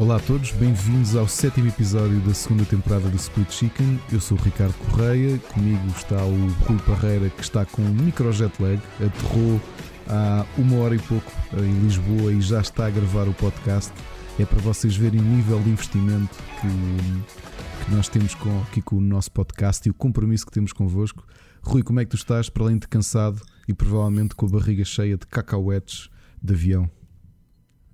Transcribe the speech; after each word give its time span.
Olá 0.00 0.16
a 0.16 0.20
todos, 0.20 0.50
bem-vindos 0.52 1.14
ao 1.14 1.28
sétimo 1.28 1.68
episódio 1.68 2.18
da 2.20 2.32
segunda 2.32 2.64
temporada 2.64 3.06
do 3.10 3.16
Split 3.16 3.50
Chicken. 3.50 4.00
Eu 4.10 4.18
sou 4.18 4.38
o 4.38 4.40
Ricardo 4.40 4.72
Correia, 4.86 5.36
comigo 5.52 5.86
está 5.88 6.24
o 6.24 6.48
Rui 6.64 6.78
Parreira 6.86 7.28
que 7.28 7.42
está 7.42 7.66
com 7.66 7.82
um 7.82 7.92
micro 7.92 8.32
jet 8.32 8.50
lag, 8.62 8.80
aterrou 8.94 9.60
há 10.08 10.46
uma 10.56 10.76
hora 10.78 10.94
e 10.94 10.98
pouco 11.00 11.30
em 11.52 11.80
Lisboa 11.82 12.32
e 12.32 12.40
já 12.40 12.62
está 12.62 12.86
a 12.86 12.90
gravar 12.90 13.28
o 13.28 13.34
podcast. 13.34 13.92
É 14.38 14.46
para 14.46 14.58
vocês 14.60 14.96
verem 14.96 15.20
o 15.20 15.22
nível 15.22 15.60
de 15.60 15.68
investimento 15.68 16.34
que, 16.62 17.84
que 17.84 17.94
nós 17.94 18.08
temos 18.08 18.34
com, 18.34 18.58
aqui 18.62 18.80
com 18.80 18.96
o 18.96 19.02
nosso 19.02 19.30
podcast 19.30 19.86
e 19.86 19.90
o 19.90 19.94
compromisso 19.94 20.46
que 20.46 20.52
temos 20.52 20.72
convosco. 20.72 21.26
Rui, 21.60 21.82
como 21.82 22.00
é 22.00 22.06
que 22.06 22.10
tu 22.12 22.16
estás? 22.16 22.48
Para 22.48 22.62
além 22.62 22.78
de 22.78 22.88
cansado 22.88 23.42
e 23.68 23.74
provavelmente 23.74 24.34
com 24.34 24.46
a 24.46 24.48
barriga 24.48 24.82
cheia 24.82 25.18
de 25.18 25.26
cacauetes 25.26 26.08
de 26.42 26.54
avião. 26.54 26.90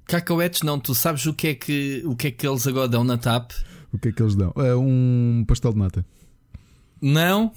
Cacauetes 0.07 0.63
não, 0.63 0.79
tu 0.79 0.95
sabes 0.95 1.27
o 1.27 1.35
que 1.35 1.49
é 1.49 1.55
que, 1.55 2.03
o 2.07 2.15
que, 2.15 2.29
é 2.29 2.31
que 2.31 2.47
eles 2.47 2.67
agora 2.67 2.89
dão 2.89 3.03
na 3.03 3.19
TAP? 3.19 3.53
O 3.93 3.99
que 3.99 4.09
é 4.09 4.13
que 4.13 4.23
eles 4.23 4.35
dão? 4.35 4.53
É 4.57 4.75
um 4.75 5.45
pastel 5.47 5.73
de 5.73 5.79
nata. 5.79 6.07
Não, 7.01 7.53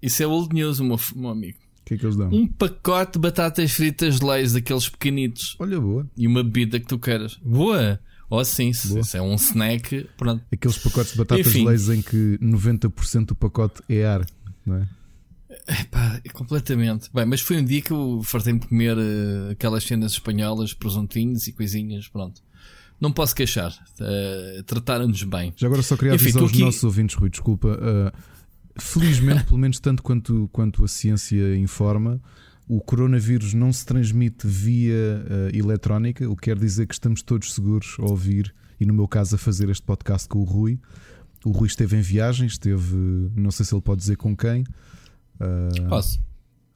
isso 0.00 0.22
é 0.22 0.26
old 0.26 0.54
news, 0.54 0.80
meu, 0.80 0.98
meu 1.14 1.30
amigo. 1.30 1.58
O 1.80 1.84
que 1.86 1.94
é 1.94 1.96
que 1.98 2.04
eles 2.04 2.16
dão? 2.16 2.28
Um 2.28 2.46
pacote 2.46 3.12
de 3.12 3.18
batatas 3.18 3.72
fritas 3.72 4.18
de 4.18 4.26
leis, 4.26 4.52
daqueles 4.52 4.88
pequenitos. 4.88 5.56
Olha, 5.58 5.80
boa. 5.80 6.08
E 6.16 6.26
uma 6.26 6.42
bebida 6.42 6.78
que 6.78 6.86
tu 6.86 6.98
queiras. 6.98 7.36
Boa! 7.42 8.00
Ou 8.28 8.40
oh, 8.40 8.44
sim, 8.44 8.72
se 8.72 8.98
isso 8.98 9.16
é 9.16 9.22
um 9.22 9.36
snack, 9.36 10.08
pronto. 10.16 10.44
Aqueles 10.52 10.78
pacotes 10.78 11.12
de 11.12 11.18
batatas 11.18 11.46
Enfim. 11.46 11.64
leis 11.64 11.88
em 11.88 12.02
que 12.02 12.38
90% 12.42 13.26
do 13.26 13.34
pacote 13.36 13.82
é 13.88 14.04
ar, 14.04 14.26
não 14.64 14.76
é? 14.76 14.88
Epá, 15.68 16.20
completamente. 16.32 17.10
Bem, 17.12 17.26
mas 17.26 17.40
foi 17.40 17.56
um 17.56 17.64
dia 17.64 17.82
que 17.82 17.90
eu 17.90 18.20
fartei-me 18.22 18.60
comer 18.60 18.96
uh, 18.96 19.50
aquelas 19.50 19.82
cenas 19.84 20.12
espanholas, 20.12 20.72
presuntinhos 20.72 21.46
e 21.48 21.52
coisinhas, 21.52 22.08
pronto. 22.08 22.40
Não 23.00 23.12
posso 23.12 23.34
queixar. 23.34 23.72
Uh, 24.00 24.62
Trataram-nos 24.62 25.22
bem. 25.24 25.52
Já 25.56 25.66
agora 25.66 25.82
só 25.82 25.96
queria 25.96 26.14
Enfim, 26.14 26.24
avisar 26.24 26.42
os 26.44 26.50
aqui... 26.50 26.60
nossos 26.60 26.84
ouvintes, 26.84 27.16
Rui, 27.16 27.30
desculpa. 27.30 27.68
Uh, 27.68 28.16
felizmente, 28.78 29.44
pelo 29.44 29.58
menos 29.58 29.80
tanto 29.80 30.02
quanto, 30.02 30.48
quanto 30.52 30.84
a 30.84 30.88
ciência 30.88 31.56
informa, 31.56 32.20
o 32.68 32.80
coronavírus 32.80 33.52
não 33.52 33.72
se 33.72 33.84
transmite 33.84 34.46
via 34.46 34.94
uh, 34.94 35.56
eletrónica, 35.56 36.28
o 36.28 36.36
que 36.36 36.42
quer 36.42 36.58
dizer 36.58 36.86
que 36.86 36.94
estamos 36.94 37.22
todos 37.22 37.54
seguros 37.54 37.96
a 37.98 38.04
ouvir 38.04 38.54
e, 38.80 38.86
no 38.86 38.94
meu 38.94 39.08
caso, 39.08 39.34
a 39.34 39.38
fazer 39.38 39.68
este 39.68 39.82
podcast 39.82 40.28
com 40.28 40.38
o 40.38 40.44
Rui. 40.44 40.78
O 41.44 41.50
Rui 41.50 41.66
esteve 41.68 41.96
em 41.96 42.00
viagem, 42.00 42.46
esteve, 42.46 42.96
não 43.34 43.50
sei 43.50 43.64
se 43.66 43.74
ele 43.74 43.82
pode 43.82 44.00
dizer 44.00 44.16
com 44.16 44.36
quem, 44.36 44.64
Uh... 45.40 45.88
Posso. 45.88 46.20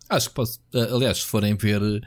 Acho 0.08 0.28
que 0.28 0.34
posso. 0.34 0.58
Uh, 0.74 0.94
aliás, 0.96 1.18
se 1.18 1.26
forem 1.26 1.54
ver 1.54 1.80
uh, 1.80 2.00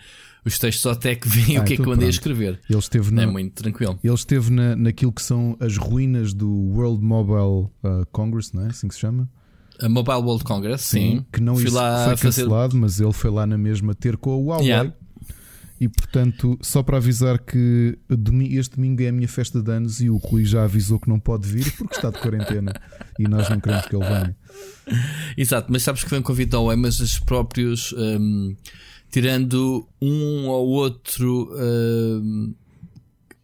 os 0.45 0.59
textos 0.59 0.85
até 0.85 1.15
que 1.15 1.27
veem 1.27 1.57
ah, 1.57 1.61
o 1.61 1.63
que 1.63 1.73
então 1.73 1.83
é 1.83 1.85
que 1.85 1.89
eu 1.89 1.93
andei 1.93 2.07
a 2.07 2.11
escrever. 2.11 2.59
Ele 2.69 2.79
esteve 2.79 3.11
na, 3.11 3.23
é 3.23 3.25
muito 3.25 3.53
tranquilo. 3.53 3.97
Ele 4.03 4.13
esteve 4.13 4.51
na, 4.51 4.75
naquilo 4.75 5.11
que 5.11 5.21
são 5.21 5.55
as 5.59 5.77
ruínas 5.77 6.33
do 6.33 6.49
World 6.49 7.03
Mobile 7.03 7.71
uh, 7.83 8.05
Congress, 8.11 8.53
não 8.53 8.65
é? 8.65 8.67
Assim 8.67 8.87
que 8.87 8.93
se 8.93 8.99
chama? 8.99 9.29
A 9.81 9.89
Mobile 9.89 10.17
World 10.17 10.43
Congress, 10.43 10.83
sim. 10.83 11.17
sim 11.17 11.25
que 11.31 11.41
não 11.41 11.55
Fui 11.55 11.69
lá 11.69 12.05
foi 12.09 12.17
cancelado, 12.17 12.71
fazer... 12.71 12.81
mas 12.81 12.99
ele 12.99 13.13
foi 13.13 13.31
lá 13.31 13.47
na 13.47 13.57
mesma 13.57 13.95
ter 13.95 14.17
com 14.17 14.31
a 14.31 14.37
Huawei. 14.37 14.67
Yeah. 14.67 14.93
E 15.83 15.89
portanto, 15.89 16.57
só 16.61 16.81
para 16.81 16.95
avisar 16.95 17.37
que 17.37 17.99
este 18.51 18.77
domingo 18.77 19.03
é 19.03 19.09
a 19.09 19.11
minha 19.11 19.27
festa 19.27 19.61
de 19.61 19.69
anos 19.69 19.99
e 19.99 20.09
o 20.09 20.15
Rui 20.15 20.45
já 20.45 20.63
avisou 20.63 20.97
que 20.97 21.09
não 21.09 21.19
pode 21.19 21.45
vir 21.45 21.69
porque 21.75 21.93
está 21.93 22.09
de 22.09 22.19
quarentena 22.19 22.71
e 23.19 23.23
nós 23.27 23.49
não 23.49 23.59
queremos 23.59 23.85
que 23.85 23.93
ele 23.93 24.05
venha. 24.05 24.37
Exato, 25.35 25.69
mas 25.69 25.83
sabes 25.83 26.05
que 26.05 26.15
um 26.15 26.21
convite 26.21 26.55
ao 26.55 26.73
mas 26.77 27.01
os 27.01 27.19
próprios, 27.19 27.93
um, 27.97 28.55
tirando 29.11 29.85
um 30.01 30.47
ou 30.47 30.69
outro 30.69 31.53
um, 31.53 32.55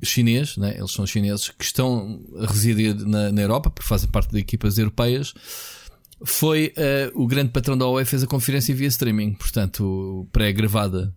chinês, 0.01 0.55
né? 0.55 0.77
eles 0.77 0.91
são 0.91 1.05
chineses 1.05 1.49
que 1.49 1.65
estão 1.65 2.21
a 2.37 2.45
residir 2.45 2.95
na, 3.05 3.33
na 3.33 3.41
Europa, 3.41 3.69
porque 3.69 3.85
fazem 3.85 4.09
parte 4.09 4.31
de 4.31 4.39
equipas 4.39 4.77
europeias 4.77 5.33
foi 6.25 6.73
uh, 6.77 7.21
o 7.21 7.25
grande 7.27 7.51
patrão 7.51 7.77
da 7.77 7.85
OE 7.85 8.03
fez 8.05 8.23
a 8.23 8.27
conferência 8.27 8.75
via 8.75 8.87
streaming, 8.87 9.33
portanto, 9.33 10.27
pré-gravada. 10.31 11.13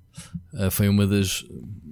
Uh, 0.53 0.71
foi 0.71 0.88
uma 0.88 1.06
das, 1.06 1.44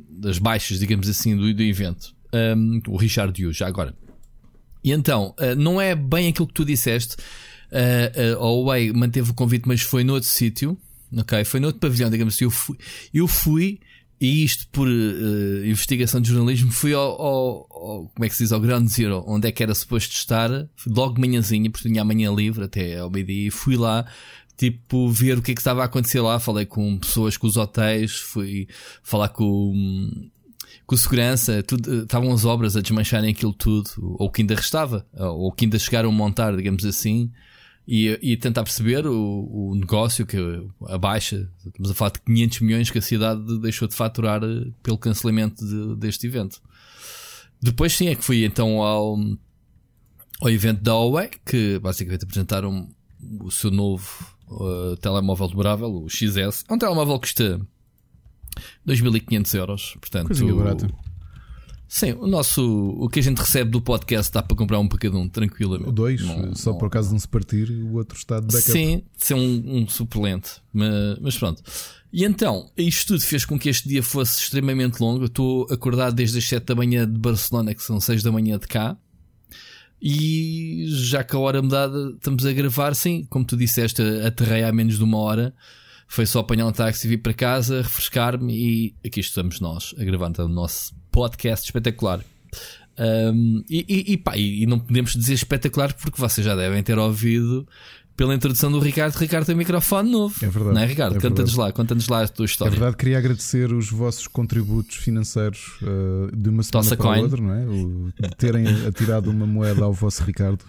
das 0.09 0.39
baixas, 0.39 0.79
digamos 0.79 1.09
assim, 1.09 1.37
do, 1.37 1.53
do 1.53 1.63
evento. 1.63 2.15
Um, 2.33 2.81
o 2.89 2.97
Richard 2.97 3.41
Yu, 3.41 3.53
já 3.53 3.67
agora. 3.67 3.95
E 4.83 4.93
então, 4.93 5.35
uh, 5.39 5.55
não 5.57 5.81
é 5.81 5.95
bem 5.95 6.29
aquilo 6.29 6.47
que 6.47 6.55
tu 6.55 6.65
disseste. 6.65 7.17
Uh, 7.71 8.39
a 8.39 8.47
OE 8.47 8.93
manteve 8.93 9.31
o 9.31 9.35
convite, 9.35 9.67
mas 9.67 9.81
foi 9.83 10.05
noutro 10.05 10.29
sítio. 10.29 10.79
Ok, 11.17 11.45
foi 11.45 11.61
noutro 11.61 11.81
pavilhão, 11.81 12.11
digamos 12.11 12.35
assim. 12.35 12.45
Eu 12.45 12.51
fui, 12.51 12.77
eu 13.13 13.27
fui 13.27 13.81
e 14.21 14.45
isto 14.45 14.69
por 14.71 14.87
uh, 14.87 15.65
investigação 15.65 16.21
de 16.21 16.29
jornalismo 16.29 16.71
fui 16.71 16.93
ao, 16.93 17.21
ao, 17.21 17.67
ao, 17.71 18.13
como 18.15 18.25
é 18.25 18.29
que 18.29 18.37
se 18.37 18.43
diz, 18.43 18.53
ao 18.53 18.61
Ground 18.61 18.87
Zero, 18.87 19.25
onde 19.27 19.49
é 19.49 19.53
que 19.53 19.63
era 19.63 19.75
suposto 19.75 20.15
estar, 20.15 20.51
logo 20.87 21.19
manhãzinha, 21.19 21.71
porque 21.71 21.89
tinha 21.89 22.03
amanhã 22.03 22.31
livre 22.31 22.65
até 22.65 22.99
ao 22.99 23.11
meio-dia, 23.11 23.49
e 23.49 23.51
fui 23.51 23.77
lá, 23.77 24.05
tipo, 24.61 25.09
ver 25.09 25.39
o 25.39 25.43
que 25.43 25.53
é 25.53 25.55
que 25.55 25.61
estava 25.63 25.81
a 25.81 25.87
acontecer 25.87 26.21
lá, 26.21 26.39
falei 26.39 26.67
com 26.67 26.99
pessoas, 26.99 27.39
com 27.39 27.47
os 27.47 27.57
hotéis, 27.57 28.17
fui 28.17 28.69
falar 29.03 29.31
com, 29.31 30.11
com 30.85 30.97
segurança, 30.99 31.63
tudo, 31.63 32.03
estavam 32.03 32.31
as 32.31 32.45
obras 32.45 32.77
a 32.77 32.83
desmancharem 32.83 33.31
aquilo 33.31 33.55
tudo, 33.55 33.89
ou 34.19 34.31
que 34.31 34.43
ainda 34.43 34.55
restava, 34.55 35.07
ou 35.17 35.51
que 35.51 35.65
ainda 35.65 35.79
chegaram 35.79 36.11
a 36.11 36.13
montar, 36.13 36.55
digamos 36.55 36.85
assim, 36.85 37.33
e, 37.89 38.19
e 38.21 38.37
tentar 38.37 38.63
perceber 38.63 39.07
o, 39.07 39.49
o 39.51 39.75
negócio 39.75 40.27
que 40.27 40.37
a 40.89 40.99
baixa, 40.99 41.51
estamos 41.67 41.91
a 41.91 41.95
falar 41.95 42.11
de 42.11 42.21
500 42.21 42.61
milhões 42.61 42.91
que 42.91 42.99
a 42.99 43.03
cidade 43.03 43.59
deixou 43.61 43.89
de 43.89 43.95
faturar 43.95 44.45
eh, 44.45 44.71
pelo 44.83 44.99
cancelamento 44.99 45.65
de, 45.65 45.97
deste 45.97 46.27
evento. 46.27 46.61
Depois 47.63 47.95
sim 47.95 48.09
é 48.09 48.15
que 48.15 48.23
fui 48.23 48.45
então 48.45 48.83
ao, 48.83 49.17
ao 50.43 50.51
evento 50.51 50.83
da 50.83 50.93
Huawei, 50.93 51.31
que 51.47 51.79
basicamente 51.79 52.25
apresentaram 52.25 52.91
o 53.41 53.51
seu 53.51 53.71
novo 53.71 54.39
uh, 54.51 54.97
telemóvel 54.97 55.49
dobrável, 55.49 56.05
o 56.05 56.09
XS. 56.09 56.65
É 56.69 56.75
um 56.75 56.79
telemóvel 56.79 57.19
que 57.19 57.29
custa 57.29 57.61
2.500 58.87 59.55
euros, 59.59 59.97
portanto... 60.01 60.27
Coisinha 60.27 60.55
barata. 60.55 60.91
Sim, 61.93 62.13
o 62.13 62.27
nosso 62.29 62.63
o 63.01 63.09
que 63.09 63.19
a 63.19 63.23
gente 63.23 63.39
recebe 63.39 63.69
do 63.69 63.83
podcast 63.83 64.33
dá 64.33 64.45
para 64.45 64.57
comprar 64.57 64.79
um 64.79 64.87
para 64.87 64.97
cada 64.97 65.19
um, 65.19 65.29
tranquilamente. 65.29 65.91
Dois, 65.91 66.23
não, 66.23 66.55
só 66.55 66.71
não... 66.71 66.79
por 66.79 66.87
acaso 66.87 67.09
de 67.09 67.17
um 67.17 67.19
se 67.19 67.27
partir, 67.27 67.69
o 67.69 67.95
outro 67.95 68.17
está 68.17 68.39
de 68.39 68.47
backup. 68.47 68.71
Sim, 68.71 69.03
ser 69.17 69.35
um, 69.35 69.63
um 69.67 69.89
suplente. 69.89 70.63
Mas, 70.73 71.19
mas, 71.21 71.37
pronto. 71.37 71.61
E 72.13 72.25
então, 72.25 72.71
isto 72.77 73.09
tudo 73.09 73.23
fez 73.23 73.45
com 73.45 73.59
que 73.59 73.69
este 73.69 73.89
dia 73.89 74.05
fosse 74.05 74.41
extremamente 74.41 75.01
longo. 75.01 75.23
Eu 75.23 75.27
estou 75.27 75.67
acordado 75.69 76.15
desde 76.15 76.39
as 76.39 76.45
7 76.45 76.65
da 76.65 76.77
manhã 76.77 77.11
de 77.11 77.19
Barcelona, 77.19 77.75
que 77.75 77.83
são 77.83 77.99
6 77.99 78.23
da 78.23 78.31
manhã 78.31 78.57
de 78.57 78.69
cá. 78.69 78.97
E 80.03 80.85
já 80.89 81.23
que 81.23 81.37
a 81.37 81.39
hora 81.39 81.61
mudada 81.61 82.13
estamos 82.17 82.47
a 82.47 82.53
gravar, 82.53 82.95
sim, 82.95 83.27
como 83.29 83.45
tu 83.45 83.57
disseste, 83.57 84.03
aterrei 84.27 84.65
há 84.65 84.73
menos 84.73 84.97
de 84.97 85.05
uma 85.05 85.19
hora. 85.19 85.55
Foi 86.09 86.27
só 86.27 86.41
apanhar 86.41 86.67
um 86.67 86.73
táxi, 86.73 87.07
vir 87.07 87.19
para 87.19 87.35
casa, 87.35 87.83
refrescar-me 87.83 88.53
e 88.53 88.95
aqui 89.07 89.21
estamos 89.21 89.61
nós 89.61 89.95
a 89.99 90.05
gravar 90.05 90.29
então, 90.29 90.47
o 90.47 90.49
nosso 90.49 90.95
podcast 91.13 91.67
espetacular. 91.67 92.25
Um, 92.99 93.63
e, 93.71 93.85
e, 93.89 94.13
e, 94.13 94.17
pá, 94.17 94.37
e, 94.37 94.67
não 94.67 94.79
podemos 94.79 95.15
dizer 95.15 95.35
espetacular 95.35 95.95
porque 95.95 96.21
vocês 96.21 96.45
já 96.45 96.55
devem 96.55 96.83
ter 96.83 96.99
ouvido 96.99 97.67
pela 98.21 98.35
introdução 98.35 98.71
do 98.71 98.79
Ricardo. 98.81 99.17
Ricardo 99.17 99.47
tem 99.47 99.55
um 99.55 99.59
microfone 99.59 100.11
novo. 100.11 100.35
É 100.45 100.49
verdade. 100.49 100.75
Não 100.75 100.83
é, 100.83 100.85
Ricardo? 100.85 101.17
É 101.17 101.21
Canta-nos 101.21 101.55
lá, 101.55 101.73
conta-nos 101.73 102.07
lá 102.07 102.23
a 102.23 102.29
tua 102.29 102.45
história. 102.45 102.71
É 102.71 102.77
verdade, 102.77 102.95
queria 102.99 103.17
agradecer 103.17 103.73
os 103.73 103.89
vossos 103.91 104.27
contributos 104.27 104.97
financeiros 104.97 105.79
uh, 105.81 106.37
de 106.37 106.51
uma 106.51 106.63
semana 106.63 106.85
Tossa 106.85 106.97
para 106.99 107.17
a 107.17 107.23
outra, 107.23 107.41
não 107.41 107.55
é? 107.55 107.65
O, 107.65 108.13
de 108.21 108.37
terem 108.37 108.67
atirado 108.87 109.31
uma 109.31 109.47
moeda 109.47 109.85
ao 109.87 109.95
vosso 109.95 110.23
Ricardo 110.23 110.63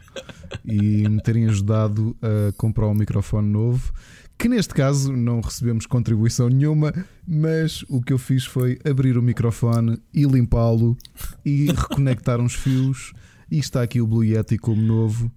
e 0.64 1.10
me 1.10 1.22
terem 1.22 1.46
ajudado 1.50 2.16
a 2.22 2.54
comprar 2.54 2.88
um 2.88 2.94
microfone 2.94 3.50
novo 3.50 3.92
que 4.38 4.48
neste 4.48 4.74
caso 4.74 5.12
não 5.12 5.42
recebemos 5.42 5.86
contribuição 5.86 6.48
nenhuma, 6.48 6.94
mas 7.28 7.84
o 7.90 8.02
que 8.02 8.14
eu 8.14 8.18
fiz 8.18 8.46
foi 8.46 8.80
abrir 8.90 9.18
o 9.18 9.22
microfone 9.22 10.02
e 10.14 10.24
limpá-lo 10.24 10.98
e 11.46 11.66
reconectar 11.66 12.40
uns 12.40 12.54
fios. 12.54 13.12
E 13.52 13.60
está 13.60 13.84
aqui 13.84 14.00
o 14.00 14.08
Blue 14.08 14.24
Yeti 14.24 14.58
como 14.58 14.82
novo, 14.82 15.30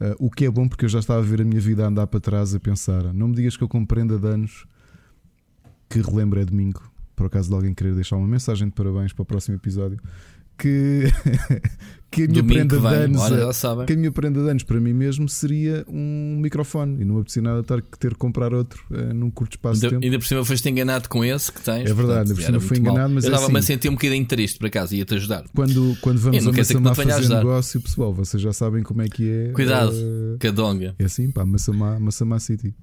uh, 0.00 0.14
o 0.18 0.30
que 0.30 0.44
é 0.44 0.50
bom 0.50 0.68
porque 0.68 0.84
eu 0.84 0.88
já 0.88 0.98
estava 0.98 1.20
a 1.20 1.22
ver 1.22 1.40
a 1.40 1.44
minha 1.44 1.60
vida 1.60 1.84
a 1.84 1.88
andar 1.88 2.06
para 2.06 2.20
trás 2.20 2.54
a 2.54 2.60
pensar: 2.60 3.12
não 3.12 3.28
me 3.28 3.34
digas 3.34 3.56
que 3.56 3.62
eu 3.62 3.68
compreendo 3.68 4.18
danos 4.18 4.66
que 5.88 6.00
relembro 6.00 6.40
é 6.40 6.44
domingo. 6.44 6.82
Por 7.14 7.26
acaso 7.26 7.48
de 7.48 7.54
alguém 7.54 7.72
querer 7.72 7.94
deixar 7.94 8.16
uma 8.16 8.26
mensagem 8.26 8.68
de 8.68 8.74
parabéns 8.74 9.12
para 9.12 9.22
o 9.22 9.26
próximo 9.26 9.56
episódio 9.56 10.00
que, 10.58 11.04
que 12.14 12.22
a 12.22 12.28
minha 12.28 12.42
Domingo 12.42 12.68
prenda 12.68 12.78
de 12.78 12.86
anos, 12.86 13.86
que 13.86 13.92
a 13.92 13.96
minha 13.96 14.12
prenda 14.12 14.42
de 14.42 14.48
anos 14.48 14.62
para 14.62 14.80
mim 14.80 14.92
mesmo 14.92 15.28
seria 15.28 15.84
um 15.88 16.38
microfone 16.40 17.02
e 17.02 17.04
não 17.04 17.18
apetecia 17.18 17.42
nada 17.42 17.62
ter 17.62 17.82
que 17.82 17.98
ter 17.98 18.12
que 18.12 18.18
comprar 18.18 18.54
outro 18.54 18.84
uh, 18.90 19.12
num 19.12 19.30
curto 19.30 19.54
espaço 19.54 19.76
ainda, 19.76 19.88
de 19.88 19.94
tempo. 19.94 20.04
Ainda 20.04 20.18
por 20.18 20.26
cima 20.26 20.44
foste 20.44 20.68
enganado 20.68 21.08
com 21.08 21.24
esse 21.24 21.50
que 21.50 21.60
tens. 21.60 21.90
É 21.90 21.94
verdade, 21.94 22.30
ainda 22.30 22.34
por 22.34 22.42
cima 22.42 22.60
fui 22.60 22.78
enganado, 22.78 23.08
mal. 23.08 23.14
mas 23.16 23.24
eu 23.24 23.32
é 23.32 23.34
estava-me 23.34 23.58
assim, 23.58 23.72
a 23.72 23.74
sentir 23.74 23.88
um 23.88 23.92
bocadinho 23.92 24.26
triste 24.26 24.58
para 24.58 24.70
casa, 24.70 24.94
ia-te 24.94 25.14
ajudar. 25.14 25.44
Quando, 25.54 25.96
quando 26.00 26.18
vamos 26.18 26.46
a 26.46 26.52
Massamá 26.52 26.94
fazer 26.94 27.12
ajudar. 27.12 27.38
negócio, 27.38 27.80
pessoal, 27.80 28.14
vocês 28.14 28.42
já 28.42 28.52
sabem 28.52 28.82
como 28.82 29.02
é 29.02 29.08
que 29.08 29.28
é. 29.28 29.48
Cuidado, 29.52 29.92
uh, 29.92 30.38
Cadonga. 30.38 30.94
É 30.98 31.04
assim, 31.04 31.30
pá, 31.30 31.44
Massamá, 31.44 31.98
Massamá 31.98 32.38
City. 32.38 32.74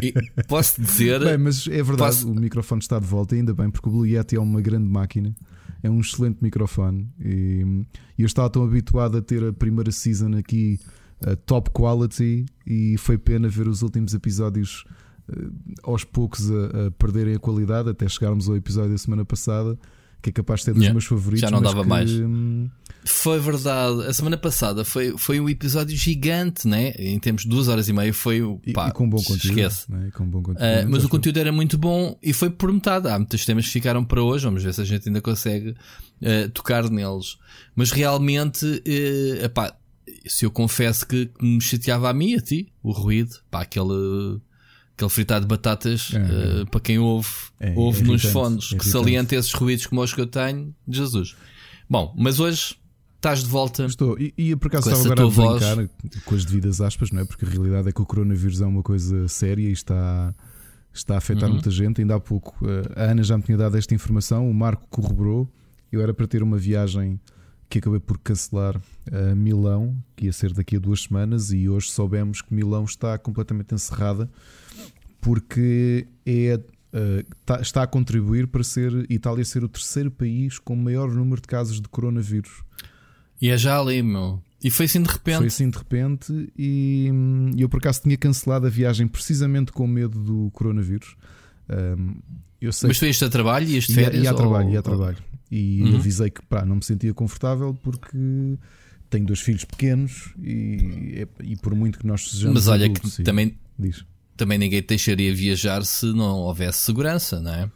E 0.00 0.14
posso 0.46 0.80
dizer. 0.80 1.20
Bem, 1.20 1.38
mas 1.38 1.66
é 1.66 1.82
verdade, 1.82 2.16
posso... 2.16 2.30
o 2.30 2.34
microfone 2.34 2.80
está 2.80 2.98
de 2.98 3.06
volta, 3.06 3.34
ainda 3.34 3.52
bem, 3.52 3.70
porque 3.70 3.88
o 3.88 3.92
Blue 3.92 4.06
Yeti 4.06 4.36
é 4.36 4.40
uma 4.40 4.60
grande 4.60 4.88
máquina 4.88 5.34
é 5.82 5.90
um 5.90 6.00
excelente 6.00 6.38
microfone. 6.42 7.08
E, 7.20 7.84
e 8.18 8.22
eu 8.22 8.26
estava 8.26 8.50
tão 8.50 8.62
habituado 8.64 9.16
a 9.16 9.22
ter 9.22 9.44
a 9.44 9.52
primeira 9.52 9.90
season 9.90 10.36
aqui 10.36 10.78
top 11.44 11.70
quality 11.70 12.46
e 12.66 12.96
foi 12.98 13.18
pena 13.18 13.48
ver 13.48 13.68
os 13.68 13.82
últimos 13.82 14.14
episódios 14.14 14.84
uh, 15.28 15.52
aos 15.82 16.04
poucos 16.04 16.50
a, 16.50 16.86
a, 16.86 16.90
perderem 16.92 17.34
a 17.34 17.38
qualidade 17.38 17.90
até 17.90 18.08
chegarmos 18.08 18.48
ao 18.48 18.56
episódio 18.56 18.92
da 18.92 18.98
semana 18.98 19.24
passada, 19.24 19.78
que 20.20 20.30
é 20.30 20.32
capaz 20.32 20.60
de 20.60 20.66
ser 20.66 20.72
dos 20.72 20.82
yeah, 20.82 20.92
meus 20.92 21.04
favoritos. 21.04 21.40
Já 21.40 21.50
não 21.50 21.62
dava 21.62 21.82
que, 21.82 21.88
mais. 21.88 22.10
Hum, 22.10 22.68
foi 23.04 23.38
verdade. 23.38 24.06
A 24.06 24.12
semana 24.12 24.36
passada 24.36 24.84
foi, 24.84 25.16
foi 25.16 25.40
um 25.40 25.48
episódio 25.48 25.96
gigante, 25.96 26.68
né? 26.68 26.90
Em 26.98 27.18
termos 27.18 27.42
de 27.42 27.48
duas 27.48 27.68
horas 27.68 27.88
e 27.88 27.92
meia. 27.92 28.12
Foi 28.12 28.42
o. 28.42 28.60
E, 28.66 28.70
e, 28.70 28.92
com 28.92 29.08
bom 29.08 29.16
conteúdo. 29.18 29.58
Esquece. 29.58 29.90
Né? 29.90 30.10
com 30.14 30.26
bom 30.26 30.42
conteúdo. 30.42 30.86
Uh, 30.86 30.90
mas 30.90 31.04
o 31.04 31.08
conteúdo 31.08 31.38
era 31.38 31.50
muito 31.50 31.78
bom 31.78 32.18
e 32.22 32.32
foi 32.32 32.50
por 32.50 32.72
metade. 32.72 33.08
Há 33.08 33.18
muitos 33.18 33.44
temas 33.44 33.66
que 33.66 33.72
ficaram 33.72 34.04
para 34.04 34.22
hoje. 34.22 34.44
Vamos 34.44 34.62
ver 34.62 34.74
se 34.74 34.80
a 34.80 34.84
gente 34.84 35.08
ainda 35.08 35.20
consegue 35.20 35.70
uh, 35.70 36.50
tocar 36.52 36.88
neles. 36.90 37.38
Mas 37.74 37.90
realmente, 37.90 38.66
uh, 38.66 39.44
epá, 39.44 39.74
se 40.26 40.44
eu 40.44 40.50
confesso 40.50 41.06
que 41.06 41.30
me 41.40 41.60
chateava 41.60 42.10
a 42.10 42.12
mim, 42.12 42.34
a 42.34 42.40
ti, 42.40 42.72
o 42.82 42.92
ruído, 42.92 43.36
pá, 43.50 43.62
aquele. 43.62 44.40
Aquele 45.00 45.10
fritado 45.10 45.46
de 45.46 45.48
batatas, 45.48 46.12
é, 46.12 46.62
uh, 46.62 46.66
para 46.66 46.80
quem 46.80 46.98
ouve, 46.98 47.30
é, 47.58 47.72
ouve 47.74 48.02
é 48.02 48.04
nos 48.04 48.22
fones, 48.24 48.74
que 48.74 48.86
salienta 48.86 49.34
esses 49.34 49.50
ruídos 49.54 49.86
como 49.86 50.02
os 50.02 50.12
que 50.12 50.20
eu 50.20 50.26
tenho, 50.26 50.74
Jesus. 50.86 51.34
Bom, 51.88 52.14
mas 52.18 52.38
hoje 52.38 52.76
Estás 53.20 53.40
de 53.40 53.50
volta. 53.50 53.84
Estou. 53.84 54.18
E, 54.18 54.32
e 54.34 54.56
por 54.56 54.68
acaso 54.68 54.90
estava 54.90 55.12
agora 55.12 55.24
a 55.24 55.26
brincar 55.26 55.76
voz. 55.76 55.90
com 56.24 56.34
as 56.34 56.44
devidas 56.46 56.80
aspas, 56.80 57.10
não 57.10 57.20
é? 57.20 57.24
Porque 57.26 57.44
a 57.44 57.48
realidade 57.48 57.90
é 57.90 57.92
que 57.92 58.00
o 58.00 58.06
coronavírus 58.06 58.62
é 58.62 58.66
uma 58.66 58.82
coisa 58.82 59.28
séria 59.28 59.68
e 59.68 59.72
está, 59.72 60.34
está 60.90 61.16
a 61.16 61.18
afetar 61.18 61.44
uhum. 61.44 61.56
muita 61.56 61.70
gente. 61.70 62.00
Ainda 62.00 62.14
há 62.14 62.20
pouco 62.20 62.56
eh, 62.66 62.92
a 62.96 63.10
Ana 63.10 63.22
já 63.22 63.36
me 63.36 63.42
tinha 63.42 63.58
dado 63.58 63.76
esta 63.76 63.94
informação, 63.94 64.50
o 64.50 64.54
Marco 64.54 64.86
corroborou. 64.88 65.46
Eu 65.92 66.00
era 66.00 66.14
para 66.14 66.26
ter 66.26 66.42
uma 66.42 66.56
viagem 66.56 67.20
que 67.68 67.78
acabei 67.78 68.00
por 68.00 68.18
cancelar 68.18 68.80
a 69.12 69.34
Milão, 69.34 70.02
que 70.16 70.24
ia 70.24 70.32
ser 70.32 70.54
daqui 70.54 70.76
a 70.76 70.78
duas 70.78 71.02
semanas, 71.02 71.52
e 71.52 71.68
hoje 71.68 71.90
soubemos 71.90 72.40
que 72.40 72.54
Milão 72.54 72.84
está 72.84 73.18
completamente 73.18 73.74
encerrada 73.74 74.30
porque 75.20 76.06
é, 76.26 76.58
uh, 76.94 77.60
está 77.60 77.82
a 77.82 77.86
contribuir 77.86 78.46
para 78.46 78.62
ser 78.62 79.06
Itália 79.10 79.44
ser 79.44 79.64
o 79.64 79.68
terceiro 79.68 80.10
país 80.10 80.58
com 80.58 80.74
maior 80.74 81.10
número 81.12 81.40
de 81.40 81.48
casos 81.48 81.80
de 81.80 81.88
coronavírus. 81.88 82.62
E 83.40 83.48
é 83.48 83.56
já 83.56 83.78
ali, 83.78 84.02
meu. 84.02 84.42
E 84.62 84.70
foi 84.70 84.86
assim 84.86 85.02
de 85.02 85.10
repente. 85.10 85.38
Foi 85.38 85.46
assim 85.46 85.70
de 85.70 85.78
repente 85.78 86.52
e 86.56 87.10
eu 87.56 87.68
por 87.68 87.78
acaso 87.78 88.02
tinha 88.02 88.16
cancelado 88.16 88.66
a 88.66 88.70
viagem 88.70 89.08
precisamente 89.08 89.72
com 89.72 89.86
medo 89.86 90.18
do 90.18 90.50
coronavírus. 90.50 91.16
Um, 91.68 92.16
eu 92.60 92.72
sei 92.72 92.88
Mas 92.88 92.98
foi 92.98 93.08
isto 93.08 93.24
a 93.24 93.30
trabalho 93.30 93.66
e 93.66 93.76
este 93.76 93.94
férias? 93.94 94.22
Ia, 94.22 94.30
a 94.32 94.34
trabalho, 94.34 94.66
ou... 94.66 94.72
ia 94.74 94.80
a 94.80 94.82
trabalho. 94.82 95.16
E 95.50 95.82
uhum. 95.82 95.96
avisei 95.96 96.30
que 96.30 96.42
pá, 96.42 96.64
não 96.64 96.76
me 96.76 96.84
sentia 96.84 97.14
confortável 97.14 97.74
porque 97.82 98.58
tenho 99.08 99.26
dois 99.26 99.40
filhos 99.40 99.64
pequenos 99.64 100.32
e, 100.42 101.26
e 101.42 101.56
por 101.56 101.74
muito 101.74 101.98
que 101.98 102.06
nós 102.06 102.30
sejamos. 102.30 102.54
Mas 102.54 102.68
olha 102.68 102.84
adultos, 102.84 103.16
que 103.16 103.22
também, 103.22 103.56
também 104.40 104.56
ninguém 104.56 104.82
deixaria 104.82 105.34
viajar 105.34 105.84
se 105.84 106.06
não 106.06 106.38
houvesse 106.38 106.78
segurança, 106.78 107.38
não 107.40 107.52
é? 107.52 107.70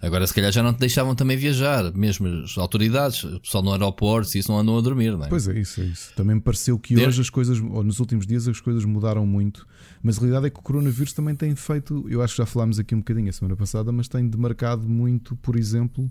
Agora, 0.00 0.26
se 0.26 0.32
calhar, 0.32 0.50
já 0.50 0.62
não 0.62 0.72
te 0.72 0.78
deixavam 0.78 1.14
também 1.14 1.36
viajar, 1.36 1.92
mesmo 1.92 2.26
as 2.44 2.56
autoridades, 2.56 3.24
o 3.24 3.40
pessoal 3.40 3.62
no 3.62 3.72
aeroporto, 3.72 4.28
se 4.28 4.38
isso 4.38 4.50
não 4.50 4.58
andam 4.58 4.78
a 4.78 4.80
dormir, 4.80 5.12
não 5.12 5.24
é? 5.24 5.28
Pois 5.28 5.46
é, 5.48 5.58
isso 5.58 5.82
é 5.82 5.84
isso. 5.84 6.14
Também 6.14 6.36
me 6.36 6.40
pareceu 6.40 6.78
que 6.78 6.96
hoje 6.96 7.20
as 7.20 7.28
coisas, 7.28 7.60
ou 7.60 7.82
nos 7.82 8.00
últimos 8.00 8.26
dias, 8.26 8.48
as 8.48 8.58
coisas 8.58 8.84
mudaram 8.86 9.26
muito. 9.26 9.66
Mas 10.02 10.16
a 10.16 10.20
realidade 10.20 10.46
é 10.46 10.50
que 10.50 10.58
o 10.58 10.62
coronavírus 10.62 11.12
também 11.12 11.34
tem 11.34 11.54
feito, 11.54 12.06
eu 12.08 12.22
acho 12.22 12.34
que 12.34 12.38
já 12.38 12.46
falámos 12.46 12.78
aqui 12.78 12.94
um 12.94 12.98
bocadinho 12.98 13.28
a 13.28 13.32
semana 13.32 13.56
passada, 13.56 13.92
mas 13.92 14.08
tem 14.08 14.26
demarcado 14.26 14.88
muito, 14.88 15.36
por 15.36 15.56
exemplo, 15.56 16.10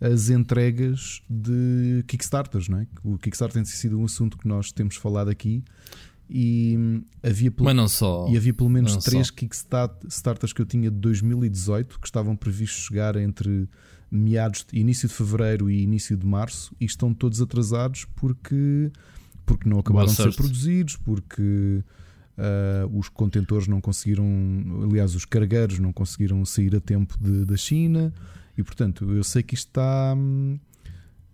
as 0.00 0.28
entregas 0.28 1.22
de 1.28 2.04
Kickstarters, 2.08 2.68
não 2.68 2.78
é? 2.78 2.86
O 3.04 3.16
Kickstarter 3.16 3.54
tem 3.54 3.64
sido 3.64 3.98
um 3.98 4.04
assunto 4.04 4.38
que 4.38 4.48
nós 4.48 4.72
temos 4.72 4.96
falado 4.96 5.28
aqui 5.28 5.62
e 6.30 7.02
havia, 7.22 7.52
Mas 7.58 7.74
não 7.74 7.88
só. 7.88 8.28
E 8.28 8.36
havia 8.36 8.52
pelo 8.52 8.68
menos 8.68 8.96
três 8.98 9.30
Kickstarters 9.30 10.52
que 10.52 10.60
eu 10.60 10.66
tinha 10.66 10.90
de 10.90 10.96
2018 10.98 11.98
que 11.98 12.06
estavam 12.06 12.36
previstos 12.36 12.84
chegar 12.84 13.16
entre 13.16 13.68
meados, 14.10 14.64
de, 14.70 14.78
início 14.78 15.08
de 15.08 15.14
fevereiro 15.14 15.70
e 15.70 15.82
início 15.82 16.16
de 16.16 16.26
março 16.26 16.74
e 16.80 16.84
estão 16.84 17.12
todos 17.14 17.40
atrasados 17.40 18.06
porque, 18.16 18.90
porque 19.44 19.68
não 19.68 19.78
acabaram 19.78 20.08
de 20.08 20.14
ser 20.14 20.34
produzidos, 20.34 20.96
porque 20.96 21.82
uh, 22.36 22.98
os 22.98 23.08
contentores 23.08 23.68
não 23.68 23.80
conseguiram, 23.80 24.26
aliás, 24.84 25.14
os 25.14 25.24
cargueiros 25.24 25.78
não 25.78 25.92
conseguiram 25.92 26.44
sair 26.44 26.74
a 26.76 26.80
tempo 26.80 27.16
de, 27.20 27.44
da 27.44 27.56
China 27.56 28.12
e 28.56 28.62
portanto 28.62 29.10
eu 29.12 29.24
sei 29.24 29.42
que 29.42 29.54
isto 29.54 29.68
está, 29.68 30.16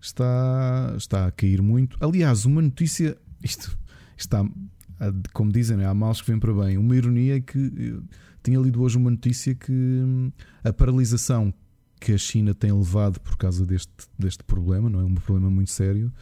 está, 0.00 0.94
está 0.96 1.26
a 1.26 1.30
cair 1.30 1.62
muito. 1.62 1.96
Aliás, 2.00 2.44
uma 2.44 2.60
notícia. 2.60 3.16
Isto 3.42 3.76
está 4.16 4.44
como 5.32 5.52
dizem, 5.52 5.76
né? 5.76 5.86
há 5.86 5.94
males 5.94 6.20
que 6.20 6.30
vêm 6.30 6.38
para 6.38 6.52
bem. 6.52 6.78
Uma 6.78 6.96
ironia 6.96 7.36
é 7.36 7.40
que 7.40 7.98
tinha 8.42 8.58
lido 8.58 8.82
hoje 8.82 8.96
uma 8.96 9.10
notícia 9.10 9.54
que 9.54 9.72
hum, 9.72 10.30
a 10.62 10.72
paralisação 10.72 11.52
que 12.00 12.12
a 12.12 12.18
China 12.18 12.54
tem 12.54 12.70
levado 12.70 13.18
por 13.20 13.36
causa 13.36 13.64
deste, 13.64 13.90
deste 14.18 14.44
problema, 14.44 14.90
não 14.90 15.00
é 15.00 15.04
um 15.04 15.14
problema 15.14 15.50
muito 15.50 15.70
sério, 15.70 16.12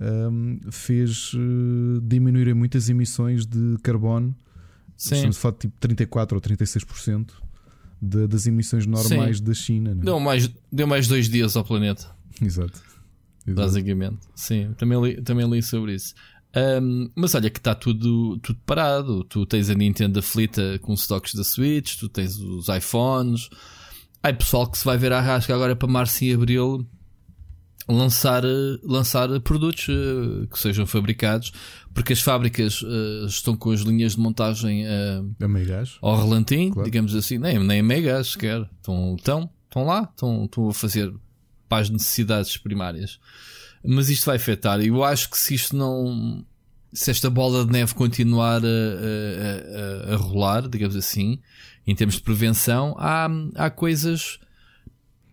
um, 0.00 0.58
fez 0.70 1.32
uh, 1.34 2.00
diminuir 2.02 2.54
muitas 2.54 2.88
emissões 2.88 3.46
de 3.46 3.76
carbono. 3.82 4.34
Sim. 4.96 5.14
Estamos 5.14 5.36
de 5.36 5.52
tipo 5.52 5.74
34 5.80 6.36
ou 6.36 6.42
36% 6.42 7.30
de, 8.00 8.26
das 8.26 8.46
emissões 8.46 8.86
normais 8.86 9.38
Sim. 9.38 9.44
da 9.44 9.54
China. 9.54 9.90
É? 9.92 9.94
Deu, 9.94 10.20
mais, 10.20 10.50
deu 10.70 10.86
mais 10.86 11.08
dois 11.08 11.28
dias 11.28 11.56
ao 11.56 11.64
planeta. 11.64 12.06
Exato. 12.40 12.82
Exato. 13.46 13.62
Basicamente, 13.62 14.18
sim, 14.34 14.74
também 14.76 15.00
li, 15.02 15.22
também 15.22 15.48
li 15.48 15.62
sobre 15.62 15.94
isso. 15.94 16.14
Um, 16.54 17.10
mas 17.14 17.34
olha 17.34 17.48
que 17.48 17.58
está 17.58 17.74
tudo, 17.74 18.38
tudo 18.38 18.58
parado. 18.66 19.24
Tu 19.24 19.46
tens 19.46 19.70
a 19.70 19.74
Nintendo 19.74 20.18
aflita 20.18 20.78
com 20.80 20.94
stocks 20.94 21.34
da 21.34 21.44
Switch, 21.44 21.96
tu 21.96 22.08
tens 22.08 22.38
os 22.38 22.68
iPhones. 22.68 23.48
Há 24.22 24.32
pessoal 24.32 24.68
que 24.68 24.76
se 24.76 24.84
vai 24.84 24.98
ver 24.98 25.12
a 25.12 25.20
rasca 25.20 25.54
agora 25.54 25.74
para 25.74 25.88
março 25.88 26.24
e 26.24 26.32
abril 26.34 26.86
lançar, 27.88 28.42
lançar 28.82 29.28
produtos 29.40 29.88
uh, 29.88 30.46
que 30.48 30.58
sejam 30.58 30.86
fabricados, 30.86 31.52
porque 31.94 32.12
as 32.12 32.20
fábricas 32.20 32.82
uh, 32.82 33.26
estão 33.26 33.56
com 33.56 33.70
as 33.70 33.80
linhas 33.80 34.14
de 34.14 34.20
montagem 34.20 34.84
uh, 34.86 35.36
ao 36.02 36.16
relantim, 36.16 36.70
claro. 36.70 36.84
digamos 36.88 37.14
assim, 37.14 37.38
nem, 37.38 37.58
nem 37.58 37.80
a 37.80 37.82
megas 37.82 38.32
sequer. 38.32 38.68
Estão, 38.76 39.16
estão, 39.16 39.50
estão 39.64 39.84
lá, 39.84 40.08
estão, 40.10 40.44
estão 40.44 40.68
a 40.68 40.74
fazer 40.74 41.12
para 41.68 41.82
as 41.82 41.90
necessidades 41.90 42.56
primárias 42.56 43.18
mas 43.84 44.08
isto 44.08 44.26
vai 44.26 44.36
afetar. 44.36 44.80
Eu 44.80 45.02
acho 45.02 45.30
que 45.30 45.38
se 45.38 45.54
isto 45.54 45.76
não. 45.76 46.44
Se 46.92 47.10
esta 47.10 47.30
bola 47.30 47.64
de 47.64 47.72
neve 47.72 47.94
continuar 47.94 48.60
a, 48.64 50.08
a, 50.08 50.10
a, 50.10 50.14
a 50.14 50.16
rolar, 50.16 50.68
digamos 50.68 50.96
assim, 50.96 51.38
em 51.86 51.94
termos 51.94 52.16
de 52.16 52.22
prevenção, 52.22 52.96
há, 52.98 53.28
há 53.54 53.70
coisas. 53.70 54.38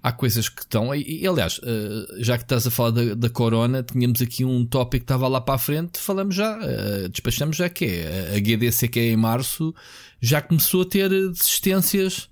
Há 0.04 0.12
coisas 0.12 0.48
que 0.48 0.62
estão. 0.62 0.94
E, 0.96 1.24
e 1.24 1.27
aliás, 1.27 1.60
eh, 1.63 2.06
já 2.20 2.38
que 2.38 2.44
estás 2.44 2.66
a 2.66 2.72
falar 2.72 2.92
da, 2.92 3.13
da 3.16 3.30
Corona, 3.30 3.84
tínhamos 3.84 4.22
aqui 4.22 4.46
um 4.46 4.66
tópico 4.66 5.01
que 5.01 5.04
estava 5.04 5.27
lá 5.27 5.42
para 5.42 5.56
a 5.56 5.58
frente, 5.58 6.00
falamos 6.00 6.36
já, 6.36 6.58
eh, 6.62 7.10
despachamos 7.10 7.58
já 7.58 7.68
que 7.68 7.86
é. 7.86 8.36
A 8.36 8.39
GDC 8.39 8.88
que 8.88 9.00
é 9.00 9.12
em 9.12 9.18
março 9.18 9.75
já 10.22 10.42
começou 10.42 10.84
a 10.84 10.86
ter 10.86 11.10
desistências 11.10 12.30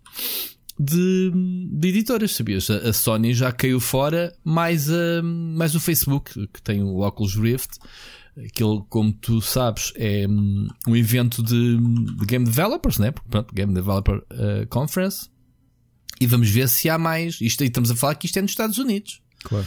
de, 0.79 1.31
de 1.71 1.87
editoras, 1.87 2.31
sabias? 2.31 2.69
A, 2.69 2.89
a, 2.89 2.93
Sony 2.93 3.33
já 3.33 3.51
caiu 3.51 3.79
fora, 3.79 4.33
mais, 4.43 4.89
a, 4.89 5.21
mais 5.23 5.75
o 5.75 5.79
Facebook, 5.79 6.47
que 6.47 6.61
tem 6.61 6.83
o 6.83 6.99
Oculus 6.99 7.35
Rift. 7.35 7.77
Aquele, 8.37 8.81
como 8.89 9.13
tu 9.13 9.41
sabes, 9.41 9.93
é 9.95 10.27
um, 10.27 10.95
evento 10.95 11.41
de, 11.41 11.77
de, 11.77 12.25
game 12.25 12.43
developers, 12.43 12.97
né? 12.97 13.13
Pronto, 13.29 13.53
Game 13.55 13.73
Developer 13.73 14.17
uh, 14.17 14.67
Conference. 14.69 15.29
E 16.19 16.27
vamos 16.27 16.49
ver 16.49 16.67
se 16.67 16.89
há 16.89 16.97
mais. 16.97 17.39
Isto 17.39 17.63
aí 17.63 17.69
estamos 17.69 17.89
a 17.91 17.95
falar 17.95 18.15
que 18.15 18.25
isto 18.25 18.37
é 18.37 18.41
nos 18.41 18.51
Estados 18.51 18.77
Unidos. 18.77 19.21
Claro. 19.41 19.65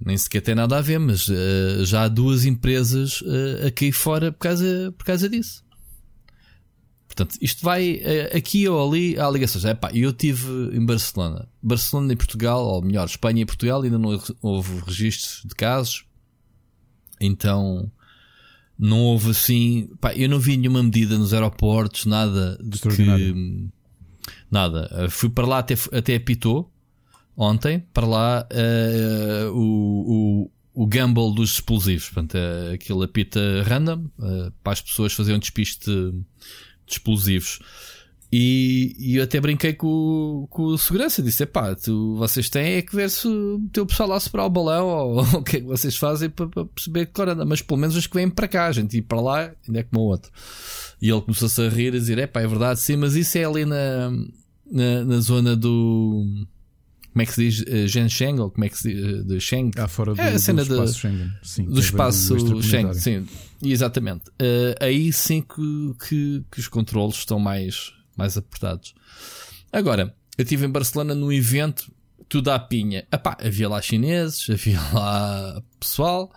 Nem 0.00 0.16
sequer 0.16 0.40
tem 0.40 0.54
nada 0.54 0.78
a 0.78 0.80
ver, 0.80 0.98
mas 0.98 1.28
uh, 1.28 1.84
já 1.84 2.04
há 2.04 2.08
duas 2.08 2.46
empresas 2.46 3.20
uh, 3.20 3.66
a 3.66 3.70
cair 3.70 3.92
fora 3.92 4.32
por 4.32 4.38
causa, 4.38 4.94
por 4.96 5.04
causa 5.04 5.28
disso. 5.28 5.62
Portanto, 7.16 7.38
isto 7.40 7.64
vai 7.64 7.94
uh, 7.94 8.36
aqui 8.36 8.68
ou 8.68 8.86
ali 8.86 9.18
há 9.18 9.30
ligações. 9.30 9.64
É 9.64 9.72
pá, 9.74 9.90
eu 9.94 10.10
estive 10.10 10.76
em 10.76 10.84
Barcelona. 10.84 11.48
Barcelona 11.62 12.12
e 12.12 12.16
Portugal, 12.16 12.62
ou 12.62 12.82
melhor, 12.82 13.06
Espanha 13.06 13.40
e 13.40 13.46
Portugal, 13.46 13.80
ainda 13.80 13.98
não 13.98 14.20
houve 14.42 14.82
registros 14.86 15.42
de 15.46 15.54
casos. 15.54 16.04
Então, 17.18 17.90
não 18.78 19.00
houve 19.00 19.30
assim. 19.30 19.88
Pá, 19.98 20.14
eu 20.14 20.28
não 20.28 20.38
vi 20.38 20.58
nenhuma 20.58 20.82
medida 20.82 21.16
nos 21.16 21.32
aeroportos, 21.32 22.04
nada 22.04 22.58
de 22.62 22.78
que. 22.80 23.70
Nada. 24.50 25.06
Uh, 25.06 25.10
fui 25.10 25.30
para 25.30 25.46
lá 25.46 25.58
até, 25.60 25.74
até 25.92 26.18
Pitou 26.18 26.70
ontem. 27.34 27.82
Para 27.94 28.06
lá 28.06 28.46
uh, 28.52 29.52
o, 29.52 30.50
o, 30.74 30.82
o 30.82 30.86
gamble 30.86 31.34
dos 31.34 31.52
explosivos. 31.52 32.10
Portanto, 32.10 32.34
uh, 32.34 32.74
aquilo 32.74 33.02
apita 33.02 33.40
random 33.62 34.10
para 34.62 34.74
as 34.74 34.82
pessoas 34.82 35.14
fazerem 35.14 35.38
um 35.38 35.40
despiste 35.40 35.90
de 36.86 36.92
explosivos. 36.92 37.58
E, 38.30 38.96
e 38.98 39.16
eu 39.16 39.24
até 39.24 39.40
brinquei 39.40 39.72
com, 39.72 40.46
com 40.50 40.64
o 40.64 40.78
segurança. 40.78 41.22
Disse: 41.22 41.46
pá, 41.46 41.74
tu, 41.74 42.16
vocês 42.16 42.50
têm 42.50 42.74
é 42.74 42.82
que 42.82 42.94
ver 42.94 43.08
se 43.08 43.26
o 43.28 43.60
teu 43.72 43.86
pessoal 43.86 44.08
lá 44.08 44.20
superar 44.20 44.46
o 44.46 44.50
balão 44.50 44.86
ou, 45.16 45.20
o 45.20 45.42
que 45.42 45.58
é 45.58 45.60
que 45.60 45.66
vocês 45.66 45.96
fazem 45.96 46.28
para, 46.28 46.48
para 46.48 46.64
perceber 46.64 47.06
que 47.06 47.12
claro, 47.12 47.46
mas 47.46 47.62
pelo 47.62 47.80
menos 47.80 47.96
os 47.96 48.06
que 48.06 48.14
vêm 48.14 48.28
para 48.28 48.48
cá, 48.48 48.66
a 48.66 48.72
gente 48.72 48.96
ir 48.96 49.02
para 49.02 49.20
lá, 49.20 49.52
ainda 49.66 49.80
é 49.80 49.82
como 49.84 50.02
o 50.02 50.08
outro. 50.08 50.30
E 51.00 51.08
ele 51.08 51.20
começou-se 51.20 51.60
a 51.62 51.68
rir 51.68 51.88
a 51.88 51.98
dizer: 51.98 52.18
é 52.18 52.26
pá, 52.26 52.40
é 52.40 52.46
verdade, 52.46 52.80
sim, 52.80 52.96
mas 52.96 53.14
isso 53.14 53.38
é 53.38 53.44
ali 53.44 53.64
na, 53.64 54.10
na, 54.70 55.04
na 55.04 55.20
zona 55.20 55.54
do. 55.54 56.46
Como 57.16 57.22
é 57.22 57.26
que 57.26 57.32
se 57.32 57.48
diz? 57.48 57.60
Uh, 57.62 57.88
Gensheng, 57.88 58.38
ou 58.40 58.50
como 58.50 58.66
é 58.66 58.68
que 58.68 58.76
se 58.76 58.92
diz? 58.92 59.02
Uh, 59.02 59.24
de 59.24 59.40
Sheng? 59.40 59.70
Ah, 59.78 59.88
fora 59.88 60.12
do, 60.12 60.20
é 60.20 60.34
a 60.34 60.38
cena 60.38 60.62
do 60.62 60.74
espaço 60.74 60.92
de, 60.92 60.98
Schengen. 60.98 61.32
Sim, 61.42 61.64
do 61.64 61.80
espaço 61.80 62.62
Schengen, 62.62 62.92
sim. 62.92 63.26
Exatamente. 63.62 64.28
Uh, 64.32 64.76
aí 64.78 65.10
sim 65.14 65.40
que, 65.40 65.94
que, 66.06 66.44
que 66.50 66.60
os 66.60 66.68
controles 66.68 67.16
estão 67.16 67.38
mais 67.38 67.94
mais 68.14 68.36
apertados. 68.36 68.94
Agora, 69.72 70.14
eu 70.36 70.42
estive 70.42 70.66
em 70.66 70.68
Barcelona 70.68 71.14
num 71.14 71.32
evento, 71.32 71.90
tudo 72.28 72.50
à 72.50 72.58
pinha. 72.58 73.06
Epá, 73.10 73.34
havia 73.40 73.66
lá 73.66 73.80
chineses, 73.80 74.46
havia 74.52 74.78
lá 74.92 75.62
pessoal, 75.80 76.30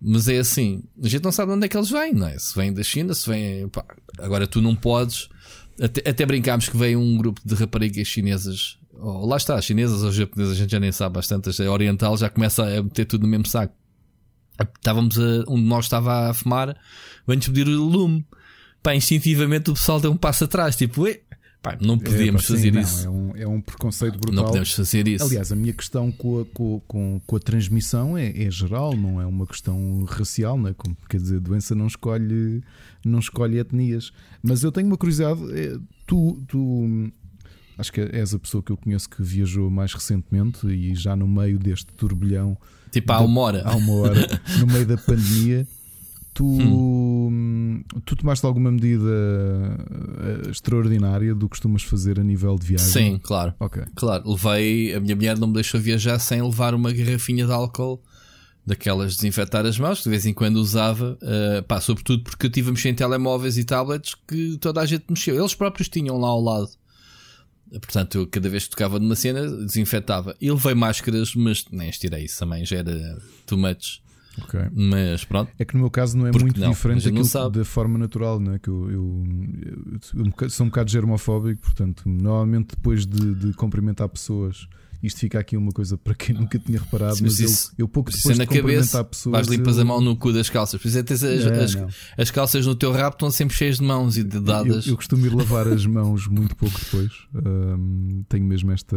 mas 0.00 0.26
é 0.26 0.38
assim, 0.38 0.82
a 1.00 1.06
gente 1.06 1.22
não 1.22 1.30
sabe 1.30 1.52
de 1.52 1.56
onde 1.56 1.66
é 1.66 1.68
que 1.68 1.76
eles 1.76 1.88
vêm, 1.88 2.14
não 2.14 2.26
é? 2.26 2.36
Se 2.36 2.52
vêm 2.56 2.72
da 2.72 2.82
China, 2.82 3.14
se 3.14 3.30
vêm. 3.30 3.70
Agora 4.18 4.48
tu 4.48 4.60
não 4.60 4.74
podes. 4.74 5.28
Até, 5.80 6.10
até 6.10 6.26
brincámos 6.26 6.68
que 6.68 6.76
veio 6.76 6.98
um 6.98 7.16
grupo 7.16 7.40
de 7.44 7.54
raparigas 7.54 8.08
chinesas. 8.08 8.79
Oh, 9.02 9.26
lá 9.26 9.36
está, 9.36 9.60
chinesas 9.60 10.02
ou 10.02 10.12
japonesas, 10.12 10.54
a 10.54 10.58
gente 10.58 10.70
já 10.70 10.80
nem 10.80 10.92
sabe 10.92 11.14
bastante. 11.14 11.50
A 11.62 11.70
oriental 11.70 12.16
já 12.16 12.28
começa 12.28 12.64
a 12.64 12.82
meter 12.82 13.04
tudo 13.04 13.22
no 13.22 13.28
mesmo 13.28 13.46
saco. 13.46 13.74
Estávamos 14.76 15.18
a, 15.18 15.44
onde 15.48 15.62
nós 15.62 15.86
estava 15.86 16.28
a 16.28 16.34
fumar, 16.34 16.76
vem-nos 17.26 17.46
pedir 17.46 17.66
o 17.66 17.82
lume 17.82 18.26
pá, 18.82 18.94
instintivamente 18.94 19.70
o 19.70 19.74
pessoal 19.74 20.00
deu 20.00 20.10
um 20.10 20.16
passo 20.16 20.44
atrás, 20.44 20.76
tipo, 20.76 21.04
pá, 21.62 21.76
não 21.80 21.98
podíamos 21.98 22.42
é, 22.42 22.46
pá, 22.46 22.54
fazer 22.54 22.72
sim, 22.72 22.80
isso. 22.80 23.04
Não, 23.04 23.12
é, 23.12 23.16
um, 23.16 23.36
é 23.36 23.48
um 23.48 23.60
preconceito 23.60 24.18
brutal. 24.18 24.34
Não 24.34 24.44
podemos 24.44 24.72
fazer 24.72 25.06
isso. 25.06 25.24
Aliás, 25.24 25.52
a 25.52 25.56
minha 25.56 25.72
questão 25.72 26.10
com 26.10 26.40
a, 26.40 26.44
com, 26.46 26.80
com, 26.86 27.20
com 27.26 27.36
a 27.36 27.40
transmissão 27.40 28.16
é, 28.16 28.30
é, 28.30 28.50
geral, 28.50 28.96
não 28.96 29.20
é 29.20 29.26
uma 29.26 29.46
questão 29.46 30.04
racial, 30.04 30.58
né? 30.58 30.74
Como, 30.76 30.96
quer 31.08 31.18
dizer, 31.18 31.36
a 31.36 31.40
doença 31.40 31.74
não 31.74 31.86
escolhe, 31.86 32.62
não 33.04 33.18
escolhe 33.18 33.58
etnias. 33.58 34.12
Mas 34.42 34.62
eu 34.62 34.72
tenho 34.72 34.86
uma 34.86 34.96
curiosidade, 34.96 35.40
é, 35.52 35.78
tu, 36.06 36.42
tu 36.48 37.10
acho 37.78 37.92
que 37.92 38.00
és 38.00 38.34
a 38.34 38.38
pessoa 38.38 38.62
que 38.62 38.72
eu 38.72 38.76
conheço 38.76 39.08
que 39.08 39.22
viajou 39.22 39.70
mais 39.70 39.92
recentemente 39.92 40.66
e 40.66 40.94
já 40.94 41.16
no 41.16 41.26
meio 41.26 41.58
deste 41.58 41.92
turbilhão. 41.94 42.56
Tipo, 42.90 43.12
há 43.12 43.20
uma 43.20 43.40
hora. 43.40 43.62
Há 43.64 43.74
uma 43.76 43.92
hora, 43.94 44.40
no 44.58 44.66
meio 44.66 44.86
da 44.86 44.96
pandemia. 44.96 45.66
Tu, 46.32 46.44
hum. 46.44 47.82
tu 48.04 48.14
tomaste 48.14 48.46
alguma 48.46 48.70
medida 48.70 49.10
eh, 49.10 50.50
extraordinária 50.50 51.34
do 51.34 51.46
que 51.46 51.50
costumas 51.50 51.82
fazer 51.82 52.20
a 52.20 52.22
nível 52.22 52.56
de 52.56 52.66
viagem? 52.66 52.88
Sim, 52.88 53.20
claro. 53.22 53.52
Okay. 53.58 53.82
Claro, 53.96 54.30
levei. 54.30 54.94
A 54.94 55.00
minha 55.00 55.16
mulher 55.16 55.38
não 55.38 55.48
me 55.48 55.54
deixou 55.54 55.80
viajar 55.80 56.18
sem 56.18 56.40
levar 56.40 56.72
uma 56.72 56.92
garrafinha 56.92 57.44
de 57.44 57.52
álcool 57.52 58.00
daquelas 58.64 59.16
desinfetar 59.16 59.66
as 59.66 59.78
mãos, 59.78 59.98
que 59.98 60.04
de 60.04 60.10
vez 60.10 60.26
em 60.26 60.32
quando 60.32 60.56
usava, 60.56 61.18
uh, 61.22 61.62
pá, 61.64 61.80
sobretudo 61.80 62.22
porque 62.22 62.46
eu 62.46 62.50
tive 62.50 62.68
a 62.68 62.72
mexer 62.72 62.90
em 62.90 62.94
telemóveis 62.94 63.58
e 63.58 63.64
tablets 63.64 64.14
que 64.26 64.56
toda 64.58 64.80
a 64.80 64.86
gente 64.86 65.04
mexeu. 65.08 65.34
Eles 65.34 65.54
próprios 65.54 65.88
tinham 65.88 66.16
lá 66.18 66.28
ao 66.28 66.40
lado. 66.40 66.70
Portanto, 67.70 68.18
eu 68.18 68.26
cada 68.26 68.48
vez 68.48 68.64
que 68.64 68.70
tocava 68.70 68.98
numa 68.98 69.14
cena 69.14 69.46
desinfetava. 69.48 70.36
E 70.40 70.50
levei 70.50 70.74
máscaras, 70.74 71.34
mas 71.34 71.64
nem 71.70 71.88
estirei 71.88 72.24
isso 72.24 72.38
também, 72.38 72.64
já 72.64 72.78
era 72.78 73.18
too 73.46 73.58
much. 73.58 74.00
Okay. 74.44 74.68
Mas 74.72 75.24
pronto. 75.24 75.52
É 75.58 75.64
que 75.64 75.74
no 75.74 75.80
meu 75.80 75.90
caso 75.90 76.16
não 76.16 76.26
é 76.26 76.30
Porque 76.30 76.44
muito 76.44 76.60
não, 76.60 76.70
diferente 76.70 77.04
daquilo 77.10 77.50
da 77.50 77.64
forma 77.64 77.98
natural, 77.98 78.38
não 78.40 78.54
é? 78.54 78.58
Que 78.58 78.68
eu, 78.68 78.90
eu, 78.90 79.24
eu, 80.14 80.32
eu, 80.40 80.50
sou 80.50 80.66
um 80.66 80.68
bocado 80.68 80.90
germofóbico, 80.90 81.60
portanto, 81.62 82.02
normalmente 82.06 82.74
depois 82.76 83.06
de, 83.06 83.34
de 83.34 83.52
cumprimentar 83.54 84.08
pessoas. 84.08 84.68
Isto 85.02 85.20
fica 85.20 85.38
aqui 85.38 85.56
uma 85.56 85.72
coisa 85.72 85.96
para 85.96 86.14
quem 86.14 86.34
nunca 86.34 86.58
tinha 86.58 86.78
reparado, 86.78 87.16
Sim, 87.16 87.24
mas, 87.24 87.40
isso, 87.40 87.72
eu, 87.78 87.84
eu 87.84 87.88
pouco 87.88 88.10
depois 88.10 88.38
de 88.38 88.46
cabeça, 88.46 89.02
pessoas. 89.02 89.32
Vais 89.32 89.48
limpas 89.48 89.76
eu... 89.76 89.82
a 89.82 89.84
mão 89.84 90.00
no 90.00 90.14
cu 90.14 90.32
das 90.32 90.50
calças. 90.50 90.80
Por 90.80 90.88
isso 90.88 90.98
é 90.98 91.00
as, 91.00 91.22
as, 91.22 91.92
as, 92.18 92.30
calças 92.30 92.66
no 92.66 92.74
teu 92.74 92.92
rabo 92.92 93.14
estão 93.14 93.30
sempre 93.30 93.56
cheias 93.56 93.78
de 93.78 93.82
mãos 93.82 94.18
e 94.18 94.22
de 94.22 94.38
dadas. 94.38 94.86
Eu, 94.86 94.92
eu 94.92 94.96
costumo 94.96 95.24
ir 95.24 95.34
lavar 95.34 95.66
as 95.68 95.86
mãos 95.86 96.26
muito 96.26 96.54
pouco 96.54 96.78
depois. 96.78 97.12
Um, 97.34 98.24
tenho 98.28 98.44
mesmo 98.44 98.70
esta. 98.72 98.96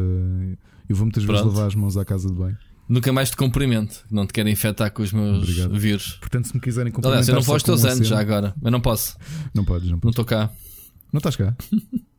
Eu 0.89 0.95
vou 0.95 1.05
muitas 1.05 1.23
Pronto. 1.23 1.43
vezes 1.43 1.53
lavar 1.53 1.67
as 1.67 1.75
mãos 1.75 1.95
à 1.95 2.03
casa 2.03 2.27
de 2.27 2.35
banho. 2.35 2.57
Nunca 2.87 3.13
mais 3.13 3.29
te 3.29 3.37
cumprimento. 3.37 4.05
Não 4.11 4.27
te 4.27 4.33
quero 4.33 4.49
infectar 4.49 4.91
com 4.91 5.01
os 5.01 5.13
meus 5.13 5.43
Obrigado. 5.43 5.79
vírus. 5.79 6.17
Portanto, 6.19 6.49
se 6.49 6.53
me 6.53 6.59
quiserem 6.59 6.91
cumprimentar. 6.91 7.19
Aliás, 7.19 7.29
eu 7.29 7.35
não 7.35 7.41
vou 7.41 7.53
aos 7.53 7.63
teus 7.63 7.85
anos 7.85 8.07
já 8.07 8.19
agora. 8.19 8.53
Eu 8.61 8.71
não 8.71 8.81
posso. 8.81 9.15
Não 9.53 9.63
podes, 9.63 9.89
não 9.89 9.97
podes. 9.99 10.03
Não 10.03 10.09
estou 10.09 10.25
cá. 10.25 10.51
Não 11.13 11.19
estás 11.19 11.35
cá? 11.35 11.55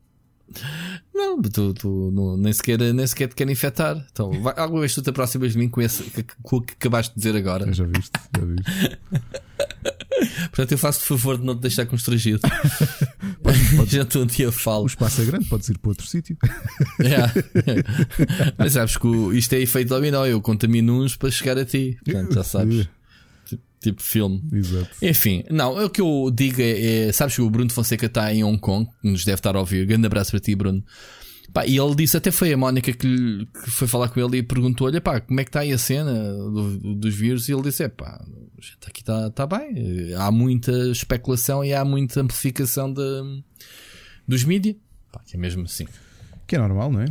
não, 1.15 1.41
tu, 1.43 1.75
tu 1.75 2.11
não, 2.13 2.37
nem, 2.37 2.53
sequer, 2.53 2.79
nem 2.79 3.07
sequer 3.07 3.29
te 3.29 3.35
quero 3.35 3.51
infectar. 3.51 4.07
Então, 4.13 4.31
vai, 4.43 4.55
alguma 4.57 4.81
vez 4.81 4.95
tu 4.95 5.03
te 5.03 5.11
aproximas 5.11 5.53
de 5.53 5.59
mim 5.59 5.69
com, 5.69 5.81
esse, 5.81 6.05
com 6.43 6.57
o 6.57 6.61
que 6.61 6.75
acabaste 6.75 7.15
de 7.15 7.21
dizer 7.21 7.37
agora? 7.37 7.67
Eu 7.67 7.73
já 7.73 7.85
viste, 7.85 8.13
já 8.37 8.45
viste. 8.45 8.99
Portanto, 10.51 10.73
eu 10.73 10.79
faço-te 10.79 11.07
favor 11.07 11.39
de 11.39 11.45
não 11.45 11.57
te 11.57 11.63
deixar 11.63 11.87
constrangido. 11.87 12.41
Já 13.89 14.03
estou 14.03 14.23
um 14.23 14.27
dia 14.27 14.51
falo. 14.51 14.85
O 14.85 14.87
espaço 14.87 15.21
é 15.21 15.25
grande, 15.25 15.47
podes 15.47 15.69
ir 15.69 15.79
para 15.79 15.91
outro 15.91 16.07
sítio. 16.07 16.37
É. 17.01 18.53
Mas 18.57 18.73
sabes 18.73 18.97
que 18.97 19.09
isto 19.37 19.53
é 19.55 19.61
efeito 19.61 19.89
dominó. 19.89 20.25
Eu 20.25 20.41
contamino 20.41 21.03
uns 21.03 21.17
para 21.17 21.31
chegar 21.31 21.59
a 21.59 21.65
ti. 21.65 21.99
Portanto, 22.05 22.35
já 22.35 22.45
sabes. 22.45 22.89
Tipo, 23.85 24.03
filme. 24.03 24.43
Exato. 24.51 24.89
Enfim, 25.03 25.45
não, 25.51 25.85
o 25.85 25.91
que 25.91 26.01
eu 26.01 26.31
digo 26.35 26.63
é, 26.63 27.09
é, 27.09 27.13
Sabes 27.13 27.35
que 27.35 27.43
o 27.43 27.51
Bruno 27.51 27.71
Fonseca 27.71 28.07
está 28.07 28.33
em 28.33 28.43
Hong 28.43 28.59
Kong, 28.59 28.89
nos 29.03 29.27
deve 29.27 29.41
estar 29.41 29.55
a 29.55 29.61
ouvir. 29.61 29.85
Grande 29.85 30.07
abraço 30.07 30.31
para 30.31 30.41
ti, 30.41 30.55
Bruno. 30.55 30.83
Pá, 31.53 31.67
e 31.67 31.77
ele 31.77 31.95
disse, 31.95 32.17
até 32.17 32.31
foi 32.31 32.51
a 32.51 32.57
Mónica 32.57 32.91
que, 32.95 33.47
que 33.47 33.71
foi 33.71 33.87
falar 33.87 34.09
com 34.09 34.19
ele 34.19 34.39
e 34.39 34.43
perguntou-lhe, 34.43 34.99
pá, 35.03 35.21
como 35.21 35.39
é 35.39 35.45
que 35.45 35.51
está 35.51 35.61
aí 35.61 35.71
a 35.71 35.77
cena 35.77 36.15
do, 36.15 36.95
dos 36.95 37.15
vírus? 37.15 37.47
E 37.47 37.53
ele 37.53 37.63
disse, 37.63 37.85
é 37.85 37.89
pá, 37.89 38.25
aqui 38.87 39.03
está 39.03 39.31
tá 39.31 39.47
bem. 39.47 40.15
Há 40.17 40.33
muita 40.33 40.73
especulação 40.91 41.63
e 41.63 41.75
há 41.75 41.85
muita 41.85 42.23
amplificação 42.23 42.91
de, 42.91 43.03
dos 44.27 44.45
mídias. 44.45 44.77
Que 45.27 45.37
é 45.37 45.39
mesmo 45.39 45.65
assim. 45.65 45.87
Que 46.47 46.57
é 46.57 46.59
normal, 46.59 46.91
não 46.91 47.03
é? 47.03 47.07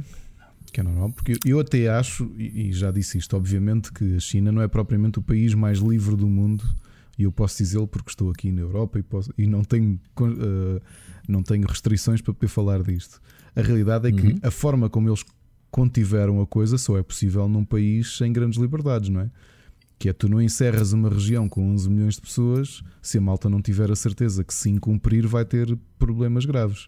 Que 0.74 0.80
é 0.80 0.84
normal, 0.84 1.12
porque 1.12 1.34
eu 1.46 1.60
até 1.60 1.88
acho, 1.88 2.32
e 2.36 2.74
já 2.74 2.90
disse 2.90 3.20
isto, 3.20 3.38
obviamente, 3.38 3.94
que 3.94 4.16
a 4.16 4.20
China 4.20 4.52
não 4.52 4.60
é 4.60 4.68
propriamente 4.68 5.20
o 5.20 5.22
país 5.22 5.54
mais 5.54 5.78
livre 5.78 6.16
do 6.16 6.28
mundo, 6.28 6.64
e 7.18 7.24
eu 7.24 7.32
posso 7.32 7.60
dizê-lo 7.60 7.88
porque 7.88 8.10
estou 8.10 8.32
aqui 8.32 8.52
na 8.52 8.62
Europa 8.62 8.98
e, 8.98 9.04
posso, 9.04 9.32
e 9.38 9.46
não, 9.46 9.64
tenho, 9.64 10.00
uh, 10.20 10.82
não 11.28 11.44
tenho 11.44 11.68
restrições 11.68 12.22
para 12.22 12.34
poder 12.34 12.48
falar 12.48 12.82
disto. 12.82 13.22
A 13.56 13.62
realidade 13.62 14.08
é 14.08 14.12
que 14.12 14.28
uhum. 14.30 14.40
a 14.42 14.50
forma 14.50 14.90
como 14.90 15.10
eles 15.10 15.24
contiveram 15.70 16.42
a 16.42 16.48
coisa 16.48 16.76
só 16.80 16.98
é 16.98 17.04
possível 17.04 17.48
num 17.48 17.64
país 17.64 18.18
sem 18.18 18.34
grandes 18.34 18.60
liberdades, 18.60 19.10
não 19.10 19.22
é? 19.22 19.30
Que 20.00 20.10
é 20.10 20.14
tu 20.14 20.28
não 20.28 20.42
encerras 20.42 20.92
uma 20.92 21.10
região 21.10 21.48
com 21.48 21.72
11 21.72 21.88
milhões 21.88 22.16
de 22.16 22.22
pessoas 22.22 22.82
se 23.00 23.20
a 23.20 23.22
malta 23.22 23.48
não 23.48 23.62
tiver 23.62 23.92
a 23.92 23.96
certeza 23.96 24.44
que 24.44 24.54
se 24.54 24.72
incumprir 24.72 25.28
vai 25.28 25.46
ter 25.46 25.78
problemas 26.00 26.46
graves. 26.46 26.88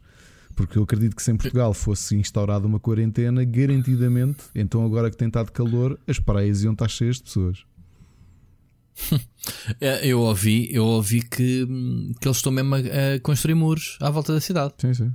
Porque 0.55 0.77
eu 0.77 0.83
acredito 0.83 1.15
que 1.15 1.21
se 1.21 1.31
em 1.31 1.35
Portugal 1.35 1.73
fosse 1.73 2.15
instaurada 2.15 2.65
uma 2.65 2.79
quarentena, 2.79 3.43
garantidamente, 3.43 4.45
então 4.55 4.85
agora 4.85 5.11
que 5.11 5.17
tem 5.17 5.27
estado 5.27 5.51
calor, 5.51 5.99
as 6.07 6.17
praias 6.17 6.63
iam 6.63 6.73
estar 6.73 6.87
cheias 6.87 7.17
de 7.17 7.23
pessoas. 7.23 7.65
É, 9.79 10.07
eu 10.07 10.21
ouvi, 10.21 10.73
eu 10.73 10.83
ouvi 10.83 11.21
que, 11.21 11.67
que 12.19 12.27
eles 12.27 12.37
estão 12.37 12.51
mesmo 12.51 12.73
a, 12.73 12.79
a 12.79 13.19
construir 13.21 13.53
muros 13.53 13.95
à 14.01 14.09
volta 14.09 14.33
da 14.33 14.41
cidade. 14.41 14.73
Sim, 14.79 14.91
sim. 14.91 15.13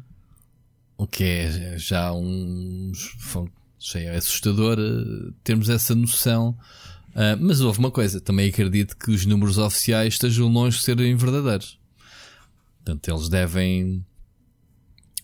O 0.97 1.05
que 1.05 1.25
é 1.25 1.77
já 1.77 2.13
um. 2.13 2.93
É 3.95 4.17
assustador 4.17 4.79
eh, 4.79 5.33
termos 5.43 5.69
essa 5.69 5.97
noção. 5.97 6.51
Uh, 7.09 7.35
mas 7.41 7.61
houve 7.61 7.81
uma 7.81 7.91
coisa, 7.91 8.21
também 8.21 8.49
acredito 8.51 8.97
que 8.97 9.11
os 9.11 9.27
números 9.27 9.59
oficiais 9.59 10.15
estejam 10.15 10.47
longe 10.47 10.79
de 10.79 10.85
serem 10.85 11.17
verdadeiros. 11.17 11.77
Portanto, 12.77 13.09
eles 13.09 13.29
devem 13.29 14.05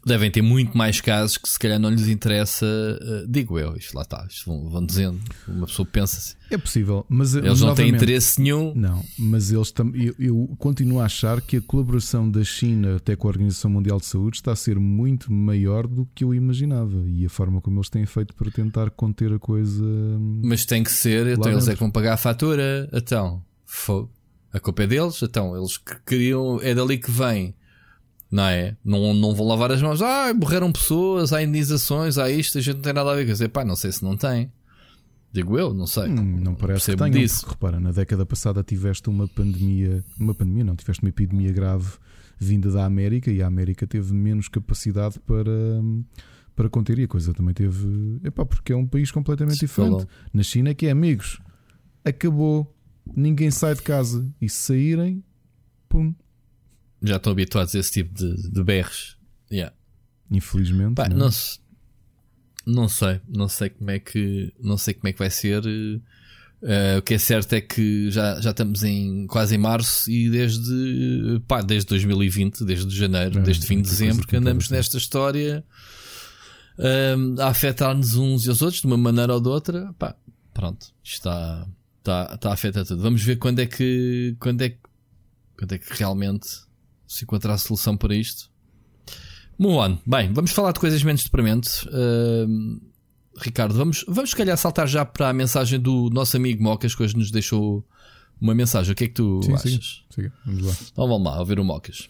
devem 0.07 0.31
ter 0.31 0.41
muito 0.41 0.79
mais 0.79 1.01
casos 1.01 1.37
que 1.37 1.49
se 1.49 1.59
calhar 1.59 1.81
não 1.81 1.91
lhes 1.91 2.07
interessa, 2.07 2.65
uh, 2.65 3.27
digo 3.29 3.59
eu, 3.59 3.77
isto 3.77 3.93
lá 3.93 4.03
está, 4.03 4.25
isto 4.31 4.47
vão, 4.47 4.71
vão 4.71 4.87
dizendo, 4.87 5.21
uma 5.49 5.67
pessoa 5.67 5.85
pensa 5.85 6.17
assim. 6.17 6.35
É 6.49 6.57
possível, 6.57 7.05
mas 7.09 7.35
eles 7.35 7.61
não 7.61 7.75
têm 7.75 7.89
interesse 7.89 8.41
nenhum. 8.41 8.73
Não, 8.73 9.05
mas 9.19 9.51
eles 9.51 9.73
também. 9.73 10.05
Eu, 10.07 10.15
eu, 10.17 10.57
continuo 10.59 11.01
a 11.01 11.07
achar 11.07 11.41
que 11.41 11.57
a 11.57 11.61
colaboração 11.61 12.31
da 12.31 12.45
China 12.45 12.97
até 12.97 13.17
com 13.17 13.27
a 13.27 13.31
Organização 13.31 13.69
Mundial 13.69 13.99
de 13.99 14.07
Saúde 14.07 14.37
está 14.37 14.53
a 14.53 14.57
ser 14.57 14.79
muito 14.79 15.33
maior 15.33 15.89
do 15.89 16.07
que 16.15 16.23
eu 16.23 16.33
imaginava 16.33 17.03
e 17.09 17.27
a 17.27 17.29
forma 17.29 17.61
como 17.61 17.79
eles 17.79 17.91
têm 17.91 18.07
feito 18.07 18.33
para 18.35 18.49
tentar 18.49 18.91
conter 18.91 19.33
a 19.33 19.41
coisa. 19.41 19.85
Mas 20.45 20.65
tem 20.65 20.85
que 20.85 20.91
ser, 20.93 21.27
então 21.27 21.51
eles 21.51 21.67
é 21.67 21.75
que 21.75 21.81
vão 21.81 21.91
pagar 21.91 22.15
a 22.15 22.17
fatura, 22.17 22.89
então, 22.93 23.43
a 24.53 24.61
culpa 24.61 24.85
é 24.85 24.87
deles, 24.87 25.21
então 25.21 25.57
eles 25.57 25.81
queriam, 26.07 26.61
é 26.63 26.73
dali 26.73 26.97
que 26.97 27.11
vem 27.11 27.57
não 28.31 28.45
é? 28.45 28.77
Não, 28.85 29.15
não 29.15 29.35
vou 29.35 29.47
lavar 29.47 29.73
as 29.73 29.81
mãos. 29.81 30.03
Ah, 30.03 30.33
morreram 30.35 30.73
pessoas, 30.73 31.33
há 31.33 31.43
indenizações, 31.43 32.19
há 32.19 32.31
isto, 32.31 32.59
a 32.59 32.61
gente 32.61 32.77
não 32.77 32.83
tem 32.83 32.93
nada 32.93 33.11
a 33.11 33.15
ver. 33.15 33.27
Quer 33.27 33.33
dizer, 33.33 33.49
pá, 33.49 33.65
não 33.65 33.77
sei 33.77 33.93
se 33.93 34.03
não 34.03 34.17
tem. 34.17 34.51
Digo 35.33 35.59
eu, 35.59 35.75
não 35.75 35.87
sei. 35.87 36.09
Hum, 36.09 36.41
não 36.41 36.55
parece 36.55 36.91
que 36.91 36.97
tenham, 36.97 37.11
disso. 37.11 37.47
repara, 37.47 37.79
na 37.79 37.93
década 37.93 38.25
passada 38.25 38.63
tiveste 38.63 39.09
uma 39.09 39.29
pandemia, 39.29 40.03
uma 40.19 40.35
pandemia 40.35 40.65
não, 40.65 40.75
tiveste 40.75 41.03
uma 41.03 41.11
epidemia 41.11 41.53
grave 41.53 41.91
vinda 42.39 42.71
da 42.71 42.85
América 42.85 43.31
e 43.31 43.43
a 43.43 43.47
América 43.47 43.87
teve 43.87 44.13
menos 44.15 44.49
capacidade 44.49 45.19
para, 45.21 45.83
para 46.55 46.69
conter 46.69 46.99
e 46.99 47.05
a 47.05 47.09
coisa 47.09 47.35
também 47.35 47.55
teve. 47.55 48.21
Epá, 48.25 48.45
porque 48.45 48.73
é 48.73 48.77
um 48.77 48.87
país 48.87 49.11
completamente 49.11 49.61
diferente. 49.61 50.07
Na 50.33 50.43
China, 50.43 50.75
que 50.75 50.87
é 50.87 50.91
amigos, 50.91 51.39
acabou, 52.05 52.75
ninguém 53.15 53.51
sai 53.51 53.75
de 53.75 53.83
casa 53.83 54.27
e 54.41 54.49
se 54.49 54.57
saírem, 54.57 55.23
pum. 55.89 56.15
Já 57.03 57.17
estão 57.17 57.33
habituados 57.33 57.75
a 57.75 57.79
esse 57.79 57.93
tipo 57.93 58.15
de, 58.15 58.51
de 58.51 58.65
berros. 58.65 59.17
Yeah. 59.51 59.75
Infelizmente. 60.31 60.95
Pá, 60.95 61.09
não, 61.09 61.17
é? 61.17 61.19
não, 61.19 61.31
não 62.67 62.89
sei, 62.89 63.21
não 63.29 63.49
sei 63.49 63.71
como 63.71 63.91
é 63.91 63.99
que 64.01 64.53
não 64.61 64.77
sei 64.77 64.95
como 64.95 65.09
é 65.09 65.13
que 65.13 65.19
vai 65.19 65.31
ser. 65.31 65.63
Uh, 66.63 66.99
o 66.99 67.03
que 67.03 67.15
é 67.15 67.19
certo 67.19 67.53
é 67.53 67.61
que 67.61 68.11
já, 68.11 68.41
já 68.41 68.51
estamos 68.51 68.83
em 68.83 69.27
quase 69.27 69.55
em 69.55 69.59
março 69.59 70.11
e 70.11 70.29
desde, 70.31 71.41
pá, 71.47 71.61
desde 71.61 71.87
2020, 71.91 72.65
desde 72.65 72.97
janeiro, 72.97 73.39
é, 73.39 73.43
desde 73.43 73.67
fim 73.67 73.77
de 73.77 73.89
dezembro, 73.89 74.27
que 74.27 74.37
andamos 74.37 74.71
nesta 74.71 74.97
história 74.97 75.63
uh, 76.79 77.41
a 77.41 77.49
afetar-nos 77.49 78.17
uns 78.17 78.47
e 78.47 78.51
os 78.51 78.63
outros 78.63 78.81
de 78.81 78.87
uma 78.87 78.97
maneira 78.97 79.35
ou 79.35 79.41
de 79.41 79.49
outra. 79.49 79.95
Pá, 79.99 80.17
pronto, 80.53 80.87
está, 81.05 81.69
está, 81.99 82.33
está 82.35 82.51
a 82.51 82.55
afetar 82.55 82.85
tudo. 82.85 83.03
Vamos 83.03 83.23
ver 83.23 83.37
quando 83.37 83.61
é 83.61 83.67
que 83.67 84.35
quando 84.41 84.63
é, 84.63 84.77
quando 85.57 85.73
é 85.73 85.79
que 85.79 85.93
realmente 85.93 86.66
se 87.07 87.25
encontrar 87.25 87.55
a 87.55 87.59
solução 87.59 87.97
para 87.97 88.15
isto. 88.15 88.51
Move 89.59 89.77
on. 89.77 89.99
Bem, 90.07 90.33
vamos 90.33 90.53
falar 90.53 90.73
de 90.73 90.81
coisas 90.81 91.03
menos 91.03 91.25
deprimentes. 91.25 91.83
Uh, 91.85 92.81
Ricardo, 93.39 93.75
vamos, 93.75 94.05
vamos 94.07 94.31
se 94.31 94.37
calhar 94.37 94.57
saltar 94.57 94.87
já 94.87 95.05
para 95.05 95.29
a 95.29 95.33
mensagem 95.33 95.81
do 95.81 96.11
nosso 96.11 96.37
amigo 96.37 96.63
Mocas, 96.63 96.95
que 96.95 97.03
hoje 97.03 97.17
nos 97.17 97.31
deixou 97.31 97.87
uma 98.41 98.55
mensagem. 98.55 98.93
O 98.93 98.95
que 98.95 99.05
é 99.05 99.09
que 99.09 99.15
tu 99.15 99.41
sim, 99.43 99.53
achas? 99.55 100.05
Sim, 100.11 100.23
sim. 100.23 100.31
Vamos 100.45 100.65
lá. 100.65 100.77
Então 100.93 101.09
vamos 101.09 101.27
lá, 101.27 101.39
ouvir 101.39 101.59
o 101.59 101.65
Mocas. 101.65 102.09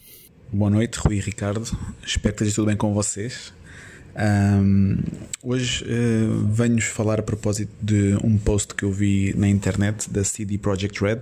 Boa 0.52 0.70
noite, 0.70 0.98
Rui 0.98 1.16
e 1.16 1.20
Ricardo. 1.20 1.62
Espero 2.04 2.34
que 2.34 2.42
esteja 2.42 2.54
tudo 2.54 2.66
bem 2.66 2.76
com 2.76 2.92
vocês. 2.94 3.52
Um, 4.16 4.98
hoje 5.42 5.84
uh, 5.84 6.46
venho-vos 6.46 6.84
falar 6.84 7.20
a 7.20 7.22
propósito 7.22 7.72
de 7.82 8.16
um 8.24 8.38
post 8.38 8.74
que 8.74 8.82
eu 8.82 8.90
vi 8.90 9.34
na 9.36 9.46
internet 9.46 10.08
da 10.10 10.24
CD 10.24 10.56
Projekt 10.56 11.00
Red 11.02 11.20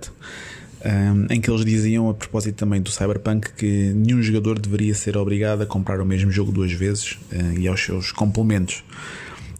um, 0.85 1.33
em 1.33 1.41
que 1.41 1.49
eles 1.49 1.65
diziam, 1.65 2.09
a 2.09 2.13
propósito 2.13 2.55
também 2.55 2.81
do 2.81 2.91
Cyberpunk, 2.91 3.53
que 3.53 3.91
nenhum 3.93 4.21
jogador 4.21 4.59
deveria 4.59 4.93
ser 4.93 5.17
obrigado 5.17 5.63
a 5.63 5.65
comprar 5.65 5.99
o 5.99 6.05
mesmo 6.05 6.31
jogo 6.31 6.51
duas 6.51 6.71
vezes 6.71 7.17
uh, 7.31 7.57
e 7.57 7.67
aos 7.67 7.83
seus 7.83 8.11
complementos. 8.11 8.83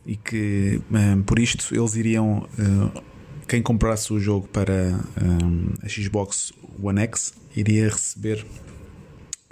E 0.05 0.15
que 0.15 0.79
um, 0.91 1.24
por 1.24 1.39
isto 1.39 1.74
eles 1.75 1.96
iriam. 1.96 2.48
Uh, 2.60 3.15
quem 3.48 3.62
comprasse 3.62 4.12
o 4.12 4.20
jogo 4.20 4.48
para 4.48 5.00
um, 5.22 5.74
a 5.84 5.88
Xbox 5.88 6.51
One 6.82 7.00
X 7.01 7.34
iria 7.55 7.89
receber 7.89 8.46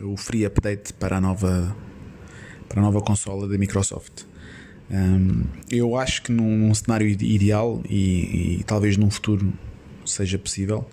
o 0.01 0.18
free 0.18 0.46
update 0.46 0.94
para 0.94 1.18
a 1.18 1.22
nova, 1.22 1.75
para 2.68 2.80
a 2.82 2.84
nova 2.84 3.01
consola 3.01 3.48
da 3.48 3.58
Microsoft. 3.58 4.24
Um, 4.89 5.44
eu 5.70 5.96
acho 5.96 6.24
que 6.24 6.32
num, 6.32 6.58
num 6.58 6.74
cenário 6.74 7.08
ideal 7.08 7.82
e, 7.88 8.60
e, 8.60 8.63
talvez 8.63 8.98
num 8.98 9.10
futuro 9.10 9.53
seja 10.06 10.38
possível, 10.38 10.88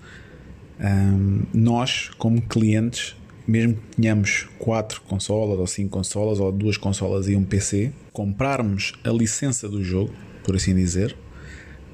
um, 0.81 1.43
nós, 1.53 2.11
como 2.19 2.41
clientes, 2.43 3.17
mesmo 3.47 3.75
que 3.75 3.97
tenhamos 3.97 4.49
quatro 4.59 5.01
consolas 5.03 5.59
ou 5.59 5.67
cinco 5.67 5.91
consolas 5.91 6.41
ou 6.41 6.51
duas 6.51 6.77
consolas 6.77 7.29
e 7.29 7.37
um 7.37 7.45
PC, 7.45 7.93
comprarmos 8.13 8.95
a 9.05 9.11
licença 9.11 9.69
do 9.69 9.83
jogo, 9.85 10.13
por 10.45 10.57
assim 10.57 10.75
dizer, 10.75 11.17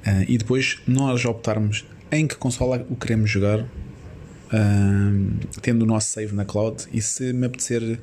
uh, 0.07 0.25
e 0.28 0.38
depois 0.38 0.78
nós 0.87 1.25
optarmos 1.25 1.85
em 2.12 2.26
que 2.26 2.37
consola 2.37 2.87
o 2.88 2.97
queremos 2.97 3.28
jogar, 3.28 3.61
uh, 3.61 3.66
tendo 5.61 5.83
o 5.83 5.87
nosso 5.87 6.09
save 6.09 6.35
na 6.35 6.45
cloud. 6.45 6.85
E 6.93 7.02
se 7.02 7.33
me 7.33 7.47
apetecer 7.47 7.99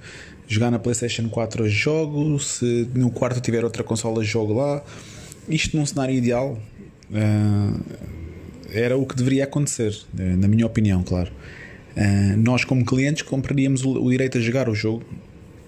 jogar 0.48 0.72
na 0.72 0.80
PlayStation 0.80 1.30
4, 1.30 1.68
jogo. 1.70 2.40
Se 2.40 2.90
no 2.94 3.10
quarto 3.10 3.40
tiver 3.42 3.64
outra 3.64 3.84
consola, 3.84 4.24
jogo 4.24 4.54
lá. 4.54 4.84
Isto 5.48 5.78
num 5.78 5.86
cenário 5.86 6.14
ideal. 6.14 6.60
Uh, 7.10 7.80
era 8.74 8.98
o 8.98 9.06
que 9.06 9.16
deveria 9.16 9.44
acontecer, 9.44 9.96
eh, 10.18 10.36
na 10.36 10.48
minha 10.48 10.66
opinião, 10.66 11.04
claro. 11.04 11.32
Uh, 11.96 12.36
nós, 12.38 12.66
como 12.66 12.84
clientes, 12.84 13.22
compraríamos 13.22 13.86
o, 13.86 14.10
direito 14.10 14.40
a 14.40 14.42
jogar 14.42 14.68
o 14.68 14.74
jogo 14.74 15.06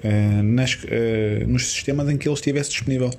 uh, 0.04 0.44
nas, 0.44 0.76
nos 1.48 1.72
sistemas 1.72 2.10
em 2.10 2.18
que 2.18 2.28
ele 2.28 2.34
estivesse 2.34 2.72
disponível. 2.72 3.12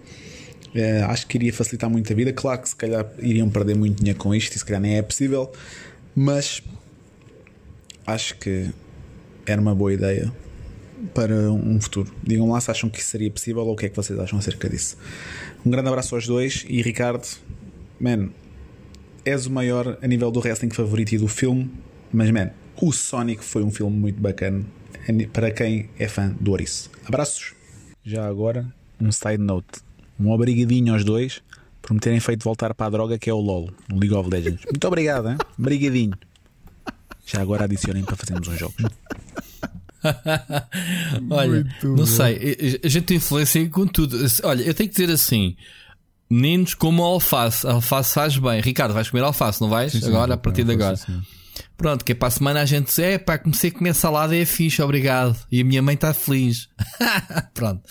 acho 1.08 1.26
que 1.28 1.38
iria 1.38 1.52
facilitar 1.52 1.88
muito 1.88 2.12
a 2.12 2.16
vida. 2.16 2.32
Claro 2.32 2.60
que 2.60 2.68
se 2.68 2.74
calhar 2.76 3.06
iriam 3.20 3.48
perder 3.48 3.76
muito 3.76 3.98
dinheiro 3.98 4.18
com 4.18 4.34
isto 4.34 4.56
e 4.56 4.58
se 4.58 4.64
calhar 4.64 4.80
nem 4.80 4.96
é 4.96 5.02
possível, 5.02 5.52
mas 6.16 6.60
acho 8.04 8.36
que 8.38 8.70
era 9.46 9.60
uma 9.60 9.74
boa 9.74 9.92
ideia 9.92 10.32
para 11.14 11.50
um 11.52 11.80
futuro. 11.80 12.12
Digam 12.22 12.50
lá 12.50 12.60
se 12.60 12.70
acham 12.70 12.88
que 12.90 12.98
isso 13.00 13.10
seria 13.10 13.30
possível 13.30 13.62
ou 13.62 13.74
o 13.74 13.76
que 13.76 13.86
é 13.86 13.88
que 13.88 13.96
vocês 13.96 14.18
acham 14.18 14.38
acerca 14.38 14.68
disso. 14.68 14.96
Um 15.64 15.70
grande 15.70 15.88
abraço 15.88 16.14
aos 16.14 16.26
dois 16.26 16.64
e 16.68 16.82
Ricardo, 16.82 17.26
man, 18.00 18.30
és 19.26 19.44
o 19.44 19.50
maior 19.50 19.98
a 20.00 20.06
nível 20.06 20.30
do 20.30 20.38
wrestling 20.38 20.70
favorito 20.70 21.12
e 21.12 21.18
do 21.18 21.26
filme, 21.26 21.68
mas 22.12 22.30
man, 22.30 22.50
o 22.80 22.92
Sonic 22.92 23.44
foi 23.44 23.64
um 23.64 23.72
filme 23.72 23.96
muito 23.96 24.20
bacana 24.20 24.64
para 25.32 25.50
quem 25.50 25.90
é 25.98 26.06
fã 26.06 26.34
do 26.40 26.52
Ouriço. 26.52 26.90
Abraços! 27.04 27.52
Já 28.04 28.26
agora, 28.26 28.72
um 29.00 29.10
side 29.10 29.38
note. 29.38 29.80
Um 30.18 30.30
obrigadinho 30.30 30.94
aos 30.94 31.04
dois 31.04 31.42
por 31.82 31.92
me 31.92 31.98
terem 32.00 32.20
feito 32.20 32.44
voltar 32.44 32.72
para 32.72 32.86
a 32.86 32.90
droga 32.90 33.18
que 33.18 33.28
é 33.28 33.34
o 33.34 33.38
LOL, 33.40 33.68
no 33.88 33.98
League 33.98 34.14
of 34.14 34.30
Legends. 34.30 34.64
Muito 34.70 34.86
obrigado, 34.86 35.28
hein? 35.28 35.38
Obrigadinho. 35.58 36.14
Já 37.26 37.40
agora 37.42 37.64
adicionem 37.64 38.04
para 38.04 38.14
fazermos 38.14 38.46
uns 38.46 38.58
jogos. 38.58 38.76
Olha, 41.30 41.50
Muito 41.50 41.88
não 41.88 41.96
bom. 41.96 42.06
sei, 42.06 42.78
a 42.82 42.88
gente 42.88 43.14
influencia 43.14 43.68
com 43.68 43.88
tudo. 43.88 44.16
Olha, 44.44 44.62
eu 44.62 44.72
tenho 44.72 44.88
que 44.88 44.94
dizer 44.94 45.12
assim: 45.12 45.56
Meninos 46.28 46.74
como 46.74 47.02
alface. 47.02 47.66
A 47.66 47.72
alface 47.72 48.14
faz 48.14 48.36
bem. 48.36 48.60
Ricardo, 48.60 48.92
vais 48.92 49.08
comer 49.08 49.22
alface, 49.22 49.60
não 49.60 49.68
vais? 49.68 49.92
Sim, 49.92 50.00
sim, 50.00 50.08
agora, 50.08 50.34
a 50.34 50.36
partir 50.36 50.64
de 50.64 50.72
agora. 50.72 50.96
Sim. 50.96 51.22
Pronto, 51.76 52.04
que 52.04 52.12
é 52.12 52.14
para 52.14 52.28
a 52.28 52.30
semana 52.30 52.60
a 52.62 52.64
gente 52.64 52.86
diz: 52.86 52.98
é 52.98 53.18
pá, 53.18 53.38
comecei 53.38 53.70
a 53.70 53.72
comer 53.72 53.94
salada 53.94 54.34
e 54.34 54.40
é 54.40 54.46
fixe, 54.46 54.80
obrigado. 54.82 55.36
E 55.50 55.60
a 55.60 55.64
minha 55.64 55.82
mãe 55.82 55.94
está 55.94 56.12
feliz. 56.12 56.68
Pronto. 57.54 57.82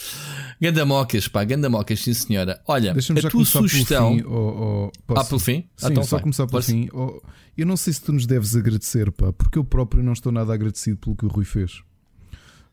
Gandamocas, 0.59 1.27
pá, 1.27 1.43
gandamocas, 1.43 1.99
sim 1.99 2.13
senhora. 2.13 2.61
Olha, 2.67 2.93
a 2.93 3.29
tua 3.29 3.45
sugestão. 3.45 4.17
Pelo 4.17 4.23
fim, 4.23 4.33
oh, 4.33 4.91
oh, 5.07 5.13
ah, 5.13 5.23
pelo 5.23 5.39
fim? 5.39 5.69
Sim, 5.77 5.87
então, 5.91 6.03
só 6.03 6.17
vai. 6.17 6.23
começar 6.23 6.47
pelo 6.47 6.57
Posso? 6.57 6.71
fim. 6.71 6.89
Oh, 6.93 7.21
eu 7.57 7.65
não 7.65 7.77
sei 7.77 7.93
se 7.93 8.01
tu 8.01 8.11
nos 8.11 8.25
deves 8.25 8.55
agradecer, 8.55 9.11
pá, 9.11 9.31
porque 9.31 9.57
eu 9.57 9.63
próprio 9.63 10.03
não 10.03 10.13
estou 10.13 10.31
nada 10.31 10.53
agradecido 10.53 10.97
pelo 10.97 11.15
que 11.15 11.25
o 11.25 11.29
Rui 11.29 11.45
fez. 11.45 11.81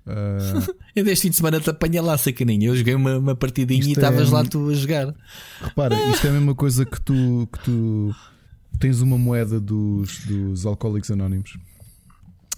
Uh... 0.07 0.75
eu 0.95 1.05
deste 1.05 1.23
fim 1.23 1.31
de 1.31 1.37
semana 1.37 1.61
te 1.61 1.71
apanhei 1.71 2.01
lá, 2.01 2.17
sacaninha. 2.19 2.69
Eu 2.69 2.77
joguei 2.77 2.95
uma, 2.95 3.19
uma 3.19 3.37
partidinha 3.37 3.81
isto 3.81 3.91
e 3.91 3.93
estavas 3.93 4.29
é... 4.29 4.33
lá 4.33 4.45
tu 4.45 4.69
a 4.69 4.75
jogar. 4.75 5.15
Repara, 5.61 5.95
isto 6.11 6.27
é 6.27 6.31
a 6.31 6.33
mesma 6.33 6.55
coisa 6.55 6.85
que 6.85 7.01
tu, 7.01 7.49
que 7.53 7.59
tu 7.65 8.15
tens 8.79 9.01
uma 9.01 9.17
moeda 9.17 9.61
dos, 9.61 10.25
dos 10.27 10.67
Alcoólicos 10.67 11.11
Anónimos 11.11 11.57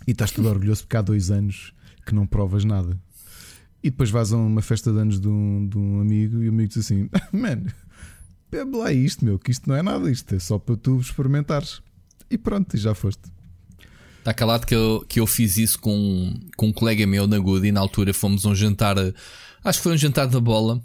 e 0.06 0.12
estás 0.12 0.30
todo 0.30 0.48
orgulhoso 0.48 0.82
porque 0.82 0.96
há 0.96 1.02
dois 1.02 1.30
anos 1.30 1.72
que 2.06 2.14
não 2.14 2.26
provas 2.26 2.64
nada. 2.64 2.98
E 3.82 3.90
depois 3.90 4.10
vais 4.10 4.32
a 4.32 4.36
uma 4.36 4.62
festa 4.62 4.90
de 4.90 4.98
anos 4.98 5.20
de 5.20 5.28
um, 5.28 5.68
de 5.68 5.76
um 5.76 6.00
amigo 6.00 6.42
e 6.42 6.48
o 6.48 6.50
amigo 6.50 6.68
diz 6.68 6.78
assim: 6.78 7.08
Mano, 7.32 7.70
bebe 8.50 8.76
lá 8.76 8.92
isto, 8.92 9.24
meu, 9.24 9.38
que 9.38 9.50
isto 9.50 9.68
não 9.68 9.76
é 9.76 9.82
nada, 9.82 10.10
isto 10.10 10.34
é 10.34 10.38
só 10.38 10.58
para 10.58 10.76
tu 10.76 10.98
experimentares. 10.98 11.82
E 12.30 12.38
pronto, 12.38 12.74
e 12.74 12.78
já 12.78 12.94
foste. 12.94 13.22
Está 14.24 14.32
calado 14.32 14.66
que 14.66 14.74
eu, 14.74 15.04
que 15.06 15.20
eu 15.20 15.26
fiz 15.26 15.58
isso 15.58 15.78
com, 15.78 16.32
com 16.56 16.68
um 16.68 16.72
colega 16.72 17.06
meu 17.06 17.26
na 17.26 17.38
Good 17.38 17.68
e 17.68 17.70
na 17.70 17.78
altura 17.78 18.14
fomos 18.14 18.46
um 18.46 18.54
jantar, 18.54 18.96
acho 19.62 19.78
que 19.78 19.82
foi 19.82 19.92
um 19.92 19.98
jantar 19.98 20.26
da 20.26 20.40
bola. 20.40 20.82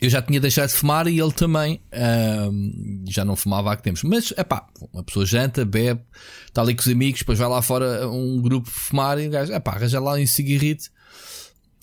Eu 0.00 0.08
já 0.08 0.22
tinha 0.22 0.40
deixado 0.40 0.70
de 0.70 0.74
fumar 0.74 1.06
e 1.06 1.20
ele 1.20 1.32
também 1.32 1.82
uh, 1.92 3.04
já 3.06 3.22
não 3.22 3.36
fumava 3.36 3.70
há 3.70 3.76
que 3.76 3.82
tempos. 3.82 4.02
Mas 4.02 4.32
é 4.34 4.42
pá, 4.42 4.66
uma 4.94 5.04
pessoa 5.04 5.26
janta, 5.26 5.62
bebe, 5.62 6.00
está 6.46 6.62
ali 6.62 6.74
com 6.74 6.80
os 6.80 6.88
amigos, 6.88 7.20
depois 7.20 7.38
vai 7.38 7.48
lá 7.50 7.60
fora 7.60 8.08
um 8.08 8.40
grupo 8.40 8.70
fumar 8.70 9.20
e 9.20 9.28
o 9.28 9.30
gajo, 9.30 9.52
é 9.52 9.60
pá, 9.60 9.72
arranja 9.72 10.00
lá 10.00 10.14
um 10.14 10.26
cigarrito. 10.26 10.86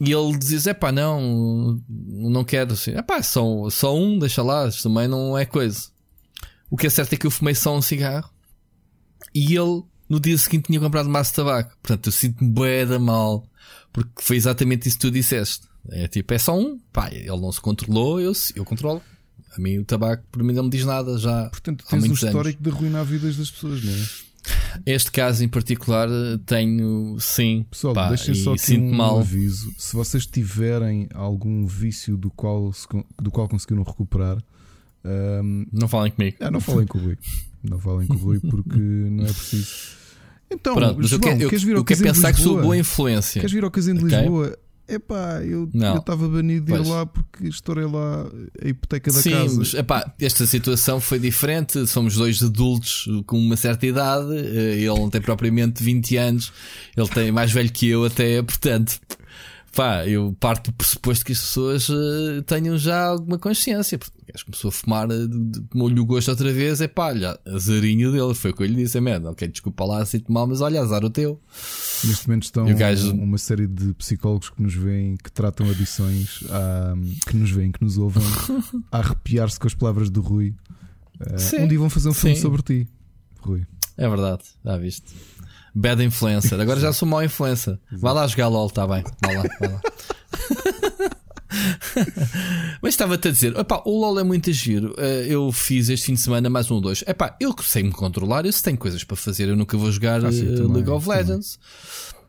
E 0.04 0.12
ele 0.12 0.36
diz: 0.36 0.66
é 0.66 0.74
pá, 0.74 0.92
não, 0.92 1.80
não 1.88 2.44
quero 2.44 2.74
assim, 2.74 2.94
é 2.94 3.04
pá, 3.04 3.22
só, 3.22 3.70
só 3.70 3.96
um, 3.96 4.18
deixa 4.18 4.42
lá, 4.42 4.68
isto 4.68 4.82
também 4.82 5.08
não 5.08 5.38
é 5.38 5.46
coisa. 5.46 5.90
O 6.72 6.76
que 6.76 6.88
é 6.88 6.90
certo 6.90 7.14
é 7.14 7.18
que 7.18 7.28
eu 7.28 7.32
fumei 7.32 7.54
só 7.54 7.78
um 7.78 7.82
cigarro 7.84 8.32
e 9.32 9.56
ele 9.56 9.84
no 10.12 10.20
dia 10.20 10.38
seguinte 10.38 10.66
tinha 10.66 10.80
comprado 10.80 11.10
maço 11.10 11.32
de 11.32 11.38
tabaco. 11.38 11.74
Portanto, 11.82 12.08
eu 12.08 12.12
sinto-me 12.12 12.52
bué 12.52 12.86
da 12.86 13.00
mal. 13.00 13.48
Porque 13.94 14.12
foi 14.20 14.36
exatamente 14.36 14.90
isso 14.90 14.98
que 14.98 15.08
tu 15.08 15.12
disseste. 15.12 15.68
É 15.90 16.06
tipo, 16.10 16.34
é 16.34 16.38
só 16.38 16.60
um. 16.60 16.78
Pá, 16.92 17.10
ele 17.14 17.30
não 17.30 17.50
se 17.50 17.62
controlou, 17.62 18.20
eu, 18.20 18.34
eu 18.54 18.66
controlo. 18.66 19.02
A 19.56 19.60
mim 19.60 19.80
o 19.80 19.86
tabaco, 19.86 20.24
por 20.30 20.44
mim, 20.44 20.52
não 20.52 20.64
me 20.64 20.70
diz 20.70 20.84
nada 20.84 21.18
já. 21.18 21.50
Portanto, 21.50 21.86
tens 21.90 22.04
um 22.04 22.14
histórico 22.14 22.60
anos. 22.60 22.62
de 22.62 22.70
arruinar 22.70 23.06
vidas 23.06 23.38
das 23.38 23.50
pessoas, 23.50 23.82
não 23.84 23.94
é? 23.94 24.06
Este 24.86 25.12
caso 25.12 25.46
em 25.46 25.48
particular 25.48 26.10
tenho 26.46 27.18
sim. 27.18 27.66
Pessoal, 27.70 27.94
pá, 27.94 28.10
deixem 28.10 28.36
só 28.36 28.54
aqui 28.54 28.78
um 28.78 28.92
mal. 28.94 29.20
aviso. 29.20 29.74
Se 29.78 29.96
vocês 29.96 30.26
tiverem 30.26 31.08
algum 31.14 31.66
vício 31.66 32.18
do 32.18 32.30
qual, 32.30 32.72
do 33.22 33.32
qual 33.32 33.48
conseguiram 33.48 33.84
recuperar, 33.84 34.44
um... 35.06 35.66
não 35.72 35.88
falem 35.88 36.12
comigo. 36.12 36.36
É, 36.42 36.52
não 36.52 36.60
falem 36.60 36.86
com 36.86 36.98
o 36.98 37.02
Rui. 37.02 37.18
Não 37.64 37.80
falem 37.80 38.08
com 38.08 38.16
o 38.16 38.18
Rui 38.18 38.40
porque 38.42 38.78
não 39.10 39.24
é 39.24 39.32
preciso. 39.32 40.01
Então, 40.52 40.76
Pronto, 40.76 40.98
mas 41.00 41.10
João, 41.10 41.22
eu, 41.22 41.38
quero, 41.38 41.50
queres 41.50 41.64
vir 41.64 41.72
ao 41.72 41.78
eu 41.78 41.86
quero 41.86 42.04
pensar 42.04 42.34
que 42.34 42.42
sou 42.42 42.62
boa 42.62 42.78
influência. 42.78 43.40
Queres 43.40 43.54
vir 43.54 43.64
ao 43.64 43.72
Casino 43.72 44.00
de 44.00 44.06
okay. 44.06 44.20
Lisboa? 44.20 44.58
Epá, 44.92 45.42
eu 45.42 45.70
estava 45.98 46.28
banido 46.28 46.66
de 46.66 46.74
ir 46.74 46.86
lá 46.86 47.06
porque 47.06 47.48
estourei 47.48 47.86
lá 47.86 48.26
a 48.62 48.68
hipoteca 48.68 49.10
da 49.10 49.18
Sim, 49.18 49.32
casa. 49.32 49.50
Sim, 49.50 49.58
mas 49.60 49.74
epá, 49.74 50.14
esta 50.20 50.46
situação 50.46 51.00
foi 51.00 51.18
diferente. 51.18 51.88
Somos 51.88 52.16
dois 52.16 52.44
adultos 52.44 53.08
com 53.26 53.40
uma 53.40 53.56
certa 53.56 53.88
idade. 53.88 54.36
Eh, 54.36 54.80
ele 54.80 54.88
não 54.88 55.10
tem 55.10 55.22
propriamente 55.22 55.82
20 55.82 56.18
anos, 56.18 56.52
ele 56.98 57.08
tem 57.08 57.32
mais 57.32 57.54
velho 57.54 57.72
que 57.72 57.88
eu, 57.88 58.04
até. 58.04 58.42
Portanto, 58.42 59.00
pá, 59.76 60.08
eu 60.08 60.36
parto 60.40 60.72
do 60.72 60.76
pressuposto 60.76 61.26
que 61.26 61.32
as 61.32 61.40
pessoas 61.40 61.90
uh, 61.90 62.42
tenham 62.46 62.78
já 62.78 63.06
alguma 63.06 63.38
consciência. 63.38 63.98
Porque 63.98 64.12
que 64.32 64.46
começou 64.46 64.70
a 64.70 64.72
fumar, 64.72 65.10
uh, 65.10 65.30
tomou-lhe 65.70 66.00
o 66.00 66.06
gosto 66.06 66.30
outra 66.30 66.52
vez. 66.52 66.82
É 66.82 66.88
pá, 66.88 67.08
olha, 67.08 67.40
azarinho 67.46 68.12
dele. 68.12 68.34
Foi 68.34 68.52
o 68.52 68.54
que 68.54 68.64
eu 68.64 68.68
lhe 68.68 68.76
disse, 68.76 68.98
é 68.98 69.02
merda. 69.02 69.32
Ok, 69.32 69.48
desculpa 69.48 69.86
lá, 69.86 70.06
sinto 70.06 70.32
mal, 70.32 70.48
mas 70.48 70.62
olha, 70.62 70.82
azar 70.82 71.04
o 71.04 71.10
teu. 71.10 71.40
Neste 72.04 72.28
momento 72.28 72.44
estão 72.44 72.66
gajo... 72.76 73.14
uma 73.14 73.38
série 73.38 73.68
de 73.68 73.94
psicólogos 73.94 74.50
que 74.50 74.62
nos 74.62 74.74
veem, 74.74 75.16
que 75.18 75.32
tratam 75.32 75.70
adições, 75.70 76.44
a, 76.50 76.94
que 77.30 77.36
nos 77.36 77.52
veem, 77.52 77.72
que 77.72 77.84
nos 77.84 77.98
ouvem, 77.98 78.24
a 78.92 79.00
arrepiar-se 79.00 79.60
com 79.60 79.68
as 79.68 79.74
palavras 79.74 80.10
do 80.10 80.22
Rui. 80.22 80.54
Uh, 81.20 81.62
um 81.62 81.68
dia 81.68 81.80
vão 81.80 81.90
fazer 81.90 82.10
um 82.10 82.14
filme 82.14 82.36
Sim. 82.36 82.42
sobre 82.42 82.62
ti, 82.62 82.88
Rui. 83.40 83.66
É 83.98 84.10
verdade, 84.10 84.44
já 84.66 84.78
viste. 84.78 85.14
Bad 85.74 86.04
influencer. 86.04 86.60
Agora 86.60 86.80
já 86.80 86.92
sou 86.92 87.08
mau 87.08 87.24
influencer. 87.24 87.80
Vai 87.92 88.14
lá 88.14 88.28
jogar 88.28 88.48
LOL, 88.48 88.68
está 88.68 88.86
bem. 88.88 89.04
Vai 89.24 89.36
lá, 89.36 89.44
vai 89.60 89.70
lá. 89.70 89.82
Mas 92.82 92.94
estava-te 92.94 93.28
a 93.28 93.32
dizer, 93.32 93.56
epá, 93.58 93.82
o 93.86 94.00
LOL 94.00 94.20
é 94.20 94.24
muito 94.24 94.52
giro. 94.52 94.96
Eh, 94.98 95.28
eu 95.28 95.52
fiz 95.52 95.90
este 95.90 96.06
fim 96.08 96.14
de 96.14 96.22
semana 96.22 96.50
mais 96.50 96.70
um 96.72 96.76
ou 96.76 96.82
dois. 96.82 97.04
Epá, 97.08 97.36
eu 97.40 97.54
sei 97.62 97.84
me 97.84 97.92
controlar, 97.92 98.46
eu 98.46 98.52
se 98.52 98.64
tenho 98.64 98.78
coisas 98.78 99.04
para 99.04 99.18
fazer, 99.18 99.50
eu 99.50 99.56
nunca 99.56 99.78
vou 99.78 99.92
jogar 99.92 100.26
ah, 100.26 100.32
sim, 100.32 100.54
eh, 100.54 100.56
também, 100.56 100.74
League 100.76 100.90
of 100.90 101.08
Legends. 101.08 101.60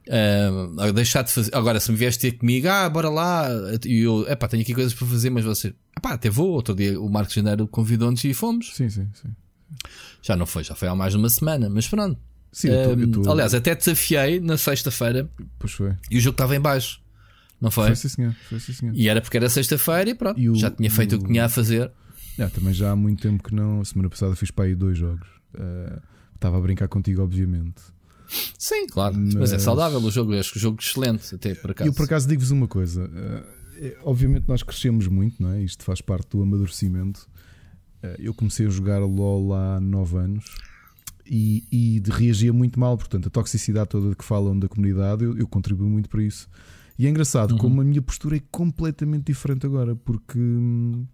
Uh, 0.08 0.92
deixar 0.92 1.22
de 1.22 1.30
fazer. 1.30 1.54
Agora, 1.54 1.78
se 1.78 1.92
me 1.92 1.96
vieste 1.96 2.20
ter 2.20 2.36
comigo, 2.36 2.66
ah, 2.68 2.88
bora 2.88 3.08
lá. 3.08 3.48
E 3.86 4.00
eu, 4.00 4.28
epá, 4.28 4.48
tenho 4.48 4.62
aqui 4.62 4.74
coisas 4.74 4.92
para 4.92 5.06
fazer, 5.06 5.30
mas 5.30 5.44
você, 5.44 5.72
epá, 5.96 6.14
até 6.14 6.28
vou. 6.28 6.50
Outro 6.50 6.74
dia 6.74 7.00
o 7.00 7.08
Marcos 7.08 7.34
Janeiro 7.34 7.68
convidou-nos 7.68 8.22
e 8.24 8.34
fomos. 8.34 8.74
Sim, 8.74 8.90
sim, 8.90 9.08
sim. 9.14 9.28
Já 10.20 10.36
não 10.36 10.46
foi, 10.46 10.64
já 10.64 10.74
foi 10.74 10.88
há 10.88 10.94
mais 10.94 11.12
de 11.12 11.18
uma 11.18 11.30
semana, 11.30 11.68
mas 11.70 11.86
pronto. 11.86 12.18
Sim, 12.52 12.68
eu 12.68 12.84
tô, 12.84 13.00
eu 13.00 13.10
tô... 13.10 13.32
Aliás, 13.32 13.54
até 13.54 13.74
desafiei 13.74 14.38
na 14.38 14.58
sexta-feira. 14.58 15.28
Pois 15.58 15.72
foi. 15.72 15.94
E 16.10 16.18
o 16.18 16.20
jogo 16.20 16.34
estava 16.34 16.54
em 16.54 16.60
baixo. 16.60 17.00
Não 17.58 17.70
foi? 17.70 17.86
Foi 17.86 17.96
sim, 17.96 18.08
senhor. 18.08 18.36
Foi, 18.48 18.60
sim, 18.60 18.72
senhor. 18.74 18.94
E 18.94 19.08
era 19.08 19.20
porque 19.22 19.38
era 19.38 19.48
sexta-feira 19.48 20.10
e 20.10 20.14
pronto. 20.14 20.38
E 20.38 20.50
o, 20.50 20.54
já 20.54 20.70
tinha 20.70 20.90
feito 20.90 21.14
o, 21.14 21.16
o 21.16 21.20
que 21.20 21.28
tinha 21.28 21.46
a 21.46 21.48
fazer. 21.48 21.90
É, 22.38 22.46
também 22.48 22.74
já 22.74 22.90
há 22.90 22.96
muito 22.96 23.22
tempo 23.22 23.42
que 23.42 23.54
não. 23.54 23.82
Semana 23.84 24.10
passada 24.10 24.36
fiz 24.36 24.50
para 24.50 24.66
aí 24.66 24.74
dois 24.74 24.98
jogos. 24.98 25.26
Uh, 25.54 26.00
estava 26.34 26.58
a 26.58 26.60
brincar 26.60 26.88
contigo, 26.88 27.22
obviamente. 27.22 27.80
Sim, 28.58 28.86
claro. 28.86 29.16
Mas, 29.16 29.34
mas 29.34 29.52
é 29.52 29.58
saudável 29.58 29.98
o 29.98 30.10
jogo. 30.10 30.34
Acho 30.38 30.52
que 30.52 30.58
o 30.58 30.60
jogo 30.60 30.78
é 30.80 30.84
excelente, 30.84 31.34
até 31.34 31.54
por 31.54 31.70
acaso. 31.70 31.88
Eu 31.88 31.94
por 31.94 32.04
acaso 32.04 32.28
digo-vos 32.28 32.50
uma 32.50 32.68
coisa. 32.68 33.04
Uh, 33.04 33.92
obviamente 34.02 34.44
nós 34.46 34.62
crescemos 34.62 35.06
muito, 35.06 35.42
não 35.42 35.52
é? 35.52 35.62
Isto 35.62 35.84
faz 35.84 36.02
parte 36.02 36.36
do 36.36 36.42
amadurecimento. 36.42 37.28
Uh, 38.02 38.16
eu 38.18 38.34
comecei 38.34 38.66
a 38.66 38.70
jogar 38.70 38.98
LOL 38.98 39.54
há 39.54 39.80
9 39.80 40.18
anos 40.18 40.44
e, 41.26 41.64
e 41.70 42.02
reagia 42.10 42.52
muito 42.52 42.78
mal. 42.78 42.96
Portanto, 42.96 43.28
a 43.28 43.30
toxicidade 43.30 43.88
toda 43.90 44.14
que 44.14 44.24
falam 44.24 44.58
da 44.58 44.68
comunidade, 44.68 45.24
eu, 45.24 45.36
eu 45.36 45.46
contribuo 45.46 45.88
muito 45.88 46.08
para 46.08 46.22
isso. 46.22 46.48
E 46.98 47.06
é 47.06 47.10
engraçado 47.10 47.52
uhum. 47.52 47.58
como 47.58 47.80
a 47.80 47.84
minha 47.84 48.02
postura 48.02 48.36
é 48.36 48.42
completamente 48.50 49.24
diferente 49.24 49.66
agora, 49.66 49.96
porque 49.96 50.38
hum, 50.38 51.06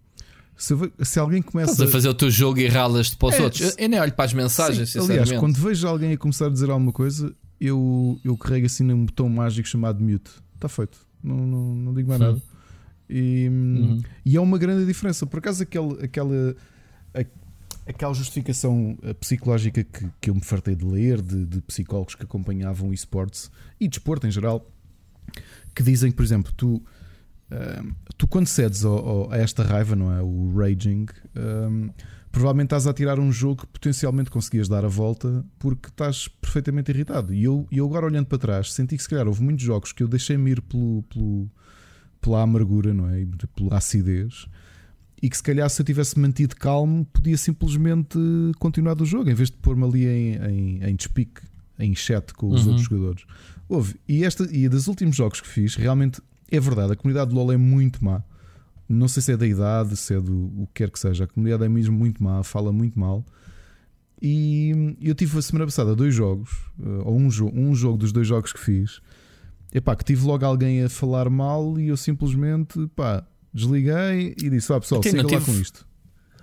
se, 0.55 0.73
se 1.03 1.19
alguém 1.19 1.41
começa 1.41 1.71
Estás 1.71 1.89
a 1.89 1.91
fazer 1.91 2.09
o 2.09 2.13
teu 2.13 2.29
jogo 2.29 2.59
e 2.59 2.67
ralas-te 2.67 3.15
para 3.17 3.29
os 3.29 3.35
é, 3.35 3.41
outros. 3.41 3.61
Eu, 3.61 3.73
eu, 3.77 3.89
nem 3.89 3.99
olho 3.99 4.13
para 4.13 4.25
as 4.25 4.33
mensagens, 4.33 4.89
Sim, 4.89 4.99
Aliás, 4.99 5.31
quando 5.31 5.55
vejo 5.55 5.87
alguém 5.87 6.13
a 6.13 6.17
começar 6.17 6.47
a 6.47 6.49
dizer 6.49 6.69
alguma 6.69 6.91
coisa, 6.91 7.33
eu, 7.59 8.19
eu 8.23 8.37
carrego 8.37 8.65
assim 8.65 8.83
num 8.83 9.05
botão 9.05 9.29
mágico 9.29 9.67
chamado 9.67 10.03
mute. 10.03 10.31
Está 10.55 10.67
feito. 10.67 10.99
Não, 11.23 11.37
não, 11.37 11.75
não 11.75 11.93
digo 11.93 12.09
mais 12.09 12.21
uhum. 12.21 12.27
nada. 12.27 12.41
E, 13.09 13.49
hum, 13.49 13.75
uhum. 13.75 14.01
e 14.25 14.35
é 14.35 14.41
uma 14.41 14.57
grande 14.57 14.85
diferença. 14.85 15.25
Por 15.25 15.39
acaso, 15.39 15.63
aquele, 15.63 16.03
aquela, 16.03 16.55
aquela 17.89 18.13
justificação 18.13 18.97
eh, 19.01 19.13
psicológica 19.15 19.83
que, 19.83 20.07
que 20.21 20.29
eu 20.29 20.35
me 20.35 20.41
fartei 20.41 20.75
de 20.75 20.85
ler, 20.85 21.21
de, 21.21 21.45
de 21.45 21.61
psicólogos 21.61 22.15
que 22.15 22.23
acompanhavam 22.23 22.93
esportes 22.93 23.51
e 23.79 23.87
desporto 23.87 24.27
em 24.27 24.31
geral, 24.31 24.69
que 25.75 25.81
dizem 25.81 26.11
que, 26.11 26.17
por 26.17 26.23
exemplo, 26.23 26.51
tu, 26.55 26.75
uh, 26.75 27.95
tu 28.17 28.27
quando 28.27 28.47
cedes 28.47 28.85
ao, 28.85 28.97
ao, 28.97 29.31
a 29.31 29.37
esta 29.37 29.63
raiva, 29.63 29.95
não 29.95 30.11
é? 30.11 30.21
O 30.21 30.53
raging, 30.55 31.07
um, 31.35 31.89
provavelmente 32.31 32.67
estás 32.67 32.85
a 32.85 32.93
tirar 32.93 33.19
um 33.19 33.31
jogo 33.31 33.61
que 33.61 33.67
potencialmente 33.67 34.29
conseguias 34.29 34.67
dar 34.67 34.85
a 34.85 34.87
volta 34.87 35.43
porque 35.57 35.89
estás 35.89 36.27
perfeitamente 36.27 36.91
irritado. 36.91 37.33
E 37.33 37.43
eu, 37.43 37.67
eu 37.71 37.85
agora 37.85 38.05
olhando 38.05 38.27
para 38.27 38.37
trás, 38.37 38.71
senti 38.73 38.97
que 38.97 39.03
se 39.03 39.09
calhar 39.09 39.27
houve 39.27 39.41
muitos 39.41 39.63
jogos 39.65 39.91
que 39.91 40.03
eu 40.03 40.07
deixei-me 40.07 40.51
ir 40.51 40.61
pelo, 40.61 41.03
pelo, 41.03 41.49
pela 42.21 42.41
amargura, 42.43 42.93
não 42.93 43.09
é? 43.09 43.25
Pela 43.55 43.77
acidez 43.77 44.47
e 45.21 45.29
que 45.29 45.35
se 45.35 45.43
calhar 45.43 45.69
se 45.69 45.81
eu 45.81 45.85
tivesse 45.85 46.17
mantido 46.17 46.55
calmo 46.55 47.05
podia 47.05 47.37
simplesmente 47.37 48.17
continuar 48.57 48.93
do 48.93 49.05
jogo 49.05 49.29
em 49.29 49.33
vez 49.33 49.49
de 49.49 49.57
pôr-me 49.57 49.83
ali 49.83 50.05
em, 50.05 50.35
em, 50.35 50.83
em 50.83 50.95
despique, 50.95 51.41
em 51.77 51.93
chat 51.95 52.33
com 52.33 52.49
os 52.49 52.63
uhum. 52.63 52.69
outros 52.69 52.87
jogadores. 52.87 53.25
Houve, 53.67 53.95
e, 54.07 54.23
esta, 54.23 54.47
e 54.51 54.67
dos 54.67 54.87
últimos 54.87 55.15
jogos 55.15 55.41
que 55.41 55.47
fiz, 55.47 55.75
realmente 55.75 56.21
é 56.51 56.59
verdade, 56.59 56.93
a 56.93 56.95
comunidade 56.95 57.29
de 57.29 57.35
LoL 57.35 57.51
é 57.51 57.57
muito 57.57 58.03
má. 58.03 58.23
Não 58.87 59.07
sei 59.07 59.21
se 59.21 59.31
é 59.31 59.37
da 59.37 59.45
idade, 59.45 59.95
se 59.95 60.15
é 60.15 60.19
do 60.19 60.47
o 60.63 60.67
que 60.67 60.83
quer 60.83 60.89
que 60.89 60.99
seja, 60.99 61.25
a 61.25 61.27
comunidade 61.27 61.63
é 61.63 61.69
mesmo 61.69 61.95
muito 61.95 62.23
má, 62.23 62.41
fala 62.43 62.71
muito 62.71 62.99
mal. 62.99 63.23
E 64.21 64.97
eu 64.99 65.13
tive 65.13 65.37
a 65.37 65.41
semana 65.41 65.65
passada 65.65 65.95
dois 65.95 66.13
jogos, 66.13 66.49
eh, 66.83 67.01
ou 67.05 67.17
um, 67.17 67.29
jo 67.29 67.51
um 67.53 67.73
jogo 67.75 67.97
dos 67.97 68.11
dois 68.11 68.27
jogos 68.27 68.51
que 68.51 68.59
fiz, 68.59 68.99
epá, 69.71 69.95
que 69.95 70.03
tive 70.03 70.25
logo 70.25 70.43
alguém 70.43 70.83
a 70.83 70.89
falar 70.89 71.29
mal 71.29 71.79
e 71.79 71.89
eu 71.89 71.95
simplesmente 71.95 72.87
pá, 72.95 73.23
desliguei 73.53 74.35
e 74.37 74.49
disse: 74.49 74.69
Vá 74.69 74.79
pessoal, 74.79 75.03
siga 75.03 75.23
lá 75.23 75.41
com 75.41 75.51
isto. 75.53 75.85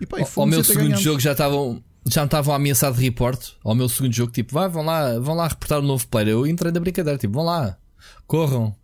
E, 0.00 0.06
pá, 0.06 0.20
e 0.20 0.26
ao 0.36 0.46
meu 0.46 0.62
segundo 0.62 0.96
jogo 0.96 1.20
já 1.20 1.32
estavam 1.32 1.82
já 2.08 2.22
me 2.22 2.26
estavam 2.26 2.52
a 2.52 2.56
ameaçar 2.56 2.92
de 2.92 3.02
report 3.02 3.52
ao 3.64 3.74
meu 3.74 3.88
segundo 3.88 4.12
jogo, 4.12 4.30
tipo, 4.30 4.54
vai, 4.54 4.68
vão 4.68 4.84
lá, 4.84 5.18
vão 5.18 5.34
lá 5.34 5.48
reportar 5.48 5.80
o 5.80 5.82
um 5.82 5.86
novo 5.86 6.06
player. 6.06 6.28
Eu 6.28 6.46
entrei 6.46 6.70
na 6.70 6.78
brincadeira, 6.78 7.18
tipo, 7.18 7.34
vão 7.34 7.44
lá, 7.44 7.76
corram, 8.26 8.74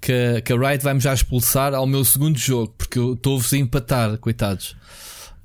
que, 0.00 0.42
que 0.42 0.52
a 0.52 0.56
Riot 0.56 0.82
vai-me 0.82 1.00
já 1.00 1.14
expulsar 1.14 1.74
ao 1.74 1.86
meu 1.86 2.04
segundo 2.04 2.38
jogo, 2.38 2.74
porque 2.76 2.98
eu 2.98 3.14
estou-vos 3.14 3.52
a 3.52 3.56
empatar, 3.56 4.18
coitados. 4.18 4.76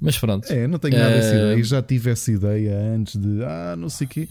Mas 0.01 0.17
pronto. 0.17 0.51
É, 0.51 0.65
não 0.65 0.79
tenho 0.79 0.97
nada 0.97 1.11
essa 1.11 1.35
eh, 1.35 1.37
ideia. 1.37 1.63
Já 1.63 1.81
tive 1.81 2.09
essa 2.09 2.31
ideia 2.31 2.79
antes 2.95 3.15
de, 3.19 3.43
ah, 3.43 3.75
não 3.77 3.89
sei 3.89 4.07
o 4.07 4.09
quê. 4.09 4.29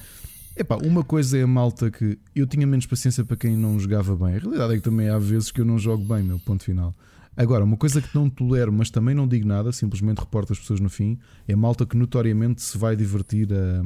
Epá, 0.57 0.77
uma 0.77 1.05
coisa 1.05 1.39
é 1.39 1.43
a 1.43 1.47
malta 1.47 1.91
que 1.91 2.19
eu 2.35 2.47
tinha 2.47 2.67
menos 2.67 2.87
paciência 2.87 3.25
para 3.25 3.37
quem 3.37 3.57
não 3.57 3.79
jogava 3.79 4.17
bem. 4.17 4.35
A 4.35 4.39
realidade 4.39 4.73
é 4.73 4.77
que 4.77 4.83
também 4.83 5.09
há 5.09 5.19
vezes 5.19 5.53
que 5.53 5.61
eu 5.61 5.65
não 5.65 5.79
jogo 5.79 6.03
bem, 6.03 6.23
meu 6.23 6.39
ponto 6.41 6.65
final. 6.65 6.95
Agora, 7.39 7.65
uma 7.65 7.77
coisa 7.77 8.03
que 8.03 8.13
não 8.15 8.29
tolero, 8.29 8.73
mas 8.73 8.91
também 8.91 9.15
não 9.15 9.29
digo 9.29 9.47
nada, 9.47 9.71
simplesmente 9.71 10.19
reporto 10.19 10.53
as 10.53 10.59
pessoas 10.59 10.81
no 10.81 10.91
fim, 10.91 11.19
é 11.47 11.55
malta 11.55 11.87
que 11.87 11.97
notoriamente 11.97 12.61
se 12.61 12.77
vai 12.77 12.97
divertir 12.97 13.49
a, 13.53 13.83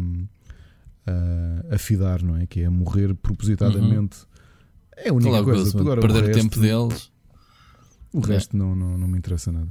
a, 1.70 1.74
a 1.74 1.78
fidar, 1.78 2.22
não 2.22 2.36
é? 2.36 2.46
Que 2.46 2.62
é 2.62 2.64
a 2.64 2.70
morrer 2.70 3.14
propositadamente. 3.14 4.20
Uhum. 4.20 4.26
É 4.96 5.08
a 5.10 5.12
única 5.12 5.44
coisa. 5.44 5.78
Agora, 5.78 6.00
perder 6.00 6.22
o 6.22 6.26
resto, 6.28 6.42
tempo 6.42 6.60
deles. 6.60 7.12
O 8.12 8.20
é. 8.20 8.26
resto 8.26 8.56
não, 8.56 8.74
não, 8.74 8.96
não 8.96 9.06
me 9.06 9.18
interessa 9.18 9.52
nada 9.52 9.68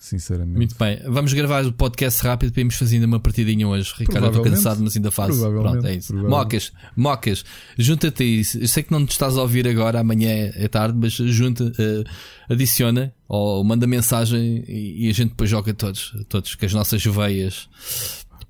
sinceramente. 0.00 0.56
Muito 0.56 0.74
bem, 0.76 0.98
vamos 1.06 1.32
gravar 1.34 1.64
o 1.66 1.72
podcast 1.72 2.24
rápido 2.26 2.52
para 2.52 2.62
irmos 2.62 2.74
fazendo 2.74 3.04
uma 3.04 3.20
partidinha 3.20 3.68
hoje. 3.68 3.92
Ricardo, 3.98 4.28
estou 4.28 4.42
cansado, 4.42 4.82
mas 4.82 4.96
ainda 4.96 5.10
faço. 5.10 5.38
Pronto, 5.38 5.86
é 5.86 5.94
isso. 5.94 6.16
Mocas, 6.16 6.72
Mocas, 6.96 7.44
junta-te 7.78 8.22
a 8.22 8.26
isso. 8.26 8.58
Eu 8.58 8.66
sei 8.66 8.82
que 8.82 8.90
não 8.90 9.04
te 9.04 9.10
estás 9.10 9.36
a 9.36 9.42
ouvir 9.42 9.68
agora, 9.68 10.00
amanhã 10.00 10.50
é 10.54 10.66
tarde, 10.68 10.98
mas 10.98 11.12
junta, 11.12 11.64
uh, 11.64 12.52
adiciona 12.52 13.12
ou 13.28 13.62
manda 13.62 13.86
mensagem 13.86 14.64
e, 14.66 15.06
e, 15.06 15.10
a 15.10 15.12
gente 15.12 15.30
depois 15.30 15.50
joga 15.50 15.74
todos, 15.74 16.16
todos 16.28 16.54
com 16.54 16.64
as 16.64 16.72
nossas 16.72 17.04
veias. 17.04 17.68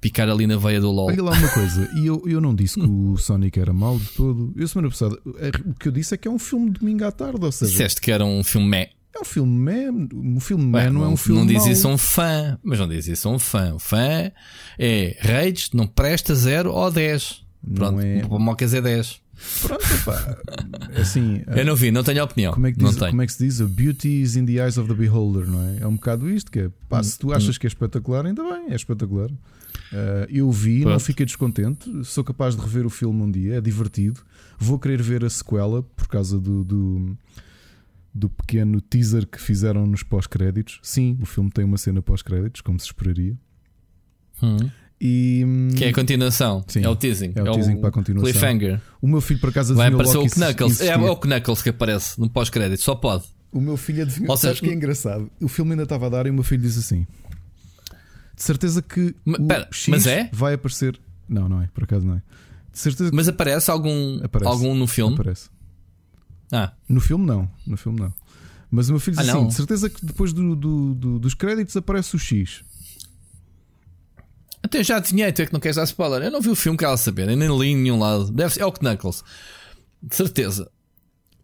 Picar 0.00 0.30
ali 0.30 0.46
na 0.46 0.56
veia 0.56 0.80
do 0.80 0.90
LOL. 0.90 1.08
Olha 1.08 1.22
lá 1.22 1.32
uma 1.32 1.48
coisa, 1.52 1.90
e 1.96 2.06
eu, 2.06 2.22
eu 2.26 2.40
não 2.40 2.54
disse 2.54 2.80
que 2.80 2.86
o 2.86 3.18
Sonic 3.18 3.60
era 3.60 3.72
mau 3.72 3.98
de 3.98 4.06
todo. 4.12 4.54
Eu 4.56 4.66
semana 4.66 4.88
passada, 4.88 5.18
o 5.66 5.74
que 5.74 5.88
eu 5.88 5.92
disse 5.92 6.14
é 6.14 6.16
que 6.16 6.26
é 6.26 6.30
um 6.30 6.38
filme 6.38 6.70
de 6.70 6.78
domingo 6.78 7.04
à 7.04 7.12
tarde, 7.12 7.44
ou 7.44 7.52
seja. 7.52 7.70
Disseste 7.70 8.00
que 8.00 8.10
era 8.10 8.24
um 8.24 8.42
filme 8.42 8.66
meh. 8.66 8.90
É 9.14 9.20
um 9.20 9.24
filme 9.24 9.52
man. 9.52 10.08
Um 10.14 10.40
filme 10.40 10.64
man 10.64 10.84
não, 10.90 11.00
não, 11.00 11.04
é 11.04 11.08
um 11.08 11.16
filme 11.16 11.40
Não 11.40 11.46
diz 11.46 11.58
mau. 11.58 11.68
isso 11.72 11.88
a 11.88 11.90
um 11.90 11.98
fã, 11.98 12.58
mas 12.62 12.78
não 12.78 12.88
diz 12.88 13.06
isso 13.08 13.28
a 13.28 13.32
um 13.32 13.38
fã. 13.38 13.74
O 13.74 13.78
fã 13.78 14.30
é 14.78 15.16
Rage, 15.20 15.70
não 15.74 15.86
presta 15.86 16.34
0 16.34 16.72
ou 16.72 16.90
10. 16.90 17.44
Pronto, 17.74 17.92
não 17.96 18.00
é... 18.00 18.24
o 18.28 18.38
Mocas 18.38 18.72
é 18.72 18.80
10. 18.80 19.20
Pronto, 19.62 19.84
pá. 20.04 20.38
Assim, 21.00 21.42
eu 21.56 21.64
não 21.64 21.74
vi, 21.74 21.90
não 21.90 22.04
tenho 22.04 22.22
opinião. 22.22 22.52
Como 22.52 22.66
é, 22.66 22.72
que 22.72 22.78
diz, 22.78 22.96
como 22.96 23.22
é 23.22 23.26
que 23.26 23.32
se 23.32 23.44
diz? 23.44 23.60
A 23.60 23.66
beauty 23.66 24.22
is 24.22 24.36
in 24.36 24.44
the 24.44 24.64
eyes 24.64 24.76
of 24.76 24.88
the 24.88 24.94
beholder, 24.94 25.46
não 25.46 25.62
é? 25.62 25.78
É 25.80 25.86
um 25.86 25.96
bocado 25.96 26.28
isto 26.28 26.50
que 26.50 26.60
é. 26.60 26.70
Pá, 26.88 27.02
se 27.02 27.18
tu 27.18 27.28
hum, 27.28 27.32
achas 27.32 27.56
hum. 27.56 27.58
que 27.58 27.66
é 27.66 27.68
espetacular, 27.68 28.26
ainda 28.26 28.42
bem, 28.42 28.70
é 28.70 28.74
espetacular. 28.74 29.30
Uh, 29.30 30.26
eu 30.28 30.50
vi, 30.52 30.82
Pronto. 30.82 30.92
não 30.92 31.00
fiquei 31.00 31.26
descontente. 31.26 31.90
Sou 32.04 32.22
capaz 32.22 32.54
de 32.54 32.62
rever 32.62 32.86
o 32.86 32.90
filme 32.90 33.22
um 33.22 33.30
dia, 33.30 33.56
é 33.56 33.60
divertido. 33.60 34.20
Vou 34.58 34.78
querer 34.78 35.02
ver 35.02 35.24
a 35.24 35.30
sequela 35.30 35.82
por 35.82 36.06
causa 36.06 36.38
do, 36.38 36.62
do 36.62 37.16
do 38.12 38.28
pequeno 38.28 38.80
teaser 38.80 39.26
que 39.26 39.40
fizeram 39.40 39.86
nos 39.86 40.02
pós-créditos. 40.02 40.80
Sim, 40.82 41.18
o 41.20 41.26
filme 41.26 41.50
tem 41.50 41.64
uma 41.64 41.78
cena 41.78 42.02
pós-créditos, 42.02 42.60
como 42.60 42.78
se 42.78 42.86
esperaria. 42.86 43.36
Hum. 44.42 44.70
E, 45.00 45.44
que 45.76 45.84
é 45.84 45.88
a 45.88 45.94
continuação. 45.94 46.62
Sim, 46.68 46.84
é 46.84 46.88
o 46.88 46.94
teasing. 46.94 47.32
É 47.34 47.42
o 47.42 47.52
teasing 47.52 47.72
é 47.72 47.76
para 47.76 47.88
a 47.88 47.92
continuação. 47.92 48.30
Cliffhanger. 48.30 48.80
O 49.00 49.08
meu 49.08 49.20
filho, 49.20 49.40
por 49.40 49.48
acaso, 49.48 49.74
Vai 49.74 49.88
aparecer 49.88 50.18
o 50.18 50.26
Knuckles. 50.28 50.80
É, 50.82 50.88
é, 50.88 50.96
o 50.96 51.16
Knuckles 51.16 51.62
que 51.62 51.70
aparece 51.70 52.20
no 52.20 52.28
pós-crédito, 52.28 52.82
só 52.82 52.94
pode. 52.94 53.24
O 53.50 53.60
meu 53.60 53.76
filho 53.76 54.02
adivinhou. 54.02 54.36
Seja, 54.36 54.48
Sabes 54.48 54.60
que 54.60 54.70
é 54.70 54.74
engraçado? 54.74 55.30
O 55.40 55.48
filme 55.48 55.72
ainda 55.72 55.84
estava 55.84 56.06
a 56.06 56.08
dar 56.10 56.26
e 56.26 56.30
o 56.30 56.34
meu 56.34 56.44
filho 56.44 56.62
diz 56.62 56.76
assim: 56.76 57.06
De 58.36 58.42
certeza 58.42 58.82
que 58.82 59.14
mas, 59.24 59.38
pera, 59.46 59.68
mas 59.88 60.06
é? 60.06 60.28
vai 60.32 60.54
aparecer. 60.54 61.00
Não, 61.28 61.48
não 61.48 61.62
é, 61.62 61.66
por 61.68 61.84
acaso 61.84 62.06
não 62.06 62.16
é. 62.16 62.22
De 62.72 62.78
certeza 62.78 63.10
Mas 63.12 63.26
aparece 63.26 63.70
algum, 63.70 64.20
aparece, 64.22 64.50
algum 64.50 64.74
no 64.74 64.86
filme? 64.86 65.14
Aparece. 65.14 65.48
Ah. 66.52 66.72
No 66.88 67.00
filme 67.00 67.26
não. 67.26 67.50
No 67.66 67.76
filme 67.76 68.00
não. 68.00 68.12
Mas 68.70 68.88
o 68.88 68.92
meu 68.92 69.00
filho 69.00 69.16
diz 69.16 69.28
ah, 69.28 69.32
assim: 69.32 69.46
de 69.48 69.54
certeza 69.54 69.90
que 69.90 70.04
depois 70.04 70.32
do, 70.32 70.54
do, 70.54 70.94
do, 70.94 71.18
dos 71.18 71.34
créditos 71.34 71.76
aparece 71.76 72.14
o 72.14 72.18
X. 72.18 72.62
Até 74.62 74.84
já 74.84 75.00
tinha, 75.00 75.32
tu 75.32 75.42
é 75.42 75.46
que 75.46 75.52
não 75.52 75.60
queres 75.60 75.76
dar 75.76 75.84
spoiler. 75.84 76.22
Eu 76.22 76.30
não 76.30 76.40
vi 76.40 76.50
o 76.50 76.54
filme 76.54 76.78
que 76.78 76.84
ela 76.84 76.96
saber, 76.96 77.28
eu 77.28 77.36
nem 77.36 77.58
li 77.58 77.68
em 77.68 77.76
nenhum 77.76 77.98
lado. 77.98 78.30
Deve 78.30 78.52
ser, 78.52 78.60
é 78.60 78.66
o 78.66 78.72
Knuckles. 78.72 79.24
De 80.02 80.14
certeza. 80.14 80.70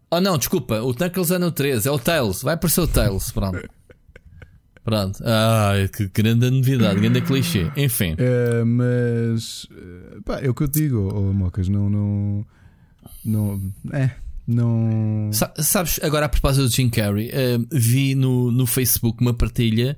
Oh 0.09 0.21
não, 0.21 0.37
desculpa, 0.37 0.81
o 0.81 0.93
Knuckles 0.93 1.31
é 1.31 1.37
no 1.37 1.51
13, 1.51 1.87
é 1.87 1.91
o 1.91 1.99
Tails. 1.99 2.41
Vai 2.41 2.53
aparecer 2.53 2.81
o 2.81 2.87
Tails, 2.87 3.31
pronto. 3.31 3.59
Pronto. 4.83 5.21
Ai, 5.25 5.89
que 5.89 6.07
grande 6.07 6.49
novidade, 6.49 6.97
grande 7.01 7.19
clichê. 7.19 7.69
Enfim. 7.75 8.15
É, 8.17 8.63
mas. 8.63 9.67
Pá, 10.23 10.39
é 10.39 10.49
o 10.49 10.53
que 10.53 10.63
eu 10.63 10.67
te 10.69 10.79
digo, 10.79 11.11
oh, 11.13 11.33
Mocas, 11.33 11.67
não. 11.67 11.89
não, 11.89 12.45
não 13.25 13.71
é. 13.91 14.15
Não. 14.47 15.29
Sabes, 15.57 15.99
agora 16.01 16.27
a 16.27 16.29
propósito 16.29 16.67
do 16.67 16.73
Jim 16.73 16.89
Carrey, 16.89 17.29
uh, 17.29 17.67
vi 17.69 18.15
no, 18.15 18.49
no 18.49 18.65
Facebook 18.65 19.21
uma 19.21 19.33
partilha 19.33 19.97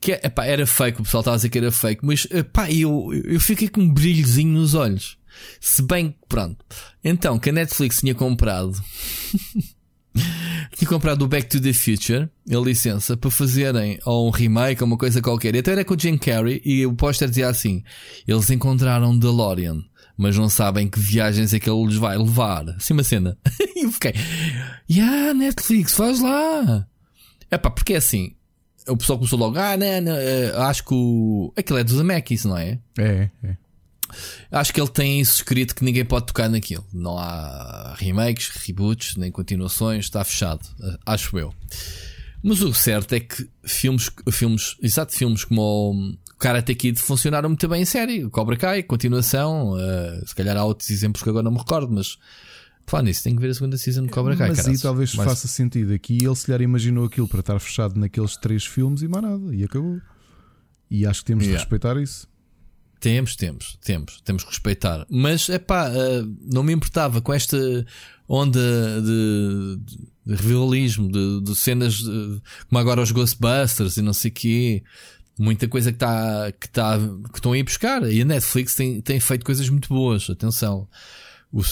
que 0.00 0.12
epá, 0.12 0.44
era 0.44 0.66
fake, 0.66 1.00
o 1.00 1.04
pessoal 1.04 1.20
estava 1.20 1.34
a 1.34 1.38
dizer 1.38 1.48
que 1.48 1.58
era 1.58 1.72
fake, 1.72 2.04
mas 2.04 2.26
epá, 2.30 2.70
eu, 2.70 3.10
eu 3.24 3.40
fiquei 3.40 3.68
com 3.68 3.80
um 3.80 3.92
brilhozinho 3.92 4.52
nos 4.52 4.74
olhos. 4.74 5.18
Se 5.60 5.82
bem 5.82 6.10
que, 6.10 6.18
pronto. 6.28 6.64
Então, 7.04 7.38
que 7.38 7.50
a 7.50 7.52
Netflix 7.52 8.00
tinha 8.00 8.14
comprado. 8.14 8.72
tinha 10.76 10.88
comprado 10.88 11.22
o 11.22 11.28
Back 11.28 11.48
to 11.48 11.60
the 11.60 11.72
Future, 11.72 12.28
a 12.50 12.56
licença, 12.56 13.16
para 13.16 13.30
fazerem 13.30 13.98
ou 14.04 14.28
um 14.28 14.30
remake 14.30 14.82
ou 14.82 14.86
uma 14.86 14.96
coisa 14.96 15.20
qualquer. 15.20 15.56
Até 15.56 15.72
era 15.72 15.84
com 15.84 15.94
o 15.94 15.98
Jim 15.98 16.16
Carrey 16.16 16.60
e 16.64 16.86
o 16.86 16.94
póster 16.94 17.28
dizia 17.28 17.48
assim: 17.48 17.82
eles 18.26 18.50
encontraram 18.50 19.16
DeLorean, 19.16 19.82
mas 20.16 20.36
não 20.36 20.48
sabem 20.48 20.88
que 20.88 20.98
viagens 20.98 21.52
é 21.52 21.60
que 21.60 21.68
ele 21.68 21.86
lhes 21.86 21.96
vai 21.96 22.16
levar. 22.16 22.68
Assim 22.70 22.92
uma 22.94 23.04
cena. 23.04 23.36
e 23.76 23.84
eu 23.84 23.92
fiquei: 23.92 24.14
Yeah, 24.90 25.34
Netflix, 25.34 25.94
faz 25.94 26.20
lá. 26.20 26.86
É 27.50 27.58
pá, 27.58 27.70
porque 27.70 27.94
é 27.94 27.96
assim 27.96 28.36
o 28.88 28.96
pessoal 28.96 29.18
começou 29.18 29.38
logo, 29.38 29.58
ah, 29.58 29.76
não, 29.76 30.00
não 30.00 30.16
eh, 30.16 30.52
acho 30.56 30.84
que 30.84 30.94
o. 30.94 31.52
Aquilo 31.56 31.78
é 31.78 31.84
do 31.84 31.96
Zemeckis, 31.96 32.44
não 32.44 32.56
é? 32.56 32.78
É, 32.98 33.30
é. 33.42 33.56
Acho 34.52 34.72
que 34.72 34.80
ele 34.80 34.88
tem 34.88 35.20
isso 35.20 35.36
escrito 35.36 35.74
que 35.74 35.84
ninguém 35.84 36.04
pode 36.04 36.26
tocar 36.26 36.48
naquilo. 36.48 36.86
Não 36.92 37.18
há 37.18 37.94
remakes, 37.98 38.48
reboots, 38.48 39.16
nem 39.16 39.30
continuações, 39.32 40.04
está 40.04 40.22
fechado, 40.22 40.60
eh, 40.80 40.98
acho 41.04 41.36
eu. 41.38 41.52
Mas 42.42 42.60
o 42.60 42.72
certo 42.72 43.12
é 43.14 43.20
que 43.20 43.48
filmes, 43.64 44.10
filmes, 44.30 44.76
exato, 44.80 45.12
filmes 45.12 45.44
como 45.44 46.16
Karate 46.38 46.74
Kid 46.74 47.00
funcionaram 47.00 47.48
muito 47.48 47.68
bem 47.68 47.82
em 47.82 47.84
série. 47.84 48.24
O 48.24 48.30
Cobra 48.30 48.56
Kai, 48.56 48.82
continuação, 48.82 49.72
uh, 49.72 50.26
se 50.26 50.34
calhar 50.34 50.56
há 50.56 50.64
outros 50.64 50.90
exemplos 50.90 51.22
que 51.22 51.28
agora 51.28 51.44
não 51.44 51.52
me 51.52 51.58
recordo, 51.58 51.92
mas 51.92 52.18
Falar 52.86 53.02
nisso, 53.02 53.24
tem 53.24 53.34
que 53.34 53.42
ver 53.42 53.50
a 53.50 53.54
segunda 53.54 53.76
season 53.76 54.04
de 54.04 54.10
Cobra 54.10 54.36
Kai. 54.36 54.50
Mas 54.50 54.66
aí 54.66 54.78
talvez 54.78 55.12
Mas... 55.14 55.26
faça 55.26 55.48
sentido. 55.48 55.92
Aqui 55.92 56.18
ele 56.24 56.36
se 56.36 56.56
lhe 56.56 56.64
imaginou 56.64 57.06
aquilo 57.06 57.26
para 57.26 57.40
estar 57.40 57.58
fechado 57.58 57.98
naqueles 57.98 58.36
três 58.36 58.64
filmes 58.64 59.02
e 59.02 59.08
mais 59.08 59.24
nada. 59.24 59.54
E 59.54 59.64
acabou. 59.64 60.00
E 60.88 61.04
acho 61.04 61.20
que 61.20 61.26
temos 61.26 61.44
yeah. 61.44 61.58
de 61.58 61.64
respeitar 61.64 62.00
isso. 62.00 62.28
Temos, 63.00 63.34
temos, 63.34 63.76
temos, 63.82 64.20
temos 64.24 64.44
que 64.44 64.50
respeitar. 64.50 65.04
Mas 65.10 65.48
é 65.50 65.58
pá, 65.58 65.90
uh, 65.90 66.36
não 66.40 66.62
me 66.62 66.72
importava 66.72 67.20
com 67.20 67.34
esta 67.34 67.58
onda 68.28 68.60
de, 69.02 69.76
de, 69.84 70.36
de 70.36 70.42
rivalismo, 70.42 71.10
de, 71.10 71.40
de 71.42 71.56
cenas 71.56 71.94
de, 71.94 72.40
como 72.68 72.78
agora 72.78 73.02
os 73.02 73.10
Ghostbusters 73.10 73.96
e 73.96 74.02
não 74.02 74.12
sei 74.12 74.30
o 74.30 74.34
quê. 74.34 74.82
Muita 75.38 75.68
coisa 75.68 75.92
que, 75.92 75.98
tá, 75.98 76.52
que, 76.58 76.68
tá, 76.70 76.98
que 77.30 77.38
estão 77.38 77.52
a 77.52 77.58
ir 77.58 77.62
buscar. 77.62 78.02
E 78.10 78.22
a 78.22 78.24
Netflix 78.24 78.74
tem, 78.74 79.00
tem 79.00 79.20
feito 79.20 79.44
coisas 79.44 79.68
muito 79.68 79.88
boas. 79.88 80.30
Atenção 80.30 80.88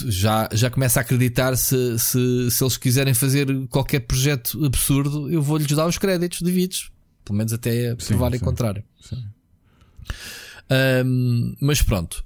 já, 0.07 0.49
já 0.53 0.71
começa 0.71 1.01
a 1.01 1.03
acreditar 1.03 1.57
se, 1.57 1.99
se, 1.99 2.51
se 2.51 2.65
eles 2.65 2.77
quiserem 2.77 3.15
fazer 3.15 3.47
qualquer 3.69 4.01
projeto 4.01 4.65
absurdo, 4.65 5.31
eu 5.31 5.43
vou-lhes 5.43 5.67
dar 5.69 5.87
os 5.87 5.99
créditos 5.99 6.43
devidos, 6.43 6.91
pelo 7.25 7.39
menos 7.39 7.53
até 7.53 7.95
provar 7.95 8.35
em 8.35 8.39
contrário. 8.39 8.85
Um, 11.07 11.55
mas 11.61 11.83
pronto, 11.83 12.25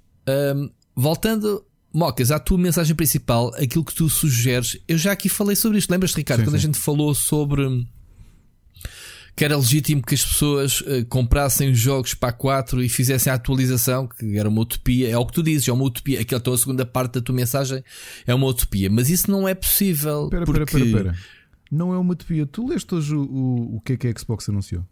um, 0.56 0.70
voltando, 0.94 1.64
Mocas, 1.92 2.30
à 2.30 2.38
tua 2.38 2.58
mensagem 2.58 2.94
principal, 2.94 3.52
aquilo 3.54 3.84
que 3.84 3.94
tu 3.94 4.08
sugeres, 4.08 4.78
eu 4.86 4.98
já 4.98 5.12
aqui 5.12 5.28
falei 5.28 5.56
sobre 5.56 5.78
isto. 5.78 5.90
Lembras-te, 5.90 6.18
Ricardo, 6.18 6.40
sim, 6.40 6.46
quando 6.46 6.60
sim. 6.60 6.64
a 6.64 6.66
gente 6.66 6.78
falou 6.78 7.14
sobre 7.14 7.86
que 9.38 9.44
era 9.44 9.56
legítimo 9.56 10.02
que 10.02 10.16
as 10.16 10.24
pessoas 10.24 10.80
uh, 10.80 11.06
comprassem 11.08 11.72
jogos 11.72 12.12
para 12.12 12.30
a 12.30 12.32
4 12.32 12.82
e 12.82 12.88
fizessem 12.88 13.32
a 13.32 13.36
atualização, 13.36 14.08
que 14.08 14.36
era 14.36 14.48
uma 14.48 14.62
utopia. 14.62 15.08
É 15.08 15.16
o 15.16 15.24
que 15.24 15.32
tu 15.32 15.44
dizes, 15.44 15.68
é 15.68 15.72
uma 15.72 15.84
utopia. 15.84 16.20
Aquela 16.20 16.40
tua 16.40 16.58
segunda 16.58 16.84
parte 16.84 17.14
da 17.14 17.20
tua 17.20 17.36
mensagem 17.36 17.84
é 18.26 18.34
uma 18.34 18.48
utopia. 18.48 18.90
Mas 18.90 19.08
isso 19.08 19.30
não 19.30 19.46
é 19.46 19.54
possível. 19.54 20.24
Espera, 20.24 20.44
porque... 20.44 20.62
espera, 20.64 20.84
espera, 20.84 21.10
espera. 21.10 21.28
Não 21.70 21.94
é 21.94 21.98
uma 21.98 22.14
utopia. 22.14 22.46
Tu 22.46 22.66
leste 22.66 22.92
hoje 22.92 23.14
o, 23.14 23.22
o, 23.22 23.76
o 23.76 23.80
que 23.80 23.92
é 23.92 23.96
que 23.96 24.08
a 24.08 24.18
Xbox 24.18 24.48
anunciou? 24.48 24.84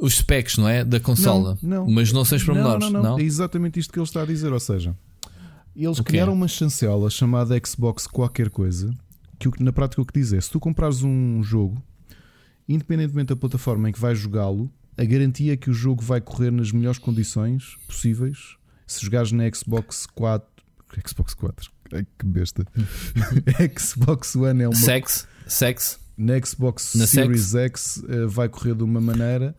Os 0.00 0.16
specs, 0.16 0.56
não 0.56 0.66
é? 0.66 0.82
Da 0.82 0.98
consola. 0.98 1.58
Não, 1.62 1.84
não. 1.84 1.92
Mas 1.92 2.12
não 2.12 2.24
sei 2.24 2.38
os 2.38 2.44
pormenores. 2.44 2.86
Não, 2.86 2.90
não, 2.90 3.02
não, 3.02 3.10
não. 3.10 3.18
É 3.18 3.22
exatamente 3.24 3.78
isto 3.78 3.92
que 3.92 3.98
ele 3.98 4.06
está 4.06 4.22
a 4.22 4.26
dizer. 4.26 4.50
Ou 4.50 4.60
seja, 4.60 4.96
eles 5.76 6.00
okay. 6.00 6.12
criaram 6.12 6.32
uma 6.32 6.48
chancela 6.48 7.10
chamada 7.10 7.60
Xbox 7.62 8.06
qualquer 8.06 8.48
coisa. 8.48 8.90
Que 9.38 9.50
na 9.62 9.70
prática 9.70 10.00
o 10.00 10.06
que 10.06 10.18
diz 10.18 10.32
é: 10.32 10.40
se 10.40 10.48
tu 10.48 10.58
comprares 10.58 11.02
um 11.02 11.42
jogo 11.42 11.82
independentemente 12.68 13.28
da 13.28 13.36
plataforma 13.36 13.88
em 13.88 13.92
que 13.92 14.00
vais 14.00 14.18
jogá-lo, 14.18 14.70
a 14.96 15.04
garantia 15.04 15.52
é 15.52 15.56
que 15.56 15.70
o 15.70 15.72
jogo 15.72 16.02
vai 16.02 16.20
correr 16.20 16.50
nas 16.50 16.70
melhores 16.70 16.98
condições 16.98 17.76
possíveis. 17.86 18.56
Se 18.86 19.04
jogares 19.04 19.32
na 19.32 19.44
Xbox 19.50 20.06
4, 20.06 20.46
Xbox 21.06 21.34
4, 21.34 21.74
Ai, 21.92 22.06
que 22.18 22.26
besta. 22.26 22.66
Xbox 23.78 24.34
One 24.36 24.62
é 24.62 24.68
uma. 24.68 24.76
Sex, 24.76 25.26
sex. 25.46 26.00
Na 26.16 26.40
Xbox 26.40 26.94
na 26.94 27.06
Series 27.06 27.46
sex. 27.46 27.96
X 27.98 28.04
uh, 28.04 28.28
vai 28.28 28.48
correr 28.48 28.74
de 28.74 28.84
uma 28.84 29.00
maneira 29.00 29.54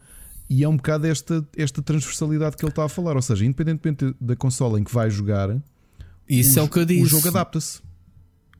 e 0.50 0.64
é 0.64 0.70
um 0.70 0.78
bocado 0.78 1.06
esta, 1.08 1.46
esta 1.58 1.82
transversalidade 1.82 2.56
que 2.56 2.64
ele 2.64 2.72
está 2.72 2.86
a 2.86 2.90
falar. 2.90 3.16
Ou 3.16 3.22
seja, 3.22 3.46
independentemente 3.46 4.16
da 4.20 4.36
consola 4.36 4.80
em 4.80 4.84
que 4.84 4.94
vai 4.94 5.10
jogar, 5.10 5.62
isso 6.28 6.60
o, 6.60 6.62
é 6.62 6.64
o 6.64 6.70
que 6.70 6.80
eu 6.80 6.86
disse. 6.86 7.04
O 7.04 7.08
jogo 7.08 7.28
adapta-se. 7.28 7.82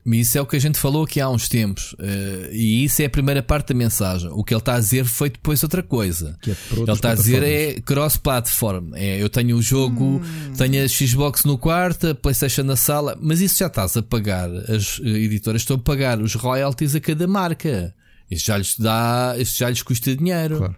Isso 0.06 0.38
é 0.38 0.40
o 0.40 0.46
que 0.46 0.56
a 0.56 0.58
gente 0.58 0.78
falou 0.78 1.04
aqui 1.04 1.20
há 1.20 1.28
uns 1.28 1.48
tempos. 1.48 1.92
Uh, 1.94 2.52
e 2.52 2.84
isso 2.84 3.02
é 3.02 3.06
a 3.06 3.10
primeira 3.10 3.42
parte 3.42 3.68
da 3.68 3.74
mensagem. 3.74 4.30
O 4.32 4.44
que 4.44 4.54
ele 4.54 4.60
está 4.60 4.74
a 4.74 4.78
dizer 4.78 5.04
foi 5.04 5.30
depois 5.30 5.62
outra 5.62 5.82
coisa. 5.82 6.38
É 6.46 6.50
ele 6.76 6.92
está 6.92 7.10
a 7.10 7.14
dizer 7.14 7.42
é 7.42 7.80
cross-platform. 7.80 8.94
É, 8.94 9.20
eu 9.20 9.28
tenho 9.28 9.56
o 9.56 9.62
jogo, 9.62 10.04
hum. 10.04 10.52
tenho 10.56 10.84
a 10.84 10.88
Xbox 10.88 11.44
no 11.44 11.58
quarto, 11.58 12.08
a 12.08 12.14
PlayStation 12.14 12.62
na 12.62 12.76
sala, 12.76 13.18
mas 13.20 13.40
isso 13.40 13.58
já 13.58 13.66
estás 13.66 13.96
a 13.96 14.02
pagar. 14.02 14.48
As 14.48 15.00
editoras 15.00 15.62
estão 15.62 15.76
a 15.76 15.80
pagar 15.80 16.20
os 16.20 16.34
royalties 16.34 16.94
a 16.94 17.00
cada 17.00 17.26
marca. 17.26 17.94
Isso 18.30 18.46
já 18.46 18.58
lhes 18.58 18.78
dá, 18.78 19.34
isso 19.38 19.56
já 19.56 19.68
lhes 19.68 19.82
custa 19.82 20.14
dinheiro. 20.14 20.58
Claro. 20.58 20.76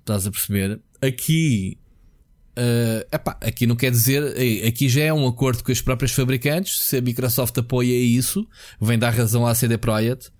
Estás 0.00 0.26
a 0.26 0.30
perceber? 0.30 0.80
Aqui 1.00 1.78
Uh, 2.58 3.00
epá, 3.10 3.36
aqui 3.40 3.66
não 3.66 3.74
quer 3.74 3.90
dizer, 3.90 4.22
aqui 4.66 4.86
já 4.86 5.04
é 5.04 5.12
um 5.12 5.26
acordo 5.26 5.64
com 5.64 5.72
as 5.72 5.80
próprias 5.80 6.12
fabricantes. 6.12 6.80
Se 6.80 6.98
a 6.98 7.00
Microsoft 7.00 7.56
apoia 7.58 7.96
isso, 7.98 8.46
vem 8.80 8.98
dar 8.98 9.10
razão 9.10 9.46
à 9.46 9.54
CD 9.54 9.78
Projekt, 9.78 10.30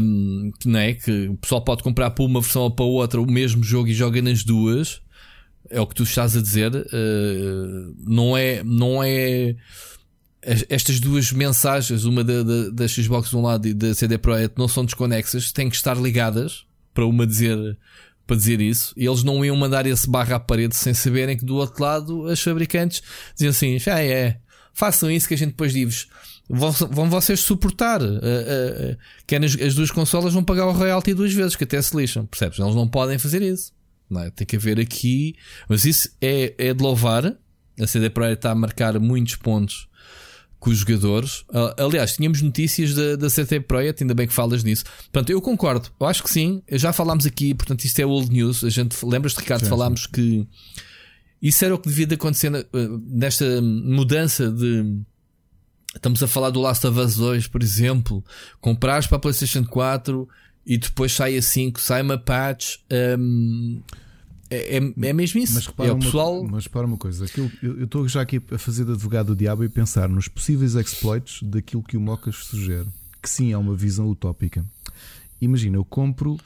um, 0.00 0.50
não 0.64 0.80
é? 0.80 0.94
que 0.94 1.28
o 1.28 1.36
pessoal 1.36 1.62
pode 1.62 1.82
comprar 1.82 2.10
para 2.10 2.24
uma 2.24 2.40
versão 2.40 2.62
ou 2.62 2.70
para 2.70 2.84
outra 2.84 3.20
o 3.20 3.30
mesmo 3.30 3.62
jogo 3.62 3.88
e 3.88 3.94
joga 3.94 4.20
nas 4.20 4.42
duas. 4.42 5.00
É 5.70 5.80
o 5.80 5.86
que 5.86 5.94
tu 5.94 6.02
estás 6.02 6.36
a 6.36 6.42
dizer. 6.42 6.74
Uh, 6.74 7.94
não 8.04 8.36
é, 8.36 8.62
não 8.64 9.02
é 9.02 9.54
estas 10.42 10.98
duas 10.98 11.30
mensagens, 11.30 12.04
uma 12.04 12.24
da, 12.24 12.42
da, 12.42 12.70
da 12.70 12.88
Xbox 12.88 13.30
de 13.30 13.36
um 13.36 13.42
lado 13.42 13.68
e 13.68 13.72
da 13.72 13.94
CD 13.94 14.18
Projekt, 14.18 14.58
não 14.58 14.66
são 14.66 14.84
desconexas, 14.84 15.52
têm 15.52 15.70
que 15.70 15.76
estar 15.76 15.96
ligadas 15.96 16.66
para 16.92 17.06
uma 17.06 17.24
dizer 17.24 17.78
para 18.32 18.36
dizer 18.36 18.62
isso, 18.62 18.94
e 18.96 19.06
eles 19.06 19.22
não 19.22 19.44
iam 19.44 19.54
mandar 19.54 19.86
esse 19.86 20.08
barra 20.08 20.36
à 20.36 20.40
parede 20.40 20.74
sem 20.74 20.94
saberem 20.94 21.36
que 21.36 21.44
do 21.44 21.56
outro 21.56 21.82
lado 21.82 22.26
as 22.28 22.40
fabricantes 22.40 23.02
diziam 23.34 23.50
assim: 23.50 23.78
já 23.78 24.02
é, 24.02 24.38
façam 24.72 25.10
isso 25.10 25.28
que 25.28 25.34
a 25.34 25.36
gente 25.36 25.50
depois 25.50 25.72
diz. 25.72 26.08
Vão, 26.48 26.72
vão 26.72 27.10
vocês 27.10 27.40
suportar. 27.40 28.02
Uh, 28.02 28.06
uh, 28.06 28.92
uh, 28.92 28.96
que 29.26 29.36
as, 29.36 29.54
as 29.60 29.74
duas 29.74 29.90
consolas 29.90 30.32
vão 30.32 30.42
pagar 30.42 30.66
o 30.66 30.72
royalty 30.72 31.12
duas 31.12 31.32
vezes, 31.32 31.56
que 31.56 31.64
até 31.64 31.80
se 31.80 31.96
lixam, 31.96 32.24
percebes? 32.26 32.58
Eles 32.58 32.74
não 32.74 32.88
podem 32.88 33.18
fazer 33.18 33.42
isso. 33.42 33.72
Não 34.08 34.22
é? 34.22 34.30
Tem 34.30 34.46
que 34.46 34.56
haver 34.56 34.80
aqui, 34.80 35.34
mas 35.68 35.84
isso 35.84 36.10
é, 36.20 36.54
é 36.58 36.74
de 36.74 36.82
louvar. 36.82 37.36
A 37.80 37.86
CD 37.86 38.10
Projekt 38.10 38.38
está 38.38 38.50
a 38.50 38.54
marcar 38.54 38.98
muitos 38.98 39.36
pontos 39.36 39.88
com 40.62 40.70
os 40.70 40.78
jogadores. 40.78 41.44
aliás, 41.76 42.14
tínhamos 42.14 42.40
notícias 42.40 42.94
da, 42.94 43.16
da 43.16 43.26
CT 43.28 43.62
Project, 43.66 44.04
ainda 44.04 44.14
bem 44.14 44.28
que 44.28 44.32
falas 44.32 44.62
nisso. 44.62 44.84
Portanto, 45.10 45.30
eu 45.30 45.42
concordo, 45.42 45.90
eu 45.98 46.06
acho 46.06 46.22
que 46.22 46.30
sim. 46.30 46.62
Já 46.70 46.92
falámos 46.92 47.26
aqui, 47.26 47.52
portanto, 47.52 47.84
isto 47.84 47.98
é 47.98 48.06
old 48.06 48.30
news. 48.30 48.62
A 48.62 48.70
gente 48.70 48.96
lembras-te, 49.04 49.40
Ricardo, 49.40 49.64
sim, 49.64 49.68
falámos 49.68 50.04
sim. 50.04 50.08
que 50.12 50.48
Isso 51.42 51.64
era 51.64 51.74
o 51.74 51.78
que 51.78 51.88
devia 51.88 52.06
de 52.06 52.14
acontecer 52.14 52.50
nesta 53.08 53.60
mudança 53.60 54.48
de. 54.52 55.00
Estamos 55.96 56.22
a 56.22 56.28
falar 56.28 56.50
do 56.50 56.60
Last 56.60 56.86
of 56.86 56.96
Us 56.96 57.16
2, 57.16 57.48
por 57.48 57.60
exemplo. 57.60 58.24
Comprares 58.60 59.08
para 59.08 59.16
a 59.16 59.20
PlayStation 59.20 59.64
4 59.64 60.28
e 60.64 60.78
depois 60.78 61.10
sai 61.10 61.36
a 61.36 61.42
5, 61.42 61.80
sai 61.80 62.02
uma 62.02 62.16
patch. 62.16 62.76
Um, 63.18 63.82
é, 64.52 64.76
é, 64.76 65.08
é, 65.08 65.12
mesmo 65.12 65.40
isso. 65.40 65.54
Mas 65.54 65.66
repara, 65.66 65.88
é 65.88 65.92
o 65.92 65.98
pessoal... 65.98 66.40
uma, 66.40 66.52
mas 66.52 66.64
repara 66.64 66.86
uma 66.86 66.98
coisa: 66.98 67.24
aquilo, 67.24 67.50
eu 67.62 67.84
estou 67.84 68.06
já 68.06 68.20
aqui 68.20 68.40
a 68.50 68.58
fazer 68.58 68.84
de 68.84 68.92
advogado 68.92 69.28
do 69.28 69.36
diabo 69.36 69.64
e 69.64 69.68
pensar 69.68 70.08
nos 70.08 70.28
possíveis 70.28 70.74
exploits 70.74 71.42
daquilo 71.42 71.82
que 71.82 71.96
o 71.96 72.00
Mocas 72.00 72.36
sugere. 72.36 72.88
Que 73.22 73.30
sim, 73.30 73.52
é 73.52 73.56
uma 73.56 73.74
visão 73.74 74.08
utópica. 74.10 74.64
Imagina, 75.40 75.76
eu 75.76 75.84
compro 75.84 76.36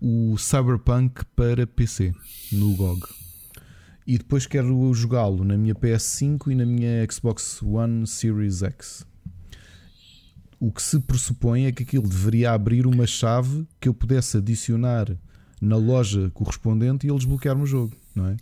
o 0.00 0.36
Cyberpunk 0.38 1.24
para 1.36 1.66
PC 1.66 2.14
no 2.52 2.74
GOG 2.74 3.02
e 4.06 4.18
depois 4.18 4.46
quero 4.46 4.92
jogá-lo 4.94 5.44
na 5.44 5.56
minha 5.56 5.74
PS5 5.74 6.50
e 6.50 6.54
na 6.54 6.64
minha 6.64 7.06
Xbox 7.08 7.62
One 7.62 8.06
Series 8.06 8.62
X. 8.62 9.06
O 10.58 10.72
que 10.72 10.82
se 10.82 10.98
pressupõe 11.00 11.66
é 11.66 11.72
que 11.72 11.82
aquilo 11.82 12.08
deveria 12.08 12.52
abrir 12.52 12.86
uma 12.86 13.06
chave 13.06 13.66
que 13.78 13.88
eu 13.88 13.94
pudesse 13.94 14.38
adicionar 14.38 15.16
na 15.60 15.76
loja 15.76 16.30
correspondente 16.32 17.06
e 17.06 17.10
ele 17.10 17.18
desbloquear-me 17.18 17.62
o 17.62 17.66
jogo, 17.66 17.94
não 18.14 18.28
é? 18.28 18.36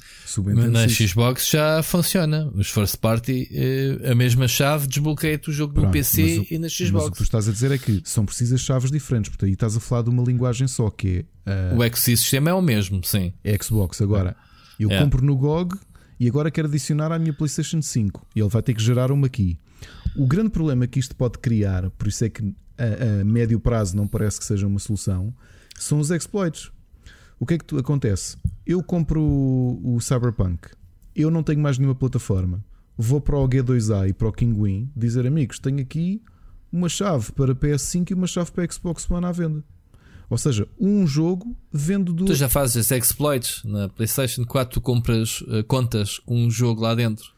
Mas 0.54 0.70
na 0.70 0.88
Xbox 0.88 1.50
já 1.50 1.82
funciona. 1.82 2.48
Os 2.54 2.70
first 2.70 2.98
party, 2.98 3.48
eh, 3.50 4.10
a 4.12 4.14
mesma 4.14 4.46
chave 4.46 4.86
desbloqueia-te 4.86 5.50
o 5.50 5.52
jogo 5.52 5.74
Pronto, 5.74 5.86
no 5.86 5.92
PC 5.92 6.38
o, 6.38 6.54
e 6.54 6.58
na 6.58 6.68
Xbox. 6.68 6.92
Mas 6.92 7.06
o 7.06 7.10
que 7.10 7.16
tu 7.16 7.22
estás 7.24 7.48
a 7.48 7.52
dizer 7.52 7.72
é 7.72 7.78
que 7.78 8.00
são 8.04 8.24
precisas 8.24 8.60
chaves 8.60 8.90
diferentes, 8.90 9.30
porque 9.30 9.46
aí 9.46 9.52
estás 9.52 9.76
a 9.76 9.80
falar 9.80 10.02
de 10.02 10.10
uma 10.10 10.22
linguagem 10.22 10.68
só 10.68 10.88
que 10.90 11.26
é. 11.44 11.74
Uh, 11.74 11.78
o 11.78 11.82
ecossistema 11.82 12.50
é 12.50 12.54
o 12.54 12.62
mesmo, 12.62 13.02
sim. 13.02 13.32
É 13.42 13.56
Xbox. 13.60 14.00
Agora, 14.00 14.36
eu 14.78 14.90
é. 14.90 14.98
compro 14.98 15.24
no 15.24 15.36
GOG 15.36 15.76
e 16.20 16.28
agora 16.28 16.50
quero 16.50 16.68
adicionar 16.68 17.10
à 17.10 17.18
minha 17.18 17.32
PlayStation 17.32 17.82
5 17.82 18.26
e 18.36 18.40
ele 18.40 18.48
vai 18.48 18.62
ter 18.62 18.74
que 18.74 18.82
gerar 18.82 19.10
uma 19.10 19.26
aqui. 19.26 19.58
O 20.16 20.26
grande 20.26 20.50
problema 20.50 20.86
que 20.86 20.98
isto 20.98 21.16
pode 21.16 21.38
criar, 21.38 21.90
por 21.90 22.08
isso 22.08 22.24
é 22.24 22.28
que 22.28 22.42
a, 22.76 23.20
a 23.20 23.24
médio 23.24 23.58
prazo 23.58 23.96
não 23.96 24.06
parece 24.06 24.38
que 24.38 24.44
seja 24.44 24.66
uma 24.66 24.78
solução, 24.78 25.34
são 25.78 25.98
os 25.98 26.10
exploits. 26.10 26.70
O 27.40 27.46
que 27.46 27.54
é 27.54 27.58
que 27.58 27.76
acontece? 27.76 28.36
Eu 28.66 28.82
compro 28.82 29.22
o, 29.22 29.96
o 29.96 30.00
Cyberpunk, 30.00 30.68
eu 31.14 31.30
não 31.30 31.42
tenho 31.42 31.60
mais 31.60 31.78
nenhuma 31.78 31.94
plataforma. 31.94 32.64
Vou 32.96 33.20
para 33.20 33.36
o 33.36 33.48
G2A 33.48 34.08
e 34.08 34.12
para 34.12 34.28
o 34.28 34.32
Kinguin 34.32 34.90
dizer 34.96 35.26
amigos, 35.26 35.58
tenho 35.58 35.80
aqui 35.80 36.20
uma 36.72 36.88
chave 36.88 37.32
para 37.32 37.54
PS5 37.54 38.10
e 38.10 38.14
uma 38.14 38.26
chave 38.26 38.50
para 38.50 38.70
Xbox 38.70 39.08
One 39.10 39.24
à 39.24 39.32
venda. 39.32 39.64
Ou 40.28 40.36
seja, 40.36 40.68
um 40.78 41.06
jogo 41.06 41.56
vendo 41.72 42.12
duas. 42.12 42.30
Tu 42.30 42.36
já 42.36 42.48
fazes 42.48 42.90
exploits 42.90 43.62
na 43.64 43.88
PlayStation 43.88 44.44
4, 44.44 44.74
tu 44.74 44.80
compras 44.80 45.40
uh, 45.42 45.64
contas 45.66 46.20
um 46.26 46.50
jogo 46.50 46.82
lá 46.82 46.94
dentro. 46.94 47.32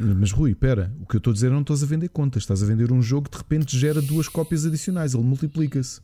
Mas 0.00 0.32
Rui, 0.32 0.52
espera, 0.52 0.92
o 1.00 1.06
que 1.06 1.16
eu 1.16 1.18
estou 1.18 1.30
a 1.30 1.34
dizer 1.34 1.48
é 1.48 1.50
não 1.50 1.60
estás 1.60 1.82
a 1.82 1.86
vender 1.86 2.08
contas, 2.08 2.42
estás 2.42 2.62
a 2.62 2.66
vender 2.66 2.90
um 2.90 3.02
jogo 3.02 3.28
que 3.28 3.36
de 3.36 3.38
repente 3.38 3.78
gera 3.78 4.00
duas 4.00 4.26
cópias 4.28 4.64
adicionais, 4.64 5.14
ele 5.14 5.22
multiplica-se. 5.22 6.00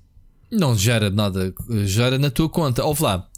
Não 0.51 0.75
gera 0.75 1.11
nada, 1.11 1.55
gera 1.85 2.19
na 2.19 2.31
tua 2.31 2.49
conta. 2.49 2.85
Ouve 2.85 3.03
lá, 3.03 3.29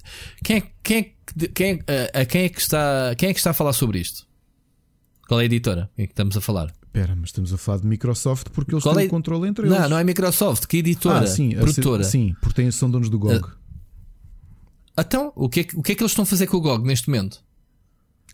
quem 0.44 0.59
é, 0.59 0.62
quem 0.83 0.99
é, 0.99 1.49
quem 1.49 1.83
é, 1.87 2.20
a, 2.20 2.25
quem 2.25 2.42
é 2.42 2.49
que 2.49 2.61
está, 2.61 3.14
quem 3.16 3.31
é 3.31 3.33
que 3.33 3.40
está 3.40 3.51
a 3.51 3.55
falar 3.55 3.73
sobre 3.73 3.99
isto? 3.99 4.27
Qual 5.27 5.40
é 5.40 5.44
a 5.44 5.46
editora? 5.46 5.90
É 5.96 6.07
que 6.07 6.12
estamos 6.12 6.37
a 6.37 6.40
falar? 6.40 6.73
Espera, 6.83 7.14
mas 7.14 7.29
estamos 7.29 7.53
a 7.53 7.59
falar 7.59 7.79
de 7.79 7.87
Microsoft 7.87 8.49
porque 8.51 8.75
eles 8.75 8.83
Qual 8.83 8.94
têm 8.94 9.05
é? 9.05 9.07
o 9.07 9.11
controle 9.11 9.49
entre 9.49 9.66
eles. 9.66 9.79
Não, 9.79 9.90
não 9.90 9.99
é 9.99 10.03
Microsoft, 10.03 10.66
que 10.66 10.79
editora? 10.79 11.20
Ah, 11.20 11.27
sim, 11.27 11.51
produtora. 11.51 12.03
Sim, 12.03 12.35
porque 12.40 12.70
são 12.73 12.90
donos 12.90 13.09
do 13.09 13.18
GOG. 13.18 13.44
Uh, 13.44 13.51
então, 14.99 15.33
o 15.37 15.49
que, 15.49 15.61
é, 15.61 15.66
o 15.75 15.83
que 15.83 15.92
é 15.92 15.94
que 15.94 16.03
eles 16.03 16.11
estão 16.11 16.25
a 16.25 16.27
fazer 16.27 16.49
com 16.49 16.57
o 16.57 16.61
GOG 16.61 16.85
neste 16.85 17.09
momento? 17.09 17.42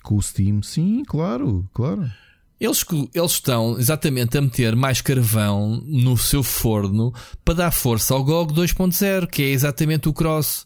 Com 0.02 0.16
o 0.16 0.22
Steam, 0.22 0.62
sim, 0.62 1.04
claro, 1.04 1.68
claro. 1.74 2.10
Eles, 2.58 2.84
eles 3.14 3.32
estão 3.32 3.78
exatamente 3.78 4.38
a 4.38 4.40
meter 4.40 4.74
mais 4.74 5.02
carvão 5.02 5.82
no 5.84 6.16
seu 6.16 6.42
forno 6.42 7.12
para 7.44 7.54
dar 7.54 7.70
força 7.70 8.14
ao 8.14 8.24
GOG 8.24 8.54
2.0, 8.54 9.26
que 9.26 9.42
é 9.42 9.50
exatamente 9.50 10.08
o 10.08 10.12
cross. 10.12 10.64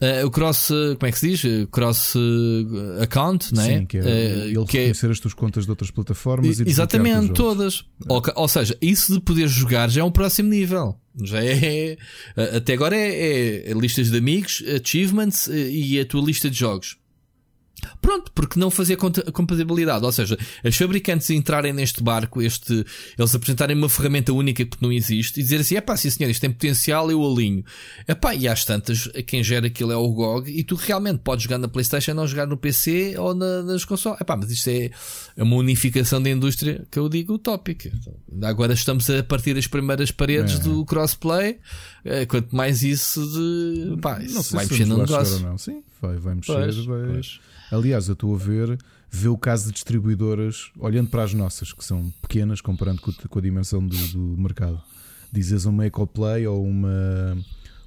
Uh, 0.00 0.26
o 0.26 0.30
cross, 0.30 0.68
como 0.68 1.08
é 1.08 1.12
que 1.12 1.18
se 1.18 1.30
diz? 1.30 1.68
Cross 1.70 2.14
uh, 2.14 3.02
account, 3.02 3.52
não 3.54 3.62
é? 3.62 3.78
Sim, 3.78 3.86
que 3.86 3.98
é 3.98 4.00
uh, 4.00 4.04
ele 4.04 4.64
que 4.66 4.78
reconhecer 4.78 5.08
é... 5.08 5.10
as 5.10 5.20
tuas 5.20 5.34
contas 5.34 5.64
de 5.64 5.70
outras 5.70 5.90
plataformas 5.90 6.60
e 6.60 6.68
Exatamente, 6.68 7.32
todas. 7.32 7.84
É. 8.08 8.12
Ou, 8.12 8.22
ou, 8.36 8.48
seja, 8.48 8.76
isso 8.80 9.12
de 9.12 9.20
poder 9.20 9.48
jogar 9.48 9.90
já 9.90 10.00
é 10.00 10.04
um 10.04 10.12
próximo 10.12 10.48
nível. 10.48 10.96
Já 11.22 11.44
é. 11.44 11.96
Até 12.56 12.72
agora 12.72 12.96
é, 12.96 13.70
é 13.70 13.74
listas 13.74 14.10
de 14.10 14.16
amigos, 14.16 14.62
achievements 14.80 15.48
e 15.48 16.00
a 16.00 16.06
tua 16.06 16.22
lista 16.22 16.48
de 16.48 16.58
jogos. 16.58 16.96
Pronto, 18.00 18.32
porque 18.34 18.58
não 18.58 18.70
fazer 18.70 18.96
compatibilidade. 18.96 20.04
Ou 20.04 20.12
seja, 20.12 20.38
os 20.64 20.76
fabricantes 20.76 21.30
entrarem 21.30 21.72
neste 21.72 22.02
barco, 22.02 22.42
este, 22.42 22.84
eles 23.18 23.34
apresentarem 23.34 23.76
uma 23.76 23.88
ferramenta 23.88 24.32
única 24.32 24.64
que 24.64 24.76
não 24.80 24.92
existe 24.92 25.40
e 25.40 25.42
dizer 25.42 25.60
assim: 25.60 25.76
é 25.76 25.80
pá, 25.80 25.96
sim 25.96 26.10
senhor, 26.10 26.30
isto 26.30 26.40
tem 26.40 26.50
potencial, 26.50 27.10
eu 27.10 27.24
alinho. 27.24 27.64
É 28.06 28.14
pá, 28.14 28.34
e 28.34 28.48
às 28.48 28.64
tantas, 28.64 29.08
quem 29.26 29.42
gera 29.42 29.66
aquilo 29.66 29.92
é 29.92 29.96
o 29.96 30.08
GOG 30.08 30.50
e 30.50 30.64
tu 30.64 30.74
realmente 30.74 31.20
podes 31.20 31.44
jogar 31.44 31.58
na 31.58 31.68
PlayStation, 31.68 32.14
não 32.14 32.26
jogar 32.26 32.46
no 32.46 32.56
PC 32.56 33.16
ou 33.18 33.34
na, 33.34 33.62
nas 33.62 33.84
consoles. 33.84 34.20
É 34.20 34.24
pá, 34.24 34.36
mas 34.36 34.50
isto 34.50 34.68
é, 34.68 34.90
é 35.36 35.42
uma 35.42 35.56
unificação 35.56 36.22
da 36.22 36.30
indústria 36.30 36.86
que 36.90 36.98
eu 36.98 37.08
digo 37.08 37.34
utópica. 37.34 37.92
Agora 38.42 38.72
estamos 38.72 39.08
a 39.10 39.22
partir 39.22 39.54
das 39.54 39.66
primeiras 39.66 40.10
paredes 40.10 40.56
é. 40.56 40.62
do 40.62 40.84
crossplay. 40.84 41.58
Eh, 42.04 42.26
quanto 42.26 42.54
mais 42.54 42.82
isso 42.82 43.24
de. 43.26 44.00
Pá, 44.00 44.20
isso 44.20 44.54
vai 44.54 44.66
mexer 44.66 44.86
no 44.86 44.98
negócio. 44.98 45.40
Não. 45.40 45.56
Sim, 45.56 45.82
vai, 46.00 46.16
vai 46.16 46.34
mexer. 46.34 46.52
Pois, 46.52 46.76
vai... 46.84 47.06
Pois. 47.06 47.40
Aliás, 47.72 48.06
eu 48.06 48.12
estou 48.12 48.34
a 48.34 48.38
ver, 48.38 48.78
ver 49.10 49.28
o 49.28 49.38
caso 49.38 49.66
de 49.66 49.72
distribuidoras, 49.72 50.70
olhando 50.78 51.08
para 51.08 51.22
as 51.22 51.32
nossas, 51.32 51.72
que 51.72 51.82
são 51.82 52.12
pequenas 52.20 52.60
comparando 52.60 53.00
com, 53.00 53.10
com 53.12 53.38
a 53.38 53.42
dimensão 53.42 53.84
do, 53.84 53.96
do, 54.08 54.42
mercado. 54.42 54.78
Dizes 55.32 55.64
uma 55.64 55.86
EcoPlay 55.86 56.46
ou 56.46 56.62
uma, 56.62 57.38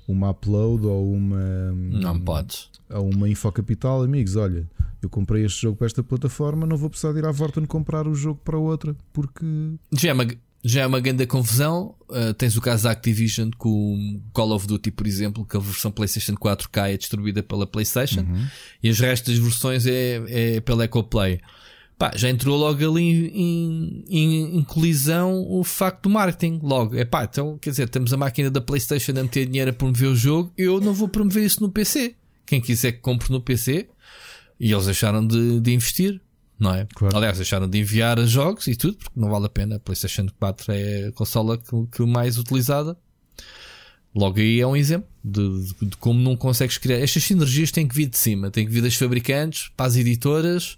uma 0.07 0.31
Upload 0.31 0.87
ou 0.87 1.13
uma. 1.13 1.71
Não 1.71 2.19
podes. 2.19 2.71
Ou 2.89 3.11
uma 3.11 3.29
Infocapital, 3.29 4.01
amigos, 4.01 4.35
olha, 4.35 4.67
eu 5.03 5.09
comprei 5.09 5.45
este 5.45 5.61
jogo 5.61 5.77
para 5.77 5.85
esta 5.85 6.01
plataforma, 6.01 6.65
não 6.65 6.77
vou 6.77 6.89
precisar 6.89 7.13
de 7.13 7.19
ir 7.19 7.25
à 7.25 7.31
Vorten 7.31 7.65
comprar 7.65 8.07
o 8.07 8.15
jogo 8.15 8.39
para 8.43 8.57
outra, 8.57 8.95
porque. 9.13 9.45
É 10.25 10.35
já 10.67 10.81
é 10.81 10.87
uma 10.87 10.99
grande 10.99 11.27
confusão. 11.27 11.93
Uh, 12.09 12.33
tens 12.33 12.57
o 12.57 12.61
caso 12.61 12.85
da 12.85 12.91
Activision 12.91 13.51
com 13.55 14.19
Call 14.33 14.51
of 14.51 14.65
Duty, 14.65 14.89
por 14.89 15.05
exemplo, 15.05 15.45
que 15.45 15.55
a 15.55 15.59
versão 15.59 15.91
PlayStation 15.91 16.33
4K 16.33 16.91
é 16.91 16.97
distribuída 16.97 17.43
pela 17.43 17.67
PlayStation 17.67 18.21
uhum. 18.21 18.47
e 18.81 18.89
as 18.89 18.99
restas 18.99 19.37
versões 19.37 19.85
é, 19.85 20.23
é 20.27 20.59
pela 20.61 20.85
EcoPlay. 20.85 21.39
Pá, 21.99 22.11
já 22.15 22.29
entrou 22.29 22.57
logo 22.57 22.83
ali 22.83 23.29
em, 23.29 24.03
em, 24.09 24.57
em, 24.57 24.63
colisão 24.63 25.45
o 25.47 25.63
facto 25.63 26.03
do 26.03 26.09
marketing. 26.09 26.59
Logo, 26.63 26.95
é 26.97 27.05
pá, 27.05 27.25
então 27.25 27.59
quer 27.59 27.69
dizer, 27.69 27.87
temos 27.87 28.11
a 28.11 28.17
máquina 28.17 28.49
da 28.49 28.59
PlayStation 28.59 29.11
a 29.11 29.21
meter 29.21 29.45
dinheiro 29.45 29.69
a 29.69 29.73
promover 29.73 30.09
o 30.09 30.15
jogo, 30.15 30.51
eu 30.57 30.81
não 30.81 30.95
vou 30.95 31.07
promover 31.07 31.43
isso 31.45 31.61
no 31.61 31.69
PC. 31.69 32.15
Quem 32.43 32.59
quiser 32.59 32.93
que 32.93 32.99
compre 32.99 33.31
no 33.31 33.39
PC, 33.39 33.87
e 34.59 34.71
eles 34.71 34.85
deixaram 34.85 35.25
de, 35.25 35.59
de 35.59 35.73
investir 35.73 36.19
não 36.59 36.73
é? 36.73 36.87
Claro. 36.95 37.15
Aliás, 37.17 37.37
deixaram 37.37 37.69
de 37.69 37.79
enviar 37.79 38.19
jogos 38.25 38.67
e 38.67 38.75
tudo, 38.75 38.97
porque 38.97 39.19
não 39.19 39.29
vale 39.29 39.45
a 39.45 39.49
pena. 39.49 39.75
A 39.75 39.79
PlayStation 39.79 40.27
4 40.39 40.71
é 40.71 41.07
a 41.07 41.11
consola 41.11 41.57
que, 41.57 41.87
que 41.91 42.05
mais 42.05 42.37
utilizada. 42.37 42.97
Logo 44.13 44.39
aí 44.39 44.61
é 44.61 44.67
um 44.67 44.77
exemplo 44.77 45.09
de, 45.21 45.41
de, 45.41 45.85
de, 45.87 45.97
como 45.97 46.19
não 46.19 46.37
consegues 46.37 46.77
criar. 46.77 46.99
Estas 46.99 47.23
sinergias 47.23 47.71
têm 47.71 47.85
que 47.85 47.95
vir 47.95 48.07
de 48.07 48.17
cima, 48.17 48.49
têm 48.49 48.65
que 48.65 48.71
vir 48.71 48.81
das 48.81 48.95
fabricantes 48.95 49.69
para 49.75 49.87
as 49.87 49.97
editoras 49.97 50.77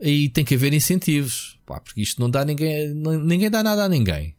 e 0.00 0.30
tem 0.30 0.42
que 0.44 0.54
haver 0.54 0.72
incentivos. 0.72 1.58
Pá, 1.66 1.78
porque 1.78 2.00
isto 2.00 2.20
não 2.20 2.30
dá 2.30 2.44
ninguém, 2.44 2.94
ninguém 2.94 3.50
dá 3.50 3.62
nada 3.62 3.84
a 3.84 3.88
ninguém. 3.88 4.34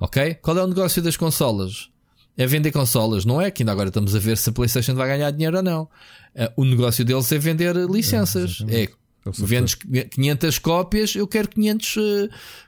Ok? 0.00 0.34
Qual 0.36 0.56
é 0.56 0.64
o 0.64 0.66
negócio 0.66 1.02
das 1.02 1.16
consolas? 1.16 1.90
É 2.36 2.46
vender 2.46 2.72
consolas, 2.72 3.26
não 3.26 3.40
é? 3.40 3.50
Que 3.50 3.62
ainda 3.62 3.72
agora 3.72 3.88
estamos 3.88 4.16
a 4.16 4.18
ver 4.18 4.38
se 4.38 4.48
a 4.48 4.52
PlayStation 4.52 4.94
vai 4.94 5.06
ganhar 5.06 5.30
dinheiro 5.30 5.58
ou 5.58 5.62
não. 5.62 5.88
Eh, 6.34 6.50
o 6.56 6.64
negócio 6.64 7.04
deles 7.04 7.30
é 7.30 7.38
vender 7.38 7.76
licenças. 7.76 8.64
É, 8.68 8.84
é 8.84 8.88
Vendes 9.24 9.74
500 9.74 10.58
cópias, 10.58 11.14
eu 11.14 11.28
quero 11.28 11.48
500, 11.48 11.94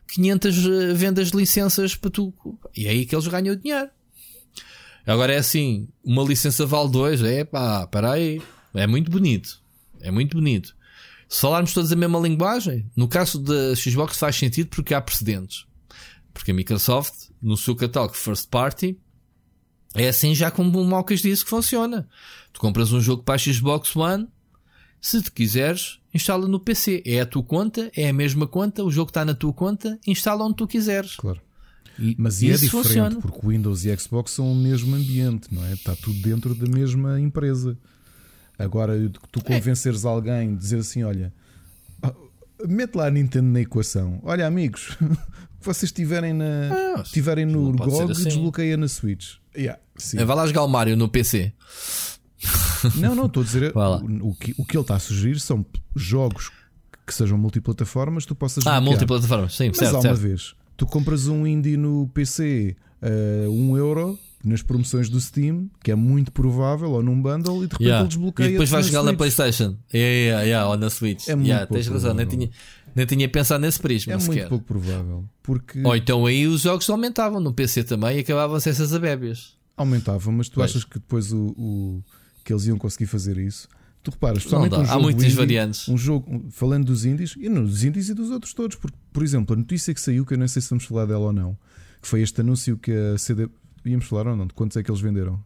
500 0.09 0.57
eh, 0.57 0.61
eh, 0.61 0.95
vendas 0.95 1.31
de 1.31 1.37
licenças 1.37 1.97
para 1.97 2.11
tu. 2.11 2.33
E 2.77 2.87
é 2.87 2.91
aí 2.91 3.05
que 3.05 3.15
eles 3.15 3.27
ganham 3.27 3.55
o 3.55 3.57
dinheiro. 3.57 3.91
Agora 5.07 5.35
é 5.35 5.39
assim, 5.39 5.89
uma 6.05 6.23
licença 6.23 6.65
vale 6.65 6.91
2, 6.91 7.23
é 7.25 7.45
pá, 7.45 7.87
para 7.87 8.13
aí. 8.13 8.41
É 8.73 8.87
muito 8.87 9.11
bonito. 9.11 9.61
É 10.01 10.11
muito 10.11 10.37
bonito. 10.37 10.75
Se 11.29 11.41
falarmos 11.41 11.73
todos 11.73 11.91
a 11.91 11.97
mesma 11.97 12.19
linguagem, 12.21 12.89
no 12.95 13.09
caso 13.09 13.41
da 13.41 13.75
Xbox 13.75 14.17
faz 14.17 14.37
sentido 14.37 14.69
porque 14.69 14.95
há 14.95 15.01
precedentes. 15.01 15.67
Porque 16.33 16.53
a 16.53 16.55
Microsoft, 16.55 17.31
no 17.43 17.57
seu 17.57 17.75
catálogo 17.75 18.15
first 18.15 18.49
party, 18.49 18.99
é 19.95 20.09
assim 20.09 20.35
já 20.35 20.51
como 20.51 20.81
o 20.81 20.85
Malcas 20.85 21.21
disse 21.21 21.45
que 21.45 21.51
funciona. 21.51 22.09
Tu 22.53 22.61
compras 22.61 22.93
um 22.93 23.01
jogo 23.01 23.23
para 23.23 23.35
a 23.35 23.39
Xbox 23.39 23.95
One, 23.95 24.29
se 25.05 25.21
te 25.21 25.31
quiseres, 25.31 25.99
instala 26.15 26.49
no 26.49 26.59
PC. 26.59 27.03
É 27.05 27.21
a 27.21 27.27
tua 27.27 27.43
conta, 27.43 27.91
é 27.95 28.09
a 28.09 28.13
mesma 28.13 28.47
conta, 28.47 28.83
o 28.83 28.91
jogo 28.91 29.11
está 29.11 29.23
na 29.23 29.35
tua 29.35 29.53
conta, 29.53 29.99
instala 30.07 30.43
onde 30.43 30.57
tu 30.57 30.67
quiseres. 30.67 31.15
Claro. 31.15 31.43
E, 31.99 32.17
Mas 32.19 32.41
e 32.41 32.47
é 32.47 32.55
diferente, 32.55 32.71
funciona. 32.71 33.21
porque 33.21 33.47
o 33.47 33.51
Windows 33.51 33.85
e 33.85 33.95
Xbox 33.99 34.31
são 34.31 34.51
o 34.51 34.55
mesmo 34.55 34.97
ambiente, 34.97 35.53
não 35.53 35.63
é? 35.67 35.75
Está 35.75 35.95
tudo 35.95 36.19
dentro 36.23 36.55
da 36.55 36.67
mesma 36.67 37.21
empresa. 37.21 37.77
Agora, 38.59 38.95
tu 39.31 39.45
convenceres 39.45 40.07
é. 40.07 40.09
alguém, 40.09 40.57
dizer 40.57 40.79
assim: 40.79 41.03
olha, 41.03 41.31
mete 42.67 42.95
lá 42.95 43.09
a 43.09 43.11
Nintendo 43.11 43.49
na 43.49 43.61
equação. 43.61 44.21
Olha, 44.23 44.47
amigos, 44.47 44.97
vocês 45.61 45.91
estiverem 45.91 46.33
na 46.33 46.95
ah, 46.97 47.03
estiverem 47.03 47.45
no 47.45 47.73
GOG, 47.73 48.11
assim. 48.11 48.25
desbloqueia 48.25 48.79
na 48.79 48.89
Switch. 48.89 49.35
Yeah, 49.55 49.79
sim. 49.99 50.19
É, 50.19 50.25
vai 50.25 50.35
lá 50.35 50.47
jogar 50.47 50.63
o 50.63 50.69
Mario 50.69 50.97
no 50.97 51.11
PC. 51.11 51.53
Não, 52.97 53.15
não, 53.15 53.27
estou 53.27 53.43
a 53.43 53.47
dizer 53.47 53.73
o, 53.75 54.29
o, 54.29 54.35
que, 54.35 54.55
o 54.59 54.65
que 54.65 54.77
ele 54.77 54.83
está 54.83 54.97
a 54.97 54.99
sugerir 54.99 55.41
são 55.41 55.65
jogos 55.97 56.51
que 57.07 57.15
sejam 57.15 57.39
multiplataformas, 57.39 58.27
tu 58.27 58.35
possas 58.35 58.67
Ah, 58.67 58.81
multiplataformas, 58.81 59.55
sim, 59.55 59.69
Mas 59.69 59.79
certo, 59.79 59.97
há 59.97 60.03
certo. 60.03 60.15
uma 60.15 60.29
vez, 60.29 60.55
tu 60.77 60.87
compras 60.87 61.27
um 61.27 61.47
indie 61.47 61.77
no 61.77 62.09
PC 62.13 62.77
a 63.01 63.49
uh, 63.49 63.53
1 63.53 63.77
euro 63.79 64.19
nas 64.45 64.63
promoções 64.63 65.09
do 65.09 65.19
Steam, 65.19 65.71
que 65.83 65.91
é 65.91 65.95
muito 65.95 66.31
provável, 66.31 66.93
ou 66.93 67.03
num 67.03 67.21
bundle, 67.21 67.65
e 67.65 67.67
de 67.67 67.73
repente 67.73 67.83
yeah. 67.83 68.01
ele 68.03 68.09
desbloqueia. 68.09 68.49
E 68.49 68.51
depois 68.53 68.69
vais 68.69 68.87
jogar 68.87 69.01
Switch. 69.01 69.13
na 69.13 69.17
PlayStation. 69.17 69.77
Yeah, 69.93 70.15
yeah, 70.15 70.43
yeah, 70.43 70.69
ou 70.69 70.77
na 70.77 70.91
Switch. 70.91 71.29
É 71.29 71.35
muito 71.35 71.49
yeah, 71.49 71.67
tens 71.67 71.87
razão, 71.89 72.13
nem 72.13 72.27
tinha, 72.27 72.51
nem 72.95 73.07
tinha 73.07 73.29
pensado 73.29 73.63
nesse 73.63 73.81
prisma. 73.81 74.13
É 74.13 74.19
sequer. 74.19 74.35
muito 74.35 74.49
pouco 74.51 74.65
provável. 74.67 75.25
Porque... 75.43 75.81
Ou 75.83 75.97
então 75.97 76.27
aí 76.27 76.47
os 76.47 76.61
jogos 76.61 76.89
aumentavam 76.91 77.41
no 77.41 77.55
PC 77.55 77.85
também 77.85 78.19
e 78.19 78.21
acabavam-se 78.21 78.69
essas 78.69 78.93
abébias. 78.93 79.57
Aumentavam, 79.77 80.35
mas 80.35 80.49
tu 80.49 80.57
pois. 80.57 80.71
achas 80.71 80.85
que 80.85 80.99
depois 80.99 81.33
o, 81.33 81.47
o, 81.57 82.03
que 82.45 82.53
eles 82.53 82.67
iam 82.67 82.79
conseguir 82.79 83.07
fazer 83.07 83.39
isso? 83.39 83.69
Tu 84.03 84.11
reparas, 84.11 84.39
especialmente 84.39 84.75
um 84.75 84.85
jogo 84.85 84.93
Há 84.93 84.99
muitas 85.01 85.25
indie, 85.25 85.35
variantes. 85.35 85.89
Um 85.89 85.97
jogo, 85.97 86.45
falando 86.51 86.85
dos 86.85 87.07
indies, 87.07 87.35
e 87.39 87.49
não, 87.49 87.65
dos 87.65 87.83
indies 87.83 88.11
e 88.11 88.15
dos 88.15 88.31
outros 88.31 88.53
todos, 88.53 88.77
porque, 88.77 88.97
por 89.11 89.23
exemplo, 89.23 89.55
a 89.55 89.59
notícia 89.59 89.95
que 89.95 90.01
saiu, 90.01 90.27
que 90.27 90.35
eu 90.35 90.39
não 90.39 90.47
sei 90.47 90.61
se 90.61 90.69
vamos 90.69 90.85
falar 90.85 91.07
dela 91.07 91.25
ou 91.25 91.33
não, 91.33 91.57
que 92.03 92.07
foi 92.07 92.21
este 92.21 92.43
anúncio 92.43 92.77
que 92.77 92.93
a 92.93 93.17
CD. 93.17 93.49
Íamos 93.85 94.07
falar 94.07 94.29
ou 94.29 94.37
não? 94.37 94.47
De 94.47 94.55
quantos 94.55 94.77
é 94.77 94.83
que 94.83 94.91
eles 94.91 95.01
venderam? 95.01 95.43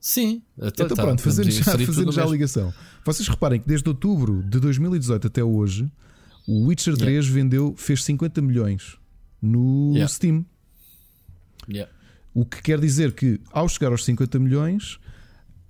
Sim, 0.00 0.42
então 0.56 0.86
tá, 0.86 0.94
pronto, 0.94 1.22
fazendo 1.22 1.50
já, 1.50 1.64
fazendo 1.64 2.12
já 2.12 2.22
a 2.24 2.26
ligação. 2.26 2.72
Vocês 3.04 3.26
reparem 3.28 3.60
que 3.60 3.66
desde 3.66 3.88
outubro 3.88 4.42
de 4.42 4.60
2018 4.60 5.26
até 5.26 5.42
hoje, 5.42 5.90
o 6.46 6.66
Witcher 6.66 6.96
3 6.96 7.08
yeah. 7.08 7.30
vendeu, 7.34 7.74
fez 7.76 8.04
50 8.04 8.40
milhões 8.40 8.96
no 9.42 9.92
yeah. 9.94 10.08
Steam. 10.08 10.46
Yeah. 11.68 11.90
O 12.32 12.44
que 12.44 12.62
quer 12.62 12.78
dizer 12.78 13.14
que 13.14 13.40
ao 13.50 13.68
chegar 13.68 13.90
aos 13.90 14.04
50 14.04 14.38
milhões, 14.38 15.00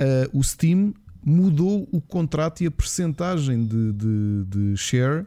uh, 0.00 0.38
o 0.38 0.42
Steam 0.42 0.94
mudou 1.24 1.88
o 1.90 2.00
contrato 2.00 2.62
e 2.62 2.66
a 2.66 2.70
percentagem 2.70 3.66
de, 3.66 3.92
de, 3.92 4.44
de 4.44 4.76
share 4.76 5.26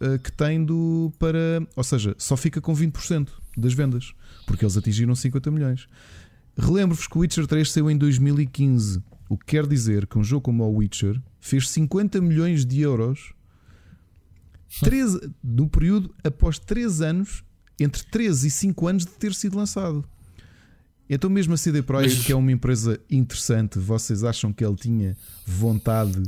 uh, 0.00 0.18
que 0.22 0.32
tem 0.32 0.64
do 0.64 1.12
para. 1.18 1.66
Ou 1.76 1.84
seja, 1.84 2.14
só 2.18 2.36
fica 2.36 2.60
com 2.60 2.74
20% 2.74 3.28
das 3.56 3.74
vendas, 3.74 4.12
porque 4.46 4.64
eles 4.64 4.76
atingiram 4.76 5.14
50 5.14 5.50
milhões. 5.50 5.88
Relembro-vos 6.56 7.06
que 7.06 7.16
o 7.16 7.20
Witcher 7.20 7.46
3 7.46 7.70
saiu 7.70 7.90
em 7.90 7.98
2015, 7.98 9.02
o 9.28 9.36
que 9.36 9.46
quer 9.46 9.66
dizer 9.66 10.06
que 10.06 10.18
um 10.18 10.24
jogo 10.24 10.42
como 10.42 10.64
o 10.64 10.76
Witcher 10.76 11.20
fez 11.40 11.68
50 11.68 12.20
milhões 12.20 12.64
de 12.64 12.80
euros 12.80 13.34
13, 14.80 15.32
no 15.42 15.68
período 15.68 16.14
após 16.24 16.58
3 16.58 17.00
anos, 17.00 17.44
entre 17.78 18.02
3 18.04 18.44
e 18.44 18.50
5 18.50 18.86
anos 18.86 19.04
de 19.04 19.12
ter 19.12 19.34
sido 19.34 19.56
lançado. 19.56 20.04
Então, 21.08 21.28
mesmo 21.28 21.54
a 21.54 21.56
CD 21.56 21.82
Projekt, 21.82 22.16
Mas... 22.16 22.26
que 22.26 22.32
é 22.32 22.36
uma 22.36 22.50
empresa 22.50 22.98
interessante, 23.10 23.78
vocês 23.78 24.24
acham 24.24 24.52
que 24.52 24.64
ele 24.64 24.76
tinha 24.76 25.16
vontade? 25.46 26.22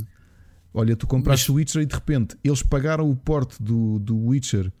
Olha, 0.73 0.95
tu 0.95 1.07
compraste 1.07 1.49
o 1.49 1.55
Mas... 1.55 1.61
Witcher 1.61 1.81
e 1.81 1.85
de 1.85 1.95
repente 1.95 2.37
eles 2.43 2.61
pagaram 2.61 3.09
o 3.09 3.15
porte 3.15 3.61
do, 3.61 3.97
do 3.99 4.15
Witcher. 4.15 4.71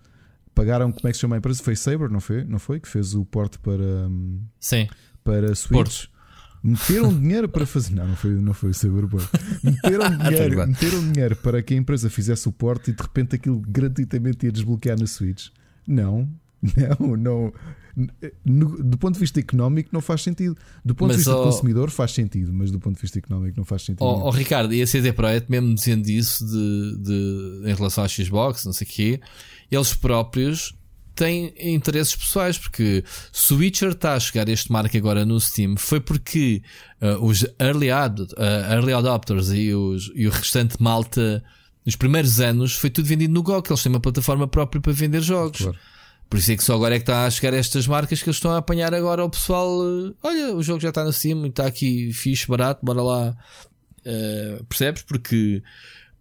Pagaram, 0.53 0.91
como 0.91 1.07
é 1.07 1.11
que 1.11 1.17
se 1.17 1.21
chama 1.21 1.35
a 1.35 1.39
empresa? 1.39 1.61
Foi 1.61 1.75
Saber, 1.75 2.09
não 2.09 2.19
foi? 2.19 2.43
Não 2.43 2.59
foi? 2.59 2.79
Que 2.79 2.87
fez 2.87 3.13
o 3.13 3.23
porte 3.25 3.59
para, 3.59 4.07
hum, 4.07 4.41
Sim. 4.59 4.87
para 5.23 5.53
Switch. 5.55 5.71
Porto. 5.71 6.17
Meteram 6.63 7.17
dinheiro 7.17 7.47
para 7.47 7.65
fazer. 7.65 7.95
Não, 7.95 8.07
não 8.07 8.15
foi, 8.15 8.31
não 8.31 8.53
foi 8.53 8.71
o 8.71 8.73
Cyberpunk. 8.73 9.23
Meteram 9.63 10.09
dinheiro, 10.17 10.67
meteram 10.67 11.11
dinheiro 11.11 11.35
para 11.35 11.61
que 11.61 11.73
a 11.73 11.77
empresa 11.77 12.09
fizesse 12.09 12.49
o 12.49 12.51
porte 12.51 12.91
e 12.91 12.93
de 12.93 13.01
repente 13.01 13.35
aquilo 13.35 13.59
gratuitamente 13.59 14.45
ia 14.45 14.51
desbloquear 14.51 14.99
na 14.99 15.07
Switch. 15.07 15.49
Não, 15.87 16.27
não, 16.99 17.15
não. 17.15 17.53
No, 18.45 18.77
do 18.83 18.95
ponto 18.95 19.15
de 19.15 19.19
vista 19.19 19.39
económico 19.39 19.89
não 19.91 20.01
faz 20.01 20.21
sentido. 20.21 20.55
Do 20.85 20.93
ponto 20.93 21.07
mas, 21.07 21.17
de 21.17 21.23
vista 21.23 21.35
oh, 21.35 21.43
consumidor 21.45 21.89
faz 21.89 22.11
sentido, 22.11 22.53
mas 22.53 22.69
do 22.69 22.79
ponto 22.79 22.95
de 22.95 23.01
vista 23.01 23.17
económico 23.17 23.57
não 23.57 23.65
faz 23.65 23.81
sentido. 23.81 24.03
Oh, 24.03 24.27
oh 24.27 24.29
Ricardo, 24.29 24.71
e 24.71 24.83
a 24.83 24.87
CD 24.87 25.11
Projekt 25.11 25.49
mesmo 25.49 25.73
dizendo 25.73 26.07
isso 26.07 26.45
de, 26.45 26.97
de, 26.99 27.71
em 27.71 27.73
relação 27.73 28.03
à 28.03 28.07
Xbox, 28.07 28.65
não 28.65 28.73
sei 28.73 28.85
o 28.85 28.89
quê, 28.89 29.21
eles 29.71 29.95
próprios 29.95 30.75
têm 31.15 31.51
interesses 31.57 32.15
pessoais, 32.15 32.59
porque 32.59 33.03
se 33.33 33.51
o 33.51 33.57
Witcher 33.57 33.89
está 33.89 34.13
a 34.13 34.19
chegar 34.19 34.47
a 34.47 34.51
este 34.51 34.71
marco 34.71 34.95
agora 34.95 35.25
no 35.25 35.39
Steam 35.41 35.75
foi 35.75 35.99
porque 35.99 36.61
uh, 37.01 37.25
os 37.25 37.43
early, 37.59 37.89
ad, 37.89 38.21
uh, 38.21 38.71
early 38.71 38.93
adopters 38.93 39.49
e, 39.49 39.73
os, 39.73 40.11
e 40.13 40.27
o 40.27 40.29
restante 40.29 40.75
malta 40.79 41.43
nos 41.83 41.95
primeiros 41.95 42.39
anos 42.39 42.75
foi 42.75 42.91
tudo 42.91 43.07
vendido 43.07 43.33
no 43.33 43.41
GOG, 43.41 43.71
eles 43.71 43.81
têm 43.81 43.91
uma 43.91 43.99
plataforma 43.99 44.47
própria 44.47 44.79
para 44.79 44.93
vender 44.93 45.21
jogos. 45.21 45.61
Claro. 45.61 45.77
Por 46.29 46.39
isso 46.39 46.51
é 46.51 46.57
que 46.57 46.63
só 46.63 46.75
agora 46.75 46.95
é 46.95 46.99
que 46.99 47.03
está 47.03 47.25
a 47.25 47.29
chegar 47.29 47.53
estas 47.53 47.87
marcas 47.87 48.21
que 48.21 48.27
eles 48.27 48.35
estão 48.35 48.51
a 48.51 48.57
apanhar 48.57 48.93
agora 48.93 49.23
o 49.23 49.29
pessoal. 49.29 49.79
Uh, 49.79 50.13
olha, 50.21 50.55
o 50.55 50.61
jogo 50.61 50.79
já 50.79 50.89
está 50.89 51.03
no 51.03 51.11
e 51.11 51.47
está 51.47 51.65
aqui 51.65 52.11
fixe, 52.11 52.47
barato, 52.47 52.85
bora 52.85 53.01
lá. 53.01 53.37
Uh, 54.05 54.63
percebes? 54.65 55.03
Porque, 55.03 55.63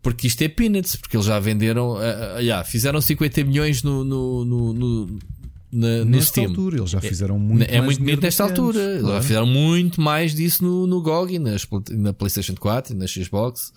porque 0.00 0.28
isto 0.28 0.42
é 0.42 0.48
peanuts, 0.48 0.96
porque 0.96 1.16
eles 1.16 1.26
já 1.26 1.38
venderam, 1.40 1.94
uh, 1.94 2.36
uh, 2.36 2.40
yeah, 2.40 2.62
fizeram 2.64 3.00
50 3.00 3.44
milhões 3.44 3.82
no, 3.82 4.04
no, 4.04 4.44
no, 4.44 4.72
no 4.72 5.18
na, 5.72 6.04
no 6.04 6.22
Steam. 6.22 6.48
altura, 6.48 6.78
eles 6.78 6.90
já 6.90 6.98
é, 6.98 7.00
fizeram 7.00 7.38
muito 7.38 7.70
é, 7.70 7.76
é 7.76 7.80
muito 7.80 7.98
bonito 7.98 8.22
nesta 8.22 8.44
altura. 8.44 8.78
Eles 8.78 9.00
claro. 9.00 9.16
já 9.16 9.22
fizeram 9.22 9.46
muito 9.46 10.00
mais 10.00 10.34
disso 10.34 10.64
no, 10.64 10.86
no 10.86 11.02
GOG 11.02 11.34
e 11.34 11.38
nas, 11.38 11.66
na 11.90 12.12
PlayStation 12.12 12.54
4 12.54 12.94
e 12.94 12.96
na 12.96 13.06
Xbox. 13.06 13.72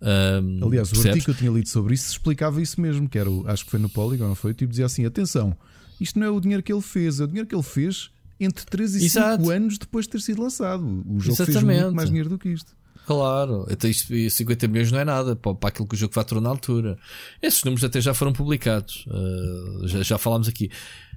Um, 0.00 0.66
Aliás, 0.66 0.92
o 0.92 0.96
artigo 0.96 1.24
que 1.24 1.30
eu 1.30 1.34
tinha 1.34 1.50
lido 1.50 1.68
sobre 1.68 1.94
isso 1.94 2.10
explicava 2.10 2.60
isso 2.60 2.80
mesmo, 2.80 3.08
que 3.08 3.18
era 3.18 3.30
o, 3.30 3.48
acho 3.48 3.64
que 3.64 3.70
foi 3.70 3.80
no 3.80 3.88
Polygon, 3.88 4.28
não 4.28 4.34
foi? 4.34 4.52
Tipo, 4.52 4.70
dizia 4.70 4.86
assim: 4.86 5.04
atenção, 5.04 5.56
isto 6.00 6.18
não 6.18 6.26
é 6.26 6.30
o 6.30 6.40
dinheiro 6.40 6.62
que 6.62 6.72
ele 6.72 6.82
fez, 6.82 7.20
é 7.20 7.24
o 7.24 7.26
dinheiro 7.26 7.48
que 7.48 7.54
ele 7.54 7.62
fez 7.62 8.10
entre 8.38 8.64
3 8.66 8.96
e 8.96 9.06
Exato. 9.06 9.42
5 9.42 9.50
anos 9.50 9.78
depois 9.78 10.04
de 10.06 10.12
ter 10.12 10.20
sido 10.20 10.42
lançado. 10.42 10.84
O 10.84 11.18
jogo 11.20 11.34
Exatamente. 11.34 11.66
fez 11.66 11.82
muito 11.82 11.94
mais 11.94 12.08
dinheiro 12.08 12.28
do 12.28 12.38
que 12.38 12.50
isto. 12.50 12.74
Claro, 13.06 13.66
então 13.70 13.88
isto, 13.88 14.12
50 14.12 14.66
milhões 14.66 14.90
não 14.90 14.98
é 14.98 15.04
nada 15.04 15.36
para, 15.36 15.54
para 15.54 15.68
aquilo 15.68 15.86
que 15.86 15.94
o 15.94 15.98
jogo 15.98 16.12
faturou 16.12 16.42
na 16.42 16.50
altura. 16.50 16.98
Esses 17.40 17.62
números 17.62 17.84
até 17.84 18.00
já 18.00 18.12
foram 18.12 18.32
publicados, 18.32 19.06
uh, 19.06 19.86
já, 19.86 20.02
já 20.02 20.18
falámos 20.18 20.48
aqui. 20.48 20.70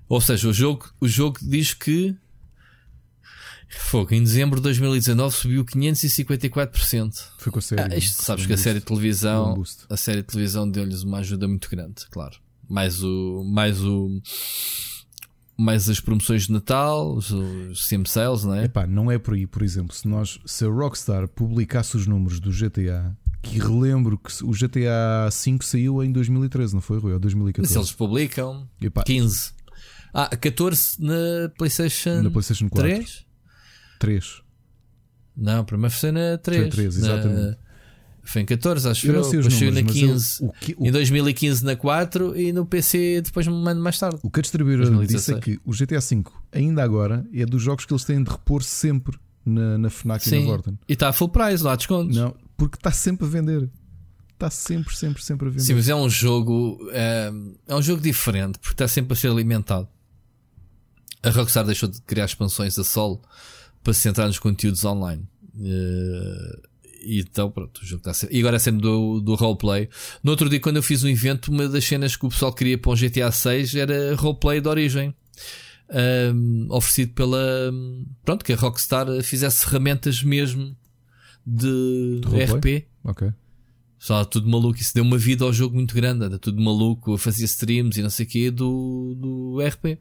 Ou 0.07 0.21
seja, 0.21 0.47
o 0.47 0.53
jogo, 0.53 0.87
o 1.01 1.07
jogo 1.07 1.39
diz 1.41 1.73
que 1.73 2.15
Fogo, 3.69 4.13
em 4.13 4.23
dezembro 4.23 4.57
de 4.57 4.63
2019 4.63 5.35
subiu 5.35 5.63
554%. 5.63 7.13
Foi 7.37 7.51
com 7.51 7.59
a 7.59 7.61
série. 7.61 7.93
Ah, 7.93 7.97
isto, 7.97 8.23
sabes 8.23 8.45
que 8.45 8.53
a 8.53 8.57
série 8.57 8.79
de 8.79 8.85
televisão, 8.85 9.63
a 9.89 9.97
série 9.97 10.21
de 10.21 10.27
televisão 10.27 10.69
deu-lhes 10.69 11.03
uma 11.03 11.19
ajuda 11.19 11.47
muito 11.47 11.69
grande, 11.69 12.07
claro. 12.09 12.37
Mais 12.67 13.03
o, 13.03 13.43
mais 13.45 13.81
o, 13.83 14.21
mais 15.55 15.89
as 15.89 15.99
promoções 15.99 16.47
de 16.47 16.53
Natal, 16.53 17.13
os, 17.13 17.31
os 17.31 17.85
Sim 17.85 18.03
Sales, 18.05 18.43
não 18.43 18.55
é? 18.55 18.65
Epá, 18.65 18.87
não 18.87 19.11
é 19.11 19.19
por 19.19 19.35
aí, 19.35 19.45
por 19.45 19.61
exemplo, 19.61 19.93
se 19.95 20.07
nós, 20.07 20.39
se 20.45 20.65
a 20.65 20.67
Rockstar 20.67 21.27
publicasse 21.27 21.95
os 21.95 22.07
números 22.07 22.39
do 22.39 22.51
GTA, 22.51 23.15
que 23.41 23.59
relembro 23.59 24.17
que 24.17 24.31
o 24.43 24.51
GTA 24.51 25.29
V 25.29 25.57
saiu 25.61 26.03
em 26.03 26.11
2013, 26.11 26.73
não 26.73 26.81
foi, 26.81 26.99
Rui? 26.99 27.13
Ou 27.13 27.19
2014? 27.19 27.71
Se 27.71 27.77
eles 27.77 27.91
publicam, 27.91 28.67
Epá. 28.81 29.03
15. 29.03 29.51
Ah, 30.13 30.35
14 30.35 30.95
na 30.99 31.49
PlayStation, 31.55 32.23
na 32.23 32.31
PlayStation 32.31 32.67
4. 32.67 32.89
3? 32.89 33.28
3. 33.99 34.41
Não, 35.35 35.63
primeiro 35.63 35.93
foi 35.93 36.11
na 36.11 36.37
3. 36.37 36.61
Foi 36.61 36.69
3, 36.69 36.97
exatamente. 36.97 37.41
Na... 37.41 37.57
Foi 38.21 38.41
em 38.41 38.45
14, 38.45 38.87
acho 38.87 39.07
eu. 39.07 39.13
Não 39.13 39.21
depois 39.21 39.59
números, 39.59 39.83
na 39.83 39.91
15. 39.91 40.43
Eu, 40.43 40.47
o 40.49 40.51
que, 40.53 40.75
o... 40.77 40.85
Em 40.85 40.91
2015 40.91 41.65
na 41.65 41.75
4 41.75 42.37
e 42.37 42.53
no 42.53 42.65
PC 42.65 43.21
depois 43.21 43.47
um 43.47 43.67
ano 43.67 43.81
mais 43.81 43.97
tarde. 43.97 44.19
O 44.21 44.29
que 44.29 44.39
a 44.39 44.43
distribuidora 44.43 45.05
disse 45.07 45.33
é 45.33 45.39
que 45.39 45.59
o 45.65 45.71
GTA 45.71 45.99
V, 45.99 46.23
ainda 46.51 46.83
agora, 46.83 47.25
é 47.33 47.45
dos 47.45 47.61
jogos 47.61 47.85
que 47.85 47.93
eles 47.93 48.03
têm 48.03 48.21
de 48.23 48.29
repor 48.29 48.61
sempre 48.61 49.17
na, 49.45 49.77
na 49.77 49.89
FNAC 49.89 50.23
Sim. 50.23 50.35
e 50.35 50.39
na 50.41 50.45
Vorten. 50.45 50.79
E 50.87 50.93
está 50.93 51.09
a 51.09 51.13
full 51.13 51.29
price 51.29 51.63
lá, 51.63 51.75
descontos. 51.75 52.15
Não, 52.15 52.35
porque 52.55 52.77
está 52.77 52.91
sempre 52.91 53.25
a 53.25 53.29
vender. 53.29 53.69
Está 54.33 54.49
sempre, 54.49 54.95
sempre, 54.95 55.23
sempre 55.23 55.47
a 55.47 55.51
vender. 55.51 55.63
Sim, 55.63 55.73
mas 55.73 55.89
é 55.89 55.95
um 55.95 56.09
jogo. 56.09 56.77
É, 56.91 57.31
é 57.67 57.75
um 57.75 57.81
jogo 57.81 58.01
diferente 58.01 58.59
porque 58.59 58.73
está 58.73 58.87
sempre 58.87 59.13
a 59.13 59.15
ser 59.15 59.29
alimentado. 59.29 59.87
A 61.23 61.29
Rockstar 61.31 61.65
deixou 61.65 61.89
de 61.89 61.99
criar 62.03 62.25
expansões 62.25 62.77
a 62.77 62.83
solo 62.83 63.21
para 63.89 63.93
se 63.93 64.01
centrar 64.01 64.27
nos 64.27 64.37
conteúdos 64.37 64.85
online. 64.85 65.27
Uh, 65.55 66.69
e 67.01 67.21
então, 67.21 67.49
pronto, 67.49 67.79
o 67.81 67.85
jogo 67.85 68.01
está 68.01 68.11
a 68.11 68.13
ser. 68.13 68.31
E 68.31 68.39
agora 68.39 68.59
sendo 68.59 68.81
do, 68.81 69.19
do 69.19 69.35
roleplay. 69.35 69.89
No 70.23 70.31
outro 70.31 70.47
dia, 70.47 70.59
quando 70.59 70.75
eu 70.75 70.83
fiz 70.83 71.03
um 71.03 71.07
evento, 71.07 71.49
uma 71.49 71.67
das 71.67 71.85
cenas 71.85 72.15
que 72.15 72.25
o 72.25 72.29
pessoal 72.29 72.53
queria 72.53 72.77
para 72.77 72.91
um 72.91 72.95
GTA 72.95 73.31
6 73.31 73.75
era 73.75 74.15
roleplay 74.15 74.61
de 74.61 74.67
origem. 74.67 75.15
Um, 75.89 76.67
oferecido 76.69 77.13
pela. 77.13 77.73
Pronto, 78.23 78.45
que 78.45 78.53
a 78.53 78.55
Rockstar 78.55 79.07
fizesse 79.23 79.65
ferramentas 79.65 80.21
mesmo 80.21 80.77
de, 81.43 82.21
de 82.21 82.43
RP. 82.43 82.85
Ok. 83.03 83.33
Só 83.97 84.23
tudo 84.23 84.47
maluco. 84.47 84.79
Isso 84.79 84.93
deu 84.93 85.03
uma 85.03 85.17
vida 85.17 85.45
ao 85.45 85.51
jogo 85.51 85.75
muito 85.75 85.95
grande. 85.95 86.25
Era 86.25 86.37
tudo 86.37 86.61
maluco. 86.61 87.17
Fazia 87.17 87.45
streams 87.45 87.99
e 87.99 88.03
não 88.03 88.09
sei 88.11 88.25
o 88.25 88.29
quê 88.29 88.51
do, 88.51 89.15
do 89.17 89.57
RP. 89.65 89.97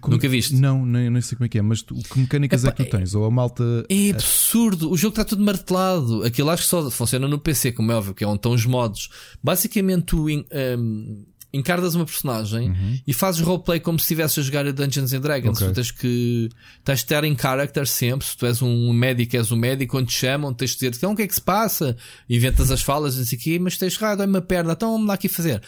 Como, 0.00 0.14
Nunca 0.14 0.28
viste? 0.28 0.54
Não, 0.54 0.84
nem, 0.84 1.10
nem 1.10 1.22
sei 1.22 1.36
como 1.36 1.46
é 1.46 1.48
que 1.48 1.58
é, 1.58 1.62
mas 1.62 1.82
tu, 1.82 1.94
que 1.94 2.18
mecânicas 2.18 2.64
Epá, 2.64 2.72
é 2.72 2.76
que 2.76 2.84
tu 2.84 2.96
tens? 2.96 3.14
Ou 3.14 3.24
a 3.24 3.30
malta. 3.30 3.64
É 3.88 4.10
absurdo, 4.10 4.90
o 4.90 4.96
jogo 4.96 5.12
está 5.12 5.24
tudo 5.24 5.44
martelado. 5.44 6.22
Aquilo 6.24 6.50
acho 6.50 6.64
que 6.64 6.68
só 6.68 6.90
funciona 6.90 7.28
no 7.28 7.38
PC, 7.38 7.72
como 7.72 7.92
é 7.92 7.94
óbvio, 7.94 8.14
que 8.14 8.24
é 8.24 8.26
onde 8.26 8.36
estão 8.36 8.52
os 8.52 8.66
modos. 8.66 9.08
Basicamente, 9.42 10.04
tu 10.04 10.26
um, 10.28 11.24
encardas 11.52 11.94
uma 11.94 12.04
personagem 12.04 12.70
uhum. 12.70 13.00
e 13.06 13.12
fazes 13.12 13.40
roleplay 13.40 13.80
como 13.80 13.98
se 13.98 14.04
estivesse 14.04 14.40
a 14.40 14.42
jogar 14.42 14.66
a 14.66 14.72
Dungeons 14.72 15.12
and 15.12 15.20
Dragons. 15.20 15.56
Okay. 15.56 15.68
Tu 15.68 15.74
tens 15.74 15.90
que 15.90 16.48
tens 16.84 16.98
de 16.98 17.04
estar 17.04 17.24
em 17.24 17.36
character 17.36 17.86
sempre. 17.86 18.26
Se 18.26 18.36
tu 18.36 18.46
és 18.46 18.60
um 18.62 18.92
médico, 18.92 19.36
és 19.36 19.50
um 19.50 19.56
médico, 19.56 19.92
quando 19.92 20.08
te 20.08 20.14
chamam, 20.14 20.52
tens 20.52 20.72
de 20.72 20.76
dizer 20.76 20.94
então 20.96 21.12
o 21.12 21.16
que 21.16 21.22
é 21.22 21.26
que 21.26 21.34
se 21.34 21.42
passa? 21.42 21.96
Inventas 22.28 22.70
as 22.70 22.82
falas, 22.82 23.16
não 23.16 23.24
sei 23.24 23.38
o 23.38 23.40
quê, 23.40 23.58
mas 23.58 23.76
tens 23.76 23.96
errado, 23.96 24.18
dói 24.18 24.26
uma 24.26 24.42
perna, 24.42 24.72
então 24.72 24.92
vamos 24.92 25.06
lá 25.06 25.14
aqui 25.14 25.28
fazer. 25.28 25.62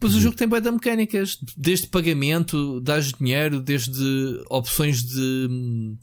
Pois 0.00 0.14
o 0.14 0.20
jogo 0.20 0.34
tem 0.34 0.48
de 0.48 0.70
mecânicas, 0.70 1.38
desde 1.54 1.86
pagamento, 1.86 2.80
dás 2.80 3.12
dinheiro, 3.12 3.60
desde 3.60 4.42
opções 4.48 5.02
de, 5.02 5.96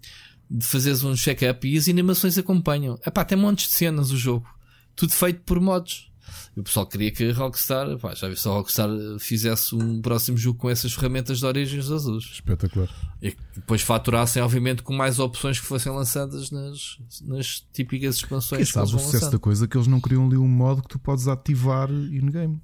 de 0.49 0.65
fazeres 0.65 1.03
um 1.03 1.15
check-up 1.15 1.67
e 1.67 1.75
as 1.75 1.89
animações 1.89 2.37
acompanham. 2.37 2.99
Epá, 3.05 3.25
tem 3.25 3.35
montes 3.35 3.69
de 3.69 3.73
cenas 3.73 4.11
o 4.11 4.17
jogo. 4.17 4.47
Tudo 4.95 5.11
feito 5.11 5.41
por 5.41 5.59
mods. 5.59 6.11
E 6.55 6.59
o 6.59 6.63
pessoal 6.63 6.85
queria 6.85 7.11
que 7.11 7.23
a 7.23 7.33
Rockstar, 7.33 7.97
pá, 7.97 8.13
já 8.13 8.27
vi 8.27 8.35
se 8.35 8.47
a 8.47 8.51
Rockstar 8.51 8.89
fizesse 9.19 9.73
um 9.73 9.99
próximo 9.99 10.37
jogo 10.37 10.59
com 10.59 10.69
essas 10.69 10.93
ferramentas 10.93 11.39
de 11.39 11.45
origens 11.45 11.89
azuis. 11.89 12.25
Espetacular. 12.25 12.89
E 13.21 13.35
depois 13.55 13.81
faturassem, 13.81 14.43
obviamente, 14.43 14.83
com 14.83 14.93
mais 14.93 15.17
opções 15.17 15.59
que 15.59 15.65
fossem 15.65 15.91
lançadas 15.91 16.51
nas, 16.51 16.97
nas 17.23 17.65
típicas 17.73 18.17
expansões. 18.17 18.71
Quem 18.71 18.73
sabe 18.73 18.95
o 18.95 18.99
sucesso 18.99 19.31
da 19.31 19.39
coisa 19.39 19.67
que 19.67 19.75
eles 19.75 19.87
não 19.87 19.99
criam 19.99 20.27
ali 20.27 20.37
um 20.37 20.47
modo 20.47 20.83
que 20.83 20.89
tu 20.89 20.99
podes 20.99 21.27
ativar 21.27 21.89
in-game. 21.89 22.61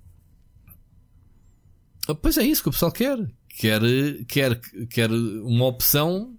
Ah, 2.08 2.16
pois 2.16 2.38
é 2.38 2.44
isso 2.44 2.64
que 2.64 2.70
o 2.70 2.72
pessoal 2.72 2.92
quer. 2.92 3.18
Quer, 3.50 3.82
quer, 4.28 4.60
quer 4.90 5.12
uma 5.12 5.66
opção, 5.66 6.36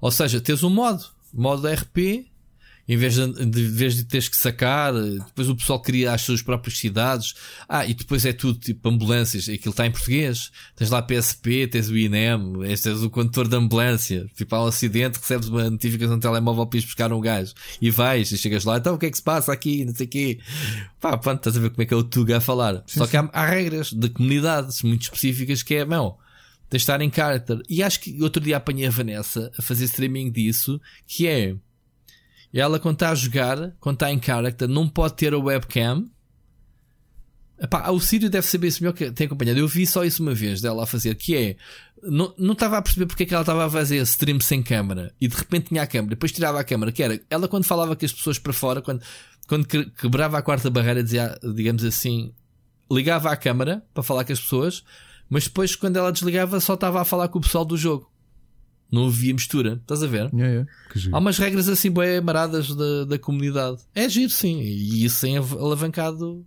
ou 0.00 0.10
seja, 0.10 0.40
tens 0.40 0.62
um 0.62 0.70
modo, 0.70 1.04
modo 1.32 1.68
RP, 1.68 2.29
em 2.90 2.96
vez 2.96 3.14
de, 3.14 3.46
de, 3.46 3.62
vez 3.68 3.94
de 3.94 4.04
teres 4.04 4.28
que 4.28 4.36
sacar, 4.36 4.92
depois 4.92 5.48
o 5.48 5.54
pessoal 5.54 5.80
cria 5.80 6.12
as 6.12 6.22
suas 6.22 6.42
próprias 6.42 6.76
cidades. 6.76 7.34
Ah, 7.68 7.86
e 7.86 7.94
depois 7.94 8.24
é 8.24 8.32
tudo 8.32 8.58
tipo 8.58 8.88
ambulâncias, 8.88 9.48
aquilo 9.48 9.70
está 9.70 9.86
em 9.86 9.92
português. 9.92 10.50
Tens 10.74 10.90
lá 10.90 11.00
PSP, 11.00 11.68
tens 11.68 11.88
o 11.88 11.96
INEM, 11.96 12.64
este 12.64 12.88
és 12.88 13.04
o 13.04 13.08
condutor 13.08 13.46
de 13.46 13.54
ambulância. 13.54 14.28
Tipo, 14.34 14.56
há 14.56 14.64
um 14.64 14.66
acidente, 14.66 15.20
recebes 15.20 15.46
uma 15.46 15.70
notificação 15.70 16.16
no 16.16 16.20
telemóvel 16.20 16.66
para 16.66 16.80
ir 16.80 16.82
buscar 16.82 17.12
um 17.12 17.20
gajo. 17.20 17.54
E 17.80 17.92
vais, 17.92 18.32
e 18.32 18.36
chegas 18.36 18.64
lá, 18.64 18.78
então 18.78 18.96
o 18.96 18.98
que 18.98 19.06
é 19.06 19.10
que 19.12 19.16
se 19.16 19.22
passa 19.22 19.52
aqui, 19.52 19.84
não 19.84 19.94
sei 19.94 20.06
o 20.06 20.08
quê. 20.08 20.40
Pá, 21.00 21.16
pronto, 21.16 21.38
estás 21.38 21.56
a 21.56 21.60
ver 21.60 21.70
como 21.70 21.82
é 21.82 21.86
que 21.86 21.94
é 21.94 21.96
o 21.96 22.02
Tuga 22.02 22.38
a 22.38 22.40
falar. 22.40 22.82
Sim, 22.88 22.98
Só 22.98 23.06
que 23.06 23.16
há, 23.16 23.30
há, 23.32 23.46
regras 23.46 23.92
de 23.92 24.08
comunidades 24.08 24.82
muito 24.82 25.02
específicas 25.02 25.62
que 25.62 25.76
é, 25.76 25.84
não, 25.84 26.16
de 26.68 26.76
estar 26.76 27.00
em 27.00 27.12
character. 27.12 27.62
E 27.68 27.84
acho 27.84 28.00
que 28.00 28.20
outro 28.20 28.42
dia 28.42 28.56
apanhei 28.56 28.88
a 28.88 28.90
Vanessa 28.90 29.52
a 29.56 29.62
fazer 29.62 29.84
streaming 29.84 30.32
disso, 30.32 30.80
que 31.06 31.28
é, 31.28 31.54
e 32.52 32.60
ela, 32.60 32.80
quando 32.80 32.94
está 32.94 33.10
a 33.10 33.14
jogar, 33.14 33.72
quando 33.78 33.96
está 33.96 34.12
em 34.12 34.20
character, 34.20 34.68
não 34.68 34.88
pode 34.88 35.14
ter 35.14 35.32
a 35.32 35.38
webcam. 35.38 36.06
Epá, 37.60 37.90
o 37.90 38.00
Sírio 38.00 38.30
deve 38.30 38.46
saber 38.46 38.68
isso 38.68 38.82
melhor 38.82 38.94
que 38.94 39.10
tem 39.12 39.26
acompanhado. 39.26 39.60
Eu 39.60 39.68
vi 39.68 39.86
só 39.86 40.04
isso 40.04 40.22
uma 40.22 40.34
vez 40.34 40.60
dela 40.60 40.82
a 40.82 40.86
fazer, 40.86 41.14
que 41.14 41.36
é. 41.36 41.56
Não, 42.02 42.34
não 42.38 42.54
estava 42.54 42.78
a 42.78 42.82
perceber 42.82 43.06
porque 43.06 43.24
é 43.24 43.26
que 43.26 43.34
ela 43.34 43.42
estava 43.42 43.66
a 43.66 43.70
fazer 43.70 43.98
stream 44.02 44.40
sem 44.40 44.62
câmera 44.62 45.14
e 45.20 45.28
de 45.28 45.36
repente 45.36 45.68
tinha 45.68 45.82
a 45.82 45.86
câmera, 45.86 46.10
depois 46.10 46.32
tirava 46.32 46.58
a 46.58 46.64
câmera, 46.64 46.90
que 46.90 47.02
era 47.02 47.20
ela 47.28 47.46
quando 47.46 47.64
falava 47.64 47.94
com 47.94 48.06
as 48.06 48.12
pessoas 48.12 48.38
para 48.38 48.54
fora, 48.54 48.80
quando, 48.80 49.02
quando 49.46 49.66
quebrava 49.66 50.38
a 50.38 50.42
quarta 50.42 50.70
barreira, 50.70 51.04
dizia, 51.04 51.38
digamos 51.54 51.84
assim, 51.84 52.32
ligava 52.90 53.30
a 53.30 53.36
câmera 53.36 53.84
para 53.92 54.02
falar 54.02 54.24
com 54.24 54.32
as 54.32 54.40
pessoas, 54.40 54.82
mas 55.28 55.44
depois 55.44 55.76
quando 55.76 55.98
ela 55.98 56.10
desligava 56.10 56.58
só 56.58 56.72
estava 56.72 57.02
a 57.02 57.04
falar 57.04 57.28
com 57.28 57.38
o 57.38 57.42
pessoal 57.42 57.66
do 57.66 57.76
jogo. 57.76 58.09
Não 58.90 59.06
havia 59.06 59.32
mistura, 59.32 59.74
estás 59.80 60.02
a 60.02 60.06
ver? 60.06 60.30
Yeah, 60.34 60.46
yeah. 60.46 60.70
Há 61.12 61.18
umas 61.18 61.38
regras 61.38 61.68
assim 61.68 61.90
bem 61.90 62.20
maradas 62.20 62.74
da, 62.74 63.04
da 63.04 63.18
comunidade. 63.18 63.78
É 63.94 64.08
giro, 64.08 64.30
sim. 64.30 64.60
E 64.60 65.04
isso 65.04 65.20
tem 65.20 65.36
alavancado. 65.36 66.44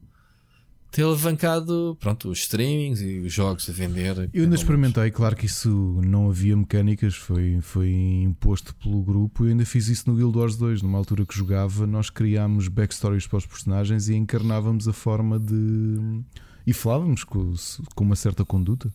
Tem 0.93 1.03
alavancado, 1.03 1.97
pronto, 1.99 2.29
os 2.29 2.39
streamings 2.41 3.01
e 3.01 3.17
os 3.17 3.33
jogos 3.33 3.67
a 3.67 3.73
vender. 3.73 4.29
Eu 4.31 4.43
ainda 4.43 4.55
experimentei, 4.55 5.09
claro 5.09 5.35
que 5.35 5.47
isso 5.47 5.99
não 6.05 6.29
havia 6.29 6.55
mecânicas, 6.55 7.15
foi, 7.15 7.57
foi 7.61 7.89
imposto 7.89 8.75
pelo 8.75 9.01
grupo. 9.01 9.43
Eu 9.43 9.49
ainda 9.49 9.65
fiz 9.65 9.87
isso 9.87 10.07
no 10.07 10.15
Guild 10.15 10.37
Wars 10.37 10.55
2. 10.55 10.83
Numa 10.83 10.99
altura 10.99 11.25
que 11.25 11.35
jogava, 11.35 11.87
nós 11.87 12.11
criámos 12.11 12.67
backstories 12.67 13.25
para 13.25 13.37
os 13.37 13.45
personagens 13.47 14.07
e 14.07 14.13
encarnávamos 14.13 14.87
a 14.87 14.93
forma 14.93 15.39
de. 15.39 16.21
e 16.67 16.73
falávamos 16.73 17.23
com, 17.23 17.55
com 17.95 18.03
uma 18.03 18.15
certa 18.15 18.45
conduta. 18.45 18.93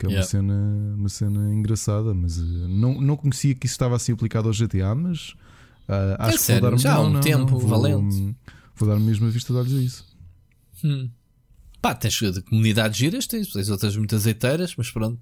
Que 0.00 0.06
é 0.06 0.08
yeah. 0.08 0.24
uma, 0.24 0.30
cena, 0.30 0.94
uma 0.96 1.08
cena 1.10 1.54
engraçada, 1.54 2.14
mas 2.14 2.38
uh, 2.38 2.68
não, 2.68 2.98
não 3.02 3.16
conhecia 3.18 3.54
que 3.54 3.66
isso 3.66 3.74
estava 3.74 3.96
assim 3.96 4.12
aplicado 4.12 4.48
ao 4.48 4.54
GTA, 4.54 4.94
mas 4.94 5.32
uh, 5.86 6.16
acho 6.18 6.30
é 6.30 6.32
que 6.32 6.38
sério? 6.38 6.62
vou 6.62 6.70
dar 6.70 6.76
Já 6.78 6.94
há 6.94 7.00
um 7.02 7.10
não, 7.10 7.20
tempo 7.20 7.52
não, 7.52 7.58
vou, 7.58 7.68
valente. 7.68 8.34
Vou 8.76 8.88
dar 8.88 8.98
mesmo 8.98 9.26
a 9.26 9.30
vista 9.30 9.52
de 9.52 9.58
olhos 9.58 9.74
a 9.74 9.82
isso. 9.82 10.06
Hum. 10.82 11.10
Pá, 11.82 11.94
tens 11.94 12.14
de 12.14 12.40
comunidades 12.40 12.96
giras, 12.96 13.26
tens, 13.26 13.52
tens 13.52 13.68
outras 13.68 13.94
muito 13.94 14.14
azeiteiras, 14.14 14.74
mas 14.74 14.90
pronto. 14.90 15.20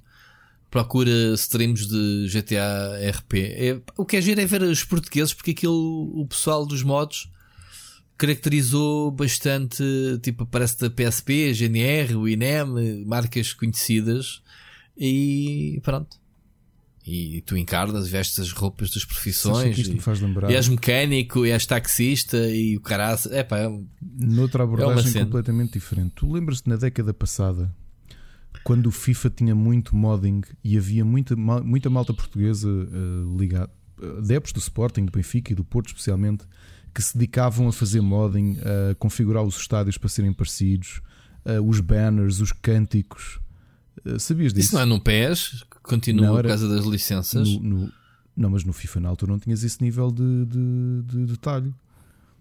Procura 0.70 1.35
streams 1.35 1.89
de 1.89 2.29
GTA 2.29 3.01
RP. 3.11 3.35
É, 3.35 3.81
o 3.97 4.05
que 4.05 4.16
é 4.16 4.20
giro 4.20 4.41
é 4.41 4.47
ver 4.47 4.62
os 4.62 4.85
portugueses, 4.85 5.35
porque 5.35 5.51
aquilo, 5.51 6.12
o 6.14 6.24
pessoal 6.24 6.64
dos 6.64 6.85
modos 6.85 7.29
caracterizou 8.16 9.11
bastante, 9.11 9.83
tipo, 10.22 10.47
parece 10.47 10.79
da 10.79 10.89
PSP, 10.89 11.53
GNR, 11.53 12.14
o 12.14 12.29
INEM, 12.29 13.05
marcas 13.07 13.53
conhecidas 13.53 14.41
e 14.99 15.81
pronto. 15.83 16.19
E 17.07 17.41
tu 17.41 17.57
encarnas, 17.57 18.07
vestes 18.07 18.39
as 18.39 18.53
roupas 18.53 18.91
das 18.91 19.03
profissões. 19.03 19.79
E, 19.79 19.99
faz 19.99 20.21
lembrar. 20.21 20.51
e 20.51 20.55
és 20.55 20.69
mecânico, 20.69 21.47
e 21.47 21.51
és 21.51 21.65
taxista, 21.65 22.37
e 22.37 22.77
o 22.77 22.83
caralho. 22.83 23.19
É 23.31 23.43
pá, 23.43 23.59
é, 23.61 23.81
Noutra 24.03 24.65
abordagem 24.65 25.23
é 25.23 25.25
completamente 25.25 25.73
diferente. 25.73 26.13
Tu 26.17 26.31
lembras-te 26.31 26.69
na 26.69 26.77
década 26.77 27.15
passada, 27.15 27.75
quando 28.63 28.89
o 28.89 28.91
FIFA 28.91 29.31
tinha 29.31 29.55
muito 29.55 29.97
modding 29.97 30.43
e 30.63 30.77
havia 30.77 31.03
muita, 31.03 31.35
muita 31.35 31.89
malta 31.89 32.13
portuguesa 32.13 32.69
uh, 32.69 33.39
ligada, 33.39 33.71
adeptos 34.19 34.53
do 34.53 34.59
Sporting, 34.59 35.07
do 35.07 35.13
Benfica 35.13 35.53
e 35.53 35.55
do 35.55 35.65
Porto, 35.65 35.87
especialmente, 35.87 36.45
que 36.95 37.01
se 37.01 37.17
dedicavam 37.17 37.69
a 37.69 37.73
fazer 37.73 38.03
modding, 38.03 38.59
a 38.61 38.95
configurar 38.97 39.43
os 39.43 39.57
estádios 39.57 39.97
para 39.97 40.11
serem 40.11 40.35
parecidos, 40.35 41.01
uh, 41.47 41.67
os 41.67 41.81
banners, 41.81 42.41
os 42.41 42.53
cânticos. 42.53 43.41
Eh, 44.05 44.19
sabias 44.19 44.53
disso? 44.53 44.69
Isso 44.69 44.75
não 44.75 44.83
é 44.83 44.85
no 44.85 45.01
PES? 45.01 45.65
Continua 45.83 46.27
não, 46.27 46.39
era, 46.39 46.43
por 46.43 46.49
causa 46.49 46.69
das 46.69 46.85
licenças? 46.85 47.49
No, 47.49 47.61
no, 47.61 47.93
não, 48.37 48.51
mas 48.51 48.65
no 48.65 48.73
FIFA 48.73 49.01
na 49.01 49.09
altura 49.09 49.33
não 49.33 49.39
tinhas 49.39 49.65
esse 49.65 49.83
nível 49.83 50.11
de, 50.11 50.47
de, 50.47 51.03
de 51.03 51.27
detalhe. 51.27 51.75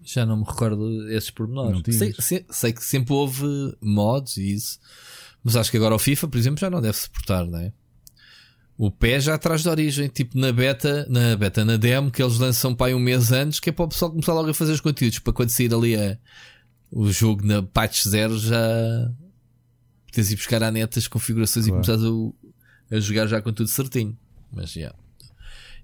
Já 0.02 0.24
não 0.24 0.36
me 0.36 0.44
recordo 0.44 1.10
esses 1.10 1.30
pormenores. 1.30 1.82
Sei, 1.96 2.14
sei, 2.18 2.46
sei, 2.48 2.72
que 2.72 2.84
sempre 2.84 3.12
houve 3.12 3.44
mods 3.80 4.36
e 4.36 4.52
isso, 4.52 4.78
mas 5.42 5.56
acho 5.56 5.70
que 5.70 5.76
agora 5.76 5.94
o 5.94 5.98
FIFA, 5.98 6.28
por 6.28 6.38
exemplo, 6.38 6.60
já 6.60 6.70
não 6.70 6.80
deve 6.80 6.96
suportar, 6.96 7.44
não 7.46 7.58
é? 7.58 7.72
O 8.76 8.92
pé 8.92 9.18
já 9.18 9.34
atrás 9.34 9.62
de 9.62 9.68
origem, 9.68 10.06
tipo 10.08 10.38
na 10.38 10.52
beta, 10.52 11.04
na 11.10 11.36
beta, 11.36 11.64
na 11.64 11.76
demo, 11.76 12.12
que 12.12 12.22
eles 12.22 12.38
lançam 12.38 12.72
para 12.76 12.86
aí 12.86 12.94
um 12.94 13.00
mês 13.00 13.32
antes, 13.32 13.58
que 13.58 13.70
é 13.70 13.72
para 13.72 13.84
o 13.84 13.88
pessoal 13.88 14.12
começar 14.12 14.32
logo 14.32 14.48
a 14.50 14.54
fazer 14.54 14.70
os 14.70 14.80
conteúdos, 14.80 15.18
para 15.18 15.32
quando 15.32 15.50
sair 15.50 15.74
ali 15.74 15.96
a, 15.96 16.16
o 16.92 17.10
jogo 17.10 17.44
na 17.44 17.60
patch 17.60 18.06
0 18.06 18.38
já, 18.38 19.10
tens 20.12 20.28
de 20.28 20.34
ir 20.34 20.36
buscar 20.36 20.62
a 20.62 20.70
net 20.70 20.98
as 20.98 21.08
configurações 21.08 21.66
claro. 21.66 21.82
e 21.82 21.86
começares 21.86 22.34
a, 22.92 22.96
a, 22.96 23.00
jogar 23.00 23.26
já 23.26 23.40
com 23.40 23.52
tudo 23.52 23.68
certinho. 23.68 24.16
Mas 24.52 24.72
já. 24.72 24.80
Yeah. 24.80 24.98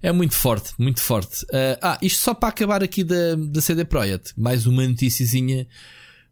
É 0.01 0.11
muito 0.11 0.35
forte, 0.35 0.73
muito 0.77 0.99
forte. 0.99 1.43
Uh, 1.45 1.77
ah, 1.81 1.97
isto 2.01 2.21
só 2.21 2.33
para 2.33 2.49
acabar 2.49 2.83
aqui 2.83 3.03
da, 3.03 3.35
da 3.35 3.61
CD 3.61 3.85
Projekt. 3.85 4.33
Mais 4.37 4.67
uma 4.67 4.87
noticiazinha 4.87 5.67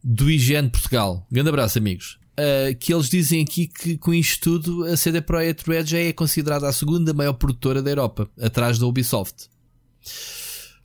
do 0.03 0.29
IGN 0.29 0.69
Portugal. 0.69 1.25
Grande 1.31 1.49
abraço, 1.49 1.77
amigos. 1.77 2.19
Uh, 2.33 2.75
que 2.77 2.93
eles 2.93 3.09
dizem 3.09 3.43
aqui 3.43 3.67
que 3.67 3.97
com 3.97 4.13
isto 4.13 4.59
tudo 4.59 4.85
a 4.85 4.97
CD 4.97 5.21
Projekt 5.21 5.69
Red 5.69 5.85
já 5.85 5.99
é 5.99 6.11
considerada 6.11 6.67
a 6.67 6.73
segunda 6.73 7.13
maior 7.13 7.33
produtora 7.33 7.81
da 7.81 7.89
Europa, 7.89 8.29
atrás 8.41 8.77
da 8.77 8.85
Ubisoft. 8.85 9.47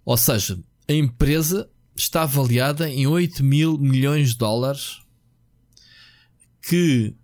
Ou 0.05 0.17
seja, 0.17 0.59
a 0.89 0.93
empresa 0.93 1.69
está 1.97 2.23
avaliada 2.23 2.89
em 2.89 3.07
8 3.07 3.43
mil 3.43 3.77
milhões 3.77 4.31
de 4.31 4.39
dólares 4.39 5.01
que 6.69 7.14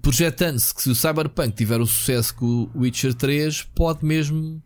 projetando-se 0.00 0.74
que 0.74 0.82
se 0.82 0.90
o 0.90 0.94
Cyberpunk 0.94 1.52
tiver 1.52 1.80
o 1.80 1.86
sucesso 1.86 2.34
que 2.34 2.44
o 2.44 2.70
Witcher 2.74 3.14
3 3.14 3.62
pode 3.74 4.04
mesmo 4.04 4.62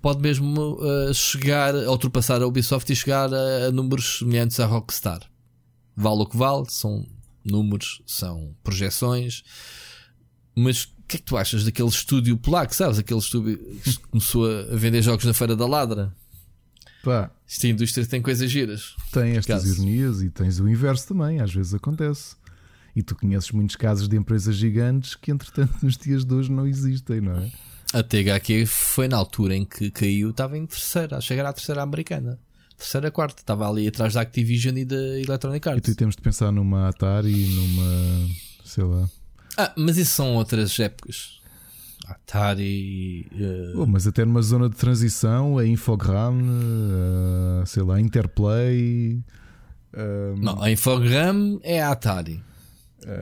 pode 0.00 0.20
mesmo 0.20 0.74
uh, 0.74 1.12
chegar 1.12 1.74
a 1.74 1.90
ultrapassar 1.90 2.40
a 2.40 2.46
Ubisoft 2.46 2.90
e 2.90 2.96
chegar 2.96 3.32
a, 3.32 3.66
a, 3.66 3.72
números 3.72 4.18
semelhantes 4.18 4.58
à 4.60 4.66
Rockstar. 4.66 5.20
Vale 5.96 6.22
o 6.22 6.26
que 6.26 6.36
vale, 6.36 6.64
são 6.68 7.04
números, 7.44 8.02
são 8.06 8.54
projeções. 8.62 9.42
Mas 10.54 10.84
o 10.84 10.88
que 11.08 11.16
é 11.16 11.18
que 11.18 11.24
tu 11.24 11.36
achas 11.36 11.64
daquele 11.64 11.88
estúdio 11.88 12.36
polaco, 12.36 12.74
sabes? 12.74 12.98
Aquele 12.98 13.18
estúdio 13.18 13.58
que 13.82 13.98
começou 14.08 14.46
a 14.48 14.76
vender 14.76 15.02
jogos 15.02 15.24
na 15.24 15.34
Feira 15.34 15.56
da 15.56 15.66
Ladra. 15.66 16.14
Pá, 17.02 17.30
Esta 17.48 17.66
indústria 17.66 18.06
tem 18.06 18.22
coisas 18.22 18.50
giras. 18.50 18.94
Tem 19.12 19.36
estas 19.36 19.64
ironias 19.64 20.22
e 20.22 20.30
tens 20.30 20.60
o 20.60 20.68
inverso 20.68 21.08
também, 21.08 21.40
às 21.40 21.52
vezes 21.52 21.74
acontece. 21.74 22.36
E 22.96 23.02
tu 23.02 23.14
conheces 23.14 23.52
muitos 23.52 23.76
casos 23.76 24.08
de 24.08 24.16
empresas 24.16 24.56
gigantes 24.56 25.14
que, 25.14 25.30
entretanto, 25.30 25.74
nos 25.84 25.98
dias 25.98 26.24
de 26.24 26.34
hoje 26.34 26.50
não 26.50 26.66
existem, 26.66 27.20
não 27.20 27.34
é? 27.34 27.52
A 27.92 28.02
THQ 28.02 28.64
foi 28.64 29.06
na 29.06 29.18
altura 29.18 29.54
em 29.54 29.66
que 29.66 29.90
caiu, 29.90 30.30
estava 30.30 30.56
em 30.56 30.64
terceira, 30.64 31.18
a 31.18 31.20
chegar 31.20 31.44
à 31.44 31.52
terceira 31.52 31.82
americana. 31.82 32.40
Terceira, 32.76 33.10
quarta, 33.10 33.40
estava 33.40 33.68
ali 33.68 33.86
atrás 33.86 34.14
da 34.14 34.22
Activision 34.22 34.76
e 34.76 34.84
da 34.84 35.18
Electronic 35.20 35.68
Arts. 35.68 35.88
E 35.88 35.92
tu 35.92 35.96
temos 35.96 36.16
de 36.16 36.22
pensar 36.22 36.50
numa 36.50 36.88
Atari, 36.88 37.46
numa. 37.46 38.28
sei 38.64 38.84
lá. 38.84 39.08
Ah, 39.56 39.72
mas 39.76 39.96
isso 39.98 40.12
são 40.12 40.34
outras 40.34 40.78
épocas. 40.78 41.40
Atari. 42.06 43.26
Uh... 43.32 43.80
Oh, 43.80 43.86
mas 43.86 44.06
até 44.06 44.24
numa 44.24 44.42
zona 44.42 44.68
de 44.68 44.76
transição, 44.76 45.58
a 45.58 45.66
Infogram, 45.66 46.38
uh, 46.42 47.66
sei 47.66 47.82
lá, 47.82 48.00
Interplay. 48.00 49.22
Uh... 49.92 50.36
Não, 50.38 50.62
a 50.62 50.70
Infogram 50.70 51.58
é 51.62 51.82
a 51.82 51.92
Atari. 51.92 52.42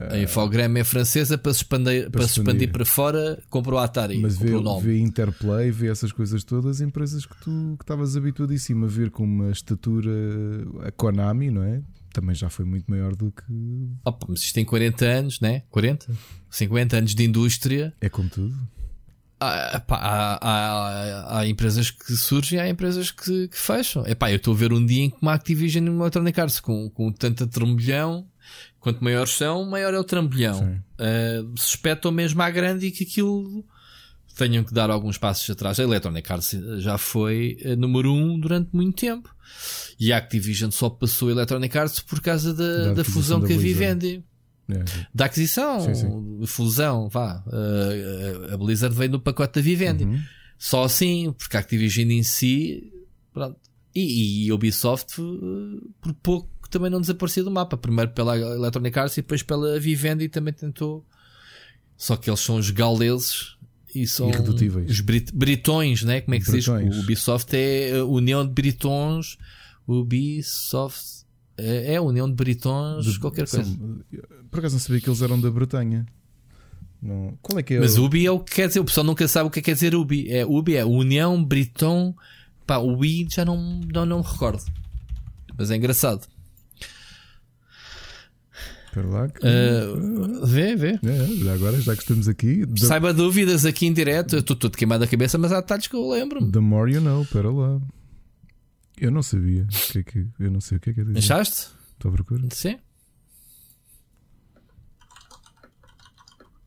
A 0.09 0.17
Infogram 0.17 0.75
é 0.77 0.83
francesa 0.83 1.37
para 1.37 1.53
se 1.53 1.59
expandir 1.59 2.09
para, 2.09 2.27
se 2.27 2.39
expandir 2.39 2.71
para 2.71 2.85
fora, 2.85 3.41
comprou 3.49 3.79
a 3.79 3.83
Atari. 3.83 4.17
Mas 4.17 4.35
vê, 4.37 4.49
vê 4.81 4.99
Interplay, 4.99 5.69
vê 5.69 5.87
essas 5.87 6.11
coisas 6.11 6.43
todas, 6.43 6.81
empresas 6.81 7.25
que 7.25 7.39
tu 7.41 7.77
estavas 7.79 8.17
habituadíssimo 8.17 8.85
a 8.85 8.87
ver 8.87 9.11
com 9.11 9.23
uma 9.23 9.51
estatura, 9.51 10.11
a 10.83 10.91
Konami, 10.91 11.51
não 11.51 11.63
é? 11.63 11.81
Também 12.11 12.33
já 12.33 12.49
foi 12.49 12.65
muito 12.65 12.89
maior 12.89 13.15
do 13.15 13.31
que. 13.31 13.43
Opa, 14.03 14.25
mas 14.29 14.39
isto 14.39 14.55
tem 14.55 14.65
40 14.65 15.05
anos, 15.05 15.39
né? 15.39 15.63
40? 15.69 16.07
50 16.49 16.97
anos 16.97 17.13
de 17.13 17.23
indústria. 17.23 17.93
É 18.01 18.09
como 18.09 18.29
tudo. 18.29 18.55
Há, 19.37 19.83
há, 19.87 20.39
há, 20.41 21.39
há, 21.39 21.47
empresas 21.47 21.91
que 21.91 22.13
surgem, 22.13 22.57
há 22.57 22.69
empresas 22.69 23.11
que, 23.11 23.49
que 23.49 23.57
fecham. 23.57 24.07
Epá, 24.07 24.31
eu 24.31 24.37
estou 24.37 24.53
a 24.53 24.57
ver 24.57 24.71
um 24.71 24.83
dia 24.83 25.03
em 25.03 25.09
que 25.09 25.17
uma 25.21 25.33
Activision 25.33 25.85
e 25.85 25.89
uma 25.89 26.05
Electronic 26.05 26.39
Arts 26.39 26.59
com, 26.61 26.89
com 26.89 27.11
tanta 27.11 27.45
trombolhão 27.45 28.25
Quanto 28.85 29.03
maiores 29.03 29.31
são, 29.31 29.65
maior 29.65 29.95
é 29.95 29.99
o 29.99 30.03
trambolhão. 30.03 30.79
Uh, 30.93 31.57
se 31.57 31.69
espetam 31.69 32.11
mesmo 32.11 32.39
à 32.43 32.51
grande 32.51 32.85
e 32.85 32.91
que 32.91 33.03
aquilo 33.03 33.65
tenham 34.37 34.63
que 34.63 34.71
dar 34.71 34.91
alguns 34.91 35.17
passos 35.17 35.49
atrás. 35.49 35.79
A 35.79 35.83
Electronic 35.83 36.31
Arts 36.31 36.51
já 36.77 36.95
foi 36.95 37.57
uh, 37.65 37.75
número 37.75 38.13
um 38.13 38.39
durante 38.39 38.69
muito 38.71 38.95
tempo. 38.95 39.35
E 39.99 40.13
a 40.13 40.17
Activision 40.17 40.69
só 40.69 40.87
passou 40.87 41.29
a 41.29 41.31
Electronic 41.31 41.75
Arts 41.75 41.99
por 41.99 42.21
causa 42.21 42.53
da, 42.53 42.77
da, 42.77 42.93
da 42.93 43.03
fusão 43.03 43.39
da 43.39 43.47
com 43.47 43.53
a 43.55 43.57
Vivendi. 43.57 44.23
É. 44.69 44.83
Da 45.11 45.25
aquisição, 45.25 45.81
sim, 45.81 45.95
sim. 45.95 46.45
fusão, 46.45 47.09
vá. 47.09 47.43
Uh, 47.47 48.53
a 48.53 48.57
Blizzard 48.57 48.95
veio 48.95 49.13
no 49.13 49.19
pacote 49.19 49.55
da 49.55 49.61
Vivendi. 49.61 50.03
Uhum. 50.03 50.21
Só 50.59 50.83
assim, 50.83 51.33
porque 51.35 51.57
a 51.57 51.59
Activision 51.59 52.11
em 52.11 52.21
si, 52.21 52.93
pronto. 53.33 53.57
E, 53.95 54.45
e 54.45 54.51
Ubisoft, 54.51 55.15
por 55.99 56.13
pouco 56.21 56.54
também 56.69 56.89
não 56.89 57.01
desaparecia 57.01 57.43
do 57.43 57.51
mapa. 57.51 57.77
Primeiro 57.77 58.11
pela 58.11 58.37
Electronic 58.37 58.97
Arts 58.97 59.17
e 59.17 59.21
depois 59.21 59.43
pela 59.43 59.79
Vivendi 59.79 60.29
também 60.29 60.53
tentou. 60.53 61.05
Só 61.97 62.15
que 62.17 62.29
eles 62.29 62.39
são 62.39 62.57
os 62.57 62.69
gauleses 62.69 63.55
e 63.93 64.05
são 64.05 64.29
os 64.29 65.01
brit 65.01 65.31
britões, 65.33 66.03
né? 66.03 66.21
Como 66.21 66.35
é 66.35 66.39
que 66.39 66.51
britões. 66.51 66.83
se 66.83 66.89
diz? 66.89 66.97
O 66.97 67.03
Ubisoft 67.03 67.55
é 67.55 67.99
a 67.99 68.05
união 68.05 68.45
de 68.45 68.51
britões. 68.53 69.37
Ubisoft 69.87 71.25
é, 71.57 71.95
a 71.95 72.01
união 72.01 72.27
de 72.27 72.35
britões, 72.35 73.05
de, 73.05 73.19
qualquer 73.19 73.47
coisa. 73.47 73.63
São, 73.63 73.99
por 74.49 74.59
acaso 74.59 74.75
não 74.75 74.79
sabia 74.79 74.99
que 74.99 75.09
eles 75.09 75.21
eram 75.21 75.39
da 75.39 75.49
Bretanha. 75.49 76.05
Não. 77.01 77.37
Qual 77.41 77.59
é 77.59 77.63
que 77.63 77.75
é 77.75 77.79
Mas 77.79 77.97
o... 77.97 78.05
Ubi 78.05 78.25
é 78.25 78.31
o 78.31 78.39
que 78.39 78.55
quer 78.55 78.67
dizer. 78.67 78.79
O 78.79 78.85
pessoal 78.85 79.05
nunca 79.05 79.27
sabe 79.27 79.47
o 79.47 79.51
que 79.51 79.59
é 79.59 79.61
quer 79.61 79.73
dizer 79.73 79.95
Ubi. 79.95 80.29
É, 80.29 80.45
Ubi 80.45 80.75
é 80.75 80.83
União 80.83 81.41
Briton. 81.43 82.15
Pá, 82.65 82.77
o 82.77 83.05
I 83.05 83.27
já 83.29 83.45
não, 83.45 83.79
não, 83.93 84.05
não 84.05 84.19
me 84.19 84.25
recordo. 84.25 84.63
Mas 85.57 85.71
é 85.71 85.75
engraçado. 85.75 86.27
Espera 88.95 89.07
lá. 89.09 89.27
Que... 89.27 89.45
Uh, 89.45 90.45
vê, 90.45 90.73
vê. 90.77 90.99
É, 91.03 91.43
já 91.43 91.53
agora, 91.53 91.81
já 91.81 91.93
que 91.93 92.01
estamos 92.01 92.29
aqui. 92.29 92.65
The... 92.65 92.85
Saiba 92.85 93.13
dúvidas 93.13 93.65
aqui 93.65 93.87
em 93.87 93.93
direto. 93.93 94.37
Estou 94.37 94.55
todo 94.55 94.77
queimado 94.77 95.03
a 95.03 95.07
cabeça, 95.07 95.37
mas 95.37 95.51
há 95.51 95.59
detalhes 95.59 95.87
que 95.87 95.95
eu 95.97 96.09
lembro. 96.09 96.49
The 96.49 96.61
more 96.61 96.89
you 96.89 97.01
know, 97.01 97.23
espera 97.23 97.51
lá. 97.51 97.81
Eu 98.97 99.11
não 99.11 99.21
sabia. 99.21 99.63
O 99.63 99.91
que 99.91 99.99
é 99.99 100.03
que, 100.03 100.27
eu 100.39 100.49
não 100.49 100.61
sei 100.61 100.77
o 100.77 100.79
que 100.79 100.91
é 100.91 100.93
que 100.93 101.01
é 101.01 101.03
dizer. 101.03 101.17
Achaste? 101.17 101.67
Estou 101.91 102.09
a 102.09 102.13
procurar. 102.13 102.47
Sim. 102.53 102.77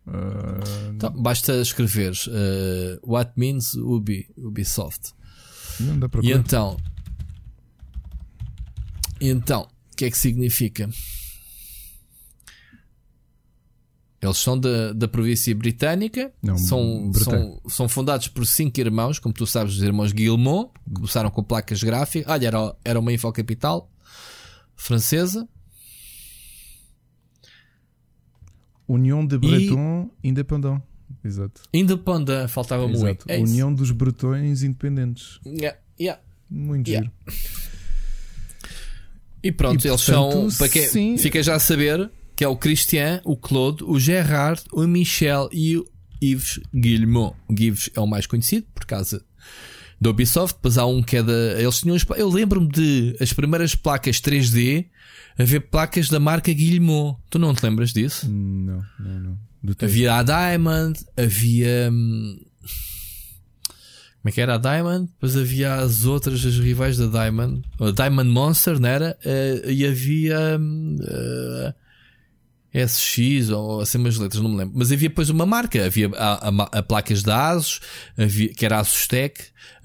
Uh... 0.06 0.92
Então, 0.94 1.10
basta 1.10 1.54
escrever 1.62 2.12
uh, 2.12 3.10
What 3.10 3.32
means 3.36 3.72
Ubi, 3.72 4.28
Ubisoft. 4.36 5.14
Não 5.80 5.98
dá 5.98 6.10
para 6.10 6.22
E 6.22 6.32
então, 6.32 6.76
então, 9.18 9.66
o 9.92 9.96
que 9.96 10.04
é 10.04 10.10
que 10.10 10.18
significa? 10.18 10.90
Eles 14.20 14.38
são 14.38 14.58
da, 14.58 14.92
da 14.92 15.06
província 15.06 15.54
britânica, 15.54 16.32
Não, 16.42 16.58
são, 16.58 17.12
são, 17.14 17.60
são 17.68 17.88
fundados 17.88 18.26
por 18.26 18.44
cinco 18.44 18.80
irmãos, 18.80 19.20
como 19.20 19.32
tu 19.32 19.46
sabes, 19.46 19.74
os 19.74 19.82
irmãos 19.82 20.10
Guillemot, 20.10 20.70
começaram 20.92 21.30
com 21.30 21.42
placas 21.42 21.82
gráficas. 21.82 22.30
Olha, 22.30 22.48
era, 22.48 22.76
era 22.84 22.98
uma 22.98 23.12
infocapital 23.12 23.88
francesa. 24.74 25.48
União 28.88 29.24
de 29.24 29.38
Breton 29.38 30.10
e... 30.22 30.28
Independent. 30.30 30.82
Exato. 31.24 31.62
Independent, 31.72 32.48
faltava 32.48 32.84
Exato. 32.84 32.98
muito. 32.98 33.24
É 33.28 33.38
União 33.38 33.72
dos 33.72 33.90
Bretões 33.90 34.62
Independentes. 34.62 35.38
Yeah, 35.46 35.78
yeah. 36.00 36.20
Muito 36.50 36.88
yeah. 36.88 37.10
giro. 37.26 37.38
E 39.42 39.52
pronto, 39.52 39.84
e, 39.84 39.88
eles 39.88 40.04
portanto, 40.04 40.50
são. 40.50 40.58
Para 40.58 40.68
quem 40.68 41.16
fica 41.18 41.42
já 41.42 41.54
a 41.54 41.58
saber, 41.60 42.10
que 42.38 42.44
é 42.44 42.48
o 42.48 42.54
Christian, 42.54 43.20
o 43.24 43.36
Claude, 43.36 43.82
o 43.82 43.98
Gerard, 43.98 44.62
o 44.72 44.86
Michel 44.86 45.50
e 45.52 45.76
o 45.76 45.84
Yves 46.22 46.60
Guillemot. 46.72 47.34
O 47.48 47.52
Yves 47.52 47.90
é 47.96 47.98
o 47.98 48.06
mais 48.06 48.28
conhecido 48.28 48.64
por 48.72 48.86
causa 48.86 49.24
da 50.00 50.10
Ubisoft, 50.10 50.54
depois 50.54 50.78
há 50.78 50.86
um 50.86 51.02
que 51.02 51.16
é 51.16 51.22
da. 51.24 51.32
Eles 51.60 51.80
tinham. 51.80 51.96
Eu 52.16 52.28
lembro-me 52.28 52.68
de 52.68 53.16
as 53.20 53.32
primeiras 53.32 53.74
placas 53.74 54.20
3D 54.20 54.86
haver 55.36 55.62
placas 55.62 56.08
da 56.08 56.20
marca 56.20 56.52
Guillemot. 56.52 57.18
Tu 57.28 57.40
não 57.40 57.52
te 57.52 57.64
lembras 57.64 57.92
disso? 57.92 58.30
Não, 58.30 58.84
não, 59.00 59.20
não. 59.20 59.38
Havia 59.82 60.14
a 60.14 60.22
Diamond, 60.22 60.96
havia. 61.16 61.90
Hum, 61.90 62.38
como 64.22 64.28
é 64.28 64.30
que 64.30 64.40
era 64.40 64.54
a 64.54 64.58
Diamond? 64.58 65.08
Depois 65.08 65.36
havia 65.36 65.74
as 65.74 66.04
outras, 66.04 66.46
as 66.46 66.56
rivais 66.56 66.98
da 66.98 67.06
Diamond. 67.06 67.62
A 67.80 67.90
Diamond 67.90 68.30
Monster, 68.30 68.78
não 68.78 68.88
era? 68.88 69.18
Uh, 69.24 69.70
e 69.72 69.84
havia. 69.84 70.56
Uh, 70.56 71.87
SX 72.72 73.50
ou 73.50 73.80
assim 73.80 73.98
umas 73.98 74.16
letras, 74.18 74.42
não 74.42 74.50
me 74.50 74.56
lembro. 74.56 74.74
Mas 74.76 74.92
havia 74.92 75.08
depois 75.08 75.30
uma 75.30 75.46
marca, 75.46 75.84
havia 75.84 76.10
a, 76.14 76.48
a, 76.48 76.78
a 76.78 76.82
placas 76.82 77.22
da 77.22 77.48
ASUS, 77.48 77.80
havia, 78.16 78.48
que 78.50 78.64
era 78.64 78.76
a 78.76 78.80
ASUS 78.80 79.06
Tech, 79.06 79.34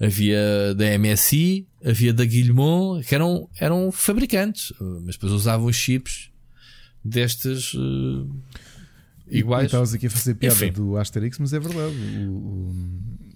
havia 0.00 0.74
da 0.74 0.98
MSI, 0.98 1.66
havia 1.84 2.12
da 2.12 2.24
Guillemot, 2.24 3.04
que 3.04 3.14
eram, 3.14 3.48
eram 3.58 3.90
fabricantes, 3.90 4.72
mas 5.02 5.14
depois 5.14 5.32
usavam 5.32 5.66
os 5.66 5.76
chips 5.76 6.30
destes 7.04 7.74
uh, 7.74 8.28
iguais. 9.26 9.66
Estavas 9.66 9.94
aqui 9.94 10.06
a 10.06 10.10
fazer 10.10 10.34
piada 10.34 10.54
Enfim. 10.54 10.72
do 10.72 10.96
Asterix, 10.96 11.38
mas 11.38 11.52
é 11.52 11.60
verdade. 11.60 11.94
O, 11.94 12.32
o, 12.32 12.74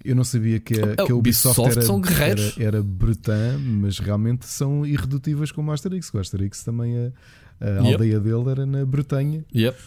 eu 0.03 0.15
não 0.15 0.23
sabia 0.23 0.59
que 0.59 0.73
a, 0.75 0.95
que 1.05 1.11
a 1.11 1.15
Ubisoft, 1.15 1.59
Ubisoft 1.59 1.71
era, 1.71 1.81
são 1.81 2.01
era, 2.23 2.53
era 2.57 2.83
Bretan, 2.83 3.59
mas 3.59 3.99
realmente 3.99 4.45
são 4.45 4.85
irredutíveis 4.85 5.51
como 5.51 5.69
o 5.69 5.73
Asterix. 5.73 6.11
O 6.13 6.19
Asterix 6.19 6.63
também 6.63 6.95
é 6.95 7.11
a 7.59 7.69
yep. 7.69 7.93
aldeia 7.93 8.19
dele 8.19 8.49
era 8.49 8.65
na 8.65 8.85
Bretanha. 8.85 9.43
Yep. 9.53 9.77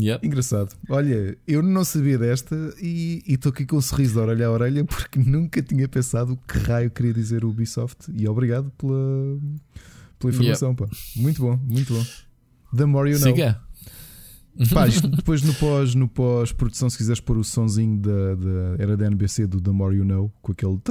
Yep. 0.00 0.26
Engraçado. 0.26 0.74
Olha, 0.88 1.36
eu 1.46 1.62
não 1.62 1.84
sabia 1.84 2.16
desta 2.16 2.56
e 2.80 3.22
estou 3.26 3.50
aqui 3.50 3.66
com 3.66 3.76
um 3.76 3.80
sorriso 3.80 4.14
de 4.14 4.20
orelha 4.20 4.46
a 4.46 4.50
orelha 4.50 4.84
porque 4.86 5.18
nunca 5.18 5.62
tinha 5.62 5.86
pensado 5.86 6.38
que 6.48 6.58
raio 6.58 6.90
queria 6.90 7.12
dizer 7.12 7.44
Ubisoft. 7.44 8.10
E 8.14 8.26
obrigado 8.26 8.70
pela, 8.78 9.38
pela 10.18 10.32
informação. 10.32 10.74
Pá. 10.74 10.88
Muito 11.16 11.42
bom, 11.42 11.58
muito 11.62 11.92
bom. 11.92 12.04
The 12.74 12.86
more 12.86 13.10
you 13.10 13.18
know. 13.18 13.34
Siga. 13.34 13.60
Pá, 14.72 14.86
isto 14.86 15.08
depois 15.08 15.42
no 15.42 15.54
pós, 15.54 15.94
no 15.94 16.06
pós 16.06 16.52
produção, 16.52 16.90
se 16.90 16.98
quiseres 16.98 17.20
pôr 17.20 17.38
o 17.38 17.44
sonzinho 17.44 17.98
da, 17.98 18.34
da 18.34 18.82
era 18.82 18.96
da 18.96 19.06
NBC 19.06 19.46
do 19.46 19.60
The 19.60 19.70
More 19.70 19.96
You 19.96 20.04
Know, 20.04 20.30
com 20.42 20.52
aquele 20.52 20.76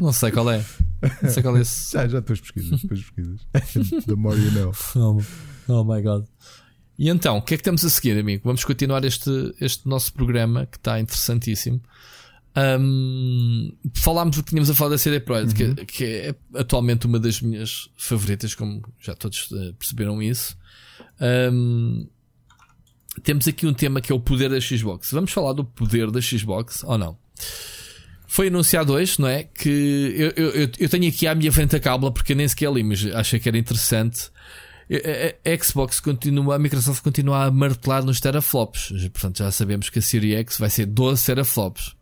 não 0.00 0.12
sei 0.12 0.30
qual 0.30 0.50
é. 0.50 0.64
Não 1.22 1.30
sei 1.30 1.42
qual 1.42 1.56
é 1.56 1.60
esse. 1.60 1.92
Já, 1.96 2.08
já 2.08 2.20
depois 2.20 2.40
pesquisas, 2.40 2.80
depois 2.82 3.02
pesquisas. 3.02 4.04
The 4.04 4.14
more 4.14 4.38
you 4.38 4.50
know. 4.52 4.72
Oh, 4.96 5.22
oh 5.68 5.84
my 5.84 6.02
god. 6.02 6.26
E 6.98 7.08
então, 7.10 7.36
o 7.36 7.42
que 7.42 7.54
é 7.54 7.56
que 7.56 7.62
temos 7.62 7.84
a 7.84 7.90
seguir, 7.90 8.18
amigo? 8.18 8.42
Vamos 8.44 8.64
continuar 8.64 9.04
este, 9.04 9.30
este 9.60 9.86
nosso 9.86 10.12
programa 10.12 10.66
que 10.66 10.78
está 10.78 10.98
interessantíssimo. 10.98 11.80
Um, 12.56 13.76
falámos 13.94 14.36
do 14.36 14.42
que 14.42 14.48
tínhamos 14.48 14.70
a 14.70 14.74
falar 14.74 14.90
da 14.90 14.98
CD 14.98 15.20
Projekt, 15.20 15.62
uhum. 15.62 15.74
que, 15.74 15.84
que, 15.84 16.04
é 16.04 16.34
atualmente 16.54 17.04
uma 17.04 17.18
das 17.18 17.42
minhas 17.42 17.90
favoritas, 17.98 18.54
como 18.54 18.82
já 18.98 19.14
todos 19.14 19.50
uh, 19.50 19.74
perceberam 19.74 20.22
isso. 20.22 20.56
Um, 21.20 22.08
temos 23.22 23.46
aqui 23.46 23.66
um 23.66 23.74
tema 23.74 24.00
que 24.00 24.10
é 24.10 24.14
o 24.14 24.20
poder 24.20 24.48
da 24.48 24.58
Xbox. 24.58 25.10
Vamos 25.12 25.32
falar 25.32 25.52
do 25.52 25.64
poder 25.64 26.10
da 26.10 26.20
Xbox 26.20 26.82
ou 26.84 26.96
não? 26.96 27.18
Foi 28.26 28.48
anunciado 28.48 28.92
hoje, 28.92 29.20
não 29.20 29.28
é? 29.28 29.44
Que 29.44 30.32
eu, 30.36 30.44
eu, 30.44 30.70
eu 30.78 30.88
tenho 30.88 31.08
aqui 31.08 31.26
à 31.26 31.34
minha 31.34 31.52
frente 31.52 31.76
a 31.76 31.80
cábula 31.80 32.12
porque 32.12 32.34
nem 32.34 32.46
sequer 32.46 32.72
li, 32.72 32.82
mas 32.82 33.04
achei 33.14 33.38
que 33.38 33.48
era 33.48 33.56
interessante. 33.56 34.30
a, 34.90 35.64
Xbox 35.64 36.00
continua, 36.00 36.56
a 36.56 36.58
Microsoft 36.58 37.02
continua 37.02 37.44
a 37.44 37.50
martelar 37.50 38.04
nos 38.04 38.20
teraflops. 38.20 38.92
Portanto, 39.12 39.38
já 39.38 39.50
sabemos 39.50 39.90
que 39.90 39.98
a 39.98 40.02
Series 40.02 40.38
X 40.40 40.58
vai 40.58 40.70
ser 40.70 40.86
12 40.86 41.24
teraflops. 41.24 41.96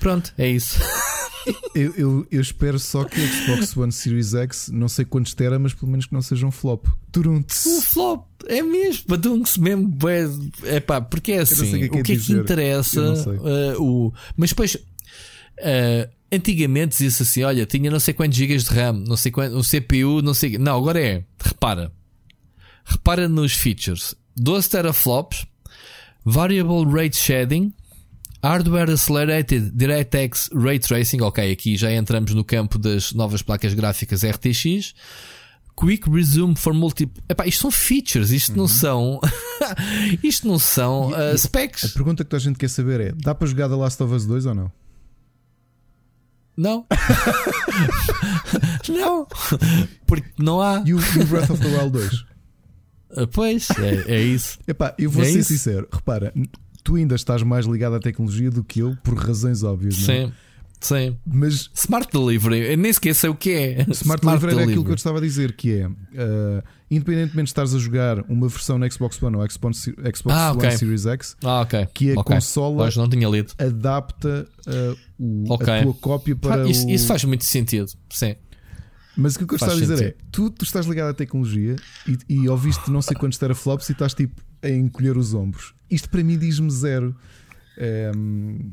Pronto, 0.00 0.32
é 0.36 0.48
isso. 0.48 0.78
eu, 1.74 1.94
eu, 1.94 2.26
eu, 2.30 2.40
espero 2.40 2.78
só 2.78 3.04
que 3.04 3.20
a 3.20 3.26
Xbox 3.26 3.76
One 3.76 3.92
Series 3.92 4.34
X, 4.34 4.70
não 4.72 4.88
sei 4.88 5.04
quantos 5.04 5.34
tera, 5.34 5.58
mas 5.58 5.74
pelo 5.74 5.90
menos 5.90 6.06
que 6.06 6.12
não 6.12 6.22
seja 6.22 6.46
um 6.46 6.50
flop. 6.50 6.86
Turunts. 7.12 7.66
Um 7.66 7.82
flop, 7.82 8.26
é 8.46 8.62
mesmo. 8.62 9.04
Badunks 9.06 9.56
mesmo. 9.56 9.96
É, 10.64 10.76
é 10.76 10.80
pá, 10.80 11.00
porque 11.00 11.32
é 11.32 11.40
assim. 11.40 11.84
O 11.84 11.90
que 11.90 11.98
é 11.98 12.02
que, 12.02 12.12
é 12.12 12.16
que 12.16 12.32
interessa? 12.32 13.00
Uh, 13.02 13.82
o, 13.82 14.14
mas 14.36 14.50
depois. 14.50 14.74
Uh, 14.74 16.08
antigamente 16.32 16.92
dizia-se 16.92 17.22
assim: 17.22 17.42
olha, 17.42 17.66
tinha 17.66 17.90
não 17.90 18.00
sei 18.00 18.14
quantos 18.14 18.36
gigas 18.36 18.64
de 18.64 18.70
RAM, 18.70 19.04
não 19.06 19.16
sei 19.16 19.30
quanto, 19.30 19.56
o 19.56 19.62
CPU, 19.62 20.22
não 20.22 20.34
sei. 20.34 20.58
Não, 20.58 20.76
agora 20.76 21.00
é. 21.00 21.24
Repara. 21.38 21.92
Repara 22.84 23.28
nos 23.28 23.54
features: 23.54 24.14
12 24.36 24.70
teraflops, 24.70 25.46
Variable 26.24 26.84
Rate 26.90 27.16
Shading, 27.16 27.72
Hardware 28.42 28.90
Accelerated 28.90 29.70
DirectX 29.72 30.50
Ray 30.54 30.78
Tracing. 30.78 31.20
Ok, 31.20 31.52
aqui 31.52 31.76
já 31.76 31.92
entramos 31.92 32.34
no 32.34 32.44
campo 32.44 32.78
das 32.78 33.12
novas 33.12 33.42
placas 33.42 33.74
gráficas 33.74 34.24
RTX. 34.24 34.94
Quick 35.76 36.10
Resume 36.10 36.56
for 36.56 36.74
Multiple. 36.74 37.22
Epá, 37.28 37.46
isto 37.46 37.62
são 37.62 37.70
features, 37.70 38.30
isto 38.30 38.52
uhum. 38.52 38.58
não 38.58 38.68
são. 38.68 39.20
isto 40.22 40.46
não 40.46 40.58
são 40.58 41.08
uh, 41.08 41.38
specs. 41.38 41.84
A 41.84 41.88
pergunta 41.88 42.24
que 42.24 42.36
a 42.36 42.38
gente 42.38 42.58
quer 42.58 42.68
saber 42.68 43.00
é: 43.00 43.12
dá 43.12 43.34
para 43.34 43.46
jogar 43.46 43.68
The 43.68 43.76
Last 43.76 44.02
of 44.02 44.14
Us 44.14 44.26
2 44.26 44.46
ou 44.46 44.54
não? 44.54 44.72
Não. 46.56 46.86
não. 48.88 49.26
Porque 50.06 50.28
não 50.38 50.60
há. 50.60 50.82
E 50.84 50.92
o, 50.92 50.98
e 50.98 51.18
o 51.22 51.26
Breath 51.26 51.50
of 51.50 51.62
the 51.62 51.68
Wild 51.68 51.90
2? 51.92 52.24
Ah, 53.16 53.26
pois, 53.26 53.70
é, 53.70 54.16
é 54.16 54.22
isso. 54.22 54.58
Epá, 54.68 54.94
eu 54.98 55.10
vou 55.10 55.22
é 55.22 55.26
ser 55.26 55.38
isso? 55.38 55.52
sincero. 55.52 55.88
Repara, 55.90 56.32
tu 56.82 56.96
ainda 56.96 57.14
estás 57.14 57.42
mais 57.42 57.66
ligado 57.66 57.94
à 57.94 58.00
tecnologia 58.00 58.50
do 58.50 58.64
que 58.64 58.80
eu, 58.80 58.96
por 59.02 59.14
razões 59.14 59.62
óbvias. 59.62 59.96
Sim. 59.96 60.06
Não 60.06 60.28
é? 60.28 60.32
Sim. 60.80 61.16
Mas 61.26 61.70
Smart 61.74 62.08
Delivery, 62.10 62.72
eu 62.72 62.76
nem 62.78 62.92
sei 62.92 63.28
o 63.28 63.34
que 63.34 63.50
é. 63.50 63.80
Smart, 63.90 64.02
Smart 64.02 64.20
Delivery, 64.24 64.40
Delivery 64.40 64.62
aquilo 64.70 64.84
que 64.84 64.90
eu 64.90 64.94
estava 64.94 65.18
a 65.18 65.20
dizer, 65.20 65.52
que 65.52 65.72
é 65.74 65.86
uh, 65.86 66.62
independentemente 66.90 67.44
de 67.44 67.50
estares 67.50 67.74
a 67.74 67.78
jogar 67.78 68.24
uma 68.30 68.48
versão 68.48 68.78
na 68.78 68.88
Xbox 68.88 69.22
One 69.22 69.36
ou 69.36 69.50
Xbox, 69.50 69.90
Xbox 70.16 70.36
ah, 70.36 70.52
okay. 70.52 70.70
One 70.70 70.78
Series 70.78 71.06
X, 71.06 71.36
ah, 71.44 71.60
okay. 71.60 71.86
que 71.92 72.10
a 72.12 72.20
okay. 72.20 72.34
consola 72.34 72.88
não 72.96 73.08
tinha 73.08 73.28
lido. 73.28 73.52
adapta 73.58 74.48
uh, 74.66 74.98
o, 75.18 75.54
a 75.54 75.82
tua 75.82 75.94
cópia 75.94 76.34
para. 76.34 76.64
Ah, 76.64 76.68
isso, 76.68 76.86
o... 76.86 76.90
isso, 76.90 77.06
faz 77.06 77.22
muito 77.24 77.44
sentido, 77.44 77.92
sim. 78.08 78.34
Mas 79.16 79.36
o 79.36 79.46
que 79.46 79.52
eu 79.52 79.56
estava 79.56 79.72
a 79.72 79.76
dizer 79.76 79.98
sentido. 79.98 80.14
é: 80.18 80.24
tu, 80.32 80.50
tu 80.50 80.64
estás 80.64 80.86
ligado 80.86 81.10
à 81.10 81.14
tecnologia 81.14 81.76
e, 82.08 82.18
e 82.26 82.48
ouviste 82.48 82.90
não 82.90 83.02
sei 83.02 83.14
quantos 83.16 83.36
teraflops 83.36 83.88
e 83.90 83.92
estás 83.92 84.14
tipo 84.14 84.40
a 84.62 84.68
encolher 84.68 85.16
os 85.16 85.34
ombros. 85.34 85.74
Isto 85.90 86.08
para 86.08 86.22
mim 86.22 86.38
diz-me 86.38 86.70
zero. 86.70 87.14
Um, 88.16 88.72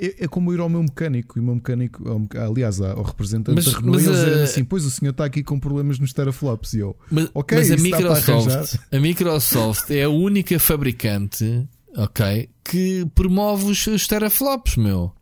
é, 0.00 0.24
é, 0.24 0.28
como 0.28 0.52
ir 0.52 0.60
ao 0.60 0.68
meu 0.68 0.82
mecânico 0.82 1.38
e 1.38 1.40
o 1.40 1.44
meu 1.44 1.56
mecânico, 1.56 2.02
aliás, 2.38 2.80
ao 2.80 3.02
representante 3.02 3.54
mas, 3.54 3.66
da 3.66 3.78
Renault, 3.78 4.02
mas, 4.02 4.06
eles 4.06 4.40
uh, 4.40 4.42
assim: 4.44 4.64
Pois 4.64 4.84
o 4.84 4.90
senhor 4.90 5.10
está 5.10 5.24
aqui 5.24 5.42
com 5.42 5.60
problemas 5.60 5.98
nos 5.98 6.12
teraflops. 6.12 6.72
E 6.72 6.78
eu, 6.78 6.96
mas, 7.10 7.28
ok, 7.34 7.58
mas 7.58 7.70
a 7.70 7.76
Microsoft, 7.76 8.78
a 8.90 8.98
Microsoft 8.98 9.90
é 9.90 10.04
a 10.04 10.08
única 10.08 10.58
fabricante, 10.58 11.68
ok, 11.96 12.48
que 12.64 13.06
promove 13.14 13.70
os, 13.70 13.86
os 13.86 14.06
teraflops, 14.06 14.76
meu. 14.76 15.12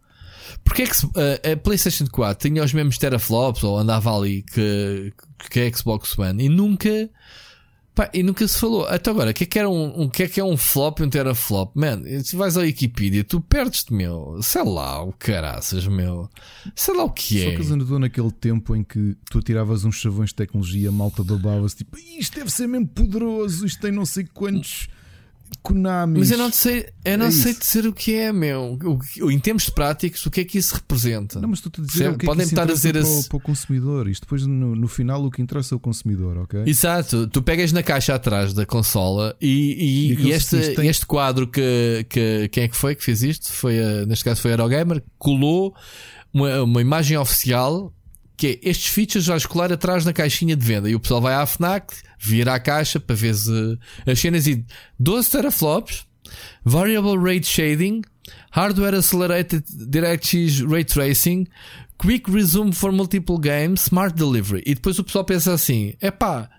Porque 0.62 0.82
é 0.82 0.86
que 0.86 0.92
a, 1.02 1.52
a 1.52 1.56
PlayStation 1.56 2.06
4 2.06 2.48
tinha 2.48 2.62
os 2.62 2.72
mesmos 2.72 2.98
teraflops 2.98 3.64
ou 3.64 3.78
andava 3.78 4.16
ali 4.16 4.42
que, 4.42 5.12
que 5.50 5.60
a 5.60 5.76
Xbox 5.76 6.16
One 6.18 6.44
e 6.44 6.48
nunca 6.48 7.10
Pá, 7.94 8.10
e 8.14 8.22
nunca 8.22 8.48
se 8.48 8.58
falou. 8.58 8.86
Até 8.86 9.10
agora, 9.10 9.32
o 9.32 9.34
que 9.34 9.44
é 9.44 9.46
que, 9.46 9.58
era 9.58 9.68
um, 9.68 10.02
um, 10.02 10.08
que, 10.08 10.22
é, 10.22 10.28
que 10.28 10.40
é 10.40 10.44
um 10.44 10.56
flop 10.56 11.00
e 11.00 11.02
um 11.02 11.10
teraflop? 11.10 11.76
Man, 11.76 12.02
se 12.22 12.34
vais 12.36 12.56
à 12.56 12.60
Wikipedia, 12.60 13.22
tu 13.22 13.40
perdes-te, 13.40 13.92
meu. 13.92 14.38
Sei 14.40 14.64
lá, 14.64 15.02
o 15.02 15.12
caraças, 15.12 15.86
meu. 15.86 16.28
Sei 16.74 16.94
lá 16.94 17.04
o 17.04 17.10
que 17.10 17.42
é. 17.42 17.50
Só 17.50 17.62
que 17.62 17.72
andou 17.72 17.98
naquele 17.98 18.30
tempo 18.30 18.74
em 18.74 18.82
que 18.82 19.14
tu 19.30 19.42
tiravas 19.42 19.84
uns 19.84 19.96
chavões 19.96 20.30
de 20.30 20.36
tecnologia, 20.36 20.88
a 20.88 20.92
malta 20.92 21.22
babava-se 21.22 21.76
tipo, 21.76 21.98
isto 22.18 22.34
deve 22.34 22.50
ser 22.50 22.66
mesmo 22.66 22.88
poderoso, 22.88 23.66
isto 23.66 23.80
tem 23.80 23.92
não 23.92 24.06
sei 24.06 24.24
quantos. 24.24 24.88
Konami. 25.62 26.18
Mas 26.18 26.30
eu 26.30 26.38
não 26.38 26.50
sei, 26.50 26.88
eu 27.04 27.18
não 27.18 27.26
é 27.26 27.30
sei 27.30 27.54
dizer 27.54 27.86
o 27.86 27.92
que 27.92 28.14
é, 28.14 28.32
meu. 28.32 28.78
O, 29.20 29.30
em 29.30 29.38
termos 29.38 29.68
práticos, 29.68 30.24
o 30.26 30.30
que 30.30 30.40
é 30.40 30.44
que 30.44 30.58
isso 30.58 30.74
representa? 30.74 31.40
Não, 31.40 31.48
mas 31.48 31.60
tu 31.60 31.70
a 31.76 31.84
dizer 31.84 32.10
o 32.10 32.18
que 32.18 32.26
Podem 32.26 32.42
é 32.42 32.46
que 32.46 32.52
estar 32.52 32.62
a 32.62 32.72
dizer 32.72 32.92
para, 32.92 33.06
o, 33.06 33.24
para 33.24 33.36
o 33.36 33.40
consumidor. 33.40 34.08
Isto 34.08 34.22
depois, 34.22 34.46
no, 34.46 34.74
no, 34.74 34.88
final, 34.88 35.24
o 35.24 35.30
que 35.30 35.42
interessa 35.42 35.74
é 35.74 35.76
o 35.76 35.80
consumidor, 35.80 36.38
ok? 36.38 36.62
Exato. 36.66 37.26
Tu 37.26 37.42
pegas 37.42 37.72
na 37.72 37.82
caixa 37.82 38.14
atrás 38.14 38.52
da 38.52 38.66
consola 38.66 39.36
e, 39.40 39.48
e, 39.48 40.12
e, 40.14 40.26
e 40.28 40.30
este, 40.32 40.74
tem... 40.74 40.88
este 40.88 41.06
quadro 41.06 41.46
que, 41.46 42.06
que. 42.08 42.48
Quem 42.48 42.64
é 42.64 42.68
que 42.68 42.76
foi 42.76 42.94
que 42.94 43.04
fez 43.04 43.22
isto? 43.22 43.52
Foi 43.52 43.78
a, 43.78 44.06
neste 44.06 44.24
caso 44.24 44.40
foi 44.40 44.52
a 44.52 44.54
Eurogamer, 44.54 45.02
colou 45.18 45.74
uma, 46.32 46.62
uma 46.62 46.80
imagem 46.80 47.16
oficial 47.16 47.92
que 48.36 48.60
é 48.62 48.68
estes 48.68 48.92
features 48.92 49.26
vais 49.26 49.46
colar 49.46 49.72
atrás 49.72 50.04
na 50.04 50.12
caixinha 50.12 50.56
de 50.56 50.64
venda 50.64 50.88
e 50.88 50.94
o 50.94 51.00
pessoal 51.00 51.20
vai 51.20 51.34
à 51.34 51.46
FNAC, 51.46 51.94
vira 52.18 52.54
a 52.54 52.60
caixa 52.60 52.98
para 52.98 53.14
ver 53.14 53.34
se 53.34 53.78
as 54.06 54.18
cenas 54.18 54.46
e 54.46 54.64
12 54.98 55.30
teraflops, 55.30 56.06
variable 56.64 57.18
rate 57.18 57.46
shading, 57.46 58.02
hardware 58.50 58.94
accelerated 58.94 59.64
DirectX 59.68 60.60
ray 60.60 60.84
tracing, 60.84 61.46
quick 61.98 62.30
resume 62.30 62.72
for 62.72 62.92
multiple 62.92 63.38
games, 63.38 63.82
smart 63.82 64.14
delivery. 64.14 64.62
E 64.66 64.74
depois 64.74 64.98
o 64.98 65.04
pessoal 65.04 65.24
pensa 65.24 65.52
assim: 65.52 65.94
é 66.00 66.10
pá, 66.10 66.50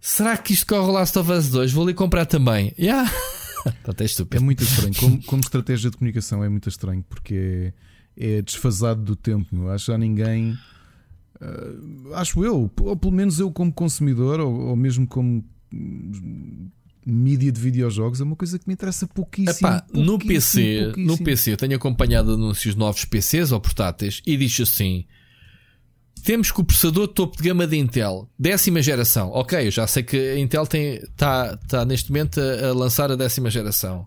será 0.00 0.36
que 0.36 0.52
isto 0.52 0.66
corre 0.66 0.90
Last 0.90 1.18
of 1.18 1.30
Us 1.30 1.48
2? 1.48 1.72
Vou 1.72 1.84
ali 1.84 1.94
comprar 1.94 2.26
também. 2.26 2.74
Yeah. 2.80 3.10
é, 3.86 4.36
é 4.36 4.40
muito 4.40 4.62
estranho. 4.62 4.94
Como, 4.94 5.22
como, 5.24 5.42
estratégia 5.42 5.90
de 5.90 5.96
comunicação 5.98 6.42
é 6.42 6.48
muito 6.48 6.66
estranho 6.66 7.04
porque 7.06 7.74
é, 8.16 8.36
é 8.38 8.42
desfasado 8.42 9.02
do 9.02 9.14
tempo. 9.14 9.48
Não? 9.52 9.68
Acho 9.68 9.86
que 9.86 9.92
já 9.92 9.98
ninguém 9.98 10.56
Uh, 11.40 12.14
acho 12.14 12.44
eu, 12.44 12.70
ou 12.80 12.96
pelo 12.96 13.12
menos 13.12 13.38
eu 13.38 13.50
como 13.50 13.72
consumidor, 13.72 14.40
ou, 14.40 14.68
ou 14.68 14.76
mesmo 14.76 15.06
como 15.06 15.44
mídia 17.06 17.50
de 17.50 17.60
videojogos, 17.60 18.20
é 18.20 18.24
uma 18.24 18.36
coisa 18.36 18.58
que 18.58 18.66
me 18.66 18.74
interessa 18.74 19.06
pouquíssimo. 19.06 19.68
Epá, 19.68 19.80
pouquíssimo 19.80 20.04
no 20.04 20.18
PC, 20.18 20.80
pouquíssimo. 20.84 21.06
no 21.06 21.18
PC, 21.18 21.56
tenho 21.56 21.76
acompanhado 21.76 22.34
anúncios 22.34 22.74
de 22.74 22.78
novos 22.78 23.04
PCs 23.04 23.52
ou 23.52 23.60
portáteis 23.60 24.20
e 24.26 24.36
diz 24.36 24.60
assim: 24.60 25.06
temos 26.22 26.50
que 26.50 26.60
o 26.60 26.64
processador 26.64 27.08
topo 27.08 27.36
de 27.36 27.48
gama 27.48 27.66
de 27.66 27.76
Intel, 27.76 28.28
décima 28.38 28.82
geração. 28.82 29.30
Ok, 29.30 29.66
eu 29.66 29.70
já 29.70 29.86
sei 29.86 30.02
que 30.02 30.16
a 30.16 30.38
Intel 30.38 30.64
está 30.64 31.56
tá 31.56 31.84
neste 31.84 32.10
momento 32.10 32.40
a, 32.40 32.68
a, 32.68 32.72
lançar 32.72 33.10
a 33.10 33.16
décima 33.16 33.50
geração. 33.50 34.06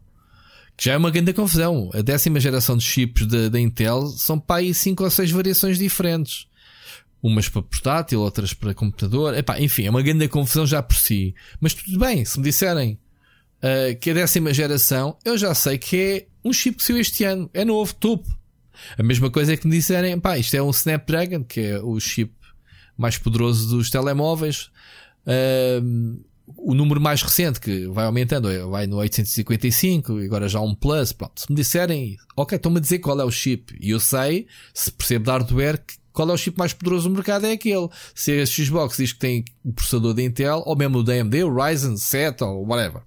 Que 0.77 0.86
já 0.86 0.93
é 0.93 0.97
uma 0.97 1.11
grande 1.11 1.34
confusão. 1.34 1.89
A 1.93 2.01
décima 2.01 2.39
geração 2.39 2.75
de 2.75 2.84
chips 2.84 3.27
da 3.27 3.59
Intel 3.59 4.07
são 4.07 4.39
para 4.39 4.57
aí 4.57 4.73
5 4.73 5.03
ou 5.03 5.09
6 5.09 5.31
variações 5.31 5.77
diferentes 5.77 6.47
umas 7.24 7.47
para 7.47 7.61
portátil, 7.61 8.19
outras 8.19 8.53
para 8.53 8.74
computador. 8.74 9.36
Epá, 9.36 9.59
enfim, 9.59 9.86
é 9.86 9.89
uma 9.89 10.01
grande 10.01 10.28
confusão 10.28 10.67
já 10.67 10.84
por 10.84 10.97
si. 10.97 11.34
Mas 11.61 11.74
tudo 11.74 11.97
bem, 11.97 12.26
se 12.26 12.38
me 12.38 12.43
disserem 12.43 12.99
uh, 13.59 13.97
que 13.97 14.11
a 14.11 14.13
décima 14.13 14.53
geração, 14.53 15.17
eu 15.24 15.38
já 15.38 15.55
sei 15.55 15.78
que 15.78 15.97
é 15.97 16.28
um 16.43 16.51
chip 16.51 16.78
que 16.78 16.84
saiu 16.84 16.99
este 16.99 17.24
ano, 17.24 17.49
é 17.53 17.63
novo, 17.63 17.95
topo. 17.95 18.28
A 18.97 19.03
mesma 19.03 19.32
coisa 19.32 19.53
é 19.53 19.57
que 19.57 19.65
me 19.65 19.78
disserem, 19.78 20.19
pá, 20.19 20.38
isto 20.38 20.53
é 20.55 20.61
um 20.61 20.71
Snapdragon, 20.71 21.45
que 21.45 21.61
é 21.61 21.80
o 21.80 21.97
chip 21.99 22.34
mais 22.97 23.17
poderoso 23.17 23.78
dos 23.78 23.89
telemóveis. 23.89 24.69
Uh, 25.26 26.21
o 26.57 26.74
número 26.74 26.99
mais 26.99 27.21
recente 27.21 27.61
que 27.61 27.88
vai 27.88 28.05
aumentando, 28.05 28.49
é, 28.49 28.59
vai 28.65 28.86
no 28.86 28.97
855, 28.97 30.17
agora 30.17 30.49
já 30.49 30.59
um 30.59 30.76
Plus. 30.76 31.13
Pronto, 31.13 31.39
se 31.39 31.49
me 31.49 31.55
disserem, 31.55 32.17
ok, 32.36 32.57
estão-me 32.57 32.80
a 32.80 32.82
dizer 32.82 32.99
qual 32.99 33.19
é 33.21 33.24
o 33.24 33.32
chip, 33.32 33.78
e 33.80 33.91
eu 33.91 33.99
sei, 33.99 34.47
se 34.74 34.91
percebo 34.91 35.24
de 35.24 35.32
hardware, 35.32 35.82
qual 36.14 36.30
é 36.30 36.34
o 36.34 36.38
chip 36.38 36.57
mais 36.57 36.72
poderoso 36.72 37.09
do 37.09 37.16
mercado? 37.16 37.47
É 37.47 37.53
aquele. 37.53 37.89
Se 38.14 38.39
a 38.39 38.45
Xbox 38.45 38.97
diz 38.97 39.11
que 39.11 39.20
tem 39.20 39.43
o 39.64 39.74
processador 39.74 40.14
da 40.14 40.22
Intel, 40.22 40.61
ou 40.66 40.76
mesmo 40.76 40.99
o 40.99 41.03
da 41.03 41.14
AMD, 41.14 41.43
o 41.43 41.53
Ryzen 41.53 41.97
7 41.97 42.43
ou 42.43 42.66
whatever. 42.68 43.01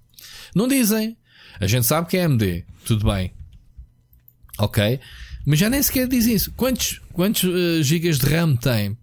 Não 0.53 0.67
dizem. 0.67 1.17
A 1.59 1.65
gente 1.65 1.87
sabe 1.87 2.07
que 2.07 2.17
é 2.17 2.25
AMD. 2.25 2.65
Tudo 2.85 3.05
bem. 3.05 3.33
Ok? 4.59 4.99
Mas 5.45 5.59
já 5.59 5.69
nem 5.69 5.81
sequer 5.81 6.07
dizem 6.07 6.35
isso. 6.35 6.51
Quantos, 6.51 7.01
quantos 7.13 7.43
uh, 7.43 7.81
gigas 7.81 8.19
de 8.19 8.25
RAM 8.25 8.55
tem? 8.55 8.97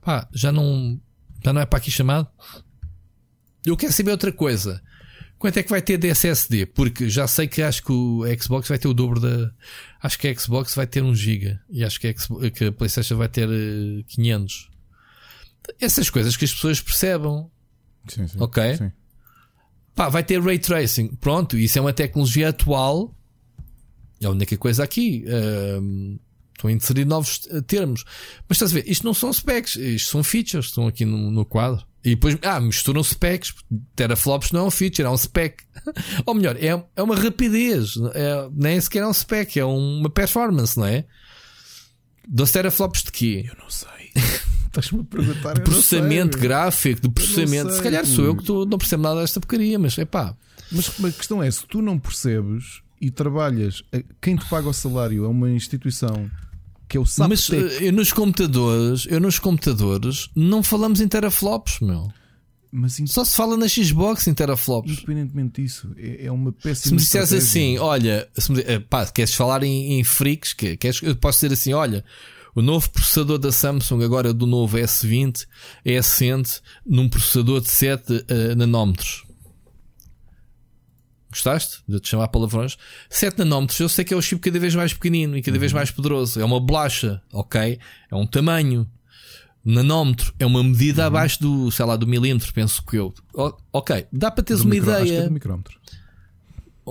Pá, 0.00 0.28
já 0.32 0.52
não, 0.52 1.00
já 1.44 1.52
não 1.52 1.60
é 1.60 1.66
para 1.66 1.78
aqui 1.78 1.90
chamado. 1.90 2.28
Eu 3.66 3.76
quero 3.76 3.92
saber 3.92 4.12
outra 4.12 4.32
coisa. 4.32 4.80
Quanto 5.38 5.56
é 5.56 5.62
que 5.62 5.70
vai 5.70 5.82
ter 5.82 5.98
de 5.98 6.08
SSD? 6.08 6.66
Porque 6.66 7.08
já 7.08 7.26
sei 7.26 7.46
que 7.46 7.62
acho 7.62 7.82
que 7.82 7.92
o 7.92 8.24
Xbox 8.40 8.68
vai 8.68 8.78
ter 8.78 8.88
o 8.88 8.94
dobro 8.94 9.20
da. 9.20 9.50
Acho 10.00 10.18
que 10.18 10.28
a 10.28 10.34
Xbox 10.34 10.74
vai 10.74 10.86
ter 10.86 11.02
1 11.02 11.14
GB 11.14 11.58
e 11.70 11.84
acho 11.84 12.00
que 12.00 12.06
a, 12.06 12.16
Xbox, 12.16 12.50
que 12.50 12.64
a 12.66 12.72
PlayStation 12.72 13.16
vai 13.16 13.28
ter 13.28 13.48
500. 14.06 14.70
Eh, 15.68 15.74
Essas 15.80 16.08
coisas 16.08 16.36
que 16.36 16.44
as 16.44 16.52
pessoas 16.52 16.80
percebam. 16.80 17.50
Sim, 18.06 18.28
sim, 18.28 18.36
ok? 18.40 18.76
Sim. 18.76 18.92
Pá, 19.94 20.08
vai 20.08 20.22
ter 20.22 20.40
ray 20.40 20.58
tracing. 20.58 21.08
Pronto, 21.16 21.58
isso 21.58 21.78
é 21.78 21.80
uma 21.80 21.92
tecnologia 21.92 22.50
atual. 22.50 23.14
É 24.20 24.26
a 24.26 24.30
única 24.30 24.56
coisa 24.56 24.84
aqui. 24.84 25.24
Uh, 25.26 26.18
estão 26.54 26.70
a 26.70 26.72
inserir 26.72 27.04
novos 27.04 27.40
termos. 27.66 28.04
Mas 28.48 28.56
estás 28.56 28.70
a 28.72 28.74
ver, 28.74 28.84
isto 28.88 29.04
não 29.04 29.14
são 29.14 29.32
specs, 29.32 29.76
isto 29.76 30.10
são 30.10 30.22
features, 30.22 30.66
estão 30.66 30.86
aqui 30.86 31.04
no, 31.04 31.30
no 31.30 31.44
quadro. 31.44 31.86
E 32.08 32.14
depois, 32.14 32.38
ah, 32.42 32.58
misturam 32.58 33.04
specs. 33.04 33.54
Teraflops 33.94 34.50
não 34.50 34.60
é 34.60 34.62
um 34.64 34.70
feature, 34.70 35.06
é 35.06 35.10
um 35.10 35.16
spec. 35.16 35.62
Ou 36.24 36.34
melhor, 36.34 36.56
é, 36.56 36.82
é 36.96 37.02
uma 37.02 37.14
rapidez. 37.14 37.96
É, 38.14 38.48
nem 38.50 38.80
sequer 38.80 39.02
é 39.02 39.06
um 39.06 39.12
spec, 39.12 39.58
é 39.58 39.64
uma 39.64 40.08
performance, 40.08 40.78
não 40.78 40.86
é? 40.86 41.04
Dos 42.26 42.50
teraflops 42.50 43.02
de 43.02 43.12
quê? 43.12 43.44
Eu 43.46 43.56
não 43.62 43.68
sei. 43.68 43.88
Estás-me 44.68 45.00
a 45.00 45.04
perguntar. 45.04 45.54
De 45.54 45.60
processamento 45.60 46.38
gráfico, 46.38 47.02
de 47.02 47.10
processamento. 47.10 47.72
Se 47.72 47.82
calhar 47.82 48.06
sou 48.06 48.24
eu 48.24 48.36
que 48.36 48.44
tu 48.44 48.64
não 48.64 48.78
percebo 48.78 49.02
nada 49.02 49.20
desta 49.20 49.38
porcaria, 49.38 49.78
mas 49.78 49.98
é 49.98 50.06
pá. 50.06 50.34
Mas 50.72 50.88
a 50.88 51.10
questão 51.10 51.42
é: 51.42 51.50
se 51.50 51.66
tu 51.66 51.82
não 51.82 51.98
percebes 51.98 52.80
e 53.00 53.10
trabalhas, 53.10 53.82
quem 54.20 54.34
te 54.34 54.48
paga 54.48 54.68
o 54.68 54.72
salário 54.72 55.26
é 55.26 55.28
uma 55.28 55.50
instituição 55.50 56.30
que 56.88 56.98
o 56.98 57.04
SAP. 57.04 57.28
Mas 57.28 57.50
eh, 57.50 57.88
eu 57.88 57.92
nos 57.92 58.12
computadores, 58.12 59.06
eu 59.08 59.20
nos 59.20 59.38
computadores 59.38 60.28
não 60.34 60.62
falamos 60.62 61.00
em 61.00 61.08
teraflops, 61.08 61.80
meu. 61.80 62.08
Mas 62.70 63.00
Só 63.06 63.24
se 63.24 63.34
fala 63.34 63.56
na 63.56 63.66
Xbox 63.66 64.26
em 64.26 64.34
teraflops. 64.34 64.92
Independentemente 64.92 65.62
disso, 65.62 65.90
é, 65.96 66.26
é 66.26 66.32
uma 66.32 66.52
péssima. 66.52 66.76
Se 66.76 66.92
me 66.92 66.98
disseres 66.98 67.32
assim, 67.32 67.78
olha, 67.78 68.28
se 68.36 68.52
me, 68.52 68.60
eh, 68.60 68.78
pá, 68.78 69.06
queres 69.06 69.34
falar 69.34 69.62
em, 69.62 69.98
em 69.98 70.04
freaks? 70.04 70.52
Que, 70.52 70.76
queres, 70.76 71.00
eu 71.02 71.16
posso 71.16 71.40
dizer 71.40 71.54
assim, 71.54 71.72
olha, 71.72 72.04
o 72.54 72.60
novo 72.60 72.90
processador 72.90 73.38
da 73.38 73.50
Samsung, 73.50 74.02
agora 74.02 74.34
do 74.34 74.46
novo 74.46 74.76
S20, 74.76 75.46
é 75.84 75.96
assente 75.96 76.60
num 76.84 77.08
processador 77.08 77.60
de 77.60 77.70
7 77.70 78.12
uh, 78.12 78.24
eh, 78.28 78.54
nanómetros. 78.54 79.24
Gostaste 81.30 81.82
de 81.86 82.00
te 82.00 82.08
chamar 82.08 82.28
palavrões? 82.28 82.76
7 83.10 83.38
nanómetros, 83.38 83.78
eu 83.80 83.88
sei 83.88 84.04
que 84.04 84.14
é 84.14 84.16
o 84.16 84.22
chip 84.22 84.40
cada 84.40 84.58
vez 84.58 84.74
mais 84.74 84.92
pequenino 84.92 85.36
e 85.36 85.42
cada 85.42 85.56
uhum. 85.56 85.60
vez 85.60 85.72
mais 85.72 85.90
poderoso. 85.90 86.40
É 86.40 86.44
uma 86.44 86.58
bolacha, 86.58 87.22
ok? 87.32 87.78
É 88.10 88.14
um 88.14 88.26
tamanho. 88.26 88.88
Nanómetro 89.64 90.32
é 90.38 90.46
uma 90.46 90.64
medida 90.64 91.02
uhum. 91.02 91.08
abaixo 91.08 91.40
do, 91.40 91.70
sei 91.70 91.84
lá, 91.84 91.96
do 91.96 92.06
milímetro, 92.06 92.52
penso 92.54 92.82
que 92.84 92.96
eu. 92.96 93.12
ok, 93.72 94.06
dá 94.10 94.30
para 94.30 94.42
teres 94.42 94.62
do 94.62 94.66
uma 94.66 94.74
micro, 94.74 94.90
ideia. 94.90 95.02
Acho 95.02 95.12
que 95.12 95.18
é 95.18 95.24
do 95.24 95.32
micrómetro 95.32 95.78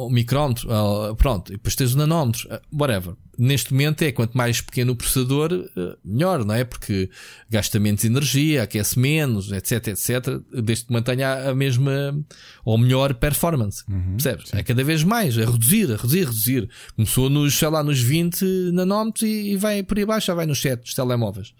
o 0.05 0.09
micrómetro, 0.09 0.69
pronto, 1.15 1.51
e 1.51 1.57
depois 1.57 1.75
tens 1.75 1.93
o 1.93 1.97
nanómetro, 1.97 2.47
uh, 2.53 2.59
whatever. 2.71 3.15
Neste 3.37 3.71
momento 3.71 4.01
é 4.01 4.11
quanto 4.11 4.37
mais 4.37 4.61
pequeno 4.61 4.93
o 4.93 4.95
processador, 4.95 5.51
uh, 5.53 5.97
melhor, 6.03 6.45
não 6.45 6.53
é? 6.53 6.63
Porque 6.63 7.09
gasta 7.49 7.79
menos 7.79 8.03
energia, 8.03 8.63
aquece 8.63 8.99
menos, 8.99 9.51
etc, 9.51 9.87
etc, 9.87 10.41
desde 10.63 10.85
que 10.85 10.93
mantenha 10.93 11.49
a 11.49 11.55
mesma 11.55 12.17
ou 12.63 12.77
melhor 12.77 13.13
performance. 13.15 13.83
Uhum, 13.89 14.17
percebes? 14.17 14.49
Sim. 14.49 14.57
É 14.57 14.63
cada 14.63 14.83
vez 14.83 15.03
mais, 15.03 15.37
a 15.37 15.45
reduzir, 15.45 15.91
a 15.91 15.95
reduzir, 15.95 16.23
a 16.23 16.25
reduzir. 16.25 16.69
Começou 16.95 17.29
nos, 17.29 17.57
sei 17.57 17.67
lá, 17.69 17.83
nos 17.83 17.99
20 17.99 18.43
nanómetros 18.73 19.23
e, 19.23 19.51
e 19.51 19.57
vai 19.57 19.83
por 19.83 19.97
aí 19.97 20.03
abaixo, 20.03 20.27
já 20.27 20.33
vai 20.33 20.45
nos 20.45 20.61
7 20.61 20.81
dos 20.81 20.93
telemóveis. 20.93 21.53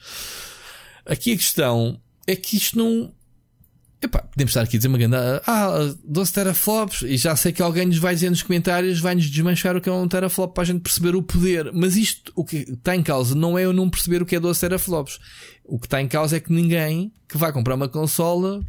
Aqui 1.05 1.33
a 1.33 1.38
questão 1.38 1.99
é 2.27 2.35
que 2.35 2.57
isto 2.57 2.77
não, 2.77 3.13
Epá, 4.00 4.20
podemos 4.20 4.52
estar 4.52 4.62
aqui 4.62 4.78
a 4.78 4.80
dizer 4.80 4.88
uma 4.89 4.98
grande. 4.98 5.16
Ah, 5.48 5.93
12 6.04 6.32
teraflops. 6.32 7.02
E 7.02 7.18
já 7.18 7.36
sei 7.36 7.52
que 7.52 7.62
alguém 7.62 7.88
nos 7.88 7.98
vai 7.98 8.14
dizer 8.14 8.30
nos 8.30 8.43
comentários, 8.43 9.00
vai-nos 9.00 9.26
desmanchar 9.26 9.76
o 9.76 9.82
que 9.82 9.89
é 9.89 9.91
um 9.91 10.08
teraflop 10.08 10.54
para 10.54 10.64
a 10.64 10.66
gente 10.66 10.82
perceber 10.82 11.16
o 11.16 11.24
poder. 11.24 11.72
Mas 11.74 11.95
isto, 11.95 12.32
o 12.36 12.45
que 12.45 12.58
está 12.58 12.95
em 12.95 13.02
causa, 13.02 13.34
não 13.34 13.58
é 13.58 13.66
eu 13.66 13.74
não 13.74 13.89
perceber 13.89 14.22
o 14.22 14.26
que 14.26 14.36
é 14.36 14.39
12 14.39 14.60
teraflops. 14.60 15.20
O 15.66 15.80
que 15.80 15.88
está 15.88 16.00
em 16.02 16.08
causa 16.08 16.38
é 16.38 16.39
que 16.39 16.54
ninguém 16.54 17.12
que 17.28 17.38
vai 17.38 17.52
comprar 17.52 17.76
uma 17.76 17.89
consola 17.89 18.64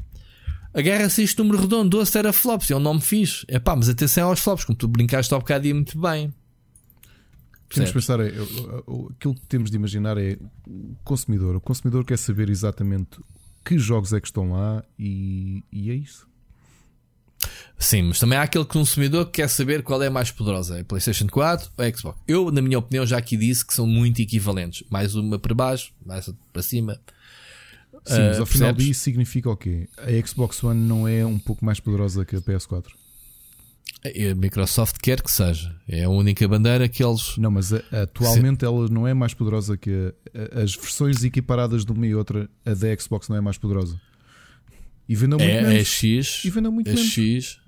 agarra-se 0.72 1.22
este 1.22 1.38
número 1.38 1.60
redondo, 1.60 1.90
12 1.90 2.10
teraflops. 2.10 2.70
É 2.70 2.76
um 2.76 2.80
nome 2.80 3.00
fixe. 3.00 3.44
Epá, 3.48 3.76
mas 3.76 3.88
atenção 3.88 4.28
aos 4.28 4.40
flops, 4.40 4.64
como 4.64 4.78
tu 4.78 4.88
brincaste 4.88 5.32
ao 5.34 5.40
bocado 5.40 5.66
e 5.66 5.74
muito 5.74 5.98
bem. 5.98 6.32
Temos 7.68 7.90
de 7.90 7.94
pensar, 7.94 8.18
é, 8.20 8.28
aquilo 8.28 9.34
que 9.34 9.46
temos 9.46 9.70
de 9.70 9.76
imaginar 9.76 10.16
é 10.16 10.38
o 10.66 10.96
consumidor. 11.04 11.54
O 11.56 11.60
consumidor 11.60 12.02
quer 12.04 12.16
saber 12.16 12.48
exatamente 12.48 13.18
que 13.68 13.78
jogos 13.78 14.12
é 14.14 14.20
que 14.20 14.26
estão 14.26 14.52
lá 14.52 14.82
e, 14.98 15.62
e 15.70 15.90
é 15.90 15.94
isso. 15.94 16.26
Sim, 17.78 18.02
mas 18.02 18.18
também 18.18 18.36
há 18.38 18.42
aquele 18.42 18.64
consumidor 18.64 19.26
que 19.26 19.32
quer 19.32 19.48
saber 19.48 19.82
qual 19.82 20.02
é 20.02 20.08
a 20.08 20.10
mais 20.10 20.30
poderosa, 20.30 20.80
a 20.80 20.84
PlayStation 20.84 21.26
4 21.28 21.70
ou 21.76 21.84
a 21.84 21.90
Xbox. 21.92 22.18
Eu, 22.26 22.50
na 22.50 22.60
minha 22.60 22.78
opinião, 22.78 23.06
já 23.06 23.18
aqui 23.18 23.36
disse 23.36 23.64
que 23.64 23.72
são 23.72 23.86
muito 23.86 24.20
equivalentes. 24.20 24.82
Mais 24.90 25.14
uma 25.14 25.38
para 25.38 25.54
baixo, 25.54 25.92
mais 26.04 26.28
para 26.52 26.62
cima. 26.62 26.98
Sim, 28.04 28.20
mas 28.28 28.38
ao 28.38 28.44
uh, 28.44 28.46
final 28.46 28.72
disso 28.72 29.00
significa 29.00 29.50
o 29.50 29.56
quê? 29.56 29.88
A 29.98 30.26
Xbox 30.26 30.64
One 30.64 30.80
não 30.80 31.06
é 31.06 31.24
um 31.24 31.38
pouco 31.38 31.64
mais 31.64 31.78
poderosa 31.78 32.24
que 32.24 32.36
a 32.36 32.40
PS4? 32.40 32.86
A 34.04 34.34
Microsoft 34.34 34.98
quer 35.02 35.20
que 35.20 35.30
seja. 35.30 35.74
É 35.88 36.04
a 36.04 36.08
única 36.08 36.46
bandeira 36.46 36.88
que 36.88 37.02
eles. 37.02 37.36
Não, 37.36 37.50
mas 37.50 37.72
a, 37.72 37.82
atualmente 38.02 38.64
ela 38.64 38.88
não 38.88 39.06
é 39.06 39.12
mais 39.12 39.34
poderosa 39.34 39.76
que 39.76 40.14
a, 40.32 40.60
as 40.62 40.74
versões 40.74 41.24
equiparadas 41.24 41.84
de 41.84 41.90
uma 41.90 42.06
e 42.06 42.14
outra. 42.14 42.48
A 42.64 42.74
da 42.74 42.96
Xbox 42.96 43.28
não 43.28 43.36
é 43.36 43.40
mais 43.40 43.58
poderosa. 43.58 44.00
E 45.08 45.16
vendeu 45.16 45.38
muito 45.38 45.50
é, 45.50 45.62
menos. 45.62 45.74
É 45.74 45.84
X. 45.84 46.44
E 46.44 46.50
vendeu 46.50 46.70
muito 46.70 46.90
é 46.90 46.94
menos. 46.94 47.10
X. 47.10 47.58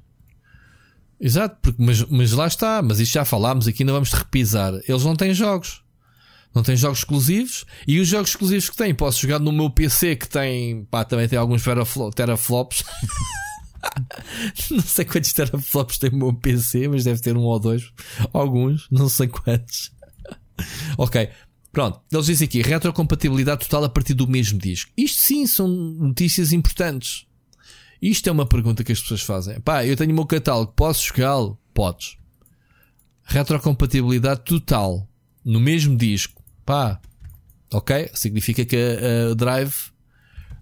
Exato, 1.21 1.59
porque, 1.61 1.83
mas, 1.83 2.05
mas 2.05 2.33
lá 2.33 2.47
está. 2.47 2.81
Mas 2.81 3.01
isto 3.01 3.15
já 3.15 3.25
falámos 3.25 3.67
aqui, 3.67 3.83
não 3.83 3.95
vamos 3.95 4.13
repisar. 4.13 4.75
Eles 4.87 5.05
não 5.05 5.17
têm 5.17 5.35
jogos. 5.35 5.83
Não 6.55 6.63
têm 6.63 6.77
jogos 6.77 7.01
exclusivos. 7.01 7.65
E 7.89 7.99
os 7.99 8.07
jogos 8.07 8.31
exclusivos 8.31 8.71
que 8.71 8.77
têm, 8.77 8.95
posso 8.95 9.21
jogar 9.21 9.41
no 9.41 9.51
meu 9.51 9.69
PC 9.69 10.15
que 10.15 10.29
tem. 10.29 10.85
Pá, 10.85 11.05
também 11.05 11.29
tem 11.29 11.39
alguns 11.39 11.65
teraflops. 12.15 12.85
não 14.71 14.81
sei 14.81 15.05
quantos 15.05 15.33
teraflops 15.33 15.99
tem 15.99 16.11
o 16.11 16.17
meu 16.17 16.33
PC, 16.33 16.89
mas 16.89 17.05
deve 17.05 17.21
ter 17.21 17.37
um 17.37 17.43
ou 17.43 17.59
dois. 17.59 17.93
Alguns, 18.33 18.87
não 18.91 19.09
sei 19.09 19.29
quantos. 19.29 19.93
ok. 20.97 21.29
Pronto, 21.73 22.01
eles 22.11 22.27
dizem 22.27 22.47
aqui 22.47 22.63
retrocompatibilidade 22.63 23.61
total 23.61 23.85
a 23.85 23.89
partir 23.89 24.15
do 24.15 24.27
mesmo 24.27 24.59
disco. 24.59 24.91
Isto 24.97 25.23
sim 25.23 25.47
são 25.47 25.69
notícias 25.69 26.53
importantes. 26.53 27.27
Isto 28.03 28.29
é 28.29 28.33
uma 28.33 28.47
pergunta 28.47 28.83
que 28.83 28.91
as 28.91 29.01
pessoas 29.01 29.23
fazem. 29.23 29.61
Pá, 29.61 29.87
eu 29.87 29.97
tenho 29.97 30.11
o 30.11 30.15
meu 30.15 30.27
catálogo, 30.27 30.73
posso 30.73 31.07
jogá-lo? 31.07 31.59
Podes. 31.73 32.17
Retrocompatibilidade 33.23 34.41
total 34.41 35.09
no 35.45 35.61
mesmo 35.61 35.97
disco. 35.97 36.43
Pá, 36.67 37.01
ok? 37.73 38.11
Significa 38.15 38.65
que 38.65 38.77
a, 38.77 39.31
a 39.31 39.35
drive, 39.35 39.75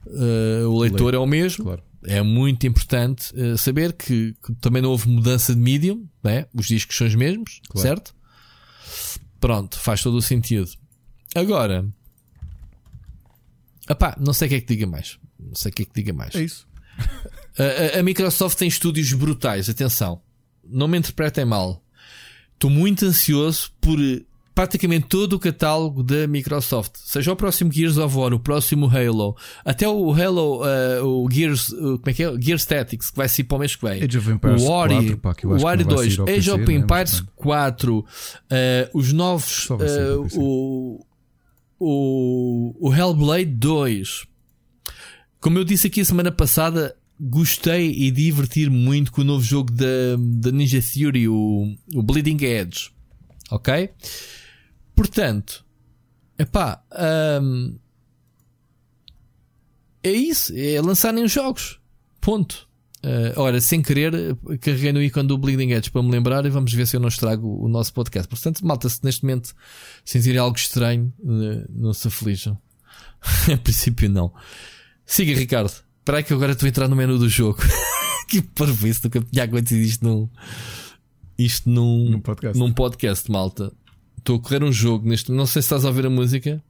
uh, 0.06 0.68
o 0.68 0.78
leitor 0.80 1.14
é 1.14 1.18
o 1.18 1.26
mesmo. 1.26 1.64
Claro 1.64 1.87
é 2.04 2.22
muito 2.22 2.66
importante 2.66 3.32
uh, 3.34 3.56
saber 3.58 3.92
que, 3.92 4.34
que, 4.44 4.54
também 4.56 4.80
não 4.80 4.90
houve 4.90 5.08
mudança 5.08 5.54
de 5.54 5.60
medium, 5.60 6.08
né? 6.22 6.46
os 6.54 6.66
discos 6.66 6.96
são 6.96 7.06
os 7.06 7.14
mesmos, 7.14 7.60
claro. 7.68 7.88
certo? 7.88 8.14
Pronto, 9.40 9.78
faz 9.78 10.02
todo 10.02 10.16
o 10.16 10.22
sentido. 10.22 10.70
Agora, 11.34 11.86
apá, 13.86 14.16
não 14.18 14.32
sei 14.32 14.46
o 14.46 14.48
que 14.50 14.54
é 14.56 14.60
que 14.60 14.74
diga 14.74 14.86
mais. 14.86 15.18
Não 15.38 15.54
sei 15.54 15.70
o 15.70 15.74
que 15.74 15.82
é 15.82 15.84
que 15.84 15.94
diga 15.94 16.12
mais. 16.12 16.34
É 16.34 16.42
isso. 16.42 16.66
a, 17.58 17.96
a, 17.96 18.00
a 18.00 18.02
Microsoft 18.02 18.58
tem 18.58 18.68
estúdios 18.68 19.12
brutais, 19.12 19.68
atenção, 19.68 20.20
não 20.64 20.88
me 20.88 20.98
interpretem 20.98 21.44
mal. 21.44 21.82
Estou 22.54 22.70
muito 22.70 23.04
ansioso 23.04 23.72
por 23.80 23.98
praticamente 24.58 25.06
todo 25.06 25.34
o 25.34 25.38
catálogo 25.38 26.02
da 26.02 26.26
Microsoft. 26.26 26.96
Seja 26.96 27.30
o 27.30 27.36
próximo 27.36 27.72
Gears 27.72 27.96
of 27.96 28.16
War, 28.16 28.34
o 28.34 28.40
próximo 28.40 28.90
Halo, 28.90 29.36
até 29.64 29.88
o 29.88 30.12
Halo, 30.12 30.64
uh, 30.64 31.04
o 31.06 31.30
Gears, 31.30 31.68
uh, 31.68 31.96
como 31.96 32.02
é 32.06 32.12
que 32.12 32.24
é? 32.24 32.40
Gears 32.40 32.64
Tactics, 32.66 33.08
que 33.08 33.16
vai 33.16 33.28
ser 33.28 33.44
para 33.44 33.56
o 33.56 33.60
mês 33.60 33.76
que 33.76 33.86
vem. 33.86 34.02
Age 34.02 34.18
of 34.18 34.28
Empires 34.28 34.62
o 34.64 34.68
Ori, 34.68 35.16
4, 35.16 35.18
pá, 35.18 35.36
o 35.44 35.64
Ori 35.64 35.84
2, 35.84 36.18
Age 36.18 36.50
of 36.50 36.66
né? 36.66 36.74
Empires 36.74 37.22
4, 37.36 37.98
uh, 38.00 38.04
os 38.92 39.12
novos, 39.12 39.70
o, 40.34 41.06
o, 41.78 42.88
o 42.88 42.92
Hellblade 42.92 43.52
2. 43.52 44.26
Como 45.40 45.56
eu 45.56 45.64
disse 45.64 45.86
aqui 45.86 46.00
a 46.00 46.04
semana 46.04 46.32
passada, 46.32 46.96
gostei 47.20 47.92
e 47.92 48.10
divertir 48.10 48.68
muito 48.70 49.12
com 49.12 49.20
o 49.20 49.24
novo 49.24 49.44
jogo 49.44 49.70
da, 49.70 50.16
da 50.18 50.50
Ninja 50.50 50.82
Theory, 50.82 51.28
o, 51.28 51.76
o 51.94 52.02
Bleeding 52.02 52.44
Edge. 52.44 52.90
Ok? 53.52 53.90
Portanto, 54.98 55.64
epá, 56.36 56.82
hum, 57.40 57.78
é 60.02 60.10
isso, 60.10 60.52
é 60.56 60.80
lançarem 60.80 61.22
os 61.22 61.30
jogos. 61.30 61.78
Ponto. 62.20 62.68
Uh, 63.04 63.40
ora, 63.40 63.60
sem 63.60 63.80
querer, 63.80 64.36
carreguei 64.60 64.92
no 64.92 65.00
ícone 65.00 65.28
do 65.28 65.38
Bleeding 65.38 65.70
Edge 65.70 65.88
para 65.88 66.02
me 66.02 66.10
lembrar 66.10 66.44
e 66.46 66.50
vamos 66.50 66.72
ver 66.72 66.84
se 66.84 66.96
eu 66.96 67.00
não 67.00 67.06
estrago 67.06 67.64
o 67.64 67.68
nosso 67.68 67.94
podcast. 67.94 68.28
Portanto, 68.28 68.66
malta, 68.66 68.88
se 68.88 68.98
neste 69.04 69.22
momento 69.22 69.54
sentirem 70.04 70.40
algo 70.40 70.56
estranho, 70.56 71.14
uh, 71.20 71.64
não 71.70 71.92
se 71.92 72.08
aflijam. 72.08 72.58
em 73.48 73.56
princípio, 73.56 74.10
não. 74.10 74.34
Siga, 75.06 75.32
Ricardo. 75.32 75.68
Espera 75.68 76.18
aí 76.18 76.24
que 76.24 76.34
agora 76.34 76.50
estou 76.50 76.66
a 76.66 76.70
entrar 76.70 76.88
no 76.88 76.96
menu 76.96 77.18
do 77.18 77.28
jogo. 77.28 77.60
que 78.28 78.42
parvoíce, 78.42 79.04
nunca 79.04 79.20
tinha 79.20 79.44
acontecido 79.44 79.80
isto 79.80 80.04
num, 80.04 80.28
isto 81.38 81.70
num, 81.70 82.10
num, 82.10 82.20
podcast. 82.20 82.58
num 82.58 82.72
podcast, 82.72 83.30
malta. 83.30 83.72
Estou 84.28 84.36
a 84.36 84.42
correr 84.42 84.62
um 84.62 84.70
jogo 84.70 85.08
neste. 85.08 85.32
Não 85.32 85.46
sei 85.46 85.62
se 85.62 85.66
estás 85.66 85.86
a 85.86 85.88
ouvir 85.88 86.04
a 86.04 86.10
música. 86.10 86.62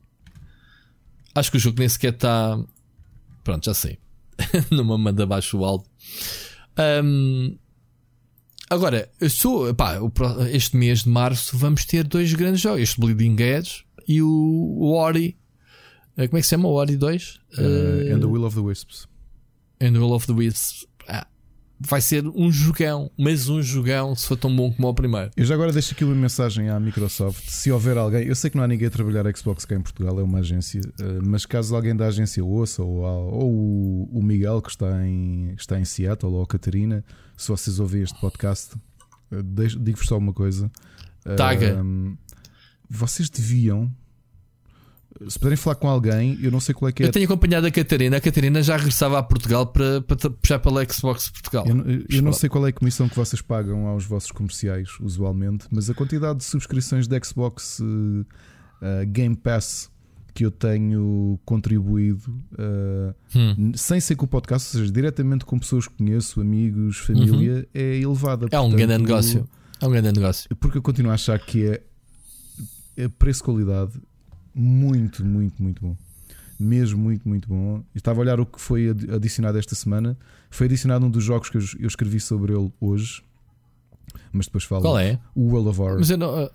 Acho 1.34 1.50
que 1.50 1.56
o 1.56 1.60
jogo 1.60 1.80
nem 1.80 1.88
sequer 1.88 2.12
está. 2.12 2.56
Pronto, 3.42 3.64
já 3.64 3.74
sei. 3.74 3.98
Numa 4.70 4.96
manda 4.96 5.24
abaixo 5.24 5.58
o 5.58 5.64
áudio. 5.64 5.90
Um, 7.02 7.58
agora, 8.70 9.10
eu 9.20 9.28
sou. 9.28 9.74
Pá, 9.74 9.98
este 10.52 10.76
mês 10.76 11.02
de 11.02 11.08
março 11.08 11.58
vamos 11.58 11.84
ter 11.84 12.06
dois 12.06 12.32
grandes 12.32 12.60
jogos: 12.60 12.80
este 12.80 13.00
Bleeding 13.00 13.42
Edge 13.42 13.84
e 14.06 14.22
o, 14.22 14.92
Ori. 14.92 15.36
Eh, 16.16 16.28
como 16.28 16.38
é 16.38 16.40
que 16.40 16.46
se 16.46 16.50
chama 16.50 16.68
o 16.68 16.74
Ori 16.74 16.96
2? 16.96 17.40
Uh, 17.58 17.60
uh, 17.60 18.14
and 18.14 18.20
the 18.20 18.26
Will 18.26 18.44
of 18.44 18.54
the 18.54 18.62
Wisps. 18.62 19.08
And 19.80 19.98
Will 19.98 20.12
of 20.12 20.28
the 20.28 20.32
Wisps 20.32 20.86
vai 21.80 22.00
ser 22.00 22.26
um 22.26 22.50
jogão, 22.50 23.10
mas 23.16 23.48
um 23.48 23.62
jogão 23.62 24.14
se 24.14 24.26
for 24.26 24.36
tão 24.36 24.54
bom 24.54 24.72
como 24.72 24.88
o 24.88 24.94
primeiro. 24.94 25.30
Eu 25.36 25.44
já 25.44 25.54
agora 25.54 25.72
deixo 25.72 25.92
aqui 25.94 26.04
uma 26.04 26.14
mensagem 26.14 26.68
à 26.68 26.78
Microsoft. 26.80 27.48
Se 27.48 27.70
houver 27.70 27.96
alguém, 27.96 28.26
eu 28.26 28.34
sei 28.34 28.50
que 28.50 28.56
não 28.56 28.64
há 28.64 28.68
ninguém 28.68 28.88
a 28.88 28.90
trabalhar 28.90 29.24
Xbox 29.36 29.64
cá 29.64 29.76
em 29.76 29.80
Portugal, 29.80 30.18
é 30.18 30.22
uma 30.22 30.38
agência, 30.38 30.80
eh, 31.00 31.18
mas 31.24 31.46
caso 31.46 31.74
alguém 31.74 31.94
da 31.94 32.06
agência 32.06 32.44
ouça, 32.44 32.82
ou, 32.82 33.02
ou 33.02 34.08
o 34.12 34.22
Miguel 34.22 34.60
que 34.60 34.70
está 34.70 35.06
em, 35.06 35.54
está 35.56 35.78
em 35.78 35.84
Seattle, 35.84 36.32
ou 36.32 36.42
a 36.42 36.46
Catarina, 36.46 37.04
se 37.36 37.48
vocês 37.48 37.78
ouvirem 37.78 38.04
este 38.04 38.20
podcast, 38.20 38.74
eh, 39.30 39.42
digo-vos 39.78 40.06
só 40.06 40.18
uma 40.18 40.32
coisa. 40.32 40.70
Taga. 41.36 41.84
vocês 42.88 43.28
deviam 43.28 43.92
se 45.26 45.38
puderem 45.38 45.56
falar 45.56 45.74
com 45.76 45.88
alguém, 45.88 46.38
eu 46.40 46.50
não 46.50 46.60
sei 46.60 46.74
qual 46.74 46.88
é 46.88 46.92
que 46.92 47.02
é. 47.02 47.06
Eu 47.06 47.12
tenho 47.12 47.24
acompanhado 47.24 47.66
a 47.66 47.70
Catarina. 47.70 48.16
A 48.16 48.20
Catarina 48.20 48.62
já 48.62 48.76
regressava 48.76 49.18
a 49.18 49.22
Portugal 49.22 49.66
para, 49.66 50.00
para 50.02 50.30
puxar 50.30 50.58
pela 50.60 50.84
Xbox 50.88 51.30
Portugal. 51.30 51.66
Eu, 51.66 52.04
eu 52.08 52.22
não 52.22 52.32
sei 52.32 52.48
qual 52.48 52.66
é 52.66 52.70
a 52.70 52.72
comissão 52.72 53.08
que 53.08 53.16
vocês 53.16 53.42
pagam 53.42 53.86
aos 53.86 54.04
vossos 54.04 54.30
comerciais, 54.30 54.90
usualmente, 55.00 55.66
mas 55.70 55.90
a 55.90 55.94
quantidade 55.94 56.38
de 56.38 56.44
subscrições 56.44 57.08
de 57.08 57.20
Xbox 57.24 57.80
uh, 57.80 57.84
uh, 57.84 59.06
Game 59.06 59.36
Pass 59.36 59.90
que 60.34 60.46
eu 60.46 60.52
tenho 60.52 61.36
contribuído 61.44 62.30
uh, 62.52 63.12
hum. 63.36 63.72
sem 63.74 63.98
ser 63.98 64.14
com 64.14 64.24
o 64.24 64.28
podcast, 64.28 64.68
ou 64.68 64.80
seja, 64.80 64.92
diretamente 64.92 65.44
com 65.44 65.58
pessoas 65.58 65.88
que 65.88 65.94
conheço, 65.94 66.40
amigos, 66.40 66.98
família, 66.98 67.54
uhum. 67.54 67.64
é 67.74 67.96
elevada. 67.96 68.46
É 68.52 68.60
um 68.60 68.70
grande 68.70 68.98
negócio. 68.98 69.48
É 69.80 69.86
um 69.86 69.90
grande 69.90 70.12
negócio. 70.12 70.48
Porque 70.60 70.78
eu 70.78 70.82
continuo 70.82 71.10
a 71.10 71.14
achar 71.14 71.36
que 71.40 71.66
é, 71.66 71.82
é 72.96 73.08
preço-qualidade 73.08 73.94
muito, 74.58 75.24
muito, 75.24 75.62
muito 75.62 75.82
bom. 75.82 75.96
Mesmo 76.58 77.00
muito, 77.00 77.28
muito 77.28 77.48
bom. 77.48 77.82
estava 77.94 78.18
a 78.18 78.22
olhar 78.22 78.40
o 78.40 78.46
que 78.46 78.60
foi 78.60 78.88
adicionado 78.88 79.58
esta 79.58 79.74
semana. 79.74 80.18
Foi 80.50 80.66
adicionado 80.66 81.06
um 81.06 81.10
dos 81.10 81.22
jogos 81.22 81.48
que 81.48 81.56
eu 81.56 81.86
escrevi 81.86 82.18
sobre 82.18 82.52
ele 82.52 82.72
hoje. 82.80 83.22
Mas 84.32 84.46
depois 84.46 84.64
falo. 84.64 84.82
Qual 84.82 84.98
é? 84.98 85.20
O 85.34 85.52
World 85.52 85.68
of 85.68 86.10
eu 86.10 86.18
não, 86.18 86.44
uh... 86.44 86.50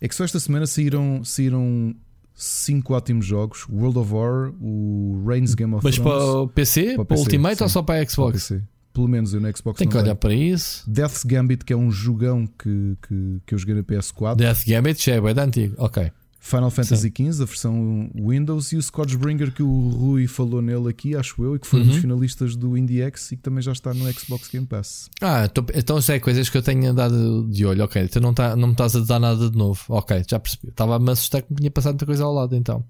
É 0.00 0.08
que 0.08 0.14
só 0.14 0.24
esta 0.24 0.40
semana 0.40 0.66
saíram, 0.66 1.22
saíram 1.22 1.94
cinco 2.34 2.94
ótimos 2.94 3.26
jogos: 3.26 3.68
World 3.68 3.98
of 3.98 4.12
War, 4.12 4.52
o 4.60 5.22
Reigns 5.26 5.54
Game 5.54 5.74
of 5.74 5.84
Mas 5.84 5.96
Thrones. 5.96 6.14
Mas 6.14 6.24
para 6.24 6.40
o 6.40 6.48
PC? 6.48 6.94
Para 6.94 7.02
o 7.02 7.04
PC, 7.04 7.22
Ultimate 7.22 7.56
sim. 7.56 7.64
ou 7.64 7.68
só 7.68 7.82
para 7.82 8.00
a 8.00 8.06
Xbox? 8.06 8.48
Para. 8.48 8.62
Pelo 8.92 9.06
menos 9.06 9.32
eu 9.32 9.40
no 9.40 9.56
Xbox 9.56 9.78
Tem 9.78 9.88
que 9.88 9.96
olhar 9.96 10.16
para 10.16 10.34
isso. 10.34 10.90
Death's 10.90 11.22
Gambit, 11.22 11.64
que 11.64 11.72
é 11.72 11.76
um 11.76 11.92
jogão 11.92 12.46
que, 12.46 12.96
que, 13.06 13.40
que 13.46 13.54
eu 13.54 13.58
joguei 13.58 13.76
na 13.76 13.82
PS4. 13.84 14.36
Death 14.36 14.66
Gambit 14.66 15.04
já 15.04 15.14
é 15.14 15.20
bem 15.20 15.44
antigo. 15.44 15.74
Ok. 15.78 16.10
Final 16.42 16.70
Fantasy 16.70 17.12
XV, 17.14 17.42
a 17.42 17.46
versão 17.46 18.10
Windows, 18.14 18.72
e 18.72 18.76
o 18.76 18.82
Scottbringer 18.82 19.52
que 19.52 19.62
o 19.62 19.88
Rui 19.90 20.26
falou 20.26 20.62
nele 20.62 20.88
aqui, 20.88 21.14
acho 21.14 21.44
eu, 21.44 21.54
e 21.54 21.58
que 21.58 21.66
foi 21.66 21.80
uhum. 21.80 21.84
um 21.84 21.88
dos 21.88 21.96
uhum. 21.96 22.02
finalistas 22.02 22.56
do 22.56 22.78
IndieX 22.78 23.32
e 23.32 23.36
que 23.36 23.42
também 23.42 23.62
já 23.62 23.72
está 23.72 23.92
no 23.92 24.10
Xbox 24.10 24.48
Game 24.48 24.66
Pass. 24.66 25.10
Ah, 25.20 25.46
tô, 25.48 25.62
então 25.74 26.00
já 26.00 26.14
é 26.14 26.18
coisas 26.18 26.48
que 26.48 26.56
eu 26.56 26.62
tenho 26.62 26.90
andado 26.90 27.46
de 27.46 27.66
olho, 27.66 27.84
ok. 27.84 28.02
Então 28.02 28.22
não, 28.22 28.32
tá, 28.32 28.56
não 28.56 28.68
me 28.68 28.72
estás 28.72 28.96
a 28.96 29.00
dar 29.00 29.20
nada 29.20 29.50
de 29.50 29.56
novo. 29.56 29.84
Ok, 29.90 30.24
já 30.26 30.40
percebi. 30.40 30.68
Estava 30.68 30.96
a 30.96 30.98
me 30.98 31.10
assustar 31.10 31.42
que 31.42 31.52
me 31.52 31.58
tinha 31.58 31.70
passado 31.70 31.92
muita 31.92 32.06
coisa 32.06 32.24
ao 32.24 32.32
lado, 32.32 32.56
então. 32.56 32.82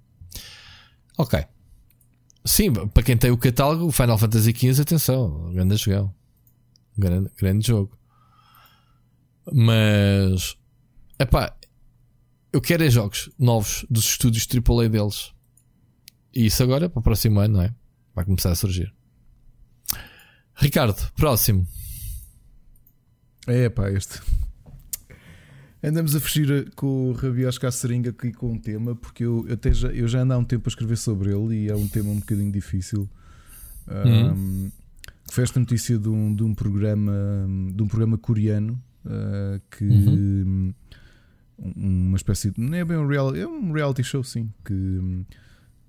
Ok. 1.19 1.45
Sim, 2.45 2.73
para 2.73 3.03
quem 3.03 3.17
tem 3.17 3.33
o 3.33 3.37
catálogo, 3.37 3.85
o 3.85 3.93
Final 3.93 4.17
Fantasy 4.17 4.55
XV, 4.57 4.83
atenção, 4.83 5.53
grande 5.53 5.77
jogão. 5.77 6.15
Grande, 6.97 7.31
grande 7.37 7.67
jogo. 7.67 7.91
Mas. 9.53 10.57
Epá, 11.19 11.55
eu 12.53 12.61
quero 12.61 12.85
é 12.85 12.91
jogos 12.91 13.31
novos 13.39 13.87
dos 13.89 14.05
estúdios 14.05 14.47
AAA 14.47 14.89
deles. 14.89 15.33
E 16.35 16.47
isso 16.47 16.63
agora 16.63 16.89
para 16.89 17.01
o 17.01 17.03
próximo 17.03 17.41
ano, 17.41 17.59
não 17.59 17.63
é? 17.63 17.75
Vai 18.15 18.25
começar 18.25 18.51
a 18.51 18.55
surgir. 18.55 18.93
Ricardo, 20.55 21.11
próximo. 21.13 21.67
É 23.47 23.69
pá, 23.69 23.91
este. 23.91 24.21
Andamos 25.83 26.15
a 26.15 26.21
fugir 26.21 26.71
com 26.75 27.11
o 27.11 27.13
Rabias 27.13 27.57
Caçaringa 27.57 28.11
aqui 28.11 28.33
com 28.33 28.53
um 28.53 28.59
tema, 28.59 28.95
porque 28.95 29.25
eu, 29.25 29.47
eu, 29.49 29.55
até 29.55 29.73
já, 29.73 29.89
eu 29.89 30.07
já 30.07 30.21
ando 30.21 30.35
há 30.35 30.39
um 30.39 30.45
tempo 30.45 30.69
a 30.69 30.71
escrever 30.71 30.97
sobre 30.97 31.35
ele 31.35 31.65
e 31.65 31.69
é 31.71 31.75
um 31.75 31.89
tema 31.89 32.11
um 32.11 32.19
bocadinho 32.19 32.53
difícil. 32.53 33.09
Uhum. 33.89 34.33
Um, 34.33 34.73
foi 35.31 35.45
esta 35.45 35.59
notícia 35.59 35.99
de 35.99 36.09
um, 36.09 36.35
de 36.35 36.43
um 36.43 36.55
programa 36.55 37.13
de 37.75 37.83
um 37.83 37.89
programa 37.89 38.19
coreano 38.19 38.81
uh, 39.07 39.61
que 39.71 39.85
uhum 39.85 40.75
uma 41.77 42.17
espécie 42.17 42.51
de. 42.51 42.61
Não 42.61 42.75
é 42.75 42.85
bem 42.85 42.97
um 42.97 43.07
reality, 43.07 43.41
é 43.41 43.47
um 43.47 43.73
reality 43.73 44.03
show, 44.03 44.25
sim, 44.25 44.51
que, 44.65 45.25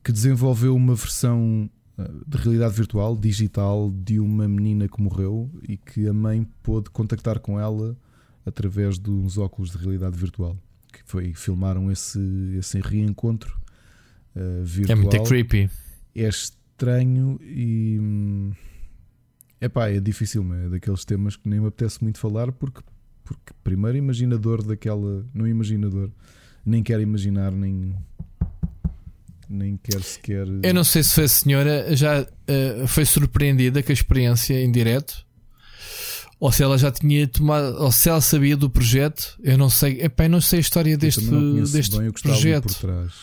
que 0.03 0.11
desenvolveu 0.11 0.75
uma 0.75 0.95
versão 0.95 1.69
eh, 1.97 2.11
de 2.27 2.37
realidade 2.37 2.75
virtual, 2.75 3.15
digital, 3.15 3.91
de 3.91 4.19
uma 4.19 4.47
menina 4.47 4.87
que 4.87 5.01
morreu 5.01 5.49
e 5.67 5.77
que 5.77 6.07
a 6.07 6.13
mãe 6.13 6.47
pôde 6.61 6.89
contactar 6.89 7.39
com 7.39 7.59
ela 7.59 7.95
através 8.45 8.99
de 8.99 9.09
uns 9.09 9.37
óculos 9.37 9.71
de 9.71 9.77
realidade 9.77 10.17
virtual. 10.17 10.57
Que 10.91 10.99
foi, 11.05 11.33
filmaram 11.33 11.89
esse, 11.89 12.19
esse 12.57 12.79
reencontro 12.81 13.57
uh, 14.35 14.63
virtual. 14.63 14.97
É 14.97 15.01
muito 15.01 15.23
creepy. 15.23 15.69
É 16.13 16.27
estranho 16.27 17.39
e. 17.41 18.51
Epá, 19.61 19.89
é 19.89 19.99
difícil, 19.99 20.43
é 20.55 20.69
daqueles 20.69 21.05
temas 21.05 21.35
que 21.35 21.47
nem 21.47 21.59
me 21.59 21.67
apetece 21.67 22.03
muito 22.03 22.17
falar 22.17 22.51
porque 22.51 22.81
porque 23.31 23.53
primeiro 23.63 23.97
imaginador 23.97 24.63
daquela. 24.63 25.25
Não 25.33 25.47
imaginador, 25.47 26.09
nem 26.65 26.83
quer 26.83 26.99
imaginar, 26.99 27.51
nem. 27.51 27.95
Nem 29.49 29.77
quer 29.77 30.01
sequer. 30.01 30.47
Eu 30.63 30.73
não 30.73 30.83
sei 30.83 31.03
se 31.03 31.21
a 31.21 31.27
senhora 31.27 31.93
já 31.95 32.21
uh, 32.21 32.87
foi 32.87 33.05
surpreendida 33.05 33.83
com 33.83 33.91
a 33.91 33.93
experiência 33.93 34.53
em 34.61 34.71
direto 34.71 35.25
ou 36.39 36.51
se 36.51 36.63
ela 36.63 36.75
já 36.75 36.89
tinha 36.89 37.27
tomado, 37.27 37.75
ou 37.77 37.91
se 37.91 38.09
ela 38.09 38.19
sabia 38.19 38.57
do 38.57 38.67
projeto, 38.67 39.37
eu 39.43 39.55
não 39.59 39.69
sei, 39.69 40.01
epá, 40.01 40.25
eu 40.25 40.29
não 40.29 40.41
sei 40.41 40.57
a 40.57 40.61
história 40.61 40.97
deste, 40.97 41.21
deste 41.71 41.99
bem, 41.99 42.11
projeto. 42.11 42.63
Por 42.63 42.75
trás. 42.75 43.13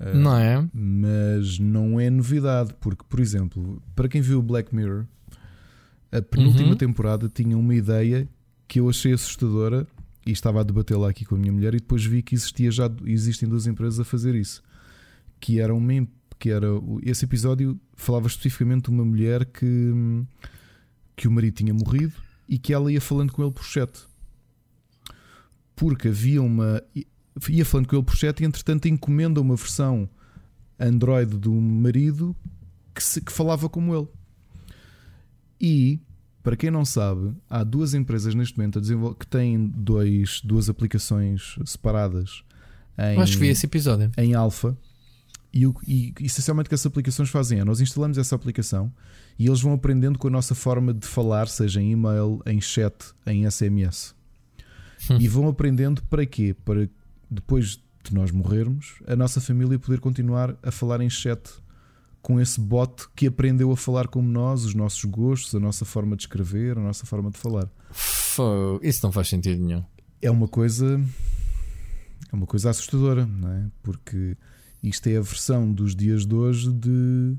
Uh, 0.00 0.16
não 0.16 0.38
é? 0.38 0.66
Mas 0.72 1.58
não 1.58 2.00
é 2.00 2.08
novidade, 2.08 2.72
porque, 2.80 3.04
por 3.06 3.20
exemplo, 3.20 3.82
para 3.94 4.08
quem 4.08 4.22
viu 4.22 4.38
o 4.38 4.42
Black 4.42 4.74
Mirror, 4.74 5.04
a 6.10 6.22
penúltima 6.22 6.70
uhum. 6.70 6.76
temporada 6.76 7.28
tinha 7.28 7.58
uma 7.58 7.74
ideia 7.74 8.26
que 8.74 8.80
eu 8.80 8.88
achei 8.88 9.12
assustadora 9.12 9.86
e 10.26 10.32
estava 10.32 10.58
a 10.58 10.64
debatê-la 10.64 11.08
aqui 11.08 11.24
com 11.24 11.36
a 11.36 11.38
minha 11.38 11.52
mulher 11.52 11.74
e 11.74 11.78
depois 11.78 12.04
vi 12.04 12.24
que 12.24 12.34
existia 12.34 12.72
já 12.72 12.90
existem 13.04 13.48
duas 13.48 13.68
empresas 13.68 14.00
a 14.00 14.04
fazer 14.04 14.34
isso. 14.34 14.64
Que 15.38 15.60
era 15.60 15.72
uma 15.72 16.08
que 16.40 16.50
era 16.50 16.66
esse 17.04 17.24
episódio 17.24 17.78
falava 17.94 18.26
especificamente 18.26 18.86
de 18.86 18.90
uma 18.90 19.04
mulher 19.04 19.44
que 19.44 20.24
que 21.14 21.28
o 21.28 21.30
marido 21.30 21.54
tinha 21.54 21.72
morrido 21.72 22.14
e 22.48 22.58
que 22.58 22.74
ela 22.74 22.90
ia 22.90 23.00
falando 23.00 23.32
com 23.32 23.44
ele 23.44 23.52
por 23.52 23.64
chat. 23.64 23.96
Porque 25.76 26.08
havia 26.08 26.42
uma 26.42 26.82
ia 27.48 27.64
falando 27.64 27.86
com 27.86 27.94
ele 27.94 28.04
por 28.04 28.16
chat 28.16 28.40
e 28.40 28.44
entretanto 28.44 28.88
encomenda 28.88 29.40
uma 29.40 29.54
versão 29.54 30.10
Android 30.80 31.38
do 31.38 31.52
marido 31.52 32.34
que, 32.92 33.04
se, 33.04 33.20
que 33.20 33.30
falava 33.30 33.68
como 33.68 33.94
ele. 33.94 34.08
E 35.60 36.00
para 36.44 36.56
quem 36.56 36.70
não 36.70 36.84
sabe, 36.84 37.34
há 37.48 37.64
duas 37.64 37.94
empresas 37.94 38.34
neste 38.34 38.58
momento 38.58 38.78
que 39.18 39.26
têm 39.26 39.66
dois, 39.66 40.42
duas 40.44 40.68
aplicações 40.68 41.56
separadas. 41.64 42.44
Em, 42.98 43.18
Acho 43.18 43.32
que 43.32 43.38
vi 43.38 43.48
esse 43.48 43.64
episódio. 43.64 44.12
Em 44.18 44.34
alfa. 44.34 44.76
E, 45.50 45.64
e 45.88 46.12
essencialmente 46.20 46.66
o 46.66 46.68
que 46.68 46.74
essas 46.74 46.84
aplicações 46.84 47.30
fazem 47.30 47.60
é: 47.60 47.64
nós 47.64 47.80
instalamos 47.80 48.18
essa 48.18 48.34
aplicação 48.34 48.92
e 49.38 49.46
eles 49.46 49.62
vão 49.62 49.72
aprendendo 49.72 50.18
com 50.18 50.28
a 50.28 50.30
nossa 50.30 50.54
forma 50.54 50.92
de 50.92 51.06
falar, 51.06 51.48
seja 51.48 51.80
em 51.80 51.92
e-mail, 51.92 52.42
em 52.44 52.60
chat, 52.60 52.94
em 53.26 53.50
SMS. 53.50 54.14
Hum. 55.10 55.16
E 55.18 55.26
vão 55.26 55.48
aprendendo 55.48 56.02
para 56.02 56.26
quê? 56.26 56.54
Para 56.62 56.86
depois 57.30 57.80
de 58.04 58.12
nós 58.12 58.30
morrermos, 58.30 58.96
a 59.06 59.16
nossa 59.16 59.40
família 59.40 59.78
poder 59.78 59.98
continuar 59.98 60.54
a 60.62 60.70
falar 60.70 61.00
em 61.00 61.08
chat 61.08 61.40
com 62.24 62.40
esse 62.40 62.58
bot 62.58 63.06
que 63.14 63.26
aprendeu 63.26 63.70
a 63.70 63.76
falar 63.76 64.08
como 64.08 64.26
nós, 64.26 64.64
os 64.64 64.74
nossos 64.74 65.04
gostos, 65.04 65.54
a 65.54 65.60
nossa 65.60 65.84
forma 65.84 66.16
de 66.16 66.22
escrever, 66.22 66.78
a 66.78 66.80
nossa 66.80 67.04
forma 67.04 67.30
de 67.30 67.36
falar. 67.36 67.70
Isso 68.80 69.04
não 69.04 69.12
faz 69.12 69.28
sentido 69.28 69.62
nenhum. 69.62 69.84
É 70.22 70.30
uma 70.30 70.48
coisa. 70.48 70.98
É 72.32 72.34
uma 72.34 72.46
coisa 72.46 72.70
assustadora, 72.70 73.26
não 73.26 73.52
é? 73.52 73.70
Porque 73.82 74.38
isto 74.82 75.06
é 75.06 75.18
a 75.18 75.20
versão 75.20 75.70
dos 75.70 75.94
dias 75.94 76.24
de 76.24 76.34
hoje 76.34 76.72
de 76.72 77.36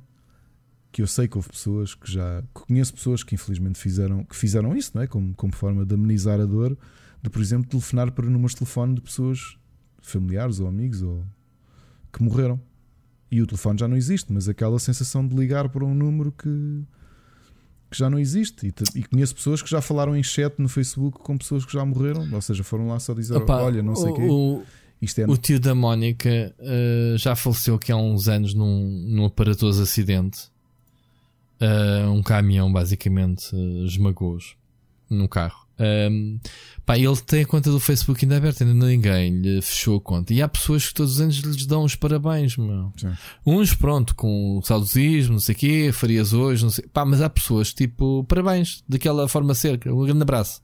que 0.92 1.02
eu 1.02 1.08
sei 1.08 1.28
que 1.28 1.36
houve 1.36 1.50
pessoas 1.50 1.96
que 1.96 2.10
já 2.10 2.44
que 2.44 2.62
conheço 2.62 2.94
pessoas 2.94 3.24
que 3.24 3.34
infelizmente 3.34 3.80
fizeram 3.80 4.24
que 4.24 4.36
fizeram 4.36 4.78
isso, 4.78 4.92
não 4.94 5.02
é? 5.02 5.08
Como, 5.08 5.34
como 5.34 5.56
forma 5.56 5.84
de 5.84 5.96
amenizar 5.96 6.40
a 6.40 6.46
dor, 6.46 6.78
de 7.24 7.30
por 7.32 7.42
exemplo 7.42 7.68
telefonar 7.68 8.12
para 8.12 8.28
números 8.28 8.52
de 8.52 8.60
telefone 8.60 8.94
de 8.94 9.02
pessoas 9.02 9.58
familiares 10.00 10.60
ou 10.60 10.68
amigos 10.68 11.02
ou 11.02 11.26
que 12.14 12.22
morreram 12.22 12.62
e 13.32 13.42
o 13.42 13.48
telefone 13.48 13.80
já 13.80 13.88
não 13.88 13.98
existe, 13.98 14.32
mas 14.32 14.48
aquela 14.48 14.80
sensação 14.80 15.26
de 15.28 15.36
ligar 15.36 15.70
para 15.70 15.84
um 15.84 15.94
número 15.94 16.32
que, 16.32 16.82
que 17.90 17.98
já 17.98 18.10
não 18.10 18.20
existe. 18.20 18.68
E, 18.68 19.00
e, 19.00 19.04
conheço 19.04 19.36
pessoas 19.36 19.62
que 19.62 19.70
já 19.70 19.82
falaram 19.82 20.16
em 20.16 20.24
chat 20.24 20.54
no 20.60 20.70
Facebook 20.70 21.20
com 21.20 21.38
pessoas 21.38 21.66
que 21.66 21.74
já 21.74 21.84
morreram, 21.84 22.28
ou 22.32 22.42
seja, 22.42 22.64
foram 22.64 22.88
lá 22.88 23.00
só 23.00 23.14
dizer: 23.14 23.36
Opa, 23.36 23.62
Olha, 23.62 23.82
não 23.82 23.96
sei 23.96 24.12
o 24.12 24.14
quê. 24.14 24.66
Isto 25.02 25.22
é... 25.22 25.26
O 25.26 25.38
tio 25.38 25.60
da 25.60 25.76
Mónica 25.76 26.56
uh, 26.60 27.18
já 27.18 27.36
faleceu 27.36 27.76
aqui 27.76 27.92
há 27.92 27.98
uns 27.98 28.28
anos 28.28 28.54
num, 28.54 28.90
num 29.08 29.26
aparatoso 29.26 29.84
acidente. 29.84 30.50
Uh, 31.60 32.10
um 32.12 32.24
caminhão 32.24 32.72
basicamente 32.72 33.56
uh, 33.56 33.86
esmagou-os 33.86 34.56
no 35.10 35.28
carro. 35.28 35.66
Um, 35.78 36.40
pá, 36.86 36.98
ele 36.98 37.18
tem 37.18 37.42
a 37.44 37.46
conta 37.46 37.70
do 37.70 37.80
Facebook 37.80 38.24
ainda 38.24 38.38
aberta, 38.38 38.64
ainda 38.64 38.86
ninguém 38.86 39.42
lhe 39.42 39.62
fechou 39.62 39.98
a 39.98 40.02
conta. 40.02 40.34
E 40.34 40.42
há 40.42 40.48
pessoas 40.48 40.88
que 40.88 40.94
todos 40.94 41.16
os 41.16 41.22
anos 41.22 41.36
lhes 41.38 41.66
dão 41.66 41.84
os 41.84 41.96
parabéns, 41.96 42.56
meu. 42.58 42.94
Sim. 42.96 43.12
Uns, 43.46 43.74
pronto, 43.74 44.16
com 44.16 44.62
saudosismo, 44.64 45.34
não 45.34 45.40
sei 45.40 45.54
o 45.54 45.58
quê, 45.58 45.92
farias 45.94 46.34
hoje, 46.34 46.64
não 46.64 46.70
sei. 46.70 46.86
Pá, 46.88 47.04
mas 47.06 47.22
há 47.22 47.30
pessoas 47.30 47.74
tipo, 47.74 48.24
parabéns, 48.24 48.84
daquela 48.88 49.28
forma 49.28 49.54
cerca, 49.54 49.94
um 49.94 50.06
grande 50.06 50.22
abraço. 50.22 50.64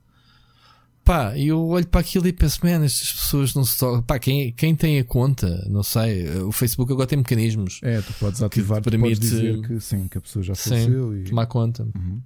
Pá, 1.04 1.36
e 1.36 1.48
eu 1.48 1.66
olho 1.66 1.86
para 1.88 2.00
aquilo 2.00 2.28
e 2.28 2.32
penso, 2.32 2.60
man, 2.62 2.84
estas 2.84 3.12
pessoas 3.12 3.54
não 3.54 3.64
se 3.64 3.76
tocam. 3.76 4.02
Pá, 4.02 4.20
quem, 4.20 4.52
quem 4.52 4.74
tem 4.74 5.00
a 5.00 5.04
conta, 5.04 5.66
não 5.68 5.82
sei, 5.82 6.28
o 6.38 6.52
Facebook 6.52 6.92
agora 6.92 7.08
tem 7.08 7.18
mecanismos. 7.18 7.80
É, 7.82 8.00
tu 8.00 8.12
podes 8.20 8.40
ativar, 8.40 8.80
que 8.80 8.88
permite 8.88 9.20
dizer 9.20 9.60
que 9.66 9.80
sim, 9.80 10.06
que 10.06 10.18
a 10.18 10.20
pessoa 10.20 10.44
já 10.44 10.54
faleceu 10.54 11.12
sim, 11.12 11.20
e 11.20 11.24
tomar 11.24 11.46
conta, 11.46 11.82
uhum. 11.82 12.22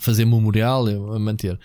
Fazer 0.00 0.24
memorial, 0.24 0.86
a 1.14 1.18
manter. 1.18 1.58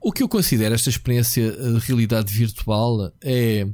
O 0.00 0.12
que 0.12 0.22
eu 0.22 0.28
considero 0.28 0.74
esta 0.74 0.88
experiência 0.90 1.50
de 1.50 1.78
realidade 1.80 2.32
virtual 2.32 3.12
é 3.22 3.66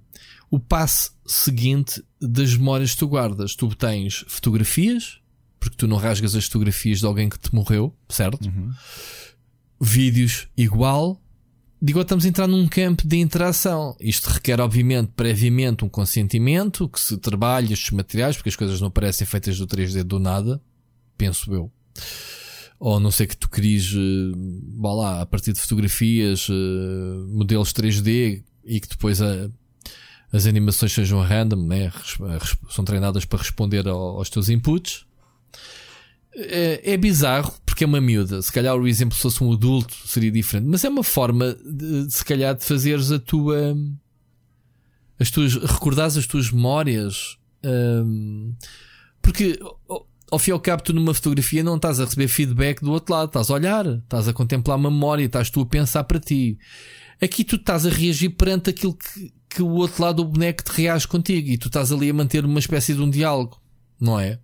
o 0.50 0.58
passo 0.58 1.14
seguinte 1.26 2.02
das 2.20 2.56
memórias 2.56 2.92
que 2.92 2.98
tu 2.98 3.08
guardas. 3.08 3.54
Tu 3.54 3.68
tens 3.74 4.24
fotografias, 4.26 5.18
porque 5.60 5.76
tu 5.76 5.86
não 5.86 5.96
rasgas 5.96 6.34
as 6.34 6.46
fotografias 6.46 7.00
de 7.00 7.06
alguém 7.06 7.28
que 7.28 7.38
te 7.38 7.54
morreu, 7.54 7.94
certo? 8.08 8.46
Uhum. 8.46 8.70
Vídeos 9.80 10.48
igual 10.56 11.20
Digo, 11.86 12.00
estamos 12.00 12.24
a 12.24 12.28
entrar 12.28 12.46
num 12.46 12.66
campo 12.66 13.06
de 13.06 13.18
interação. 13.18 13.94
Isto 14.00 14.30
requer, 14.30 14.58
obviamente, 14.58 15.12
previamente 15.14 15.84
um 15.84 15.88
consentimento, 15.88 16.88
que 16.88 16.98
se 16.98 17.14
trabalhe 17.18 17.74
estes 17.74 17.90
materiais, 17.90 18.36
porque 18.36 18.48
as 18.48 18.56
coisas 18.56 18.80
não 18.80 18.90
parecem 18.90 19.26
feitas 19.26 19.58
do 19.58 19.66
3D 19.66 20.02
do 20.02 20.18
nada, 20.18 20.62
penso 21.18 21.52
eu. 21.52 21.70
Ou 22.78 23.00
não 23.00 23.10
sei 23.10 23.26
que 23.26 23.36
tu 23.36 23.48
queres, 23.48 23.92
vá 23.92 24.90
eh, 24.90 24.94
lá, 24.94 25.22
a 25.22 25.26
partir 25.26 25.52
de 25.52 25.60
fotografias, 25.60 26.48
eh, 26.50 27.26
modelos 27.28 27.72
3D 27.72 28.42
e 28.64 28.80
que 28.80 28.88
depois 28.88 29.22
a, 29.22 29.48
as 30.32 30.46
animações 30.46 30.92
sejam 30.92 31.20
random, 31.22 31.66
né? 31.66 31.92
são 32.68 32.84
treinadas 32.84 33.24
para 33.24 33.38
responder 33.38 33.86
aos 33.86 34.28
teus 34.28 34.48
inputs. 34.48 35.06
É, 36.36 36.92
é, 36.94 36.96
bizarro 36.96 37.54
porque 37.64 37.84
é 37.84 37.86
uma 37.86 38.00
miúda. 38.00 38.42
Se 38.42 38.50
calhar 38.50 38.74
o 38.74 38.88
exemplo 38.88 39.14
se 39.14 39.22
fosse 39.22 39.42
um 39.42 39.52
adulto 39.52 39.94
seria 40.04 40.32
diferente, 40.32 40.66
mas 40.66 40.84
é 40.84 40.88
uma 40.88 41.04
forma 41.04 41.56
de 41.64 42.10
se 42.10 42.24
calhar 42.24 42.56
de 42.56 42.64
fazeres 42.64 43.12
a 43.12 43.20
tua 43.20 43.76
as 45.18 45.30
tuas 45.30 45.54
recordares 45.54 46.16
as 46.16 46.26
tuas 46.26 46.50
memórias. 46.50 47.38
Um, 47.64 48.54
porque 49.22 49.58
ao 50.34 50.38
fim 50.38 50.50
e 50.50 50.52
ao 50.52 50.60
cabo, 50.60 50.82
tu 50.82 50.92
numa 50.92 51.14
fotografia 51.14 51.62
não 51.62 51.76
estás 51.76 52.00
a 52.00 52.04
receber 52.04 52.26
feedback 52.26 52.80
do 52.80 52.90
outro 52.90 53.14
lado, 53.14 53.28
estás 53.28 53.50
a 53.50 53.54
olhar, 53.54 53.86
estás 53.86 54.26
a 54.26 54.32
contemplar 54.32 54.76
uma 54.76 54.90
memória, 54.90 55.24
estás 55.24 55.48
tu 55.48 55.60
a 55.60 55.66
pensar 55.66 56.02
para 56.04 56.18
ti. 56.18 56.58
Aqui 57.22 57.44
tu 57.44 57.54
estás 57.54 57.86
a 57.86 57.88
reagir 57.88 58.30
perante 58.30 58.68
aquilo 58.68 58.94
que, 58.94 59.32
que 59.48 59.62
o 59.62 59.70
outro 59.70 60.02
lado 60.02 60.16
do 60.16 60.28
boneco 60.28 60.64
te 60.64 60.70
reage 60.70 61.06
contigo 61.06 61.48
e 61.48 61.56
tu 61.56 61.68
estás 61.68 61.92
ali 61.92 62.10
a 62.10 62.14
manter 62.14 62.44
uma 62.44 62.58
espécie 62.58 62.94
de 62.94 63.00
um 63.00 63.08
diálogo, 63.08 63.60
não 64.00 64.18
é? 64.18 64.40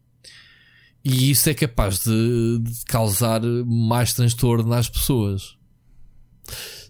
E 1.05 1.31
isso 1.31 1.51
é 1.51 1.55
capaz 1.55 2.05
de, 2.05 2.61
de 2.61 2.85
causar 2.85 3.41
mais 3.43 4.15
transtorno 4.15 4.69
nas 4.69 4.89
pessoas. 4.89 5.57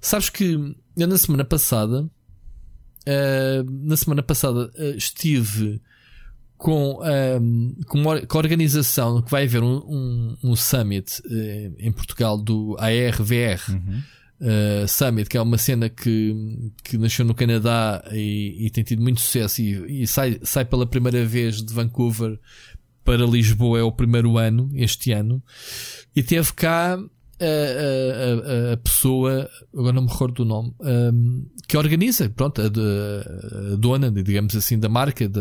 Sabes 0.00 0.28
que 0.28 0.74
eu 0.96 1.06
na 1.08 1.16
semana 1.16 1.44
passada, 1.44 2.02
uh, 2.02 3.70
na 3.70 3.96
semana 3.96 4.22
passada 4.22 4.70
uh, 4.76 4.96
estive 4.96 5.80
com, 6.60 6.98
uh, 7.00 7.84
com, 7.86 7.98
uma, 7.98 8.20
com, 8.20 8.38
a 8.38 8.40
organização 8.40 9.22
que 9.22 9.30
vai 9.30 9.44
haver 9.44 9.62
um, 9.62 9.78
um, 9.78 10.36
um 10.44 10.56
summit 10.56 11.22
em 11.78 11.90
Portugal 11.90 12.36
do 12.36 12.76
ARVR 12.78 13.60
uhum. 13.70 14.02
Summit, 14.86 15.28
que 15.28 15.38
é 15.38 15.40
uma 15.40 15.56
cena 15.56 15.88
que, 15.88 16.70
que 16.84 16.98
nasceu 16.98 17.24
no 17.24 17.34
Canadá 17.34 18.04
e, 18.12 18.66
e 18.66 18.70
tem 18.70 18.84
tido 18.84 19.02
muito 19.02 19.20
sucesso 19.20 19.62
e, 19.62 20.02
e, 20.02 20.06
sai, 20.06 20.38
sai 20.42 20.66
pela 20.66 20.86
primeira 20.86 21.24
vez 21.24 21.62
de 21.62 21.72
Vancouver 21.72 22.38
para 23.04 23.24
Lisboa 23.24 23.78
é 23.78 23.82
o 23.82 23.90
primeiro 23.90 24.36
ano, 24.38 24.70
este 24.74 25.12
ano, 25.12 25.42
e 26.14 26.22
teve 26.22 26.52
cá 26.52 26.94
a, 26.94 26.98
a, 27.44 28.70
a, 28.70 28.72
a 28.74 28.76
pessoa, 28.76 29.48
agora 29.72 29.94
não 29.94 30.02
me 30.02 30.08
recordo 30.08 30.34
do 30.34 30.44
nome, 30.44 30.74
um, 30.80 31.46
que 31.66 31.76
organiza, 31.76 32.28
pronto, 32.28 32.60
a, 32.60 32.66
a, 32.66 33.76
dona, 33.76 34.10
digamos 34.10 34.54
assim, 34.54 34.78
da 34.78 34.88
marca 34.88 35.28
da, 35.28 35.40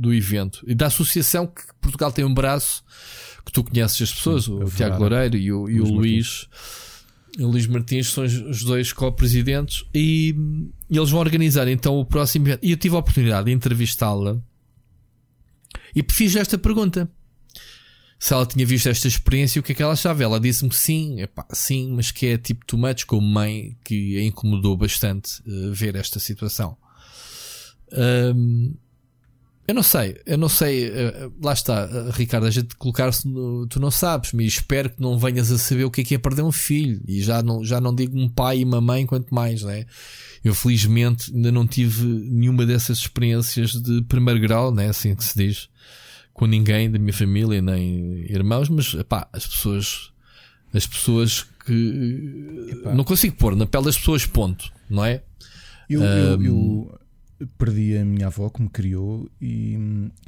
do 0.00 0.14
evento 0.14 0.64
e 0.66 0.74
da 0.74 0.86
associação 0.86 1.46
que 1.46 1.62
Portugal 1.78 2.10
tem 2.10 2.24
um 2.24 2.32
braço 2.32 2.82
que 3.44 3.52
tu 3.52 3.62
conheces 3.62 4.00
as 4.00 4.12
pessoas, 4.12 4.44
Sim, 4.44 4.62
o 4.62 4.70
Tiago 4.70 4.98
Loureiro 4.98 5.36
e 5.36 5.52
o, 5.52 5.68
e 5.68 5.80
o 5.80 5.84
Luís. 5.84 6.48
O 7.38 7.46
Luís 7.46 7.66
Martins 7.66 8.08
são 8.08 8.24
os 8.24 8.64
dois 8.64 8.92
co-presidentes 8.92 9.84
e, 9.94 10.34
e 10.88 10.96
eles 10.96 11.10
vão 11.10 11.20
organizar 11.20 11.68
então 11.68 11.96
o 11.96 12.04
próximo 12.04 12.48
evento. 12.48 12.60
E 12.62 12.72
eu 12.72 12.76
tive 12.76 12.96
a 12.96 12.98
oportunidade 12.98 13.46
de 13.46 13.52
entrevistá-la 13.52 14.42
e 15.94 16.04
fiz 16.08 16.34
esta 16.34 16.58
pergunta. 16.58 17.08
Se 18.18 18.34
ela 18.34 18.44
tinha 18.44 18.66
visto 18.66 18.88
esta 18.88 19.06
experiência, 19.06 19.60
o 19.60 19.62
que 19.62 19.72
é 19.72 19.74
que 19.74 19.82
ela 19.82 19.92
achava? 19.92 20.22
Ela 20.22 20.40
disse-me 20.40 20.68
que 20.68 20.76
sim, 20.76 21.20
epá, 21.20 21.46
sim, 21.52 21.92
mas 21.92 22.10
que 22.10 22.26
é 22.26 22.38
tipo 22.38 22.66
too 22.66 22.78
much, 22.78 23.04
como 23.06 23.26
mãe, 23.26 23.76
que 23.84 24.18
a 24.18 24.24
incomodou 24.24 24.76
bastante 24.76 25.40
uh, 25.46 25.72
ver 25.72 25.94
esta 25.94 26.18
situação. 26.18 26.76
Um, 27.92 28.74
eu 29.68 29.74
não 29.74 29.82
sei, 29.82 30.20
eu 30.26 30.36
não 30.36 30.48
sei, 30.48 30.88
uh, 30.88 31.32
lá 31.42 31.52
está, 31.52 31.86
uh, 31.86 32.10
Ricardo, 32.10 32.46
a 32.46 32.50
gente 32.50 32.74
colocar-se 32.74 33.28
no, 33.28 33.66
tu 33.68 33.78
não 33.78 33.90
sabes, 33.90 34.32
mas 34.32 34.46
espero 34.46 34.90
que 34.90 35.00
não 35.00 35.18
venhas 35.18 35.50
a 35.52 35.58
saber 35.58 35.84
o 35.84 35.90
que 35.90 36.00
é 36.00 36.04
que 36.04 36.14
é 36.14 36.18
perder 36.18 36.42
um 36.42 36.50
filho, 36.50 37.00
e 37.06 37.22
já 37.22 37.42
não, 37.42 37.64
já 37.64 37.80
não 37.80 37.94
digo 37.94 38.18
um 38.18 38.28
pai 38.28 38.58
e 38.58 38.64
uma 38.64 38.80
mãe, 38.80 39.06
quanto 39.06 39.32
mais, 39.32 39.62
né? 39.62 39.86
Eu 40.42 40.54
felizmente 40.54 41.32
ainda 41.32 41.52
não 41.52 41.66
tive 41.66 42.04
nenhuma 42.04 42.66
dessas 42.66 42.98
experiências 42.98 43.72
de 43.72 44.02
primeiro 44.02 44.40
grau, 44.40 44.74
né? 44.74 44.88
Assim 44.88 45.14
que 45.14 45.22
se 45.22 45.38
diz, 45.38 45.68
com 46.32 46.46
ninguém 46.46 46.90
da 46.90 46.98
minha 46.98 47.12
família, 47.12 47.62
nem 47.62 48.24
irmãos, 48.28 48.68
mas 48.68 48.94
pá, 49.08 49.28
as 49.32 49.46
pessoas, 49.46 50.10
as 50.74 50.86
pessoas 50.86 51.46
que 51.64 52.72
Epá. 52.72 52.94
não 52.94 53.04
consigo 53.04 53.36
pôr 53.36 53.54
na 53.54 53.66
pele 53.66 53.84
das 53.84 53.96
pessoas, 53.96 54.26
ponto, 54.26 54.72
não 54.88 55.04
é? 55.04 55.22
Eu, 55.88 56.02
eu, 56.02 56.42
eu, 56.42 56.99
perdi 57.58 57.96
a 57.96 58.04
minha 58.04 58.26
avó 58.26 58.48
que 58.48 58.62
me 58.62 58.68
criou 58.68 59.30
e, 59.40 59.78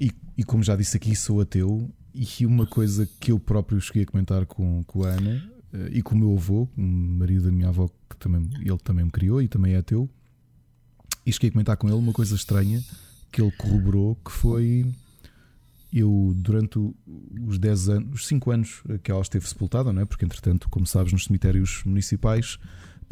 e, 0.00 0.12
e, 0.38 0.44
como 0.44 0.62
já 0.62 0.76
disse 0.76 0.96
aqui, 0.96 1.14
sou 1.14 1.40
ateu. 1.40 1.90
E 2.14 2.44
uma 2.44 2.66
coisa 2.66 3.08
que 3.18 3.32
eu 3.32 3.38
próprio 3.38 3.80
cheguei 3.80 4.02
a 4.02 4.06
comentar 4.06 4.44
com, 4.44 4.82
com 4.84 5.04
a 5.04 5.08
Ana 5.08 5.50
eh, 5.72 5.90
e 5.94 6.02
com 6.02 6.14
o 6.14 6.18
meu 6.18 6.36
avô, 6.36 6.68
o 6.76 6.82
marido 6.82 7.44
da 7.44 7.52
minha 7.52 7.68
avó, 7.68 7.88
que 8.08 8.16
também, 8.18 8.48
ele 8.60 8.78
também 8.78 9.04
me 9.04 9.10
criou 9.10 9.40
e 9.40 9.48
também 9.48 9.74
é 9.74 9.82
teu, 9.82 10.08
e 11.24 11.32
cheguei 11.32 11.48
a 11.48 11.52
comentar 11.52 11.76
com 11.76 11.88
ele 11.88 11.96
uma 11.96 12.12
coisa 12.12 12.34
estranha 12.34 12.82
que 13.30 13.40
ele 13.40 13.50
corroborou, 13.52 14.14
que 14.16 14.30
foi 14.30 14.92
eu 15.92 16.32
durante 16.36 16.78
os 17.46 17.58
10 17.58 17.88
anos, 17.88 18.20
os 18.20 18.26
5 18.26 18.50
anos 18.50 18.82
que 19.02 19.10
ela 19.10 19.20
esteve 19.20 19.46
sepultada, 19.48 19.92
não 19.92 20.02
é? 20.02 20.04
Porque 20.04 20.24
entretanto, 20.24 20.68
como 20.68 20.86
sabes, 20.86 21.12
nos 21.12 21.24
cemitérios 21.24 21.82
municipais 21.84 22.58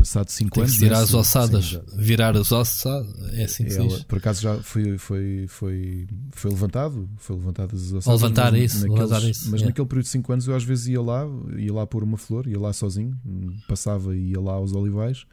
passado 0.00 0.28
5 0.30 0.60
anos. 0.60 0.76
Virar 0.76 0.98
as 0.98 1.14
ossadas, 1.14 1.64
sim, 1.66 1.80
virar 1.96 2.36
as 2.36 2.50
ossadas, 2.52 3.32
é 3.32 3.44
assim 3.44 3.64
que 3.64 3.74
ela, 3.74 4.00
Por 4.04 4.18
acaso 4.18 4.42
já 4.42 4.56
foi, 4.58 4.98
foi, 4.98 5.46
foi, 5.48 6.06
foi 6.32 6.50
levantado, 6.50 7.08
foi 7.16 7.36
levantado 7.36 7.74
as 7.74 7.92
ossadas. 7.92 8.20
levantar 8.20 8.52
mas, 8.52 8.62
isso, 8.62 8.86
naqueles, 8.86 9.10
levantar 9.10 9.28
isso. 9.28 9.50
Mas 9.50 9.62
naquele 9.62 9.86
período 9.86 10.04
de 10.04 10.10
5 10.10 10.32
anos 10.32 10.48
eu 10.48 10.56
às 10.56 10.64
vezes 10.64 10.88
ia 10.88 11.00
lá, 11.00 11.24
ia 11.56 11.72
lá 11.72 11.86
pôr 11.86 12.02
uma 12.02 12.16
flor, 12.16 12.46
ia 12.46 12.58
lá 12.58 12.72
sozinho, 12.72 13.16
passava 13.68 14.16
e 14.16 14.30
ia 14.30 14.40
lá 14.40 14.54
aos 14.54 14.72
olivais. 14.72 15.26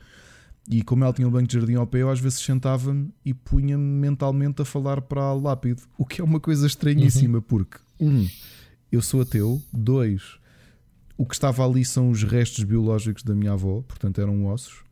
E 0.69 0.81
como 0.81 1.03
ela 1.05 1.13
tinha 1.13 1.27
um 1.27 1.31
banco 1.31 1.47
de 1.47 1.53
jardim 1.53 1.75
ao 1.75 1.87
pé, 1.87 2.01
eu 2.01 2.09
às 2.09 2.19
vezes 2.19 2.39
sentava-me 2.39 3.09
e 3.23 3.33
punha-me 3.33 3.83
mentalmente 3.83 4.61
a 4.61 4.65
falar 4.65 5.01
para 5.01 5.21
a 5.21 5.33
lápide, 5.33 5.81
o 5.97 6.05
que 6.05 6.19
é 6.19 6.23
uma 6.23 6.41
coisa 6.41 6.67
estranhíssima, 6.67 7.37
uhum. 7.37 7.43
porque, 7.43 7.77
um, 7.99 8.27
eu 8.91 9.01
sou 9.01 9.21
ateu, 9.21 9.61
dois, 9.71 10.21
o 11.17 11.25
que 11.25 11.33
estava 11.33 11.65
ali 11.65 11.83
são 11.83 12.11
os 12.11 12.23
restos 12.23 12.63
biológicos 12.63 13.23
da 13.23 13.33
minha 13.33 13.53
avó, 13.53 13.81
portanto 13.87 14.21
eram 14.21 14.45
ossos. 14.45 14.85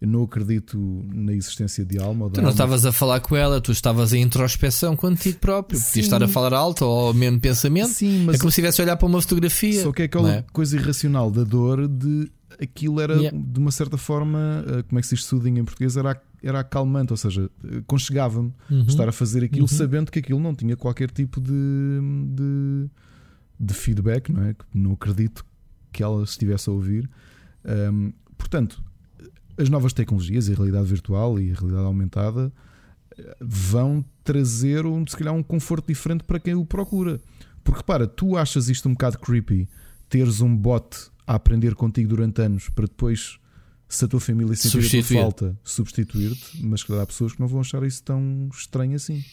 Eu 0.00 0.08
não 0.08 0.22
acredito 0.22 0.78
na 1.12 1.32
existência 1.32 1.84
de 1.84 1.98
alma. 1.98 2.28
tu 2.28 2.42
não 2.42 2.50
estavas 2.50 2.84
a 2.84 2.92
falar 2.92 3.20
com 3.20 3.34
ela, 3.34 3.60
tu 3.60 3.72
estavas 3.72 4.12
em 4.12 4.20
introspeção 4.22 4.94
contigo 4.94 5.38
próprio. 5.38 5.78
Sim. 5.78 5.86
Podias 5.86 6.06
estar 6.06 6.22
a 6.22 6.28
falar 6.28 6.52
alto 6.52 6.84
ou 6.84 7.08
ao 7.08 7.14
mesmo 7.14 7.40
pensamento. 7.40 7.88
Sim, 7.88 8.24
mas 8.26 8.36
é 8.36 8.38
como 8.38 8.50
se 8.50 8.54
estivesse 8.60 8.80
a 8.82 8.84
olhar 8.84 8.96
para 8.96 9.06
uma 9.06 9.22
fotografia. 9.22 9.82
Só 9.82 9.92
que 9.92 10.02
é 10.02 10.04
aquela 10.04 10.30
é? 10.30 10.44
coisa 10.52 10.76
irracional 10.76 11.30
da 11.30 11.42
dor 11.42 11.88
de 11.88 12.30
aquilo 12.60 13.00
era 13.00 13.14
yeah. 13.14 13.36
de 13.36 13.58
uma 13.58 13.70
certa 13.70 13.96
forma, 13.96 14.64
eh, 14.66 14.82
como 14.82 14.98
é 14.98 15.00
que 15.00 15.08
se 15.08 15.14
diz 15.14 15.24
soothing 15.24 15.58
em 15.58 15.64
português, 15.64 15.96
era, 15.96 16.20
era 16.42 16.60
acalmante, 16.60 17.12
ou 17.12 17.16
seja, 17.16 17.50
conchegava-me 17.86 18.52
uhum. 18.70 18.84
estar 18.86 19.08
a 19.08 19.12
fazer 19.12 19.42
aquilo 19.42 19.62
uhum. 19.62 19.68
sabendo 19.68 20.12
que 20.12 20.18
aquilo 20.18 20.38
não 20.38 20.54
tinha 20.54 20.76
qualquer 20.76 21.10
tipo 21.10 21.40
de, 21.40 21.50
de, 21.50 22.90
de 23.58 23.74
feedback, 23.74 24.30
não 24.30 24.42
é? 24.42 24.54
Não 24.72 24.92
acredito 24.92 25.44
que 25.94 26.02
ela 26.02 26.24
estivesse 26.24 26.68
a 26.68 26.72
ouvir. 26.72 27.08
Um, 27.64 28.12
portanto, 28.36 28.82
as 29.56 29.70
novas 29.70 29.92
tecnologias, 29.92 30.50
a 30.50 30.54
realidade 30.54 30.86
virtual 30.86 31.38
e 31.40 31.52
a 31.52 31.54
realidade 31.54 31.86
aumentada 31.86 32.52
vão 33.40 34.04
trazer 34.24 34.84
um, 34.84 35.06
se 35.06 35.16
calhar 35.16 35.32
um 35.32 35.42
conforto 35.42 35.86
diferente 35.86 36.24
para 36.24 36.40
quem 36.40 36.54
o 36.54 36.64
procura. 36.64 37.20
Porque 37.62 37.78
repara, 37.78 38.06
tu 38.06 38.36
achas 38.36 38.68
isto 38.68 38.88
um 38.88 38.92
bocado 38.92 39.18
creepy, 39.18 39.68
teres 40.08 40.40
um 40.40 40.54
bot 40.54 41.10
a 41.26 41.36
aprender 41.36 41.74
contigo 41.74 42.08
durante 42.08 42.42
anos 42.42 42.68
para 42.68 42.86
depois, 42.86 43.38
se 43.88 44.04
a 44.04 44.08
tua 44.08 44.20
família 44.20 44.54
sentir 44.56 44.86
a 44.86 44.90
tua 44.90 45.22
falta, 45.22 45.58
substituir-te. 45.62 46.62
Mas 46.62 46.82
claro, 46.82 47.02
há 47.02 47.06
pessoas 47.06 47.32
que 47.32 47.40
não 47.40 47.46
vão 47.46 47.60
achar 47.60 47.82
isso 47.84 48.02
tão 48.02 48.48
estranho 48.52 48.96
assim. 48.96 49.24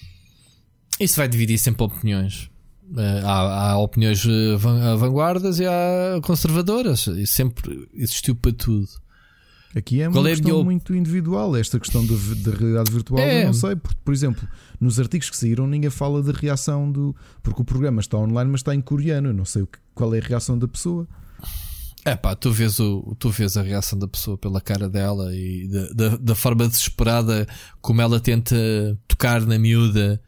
Isso 0.99 1.17
vai 1.17 1.27
dividir 1.27 1.57
sempre 1.57 1.83
opiniões. 1.83 2.49
Eh, 2.97 3.21
há, 3.23 3.71
há, 3.71 3.77
opiniões 3.77 4.25
eh, 4.25 4.55
vanguardas 4.97 5.59
e 5.59 5.65
há 5.65 6.19
conservadoras. 6.23 7.07
E 7.07 7.25
sempre 7.25 7.87
existiu 7.93 8.35
para 8.35 8.51
tudo. 8.51 8.87
Aqui 9.75 10.01
é 10.01 10.09
uma 10.09 10.29
é 10.29 10.35
questão 10.35 10.63
muito 10.63 10.93
individual. 10.93 11.55
Esta 11.55 11.79
questão 11.79 12.05
da 12.05 12.51
realidade 12.51 12.91
virtual, 12.91 13.21
é. 13.21 13.43
eu 13.43 13.45
não 13.47 13.53
sei. 13.53 13.75
Porque, 13.75 13.97
por 14.03 14.13
exemplo, 14.13 14.47
nos 14.79 14.99
artigos 14.99 15.29
que 15.29 15.37
saíram, 15.37 15.65
ninguém 15.65 15.89
fala 15.89 16.21
da 16.21 16.33
reação 16.33 16.91
do. 16.91 17.15
Porque 17.41 17.61
o 17.61 17.65
programa 17.65 18.01
está 18.01 18.17
online, 18.17 18.51
mas 18.51 18.59
está 18.59 18.75
em 18.75 18.81
coreano. 18.81 19.29
Eu 19.29 19.33
não 19.33 19.45
sei 19.45 19.65
qual 19.95 20.13
é 20.13 20.19
a 20.19 20.23
reação 20.23 20.57
da 20.57 20.67
pessoa. 20.67 21.07
É 22.03 22.15
pá, 22.15 22.35
tu 22.35 22.51
vês, 22.51 22.79
o, 22.79 23.15
tu 23.17 23.29
vês 23.29 23.55
a 23.55 23.61
reação 23.61 23.97
da 23.97 24.07
pessoa 24.07 24.35
pela 24.35 24.59
cara 24.59 24.89
dela 24.89 25.35
e 25.35 25.67
da, 25.67 26.09
da, 26.09 26.17
da 26.17 26.35
forma 26.35 26.67
desesperada 26.67 27.47
como 27.79 28.01
ela 28.01 28.19
tenta 28.19 28.55
tocar 29.07 29.45
na 29.45 29.59
miúda 29.59 30.19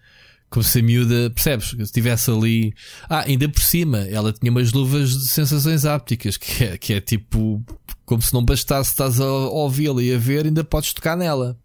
como 0.53 0.63
se 0.63 0.79
a 0.79 0.83
miúda, 0.83 1.31
percebes? 1.31 1.69
Se 1.69 1.81
estivesse 1.81 2.29
ali. 2.29 2.75
Ah, 3.09 3.21
ainda 3.21 3.49
por 3.49 3.63
cima, 3.63 4.01
ela 4.01 4.31
tinha 4.31 4.51
umas 4.51 4.71
luvas 4.71 5.09
de 5.09 5.27
sensações 5.27 5.83
ápticas, 5.83 6.37
que 6.37 6.63
é, 6.63 6.77
que 6.77 6.93
é 6.93 7.01
tipo. 7.01 7.63
Como 8.05 8.21
se 8.21 8.33
não 8.35 8.45
bastasse 8.45 8.91
estás 8.91 9.19
a 9.19 9.25
ouvi-la 9.25 10.03
e 10.03 10.13
a 10.13 10.17
ver, 10.17 10.45
ainda 10.45 10.63
podes 10.63 10.93
tocar 10.93 11.17
nela. 11.17 11.57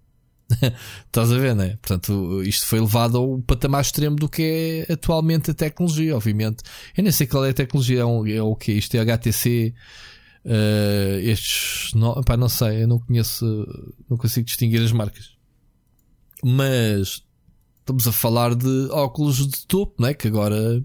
estás 1.04 1.30
a 1.30 1.36
ver, 1.36 1.54
né? 1.54 1.76
Portanto, 1.82 2.42
isto 2.42 2.64
foi 2.66 2.80
levado 2.80 3.18
ao 3.18 3.38
patamar 3.42 3.82
extremo 3.82 4.16
do 4.16 4.26
que 4.26 4.86
é 4.88 4.92
atualmente 4.94 5.50
a 5.50 5.54
tecnologia, 5.54 6.16
obviamente. 6.16 6.62
Eu 6.96 7.02
nem 7.02 7.12
sei 7.12 7.26
qual 7.26 7.44
é 7.44 7.50
a 7.50 7.54
tecnologia, 7.54 8.00
é, 8.00 8.04
um, 8.06 8.26
é 8.26 8.40
o 8.40 8.56
que? 8.56 8.72
Isto 8.72 8.94
é 8.94 9.00
HTC. 9.00 9.74
Uh, 10.46 10.50
eh, 10.50 11.20
estes. 11.24 11.92
Não, 11.92 12.14
pá, 12.22 12.38
não 12.38 12.48
sei, 12.48 12.84
eu 12.84 12.88
não 12.88 12.98
conheço. 12.98 13.44
Não 14.08 14.16
consigo 14.16 14.46
distinguir 14.46 14.80
as 14.80 14.92
marcas. 14.92 15.36
Mas 16.42 17.22
estamos 17.88 18.06
a 18.06 18.12
falar 18.12 18.54
de 18.54 18.88
óculos 18.90 19.46
de 19.46 19.66
topo, 19.66 20.02
né? 20.02 20.12
que 20.12 20.28
agora. 20.28 20.82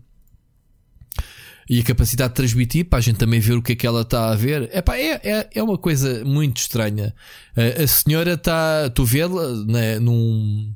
E 1.69 1.79
a 1.79 1.83
capacidade 1.83 2.31
de 2.31 2.35
transmitir 2.35 2.85
para 2.85 2.99
a 2.99 3.01
gente 3.01 3.17
também 3.17 3.39
ver 3.39 3.53
o 3.53 3.61
que 3.61 3.71
é 3.71 3.75
que 3.75 3.87
ela 3.87 4.01
está 4.01 4.31
a 4.31 4.35
ver. 4.35 4.69
Epá, 4.75 4.97
é, 4.97 5.19
é, 5.23 5.49
é 5.55 5.63
uma 5.63 5.77
coisa 5.77 6.23
muito 6.25 6.57
estranha. 6.57 7.13
A, 7.55 7.83
a 7.83 7.87
senhora 7.87 8.33
está. 8.33 8.89
Tu 8.89 9.05
vê-la 9.05 9.47
né, 9.65 9.97
num, 9.97 10.73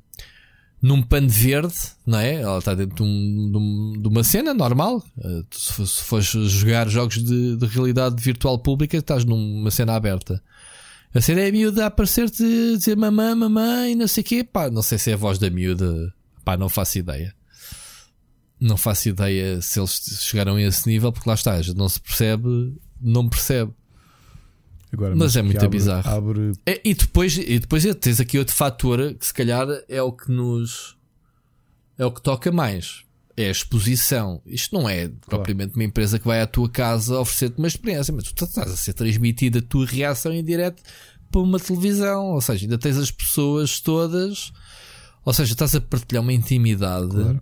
num 0.82 1.02
pano 1.02 1.28
verde, 1.28 1.76
não 2.06 2.20
é? 2.20 2.36
Ela 2.36 2.60
está 2.60 2.74
dentro 2.74 2.96
de, 2.96 3.04
um, 3.04 3.94
de, 4.02 4.08
uma 4.08 4.24
cena 4.24 4.54
normal. 4.54 5.04
Eh, 5.22 5.44
se 5.52 6.04
fores 6.04 6.28
jogar 6.28 6.88
jogos 6.88 7.22
de, 7.22 7.58
de 7.58 7.66
realidade 7.66 8.22
virtual 8.24 8.58
pública, 8.58 8.98
estás 8.98 9.26
numa 9.26 9.72
cena 9.72 9.94
aberta. 9.94 10.42
A 11.14 11.20
cena 11.20 11.42
é 11.42 11.50
a 11.50 11.52
miúda 11.52 11.84
a 11.84 11.88
aparecer-te, 11.88 12.44
dizer 12.78 12.96
mamã, 12.96 13.36
mamãe, 13.36 13.94
não 13.94 14.08
sei 14.08 14.24
o 14.24 14.26
quê. 14.26 14.44
Pá, 14.44 14.70
não 14.70 14.82
sei 14.82 14.98
se 14.98 15.12
é 15.12 15.16
a 15.16 15.18
voz 15.18 15.38
da 15.38 15.50
miúda 15.50 16.14
Pá, 16.48 16.56
não 16.56 16.70
faço 16.70 16.98
ideia. 16.98 17.36
Não 18.58 18.78
faço 18.78 19.10
ideia 19.10 19.62
se 19.62 19.78
eles 19.82 20.22
chegaram 20.22 20.56
a 20.56 20.62
esse 20.62 20.88
nível, 20.88 21.12
porque 21.12 21.28
lá 21.28 21.36
está, 21.36 21.62
já 21.62 21.74
não 21.74 21.90
se 21.90 22.00
percebe, 22.00 22.74
não 23.02 23.28
percebe. 23.28 23.74
Agora, 24.94 25.10
mas, 25.10 25.20
mas 25.20 25.36
é 25.36 25.42
muito 25.42 25.58
abre, 25.58 25.78
bizarro. 25.78 26.10
Abre... 26.10 26.54
É, 26.66 26.80
e, 26.86 26.94
depois, 26.94 27.38
e 27.38 27.60
depois 27.60 27.84
tens 27.96 28.22
aqui 28.22 28.40
outro 28.40 28.56
fator 28.56 29.14
que 29.16 29.26
se 29.26 29.34
calhar 29.34 29.68
é 29.90 30.02
o 30.02 30.14
que 30.14 30.32
nos 30.32 30.96
é 31.98 32.06
o 32.06 32.12
que 32.14 32.22
toca 32.22 32.50
mais. 32.50 33.04
É 33.36 33.50
a 33.50 33.52
exposição. 33.52 34.42
Isto 34.46 34.74
não 34.74 34.88
é 34.88 35.02
claro. 35.02 35.20
propriamente 35.28 35.76
uma 35.76 35.84
empresa 35.84 36.18
que 36.18 36.26
vai 36.26 36.40
à 36.40 36.48
tua 36.48 36.70
casa 36.70 37.20
oferecer-te 37.20 37.58
uma 37.58 37.68
experiência, 37.68 38.14
mas 38.14 38.32
tu 38.32 38.46
estás 38.46 38.72
a 38.72 38.78
ser 38.78 38.94
transmitida 38.94 39.60
a 39.60 39.62
tua 39.62 39.86
reação 39.86 40.32
em 40.32 40.46
direto 40.46 40.82
para 41.30 41.42
uma 41.42 41.60
televisão. 41.60 42.28
Ou 42.28 42.40
seja, 42.40 42.64
ainda 42.64 42.78
tens 42.78 42.96
as 42.96 43.12
pessoas 43.12 43.82
todas 43.82 44.54
ou 45.28 45.34
seja, 45.34 45.52
estás 45.52 45.76
a 45.76 45.82
partilhar 45.82 46.24
uma 46.24 46.32
intimidade. 46.32 47.10
Claro. 47.10 47.42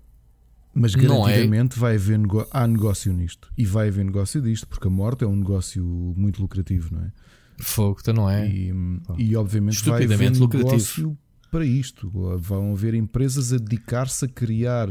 Mas 0.74 0.96
é? 0.96 0.98
garantidamente 0.98 1.78
é... 1.78 1.80
vai 1.80 1.94
haver 1.94 2.18
nego... 2.18 2.48
há 2.50 2.66
negócio 2.66 3.14
nisto. 3.14 3.48
E 3.56 3.64
vai 3.64 3.90
haver 3.90 4.04
negócio 4.04 4.42
disto, 4.42 4.68
porque 4.68 4.88
a 4.88 4.90
morte 4.90 5.24
é 5.24 5.28
um 5.28 5.36
negócio 5.36 5.86
muito 6.18 6.42
lucrativo, 6.42 6.96
não 6.96 7.04
é? 7.04 7.12
Fogo, 7.60 8.00
então 8.02 8.14
não 8.16 8.28
é? 8.28 8.50
E, 8.50 8.74
e 9.20 9.36
obviamente 9.36 9.88
vai 9.88 10.04
haver 10.04 10.32
negócio 10.32 11.16
para 11.52 11.64
isto. 11.64 12.10
Vão 12.40 12.72
haver 12.72 12.96
empresas 12.96 13.54
a 13.54 13.58
dedicar-se 13.58 14.26
a 14.26 14.28
criar 14.28 14.90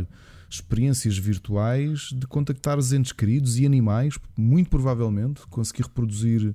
experiências 0.49 1.19
virtuais 1.19 2.11
de 2.13 2.29
contactar 2.29 2.79
os 2.79 2.93
entes 2.93 3.11
queridos 3.11 3.59
e 3.59 3.67
animais, 3.67 4.17
muito 4.39 4.71
provavelmente 4.71 5.45
conseguir 5.49 5.83
reproduzir 5.83 6.55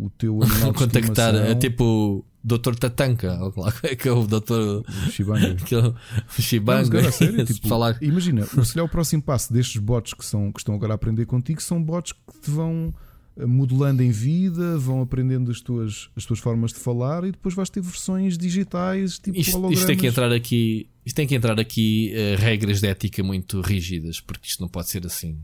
o 0.00 0.10
teu 0.10 0.42
animal 0.42 0.72
contactar, 0.74 1.34
é 1.34 1.54
tipo 1.54 2.24
Dr. 2.42 2.74
Tatanka, 2.74 3.38
que 4.00 4.08
é 4.08 4.12
o 4.12 4.26
Dr. 4.26 4.82
Shibanga. 5.10 5.54
que 5.56 5.74
é 5.74 5.78
o 5.78 5.94
Shibanga. 6.42 7.02
Não, 7.02 7.12
sério, 7.12 7.44
tipo, 7.44 7.68
falar... 7.68 7.98
Imagina, 8.00 8.44
se 8.46 8.72
calhar 8.72 8.86
o 8.86 8.88
próximo 8.88 9.22
passo 9.22 9.52
destes 9.52 9.80
bots 9.80 10.14
que, 10.14 10.24
são, 10.24 10.50
que 10.50 10.60
estão 10.60 10.74
agora 10.74 10.94
a 10.94 10.96
aprender 10.96 11.26
contigo 11.26 11.60
são 11.62 11.82
bots 11.82 12.12
que 12.12 12.40
te 12.40 12.50
vão 12.50 12.94
eh, 13.36 13.44
modelando 13.44 14.02
em 14.02 14.10
vida, 14.10 14.78
vão 14.78 15.02
aprendendo 15.02 15.50
as 15.50 15.60
tuas, 15.60 16.08
as 16.16 16.24
tuas 16.24 16.38
formas 16.38 16.72
de 16.72 16.78
falar 16.78 17.24
e 17.24 17.32
depois 17.32 17.54
vais 17.54 17.68
ter 17.68 17.82
versões 17.82 18.38
digitais 18.38 19.18
tipo 19.18 19.38
isto. 19.38 19.70
Isto 19.70 19.86
tem 19.86 19.96
que 19.96 20.06
entrar 20.06 20.32
aqui, 20.32 20.88
isto 21.04 21.16
tem 21.16 21.26
que 21.26 21.34
entrar 21.34 21.60
aqui 21.60 22.12
uh, 22.14 22.40
regras 22.40 22.80
de 22.80 22.86
ética 22.86 23.22
muito 23.22 23.60
rígidas, 23.60 24.18
porque 24.18 24.48
isto 24.48 24.62
não 24.62 24.68
pode 24.68 24.88
ser 24.88 25.04
assim. 25.04 25.38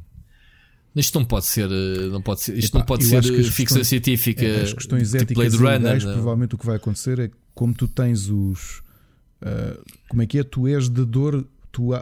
Isto 0.96 1.18
não 1.18 1.26
pode 1.26 1.44
ser, 1.44 1.70
eh, 1.70 2.08
não 2.08 2.22
pode 2.22 2.40
ser, 2.40 2.56
isto 2.56 2.70
Epá, 2.70 2.78
não 2.78 2.86
pode 2.86 3.04
ser 3.04 3.22
ficção 3.22 3.76
questões, 3.76 3.86
científica. 3.86 4.44
É, 4.44 4.62
as 4.62 4.72
questões 4.72 5.10
tipo 5.10 5.22
éticas 5.22 5.54
Blade 5.54 5.56
Runner, 5.56 5.94
legais, 5.94 6.04
provavelmente 6.04 6.54
o 6.54 6.58
que 6.58 6.64
vai 6.64 6.76
acontecer 6.76 7.18
é 7.18 7.30
como 7.54 7.74
tu 7.74 7.86
tens 7.86 8.30
os. 8.30 8.78
Uh, 9.42 9.84
como 10.08 10.22
é 10.22 10.26
que 10.26 10.38
é? 10.38 10.42
Tu 10.42 10.66
és 10.66 10.88
dador, 10.88 11.44
tu, 11.70 11.92
uh, 11.92 11.98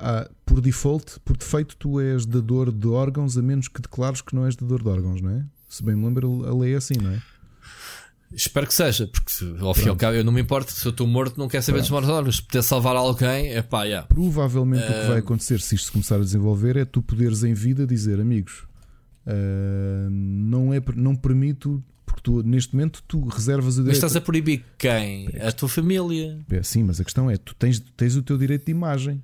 por 0.46 0.60
default, 0.60 1.18
por 1.24 1.36
defeito, 1.36 1.76
tu 1.76 2.00
és 2.00 2.24
dador 2.24 2.70
de 2.70 2.86
órgãos, 2.86 3.36
a 3.36 3.42
menos 3.42 3.66
que 3.66 3.82
declares 3.82 4.20
que 4.20 4.32
não 4.32 4.46
és 4.46 4.54
dador 4.54 4.80
de 4.80 4.88
órgãos, 4.88 5.20
não 5.20 5.30
é? 5.30 5.44
Se 5.68 5.82
bem 5.82 5.96
me 5.96 6.04
lembro, 6.04 6.46
a 6.46 6.56
lei 6.56 6.74
é 6.74 6.76
assim, 6.76 6.94
não 6.94 7.10
é? 7.10 7.20
Espero 8.32 8.66
que 8.66 8.74
seja, 8.74 9.08
porque 9.08 9.64
ao 9.64 9.74
fim 9.74 9.86
e 9.86 9.88
ao 9.88 9.96
cabo 9.96 10.16
eu 10.16 10.24
não 10.24 10.32
me 10.32 10.40
importo 10.40 10.70
se 10.70 10.84
eu 10.86 10.90
estou 10.90 11.06
morto, 11.06 11.38
não 11.38 11.48
quero 11.48 11.62
saber 11.62 11.78
Pronto. 11.78 11.84
dos 11.84 11.90
mortos 11.90 12.10
órgãos. 12.10 12.36
Se 12.36 12.42
puder 12.42 12.62
salvar 12.62 12.96
alguém, 12.96 13.52
é 13.52 13.62
pá, 13.62 13.84
yeah. 13.84 14.06
Provavelmente 14.06 14.84
uh... 14.84 14.90
o 14.90 15.00
que 15.00 15.08
vai 15.08 15.18
acontecer 15.18 15.60
se 15.60 15.74
isto 15.74 15.86
se 15.86 15.92
começar 15.92 16.16
a 16.16 16.20
desenvolver 16.20 16.76
é 16.76 16.84
tu 16.84 17.02
poderes 17.02 17.44
em 17.44 17.54
vida 17.54 17.86
dizer, 17.86 18.20
amigos, 18.20 18.64
Uh, 19.26 20.10
não, 20.10 20.72
é, 20.72 20.82
não 20.94 21.16
permito, 21.16 21.82
porque 22.04 22.20
tu, 22.22 22.42
neste 22.42 22.74
momento 22.74 23.02
tu 23.06 23.26
reservas 23.26 23.74
o 23.78 23.82
direito. 23.82 23.88
Mas 23.88 23.96
estás 23.96 24.16
a 24.16 24.20
proibir 24.20 24.64
quem? 24.78 25.28
A 25.40 25.50
tua 25.52 25.68
família. 25.68 26.38
É, 26.50 26.62
sim, 26.62 26.82
mas 26.82 27.00
a 27.00 27.04
questão 27.04 27.30
é: 27.30 27.36
tu 27.36 27.54
tens, 27.54 27.80
tens 27.96 28.16
o 28.16 28.22
teu 28.22 28.36
direito 28.36 28.66
de 28.66 28.72
imagem. 28.72 29.22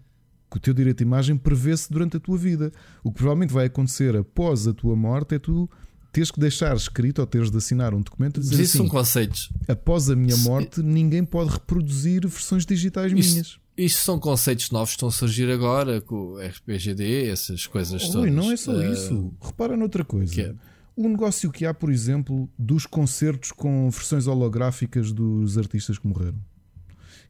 Que 0.51 0.57
o 0.57 0.61
teu 0.61 0.75
direito 0.75 0.99
de 0.99 1.05
imagem 1.05 1.37
prevê-se 1.37 1.93
durante 1.93 2.17
a 2.17 2.21
tua 2.21 2.37
vida. 2.37 2.73
O 3.05 3.13
que 3.13 3.19
provavelmente 3.19 3.53
vai 3.53 3.67
acontecer 3.67 4.17
após 4.17 4.67
a 4.67 4.73
tua 4.73 4.97
morte 4.97 5.37
é 5.37 5.39
tu 5.39 5.71
teres 6.13 6.31
que 6.31 6.41
deixar 6.41 6.75
escrito 6.77 7.21
ou 7.21 7.27
teres 7.27 7.51
de 7.51 7.57
assinar 7.57 7.95
um 7.95 8.01
documento 8.01 8.41
a 8.41 8.43
dizer 8.43 8.57
Mas 8.57 8.67
isso 8.67 8.77
assim, 8.77 8.89
são 8.89 8.89
conceitos. 8.89 9.51
Após 9.69 10.11
a 10.11 10.17
minha 10.17 10.37
morte, 10.39 10.83
ninguém 10.83 11.25
pode 11.25 11.51
reproduzir 11.51 12.27
versões 12.27 12.67
digitais 12.67 13.13
isso, 13.13 13.31
minhas. 13.31 13.59
Isto 13.81 14.01
são 14.01 14.19
conceitos 14.19 14.71
novos 14.71 14.91
que 14.91 14.97
estão 14.97 15.09
a 15.09 15.13
surgir 15.13 15.51
agora 15.51 16.03
com 16.03 16.33
o 16.33 16.39
RPGD, 16.39 17.31
essas 17.31 17.67
coisas 17.67 18.05
oh, 18.11 18.13
todas. 18.13 18.31
Não 18.31 18.53
é 18.53 18.57
só 18.57 18.73
uh, 18.73 18.93
isso. 18.93 19.33
Repara 19.41 19.75
noutra 19.75 20.05
coisa. 20.05 20.39
É? 20.39 20.55
O 20.95 21.09
negócio 21.09 21.51
que 21.51 21.65
há, 21.65 21.73
por 21.73 21.91
exemplo, 21.91 22.47
dos 22.59 22.85
concertos 22.85 23.53
com 23.53 23.89
versões 23.89 24.27
holográficas 24.27 25.13
dos 25.13 25.57
artistas 25.57 25.99
que 25.99 26.07
morreram. 26.07 26.39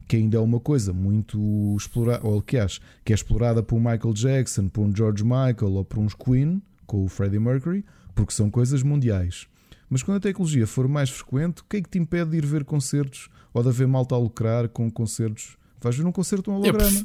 Que 0.09 0.17
ainda 0.17 0.35
é 0.35 0.39
uma 0.41 0.59
coisa 0.59 0.91
muito 0.91 1.73
explorada, 1.79 2.27
ou 2.27 2.41
que 2.41 2.57
acho, 2.57 2.81
que 3.05 3.13
é 3.13 3.15
explorada 3.15 3.63
por 3.63 3.77
um 3.77 3.79
Michael 3.79 4.13
Jackson, 4.13 4.67
por 4.67 4.81
um 4.81 4.93
George 4.93 5.23
Michael 5.23 5.71
ou 5.71 5.85
por 5.85 5.99
uns 5.99 6.13
Queen, 6.13 6.61
com 6.85 7.05
o 7.05 7.07
Freddie 7.07 7.39
Mercury, 7.39 7.85
porque 8.13 8.33
são 8.33 8.49
coisas 8.49 8.83
mundiais. 8.83 9.47
Mas 9.89 10.03
quando 10.03 10.17
a 10.17 10.21
tecnologia 10.21 10.67
for 10.67 10.85
mais 10.89 11.09
frequente, 11.09 11.61
o 11.61 11.63
que 11.63 11.77
é 11.77 11.81
que 11.81 11.89
te 11.89 11.97
impede 11.97 12.31
de 12.31 12.37
ir 12.39 12.45
ver 12.45 12.65
concertos 12.65 13.29
ou 13.53 13.63
de 13.63 13.69
haver 13.69 13.87
malta 13.87 14.15
a 14.15 14.17
lucrar 14.17 14.67
com 14.67 14.91
concertos 14.91 15.55
Vais 15.81 15.95
ver 15.95 16.05
um 16.05 16.11
concerto 16.11 16.51
um 16.51 16.55
holograma. 16.55 16.99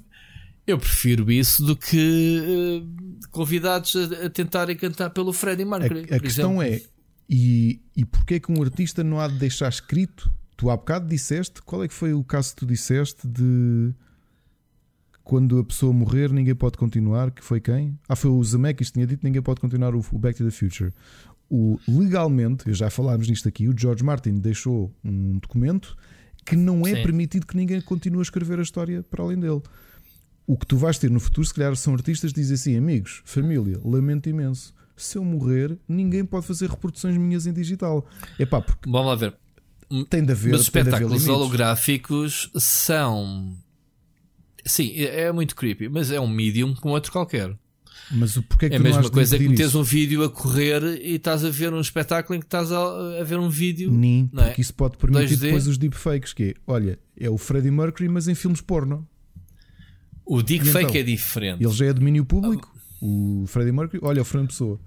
Eu, 0.66 0.74
eu 0.74 0.78
prefiro 0.78 1.30
isso 1.30 1.64
do 1.64 1.76
que 1.76 2.82
uh, 2.82 3.28
convidados 3.30 3.94
a, 3.96 4.26
a 4.26 4.30
tentarem 4.30 4.76
cantar 4.76 5.10
pelo 5.10 5.32
Freddie 5.32 5.64
Mercury. 5.64 6.06
A, 6.10 6.16
a 6.16 6.20
questão 6.20 6.62
exemplo. 6.62 6.86
é: 6.86 6.96
e, 7.28 7.80
e 7.96 8.04
porquê 8.04 8.34
é 8.34 8.40
que 8.40 8.52
um 8.52 8.62
artista 8.62 9.02
não 9.02 9.20
há 9.20 9.28
de 9.28 9.38
deixar 9.38 9.68
escrito? 9.68 10.30
Tu 10.56 10.70
há 10.70 10.76
bocado 10.76 11.06
disseste, 11.06 11.60
qual 11.62 11.84
é 11.84 11.88
que 11.88 11.94
foi 11.94 12.14
o 12.14 12.24
caso 12.24 12.50
que 12.50 12.56
tu 12.56 12.66
disseste 12.66 13.26
de 13.26 13.92
quando 15.22 15.58
a 15.58 15.64
pessoa 15.64 15.92
morrer 15.92 16.32
ninguém 16.32 16.54
pode 16.54 16.78
continuar? 16.78 17.30
Que 17.30 17.44
foi 17.44 17.60
quem? 17.60 17.98
Ah, 18.08 18.16
foi 18.16 18.30
o 18.30 18.42
Zemeckis 18.42 18.88
que 18.88 18.94
tinha 18.94 19.06
dito 19.06 19.22
ninguém 19.22 19.42
pode 19.42 19.60
continuar 19.60 19.94
o, 19.94 20.04
o 20.12 20.18
Back 20.18 20.38
to 20.38 20.44
the 20.44 20.50
Future. 20.50 20.92
O, 21.48 21.78
legalmente, 21.86 22.72
já 22.72 22.90
falámos 22.90 23.28
nisto 23.28 23.48
aqui, 23.48 23.68
o 23.68 23.78
George 23.78 24.02
Martin 24.02 24.34
deixou 24.38 24.92
um 25.04 25.38
documento 25.38 25.96
que 26.46 26.56
não 26.56 26.86
é 26.86 26.94
Sim. 26.94 27.02
permitido 27.02 27.46
que 27.46 27.56
ninguém 27.56 27.80
continue 27.80 28.20
a 28.20 28.22
escrever 28.22 28.60
a 28.60 28.62
história 28.62 29.02
para 29.02 29.22
além 29.22 29.38
dele. 29.38 29.60
O 30.46 30.56
que 30.56 30.64
tu 30.64 30.76
vais 30.76 30.96
ter 30.96 31.10
no 31.10 31.18
futuro, 31.18 31.44
se 31.44 31.52
calhar, 31.52 31.74
são 31.74 31.92
artistas 31.92 32.32
que 32.32 32.40
dizem 32.40 32.54
assim: 32.54 32.76
amigos, 32.76 33.20
família, 33.24 33.80
lamento 33.84 34.28
imenso, 34.28 34.72
se 34.96 35.18
eu 35.18 35.24
morrer, 35.24 35.76
ninguém 35.88 36.24
pode 36.24 36.46
fazer 36.46 36.70
reproduções 36.70 37.16
minhas 37.16 37.46
em 37.46 37.52
digital. 37.52 38.06
Epá, 38.38 38.60
porque 38.62 38.88
Vamos 38.88 39.08
lá 39.08 39.14
ver. 39.16 39.34
Tem 40.08 40.24
de 40.24 40.32
haver. 40.32 40.52
Mas 40.52 40.60
os 40.60 40.66
espetáculos 40.66 41.26
holográficos 41.26 42.50
são. 42.56 43.56
Sim, 44.64 44.92
é, 44.94 45.22
é 45.22 45.32
muito 45.32 45.54
creepy, 45.54 45.88
mas 45.88 46.10
é 46.10 46.20
um 46.20 46.28
medium 46.28 46.74
como 46.74 46.94
outro 46.94 47.12
qualquer. 47.12 47.56
Mas 48.10 48.36
o 48.36 48.42
porquê 48.42 48.66
é 48.66 48.68
que 48.68 48.74
é 48.76 48.78
a 48.78 48.82
mesma 48.82 49.10
coisa 49.10 49.36
que 49.36 49.48
metes 49.48 49.74
um 49.74 49.82
vídeo 49.82 50.22
a 50.22 50.30
correr 50.30 50.82
e 51.02 51.16
estás 51.16 51.44
a 51.44 51.50
ver 51.50 51.72
um 51.72 51.80
espetáculo 51.80 52.36
em 52.36 52.40
que 52.40 52.46
estás 52.46 52.70
a, 52.70 53.20
a 53.20 53.24
ver 53.24 53.38
um 53.38 53.48
vídeo. 53.48 53.90
Nem, 53.90 54.30
não 54.32 54.44
é? 54.44 54.46
porque 54.48 54.60
isso 54.60 54.74
pode 54.74 54.96
permitir 54.96 55.34
2D. 55.34 55.40
depois 55.40 55.66
os 55.66 55.76
deepfakes, 55.76 56.32
que 56.32 56.42
é, 56.44 56.54
olha, 56.66 56.98
é 57.18 57.28
o 57.28 57.36
Freddie 57.36 57.70
Mercury, 57.70 58.08
mas 58.08 58.28
em 58.28 58.34
filmes 58.34 58.60
porno. 58.60 59.06
O 60.24 60.42
deepfake 60.42 60.86
então, 60.86 61.00
é 61.00 61.02
diferente. 61.02 61.64
Ele 61.64 61.72
já 61.72 61.86
é 61.86 61.92
domínio 61.92 62.24
público. 62.24 62.74
O 63.00 63.44
Freddie 63.46 63.72
Mercury, 63.72 64.00
olha, 64.02 64.22
o 64.22 64.24
Fernando 64.24 64.48
Pessoa. 64.48 64.80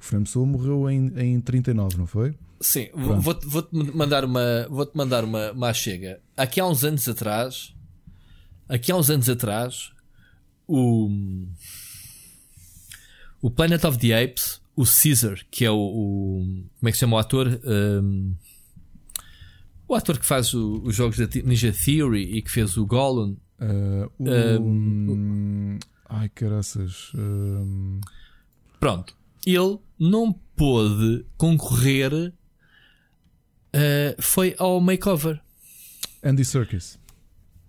O 0.00 0.04
Fernando 0.04 0.26
Pessoa 0.26 0.46
morreu 0.46 0.90
em, 0.90 1.12
em 1.16 1.40
39, 1.40 1.96
não 1.96 2.06
foi? 2.06 2.34
Sim, 2.60 2.88
vou-te 2.94 3.46
vou 3.46 3.66
mandar 3.94 4.24
uma, 4.24 4.66
vou-te 4.70 4.96
mandar 4.96 5.24
uma, 5.24 5.52
uma 5.52 5.72
chega. 5.72 6.20
Aqui 6.36 6.60
há 6.60 6.66
uns 6.66 6.84
anos 6.84 7.08
atrás, 7.08 7.74
aqui 8.68 8.92
há 8.92 8.96
uns 8.96 9.10
anos 9.10 9.28
atrás, 9.28 9.92
o 10.66 11.10
o 13.42 13.50
Planet 13.50 13.84
of 13.84 13.98
the 13.98 14.24
Apes, 14.24 14.62
o 14.76 14.84
Caesar, 14.84 15.44
que 15.50 15.64
é 15.64 15.70
o, 15.70 15.76
o 15.76 16.64
como 16.78 16.88
é 16.88 16.90
que 16.90 16.96
se 16.96 17.00
chama 17.00 17.16
o 17.16 17.18
ator? 17.18 17.60
Um, 17.64 18.34
o 19.88 19.94
ator 19.94 20.18
que 20.18 20.24
faz 20.24 20.54
o, 20.54 20.80
os 20.84 20.94
jogos 20.94 21.18
da 21.18 21.26
Ninja 21.44 21.72
Theory 21.72 22.36
e 22.36 22.40
que 22.40 22.50
fez 22.50 22.76
o 22.76 22.86
Gollum. 22.86 23.36
Uh, 23.60 24.10
o, 24.18 24.62
um, 24.62 25.78
ai 26.08 26.28
caraças. 26.28 27.12
Um... 27.14 28.00
Pronto, 28.80 29.14
ele 29.44 29.78
não 29.98 30.32
pôde 30.56 31.26
concorrer 31.36 32.12
uh, 32.14 32.32
foi 34.22 34.54
ao 34.58 34.80
makeover. 34.80 35.40
Andy 36.22 36.44
Serkis. 36.44 36.98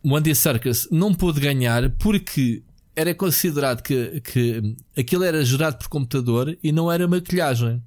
O 0.03 0.15
Andy 0.15 0.35
Serkis 0.35 0.87
não 0.91 1.13
pôde 1.13 1.39
ganhar 1.39 1.89
porque 1.91 2.63
era 2.95 3.13
considerado 3.13 3.81
que, 3.81 4.21
que 4.21 4.75
aquilo 4.97 5.23
era 5.23 5.43
gerado 5.43 5.77
por 5.77 5.87
computador 5.87 6.57
e 6.63 6.71
não 6.71 6.91
era 6.91 7.07
maquilhagem. 7.07 7.81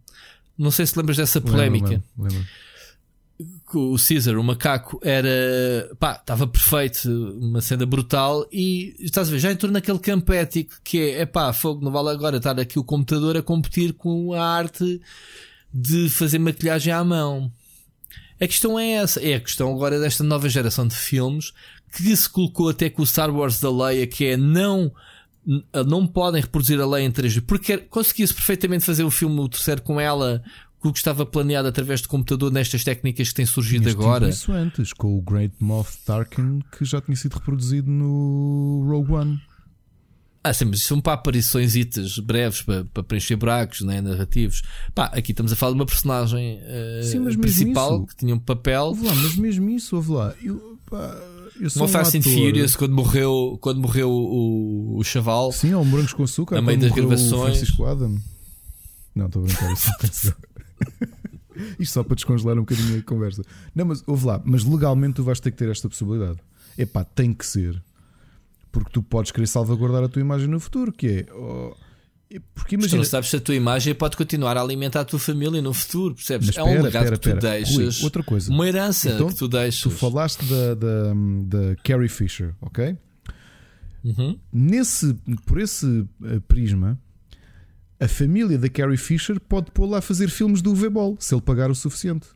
Não 0.58 0.70
sei 0.70 0.86
se 0.86 0.98
lembras 0.98 1.16
dessa 1.16 1.40
polémica. 1.40 1.90
Lembro, 1.90 2.04
lembro. 2.18 2.46
O 3.74 3.96
Caesar, 3.98 4.38
o 4.38 4.42
macaco, 4.42 4.98
era 5.02 5.94
pá, 5.98 6.12
estava 6.12 6.46
perfeito, 6.46 7.06
uma 7.38 7.60
cena 7.60 7.84
brutal. 7.84 8.46
E 8.50 8.96
estás 8.98 9.28
a 9.28 9.32
ver, 9.32 9.38
já 9.38 9.52
entrou 9.52 9.70
naquele 9.70 9.98
campo 9.98 10.32
ético 10.32 10.74
que 10.82 10.98
é, 10.98 11.20
é 11.20 11.26
pá, 11.26 11.52
fogo, 11.52 11.84
não 11.84 11.92
vale 11.92 12.08
agora 12.08 12.38
estar 12.38 12.58
aqui 12.58 12.78
o 12.78 12.84
computador 12.84 13.36
a 13.36 13.42
competir 13.42 13.92
com 13.92 14.32
a 14.32 14.42
arte 14.42 15.00
de 15.72 16.08
fazer 16.08 16.38
maquilhagem 16.38 16.92
à 16.92 17.04
mão. 17.04 17.52
A 18.40 18.46
questão 18.46 18.78
é 18.78 18.92
essa. 18.92 19.20
É 19.20 19.34
a 19.34 19.40
questão 19.40 19.74
agora 19.74 20.00
desta 20.00 20.24
nova 20.24 20.48
geração 20.48 20.86
de 20.86 20.94
filmes 20.94 21.52
que 21.96 22.16
se 22.16 22.28
colocou 22.28 22.68
até 22.68 22.90
com 22.90 23.02
o 23.02 23.06
Star 23.06 23.34
Wars 23.34 23.58
da 23.60 23.70
Leia, 23.70 24.06
que 24.06 24.24
é 24.26 24.36
não 24.36 24.92
não 25.86 26.06
podem 26.06 26.40
reproduzir 26.40 26.80
a 26.80 26.86
Leia 26.86 27.06
em 27.06 27.12
3D, 27.12 27.40
porque 27.40 27.78
conseguia-se 27.78 28.34
perfeitamente 28.34 28.84
fazer 28.84 29.04
o 29.04 29.10
filme 29.10 29.38
o 29.38 29.48
terceiro 29.48 29.80
com 29.80 30.00
ela, 30.00 30.42
com 30.80 30.88
o 30.88 30.92
que 30.92 30.98
estava 30.98 31.24
planeado 31.24 31.68
através 31.68 32.00
do 32.00 32.08
computador 32.08 32.50
nestas 32.50 32.82
técnicas 32.82 33.28
que 33.28 33.34
têm 33.34 33.46
surgido 33.46 33.84
Tinhas 33.84 33.94
agora. 33.94 34.28
Isso 34.28 34.50
antes, 34.50 34.92
com 34.92 35.16
o 35.16 35.22
Great 35.22 35.54
Moff 35.60 35.98
Tarkin, 36.04 36.62
que 36.76 36.84
já 36.84 37.00
tinha 37.00 37.16
sido 37.16 37.34
reproduzido 37.34 37.88
no 37.88 38.84
Rogue 38.88 39.12
One. 39.12 39.40
Ah, 40.42 40.52
sim, 40.52 40.66
mas 40.66 40.82
são 40.82 41.00
para 41.00 41.14
aparições 41.14 41.74
breves, 42.18 42.62
para, 42.62 42.84
para, 42.84 43.02
preencher 43.02 43.34
buracos 43.34 43.80
né, 43.80 44.00
narrativos. 44.00 44.62
Pá, 44.94 45.06
aqui 45.06 45.32
estamos 45.32 45.52
a 45.52 45.56
falar 45.56 45.72
de 45.72 45.78
uma 45.78 45.86
personagem 45.86 46.60
uh, 46.60 47.02
sim, 47.02 47.24
principal 47.38 47.96
isso, 47.96 48.06
que 48.06 48.16
tinha 48.16 48.32
um 48.32 48.38
papel. 48.38 48.96
Lá, 49.02 49.14
mas 49.14 49.36
mesmo 49.36 49.68
isso, 49.70 49.96
ouve 49.96 50.12
lá. 50.12 50.34
Eu, 50.40 50.78
pá, 50.88 51.20
no 51.60 51.84
um 51.84 51.88
Fast 51.88 52.18
and 52.18 52.22
Furious, 52.22 52.76
quando 52.76 52.94
morreu, 52.94 53.58
quando 53.60 53.80
morreu 53.80 54.10
o, 54.10 54.98
o 54.98 55.04
chaval. 55.04 55.52
Sim, 55.52 55.72
ao 55.72 55.84
Morangos 55.84 56.12
com 56.12 56.22
Açúcar. 56.22 56.56
A 56.58 56.62
meio 56.62 56.78
das 56.78 56.92
gravações. 56.92 57.56
Francisco 57.56 57.84
Adam. 57.84 58.16
Não, 59.14 59.26
estou 59.26 59.42
a 59.42 59.46
brincar. 59.46 59.72
Isso 59.72 60.34
Isto 61.80 61.94
só 61.94 62.04
para 62.04 62.14
descongelar 62.14 62.56
um 62.56 62.60
bocadinho 62.60 62.98
a 62.98 63.02
conversa. 63.02 63.42
Não, 63.74 63.86
mas 63.86 64.02
ouve 64.06 64.26
lá, 64.26 64.40
mas 64.44 64.64
legalmente 64.64 65.14
tu 65.14 65.24
vais 65.24 65.40
ter 65.40 65.50
que 65.50 65.56
ter 65.56 65.70
esta 65.70 65.88
possibilidade. 65.88 66.38
Epá, 66.76 67.04
tem 67.04 67.32
que 67.32 67.46
ser 67.46 67.82
porque 68.76 68.90
tu 68.90 69.02
podes 69.02 69.32
querer 69.32 69.46
salvaguardar 69.46 70.04
a 70.04 70.08
tua 70.08 70.20
imagem 70.20 70.48
no 70.48 70.60
futuro, 70.60 70.92
que 70.92 71.08
é. 71.08 71.32
Oh, 71.32 71.74
porque 72.54 72.74
imagina... 72.74 72.90
Tu 72.90 72.96
não 72.96 73.04
sabes 73.04 73.30
se 73.30 73.36
a 73.36 73.40
tua 73.40 73.54
imagem 73.54 73.94
pode 73.94 74.16
continuar 74.16 74.56
a 74.56 74.60
alimentar 74.60 75.00
a 75.00 75.04
tua 75.04 75.18
família 75.18 75.62
no 75.62 75.72
futuro, 75.72 76.14
percebes? 76.14 76.48
Mas 76.48 76.56
é 76.56 76.62
um 76.62 76.82
legado 76.82 77.12
que 77.12 77.18
tu 77.18 77.36
deixas. 77.36 77.96
Rui, 77.98 78.04
outra 78.04 78.22
coisa. 78.22 78.50
Uma 78.50 78.66
herança 78.66 79.10
então, 79.10 79.28
que 79.28 79.36
tu 79.36 79.46
deixas. 79.46 79.80
Tu 79.82 79.90
falaste 79.90 80.44
da, 80.44 80.74
da, 80.74 81.14
da 81.44 81.76
Carrie 81.84 82.08
Fisher, 82.08 82.54
ok? 82.60 82.96
Uhum. 84.04 84.38
Nesse, 84.52 85.14
por 85.44 85.60
esse 85.60 86.06
eh, 86.24 86.40
prisma, 86.46 86.98
a 87.98 88.08
família 88.08 88.58
da 88.58 88.68
Carrie 88.68 88.96
Fisher 88.96 89.40
pode 89.40 89.70
pô 89.70 89.86
lá 89.86 89.98
a 89.98 90.02
fazer 90.02 90.28
filmes 90.28 90.60
do 90.62 90.72
UV-Ball 90.72 91.16
se 91.18 91.34
ele 91.34 91.42
pagar 91.42 91.70
o 91.70 91.74
suficiente. 91.74 92.26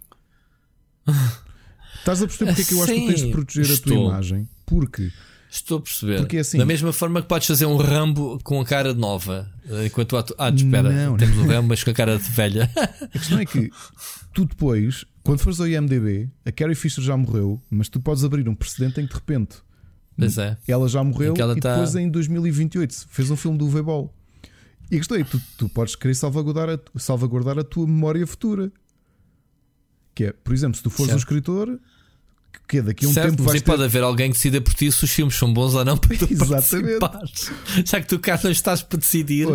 Estás 1.98 2.22
a 2.22 2.26
perceber 2.26 2.54
porque 2.54 2.62
é 2.62 2.64
que 2.64 2.74
eu 2.74 2.82
acho 2.82 2.92
que 2.92 3.06
tens 3.06 3.20
de 3.20 3.30
proteger 3.30 3.64
Estou. 3.66 3.92
a 3.92 3.96
tua 3.96 4.04
imagem? 4.06 4.48
Porque 4.64 5.12
Estou 5.50 5.78
a 5.78 5.80
perceber. 5.80 6.18
Porque 6.18 6.38
assim, 6.38 6.58
da 6.58 6.64
mesma 6.64 6.92
forma 6.92 7.20
que 7.20 7.26
podes 7.26 7.48
fazer 7.48 7.66
um 7.66 7.76
Rambo 7.76 8.38
com 8.44 8.60
a 8.60 8.64
cara 8.64 8.94
nova. 8.94 9.50
Enquanto 9.84 10.22
tu 10.22 10.34
Ah, 10.38 10.48
espera, 10.48 10.90
não, 10.90 11.16
temos 11.16 11.36
o 11.38 11.40
um 11.40 11.46
Rambo, 11.46 11.68
mas 11.68 11.82
com 11.82 11.90
a 11.90 11.94
cara 11.94 12.16
de 12.16 12.30
velha. 12.30 12.70
A 13.02 13.06
questão 13.08 13.38
é 13.38 13.44
que 13.44 13.70
tu 14.32 14.44
depois, 14.44 15.04
quando 15.24 15.40
fores 15.40 15.60
ao 15.60 15.66
IMDB, 15.66 16.30
a 16.46 16.52
Carrie 16.52 16.76
Fisher 16.76 17.02
já 17.02 17.16
morreu, 17.16 17.60
mas 17.68 17.88
tu 17.88 17.98
podes 17.98 18.22
abrir 18.22 18.48
um 18.48 18.54
precedente 18.54 19.00
em 19.00 19.06
que 19.06 19.12
de 19.12 19.18
repente 19.18 19.56
é. 20.38 20.56
ela 20.68 20.88
já 20.88 21.02
morreu 21.02 21.34
e, 21.36 21.40
e 21.40 21.60
tá... 21.60 21.72
depois 21.72 21.96
em 21.96 22.08
2028 22.08 23.06
fez 23.08 23.30
um 23.30 23.36
filme 23.36 23.58
do 23.58 23.68
V-Ball. 23.68 24.14
E 24.90 24.96
a 24.96 24.98
questão 24.98 25.16
é 25.16 25.24
tu, 25.24 25.40
tu 25.56 25.68
podes 25.68 25.96
querer 25.96 26.14
salvaguardar 26.14 26.70
a, 26.70 26.98
salvaguardar 26.98 27.58
a 27.58 27.64
tua 27.64 27.86
memória 27.86 28.26
futura. 28.26 28.70
Que 30.14 30.26
é, 30.26 30.32
por 30.32 30.52
exemplo, 30.52 30.76
se 30.76 30.82
tu 30.82 30.90
fores 30.90 31.10
certo. 31.10 31.16
um 31.16 31.18
escritor 31.18 31.80
que 32.70 32.80
daqui 32.80 33.04
a 33.04 33.08
um 33.08 33.12
certo, 33.12 33.30
tempo 33.30 33.42
vai 33.42 33.54
ter... 33.54 33.64
pode 33.64 33.82
haver 33.82 34.02
alguém 34.02 34.30
que 34.30 34.36
decida 34.36 34.60
por 34.60 34.72
ti 34.74 34.92
se 34.92 35.04
os 35.04 35.10
filmes 35.10 35.34
são 35.34 35.52
bons 35.52 35.74
ou 35.74 35.84
não 35.84 35.96
para 35.96 36.16
tu 36.16 36.26
Exatamente. 36.30 37.50
Já 37.84 38.00
que 38.00 38.06
tu 38.06 38.18
cá 38.18 38.38
não 38.44 38.50
estás 38.50 38.82
para 38.82 38.98
decidir. 38.98 39.48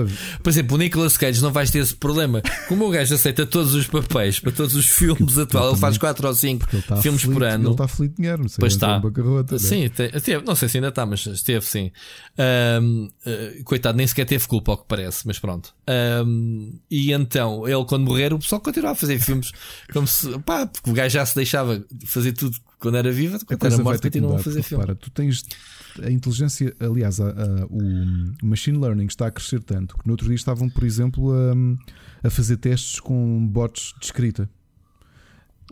Por 0.44 0.50
exemplo, 0.50 0.76
o 0.76 0.78
Nicolas 0.78 1.16
Cage 1.16 1.42
não 1.42 1.52
vais 1.52 1.72
ter 1.72 1.80
esse 1.80 1.96
problema. 1.96 2.42
Como 2.68 2.86
o 2.86 2.90
gajo 2.90 3.16
aceita 3.16 3.46
todos 3.46 3.74
os 3.74 3.88
papéis 3.88 4.40
para 4.40 4.52
todos 4.52 4.76
os 4.76 4.86
filmes 4.86 5.38
atuais, 5.38 5.72
ele 5.72 5.80
faz 5.80 5.98
4 5.98 6.28
ou 6.28 6.34
5 6.34 6.68
tá 6.82 6.98
filmes 6.98 7.22
aflito, 7.22 7.34
por 7.34 7.44
ano. 7.44 7.64
Ele 7.64 7.72
está 7.72 7.86
aflito 7.86 8.12
de 8.12 8.18
dinheiro, 8.18 8.42
não 8.42 8.50
sei. 8.50 8.60
Pois 8.60 8.74
está. 8.74 9.00
Né? 9.00 9.58
Sim, 9.60 9.90
teve, 9.90 10.46
não 10.46 10.56
sei 10.56 10.68
se 10.68 10.78
ainda 10.78 10.90
está, 10.90 11.06
mas 11.06 11.26
esteve 11.26 11.66
sim. 11.66 11.92
Um, 12.38 13.06
uh, 13.06 13.12
eh, 13.26 13.62
coitado, 13.64 13.98
nem 13.98 14.06
sequer 14.06 14.26
teve 14.26 14.46
culpa, 14.46 14.74
ao 14.74 14.78
que 14.78 14.86
parece, 14.88 15.26
mas 15.26 15.40
pronto. 15.40 15.74
Um, 16.26 16.78
e 16.92 17.14
então, 17.14 17.68
ele 17.68 17.86
quando 17.86 18.04
morrer, 18.04 18.34
o 18.34 18.40
pessoal 18.40 18.60
continuava 18.60 18.94
a 18.94 19.00
fazer 19.00 19.20
filmes 19.20 19.52
como 19.94 20.06
se, 20.06 20.38
pá, 20.40 20.66
porque 20.66 20.90
o 20.90 20.94
gajo 20.94 21.14
já 21.14 21.26
se 21.26 21.36
deixava 21.36 21.84
fazer 22.06 22.34
tudo 22.34 22.58
quando 22.86 22.98
era 22.98 23.12
viva, 23.12 23.40
quando 23.40 23.66
era 23.66 23.78
morto, 23.80 24.02
continuam 24.04 24.36
a 24.36 24.40
fazer 24.40 24.62
filme. 24.62 24.86
Para, 24.86 24.94
tu 24.94 25.10
tens 25.10 25.44
a 26.04 26.12
inteligência, 26.12 26.76
aliás, 26.80 27.20
a, 27.20 27.30
a, 27.30 27.66
o 27.66 28.46
machine 28.46 28.78
learning 28.78 29.08
está 29.08 29.26
a 29.26 29.32
crescer 29.32 29.64
tanto 29.64 29.98
que 29.98 30.06
no 30.06 30.14
outro 30.14 30.28
dia 30.28 30.36
estavam, 30.36 30.70
por 30.70 30.84
exemplo, 30.84 31.34
a, 31.34 32.28
a 32.28 32.30
fazer 32.30 32.58
testes 32.58 33.00
com 33.00 33.48
bots 33.48 33.96
de 34.00 34.06
escrita. 34.06 34.48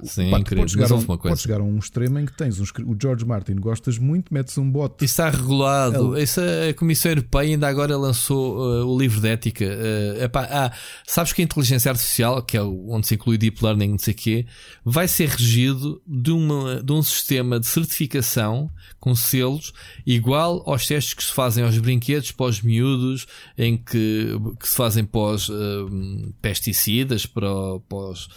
Sim, 0.02 0.32
Pá, 0.32 0.40
incrível. 0.40 0.64
Pode 0.64 0.72
chegar, 0.72 0.92
um, 0.92 1.06
pode 1.06 1.40
chegar 1.40 1.62
a 1.62 1.64
um 1.64 1.78
extremo 1.78 2.20
em 2.20 2.26
que 2.26 2.36
tens 2.36 2.60
um, 2.60 2.64
o 2.86 2.98
George 3.00 3.26
Martin, 3.26 3.56
gostas 3.56 4.00
muito, 4.00 4.34
metes 4.34 4.58
um 4.58 4.70
bot. 4.70 4.96
Isso 4.98 5.06
está 5.06 5.30
regulado. 5.30 6.16
Ele... 6.16 6.24
Isso, 6.24 6.42
a 6.42 6.74
Comissão 6.74 7.12
Europeia 7.12 7.52
ainda 7.52 7.68
agora 7.68 7.96
lançou 7.96 8.58
uh, 8.58 8.88
o 8.88 8.98
livro 8.98 9.22
de 9.22 9.28
ética. 9.28 9.66
Uh, 9.66 10.24
epá, 10.24 10.48
ah, 10.50 10.72
sabes 11.06 11.32
que 11.32 11.42
a 11.42 11.46
inteligência 11.46 11.92
artificial, 11.92 12.42
que 12.42 12.58
é 12.58 12.64
onde 12.64 13.08
se 13.08 13.16
inclui 13.16 13.38
deep 13.38 13.64
learning, 13.64 13.90
não 13.90 14.00
sei 14.00 14.14
o 14.14 14.18
quê, 14.18 14.46
vai 14.84 15.08
ser 15.08 15.30
regido 15.30 16.02
de, 16.08 16.32
uma, 16.32 16.82
de 16.82 16.92
um 16.92 17.04
sistema 17.04 17.60
de 17.60 17.68
certificação 17.68 18.72
com 19.00 19.14
selos 19.14 19.74
igual 20.06 20.64
aos 20.66 20.88
testes 20.88 21.14
que 21.14 21.24
se 21.24 21.32
fazem 21.32 21.64
aos 21.64 21.78
brinquedos 21.78 22.32
pós 22.32 22.62
miúdos, 22.62 23.28
em 23.58 23.78
que, 23.78 24.30
que 24.60 24.68
se 24.68 24.76
fazem 24.76 25.06
pós 25.06 25.50
uh, 25.50 26.34
pesticidas, 26.42 27.26
para, 27.26 27.48
pós 27.88 28.28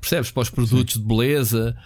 percebes? 0.00 0.30
Para 0.30 0.42
os 0.42 0.50
produtos 0.50 0.94
Sim. 0.94 1.00
de 1.00 1.06
beleza 1.06 1.76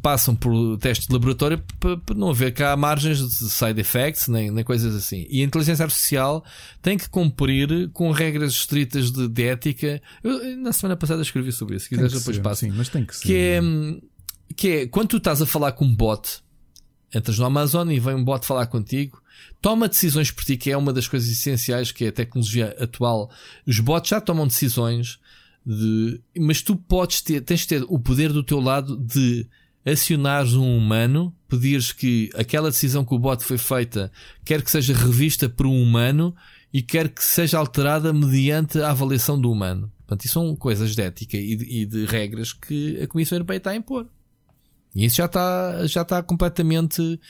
passam 0.00 0.36
por 0.36 0.78
teste 0.78 1.08
de 1.08 1.12
laboratório 1.12 1.62
para 1.80 2.14
não 2.14 2.30
haver 2.30 2.52
cá 2.52 2.76
margens 2.76 3.18
de 3.18 3.50
side 3.50 3.80
effects 3.80 4.28
nem, 4.28 4.50
nem 4.50 4.64
coisas 4.64 4.94
assim. 4.94 5.26
E 5.28 5.42
a 5.42 5.44
inteligência 5.44 5.84
artificial 5.84 6.44
tem 6.80 6.96
que 6.96 7.08
cumprir 7.08 7.90
com 7.92 8.10
regras 8.10 8.52
estritas 8.52 9.10
de, 9.10 9.28
de 9.28 9.42
ética. 9.44 10.00
Eu, 10.22 10.56
na 10.58 10.72
semana 10.72 10.96
passada 10.96 11.22
escrevi 11.22 11.50
sobre 11.52 11.76
isso. 11.76 11.84
Se 11.84 11.88
quiseres, 11.90 12.12
depois 12.12 12.38
passo. 12.38 12.60
Sim, 12.60 12.70
mas 12.70 12.88
tem 12.88 13.04
que 13.04 13.16
ser. 13.16 13.26
Que 13.26 13.36
é, 13.36 13.60
que 14.54 14.68
é 14.68 14.86
quando 14.86 15.08
tu 15.08 15.16
estás 15.16 15.42
a 15.42 15.46
falar 15.46 15.72
com 15.72 15.84
um 15.84 15.94
bot, 15.94 16.40
entras 17.12 17.38
no 17.38 17.44
Amazon 17.44 17.90
e 17.90 17.98
vem 17.98 18.14
um 18.14 18.24
bot 18.24 18.46
falar 18.46 18.66
contigo, 18.66 19.20
toma 19.60 19.88
decisões 19.88 20.30
por 20.30 20.44
ti, 20.44 20.56
que 20.56 20.70
é 20.70 20.76
uma 20.76 20.92
das 20.92 21.08
coisas 21.08 21.28
essenciais, 21.28 21.90
que 21.90 22.04
é 22.04 22.08
a 22.08 22.12
tecnologia 22.12 22.76
atual. 22.78 23.30
Os 23.66 23.80
bots 23.80 24.10
já 24.10 24.20
tomam 24.20 24.46
decisões, 24.46 25.18
de, 25.64 26.20
mas 26.36 26.62
tu 26.62 26.76
podes 26.76 27.20
ter, 27.20 27.40
tens 27.42 27.60
de 27.60 27.68
ter 27.68 27.84
o 27.88 27.98
poder 27.98 28.32
do 28.32 28.42
teu 28.42 28.60
lado 28.60 28.96
de 28.96 29.46
acionares 29.84 30.54
um 30.54 30.76
humano, 30.76 31.34
pedires 31.48 31.92
que 31.92 32.30
aquela 32.34 32.70
decisão 32.70 33.04
que 33.04 33.14
o 33.14 33.18
bot 33.18 33.42
foi 33.42 33.58
feita, 33.58 34.12
quer 34.44 34.62
que 34.62 34.70
seja 34.70 34.94
revista 34.94 35.48
por 35.48 35.66
um 35.66 35.82
humano 35.82 36.34
e 36.72 36.82
quer 36.82 37.08
que 37.08 37.24
seja 37.24 37.58
alterada 37.58 38.12
mediante 38.12 38.80
a 38.80 38.90
avaliação 38.90 39.40
do 39.40 39.50
humano. 39.50 39.90
Portanto, 39.98 40.24
isso 40.24 40.34
são 40.34 40.56
coisas 40.56 40.94
de 40.94 41.02
ética 41.02 41.36
e 41.36 41.56
de, 41.56 41.64
e 41.64 41.86
de 41.86 42.04
regras 42.06 42.52
que 42.52 43.00
a 43.02 43.06
Comissão 43.06 43.36
Europeia 43.36 43.58
está 43.58 43.70
a 43.70 43.76
impor. 43.76 44.06
E 44.94 45.04
isso 45.04 45.16
já 45.16 45.26
está, 45.26 45.86
já 45.86 46.02
está 46.02 46.22
completamente. 46.22 47.20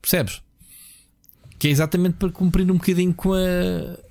Percebes? 0.00 0.42
Que 1.58 1.68
é 1.68 1.70
exatamente 1.70 2.16
para 2.16 2.30
cumprir 2.30 2.70
um 2.70 2.76
bocadinho 2.76 3.14
com 3.14 3.32
a. 3.32 4.07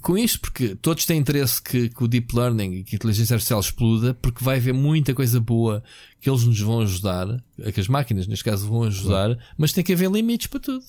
Com 0.00 0.16
isto, 0.16 0.40
porque 0.40 0.74
todos 0.76 1.04
têm 1.04 1.18
interesse 1.18 1.62
que, 1.62 1.88
que 1.88 2.04
o 2.04 2.08
Deep 2.08 2.34
Learning 2.34 2.72
e 2.74 2.84
que 2.84 2.94
a 2.94 2.96
inteligência 2.96 3.34
artificial 3.34 3.60
exploda, 3.60 4.14
porque 4.14 4.42
vai 4.42 4.56
haver 4.56 4.72
muita 4.72 5.14
coisa 5.14 5.40
boa 5.40 5.82
que 6.20 6.30
eles 6.30 6.44
nos 6.44 6.58
vão 6.60 6.80
ajudar, 6.80 7.42
que 7.72 7.80
as 7.80 7.88
máquinas, 7.88 8.26
neste 8.26 8.44
caso, 8.44 8.66
vão 8.66 8.84
ajudar, 8.84 9.26
claro. 9.26 9.38
mas 9.56 9.72
tem 9.72 9.84
que 9.84 9.92
haver 9.92 10.10
limites 10.10 10.46
para 10.46 10.60
tudo. 10.60 10.84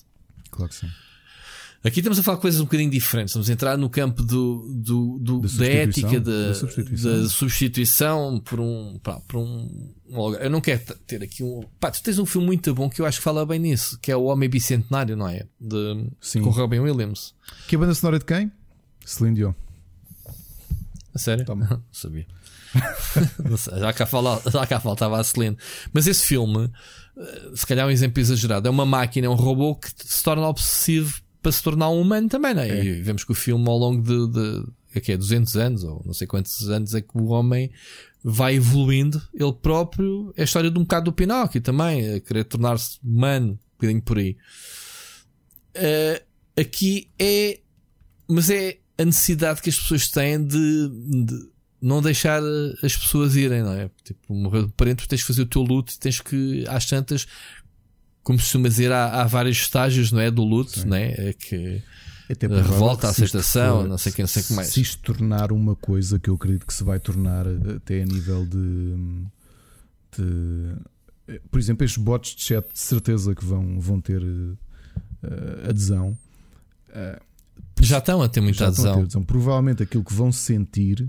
Claro 0.50 0.70
que 0.70 0.76
sim. 0.76 0.88
Aqui 1.84 2.00
estamos 2.00 2.18
a 2.18 2.22
falar 2.24 2.36
de 2.36 2.42
coisas 2.42 2.60
um 2.60 2.64
bocadinho 2.64 2.90
diferentes. 2.90 3.30
Estamos 3.30 3.48
a 3.48 3.52
entrar 3.52 3.78
no 3.78 3.88
campo 3.88 4.22
do, 4.22 4.68
do, 4.74 5.18
do 5.20 5.40
da, 5.40 5.48
da 5.58 5.66
ética 5.66 6.20
da, 6.20 6.48
da, 6.48 6.54
substituição. 6.54 7.22
da, 7.22 7.28
substituição. 7.28 8.40
por 8.40 8.58
um, 8.58 8.98
pá, 9.00 9.20
por 9.20 9.38
um, 9.38 9.92
um. 10.08 10.34
Eu 10.34 10.50
não 10.50 10.60
quero 10.60 10.82
ter 11.06 11.22
aqui 11.22 11.44
um. 11.44 11.62
Pá, 11.78 11.92
tu 11.92 12.02
tens 12.02 12.18
um 12.18 12.26
filme 12.26 12.46
muito 12.48 12.74
bom 12.74 12.90
que 12.90 13.00
eu 13.00 13.06
acho 13.06 13.18
que 13.18 13.24
fala 13.24 13.46
bem 13.46 13.60
nisso, 13.60 13.96
que 14.02 14.10
é 14.10 14.16
O 14.16 14.24
Homem 14.24 14.48
Bicentenário, 14.48 15.16
não 15.16 15.28
é? 15.28 15.46
De, 15.60 16.08
Sim. 16.20 16.42
Com 16.42 16.50
Robin 16.50 16.80
Williams. 16.80 17.32
Que 17.68 17.76
é 17.76 17.78
a 17.78 17.80
banda 17.80 17.94
sonora 17.94 18.18
de 18.18 18.24
quem? 18.24 18.50
Celine 19.08 19.36
Dion. 19.36 19.54
A 21.14 21.18
sério? 21.18 21.44
Toma. 21.44 21.82
sabia. 21.90 22.26
já, 23.80 23.92
cá 23.94 24.04
fala, 24.04 24.42
já 24.52 24.66
cá 24.66 24.78
faltava 24.78 25.18
a 25.18 25.24
Celine. 25.24 25.56
Mas 25.92 26.06
esse 26.06 26.22
filme, 26.22 26.70
eh, 27.16 27.50
se 27.54 27.66
calhar 27.66 27.86
é 27.86 27.88
um 27.88 27.90
exemplo 27.90 28.20
exagerado, 28.20 28.68
é 28.68 28.70
uma 28.70 28.84
máquina, 28.84 29.26
é 29.26 29.30
um 29.30 29.34
robô 29.34 29.74
que 29.74 29.88
se 29.96 30.22
torna 30.22 30.46
obsessivo 30.46 31.22
para 31.40 31.50
se 31.50 31.62
tornar 31.62 31.88
um 31.88 32.00
humano 32.00 32.28
também, 32.28 32.52
não 32.52 32.62
é? 32.62 32.68
é. 32.68 32.84
E 32.84 33.00
vemos 33.00 33.24
que 33.24 33.32
o 33.32 33.34
filme 33.34 33.66
ao 33.66 33.78
longo 33.78 34.02
de, 34.02 34.28
de 34.28 34.66
é 34.94 35.00
que 35.00 35.12
é 35.12 35.16
200 35.16 35.56
anos 35.56 35.84
ou 35.84 36.02
não 36.04 36.12
sei 36.12 36.26
quantos 36.26 36.68
anos 36.68 36.94
é 36.94 37.00
que 37.00 37.16
o 37.16 37.28
homem 37.28 37.70
vai 38.22 38.56
evoluindo 38.56 39.22
ele 39.32 39.52
próprio. 39.54 40.32
É 40.36 40.42
a 40.42 40.44
história 40.44 40.70
de 40.70 40.78
um 40.78 40.82
bocado 40.82 41.06
do 41.06 41.14
Pinóquio 41.14 41.62
também, 41.62 42.14
a 42.14 42.20
querer 42.20 42.44
tornar-se 42.44 42.98
humano, 43.02 43.52
um 43.52 43.76
bocadinho 43.76 44.02
por 44.02 44.18
aí. 44.18 44.36
Uh, 45.76 46.60
aqui 46.60 47.10
é, 47.18 47.60
mas 48.28 48.50
é 48.50 48.78
a 48.98 49.04
necessidade 49.04 49.62
que 49.62 49.70
as 49.70 49.78
pessoas 49.78 50.08
têm 50.08 50.44
de, 50.44 50.88
de 51.24 51.48
não 51.80 52.02
deixar 52.02 52.42
as 52.82 52.96
pessoas 52.96 53.36
irem, 53.36 53.62
não 53.62 53.72
é? 53.72 53.90
Tipo, 54.02 54.34
morreu 54.34 54.66
de 54.66 54.72
parente, 54.72 55.06
tens 55.06 55.20
que 55.20 55.26
fazer 55.26 55.42
o 55.42 55.46
teu 55.46 55.62
luto 55.62 55.92
e 55.94 55.98
tens 55.98 56.20
que, 56.20 56.64
às 56.68 56.86
tantas, 56.86 57.26
como 58.22 58.38
se 58.38 58.46
costuma 58.46 58.68
dizer, 58.68 58.90
há, 58.90 59.22
há 59.22 59.24
vários 59.24 59.58
estágios, 59.58 60.10
não 60.10 60.20
é? 60.20 60.30
Do 60.30 60.42
luto, 60.42 60.86
não 60.86 60.96
é? 60.96 61.14
é 61.16 61.32
que 61.32 61.80
até 62.28 62.46
a 62.46 62.62
revolta, 62.62 63.06
a 63.06 63.10
aceitação, 63.10 63.82
for, 63.82 63.88
não 63.88 63.96
sei 63.96 64.12
quem, 64.12 64.22
não 64.24 64.28
sei 64.28 64.42
que 64.42 64.52
mais. 64.52 64.68
Se 64.68 64.80
isto 64.82 65.00
tornar 65.00 65.50
uma 65.52 65.74
coisa 65.76 66.18
que 66.18 66.28
eu 66.28 66.34
acredito 66.34 66.66
que 66.66 66.74
se 66.74 66.84
vai 66.84 66.98
tornar 66.98 67.46
até 67.74 68.02
a 68.02 68.04
nível 68.04 68.44
de, 68.44 68.96
de 70.16 71.38
por 71.50 71.58
exemplo, 71.58 71.84
estes 71.84 72.02
bots 72.02 72.34
de 72.34 72.42
chat 72.42 72.66
de 72.72 72.78
certeza 72.78 73.34
que 73.34 73.44
vão, 73.44 73.80
vão 73.80 74.00
ter 74.00 74.22
uh, 74.22 74.58
adesão. 75.68 76.18
Uh, 76.88 77.27
já 77.80 77.98
estão 77.98 78.22
a 78.22 78.28
ter 78.28 78.40
muita 78.40 78.66
adesão. 78.66 78.94
Ter 78.96 79.02
adesão. 79.02 79.22
Provavelmente 79.22 79.82
aquilo 79.82 80.04
que 80.04 80.12
vão 80.12 80.32
sentir 80.32 81.08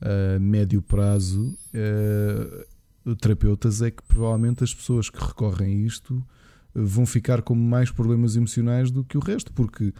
a 0.00 0.36
uh, 0.36 0.40
médio 0.40 0.82
prazo, 0.82 1.56
uh, 1.74 3.16
terapeutas, 3.16 3.82
é 3.82 3.90
que 3.90 4.02
provavelmente 4.02 4.64
as 4.64 4.74
pessoas 4.74 5.08
que 5.08 5.22
recorrem 5.22 5.74
a 5.74 5.86
isto 5.86 6.24
vão 6.74 7.04
ficar 7.04 7.42
com 7.42 7.54
mais 7.54 7.90
problemas 7.90 8.36
emocionais 8.36 8.90
do 8.90 9.04
que 9.04 9.16
o 9.16 9.20
resto, 9.20 9.52
porque 9.52 9.92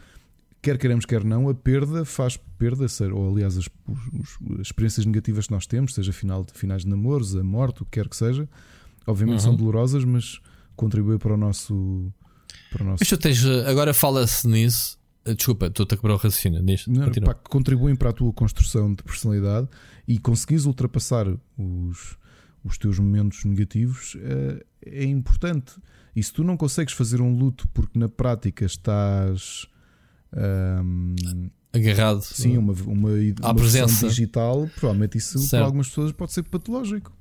quer 0.61 0.79
queremos, 0.79 1.05
quer 1.05 1.25
não, 1.25 1.49
a 1.49 1.55
perda 1.55 2.05
faz 2.05 2.37
perda, 2.59 2.87
ou 3.13 3.31
aliás, 3.31 3.59
as, 3.59 3.69
as 4.61 4.67
experiências 4.67 5.05
negativas 5.05 5.47
que 5.47 5.53
nós 5.53 5.67
temos, 5.67 5.95
seja 5.95 6.13
final, 6.13 6.47
finais 6.53 6.83
de 6.83 6.89
namoros, 6.89 7.37
a 7.37 7.43
morte, 7.43 7.83
o 7.83 7.85
que 7.85 7.93
quer 7.93 8.09
que 8.09 8.17
seja, 8.17 8.49
obviamente 9.07 9.41
uhum. 9.41 9.45
são 9.45 9.57
dolorosas, 9.57 10.05
mas 10.05 10.41
contribuem 10.77 11.19
para 11.19 11.35
o 11.35 11.37
nosso. 11.37 12.13
Para 12.71 12.83
o 12.83 12.87
nosso... 12.87 12.99
Mas 13.01 13.09
tu 13.09 13.19
tens, 13.19 13.45
agora 13.45 13.93
fala-se 13.93 14.47
nisso. 14.49 15.02
Desculpa, 15.25 15.67
estou-te 15.67 15.95
a 15.95 15.97
quebrar 15.97 16.15
o 16.15 16.17
raciocínio. 16.17 16.61
Não, 16.89 17.11
pá, 17.25 17.35
contribuem 17.35 17.95
para 17.95 18.11
a 18.11 18.13
tua 18.13 18.33
construção 18.33 18.93
de 18.93 19.03
personalidade 19.03 19.69
e 20.07 20.19
conseguires 20.19 20.67
ultrapassar 20.67 21.27
os, 21.57 22.17
os 22.65 22.77
teus 22.77 22.99
momentos 22.99 23.45
negativos 23.45 24.17
é, 24.21 24.65
é 24.85 25.05
importante. 25.05 25.75
E 26.15 26.23
se 26.23 26.33
tu 26.33 26.43
não 26.43 26.57
consegues 26.57 26.93
fazer 26.93 27.21
um 27.21 27.35
luto 27.37 27.69
porque 27.69 27.99
na 27.99 28.09
prática 28.09 28.65
estás 28.65 29.67
um, 30.83 31.15
agarrado 31.73 32.21
sim, 32.23 32.59
uma, 32.59 32.73
uma, 32.73 33.11
uma 33.41 33.55
presença 33.55 34.09
digital, 34.09 34.69
provavelmente 34.75 35.19
isso 35.19 35.39
certo. 35.39 35.51
para 35.51 35.65
algumas 35.65 35.89
pessoas 35.89 36.13
pode 36.13 36.33
ser 36.33 36.43
patológico. 36.43 37.13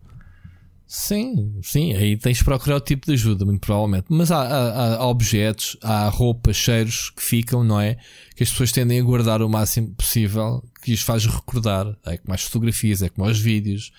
Sim, 0.93 1.57
sim, 1.63 1.93
aí 1.93 2.17
tens 2.17 2.39
de 2.39 2.43
procurar 2.43 2.75
o 2.75 2.81
tipo 2.81 3.05
de 3.05 3.13
ajuda, 3.13 3.45
muito 3.45 3.61
provavelmente. 3.61 4.07
Mas 4.09 4.29
há, 4.29 4.41
há, 4.41 4.95
há, 4.97 5.07
objetos, 5.07 5.77
há 5.81 6.09
roupas, 6.09 6.57
cheiros 6.57 7.09
que 7.11 7.23
ficam, 7.23 7.63
não 7.63 7.79
é? 7.79 7.95
Que 8.35 8.43
as 8.43 8.49
pessoas 8.49 8.73
tendem 8.73 8.99
a 8.99 9.03
guardar 9.03 9.41
o 9.41 9.47
máximo 9.47 9.95
possível, 9.95 10.61
que 10.83 10.91
os 10.91 10.99
faz 10.99 11.25
recordar. 11.25 11.97
É 12.05 12.17
como 12.17 12.33
as 12.33 12.43
fotografias, 12.43 13.01
é 13.01 13.07
como 13.07 13.25
os 13.25 13.39
vídeos, 13.39 13.93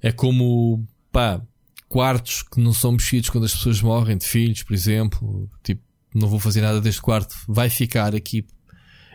é 0.00 0.12
como, 0.12 0.86
pá, 1.10 1.42
quartos 1.88 2.44
que 2.44 2.60
não 2.60 2.72
são 2.72 2.92
mexidos 2.92 3.28
quando 3.28 3.46
as 3.46 3.52
pessoas 3.52 3.82
morrem, 3.82 4.16
de 4.16 4.24
filhos, 4.24 4.62
por 4.62 4.72
exemplo. 4.72 5.50
Tipo, 5.64 5.82
não 6.14 6.28
vou 6.28 6.38
fazer 6.38 6.60
nada 6.60 6.80
deste 6.80 7.02
quarto, 7.02 7.34
vai 7.48 7.68
ficar 7.68 8.14
aqui. 8.14 8.46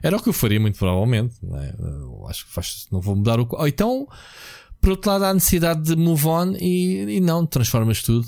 Era 0.04 0.18
o 0.18 0.22
que 0.22 0.28
eu 0.28 0.34
faria, 0.34 0.60
muito 0.60 0.78
provavelmente. 0.78 1.36
Não 1.42 1.58
é? 1.58 1.74
acho 2.30 2.46
que 2.46 2.52
faz, 2.52 2.88
não 2.92 3.00
vou 3.00 3.16
mudar 3.16 3.40
o. 3.40 3.48
Ou 3.50 3.68
então, 3.70 4.06
por 4.86 4.92
outro 4.92 5.10
lado, 5.10 5.26
há 5.26 5.34
necessidade 5.34 5.82
de 5.82 5.96
move 5.96 6.28
on 6.28 6.54
e, 6.60 7.16
e 7.16 7.20
não, 7.20 7.44
transformas 7.44 8.04
tudo. 8.04 8.28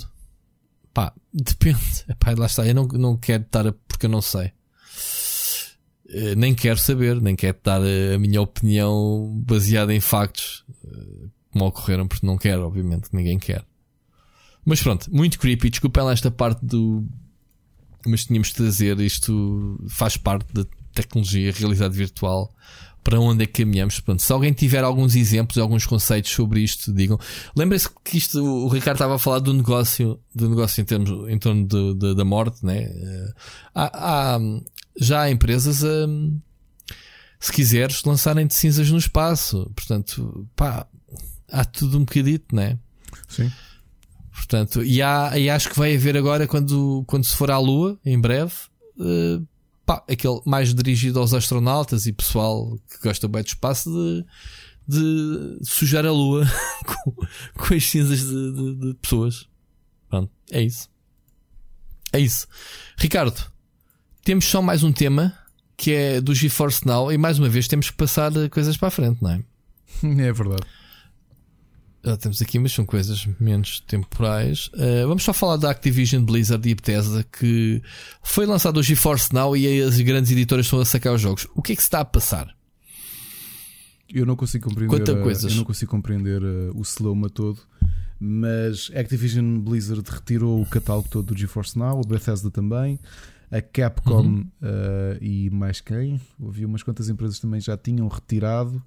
Pá, 0.92 1.14
depende. 1.32 1.78
Epá, 2.10 2.34
lá 2.36 2.48
está. 2.48 2.66
Eu 2.66 2.74
não, 2.74 2.88
não 2.88 3.16
quero 3.16 3.44
estar 3.44 3.68
a, 3.68 3.72
porque 3.72 4.08
eu 4.08 4.10
não 4.10 4.24
sei. 4.24 4.52
Eh, 6.10 6.34
nem 6.34 6.56
quero 6.56 6.80
saber, 6.80 7.22
nem 7.22 7.36
quero 7.36 7.60
dar 7.64 7.80
a 7.80 8.18
minha 8.18 8.42
opinião 8.42 9.40
baseada 9.46 9.94
em 9.94 10.00
factos 10.00 10.66
eh, 10.84 11.28
como 11.52 11.68
ocorreram, 11.68 12.08
porque 12.08 12.26
não 12.26 12.40
quero, 12.40 12.66
obviamente, 12.66 13.10
ninguém 13.14 13.38
quer. 13.38 13.64
Mas 14.66 14.82
pronto, 14.82 15.14
muito 15.14 15.38
creepy. 15.38 15.70
Desculpem 15.70 16.04
lá 16.04 16.12
esta 16.12 16.32
parte 16.32 16.66
do. 16.66 17.08
Mas 18.04 18.26
tínhamos 18.26 18.48
de 18.48 18.56
trazer 18.56 19.00
isto. 19.00 19.80
Faz 19.90 20.18
parte 20.18 20.52
da 20.52 20.66
tecnologia, 20.92 21.52
realidade 21.52 21.96
virtual. 21.96 22.52
Para 23.08 23.22
onde 23.22 23.46
é 23.46 23.48
que 23.48 23.64
caminhamos? 23.64 24.02
Pronto, 24.02 24.22
se 24.22 24.34
alguém 24.34 24.52
tiver 24.52 24.84
alguns 24.84 25.16
exemplos, 25.16 25.58
alguns 25.58 25.86
conceitos 25.86 26.30
sobre 26.30 26.60
isto, 26.60 26.92
digam. 26.92 27.18
Lembrem-se 27.56 27.88
que 28.04 28.18
isto, 28.18 28.44
o 28.44 28.68
Ricardo 28.68 28.98
estava 28.98 29.16
a 29.16 29.18
falar 29.18 29.40
do 29.40 29.54
negócio, 29.54 30.20
do 30.36 30.50
negócio 30.50 30.82
em 30.82 30.84
termos, 30.84 31.30
em 31.30 31.40
torno 31.40 31.66
de, 31.66 31.94
de, 31.94 32.16
da 32.16 32.26
morte, 32.26 32.66
né? 32.66 32.86
Há, 33.74 34.36
há 34.36 34.40
já 35.00 35.22
há 35.22 35.32
empresas 35.32 35.86
a, 35.86 36.06
se 37.40 37.50
quiseres, 37.50 38.04
lançarem 38.04 38.46
de 38.46 38.54
cinzas 38.54 38.92
no 38.92 38.98
espaço. 38.98 39.72
Portanto, 39.74 40.46
pá, 40.54 40.86
há 41.50 41.64
tudo 41.64 42.00
um 42.00 42.04
bocadito, 42.04 42.54
né? 42.54 42.78
Sim. 43.30 43.50
Portanto, 44.34 44.84
e, 44.84 45.02
há, 45.02 45.32
e 45.40 45.50
acho 45.50 45.70
que 45.70 45.80
vai 45.80 45.96
haver 45.96 46.18
agora, 46.18 46.46
quando, 46.46 47.06
quando 47.08 47.24
se 47.24 47.38
for 47.38 47.52
à 47.52 47.58
Lua, 47.58 47.98
em 48.06 48.20
breve, 48.20 48.52
uh, 49.00 49.48
pá, 49.88 50.04
aquele 50.08 50.42
mais 50.46 50.74
dirigido 50.74 51.18
aos 51.18 51.34
astronautas 51.34 52.06
e 52.06 52.12
pessoal 52.12 52.78
que 52.90 53.02
gosta 53.02 53.26
bem 53.28 53.42
do 53.42 53.48
espaço, 53.48 53.90
de, 53.90 54.26
de 54.88 55.60
sujar 55.64 56.06
a 56.06 56.12
Lua 56.12 56.46
com, 56.86 57.16
com 57.58 57.74
as 57.74 57.90
cinzas 57.90 58.20
de, 58.20 58.52
de, 58.52 58.76
de, 58.76 58.94
pessoas. 58.96 59.48
Pronto, 60.10 60.30
é 60.52 60.62
isso. 60.62 60.90
É 62.12 62.20
isso. 62.20 62.48
Ricardo, 62.98 63.42
temos 64.24 64.46
só 64.46 64.62
mais 64.62 64.84
um 64.84 64.92
tema 64.92 65.34
que 65.78 65.94
é 65.94 66.20
do 66.20 66.36
GeForce 66.36 66.86
Now 66.86 67.12
e 67.12 67.18
mais 67.18 67.40
uma 67.40 67.48
vez 67.48 67.68
temos 67.68 67.90
que 67.90 67.96
passar 67.96 68.32
coisas 68.50 68.76
para 68.76 68.90
a 68.90 68.92
frente, 68.92 69.24
não 69.24 69.32
é? 69.32 69.44
É 70.04 70.34
verdade 70.34 70.68
já 72.10 72.18
temos 72.18 72.42
aqui, 72.42 72.58
mas 72.60 72.72
são 72.72 72.86
coisas 72.86 73.28
menos 73.40 73.80
temporais. 73.82 74.68
Uh, 74.74 75.08
vamos 75.08 75.24
só 75.24 75.34
falar 75.34 75.58
da 75.58 75.70
Activision 75.70 76.24
Blizzard 76.24 76.68
e 76.68 76.76
Bethesda 76.76 77.24
que 77.24 77.82
foi 78.24 78.46
lançado 78.46 78.78
o 78.78 78.84
GeForce 78.84 79.34
Now 79.34 79.56
e 79.56 79.82
as 79.82 80.00
grandes 80.00 80.32
editoras 80.32 80.66
estão 80.66 80.80
a 80.80 80.86
sacar 80.86 81.14
os 81.14 81.22
jogos. 81.22 81.48
O 81.56 81.62
que 81.62 81.74
é 81.74 81.76
que 81.76 81.82
se 81.82 81.88
está 81.88 82.00
a 82.00 82.06
passar? 82.06 82.56
Eu 84.14 84.26
não 84.26 84.36
consigo 84.36 84.70
compreender. 84.70 84.96
Quanta 84.96 85.22
coisas. 85.22 85.52
Eu 85.52 85.58
não 85.58 85.66
consigo 85.66 85.92
compreender 85.92 86.42
o 86.74 86.82
Sloma 86.82 87.30
todo. 87.30 87.60
Mas 88.20 88.90
Activision 88.96 89.60
Blizzard 89.60 90.04
retirou 90.10 90.62
o 90.62 90.66
catálogo 90.66 91.08
todo 91.10 91.34
do 91.34 91.38
GeForce 91.38 91.78
Now, 91.78 92.00
o 92.00 92.08
Bethesda 92.08 92.50
também, 92.50 93.00
a 93.52 93.62
Capcom 93.62 94.22
uhum. 94.22 94.52
uh, 94.62 95.18
e 95.24 95.50
mais 95.52 95.82
quem? 95.82 96.20
Havia 96.44 96.66
umas 96.66 96.82
quantas 96.82 97.10
empresas 97.10 97.40
também 97.40 97.62
já 97.62 97.78
tinham 97.78 98.08
retirado. 98.08 98.82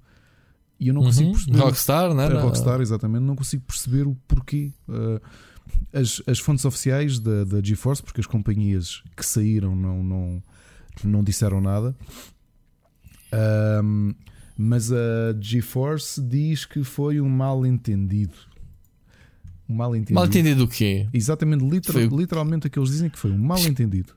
E 0.81 0.87
eu 0.87 0.95
não 0.95 1.03
consigo 1.03 1.27
uhum. 1.27 1.33
perceber. 1.35 1.57
Rockstar, 1.59 2.11
não 2.11 2.23
é? 2.23 2.41
Rockstar, 2.41 2.81
exatamente. 2.81 3.21
Não 3.21 3.35
consigo 3.35 3.63
perceber 3.63 4.07
o 4.07 4.15
porquê. 4.27 4.71
Uh, 4.89 5.21
as, 5.93 6.23
as 6.25 6.39
fontes 6.39 6.65
oficiais 6.65 7.19
da, 7.19 7.43
da 7.43 7.61
GeForce, 7.61 8.01
porque 8.01 8.19
as 8.19 8.25
companhias 8.25 9.03
que 9.15 9.23
saíram 9.23 9.75
não, 9.75 10.03
não, 10.03 10.43
não 11.03 11.23
disseram 11.23 11.61
nada. 11.61 11.95
Um, 13.83 14.15
mas 14.57 14.91
a 14.91 15.39
GeForce 15.39 16.19
diz 16.19 16.65
que 16.65 16.83
foi 16.83 17.21
um 17.21 17.29
mal 17.29 17.63
entendido. 17.63 18.33
Um 19.69 19.75
mal 19.75 19.95
entendido. 19.95 20.15
Mal 20.15 20.25
entendido 20.25 20.63
o 20.63 20.67
quê? 20.67 21.07
Exatamente, 21.13 21.63
literal, 21.63 22.09
foi... 22.09 22.17
literalmente 22.17 22.65
o 22.65 22.69
que 22.71 22.79
eles 22.79 22.89
dizem 22.89 23.07
que 23.07 23.19
foi 23.19 23.29
um 23.29 23.37
mal 23.37 23.59
entendido. 23.59 24.13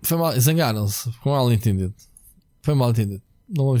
Foi 0.00 0.16
mal, 0.16 0.40
zangaram-se, 0.40 1.12
foi 1.12 1.32
mal 1.32 1.52
entendido. 1.52 1.94
Foi 2.62 2.74
mal 2.74 2.90
entendido. 2.90 3.22
Não. 3.48 3.74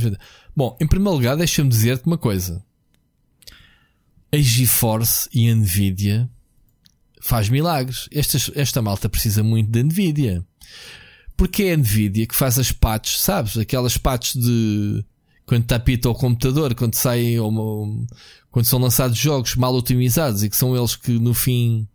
Bom, 0.56 0.76
em 0.80 0.86
primeiro 0.86 1.16
lugar, 1.16 1.36
deixa-me 1.36 1.68
dizer-te 1.68 2.06
uma 2.06 2.18
coisa. 2.18 2.64
A 4.32 4.36
GeForce 4.36 5.28
e 5.32 5.50
a 5.50 5.54
Nvidia 5.54 6.28
faz 7.20 7.48
milagres. 7.48 8.08
Esta, 8.12 8.38
esta 8.54 8.82
malta 8.82 9.08
precisa 9.08 9.42
muito 9.42 9.70
da 9.70 9.82
Nvidia. 9.82 10.44
Porque 11.36 11.64
é 11.64 11.72
a 11.72 11.76
Nvidia 11.76 12.26
que 12.26 12.34
faz 12.34 12.58
as 12.58 12.72
patches, 12.72 13.20
sabes? 13.20 13.56
Aquelas 13.56 13.96
patches 13.96 14.42
de 14.42 15.04
quando 15.46 15.62
está 15.62 15.78
pita 15.78 16.10
o 16.10 16.14
computador, 16.14 16.74
quando 16.74 16.94
saem 16.94 17.40
uma, 17.40 18.06
quando 18.50 18.66
são 18.66 18.78
lançados 18.78 19.16
jogos 19.16 19.54
mal 19.54 19.74
otimizados 19.74 20.42
e 20.42 20.50
que 20.50 20.56
são 20.56 20.76
eles 20.76 20.94
que 20.94 21.12
no 21.12 21.32
fim 21.32 21.88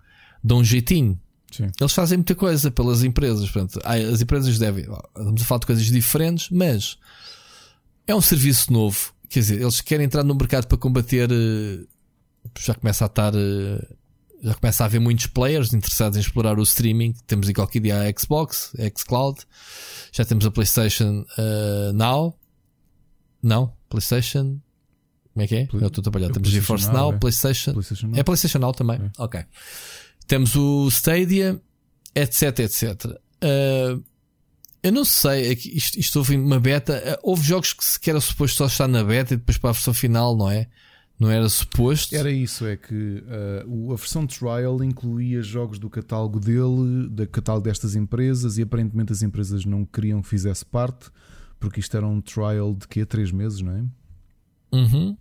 dão 0.44 0.60
um 0.60 0.64
jeitinho. 0.64 1.20
Sim. 1.52 1.70
Eles 1.80 1.94
fazem 1.94 2.18
muita 2.18 2.34
coisa 2.34 2.72
pelas 2.72 3.04
empresas. 3.04 3.50
Portanto, 3.52 3.80
as 3.86 4.22
empresas 4.22 4.58
devem. 4.58 4.86
Estamos 4.86 5.42
a 5.44 5.46
falar 5.46 5.60
de 5.60 5.66
coisas 5.68 5.86
diferentes, 5.86 6.50
mas 6.50 6.98
é 8.08 8.16
um 8.16 8.22
serviço 8.22 8.72
novo. 8.72 9.14
Quer 9.30 9.40
dizer, 9.40 9.62
eles 9.62 9.82
querem 9.82 10.06
entrar 10.06 10.24
no 10.24 10.36
mercado 10.36 10.68
para 10.68 10.78
combater. 10.78 11.30
Eh, 11.32 11.86
já 12.60 12.76
começa 12.76 13.06
a 13.06 13.08
estar 13.08 13.34
eh, 13.36 13.88
já 14.44 14.54
começa 14.56 14.84
a 14.84 14.86
haver 14.86 15.00
muitos 15.00 15.28
players 15.28 15.74
interessados 15.74 16.18
em 16.18 16.22
explorar 16.22 16.60
o 16.60 16.64
streaming. 16.64 17.14
Temos 17.26 17.48
em 17.48 17.54
qualquer 17.54 17.80
dia 17.80 18.02
a 18.02 18.20
Xbox, 18.20 18.74
a 18.78 19.00
Xcloud, 19.00 19.40
já 20.12 20.26
temos 20.26 20.46
a 20.46 20.52
PlayStation 20.52 21.26
uh, 21.38 21.94
Now. 21.94 22.38
Não, 23.42 23.74
PlayStation. 23.90 24.60
Como 25.34 25.44
é 25.44 25.48
que 25.48 25.56
é? 25.56 25.66
Play, 25.66 25.84
Eu 25.84 25.88
estou 25.88 26.02
a 26.02 26.04
trabalhar. 26.04 26.30
Temos 26.30 26.50
GeForce 26.50 26.88
Now, 26.88 26.94
Now 26.94 27.14
é. 27.14 27.18
PlayStation. 27.18 27.72
PlayStation 27.72 28.08
Now. 28.08 28.20
É 28.20 28.24
PlayStation 28.24 28.60
Now 28.60 28.74
também. 28.74 28.98
É. 28.98 29.12
Ok. 29.18 29.46
Temos 30.28 30.56
o 30.56 30.88
Stadia, 30.90 31.60
etc, 32.14 32.60
etc. 32.60 33.06
Uh, 33.06 34.04
eu 34.84 34.92
não 34.92 35.06
sei, 35.06 35.48
é 35.48 35.54
isto, 35.54 35.98
isto 35.98 36.20
houve 36.20 36.36
uma 36.36 36.60
beta. 36.60 37.02
Uh, 37.24 37.30
houve 37.32 37.42
jogos 37.42 37.72
que 37.72 37.86
sequer 37.86 38.12
era 38.12 38.20
suposto 38.20 38.58
só 38.58 38.66
estar 38.66 38.88
na 38.88 39.02
beta 39.02 39.34
e 39.34 39.38
depois 39.38 39.58
para 39.58 39.70
a 39.70 39.74
versão 39.74 39.94
final, 39.94 40.36
não 40.36 40.52
é? 40.52 40.68
Não 41.18 41.32
era 41.32 41.48
suposto? 41.48 42.14
Era 42.14 42.30
isso, 42.30 42.66
é 42.66 42.76
que 42.76 43.24
uh, 43.66 43.94
a 43.94 43.96
versão 43.96 44.28
trial 44.28 44.84
incluía 44.84 45.42
jogos 45.42 45.80
do 45.80 45.90
catálogo 45.90 46.38
dele, 46.38 47.08
do 47.10 47.26
catálogo 47.28 47.64
destas 47.64 47.96
empresas, 47.96 48.58
e 48.58 48.64
aparentemente 48.64 49.14
as 49.14 49.22
empresas 49.22 49.64
não 49.64 49.86
queriam 49.86 50.22
que 50.22 50.28
fizesse 50.28 50.66
parte, 50.66 51.10
porque 51.62 51.80
isto 51.80 51.96
era 51.96 52.06
um 52.06 52.20
trial 52.20 52.74
de 52.74 52.86
quê? 52.86 53.06
Três 53.06 53.32
meses, 53.32 53.62
não 53.62 53.72
é? 53.72 53.84
Uhum. 54.74 55.16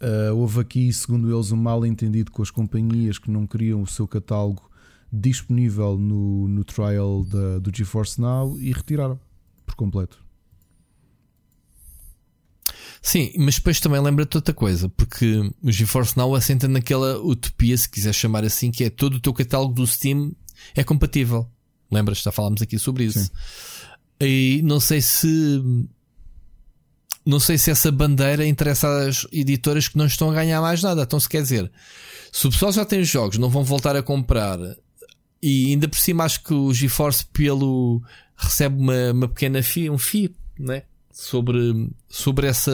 Uh, 0.00 0.34
houve 0.34 0.60
aqui, 0.60 0.92
segundo 0.92 1.32
eles, 1.32 1.52
um 1.52 1.56
mal 1.56 1.86
entendido 1.86 2.32
com 2.32 2.42
as 2.42 2.50
companhias 2.50 3.18
que 3.18 3.30
não 3.30 3.46
queriam 3.46 3.82
o 3.82 3.86
seu 3.86 4.08
catálogo 4.08 4.68
disponível 5.12 5.96
no, 5.96 6.48
no 6.48 6.64
trial 6.64 7.24
da, 7.24 7.58
do 7.58 7.74
GeForce 7.74 8.20
Now 8.20 8.58
e 8.58 8.72
retiraram 8.72 9.18
por 9.64 9.74
completo. 9.74 10.24
Sim, 13.00 13.32
mas 13.38 13.56
depois 13.56 13.78
também 13.78 14.00
lembra-te 14.00 14.36
outra 14.36 14.52
coisa, 14.52 14.88
porque 14.88 15.52
o 15.62 15.70
GeForce 15.70 16.16
Now 16.16 16.34
assenta 16.34 16.66
naquela 16.66 17.18
utopia, 17.20 17.76
se 17.76 17.88
quiser 17.88 18.12
chamar 18.12 18.44
assim, 18.44 18.72
que 18.72 18.82
é 18.82 18.90
todo 18.90 19.14
o 19.14 19.20
teu 19.20 19.32
catálogo 19.32 19.74
do 19.74 19.86
Steam 19.86 20.32
é 20.74 20.82
compatível. 20.82 21.48
Lembras? 21.90 22.18
Já 22.18 22.32
falámos 22.32 22.62
aqui 22.62 22.78
sobre 22.78 23.04
isso. 23.04 23.20
Sim. 23.20 23.30
E 24.20 24.60
não 24.64 24.80
sei 24.80 25.00
se. 25.00 25.62
Não 27.24 27.40
sei 27.40 27.58
se 27.58 27.70
essa 27.70 27.90
bandeira 27.90 28.46
interessa 28.46 28.88
às 29.06 29.26
editoras 29.32 29.88
que 29.88 29.98
não 29.98 30.06
estão 30.06 30.30
a 30.30 30.34
ganhar 30.34 30.60
mais 30.60 30.82
nada. 30.82 31.02
Então, 31.02 31.18
se 31.18 31.28
quer 31.28 31.42
dizer, 31.42 31.70
se 32.32 32.46
o 32.46 32.50
pessoal 32.50 32.72
já 32.72 32.84
tem 32.84 33.00
os 33.00 33.08
jogos, 33.08 33.36
não 33.38 33.50
vão 33.50 33.64
voltar 33.64 33.96
a 33.96 34.02
comprar, 34.02 34.58
e 35.42 35.70
ainda 35.70 35.88
por 35.88 35.98
cima 35.98 36.24
acho 36.24 36.42
que 36.42 36.54
o 36.54 36.72
GeForce 36.72 37.26
pelo 37.32 38.02
recebe 38.36 38.80
uma, 38.80 39.12
uma 39.12 39.28
pequena 39.28 39.62
FII, 39.62 39.90
um 39.90 39.98
FII, 39.98 40.34
né? 40.58 40.82
sobre, 41.16 41.90
sobre 42.08 42.46
essa 42.46 42.70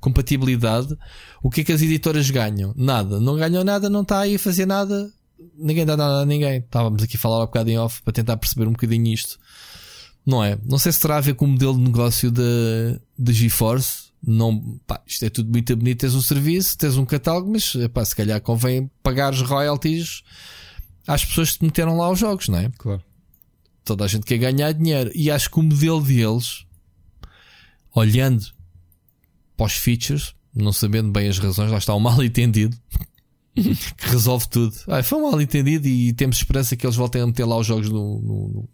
compatibilidade, 0.00 0.96
o 1.42 1.50
que 1.50 1.60
é 1.60 1.64
que 1.64 1.72
as 1.72 1.82
editoras 1.82 2.30
ganham? 2.30 2.72
Nada. 2.74 3.20
Não 3.20 3.36
ganham 3.36 3.62
nada, 3.62 3.90
não 3.90 4.00
está 4.00 4.20
aí 4.20 4.36
a 4.36 4.38
fazer 4.38 4.64
nada, 4.64 5.12
ninguém 5.54 5.84
dá 5.84 5.94
nada 5.94 6.22
a 6.22 6.26
ninguém. 6.26 6.60
Estávamos 6.60 7.02
aqui 7.02 7.18
a 7.18 7.20
falar 7.20 7.42
um 7.42 7.46
bocado 7.46 7.70
em 7.70 7.78
off 7.78 8.02
para 8.02 8.14
tentar 8.14 8.38
perceber 8.38 8.66
um 8.66 8.72
bocadinho 8.72 9.12
isto. 9.12 9.38
Não 10.24 10.42
é? 10.42 10.58
Não 10.64 10.78
sei 10.78 10.92
se 10.92 11.00
terá 11.00 11.18
a 11.18 11.20
ver 11.20 11.34
com 11.34 11.44
o 11.44 11.48
modelo 11.48 11.74
de 11.74 11.80
negócio 11.80 12.30
da, 12.30 12.42
da 13.18 13.32
GeForce. 13.32 14.04
Não, 14.26 14.80
pá, 14.86 15.02
isto 15.06 15.26
é 15.26 15.28
tudo 15.28 15.50
muito 15.50 15.76
bonito. 15.76 16.00
Tens 16.00 16.14
um 16.14 16.22
serviço, 16.22 16.78
tens 16.78 16.96
um 16.96 17.04
catálogo, 17.04 17.52
mas 17.52 17.76
pá, 17.92 18.02
se 18.02 18.16
calhar 18.16 18.40
convém 18.40 18.90
pagar 19.02 19.34
os 19.34 19.42
royalties 19.42 20.22
às 21.06 21.24
pessoas 21.24 21.52
que 21.52 21.58
te 21.58 21.64
meteram 21.64 21.96
lá 21.96 22.10
os 22.10 22.18
jogos, 22.18 22.48
não 22.48 22.58
é? 22.58 22.70
Claro. 22.76 23.02
Toda 23.84 24.04
a 24.04 24.08
gente 24.08 24.24
quer 24.24 24.38
ganhar 24.38 24.72
dinheiro. 24.72 25.10
E 25.14 25.30
acho 25.30 25.50
que 25.50 25.58
o 25.58 25.62
modelo 25.62 26.00
deles 26.00 26.64
olhando 27.94 28.44
para 29.56 29.66
os 29.66 29.74
features, 29.74 30.34
não 30.54 30.72
sabendo 30.72 31.10
bem 31.10 31.28
as 31.28 31.38
razões, 31.38 31.70
lá 31.70 31.78
está 31.78 31.94
um 31.94 32.00
mal 32.00 32.22
entendido 32.22 32.76
que 33.54 34.08
resolve 34.08 34.48
tudo. 34.48 34.74
Ah, 34.88 35.02
foi 35.02 35.18
um 35.18 35.30
mal 35.30 35.40
entendido 35.40 35.86
e 35.86 36.12
temos 36.12 36.36
esperança 36.36 36.76
que 36.76 36.86
eles 36.86 36.96
voltem 36.96 37.22
a 37.22 37.26
meter 37.26 37.44
lá 37.44 37.56
os 37.56 37.66
jogos 37.66 37.88
no, 37.88 38.20
no, 38.20 38.48
no 38.48 38.68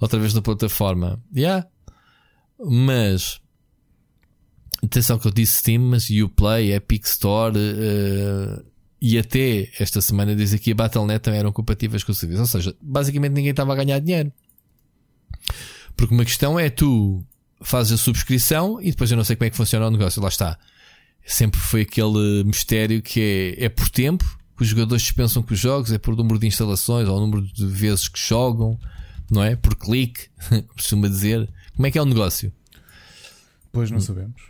outra 0.00 0.18
vez 0.18 0.34
na 0.34 0.42
plataforma. 0.42 1.22
Yeah. 1.34 1.66
Mas 2.58 3.40
atenção 4.82 5.18
que 5.18 5.26
eu 5.26 5.32
disse 5.32 5.56
Steam, 5.56 5.82
mas 5.82 6.08
Uplay, 6.10 6.72
Epic 6.72 7.04
Store 7.04 7.56
uh, 7.56 8.64
e 9.00 9.18
até 9.18 9.70
esta 9.78 10.00
semana 10.00 10.34
diz 10.34 10.52
aqui 10.52 10.72
a 10.72 10.74
Battle.net 10.74 11.20
também 11.20 11.40
eram 11.40 11.52
compatíveis 11.52 12.02
com 12.02 12.12
o 12.12 12.14
serviço. 12.14 12.40
Ou 12.40 12.46
seja, 12.46 12.74
basicamente 12.80 13.32
ninguém 13.32 13.50
estava 13.50 13.72
a 13.72 13.76
ganhar 13.76 13.98
dinheiro. 14.00 14.32
Porque 15.96 16.14
uma 16.14 16.24
questão 16.24 16.58
é 16.58 16.68
tu 16.68 17.24
fazes 17.60 17.92
a 17.92 17.98
subscrição 17.98 18.80
e 18.80 18.90
depois 18.90 19.10
eu 19.10 19.16
não 19.16 19.24
sei 19.24 19.36
como 19.36 19.46
é 19.46 19.50
que 19.50 19.56
funciona 19.56 19.86
o 19.86 19.90
negócio. 19.90 20.20
Lá 20.20 20.28
está. 20.28 20.58
Sempre 21.24 21.60
foi 21.60 21.82
aquele 21.82 22.42
mistério 22.44 23.02
que 23.02 23.56
é, 23.58 23.64
é 23.66 23.68
por 23.68 23.88
tempo, 23.88 24.24
que 24.56 24.62
os 24.62 24.68
jogadores 24.68 25.02
dispensam 25.02 25.42
com 25.42 25.54
os 25.54 25.60
jogos, 25.60 25.92
é 25.92 25.98
por 25.98 26.16
número 26.16 26.38
de 26.38 26.46
instalações 26.46 27.08
ou 27.08 27.20
número 27.20 27.42
de 27.42 27.66
vezes 27.66 28.08
que 28.08 28.18
jogam, 28.18 28.78
não 29.30 29.42
é? 29.42 29.54
Por 29.54 29.76
clique, 29.76 30.28
costuma 30.74 31.08
dizer. 31.08 31.48
Como 31.76 31.86
é 31.86 31.90
que 31.90 31.98
é 31.98 32.02
o 32.02 32.06
negócio? 32.06 32.52
Pois 33.70 33.90
não 33.90 34.00
sabemos. 34.00 34.42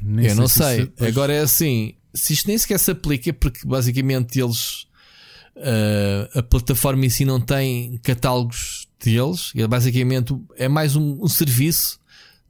Nem 0.00 0.28
eu 0.28 0.34
não 0.36 0.48
sei. 0.48 0.90
Se... 0.96 1.06
Agora 1.06 1.32
é 1.34 1.40
assim: 1.40 1.94
se 2.12 2.32
isto 2.32 2.48
nem 2.48 2.58
sequer 2.58 2.78
se 2.78 2.90
aplica, 2.90 3.32
porque 3.32 3.66
basicamente 3.66 4.40
eles. 4.40 4.88
Uh, 5.56 6.38
a 6.38 6.42
plataforma 6.42 7.04
em 7.04 7.10
si 7.10 7.24
não 7.24 7.40
tem 7.40 7.98
catálogos 8.02 8.88
deles, 9.02 9.52
basicamente 9.68 10.34
é 10.56 10.68
mais 10.68 10.96
um, 10.96 11.22
um 11.22 11.28
serviço 11.28 12.00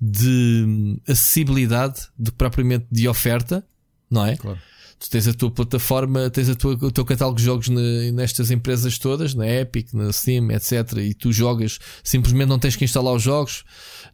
de 0.00 0.98
acessibilidade 1.08 2.08
do 2.18 2.30
que 2.30 2.38
propriamente 2.38 2.86
de 2.90 3.08
oferta, 3.08 3.64
não 4.10 4.26
é? 4.26 4.36
Claro. 4.36 4.58
Tu 4.98 5.08
tens 5.08 5.26
a 5.26 5.32
tua 5.32 5.50
plataforma, 5.50 6.28
tens 6.28 6.50
a 6.50 6.54
tua, 6.54 6.72
o 6.74 6.90
teu 6.90 7.06
catálogo 7.06 7.38
de 7.38 7.44
jogos 7.44 7.68
nestas 7.68 8.50
empresas 8.50 8.98
todas, 8.98 9.34
na 9.34 9.48
Epic, 9.48 9.94
na 9.94 10.12
Steam, 10.12 10.50
etc. 10.50 10.98
E 10.98 11.14
tu 11.14 11.32
jogas, 11.32 11.78
simplesmente 12.04 12.48
não 12.48 12.58
tens 12.58 12.76
que 12.76 12.84
instalar 12.84 13.14
os 13.14 13.22
jogos. 13.22 13.64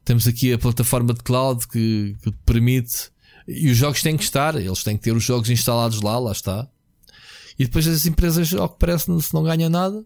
Temos 0.05 0.29
aqui 0.29 0.53
a 0.53 0.59
plataforma 0.59 1.13
de 1.13 1.25
cloud 1.25 1.67
que, 1.67 2.15
que 2.23 2.31
te 2.31 2.39
permite. 2.47 3.11
E 3.47 3.71
os 3.71 3.77
jogos 3.77 4.03
têm 4.03 4.17
que 4.17 4.25
estar, 4.25 4.55
eles 4.57 4.83
têm 4.83 4.97
que 4.97 5.05
ter 5.05 5.13
os 5.13 5.23
jogos 5.23 5.51
instalados 5.51 6.01
lá, 6.01 6.19
lá 6.19 6.33
está. 6.33 6.69
E 7.59 7.65
depois 7.65 7.87
as 7.87 8.07
empresas, 8.07 8.53
ao 8.53 8.69
que 8.69 8.79
parece, 8.79 9.05
se 9.23 9.33
não 9.33 9.43
ganham 9.43 9.71
nada, 9.71 10.05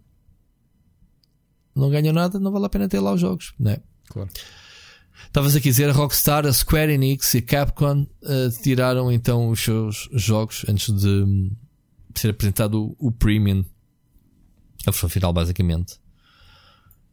não 1.74 1.90
ganham 1.90 2.12
nada, 2.12 2.38
não 2.38 2.52
vale 2.52 2.66
a 2.66 2.68
pena 2.68 2.88
ter 2.88 3.00
lá 3.00 3.12
os 3.12 3.20
jogos, 3.20 3.54
não 3.58 3.72
é? 3.72 3.80
Claro. 4.08 4.30
Estavas 5.26 5.54
a 5.54 5.60
dizer, 5.60 5.88
a 5.88 5.92
Rockstar, 5.92 6.46
a 6.46 6.52
Square 6.52 6.92
Enix 6.92 7.34
e 7.34 7.38
a 7.38 7.42
Capcom 7.42 8.02
uh, 8.02 8.62
tiraram 8.62 9.10
então 9.10 9.48
os 9.48 9.60
seus 9.60 10.08
jogos 10.12 10.64
antes 10.68 10.92
de, 10.92 11.08
um, 11.08 11.50
ser 12.14 12.30
apresentado 12.30 12.96
o, 12.98 13.08
o 13.08 13.12
Premium. 13.12 13.64
A 14.86 14.90
versão 14.90 15.08
final, 15.08 15.32
basicamente. 15.32 15.98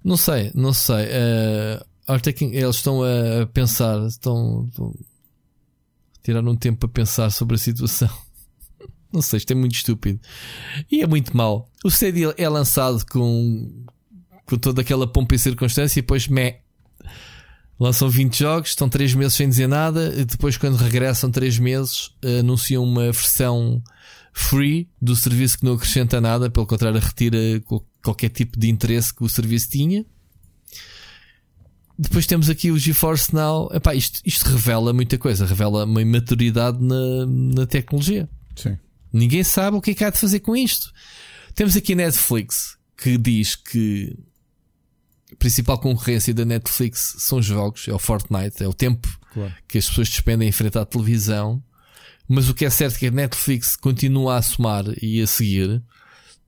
Não 0.04 0.18
sei, 0.18 0.52
não 0.56 0.74
sei. 0.74 1.06
Uh, 1.06 1.86
eles 2.54 2.78
estão 2.78 3.02
a 3.04 3.46
pensar, 3.48 4.06
estão, 4.08 4.66
estão 4.68 4.94
tiraram 6.28 6.52
um 6.52 6.56
tempo 6.58 6.80
para 6.80 6.90
pensar 6.90 7.30
sobre 7.30 7.56
a 7.56 7.58
situação. 7.58 8.10
Não 9.14 9.22
sei, 9.22 9.38
isto 9.38 9.52
é 9.52 9.56
muito 9.56 9.76
estúpido. 9.76 10.20
E 10.92 11.02
é 11.02 11.08
muito 11.08 11.36
mau. 11.36 11.72
O 11.86 11.90
CD 11.90 12.24
é 12.38 12.50
lançado 12.50 13.06
com, 13.06 13.86
com 14.46 14.58
toda 14.58 14.82
aquela 14.82 15.08
pompa 15.08 15.36
e 15.36 15.40
circunstância 15.40 16.00
e 16.00 16.02
depois 16.02 16.28
meh. 16.28 16.60
Lançam 17.80 18.10
20 18.10 18.40
jogos, 18.40 18.70
estão 18.70 18.90
3 18.90 19.14
meses 19.14 19.36
sem 19.36 19.48
dizer 19.48 19.68
nada, 19.68 20.14
e 20.18 20.26
depois, 20.26 20.58
quando 20.58 20.76
regressam 20.76 21.32
3 21.32 21.60
meses, 21.60 22.12
anunciam 22.40 22.84
uma 22.84 23.04
versão 23.04 23.82
free 24.34 24.90
do 25.02 25.16
serviço 25.16 25.60
que 25.60 25.66
não 25.66 25.76
acrescenta 25.76 26.20
nada, 26.20 26.50
pelo 26.50 26.66
contrário, 26.66 27.00
retira 27.00 27.38
qualquer 28.04 28.30
tipo 28.30 28.60
de 28.60 28.68
interesse 28.68 29.16
que 29.16 29.24
o 29.24 29.30
serviço 29.30 29.70
tinha. 29.70 30.04
Depois 31.98 32.28
temos 32.28 32.50
aqui 32.50 32.70
o 32.70 32.78
GeForce 32.78 33.34
Now. 33.34 33.70
Epá, 33.74 33.96
isto, 33.96 34.20
isto 34.24 34.50
revela 34.50 34.94
muita 34.94 35.18
coisa, 35.18 35.46
revela 35.46 35.86
uma 35.86 36.02
imaturidade 36.02 36.78
na, 36.82 37.26
na 37.26 37.66
tecnologia. 37.66 38.30
Sim. 38.56 38.78
Ninguém 39.12 39.44
sabe 39.44 39.78
o 39.78 39.82
que 39.82 39.92
é 39.92 39.94
que 39.96 40.04
há 40.04 40.10
de 40.10 40.18
fazer 40.18 40.40
com 40.42 40.56
isto. 40.56 40.92
Temos 41.56 41.76
aqui 41.76 41.94
a 41.94 41.96
Netflix 41.96 42.78
que 42.96 43.18
diz 43.18 43.56
que 43.56 44.16
a 45.32 45.36
principal 45.38 45.80
concorrência 45.80 46.34
da 46.34 46.46
Netflix 46.46 47.16
são 47.18 47.40
os 47.40 47.46
jogos, 47.46 47.88
é 47.88 47.94
o 47.94 48.00
Fortnite, 48.00 48.64
é 48.64 48.68
o 48.68 48.74
tempo 48.74 49.08
claro. 49.34 49.54
que 49.68 49.78
as 49.78 49.88
pessoas 49.88 50.10
despendem 50.10 50.48
em 50.48 50.52
frente 50.52 50.78
à 50.78 50.86
televisão. 50.86 51.64
Mas 52.28 52.50
o 52.50 52.54
que 52.54 52.66
é 52.66 52.70
certo 52.70 52.98
é 52.98 53.00
que 53.00 53.08
a 53.08 53.12
Netflix 53.12 53.76
continua 53.76 54.38
a 54.38 54.42
somar 54.42 54.86
e 55.02 55.22
a 55.22 55.28
seguir 55.28 55.82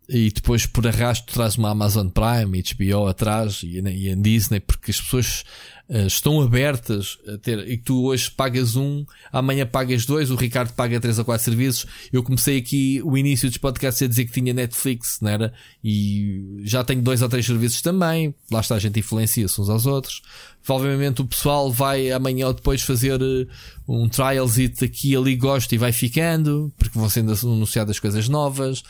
e 0.10 0.32
depois 0.32 0.66
por 0.66 0.88
arrasto 0.88 1.32
traz 1.32 1.56
uma 1.56 1.70
Amazon 1.70 2.08
Prime, 2.08 2.64
HBO 2.64 3.06
atrás 3.06 3.62
e, 3.62 3.80
e 3.80 4.12
a 4.12 4.16
Disney, 4.16 4.60
porque 4.60 4.90
as 4.90 5.00
pessoas 5.00 5.44
uh, 5.88 6.08
estão 6.08 6.42
abertas 6.42 7.20
a 7.32 7.38
ter, 7.38 7.60
e 7.70 7.78
tu 7.78 8.06
hoje 8.06 8.32
pagas 8.32 8.76
um, 8.76 9.06
amanhã 9.32 9.68
pagas 9.68 10.08
dois, 10.08 10.32
o 10.32 10.36
Ricardo 10.36 10.74
paga 10.74 11.00
três 11.00 11.20
ou 11.20 11.26
quatro 11.26 11.46
serviços. 11.46 11.86
Eu 12.12 12.24
comecei 12.24 12.58
aqui 12.58 13.00
o 13.06 13.16
início 13.16 13.48
dos 13.48 13.60
podcasts 13.60 14.02
a 14.02 14.08
dizer 14.08 14.26
que 14.26 14.32
tinha 14.32 14.52
Netflix, 14.52 15.20
não 15.22 15.30
era? 15.30 15.54
E 15.84 16.60
já 16.64 16.84
tenho 16.84 17.04
dois 17.04 17.22
ou 17.22 17.30
três 17.30 17.46
serviços 17.46 17.84
também, 17.84 18.34
lá 18.52 18.62
está 18.62 18.76
a 18.76 18.80
gente 18.80 19.00
influencia-se 19.00 19.62
uns 19.62 19.70
aos 19.70 19.86
outros. 19.86 20.24
Provavelmente 20.66 21.22
o 21.22 21.26
pessoal 21.26 21.72
vai 21.72 22.12
amanhã 22.12 22.48
ou 22.48 22.54
depois 22.54 22.82
fazer 22.82 23.22
uh, 23.22 23.48
um 23.88 24.10
trialzito 24.10 24.84
aqui 24.84 25.16
ali 25.16 25.36
gosto 25.36 25.72
e 25.74 25.78
vai 25.78 25.92
ficando, 25.92 26.74
porque 26.80 26.98
vão 26.98 27.08
sendo 27.08 27.32
anunciadas 27.32 28.00
coisas 28.00 28.28
novas. 28.28 28.84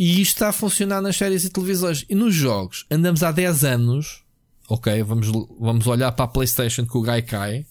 E 0.00 0.22
isto 0.22 0.36
está 0.36 0.48
a 0.48 0.52
funcionar 0.52 1.02
nas 1.02 1.14
séries 1.14 1.44
e 1.44 1.50
televisões. 1.50 2.06
E 2.08 2.14
nos 2.14 2.34
jogos, 2.34 2.86
andamos 2.90 3.22
há 3.22 3.30
10 3.30 3.64
anos. 3.64 4.22
Ok, 4.66 5.02
vamos, 5.02 5.28
vamos 5.60 5.86
olhar 5.86 6.10
para 6.12 6.24
a 6.24 6.28
PlayStation 6.28 6.86
com 6.86 7.00
o 7.00 7.02
Gaikai 7.02 7.66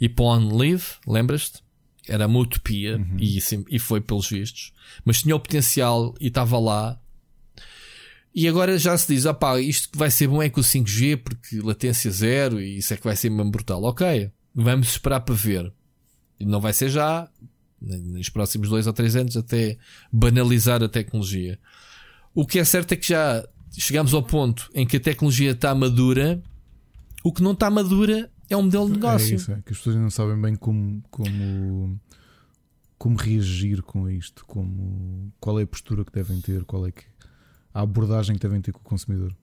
e 0.00 0.08
para 0.08 0.24
o 0.24 0.26
On 0.26 0.56
Live, 0.56 0.82
lembras-te? 1.06 1.62
Era 2.08 2.26
uma 2.26 2.40
utopia 2.40 2.96
uhum. 2.96 3.16
e, 3.20 3.38
e 3.70 3.78
foi 3.78 4.00
pelos 4.00 4.28
vistos. 4.28 4.72
Mas 5.04 5.22
tinha 5.22 5.36
o 5.36 5.38
potencial 5.38 6.16
e 6.20 6.26
estava 6.26 6.58
lá. 6.58 7.00
E 8.34 8.48
agora 8.48 8.76
já 8.76 8.98
se 8.98 9.14
diz: 9.14 9.24
opá, 9.24 9.60
isto 9.60 9.88
que 9.88 9.98
vai 9.98 10.10
ser 10.10 10.26
bom 10.26 10.42
é 10.42 10.50
com 10.50 10.60
o 10.60 10.64
5G, 10.64 11.18
porque 11.18 11.60
latência 11.60 12.10
zero 12.10 12.60
e 12.60 12.78
isso 12.78 12.92
é 12.92 12.96
que 12.96 13.04
vai 13.04 13.14
ser 13.14 13.30
mesmo 13.30 13.52
brutal. 13.52 13.84
Ok, 13.84 14.32
vamos 14.52 14.88
esperar 14.88 15.20
para 15.20 15.34
ver. 15.36 15.72
Não 16.40 16.60
vai 16.60 16.72
ser 16.72 16.88
já, 16.88 17.30
nos 17.80 18.28
próximos 18.28 18.68
dois 18.68 18.86
ou 18.86 18.92
três 18.92 19.16
anos 19.16 19.36
até 19.36 19.78
banalizar 20.12 20.82
a 20.82 20.88
tecnologia. 20.88 21.58
O 22.34 22.46
que 22.46 22.58
é 22.58 22.64
certo 22.64 22.92
é 22.92 22.96
que 22.96 23.08
já 23.08 23.46
chegamos 23.76 24.14
ao 24.14 24.22
ponto 24.22 24.70
em 24.74 24.86
que 24.86 24.96
a 24.96 25.00
tecnologia 25.00 25.52
está 25.52 25.74
madura, 25.74 26.42
o 27.22 27.32
que 27.32 27.42
não 27.42 27.52
está 27.52 27.70
madura 27.70 28.30
é 28.48 28.56
um 28.56 28.62
modelo 28.62 28.86
de 28.86 28.92
negócio. 28.92 29.32
É 29.32 29.36
isso, 29.36 29.52
é 29.52 29.62
que 29.62 29.72
as 29.72 29.78
pessoas 29.78 29.96
não 29.96 30.10
sabem 30.10 30.40
bem 30.40 30.56
como, 30.56 31.02
como, 31.10 32.00
como 32.96 33.16
reagir 33.16 33.82
com 33.82 34.08
isto, 34.08 34.44
como, 34.46 35.32
qual 35.38 35.60
é 35.60 35.62
a 35.62 35.66
postura 35.66 36.04
que 36.04 36.12
devem 36.12 36.40
ter, 36.40 36.64
qual 36.64 36.86
é 36.86 36.92
que, 36.92 37.04
a 37.74 37.82
abordagem 37.82 38.36
que 38.36 38.42
devem 38.42 38.60
ter 38.60 38.72
com 38.72 38.80
o 38.80 38.82
consumidor. 38.82 39.36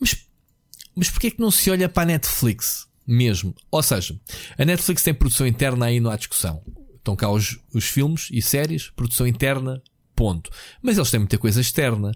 Mas, 0.00 0.26
mas 0.94 1.10
porquê 1.10 1.28
é 1.28 1.30
que 1.30 1.40
não 1.40 1.50
se 1.50 1.70
olha 1.70 1.88
para 1.88 2.02
a 2.02 2.06
Netflix? 2.06 2.88
Mesmo. 3.06 3.54
Ou 3.70 3.82
seja, 3.82 4.18
a 4.56 4.64
Netflix 4.64 5.02
tem 5.02 5.12
produção 5.12 5.46
interna 5.46 5.86
aí, 5.86 6.00
não 6.00 6.10
há 6.10 6.16
discussão. 6.16 6.62
Estão 6.94 7.14
cá 7.14 7.30
os, 7.30 7.58
os 7.72 7.84
filmes 7.84 8.28
e 8.32 8.40
séries, 8.40 8.90
produção 8.90 9.26
interna, 9.26 9.82
ponto. 10.16 10.50
Mas 10.80 10.96
eles 10.96 11.10
têm 11.10 11.20
muita 11.20 11.36
coisa 11.36 11.60
externa. 11.60 12.12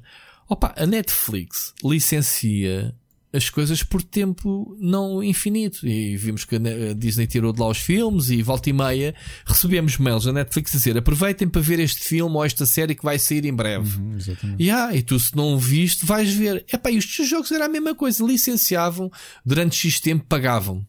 Opa, 0.49 0.75
a 0.77 0.87
Netflix 0.87 1.75
licencia 1.85 2.95
as 3.33 3.51
coisas 3.51 3.83
por 3.83 4.03
tempo 4.03 4.77
não 4.81 5.23
infinito. 5.23 5.87
E 5.87 6.17
vimos 6.17 6.45
que 6.45 6.57
a 6.57 6.95
Disney 6.97 7.27
tirou 7.27 7.53
de 7.53 7.61
lá 7.61 7.69
os 7.69 7.79
filmes 7.79 8.31
e 8.31 8.43
volta 8.43 8.71
e 8.71 8.73
meia 8.73 9.15
recebemos 9.45 9.99
mails 9.99 10.25
da 10.25 10.33
Netflix 10.33 10.75
a 10.75 10.79
dizer 10.79 10.97
aproveitem 10.97 11.49
para 11.49 11.61
ver 11.61 11.79
este 11.79 12.01
filme 12.01 12.35
ou 12.35 12.45
esta 12.45 12.65
série 12.65 12.95
que 12.95 13.05
vai 13.05 13.19
sair 13.19 13.45
em 13.45 13.55
breve. 13.55 13.99
Uhum, 13.99 14.57
e, 14.59 14.71
ah, 14.71 14.95
e 14.95 15.03
tu 15.03 15.19
se 15.19 15.37
não 15.37 15.59
viste 15.59 16.07
vais 16.07 16.33
ver. 16.33 16.65
Epá, 16.73 16.91
e 16.91 16.97
estes 16.97 17.29
jogos 17.29 17.53
era 17.53 17.67
a 17.67 17.69
mesma 17.69 17.95
coisa. 17.95 18.25
Licenciavam, 18.25 19.11
durante 19.45 19.77
X 19.77 20.01
tempo 20.01 20.25
pagavam. 20.27 20.87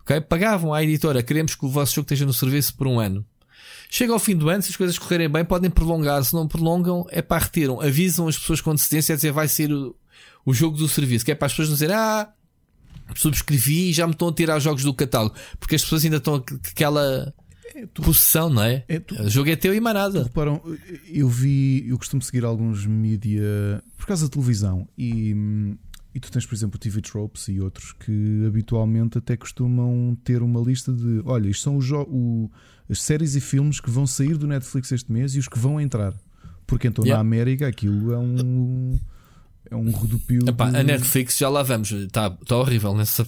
Ok? 0.00 0.20
Pagavam 0.22 0.72
à 0.72 0.82
editora. 0.82 1.22
Queremos 1.22 1.54
que 1.54 1.64
o 1.64 1.68
vosso 1.68 1.94
jogo 1.94 2.06
esteja 2.06 2.26
no 2.26 2.32
serviço 2.32 2.74
por 2.76 2.86
um 2.86 3.00
ano. 3.00 3.24
Chega 3.90 4.12
ao 4.12 4.18
fim 4.18 4.34
do 4.34 4.48
ano, 4.48 4.62
se 4.62 4.70
as 4.70 4.76
coisas 4.76 4.98
correrem 4.98 5.28
bem, 5.28 5.44
podem 5.44 5.70
prolongar. 5.70 6.24
Se 6.24 6.32
não 6.32 6.48
prolongam, 6.48 7.04
é 7.10 7.20
para 7.20 7.42
retiram. 7.42 7.80
Avisam 7.80 8.26
as 8.26 8.38
pessoas 8.38 8.60
com 8.60 8.70
antecedência 8.70 9.12
a 9.12 9.16
dizer 9.16 9.32
vai 9.32 9.48
ser 9.48 9.70
o, 9.70 9.94
o 10.44 10.52
jogo 10.52 10.76
do 10.76 10.88
serviço, 10.88 11.24
que 11.24 11.32
é 11.32 11.34
para 11.34 11.46
as 11.46 11.52
pessoas 11.52 11.68
não 11.68 11.74
dizerem, 11.74 11.96
ah, 11.96 12.32
subscrevi 13.14 13.90
e 13.90 13.92
já 13.92 14.06
me 14.06 14.12
estão 14.12 14.28
a 14.28 14.32
tirar 14.32 14.58
jogos 14.58 14.82
do 14.82 14.94
catálogo, 14.94 15.34
porque 15.58 15.74
as 15.74 15.82
pessoas 15.82 16.04
ainda 16.04 16.16
estão 16.16 16.40
com 16.40 16.54
aquela 16.54 17.32
é, 17.74 17.86
tu, 17.86 18.02
possessão, 18.02 18.50
não 18.50 18.62
é? 18.62 18.84
é 18.88 18.98
tu, 18.98 19.20
o 19.20 19.30
jogo 19.30 19.50
é 19.50 19.56
teu 19.56 19.74
e 19.74 19.80
mais 19.80 19.94
nada. 19.94 20.24
Reparam, 20.24 20.60
eu 21.08 21.28
vi, 21.28 21.88
eu 21.88 21.98
costumo 21.98 22.22
seguir 22.22 22.44
alguns 22.44 22.86
mídia 22.86 23.82
por 23.96 24.06
causa 24.06 24.26
da 24.26 24.30
televisão 24.30 24.88
e, 24.96 25.34
e 26.14 26.20
tu 26.20 26.30
tens, 26.30 26.44
por 26.44 26.54
exemplo, 26.54 26.76
o 26.76 26.78
TV 26.78 27.00
Tropes 27.00 27.48
e 27.48 27.60
outros 27.60 27.92
que 27.92 28.44
habitualmente 28.46 29.18
até 29.18 29.36
costumam 29.36 30.16
ter 30.22 30.42
uma 30.42 30.60
lista 30.60 30.92
de 30.92 31.22
olha, 31.24 31.48
isto 31.48 31.62
são 31.62 31.76
os 31.76 31.90
o, 31.90 32.50
as 32.90 33.00
séries 33.02 33.34
e 33.36 33.40
filmes 33.40 33.80
que 33.80 33.90
vão 33.90 34.06
sair 34.06 34.36
do 34.36 34.46
Netflix 34.46 34.92
este 34.92 35.10
mês 35.10 35.34
e 35.34 35.38
os 35.38 35.48
que 35.48 35.58
vão 35.58 35.80
entrar. 35.80 36.14
Porque 36.66 36.88
então 36.88 37.04
yeah. 37.04 37.22
na 37.22 37.26
América 37.26 37.66
aquilo 37.66 38.12
é 38.12 38.18
um 38.18 38.98
é 39.70 39.76
um 39.76 39.90
rodopio. 39.90 40.42
Epá, 40.48 40.70
de... 40.70 40.76
A 40.76 40.82
Netflix, 40.82 41.38
já 41.38 41.48
lá 41.48 41.62
vamos, 41.62 41.90
está 41.90 42.30
tá 42.30 42.56
horrível 42.56 42.94
nessa. 42.94 43.26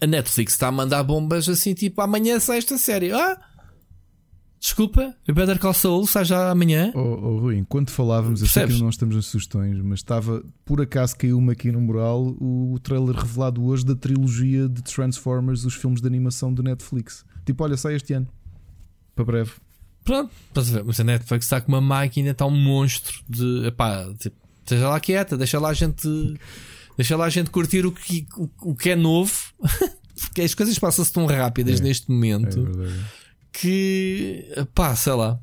A 0.00 0.06
Netflix 0.06 0.54
está 0.54 0.68
a 0.68 0.72
mandar 0.72 1.02
bombas 1.02 1.48
assim, 1.48 1.74
tipo, 1.74 2.00
amanhã 2.00 2.40
sai 2.40 2.58
esta 2.58 2.78
série. 2.78 3.12
Ah! 3.12 3.38
Desculpa, 4.58 5.14
o 5.28 5.32
Better 5.32 5.60
Call 5.60 5.74
Saul 5.74 6.06
sai 6.06 6.24
já 6.24 6.50
amanhã. 6.50 6.90
Oh, 6.94 6.98
oh 6.98 7.38
Rui, 7.38 7.56
enquanto 7.56 7.90
falávamos, 7.90 8.40
eu 8.40 8.48
sei 8.48 8.66
que 8.66 8.80
não 8.80 8.88
estamos 8.88 9.14
nas 9.14 9.26
sugestões, 9.26 9.78
mas 9.80 10.00
estava, 10.00 10.42
por 10.64 10.80
acaso 10.80 11.16
caiu-me 11.16 11.52
aqui 11.52 11.70
no 11.70 11.80
mural 11.80 12.22
o, 12.40 12.78
trailer 12.82 13.14
revelado 13.14 13.64
hoje 13.64 13.84
da 13.84 13.94
trilogia 13.94 14.68
de 14.68 14.82
Transformers, 14.82 15.64
os 15.64 15.74
filmes 15.74 16.00
de 16.00 16.06
animação 16.06 16.52
do 16.52 16.62
Netflix. 16.62 17.24
Tipo, 17.44 17.64
olha, 17.64 17.76
sai 17.76 17.94
este 17.94 18.14
ano. 18.14 18.26
Para 19.14 19.24
breve. 19.24 19.52
Pronto, 20.02 20.32
mas 20.84 21.00
a 21.00 21.04
Netflix 21.04 21.44
está 21.44 21.60
com 21.60 21.68
uma 21.68 21.80
máquina, 21.80 22.30
está 22.30 22.46
um 22.46 22.50
monstro 22.50 23.22
de. 23.28 23.66
Epá, 23.66 24.12
tipo, 24.18 24.36
Esteja 24.66 24.88
lá 24.88 24.98
quieta, 24.98 25.36
deixa 25.36 25.60
lá 25.60 25.68
a 25.68 25.74
gente. 25.74 26.08
Deixa 26.96 27.16
lá 27.16 27.26
a 27.26 27.30
gente 27.30 27.50
curtir 27.50 27.86
o 27.86 27.92
que, 27.92 28.26
o, 28.36 28.50
o 28.62 28.74
que 28.74 28.90
é 28.90 28.96
novo. 28.96 29.32
Porque 30.18 30.42
as 30.42 30.54
coisas 30.54 30.76
passam-se 30.78 31.12
tão 31.12 31.26
rápidas 31.26 31.78
é, 31.78 31.84
neste 31.84 32.10
momento 32.10 32.66
é 32.82 33.26
que 33.52 34.44
pá, 34.74 34.96
sei 34.96 35.12
lá. 35.12 35.38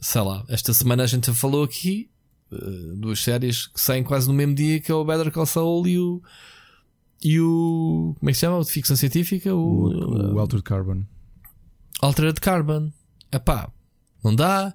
Sei 0.00 0.20
lá. 0.20 0.44
Esta 0.48 0.74
semana 0.74 1.04
a 1.04 1.06
gente 1.06 1.32
falou 1.32 1.64
aqui 1.64 2.10
uh, 2.52 2.96
duas 2.96 3.20
séries 3.22 3.68
que 3.68 3.80
saem 3.80 4.02
quase 4.02 4.28
no 4.28 4.34
mesmo 4.34 4.54
dia 4.54 4.80
que 4.80 4.92
é 4.92 4.94
o 4.94 5.04
Better 5.04 5.32
Call 5.32 5.46
Saul 5.46 5.86
e 5.86 5.98
o. 5.98 6.22
E 7.24 7.40
o. 7.40 8.14
Como 8.18 8.28
é 8.28 8.32
que 8.32 8.38
se 8.38 8.40
chama? 8.40 8.58
O 8.58 8.64
de 8.64 8.70
ficção 8.70 8.96
científica? 8.96 9.54
O, 9.54 9.88
o, 9.88 10.34
o 10.34 10.38
Altered 10.38 10.62
Carbon. 10.62 11.04
Altered 12.00 12.38
Carbon. 12.40 12.92
Epá, 13.32 13.70
não 14.22 14.34
dá. 14.34 14.74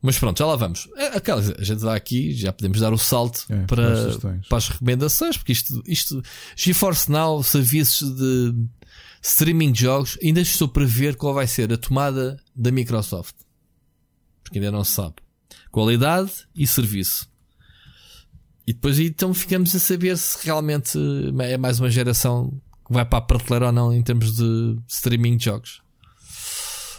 Mas 0.00 0.18
pronto, 0.18 0.38
já 0.38 0.46
lá 0.46 0.56
vamos. 0.56 0.88
É, 0.96 1.16
aquela, 1.16 1.40
a 1.40 1.64
gente 1.64 1.82
dá 1.82 1.94
aqui, 1.94 2.32
já 2.32 2.52
podemos 2.52 2.80
dar 2.80 2.92
o 2.92 2.98
salto 2.98 3.44
é, 3.50 3.66
para, 3.66 4.16
para 4.48 4.58
as 4.58 4.68
recomendações, 4.68 5.36
porque 5.36 5.52
isto, 5.52 5.82
isto 5.86 6.22
GeForce 6.56 7.10
Now, 7.10 7.42
serviços 7.42 8.14
de 8.14 8.54
streaming 9.22 9.72
de 9.72 9.82
jogos, 9.82 10.16
ainda 10.22 10.40
estou 10.40 10.68
para 10.68 10.84
ver 10.84 11.16
qual 11.16 11.34
vai 11.34 11.46
ser 11.46 11.72
a 11.72 11.76
tomada 11.76 12.40
da 12.54 12.70
Microsoft. 12.70 13.34
Porque 14.42 14.58
ainda 14.58 14.70
não 14.70 14.84
se 14.84 14.92
sabe. 14.92 15.16
Qualidade 15.70 16.30
e 16.54 16.66
serviço. 16.66 17.28
E 18.66 18.72
depois 18.72 18.98
então 18.98 19.34
ficamos 19.34 19.74
a 19.74 19.80
saber 19.80 20.16
se 20.16 20.44
realmente 20.44 20.98
é 21.40 21.56
mais 21.56 21.80
uma 21.80 21.90
geração 21.90 22.50
que 22.86 22.92
vai 22.92 23.04
para 23.04 23.18
a 23.18 23.22
prateleira 23.22 23.66
ou 23.66 23.72
não 23.72 23.92
em 23.92 24.02
termos 24.02 24.36
de 24.36 24.78
streaming 24.86 25.36
de 25.38 25.46
jogos. 25.46 25.82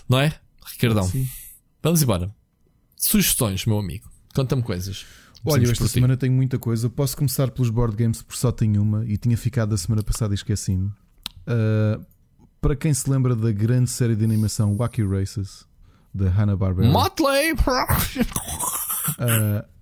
Não 0.08 0.20
é? 0.20 0.34
Ricardão. 0.66 1.08
Sim. 1.08 1.28
Vamos 1.82 2.02
embora. 2.02 2.34
Sugestões, 3.00 3.66
meu 3.66 3.80
amigo. 3.80 4.08
Conta-me 4.36 4.62
coisas. 4.62 5.06
Olha, 5.46 5.72
esta 5.72 5.88
semana 5.88 6.18
tenho 6.18 6.34
muita 6.34 6.60
coisa. 6.60 6.90
Posso 6.90 7.16
começar 7.16 7.50
pelos 7.50 7.70
board 7.70 7.96
games, 7.96 8.22
porque 8.22 8.38
só 8.38 8.52
tenho 8.52 8.82
uma 8.82 9.06
e 9.06 9.16
tinha 9.16 9.38
ficado 9.38 9.74
a 9.74 9.78
semana 9.78 10.04
passada 10.04 10.34
e 10.34 10.36
esqueci-me. 10.36 10.88
Uh, 10.88 12.06
para 12.60 12.76
quem 12.76 12.94
se 12.94 13.10
lembra 13.10 13.38
da 13.38 13.54
grande 13.54 13.90
série 13.90 14.18
de 14.18 14.26
animação 14.26 14.76
Wacky 14.76 15.02
Races 15.02 15.66
da 16.14 16.30
Hanna-Barbera. 16.30 16.90
Motley! 16.90 17.54
Uh, 17.54 17.56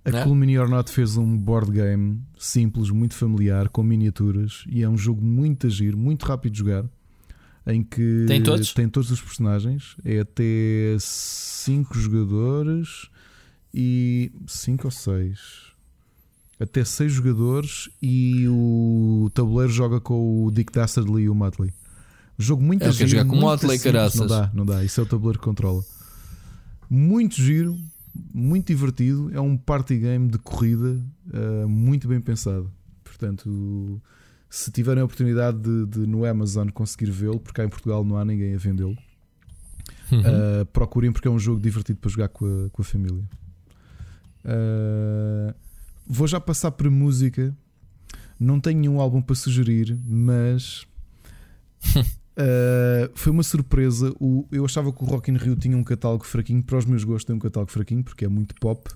a 0.04 0.10
né? 0.10 0.22
Cool 0.22 0.36
Mini 0.36 0.56
or 0.56 0.68
Not 0.68 0.88
fez 0.88 1.16
um 1.16 1.36
board 1.36 1.72
game 1.72 2.22
simples, 2.38 2.88
muito 2.90 3.14
familiar, 3.14 3.68
com 3.68 3.82
miniaturas 3.82 4.62
e 4.68 4.84
é 4.84 4.88
um 4.88 4.96
jogo 4.96 5.22
muito 5.22 5.66
agir, 5.66 5.96
muito 5.96 6.24
rápido 6.24 6.52
de 6.52 6.58
jogar. 6.60 6.84
Em 7.68 7.82
que 7.82 8.24
tem 8.26 8.42
todos, 8.42 8.72
tem 8.72 8.88
todos 8.88 9.10
os 9.10 9.20
personagens, 9.20 9.94
é 10.04 10.20
até 10.20 10.96
5 10.98 11.98
jogadores 11.98 13.08
e 13.74 14.32
5 14.46 14.86
ou 14.86 14.90
6 14.90 15.68
até 16.60 16.84
6 16.84 17.12
jogadores 17.12 17.88
e 18.02 18.46
o 18.48 19.30
tabuleiro 19.32 19.72
joga 19.72 20.00
com 20.00 20.44
o 20.44 20.50
Dick 20.50 20.72
Dastardly 20.72 21.24
e 21.24 21.28
o 21.28 21.34
Motley. 21.34 21.72
Jogo 22.36 22.62
muito 22.62 22.84
é, 22.84 22.92
giro. 22.92 23.08
jogar 23.08 23.24
com 23.26 23.36
o 23.36 23.40
Motley, 23.40 23.78
caraças. 23.78 24.20
Não 24.20 24.26
dá, 24.26 24.50
não 24.54 24.66
dá. 24.66 24.84
Isso 24.84 25.00
é 25.00 25.02
o 25.02 25.06
tabuleiro 25.06 25.38
que 25.38 25.44
controla. 25.44 25.84
Muito 26.90 27.36
giro, 27.36 27.76
muito 28.32 28.66
divertido. 28.66 29.30
É 29.32 29.40
um 29.40 29.56
party 29.56 29.98
game 29.98 30.28
de 30.28 30.38
corrida 30.38 31.00
uh, 31.32 31.68
muito 31.68 32.08
bem 32.08 32.20
pensado. 32.20 32.70
Portanto, 33.04 34.00
se 34.50 34.70
tiverem 34.70 35.02
a 35.02 35.04
oportunidade 35.04 35.58
de, 35.58 35.86
de 35.86 35.98
no 36.06 36.24
Amazon 36.24 36.68
conseguir 36.68 37.10
vê-lo, 37.10 37.38
porque 37.38 37.56
cá 37.60 37.64
em 37.64 37.68
Portugal 37.68 38.04
não 38.04 38.16
há 38.16 38.24
ninguém 38.24 38.54
a 38.54 38.58
vendê-lo, 38.58 38.96
uhum. 40.10 40.20
uh, 40.20 40.66
procurem 40.72 41.12
porque 41.12 41.28
é 41.28 41.30
um 41.30 41.38
jogo 41.38 41.60
divertido 41.60 41.98
para 41.98 42.10
jogar 42.10 42.28
com 42.28 42.66
a, 42.66 42.70
com 42.70 42.82
a 42.82 42.84
família. 42.84 43.22
Uh, 44.44 45.54
vou 46.06 46.26
já 46.26 46.40
passar 46.40 46.70
para 46.70 46.90
música. 46.90 47.54
Não 48.40 48.60
tenho 48.60 48.78
nenhum 48.78 49.00
álbum 49.00 49.20
para 49.20 49.34
sugerir, 49.34 49.98
mas 50.06 50.86
Uh, 52.38 53.10
foi 53.14 53.32
uma 53.32 53.42
surpresa. 53.42 54.14
O, 54.20 54.46
eu 54.50 54.64
achava 54.64 54.92
que 54.92 55.02
o 55.02 55.06
Rock 55.06 55.30
in 55.30 55.36
Rio 55.36 55.56
tinha 55.56 55.76
um 55.76 55.84
catálogo 55.84 56.24
fraquinho. 56.24 56.62
Para 56.62 56.78
os 56.78 56.84
meus 56.84 57.04
gostos, 57.04 57.24
tem 57.24 57.36
um 57.36 57.38
catálogo 57.38 57.70
fraquinho 57.70 58.02
porque 58.02 58.24
é 58.24 58.28
muito 58.28 58.54
pop. 58.56 58.88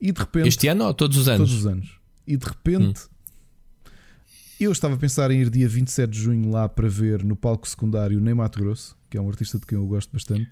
E 0.00 0.12
de 0.12 0.20
repente. 0.20 0.48
Este 0.48 0.68
ano 0.68 0.84
ou 0.84 0.94
todos 0.94 1.16
os 1.16 1.28
anos? 1.28 1.48
Todos 1.48 1.54
os 1.54 1.66
anos. 1.66 1.98
E 2.26 2.36
de 2.36 2.46
repente. 2.46 3.02
Hum. 3.02 3.19
Eu 4.60 4.72
estava 4.72 4.92
a 4.92 4.98
pensar 4.98 5.30
em 5.30 5.40
ir 5.40 5.48
dia 5.48 5.66
27 5.66 6.10
de 6.10 6.20
junho 6.20 6.50
lá 6.50 6.68
para 6.68 6.86
ver 6.86 7.24
no 7.24 7.34
palco 7.34 7.66
secundário 7.66 8.20
Ney 8.20 8.34
Mato 8.34 8.60
Grosso, 8.60 8.94
que 9.08 9.16
é 9.16 9.20
um 9.20 9.26
artista 9.26 9.58
de 9.58 9.64
quem 9.64 9.78
eu 9.78 9.86
gosto 9.86 10.12
bastante. 10.12 10.50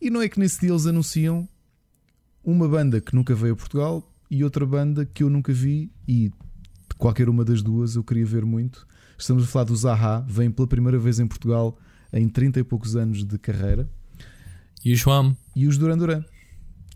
E 0.00 0.08
não 0.08 0.22
é 0.22 0.30
que 0.30 0.40
nesse 0.40 0.60
dia 0.60 0.70
eles 0.70 0.86
anunciam 0.86 1.46
uma 2.42 2.66
banda 2.66 3.02
que 3.02 3.14
nunca 3.14 3.34
veio 3.34 3.52
a 3.52 3.56
Portugal 3.56 4.10
e 4.30 4.42
outra 4.42 4.64
banda 4.64 5.04
que 5.04 5.22
eu 5.22 5.28
nunca 5.28 5.52
vi. 5.52 5.92
E 6.08 6.32
qualquer 6.96 7.28
uma 7.28 7.44
das 7.44 7.60
duas 7.60 7.96
eu 7.96 8.02
queria 8.02 8.24
ver 8.24 8.46
muito. 8.46 8.86
Estamos 9.18 9.44
a 9.44 9.46
falar 9.46 9.66
do 9.66 9.76
Zaha, 9.76 10.24
vem 10.26 10.50
pela 10.50 10.66
primeira 10.66 10.98
vez 10.98 11.20
em 11.20 11.26
Portugal 11.26 11.78
em 12.10 12.26
30 12.30 12.60
e 12.60 12.64
poucos 12.64 12.96
anos 12.96 13.26
de 13.26 13.36
carreira. 13.36 13.86
E 14.82 14.94
o 14.94 14.96
João. 14.96 15.36
E 15.54 15.66
os 15.66 15.76
Duran 15.76 15.98
Duran, 15.98 16.24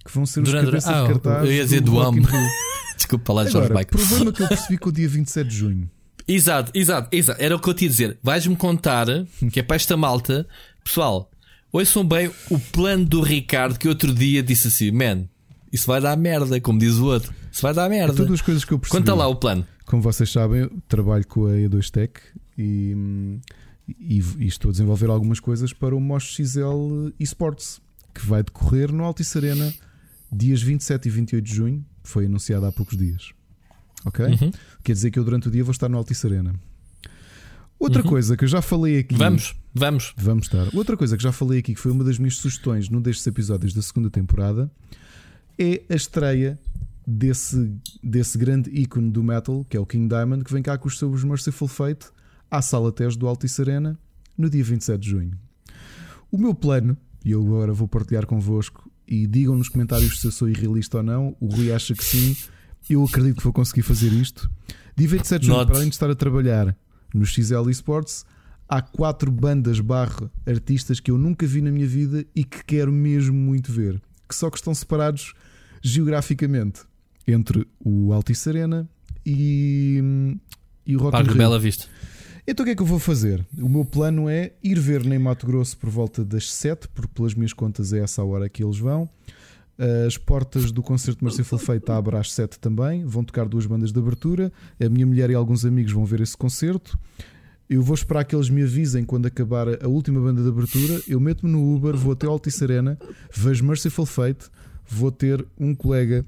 que 0.02 0.10
vão 0.10 0.24
ser 0.24 0.40
Duran 0.40 0.60
os 0.60 0.64
cabeças 0.64 0.94
ah, 0.94 1.02
de 1.02 1.09
cartaz. 1.09 1.44
Eu 1.44 1.52
ia 1.52 1.64
dizer 1.64 1.82
do 1.82 2.00
Am. 2.00 2.16
Desculpa 2.96 3.34
lá, 3.34 3.44
Jorge 3.44 3.70
Agora, 3.70 3.84
problema 3.84 4.32
que 4.32 4.42
eu 4.42 4.48
percebi 4.48 4.78
com 4.78 4.88
o 4.88 4.92
dia 4.92 5.06
27 5.10 5.46
de 5.46 5.56
junho. 5.56 5.90
Exato, 6.32 6.72
exato, 6.74 7.09
exato. 7.12 7.42
Era 7.42 7.56
o 7.56 7.60
que 7.60 7.68
eu 7.68 7.74
te 7.74 7.84
ia 7.84 7.90
dizer. 7.90 8.18
Vais-me 8.22 8.56
contar 8.56 9.06
que 9.52 9.60
é 9.60 9.62
para 9.62 9.76
esta 9.76 9.96
malta, 9.96 10.46
pessoal. 10.82 11.30
Ouçam 11.70 12.06
bem 12.06 12.30
o 12.50 12.59
plano 12.59 13.04
do 13.04 13.20
Ricardo 13.20 13.78
que 13.78 13.88
outro 13.88 14.14
dia 14.14 14.42
disse 14.42 14.68
assim: 14.68 14.90
Man, 14.90 15.28
isso 15.72 15.86
vai 15.86 16.00
dar 16.00 16.16
merda, 16.16 16.60
como 16.60 16.78
diz 16.78 16.96
o 16.96 17.06
outro. 17.06 17.32
Isso 17.50 17.62
vai 17.62 17.74
dar 17.74 17.88
merda. 17.88 18.12
É 18.12 18.16
todas 18.16 18.32
as 18.32 18.42
coisas 18.42 18.64
que 18.64 18.72
eu 18.72 18.78
percebi. 18.78 19.00
Conta 19.00 19.14
lá 19.14 19.26
o 19.26 19.36
plano. 19.36 19.66
Como 19.86 20.02
vocês 20.02 20.30
sabem, 20.30 20.70
trabalho 20.88 21.26
com 21.26 21.46
a 21.46 21.52
E2Tech 21.52 22.10
e, 22.56 22.94
e, 23.88 24.22
e, 24.38 24.46
estou 24.46 24.68
a 24.68 24.72
desenvolver 24.72 25.10
algumas 25.10 25.40
coisas 25.40 25.72
para 25.72 25.94
o 25.94 26.00
Mosh 26.00 26.34
XL 26.36 27.10
Esports, 27.18 27.80
que 28.14 28.24
vai 28.26 28.42
decorrer 28.42 28.92
no 28.92 29.04
Altice 29.04 29.36
Arena 29.38 29.72
dias 30.30 30.62
27 30.62 31.09
e 31.09 31.10
28 31.10 31.44
de 31.44 31.54
junho. 31.54 31.84
Foi 32.02 32.26
anunciado 32.26 32.66
há 32.66 32.72
poucos 32.72 32.96
dias. 32.96 33.32
Ok? 34.04 34.24
Uhum. 34.24 34.50
Quer 34.82 34.92
dizer 34.92 35.10
que 35.10 35.18
eu 35.18 35.24
durante 35.24 35.48
o 35.48 35.50
dia 35.50 35.64
vou 35.64 35.72
estar 35.72 35.88
no 35.88 35.96
Altice 35.98 36.26
Arena. 36.26 36.54
Outra 37.78 38.02
uhum. 38.02 38.08
coisa 38.08 38.36
que 38.36 38.44
eu 38.44 38.48
já 38.48 38.62
falei 38.62 39.00
aqui. 39.00 39.16
Vamos, 39.16 39.56
vamos. 39.74 40.14
Vamos 40.16 40.46
estar. 40.46 40.68
Outra 40.74 40.96
coisa 40.96 41.16
que 41.16 41.22
já 41.22 41.32
falei 41.32 41.58
aqui, 41.58 41.74
que 41.74 41.80
foi 41.80 41.90
uma 41.90 42.04
das 42.04 42.18
minhas 42.18 42.36
sugestões 42.36 42.88
num 42.88 43.00
destes 43.00 43.26
episódios 43.26 43.74
da 43.74 43.82
segunda 43.82 44.08
temporada, 44.08 44.70
é 45.58 45.82
a 45.88 45.94
estreia 45.94 46.58
desse, 47.06 47.74
desse 48.02 48.38
grande 48.38 48.70
ícone 48.70 49.10
do 49.10 49.22
metal, 49.22 49.64
que 49.68 49.76
é 49.76 49.80
o 49.80 49.86
King 49.86 50.08
Diamond, 50.08 50.44
que 50.44 50.52
vem 50.52 50.62
cá 50.62 50.78
com 50.78 50.86
os 50.86 50.98
seus 50.98 51.24
Merciful 51.24 51.68
Fate 51.68 52.06
à 52.50 52.62
Sala 52.62 52.92
TES 52.92 53.16
do 53.16 53.26
Altice 53.26 53.60
Arena 53.60 53.98
no 54.38 54.48
dia 54.48 54.62
27 54.62 55.00
de 55.00 55.10
junho. 55.10 55.38
O 56.30 56.38
meu 56.38 56.54
plano, 56.54 56.96
e 57.24 57.32
eu 57.32 57.42
agora 57.42 57.72
vou 57.72 57.88
partilhar 57.88 58.26
convosco, 58.26 58.90
e 59.06 59.26
digam 59.26 59.56
nos 59.56 59.68
comentários 59.68 60.20
se 60.20 60.26
eu 60.26 60.30
sou 60.30 60.48
irrealista 60.48 60.98
ou 60.98 61.02
não. 61.02 61.36
O 61.40 61.46
Rui 61.46 61.72
acha 61.72 61.94
que 61.94 62.04
sim. 62.04 62.36
Eu 62.88 63.04
acredito 63.04 63.36
que 63.36 63.44
vou 63.44 63.52
conseguir 63.52 63.82
fazer 63.82 64.12
isto. 64.12 64.50
Dia 64.96 65.09
27 65.09 65.40
de 65.40 65.46
junho, 65.46 65.66
para 65.66 65.76
além 65.76 65.88
de 65.88 65.94
estar 65.94 66.10
a 66.10 66.14
trabalhar 66.14 66.76
no 67.14 67.24
XL 67.24 67.68
Esports, 67.70 68.24
há 68.68 68.80
quatro 68.80 69.30
bandas 69.30 69.80
barra 69.80 70.30
artistas 70.46 71.00
que 71.00 71.10
eu 71.10 71.18
nunca 71.18 71.46
vi 71.46 71.60
na 71.60 71.70
minha 71.70 71.86
vida 71.86 72.24
e 72.34 72.44
que 72.44 72.64
quero 72.64 72.92
mesmo 72.92 73.36
muito 73.36 73.72
ver. 73.72 74.00
Que 74.28 74.34
só 74.34 74.50
que 74.50 74.56
estão 74.56 74.74
separados 74.74 75.34
geograficamente 75.82 76.82
entre 77.26 77.66
o 77.84 78.12
Altice 78.12 78.48
Arena 78.48 78.88
e, 79.24 80.00
e 80.86 80.96
o 80.96 81.00
Rock 81.00 81.12
Parque. 81.12 81.34
Bela 81.34 81.59
Vista. 81.59 81.86
Então 82.46 82.64
o 82.64 82.66
que 82.66 82.72
é 82.72 82.74
que 82.74 82.82
eu 82.82 82.86
vou 82.86 82.98
fazer? 82.98 83.46
O 83.56 83.68
meu 83.68 83.84
plano 83.84 84.28
é 84.28 84.52
ir 84.62 84.78
ver 84.78 85.04
nem 85.04 85.18
Mato 85.18 85.46
Grosso 85.46 85.76
por 85.76 85.88
volta 85.88 86.24
das 86.24 86.52
7, 86.52 86.88
porque 86.88 87.12
pelas 87.14 87.34
minhas 87.34 87.52
contas 87.52 87.92
é 87.92 88.00
essa 88.00 88.20
a 88.22 88.24
hora 88.24 88.48
que 88.48 88.64
eles 88.64 88.78
vão. 88.78 89.09
As 90.06 90.16
portas 90.16 90.70
do 90.70 90.82
concerto 90.82 91.24
Merciful 91.24 91.58
Fate 91.58 91.90
abrem 91.90 92.20
às 92.20 92.32
7 92.32 92.58
também. 92.58 93.04
Vão 93.04 93.24
tocar 93.24 93.48
duas 93.48 93.66
bandas 93.66 93.92
de 93.92 93.98
abertura. 93.98 94.52
A 94.80 94.88
minha 94.88 95.06
mulher 95.06 95.30
e 95.30 95.34
alguns 95.34 95.64
amigos 95.64 95.92
vão 95.92 96.04
ver 96.04 96.20
esse 96.20 96.36
concerto. 96.36 96.98
Eu 97.68 97.82
vou 97.82 97.94
esperar 97.94 98.24
que 98.24 98.36
eles 98.36 98.50
me 98.50 98.62
avisem 98.62 99.02
quando 99.04 99.26
acabar 99.26 99.82
a 99.82 99.88
última 99.88 100.20
banda 100.20 100.42
de 100.42 100.48
abertura. 100.48 101.00
Eu 101.08 101.18
meto-me 101.18 101.50
no 101.50 101.74
Uber, 101.74 101.96
vou 101.96 102.12
até 102.12 102.26
Altice 102.26 102.62
Arena, 102.64 102.98
vejo 103.32 103.64
Merciful 103.64 104.04
Fate. 104.04 104.50
Vou 104.86 105.10
ter 105.10 105.44
um 105.58 105.74
colega 105.74 106.24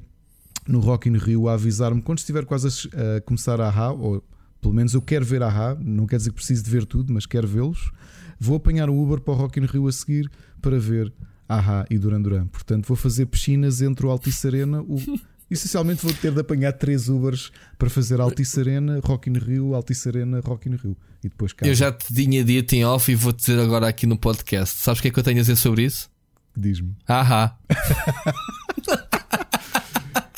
no 0.66 0.80
Rock 0.80 1.08
in 1.08 1.18
Rio 1.18 1.48
a 1.48 1.54
avisar-me 1.54 2.00
quando 2.00 2.18
estiver 2.18 2.46
quase 2.46 2.88
a, 2.88 3.20
começar 3.20 3.60
a 3.60 3.68
AHA, 3.68 3.92
ou 3.92 4.24
pelo 4.60 4.72
menos 4.72 4.94
eu 4.94 5.02
quero 5.02 5.24
ver 5.24 5.42
a 5.42 5.48
AHA, 5.48 5.78
não 5.80 6.06
quer 6.06 6.16
dizer 6.16 6.30
que 6.30 6.36
preciso 6.36 6.64
de 6.64 6.70
ver 6.70 6.86
tudo, 6.86 7.12
mas 7.12 7.26
quero 7.26 7.46
vê-los. 7.46 7.92
Vou 8.40 8.56
apanhar 8.56 8.88
o 8.88 8.98
Uber 8.98 9.20
para 9.20 9.34
o 9.34 9.36
Rock 9.36 9.60
in 9.60 9.66
Rio 9.66 9.86
a 9.86 9.92
seguir 9.92 10.30
para 10.62 10.78
ver 10.78 11.12
AHA 11.48 11.86
e 11.90 11.98
Duran 11.98 12.20
Duran. 12.20 12.46
Portanto, 12.46 12.86
vou 12.86 12.96
fazer 12.96 13.26
piscinas 13.26 13.82
entre 13.82 14.06
o 14.06 14.10
Altice 14.10 14.46
Arena. 14.46 14.82
O... 14.82 14.96
Essencialmente 15.50 16.02
vou 16.02 16.12
ter 16.12 16.32
de 16.32 16.40
apanhar 16.40 16.72
três 16.72 17.08
Ubers 17.08 17.52
para 17.78 17.90
fazer 17.90 18.20
Altice 18.20 18.60
Arena, 18.60 19.00
Rock 19.04 19.28
in 19.28 19.34
Rio, 19.34 19.74
Altice 19.74 20.08
Arena, 20.08 20.40
Rock 20.40 20.68
in 20.68 20.76
Rio. 20.76 20.96
E 21.22 21.28
depois 21.28 21.52
casa. 21.52 21.70
Eu 21.70 21.74
já 21.74 21.92
te 21.92 22.12
tinha 22.12 22.42
dito 22.42 22.74
em 22.74 22.84
off 22.84 23.10
e 23.10 23.14
vou 23.14 23.32
dizer 23.32 23.58
agora 23.58 23.86
aqui 23.86 24.06
no 24.06 24.18
podcast. 24.18 24.80
Sabes 24.80 24.98
o 24.98 25.02
que 25.02 25.08
é 25.08 25.10
que 25.10 25.18
eu 25.18 25.22
tenho 25.22 25.38
a 25.38 25.40
dizer 25.42 25.56
sobre 25.56 25.84
isso? 25.84 26.10
Diz-me. 26.56 26.96
Ahá. 27.06 27.58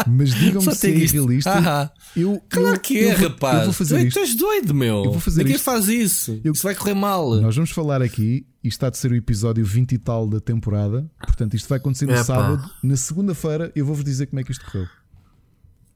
Mas 0.09 0.35
digam-me 0.35 0.75
se 0.75 0.87
é 0.87 0.91
irrealista. 0.91 1.51
Ahá. 1.53 1.91
Eu, 2.17 2.43
claro 2.49 2.77
eu, 2.77 2.81
que 2.81 2.99
é, 2.99 3.13
eu, 3.15 3.29
rapaz. 3.29 3.59
Eu 3.59 3.65
vou 3.65 3.73
fazer 3.73 3.99
tu, 3.99 4.07
isto. 4.07 4.19
tu 4.19 4.21
és 4.21 4.37
doido, 4.37 4.75
meu. 4.75 5.05
Eu 5.05 5.13
vou 5.13 5.21
fazer 5.21 5.39
Ninguém 5.43 5.57
isto. 5.57 5.65
faz 5.65 5.89
isso. 5.89 6.41
Eu, 6.45 6.53
isso 6.53 6.63
vai 6.63 6.75
correr 6.75 6.95
mal. 6.95 7.35
Nós 7.41 7.55
vamos 7.55 7.71
falar 7.71 8.03
aqui. 8.03 8.47
Isto 8.65 8.79
está 8.79 8.91
de 8.91 8.99
ser 8.99 9.13
o 9.13 9.15
episódio 9.15 9.65
20 9.65 9.93
e 9.93 9.99
tal 9.99 10.27
da 10.29 10.41
temporada. 10.41 11.09
Portanto, 11.21 11.55
isto 11.55 11.69
vai 11.69 11.79
acontecer 11.79 12.07
no 12.07 12.13
Epa. 12.13 12.25
sábado. 12.25 12.71
Na 12.83 12.97
segunda-feira, 12.97 13.71
eu 13.77 13.87
vou-vos 13.87 14.05
dizer 14.05 14.27
como 14.27 14.41
é 14.41 14.45
que 14.45 14.51
isto 14.53 14.65
correu. 14.65 14.89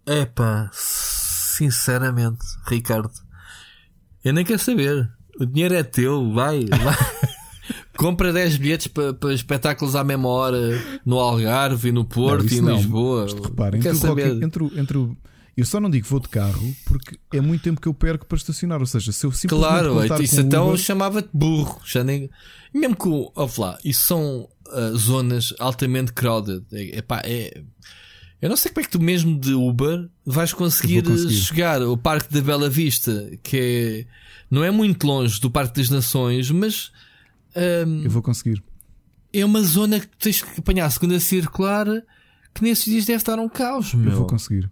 Epá, 0.06 0.70
sinceramente, 0.72 2.38
Ricardo, 2.66 3.10
eu 4.24 4.32
nem 4.32 4.44
quero 4.44 4.58
saber. 4.58 5.10
O 5.38 5.46
dinheiro 5.46 5.74
é 5.74 5.82
teu, 5.82 6.32
vai, 6.32 6.64
vai. 6.66 6.96
Compra 8.00 8.32
10 8.32 8.56
bilhetes 8.56 8.86
para, 8.86 9.12
para 9.12 9.34
espetáculos 9.34 9.94
à 9.94 10.02
mesma 10.02 10.26
hora 10.30 10.58
no 11.04 11.18
Algarve 11.18 11.90
e 11.90 11.92
no 11.92 12.02
Porto 12.02 12.46
não, 12.46 12.50
e 12.50 12.56
em 12.56 12.60
não. 12.62 12.76
Lisboa. 12.76 13.26
Repara, 13.26 13.76
entre, 13.76 13.94
saber... 13.94 14.42
entre, 14.42 14.64
entre 14.80 14.96
o. 14.96 15.14
Eu 15.54 15.66
só 15.66 15.78
não 15.78 15.90
digo 15.90 16.06
vou 16.06 16.18
de 16.18 16.28
carro 16.30 16.74
porque 16.86 17.18
é 17.30 17.42
muito 17.42 17.60
tempo 17.60 17.78
que 17.78 17.86
eu 17.86 17.92
perco 17.92 18.24
para 18.24 18.38
estacionar. 18.38 18.80
Ou 18.80 18.86
seja, 18.86 19.12
se 19.12 19.26
eu 19.26 19.32
simplesmente. 19.32 20.08
Claro, 20.08 20.22
isso 20.22 20.40
então 20.40 20.68
Uber... 20.68 20.78
chamava-te 20.78 21.28
burro. 21.30 21.78
Já 21.84 22.02
nem... 22.02 22.30
Mesmo 22.72 22.96
que, 22.96 23.06
oh, 23.06 23.50
lá, 23.58 23.78
isso 23.84 24.00
são 24.06 24.48
uh, 24.68 24.96
zonas 24.96 25.52
altamente 25.58 26.14
crowded. 26.14 26.64
É, 26.72 27.00
epá, 27.00 27.20
é. 27.22 27.62
Eu 28.40 28.48
não 28.48 28.56
sei 28.56 28.72
como 28.72 28.80
é 28.80 28.84
que 28.84 28.92
tu 28.92 29.02
mesmo 29.02 29.38
de 29.38 29.52
Uber 29.52 30.08
vais 30.24 30.54
conseguir, 30.54 31.02
conseguir. 31.02 31.34
chegar 31.34 31.82
ao 31.82 31.98
Parque 31.98 32.32
da 32.32 32.40
Bela 32.40 32.70
Vista, 32.70 33.30
que 33.42 33.58
é, 33.58 34.06
não 34.50 34.64
é 34.64 34.70
muito 34.70 35.06
longe 35.06 35.38
do 35.38 35.50
Parque 35.50 35.76
das 35.76 35.90
Nações, 35.90 36.50
mas 36.50 36.90
um, 37.56 38.02
eu 38.04 38.10
vou 38.10 38.22
conseguir. 38.22 38.62
É 39.32 39.44
uma 39.44 39.62
zona 39.62 40.00
que 40.00 40.08
tens 40.18 40.42
que 40.42 40.60
apanhar 40.60 40.86
a 40.86 40.90
segunda 40.90 41.18
circular 41.20 41.86
que 42.54 42.62
nesses 42.62 42.84
dias 42.84 43.04
deve 43.04 43.18
estar 43.18 43.38
um 43.38 43.48
caos. 43.48 43.94
Meu. 43.94 44.10
Eu 44.10 44.16
vou 44.18 44.26
conseguir. 44.26 44.70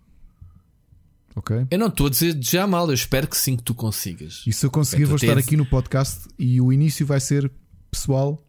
ok? 1.34 1.66
Eu 1.70 1.78
não 1.78 1.86
estou 1.86 2.08
a 2.08 2.10
dizer 2.10 2.36
já 2.40 2.66
mal, 2.66 2.88
eu 2.88 2.94
espero 2.94 3.28
que 3.28 3.36
sim 3.36 3.56
que 3.56 3.62
tu 3.62 3.74
consigas. 3.74 4.42
E 4.46 4.52
se 4.52 4.66
eu 4.66 4.70
conseguir, 4.70 5.04
vou 5.04 5.16
estar 5.16 5.38
aqui 5.38 5.56
no 5.56 5.64
podcast 5.66 6.28
e 6.38 6.60
o 6.60 6.72
início 6.72 7.06
vai 7.06 7.20
ser 7.20 7.50
pessoal. 7.90 8.42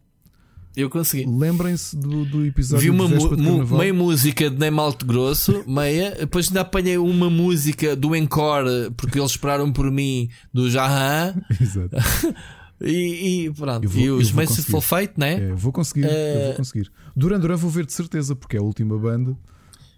Eu 0.76 0.88
consegui. 0.88 1.26
Lembrem-se 1.28 1.96
do, 1.96 2.24
do 2.24 2.46
episódio 2.46 2.84
Vi 2.84 2.90
uma 2.90 3.08
mu 3.08 3.76
meia 3.76 3.92
música 3.92 4.48
de 4.48 4.56
Nem 4.56 4.70
Malte 4.70 5.04
Grosso, 5.04 5.62
meia. 5.66 6.12
Depois 6.18 6.46
ainda 6.46 6.60
apanhei 6.60 6.96
uma 6.96 7.28
música 7.28 7.96
do 7.96 8.14
Encore, 8.14 8.90
porque 8.96 9.18
eles 9.18 9.32
esperaram 9.32 9.72
por 9.72 9.90
mim, 9.90 10.28
do 10.52 10.70
Jahan. 10.70 11.34
Exato. 11.60 11.96
E, 12.82 13.46
e 13.46 13.52
pronto, 13.52 13.88
vou, 13.88 14.02
e 14.02 14.10
os 14.10 14.32
Merciful 14.32 14.80
Fate, 14.80 15.14
né? 15.16 15.50
É, 15.50 15.52
vou 15.52 15.72
conseguir, 15.72 16.04
é... 16.04 16.36
eu 16.36 16.46
vou 16.46 16.54
conseguir. 16.54 16.90
Duran 17.14 17.38
Duran 17.38 17.56
vou 17.56 17.70
ver 17.70 17.84
de 17.84 17.92
certeza, 17.92 18.34
porque 18.34 18.56
é 18.56 18.60
a 18.60 18.62
última 18.62 18.98
banda. 18.98 19.36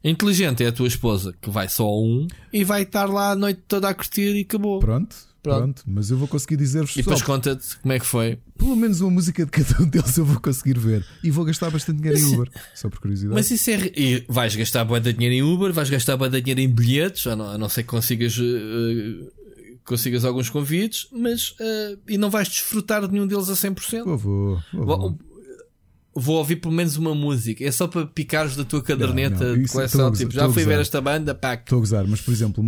Inteligente 0.05 0.65
é 0.65 0.67
a 0.67 0.73
tua 0.73 0.89
esposa, 0.89 1.33
que 1.41 1.49
vai 1.49 1.69
só 1.69 1.85
a 1.85 2.01
um 2.01 2.27
e 2.53 2.65
vai 2.65 2.83
estar 2.83 3.07
lá 3.07 3.31
a 3.31 3.37
noite 3.37 3.63
toda 3.69 3.89
a 3.89 3.95
curtir 3.95 4.35
e 4.35 4.41
acabou. 4.41 4.81
Pronto, 4.81 5.15
pronto. 5.41 5.59
pronto. 5.59 5.83
Mas 5.87 6.11
eu 6.11 6.17
vou 6.17 6.27
conseguir 6.27 6.57
dizer-vos. 6.57 6.97
E 6.97 7.03
depois 7.03 7.23
conta-te 7.23 7.79
como 7.79 7.93
é 7.93 8.01
que 8.01 8.07
foi. 8.07 8.41
Pelo 8.59 8.75
menos 8.75 9.01
uma 9.01 9.13
música 9.13 9.45
de 9.45 9.51
cada 9.53 9.81
um 9.81 9.87
deles 9.89 10.17
eu 10.17 10.25
vou 10.25 10.41
conseguir 10.41 10.77
ver. 10.77 11.07
E 11.23 11.31
vou 11.31 11.45
gastar 11.45 11.71
bastante 11.71 12.03
dinheiro 12.03 12.19
em 12.19 12.35
Uber, 12.35 12.51
só 12.75 12.91
por 12.91 12.99
curiosidade. 12.99 13.33
Mas 13.37 13.49
isso 13.53 13.71
é. 13.71 13.93
E 13.97 14.25
vais 14.29 14.57
gastar 14.57 14.85
boa 14.85 15.01
de 15.01 15.13
dinheiro 15.13 15.37
em 15.37 15.43
Uber, 15.43 15.73
vais 15.73 15.89
gastar 15.89 16.17
boa 16.17 16.29
de 16.29 16.41
dinheiro 16.41 16.61
em 16.61 16.69
bilhetes, 16.69 17.25
a 17.29 17.37
não, 17.37 17.51
a 17.51 17.57
não 17.57 17.69
ser 17.69 17.85
que 17.85 17.89
consigas. 17.89 18.37
Uh, 18.37 19.31
consigas 19.85 20.25
alguns 20.25 20.49
convites, 20.49 21.09
mas 21.13 21.51
uh, 21.51 21.99
e 22.09 22.17
não 22.17 22.31
vais 22.31 22.49
desfrutar 22.49 23.07
de 23.07 23.13
nenhum 23.13 23.27
deles 23.27 23.49
a 23.49 23.55
100%. 23.55 24.05
Vou, 24.05 24.19
vou, 24.19 24.63
vou, 24.73 24.87
vou. 24.87 25.19
vou 26.15 26.37
ouvir 26.37 26.57
pelo 26.57 26.75
menos 26.75 26.97
uma 26.97 27.15
música. 27.15 27.65
É 27.65 27.71
só 27.71 27.89
para 27.89 28.07
picares 28.07 28.57
da 28.57 28.65
tua 28.65 28.83
caderneta 28.83 29.45
não, 29.45 29.57
não, 29.57 29.63
de 29.63 29.69
coleção. 29.69 30.13
Tipo, 30.13 30.33
já 30.33 30.49
fui 30.49 30.65
ver 30.65 30.81
esta 30.81 31.01
banda, 31.01 31.35
pá. 31.35 31.55
Estou 31.55 31.79
a 31.79 31.81
gozar, 31.81 32.07
mas 32.07 32.21
por 32.21 32.33
exemplo, 32.33 32.65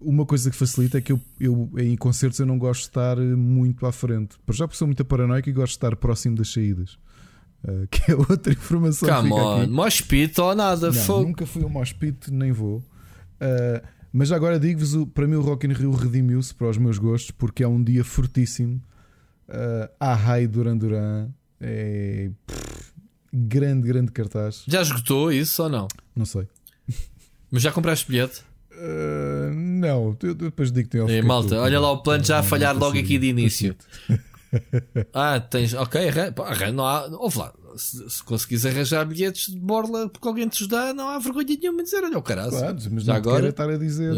uma 0.00 0.26
coisa 0.26 0.50
que 0.50 0.56
facilita 0.56 0.98
é 0.98 1.00
que 1.00 1.12
eu, 1.12 1.20
eu 1.40 1.70
em 1.78 1.96
concertos 1.96 2.38
eu 2.38 2.46
não 2.46 2.58
gosto 2.58 2.82
de 2.82 2.88
estar 2.88 3.16
muito 3.16 3.86
à 3.86 3.92
frente. 3.92 4.36
Por 4.44 4.54
já 4.54 4.66
porque 4.66 4.78
sou 4.78 4.86
muito 4.86 5.04
paranoico 5.04 5.48
e 5.48 5.52
gosto 5.52 5.72
de 5.72 5.76
estar 5.76 5.96
próximo 5.96 6.36
das 6.36 6.52
saídas. 6.52 6.98
Uh, 7.64 7.88
que 7.90 8.12
é 8.12 8.14
outra 8.14 8.52
informação. 8.52 9.08
Come 9.08 9.32
on, 9.32 9.66
mosh 9.68 10.02
pit 10.02 10.38
ou 10.40 10.54
nada, 10.54 10.90
não, 10.90 11.22
Nunca 11.22 11.46
fui 11.46 11.64
um 11.64 11.68
mosh 11.68 11.92
pit, 11.92 12.32
nem 12.32 12.52
vou. 12.52 12.84
Uh, 13.40 13.97
mas 14.12 14.32
agora 14.32 14.58
digo-vos, 14.58 15.06
para 15.12 15.26
mim 15.26 15.36
o 15.36 15.40
Rock 15.40 15.66
in 15.66 15.72
Rio 15.72 15.92
redimiu-se 15.92 16.54
para 16.54 16.68
os 16.68 16.78
meus 16.78 16.98
gostos 16.98 17.30
porque 17.30 17.62
é 17.62 17.68
um 17.68 17.82
dia 17.82 18.04
fortíssimo. 18.04 18.82
Uh, 19.48 19.88
a 19.98 20.14
Rai 20.14 20.46
Duran 20.46 20.76
Duran 20.76 21.30
é 21.60 22.30
pff, 22.46 22.92
grande, 23.32 23.86
grande 23.86 24.12
cartaz. 24.12 24.64
Já 24.66 24.82
esgotou 24.82 25.32
isso 25.32 25.62
ou 25.62 25.68
não? 25.68 25.88
Não 26.14 26.24
sei. 26.24 26.46
Mas 27.50 27.62
já 27.62 27.72
compraste 27.72 28.06
bilhete? 28.10 28.42
Uh, 28.72 29.52
não, 29.54 30.16
eu 30.22 30.34
depois 30.34 30.70
digo 30.70 30.88
que 30.88 31.04
tem 31.04 31.22
Malta, 31.22 31.60
olha 31.60 31.80
lá 31.80 31.90
o 31.90 32.02
plano 32.02 32.24
já 32.24 32.38
a 32.38 32.42
falhar 32.42 32.76
logo 32.76 32.98
aqui 32.98 33.18
de 33.18 33.26
início. 33.26 33.74
ah, 35.12 35.40
tens. 35.40 35.74
Ok, 35.74 36.00
não 36.72 36.86
há. 36.86 37.06
Ouve 37.06 37.38
lá, 37.38 37.52
se, 37.78 38.10
se 38.10 38.22
conseguires 38.22 38.66
arranjar 38.66 39.06
bilhetes 39.06 39.52
de 39.52 39.58
borla 39.58 40.08
porque 40.08 40.26
alguém 40.26 40.48
te 40.48 40.66
dá, 40.66 40.92
não 40.92 41.08
há 41.08 41.18
vergonha 41.18 41.56
nenhuma 41.60 41.78
de 41.78 41.84
dizer, 41.84 42.04
olha 42.04 42.18
o 42.18 42.22
caralho. 42.22 42.50
Claro, 42.50 42.76
mas 42.90 43.04
já 43.04 43.12
não 43.12 43.18
agora 43.18 43.48
estar 43.48 43.70
a 43.70 43.76
dizer. 43.76 44.14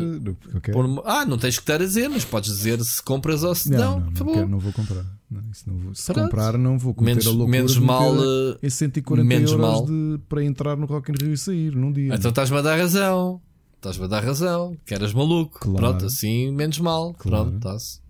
Okay. 0.56 0.72
Por, 0.72 1.02
ah, 1.04 1.24
não 1.24 1.38
tens 1.38 1.56
que 1.56 1.62
estar 1.62 1.74
a 1.74 1.86
dizer, 1.86 2.08
mas 2.08 2.24
podes 2.24 2.50
dizer 2.50 2.82
se 2.82 3.02
compras 3.02 3.44
ou 3.44 3.54
se 3.54 3.70
não. 3.70 3.78
Não, 3.78 4.00
não, 4.00 4.10
não, 4.10 4.34
quero, 4.34 4.48
não 4.48 4.58
vou 4.58 4.72
comprar. 4.72 5.04
Não, 5.30 5.42
não 5.66 5.78
vou, 5.78 5.94
se 5.94 6.12
Pronto. 6.12 6.24
comprar, 6.24 6.58
não 6.58 6.78
vou 6.78 6.94
cometer 6.94 7.14
menos, 7.14 7.26
a 7.26 7.30
loucura 7.30 7.50
menos 7.50 7.78
mal, 7.78 8.14
em 8.62 8.70
140 8.70 9.28
menos 9.28 9.50
euros 9.52 9.66
mal. 9.66 9.86
De, 9.86 10.20
para 10.28 10.44
entrar 10.44 10.76
no 10.76 10.86
Rock 10.86 11.12
in 11.12 11.14
Rio 11.20 11.32
e 11.32 11.38
sair 11.38 11.74
num 11.74 11.92
dia. 11.92 12.14
Então 12.14 12.30
estás-me 12.30 12.56
a 12.58 12.62
dar 12.62 12.76
razão. 12.76 13.40
Estás-me 13.76 14.04
a 14.04 14.08
dar 14.08 14.24
razão. 14.24 14.76
Que 14.84 14.94
eras 14.94 15.14
maluco. 15.14 15.58
Claro. 15.60 15.78
Pronto, 15.78 16.04
assim 16.06 16.50
menos 16.52 16.78
mal. 16.78 17.14
Claro. 17.14 17.44
Pronto, 17.44 17.56
está-se. 17.56 18.00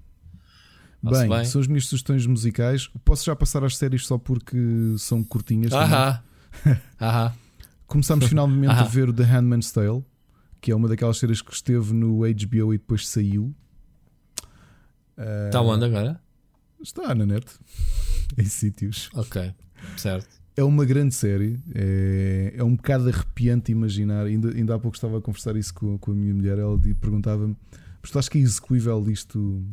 Bem, 1.02 1.28
bem, 1.28 1.44
são 1.46 1.60
as 1.60 1.66
minhas 1.66 1.86
sugestões 1.86 2.26
musicais. 2.26 2.90
Posso 3.04 3.24
já 3.24 3.34
passar 3.34 3.64
às 3.64 3.76
séries 3.76 4.06
só 4.06 4.18
porque 4.18 4.58
são 4.98 5.24
curtinhas. 5.24 5.72
Ahá. 5.72 6.22
Ahá. 7.00 7.34
Começámos 7.86 8.26
finalmente 8.26 8.70
Ahá. 8.70 8.82
a 8.82 8.84
ver 8.84 9.08
o 9.08 9.12
The 9.12 9.24
Handmaid's 9.24 9.72
Tale, 9.72 10.04
que 10.60 10.70
é 10.70 10.76
uma 10.76 10.88
daquelas 10.88 11.18
séries 11.18 11.40
que 11.40 11.52
esteve 11.52 11.94
no 11.94 12.18
HBO 12.18 12.74
e 12.74 12.78
depois 12.78 13.08
saiu. 13.08 13.54
Está 15.46 15.60
uh, 15.60 15.66
onde 15.66 15.86
agora? 15.86 16.20
Está 16.82 17.14
na 17.14 17.26
net, 17.26 17.46
em 18.38 18.44
sítios. 18.44 19.10
Ok, 19.14 19.52
certo. 19.96 20.28
É 20.56 20.62
uma 20.62 20.84
grande 20.84 21.14
série, 21.14 21.58
é, 21.74 22.54
é 22.56 22.64
um 22.64 22.76
bocado 22.76 23.08
arrepiante 23.08 23.72
imaginar. 23.72 24.26
Ainda, 24.26 24.50
ainda 24.50 24.74
há 24.74 24.78
pouco 24.78 24.96
estava 24.96 25.18
a 25.18 25.20
conversar 25.20 25.56
isso 25.56 25.72
com, 25.72 25.96
com 25.98 26.10
a 26.10 26.14
minha 26.14 26.34
mulher. 26.34 26.58
Ela 26.58 26.78
perguntava-me: 27.00 27.56
Mas 28.02 28.10
tu 28.10 28.18
achas 28.18 28.28
que 28.28 28.38
é 28.38 28.40
execuível 28.42 29.10
isto 29.10 29.64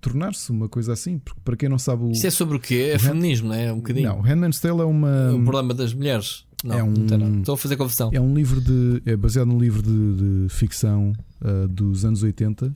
tornar-se 0.00 0.50
uma 0.50 0.68
coisa 0.68 0.92
assim, 0.92 1.18
porque 1.18 1.40
para 1.44 1.56
quem 1.56 1.68
não 1.68 1.78
sabe 1.78 2.04
o. 2.04 2.10
Isso 2.10 2.26
é 2.26 2.30
sobre 2.30 2.56
o 2.56 2.60
quê? 2.60 2.90
É 2.92 2.96
o 2.96 3.00
feminismo, 3.00 3.48
não 3.48 3.54
é? 3.54 3.72
Um 3.72 3.76
bocadinho. 3.76 4.08
Não, 4.08 4.20
Handmaid's 4.20 4.60
Tale 4.60 4.80
é 4.80 4.84
uma. 4.84 5.32
O 5.34 5.42
problema 5.44 5.74
das 5.74 5.92
mulheres. 5.94 6.44
Não, 6.64 6.76
é 6.76 6.82
um, 6.82 6.92
não 6.92 7.38
Estou 7.38 7.54
a 7.54 7.58
fazer 7.58 7.76
confusão. 7.76 8.10
É 8.12 8.20
um 8.20 8.34
livro 8.34 8.60
de. 8.60 9.02
É 9.06 9.16
baseado 9.16 9.46
num 9.46 9.58
livro 9.58 9.82
de, 9.82 10.46
de 10.46 10.48
ficção 10.48 11.12
uh, 11.40 11.68
dos 11.68 12.04
anos 12.04 12.22
80 12.22 12.74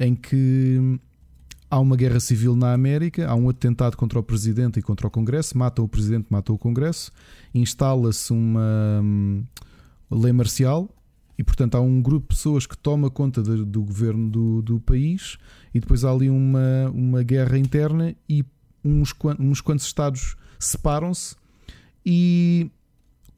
em 0.00 0.14
que 0.14 0.98
há 1.70 1.78
uma 1.78 1.96
guerra 1.96 2.20
civil 2.20 2.54
na 2.54 2.74
América, 2.74 3.26
há 3.26 3.34
um 3.34 3.48
atentado 3.48 3.96
contra 3.96 4.18
o 4.18 4.22
presidente 4.22 4.78
e 4.78 4.82
contra 4.82 5.06
o 5.06 5.10
Congresso, 5.10 5.56
mata 5.56 5.80
o 5.80 5.88
presidente, 5.88 6.26
mata 6.28 6.52
o 6.52 6.58
Congresso, 6.58 7.10
instala-se 7.54 8.32
uma 8.32 9.00
um, 9.02 9.42
lei 10.10 10.32
marcial 10.32 10.90
e, 11.38 11.42
portanto, 11.42 11.76
há 11.76 11.80
um 11.80 12.02
grupo 12.02 12.28
de 12.28 12.36
pessoas 12.36 12.66
que 12.66 12.76
toma 12.76 13.08
conta 13.08 13.42
de, 13.42 13.64
do 13.64 13.82
governo 13.82 14.28
do, 14.28 14.60
do, 14.60 14.80
país 14.80 15.38
e 15.74 15.80
depois 15.80 16.04
há 16.04 16.10
ali 16.10 16.28
uma, 16.28 16.90
uma 16.92 17.22
guerra 17.22 17.58
interna 17.58 18.14
e 18.28 18.44
uns, 18.84 19.14
uns 19.38 19.60
quantos 19.60 19.86
Estados 19.86 20.36
separam-se 20.58 21.34
e, 22.04 22.70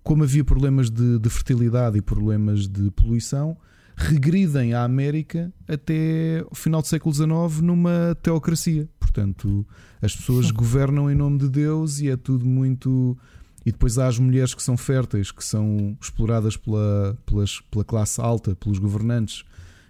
como 0.02 0.24
havia 0.24 0.44
problemas 0.44 0.90
de, 0.90 1.19
de 1.19 1.31
fertilidade 1.31 1.98
e 1.98 2.02
problemas 2.02 2.66
de 2.66 2.90
poluição, 2.90 3.56
regridem 3.97 4.74
a 4.74 4.82
América 4.82 5.52
até 5.69 6.44
o 6.51 6.55
final 6.55 6.82
do 6.82 6.89
século 6.89 7.15
XIX 7.15 7.61
numa 7.62 8.16
teocracia. 8.23 8.89
Portanto, 8.98 9.66
as 10.02 10.15
pessoas 10.15 10.51
governam 10.51 11.11
em 11.11 11.15
nome 11.15 11.39
de 11.39 11.48
Deus 11.48 12.01
e 12.01 12.09
é 12.09 12.16
tudo 12.16 12.44
muito 12.44 13.16
e 13.65 13.73
depois 13.73 13.97
há 13.97 14.06
as 14.06 14.19
mulheres 14.19 14.52
que 14.52 14.62
são 14.62 14.77
férteis, 14.77 15.31
que 15.31 15.43
são 15.43 15.97
exploradas 16.01 16.55
pela, 16.55 17.16
pelas, 17.24 17.61
pela 17.70 17.82
classe 17.82 18.20
alta, 18.20 18.55
pelos 18.55 18.78
governantes, 18.78 19.43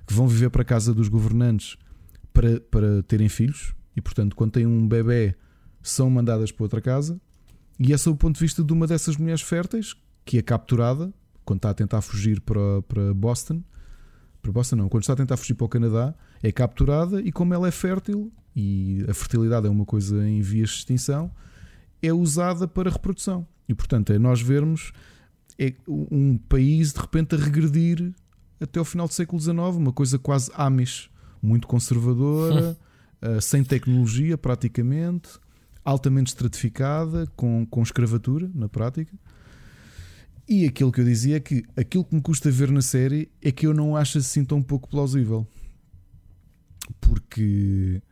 que 0.06 0.14
vão 0.14 0.28
viver 0.28 0.48
para 0.50 0.62
a 0.62 0.64
casa 0.64 0.94
dos 0.94 1.08
governantes 1.08 1.76
para, 2.34 2.60
para 2.60 3.02
terem 3.04 3.30
filhos. 3.30 3.74
E 3.96 4.02
portanto, 4.02 4.36
quando 4.36 4.52
têm 4.52 4.66
um 4.66 4.86
bebê, 4.86 5.34
são 5.82 6.10
mandadas 6.10 6.52
para 6.52 6.64
outra 6.64 6.80
casa. 6.82 7.18
E 7.78 7.92
é 7.92 7.96
o 7.96 8.16
ponto 8.16 8.34
de 8.34 8.40
vista 8.40 8.62
de 8.62 8.72
uma 8.72 8.86
dessas 8.86 9.16
mulheres 9.16 9.40
férteis, 9.40 9.94
que 10.24 10.36
é 10.36 10.42
capturada 10.42 11.10
quando 11.44 11.58
está 11.58 11.70
a 11.70 11.74
tentar 11.74 12.02
fugir 12.02 12.40
para, 12.42 12.82
para 12.82 13.14
Boston. 13.14 13.62
Para 14.42 14.52
Boston, 14.52 14.76
não, 14.76 14.88
quando 14.90 15.04
está 15.04 15.14
a 15.14 15.16
tentar 15.16 15.36
fugir 15.36 15.54
para 15.54 15.64
o 15.64 15.68
Canadá, 15.68 16.14
é 16.42 16.52
capturada 16.52 17.22
e, 17.22 17.32
como 17.32 17.54
ela 17.54 17.66
é 17.66 17.70
fértil, 17.70 18.30
e 18.54 19.04
a 19.08 19.14
fertilidade 19.14 19.66
é 19.66 19.70
uma 19.70 19.86
coisa 19.86 20.26
em 20.28 20.42
vias 20.42 20.70
de 20.70 20.76
extinção, 20.76 21.30
é 22.02 22.12
usada 22.12 22.68
para 22.68 22.90
reprodução. 22.90 23.46
E 23.68 23.74
portanto 23.74 24.12
é 24.12 24.18
nós 24.18 24.40
vermos 24.40 24.92
é 25.58 25.72
um 25.88 26.36
país 26.36 26.92
de 26.92 27.00
repente 27.00 27.34
a 27.34 27.38
regredir 27.38 28.12
até 28.60 28.78
ao 28.78 28.84
final 28.84 29.06
do 29.06 29.14
século 29.14 29.40
XIX, 29.40 29.56
uma 29.76 29.92
coisa 29.92 30.18
quase 30.18 30.50
Amish, 30.54 31.10
muito 31.44 31.66
conservadora, 31.66 32.76
uh, 33.22 33.40
sem 33.42 33.62
tecnologia 33.62 34.38
praticamente, 34.38 35.30
altamente 35.84 36.28
estratificada, 36.28 37.26
com, 37.36 37.66
com 37.66 37.82
escravatura 37.82 38.50
na 38.54 38.68
prática. 38.68 39.14
E 40.48 40.66
aquilo 40.66 40.92
que 40.92 41.00
eu 41.00 41.04
dizia 41.04 41.36
é 41.36 41.40
que 41.40 41.64
aquilo 41.76 42.04
que 42.04 42.14
me 42.14 42.20
custa 42.20 42.50
ver 42.50 42.70
na 42.70 42.82
série 42.82 43.30
é 43.40 43.50
que 43.50 43.66
eu 43.66 43.72
não 43.72 43.96
acho 43.96 44.18
assim 44.18 44.44
tão 44.44 44.62
pouco 44.62 44.88
plausível. 44.88 45.46
Porque 47.00 48.02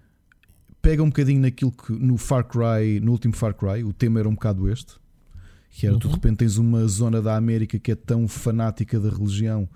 pega 0.81 1.03
um 1.03 1.09
bocadinho 1.09 1.41
naquilo 1.41 1.73
que 1.73 1.93
no 1.93 2.17
Far 2.17 2.45
Cry, 2.45 3.01
no 3.01 3.13
último 3.13 3.37
Far 3.37 3.55
Cry, 3.55 3.85
o 3.85 3.93
tema 3.93 4.19
era 4.19 4.29
um 4.29 4.35
bocado 4.35 4.69
este 4.69 5.03
que 5.73 5.87
era 5.87 5.95
uhum. 5.95 6.01
tu 6.01 6.09
de 6.09 6.15
repente 6.15 6.37
tens 6.39 6.59
uma 6.59 6.87
zona 6.87 7.23
da 7.23 7.35
América 7.35 7.79
que 7.79 7.91
é 7.91 7.95
tão 7.95 8.29
fanática 8.29 9.01
da 9.01 9.09
religião 9.09 9.69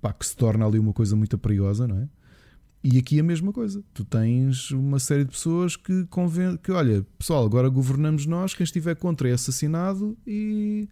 pá, 0.00 0.12
que 0.12 0.24
se 0.24 0.36
torna 0.36 0.64
ali 0.64 0.78
uma 0.78 0.92
coisa 0.92 1.16
muito 1.16 1.36
perigosa, 1.36 1.86
não 1.86 1.98
é? 1.98 2.08
E 2.82 2.98
aqui 2.98 3.20
a 3.20 3.22
mesma 3.22 3.52
coisa. 3.52 3.82
Tu 3.94 4.04
tens 4.04 4.70
uma 4.72 4.98
série 4.98 5.24
de 5.24 5.30
pessoas 5.30 5.76
que 5.76 6.04
conven... 6.06 6.56
que 6.56 6.72
olha, 6.72 7.06
pessoal, 7.18 7.44
agora 7.44 7.68
governamos 7.68 8.26
nós, 8.26 8.54
quem 8.54 8.64
estiver 8.64 8.96
contra 8.96 9.28
é 9.28 9.32
assassinado 9.32 10.16
e 10.26 10.88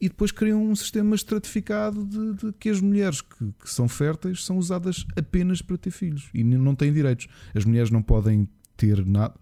e 0.00 0.08
depois 0.08 0.30
criam 0.30 0.64
um 0.64 0.76
sistema 0.76 1.14
estratificado 1.14 2.04
de, 2.04 2.34
de 2.34 2.52
que 2.52 2.68
as 2.68 2.80
mulheres 2.80 3.20
que, 3.20 3.52
que, 3.60 3.68
são 3.68 3.88
férteis 3.88 4.44
são 4.44 4.56
usadas 4.56 5.04
apenas 5.16 5.60
para 5.60 5.76
ter 5.76 5.90
filhos 5.90 6.30
e 6.32 6.44
não 6.44 6.74
têm 6.74 6.92
direitos. 6.92 7.26
As 7.54 7.64
mulheres 7.64 7.90
não 7.90 8.02
podem 8.02 8.48
ter 8.76 9.04
nada. 9.04 9.34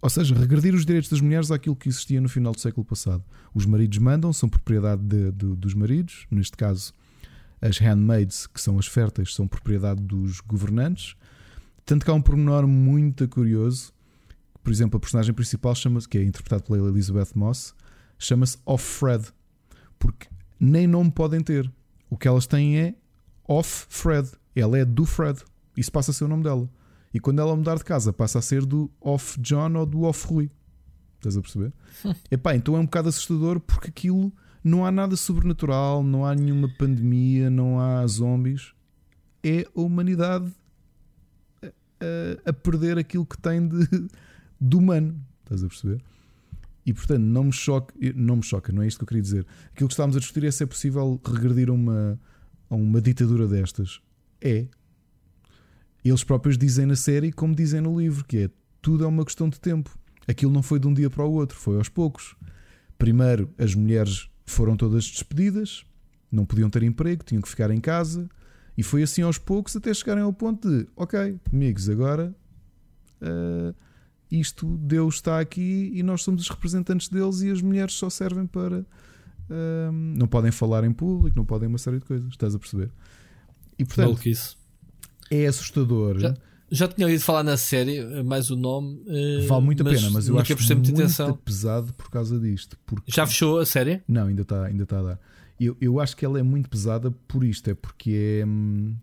Ou 0.00 0.10
seja, 0.10 0.34
regredir 0.34 0.74
os 0.74 0.84
direitos 0.84 1.10
das 1.10 1.20
mulheres 1.20 1.50
àquilo 1.50 1.76
que 1.76 1.88
existia 1.88 2.20
no 2.20 2.28
final 2.28 2.52
do 2.52 2.60
século 2.60 2.84
passado. 2.84 3.22
Os 3.54 3.66
maridos 3.66 3.98
mandam, 3.98 4.32
são 4.32 4.48
propriedade 4.48 5.02
de, 5.02 5.32
de, 5.32 5.54
dos 5.54 5.74
maridos, 5.74 6.26
neste 6.30 6.56
caso 6.56 6.92
as 7.60 7.78
handmaids, 7.78 8.46
que 8.46 8.60
são 8.60 8.78
as 8.78 8.86
férteis, 8.86 9.34
são 9.34 9.46
propriedade 9.46 10.02
dos 10.02 10.40
governantes. 10.40 11.16
Tanto 11.84 12.04
que 12.04 12.10
há 12.10 12.14
um 12.14 12.22
pormenor 12.22 12.66
muito 12.66 13.28
curioso. 13.28 13.92
Por 14.62 14.72
exemplo, 14.72 14.96
a 14.96 15.00
personagem 15.00 15.34
principal 15.34 15.74
chama-se, 15.74 16.08
que 16.08 16.18
é 16.18 16.24
interpretado 16.24 16.64
pela 16.64 16.88
Elizabeth 16.88 17.28
Moss, 17.34 17.74
chama-se 18.18 18.58
Off 18.64 18.84
Fred, 18.84 19.28
porque 19.98 20.28
nem 20.58 20.86
nome 20.86 21.10
podem 21.10 21.40
ter. 21.40 21.70
O 22.08 22.16
que 22.16 22.28
elas 22.28 22.46
têm 22.46 22.78
é 22.78 22.94
Off 23.46 23.86
Fred. 23.88 24.30
Ela 24.54 24.78
é 24.78 24.84
do 24.84 25.04
Fred. 25.04 25.40
Isso 25.76 25.92
passa 25.92 26.10
a 26.10 26.14
ser 26.14 26.24
o 26.24 26.28
nome 26.28 26.42
dela. 26.42 26.68
E 27.12 27.20
quando 27.20 27.40
ela 27.40 27.54
mudar 27.54 27.76
de 27.76 27.84
casa, 27.84 28.12
passa 28.12 28.38
a 28.38 28.42
ser 28.42 28.64
do 28.64 28.90
Off 29.00 29.38
John 29.40 29.74
ou 29.74 29.86
do 29.86 30.02
Off 30.02 30.26
Rui. 30.26 30.50
Estás 31.16 31.36
a 31.36 31.40
perceber? 31.40 31.72
Epá, 32.30 32.54
então 32.54 32.76
é 32.76 32.78
um 32.78 32.84
bocado 32.84 33.08
assustador 33.08 33.60
porque 33.60 33.88
aquilo 33.88 34.32
não 34.64 34.86
há 34.86 34.90
nada 34.90 35.14
sobrenatural, 35.14 36.02
não 36.02 36.24
há 36.24 36.34
nenhuma 36.34 36.70
pandemia, 36.78 37.50
não 37.50 37.78
há 37.78 38.06
zombies. 38.06 38.72
É 39.42 39.66
a 39.76 39.80
humanidade 39.80 40.50
a, 41.62 42.48
a 42.48 42.52
perder 42.52 42.96
aquilo 42.98 43.26
que 43.26 43.38
tem 43.38 43.68
de, 43.68 43.86
de 44.58 44.76
humano. 44.76 45.22
Estás 45.42 45.62
a 45.62 45.68
perceber? 45.68 46.02
E 46.86 46.94
portanto, 46.94 47.22
não 47.22 47.44
me 47.44 47.52
choca, 47.52 47.94
não 48.14 48.36
me 48.36 48.42
choca, 48.42 48.72
não 48.72 48.82
é 48.82 48.86
isto 48.86 48.98
que 48.98 49.04
eu 49.04 49.08
queria 49.08 49.22
dizer. 49.22 49.46
Aquilo 49.72 49.88
que 49.88 49.94
estávamos 49.94 50.16
a 50.16 50.20
discutir 50.20 50.44
é 50.46 50.50
se 50.50 50.62
é 50.62 50.66
possível 50.66 51.20
regredir 51.24 51.68
a 51.68 51.72
uma, 51.72 52.18
a 52.70 52.74
uma 52.74 53.00
ditadura 53.02 53.46
destas. 53.46 54.00
É. 54.40 54.66
Eles 56.02 56.24
próprios 56.24 56.58
dizem 56.58 56.86
na 56.86 56.96
série, 56.96 57.32
como 57.32 57.54
dizem 57.54 57.80
no 57.80 57.98
livro, 57.98 58.24
que 58.24 58.38
é 58.38 58.50
tudo 58.82 59.04
é 59.04 59.06
uma 59.06 59.24
questão 59.24 59.48
de 59.48 59.58
tempo. 59.60 59.90
Aquilo 60.26 60.52
não 60.52 60.62
foi 60.62 60.78
de 60.78 60.86
um 60.86 60.92
dia 60.92 61.08
para 61.08 61.24
o 61.24 61.32
outro, 61.32 61.56
foi 61.56 61.76
aos 61.76 61.88
poucos. 61.88 62.34
Primeiro, 62.98 63.50
as 63.58 63.74
mulheres 63.74 64.28
foram 64.44 64.76
todas 64.76 65.04
despedidas, 65.04 65.84
não 66.30 66.44
podiam 66.44 66.68
ter 66.68 66.82
emprego, 66.82 67.24
tinham 67.24 67.42
que 67.42 67.48
ficar 67.48 67.70
em 67.70 67.80
casa, 67.80 68.28
e 68.76 68.82
foi 68.82 69.02
assim 69.02 69.22
aos 69.22 69.38
poucos 69.38 69.76
até 69.76 69.92
chegarem 69.94 70.22
ao 70.22 70.32
ponto 70.32 70.68
de: 70.68 70.86
ok, 70.96 71.38
amigos, 71.52 71.88
agora 71.88 72.34
uh, 73.22 73.74
isto, 74.30 74.76
Deus 74.78 75.16
está 75.16 75.40
aqui 75.40 75.90
e 75.94 76.02
nós 76.02 76.22
somos 76.22 76.42
os 76.42 76.48
representantes 76.48 77.08
deles, 77.08 77.40
e 77.42 77.50
as 77.50 77.62
mulheres 77.62 77.94
só 77.94 78.10
servem 78.10 78.46
para. 78.46 78.80
Uh, 79.48 79.92
não 79.92 80.26
podem 80.26 80.50
falar 80.50 80.84
em 80.84 80.92
público, 80.92 81.36
não 81.36 81.44
podem 81.44 81.68
uma 81.68 81.78
série 81.78 81.98
de 81.98 82.04
coisas, 82.04 82.28
estás 82.30 82.54
a 82.54 82.58
perceber? 82.58 82.90
E 83.78 83.84
portanto, 83.84 84.20
é 85.30 85.46
assustador. 85.46 86.18
Já, 86.18 86.36
já 86.74 86.88
tinha 86.88 87.06
ouvido 87.06 87.22
falar 87.22 87.42
na 87.42 87.56
série, 87.56 88.22
mais 88.22 88.50
o 88.50 88.56
nome. 88.56 89.00
Uh, 89.06 89.46
vale 89.46 89.64
muito 89.64 89.82
a 89.82 89.90
pena, 89.90 90.10
mas 90.10 90.28
eu 90.28 90.38
acho 90.38 90.74
muito 90.74 90.90
atenção. 90.90 91.36
pesado 91.36 91.92
por 91.94 92.10
causa 92.10 92.38
disto. 92.38 92.76
Porque... 92.84 93.12
Já 93.12 93.26
fechou 93.26 93.60
a 93.60 93.66
série? 93.66 94.02
Não, 94.08 94.26
ainda 94.26 94.42
está 94.42 94.64
ainda 94.64 94.84
tá 94.84 94.98
a 94.98 95.02
dar. 95.02 95.20
Eu, 95.58 95.76
eu 95.80 96.00
acho 96.00 96.16
que 96.16 96.24
ela 96.24 96.38
é 96.38 96.42
muito 96.42 96.68
pesada 96.68 97.10
por 97.28 97.44
isto, 97.44 97.70
é 97.70 97.74
porque 97.74 98.40
é. 98.40 98.46
Hum, 98.46 98.96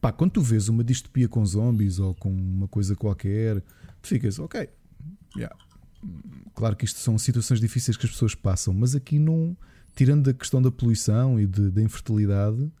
pá, 0.00 0.10
quando 0.10 0.32
tu 0.32 0.40
vês 0.40 0.68
uma 0.68 0.82
distopia 0.82 1.28
com 1.28 1.44
zombies 1.44 1.98
ou 1.98 2.14
com 2.14 2.30
uma 2.30 2.66
coisa 2.66 2.96
qualquer, 2.96 3.60
tu 4.00 4.08
ficas, 4.08 4.38
ok, 4.38 4.68
yeah. 5.36 5.54
claro 6.54 6.74
que 6.74 6.86
isto 6.86 6.98
são 6.98 7.18
situações 7.18 7.60
difíceis 7.60 7.98
que 7.98 8.06
as 8.06 8.12
pessoas 8.12 8.34
passam, 8.34 8.72
mas 8.72 8.94
aqui 8.94 9.18
não, 9.18 9.54
tirando 9.94 10.30
a 10.30 10.32
questão 10.32 10.62
da 10.62 10.70
poluição 10.70 11.38
e 11.38 11.46
de, 11.46 11.70
da 11.70 11.82
infertilidade, 11.82 12.72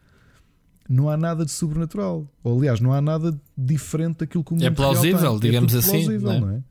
não 0.90 1.08
há 1.08 1.16
nada 1.16 1.44
de 1.44 1.52
sobrenatural. 1.52 2.28
Ou, 2.42 2.58
aliás, 2.58 2.80
não 2.80 2.92
há 2.92 3.00
nada 3.00 3.40
diferente 3.56 4.18
daquilo 4.18 4.42
que 4.42 4.52
o 4.52 4.54
é 4.54 4.56
mundo 4.56 4.64
É 4.64 4.70
plausível, 4.72 5.38
digamos 5.38 5.72
é 5.72 5.78
assim. 5.78 6.04
Plausível, 6.04 6.28
não 6.28 6.34
é? 6.34 6.40
Não 6.40 6.50
é? 6.50 6.62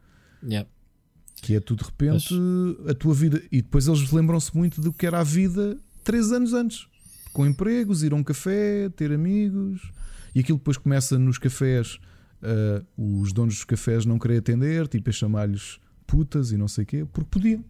Yeah. 0.44 0.70
Que 1.42 1.56
é 1.56 1.60
tu 1.62 1.74
de 1.74 1.86
repente 1.86 2.34
Mas... 2.34 2.90
a 2.90 2.94
tua 2.94 3.14
vida. 3.14 3.42
E 3.50 3.62
depois 3.62 3.88
eles 3.88 4.12
lembram-se 4.12 4.56
muito 4.56 4.82
do 4.82 4.92
que 4.92 5.08
era 5.08 5.22
a 5.22 5.24
vida 5.24 5.78
três 6.04 6.34
anos 6.34 6.54
antes. 6.54 6.86
Com 7.32 7.46
empregos, 7.46 8.04
ir 8.04 8.12
a 8.12 8.16
um 8.16 8.24
café, 8.24 8.90
ter 8.90 9.10
amigos. 9.14 9.90
E 10.36 10.42
aquilo 10.42 10.58
depois 10.58 10.76
começa 10.76 11.18
nos 11.18 11.38
cafés, 11.38 11.98
uh, 12.44 13.22
os 13.22 13.32
donos 13.32 13.56
dos 13.56 13.64
cafés 13.64 14.06
não 14.06 14.20
querer 14.20 14.40
atender, 14.40 14.88
tipo 14.90 15.10
a 15.10 15.14
chamar-lhes 15.14 15.80
putas 16.06 16.52
e 16.52 16.58
não 16.58 16.68
sei 16.68 16.84
o 16.84 16.88
quê, 16.88 17.08
porque 17.12 17.30
podiam. 17.32 17.64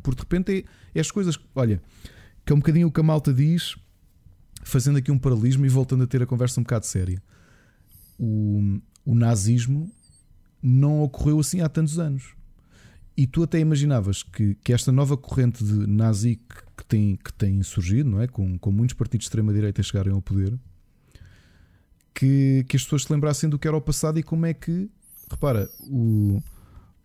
Porque 0.00 0.16
de 0.16 0.22
repente 0.22 0.64
é, 0.94 0.98
é 0.98 1.00
as 1.00 1.10
coisas. 1.10 1.36
Olha, 1.56 1.82
que 2.46 2.52
é 2.52 2.54
um 2.54 2.60
bocadinho 2.60 2.86
o 2.86 2.92
que 2.92 3.00
a 3.00 3.02
malta 3.02 3.34
diz, 3.34 3.74
fazendo 4.68 4.98
aqui 4.98 5.10
um 5.10 5.18
paralelismo 5.18 5.64
e 5.64 5.68
voltando 5.68 6.04
a 6.04 6.06
ter 6.06 6.22
a 6.22 6.26
conversa 6.26 6.60
um 6.60 6.62
bocado 6.62 6.86
séria. 6.86 7.22
O, 8.18 8.80
o 9.04 9.14
nazismo 9.14 9.90
não 10.62 11.02
ocorreu 11.02 11.40
assim 11.40 11.60
há 11.60 11.68
tantos 11.68 11.98
anos. 11.98 12.34
E 13.16 13.26
tu 13.26 13.42
até 13.42 13.58
imaginavas 13.58 14.22
que, 14.22 14.54
que 14.56 14.72
esta 14.72 14.92
nova 14.92 15.16
corrente 15.16 15.64
de 15.64 15.86
nazi 15.86 16.36
que, 16.36 16.62
que 16.76 16.84
tem, 16.84 17.16
que 17.16 17.32
tem 17.32 17.62
surgido, 17.62 18.10
não 18.10 18.20
é? 18.20 18.28
Com, 18.28 18.58
com 18.58 18.70
muitos 18.70 18.94
partidos 18.94 19.24
de 19.24 19.28
extrema-direita 19.28 19.82
chegarem 19.82 20.12
ao 20.12 20.22
poder, 20.22 20.56
que, 22.14 22.64
que 22.68 22.76
as 22.76 22.82
pessoas 22.84 23.04
se 23.04 23.12
lembrassem 23.12 23.48
do 23.48 23.58
que 23.58 23.66
era 23.66 23.76
o 23.76 23.80
passado 23.80 24.18
e 24.18 24.22
como 24.22 24.46
é 24.46 24.52
que, 24.52 24.88
repara, 25.30 25.68
o, 25.80 26.40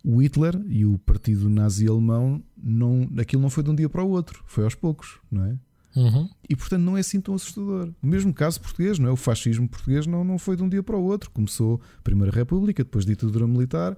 o 0.04 0.22
Hitler 0.22 0.60
e 0.68 0.84
o 0.84 0.98
partido 0.98 1.48
nazi 1.48 1.88
alemão, 1.88 2.42
não, 2.56 3.08
aquilo 3.18 3.42
não 3.42 3.50
foi 3.50 3.64
de 3.64 3.70
um 3.70 3.74
dia 3.74 3.88
para 3.88 4.04
o 4.04 4.10
outro, 4.10 4.44
foi 4.46 4.64
aos 4.64 4.74
poucos, 4.74 5.18
não 5.30 5.44
é? 5.46 5.58
Uhum. 5.96 6.28
E 6.48 6.56
portanto 6.56 6.82
não 6.82 6.96
é 6.96 7.00
assim 7.00 7.20
tão 7.20 7.34
assustador. 7.34 7.90
O 8.02 8.06
mesmo 8.06 8.32
caso 8.32 8.60
português, 8.60 8.98
não 8.98 9.08
é? 9.08 9.12
O 9.12 9.16
fascismo 9.16 9.68
português 9.68 10.06
não, 10.06 10.24
não 10.24 10.38
foi 10.38 10.56
de 10.56 10.62
um 10.62 10.68
dia 10.68 10.82
para 10.82 10.96
o 10.96 11.02
outro. 11.02 11.30
Começou 11.30 11.80
a 11.98 12.02
Primeira 12.02 12.32
República, 12.32 12.82
depois 12.82 13.06
ditadura 13.06 13.46
militar, 13.46 13.96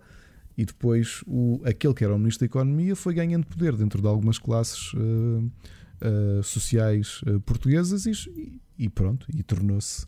e 0.57 0.65
depois 0.65 1.23
o, 1.27 1.61
aquele 1.65 1.95
que 1.95 2.05
era 2.05 2.15
o 2.15 2.19
Ministro 2.19 2.41
da 2.41 2.47
Economia 2.47 2.97
foi 2.97 3.15
ganhando 3.15 3.47
poder 3.47 3.77
dentro 3.77 4.01
de 4.01 4.09
algumas 4.09 4.39
classes 4.39 4.93
uh, 4.95 4.99
uh, 4.99 6.43
sociais 6.43 7.21
uh, 7.27 7.41
portuguesas 7.41 8.07
e, 8.07 8.61
e, 8.79 8.89
pronto, 8.89 9.27
e 9.35 9.43
tornou-se 9.43 10.07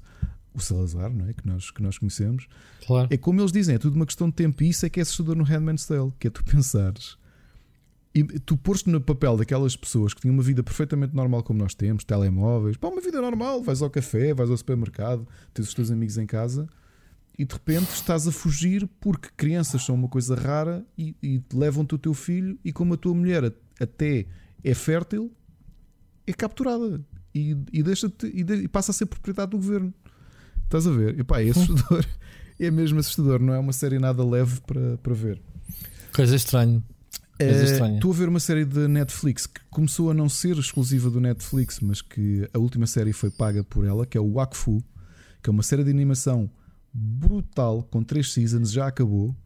o 0.55 0.60
Salazar, 0.60 1.12
não 1.12 1.27
é? 1.28 1.32
que, 1.35 1.47
nós, 1.47 1.70
que 1.70 1.82
nós 1.82 1.98
conhecemos. 1.98 2.48
Claro. 2.86 3.09
É 3.10 3.16
como 3.16 3.40
eles 3.40 3.52
dizem, 3.52 3.74
é 3.74 3.78
tudo 3.78 3.94
uma 3.94 4.06
questão 4.06 4.28
de 4.28 4.35
tempo, 4.35 4.62
e 4.62 4.70
isso 4.70 4.86
é 4.86 4.89
que 4.89 5.01
é 5.01 5.02
assustador 5.02 5.36
no 5.36 5.44
Handman's 5.44 5.85
Tale, 5.85 6.12
que 6.19 6.28
é 6.28 6.31
tu 6.31 6.43
pensares. 6.51 7.17
E 8.14 8.24
tu 8.24 8.56
pôs-te 8.56 8.89
no 8.89 9.01
papel 9.01 9.36
daquelas 9.36 9.76
pessoas 9.76 10.14
que 10.14 10.22
tinham 10.22 10.35
uma 10.35 10.43
vida 10.43 10.62
perfeitamente 10.62 11.14
normal 11.14 11.43
como 11.43 11.59
nós 11.59 11.74
temos, 11.74 12.05
telemóveis, 12.05 12.76
pá, 12.76 12.89
uma 12.89 13.01
vida 13.01 13.20
normal, 13.20 13.62
vais 13.62 13.82
ao 13.82 13.90
café, 13.90 14.32
vais 14.32 14.51
ao 14.51 14.56
supermercado, 14.56 15.26
tens 15.52 15.68
os 15.68 15.74
teus 15.74 15.90
amigos 15.90 16.16
em 16.16 16.26
casa 16.26 16.68
e 17.39 17.44
de 17.44 17.55
repente 17.55 17.90
estás 17.90 18.26
a 18.26 18.32
fugir 18.32 18.89
porque 19.01 19.28
crianças 19.36 19.85
são 19.85 19.94
uma 19.94 20.09
coisa 20.09 20.35
rara 20.35 20.85
e, 20.97 21.14
e 21.22 21.40
levam-te 21.55 21.94
o 21.94 21.98
teu 21.98 22.12
filho 22.12 22.59
e 22.64 22.72
como 22.72 22.94
a 22.94 22.97
tua 22.97 23.14
mulher 23.14 23.52
até 23.78 24.26
é 24.64 24.74
fértil, 24.74 25.30
é 26.26 26.32
capturada 26.32 27.01
e, 27.32 27.56
e 27.72 27.82
deixa-te 27.82 28.26
e, 28.26 28.43
de, 28.43 28.55
e, 28.55 28.68
passa 28.68 28.90
a 28.90 28.94
ser 28.94 29.06
propriedade 29.06 29.52
do 29.52 29.59
governo. 29.59 29.94
Estás 30.64 30.86
a 30.86 30.90
ver? 30.90 31.18
E 31.18 31.22
pá, 31.22 31.40
é 31.40 31.51
assustador. 31.51 32.05
é 32.59 32.70
mesmo 32.70 32.98
assustador, 32.98 33.40
não 33.40 33.55
é 33.55 33.59
uma 33.59 33.72
série 33.72 34.01
nada 34.01 34.24
leve 34.24 34.60
para, 34.62 34.98
para 34.98 35.14
ver. 35.14 35.40
Coisa 36.12 36.35
estranha. 36.35 36.82
Uh, 37.40 37.94
estou 37.94 38.10
a 38.10 38.15
ver 38.15 38.28
uma 38.28 38.40
série 38.40 38.65
de 38.65 38.89
Netflix 38.89 39.47
que 39.47 39.60
começou 39.70 40.10
a 40.10 40.15
não 40.15 40.28
ser 40.28 40.56
exclusiva 40.59 41.09
do 41.09 41.20
Netflix, 41.20 41.78
mas 41.81 42.02
que 42.02 42.48
a 42.52 42.59
última 42.59 42.86
série 42.86 43.12
foi 43.12 43.31
paga 43.31 43.62
por 43.62 43.86
ela, 43.86 44.05
que 44.05 44.19
é 44.19 44.20
o 44.20 44.32
Wakfu, 44.32 44.82
que 45.43 45.48
é 45.48 45.52
uma 45.52 45.62
série 45.62 45.85
de 45.85 45.90
animação 45.90 46.51
brutal, 46.93 47.82
com 47.85 48.02
três 48.02 48.32
seasons, 48.32 48.73
já 48.73 48.89
acabou, 48.89 49.36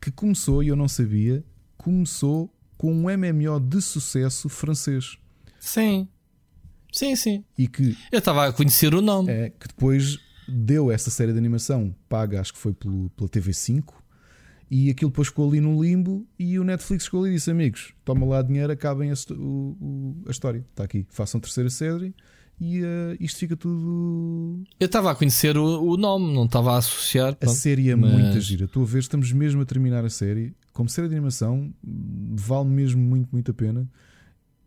que 0.00 0.10
começou, 0.10 0.62
e 0.62 0.68
eu 0.68 0.76
não 0.76 0.88
sabia, 0.88 1.44
começou 1.76 2.50
com 2.78 2.92
um 2.92 3.04
MMO 3.04 3.60
de 3.60 3.80
sucesso 3.82 4.48
francês. 4.48 5.18
Sim. 5.60 6.08
Sim, 6.92 7.16
sim. 7.16 7.44
E 7.58 7.66
que 7.66 7.96
eu 8.12 8.20
estava 8.20 8.46
a 8.46 8.52
conhecer 8.52 8.94
o 8.94 9.02
nome. 9.02 9.30
É, 9.30 9.50
que 9.50 9.68
depois 9.68 10.18
deu 10.46 10.90
essa 10.92 11.10
série 11.10 11.32
de 11.32 11.38
animação 11.38 11.94
paga, 12.08 12.40
acho 12.40 12.52
que 12.52 12.58
foi 12.58 12.72
pelo, 12.72 13.10
pela 13.10 13.28
TV5, 13.28 13.92
e 14.76 14.90
aquilo 14.90 15.08
depois 15.08 15.28
ficou 15.28 15.48
ali 15.48 15.60
no 15.60 15.80
limbo. 15.80 16.26
E 16.36 16.58
o 16.58 16.64
Netflix 16.64 17.04
ficou 17.04 17.20
ali 17.20 17.30
e 17.30 17.34
disse: 17.34 17.48
Amigos, 17.48 17.94
toma 18.04 18.26
lá 18.26 18.42
dinheiro, 18.42 18.72
acabem 18.72 19.12
a, 19.12 19.14
o, 19.30 19.76
o, 19.80 20.16
a 20.26 20.32
história. 20.32 20.66
Está 20.68 20.82
aqui, 20.82 21.06
façam 21.10 21.40
terceira 21.40 21.70
série 21.70 22.12
e 22.60 22.82
uh, 22.82 23.16
isto 23.20 23.38
fica 23.38 23.56
tudo. 23.56 24.64
Eu 24.80 24.86
estava 24.86 25.12
a 25.12 25.14
conhecer 25.14 25.56
o, 25.56 25.80
o, 25.80 25.96
nome, 25.96 26.34
não 26.34 26.46
estava 26.46 26.72
a 26.72 26.78
associar. 26.78 27.36
A 27.40 27.46
série 27.46 27.88
é 27.88 27.94
mas... 27.94 28.10
muito 28.10 28.40
gira. 28.40 28.64
Estou 28.64 28.82
a 28.82 28.86
ver, 28.86 28.98
estamos 28.98 29.30
mesmo 29.30 29.62
a 29.62 29.64
terminar 29.64 30.04
a 30.04 30.10
série. 30.10 30.56
Como 30.72 30.88
série 30.88 31.08
de 31.08 31.14
animação, 31.14 31.72
vale 32.34 32.68
mesmo 32.68 33.00
muito, 33.00 33.28
muito 33.30 33.52
a 33.52 33.54
pena. 33.54 33.88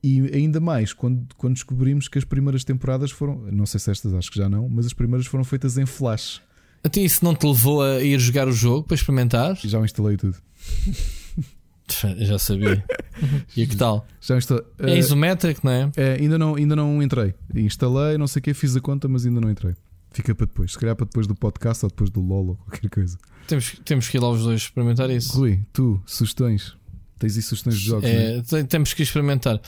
E 0.01 0.21
ainda 0.33 0.61
mais 0.61 0.93
quando, 0.93 1.35
quando 1.35 1.55
descobrimos 1.55 2.07
que 2.07 2.17
as 2.17 2.23
primeiras 2.23 2.63
temporadas 2.63 3.11
foram. 3.11 3.41
Não 3.51 3.65
sei 3.65 3.77
se 3.81 3.91
estas, 3.91 4.13
acho 4.13 4.31
que 4.31 4.37
já 4.37 4.47
não, 4.47 4.69
mas 4.69 4.85
as 4.85 4.93
primeiras 4.93 5.27
foram 5.27 5.43
feitas 5.43 5.77
em 5.77 5.85
flash. 5.85 6.41
Até 6.83 7.01
isso 7.01 7.23
não 7.23 7.35
te 7.35 7.45
levou 7.45 7.81
a 7.81 8.01
ir 8.01 8.19
jogar 8.19 8.47
o 8.47 8.51
jogo 8.51 8.87
para 8.87 8.95
experimentar? 8.95 9.55
Já 9.63 9.79
o 9.79 9.85
instalei 9.85 10.17
tudo. 10.17 10.37
Já 12.17 12.37
sabia. 12.37 12.83
e 13.55 13.65
que 13.65 13.75
tal? 13.75 14.05
Já 14.21 14.37
instal... 14.37 14.61
É 14.77 14.85
uh, 14.85 14.97
isométrico, 14.97 15.61
não 15.63 15.71
é? 15.71 15.91
é? 15.95 16.13
ainda, 16.19 16.37
não, 16.37 16.55
ainda 16.55 16.75
não 16.75 17.01
entrei. 17.01 17.33
Instalei, 17.55 18.17
não 18.17 18.27
sei 18.27 18.39
o 18.41 18.43
que, 18.43 18.53
fiz 18.53 18.75
a 18.75 18.81
conta, 18.81 19.07
mas 19.07 19.25
ainda 19.25 19.39
não 19.39 19.49
entrei. 19.49 19.73
Fica 20.11 20.35
para 20.35 20.45
depois. 20.45 20.71
Se 20.71 20.79
calhar 20.79 20.95
para 20.95 21.05
depois 21.05 21.27
do 21.27 21.35
podcast 21.35 21.85
ou 21.85 21.89
depois 21.89 22.09
do 22.09 22.21
LOL 22.21 22.49
ou 22.49 22.55
qualquer 22.55 22.89
coisa. 22.89 23.17
Temos, 23.47 23.79
temos 23.85 24.09
que 24.09 24.17
ir 24.17 24.19
lá 24.19 24.29
os 24.29 24.43
dois 24.43 24.61
experimentar 24.61 25.09
isso. 25.09 25.37
Rui, 25.37 25.61
tu, 25.71 26.01
sugestões. 26.05 26.75
Tens 27.17 27.35
aí 27.35 27.41
sugestões 27.41 27.77
de 27.77 27.85
jogos? 27.85 28.05
É, 28.09 28.37
é? 28.37 28.63
temos 28.63 28.93
que 28.93 29.03
experimentar. 29.03 29.61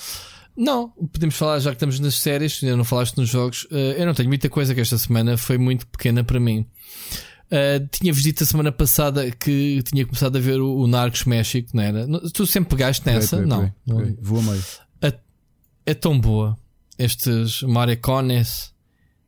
Não, 0.59 0.89
podemos 0.89 1.37
falar 1.37 1.57
já 1.59 1.69
que 1.69 1.77
estamos 1.77 2.01
nas 2.01 2.15
séries, 2.15 2.61
ainda 2.61 2.75
não 2.75 2.83
falaste 2.83 3.15
nos 3.15 3.29
jogos. 3.29 3.63
Uh, 3.71 3.95
eu 3.97 4.05
não 4.05 4.13
tenho 4.13 4.27
muita 4.27 4.49
coisa 4.49 4.75
que 4.75 4.81
esta 4.81 4.97
semana 4.97 5.37
foi 5.37 5.57
muito 5.57 5.87
pequena 5.87 6.21
para 6.21 6.37
mim. 6.37 6.65
Uh, 7.45 7.87
Tinha-vos 7.89 8.21
dito 8.21 8.43
a 8.43 8.45
semana 8.45 8.69
passada 8.69 9.31
que 9.31 9.81
tinha 9.83 10.05
começado 10.05 10.35
a 10.35 10.41
ver 10.41 10.59
o, 10.59 10.75
o 10.75 10.85
Narcos 10.85 11.23
México, 11.23 11.69
não 11.73 11.81
era? 11.81 12.05
Tu 12.33 12.45
sempre 12.45 12.71
pegaste 12.71 13.05
nessa? 13.05 13.37
Peraí, 13.37 13.49
peraí, 13.49 13.71
não. 13.87 13.97
Peraí, 13.97 14.17
Vou 14.21 14.39
a 14.39 14.43
meio. 14.43 14.63
É, 15.01 15.13
é, 15.85 15.93
tão 15.93 16.19
boa. 16.19 16.57
Estes 16.97 17.61
maricones, 17.63 18.73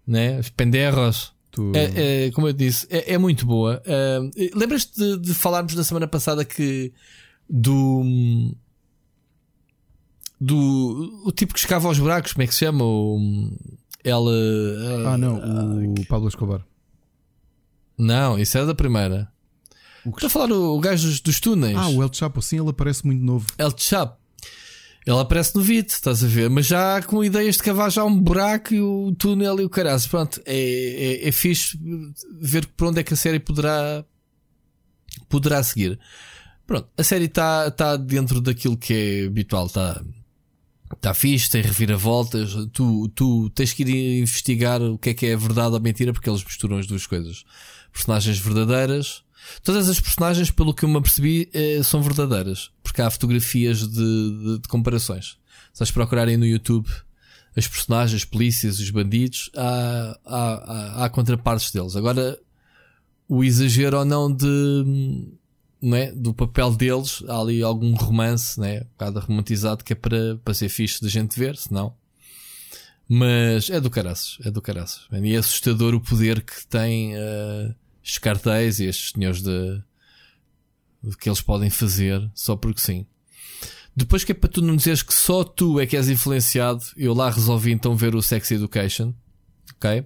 né? 0.05 0.37
Os 0.37 0.49
penderros. 0.49 1.31
Tu... 1.49 1.71
É, 1.73 2.25
é, 2.25 2.31
como 2.31 2.47
eu 2.49 2.53
disse, 2.53 2.85
é, 2.89 3.13
é 3.13 3.17
muito 3.17 3.45
boa. 3.45 3.81
Uh, 3.85 4.29
Lembras-te 4.53 4.99
de, 4.99 5.17
de 5.17 5.33
falarmos 5.33 5.75
na 5.75 5.83
semana 5.85 6.07
passada 6.09 6.43
que 6.43 6.91
do 7.49 8.03
do 10.41 11.21
o 11.23 11.31
tipo 11.31 11.53
que 11.53 11.59
escava 11.59 11.87
aos 11.87 11.99
buracos, 11.99 12.33
como 12.33 12.41
é 12.41 12.47
que 12.47 12.53
se 12.53 12.65
chama? 12.65 12.83
O, 12.83 13.51
ela. 14.03 14.31
Ah, 15.07 15.17
não, 15.17 15.35
o 15.35 15.93
uh, 15.93 16.05
Pablo 16.07 16.27
Escobar. 16.27 16.65
Não, 17.95 18.39
isso 18.39 18.57
era 18.57 18.65
da 18.65 18.73
primeira. 18.73 19.31
O 20.03 20.11
que... 20.11 20.25
Estou 20.25 20.27
a 20.27 20.29
falar 20.31 20.51
o, 20.51 20.75
o 20.75 20.79
gajo 20.79 21.07
dos, 21.07 21.21
dos, 21.21 21.39
túneis. 21.39 21.77
Ah, 21.77 21.89
o 21.89 22.01
El 22.01 22.11
Chapo, 22.11 22.41
sim, 22.41 22.59
ele 22.59 22.71
aparece 22.71 23.05
muito 23.05 23.23
novo. 23.23 23.45
El 23.55 23.71
Chapo. 23.77 24.19
Ele 25.05 25.19
aparece 25.19 25.55
no 25.55 25.61
vídeo, 25.61 25.89
estás 25.89 26.23
a 26.23 26.27
ver? 26.27 26.49
Mas 26.49 26.65
já 26.65 27.01
com 27.03 27.23
ideias 27.23 27.55
de 27.55 27.63
cavar 27.63 27.91
já 27.91 28.03
um 28.03 28.19
buraco 28.19 28.73
e 28.73 28.81
o 28.81 29.13
túnel 29.17 29.59
e 29.59 29.65
o 29.65 29.69
caralho. 29.69 30.01
Pronto, 30.09 30.41
é, 30.45 31.21
é, 31.23 31.27
é 31.27 31.31
fixe 31.31 31.79
ver 32.39 32.65
por 32.65 32.87
onde 32.87 32.99
é 32.99 33.03
que 33.03 33.13
a 33.13 33.17
série 33.17 33.39
poderá, 33.39 34.03
poderá 35.29 35.61
seguir. 35.61 35.99
Pronto, 36.65 36.87
a 36.97 37.03
série 37.03 37.25
está 37.25 37.69
tá 37.69 37.95
dentro 37.95 38.41
daquilo 38.41 38.77
que 38.77 38.93
é 38.93 39.25
habitual, 39.27 39.67
está 39.67 40.03
Está 40.93 41.13
fixe, 41.13 41.49
tem 41.49 41.61
reviravoltas. 41.61 42.53
Tu, 42.73 43.07
tu 43.09 43.49
tens 43.51 43.73
que 43.73 43.83
ir 43.83 44.21
investigar 44.21 44.81
o 44.81 44.97
que 44.97 45.09
é 45.11 45.13
que 45.13 45.25
é 45.25 45.35
verdade 45.35 45.73
ou 45.73 45.79
mentira, 45.79 46.13
porque 46.13 46.29
eles 46.29 46.43
misturam 46.43 46.77
as 46.77 46.87
duas 46.87 47.05
coisas. 47.05 47.43
Personagens 47.91 48.39
verdadeiras. 48.39 49.23
Todas 49.63 49.89
as 49.89 49.99
personagens, 49.99 50.51
pelo 50.51 50.73
que 50.73 50.85
eu 50.85 50.89
me 50.89 50.97
apercebi, 50.97 51.49
eh, 51.53 51.81
são 51.83 52.01
verdadeiras. 52.01 52.71
Porque 52.83 53.01
há 53.01 53.09
fotografias 53.09 53.87
de, 53.87 53.95
de, 53.95 54.59
de 54.59 54.67
comparações. 54.67 55.37
Se 55.73 55.79
vocês 55.79 55.91
procurarem 55.91 56.37
no 56.37 56.45
YouTube 56.45 56.87
as 57.55 57.67
personagens, 57.67 58.23
polícias, 58.23 58.79
os 58.79 58.89
bandidos, 58.89 59.49
há, 59.55 60.17
há, 60.25 60.53
há, 60.53 61.05
há 61.05 61.09
contrapartes 61.09 61.71
deles. 61.71 61.95
Agora, 61.95 62.37
o 63.27 63.43
exagero 63.43 63.97
ou 63.97 64.05
não 64.05 64.33
de 64.33 64.45
não 65.81 65.97
é? 65.97 66.11
do 66.11 66.33
papel 66.33 66.71
deles, 66.75 67.23
há 67.27 67.39
ali 67.39 67.63
algum 67.63 67.93
romance, 67.95 68.59
né? 68.59 68.81
um 68.81 68.89
bocado 68.91 69.19
romantizado 69.19 69.83
que 69.83 69.93
é 69.93 69.95
para, 69.95 70.37
para 70.43 70.53
ser 70.53 70.69
fixe 70.69 71.01
de 71.01 71.09
gente 71.09 71.37
ver, 71.39 71.57
senão. 71.57 71.95
Mas 73.09 73.69
é 73.69 73.79
do 73.81 73.89
caraças, 73.89 74.37
é 74.45 74.51
do 74.51 74.61
caraças. 74.61 75.07
E 75.11 75.35
é 75.35 75.37
assustador 75.37 75.93
o 75.93 75.99
poder 75.99 76.41
que 76.41 76.65
têm 76.67 77.15
uh, 77.15 77.75
estes 78.01 78.19
cartéis 78.19 78.79
e 78.79 78.85
estes 78.85 79.11
senhores 79.11 79.41
de, 79.41 79.83
de 81.03 81.17
que 81.17 81.27
eles 81.27 81.41
podem 81.41 81.69
fazer 81.69 82.29
só 82.33 82.55
porque 82.55 82.79
sim. 82.79 83.05
Depois 83.93 84.23
que 84.23 84.31
é 84.31 84.35
para 84.35 84.49
tu 84.49 84.61
não 84.61 84.77
dizeres 84.77 85.03
que 85.03 85.13
só 85.13 85.43
tu 85.43 85.79
é 85.79 85.85
que 85.85 85.97
és 85.97 86.07
influenciado, 86.07 86.81
eu 86.95 87.13
lá 87.13 87.29
resolvi 87.29 87.71
então 87.71 87.97
ver 87.97 88.15
o 88.15 88.21
Sex 88.21 88.51
Education, 88.51 89.13
ok? 89.75 90.05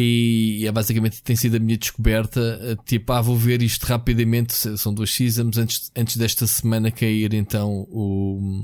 E 0.00 0.64
é 0.64 0.70
basicamente 0.70 1.20
tem 1.24 1.34
sido 1.34 1.56
a 1.56 1.58
minha 1.58 1.76
descoberta. 1.76 2.40
Eh, 2.62 2.76
tipo, 2.86 3.12
ah, 3.12 3.20
vou 3.20 3.36
ver 3.36 3.60
isto 3.62 3.84
rapidamente. 3.84 4.54
São 4.78 4.94
dois 4.94 5.12
seasons 5.12 5.58
antes, 5.58 5.90
antes 5.96 6.16
desta 6.16 6.46
semana 6.46 6.92
cair 6.92 7.34
então 7.34 7.84
o. 7.90 8.62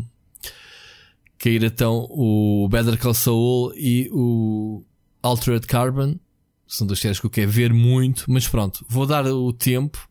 cair 1.36 1.64
então 1.64 2.06
o 2.08 2.68
Better 2.70 2.96
Call 2.96 3.14
Saul 3.14 3.72
e 3.74 4.08
o 4.12 4.84
Altered 5.24 5.66
Carbon. 5.66 6.14
São 6.68 6.86
duas 6.86 7.00
séries 7.00 7.18
que 7.18 7.26
eu 7.26 7.30
quero 7.30 7.50
ver 7.50 7.72
muito, 7.72 8.26
mas 8.28 8.46
pronto, 8.46 8.86
vou 8.88 9.04
dar 9.04 9.26
o 9.26 9.52
tempo 9.52 10.08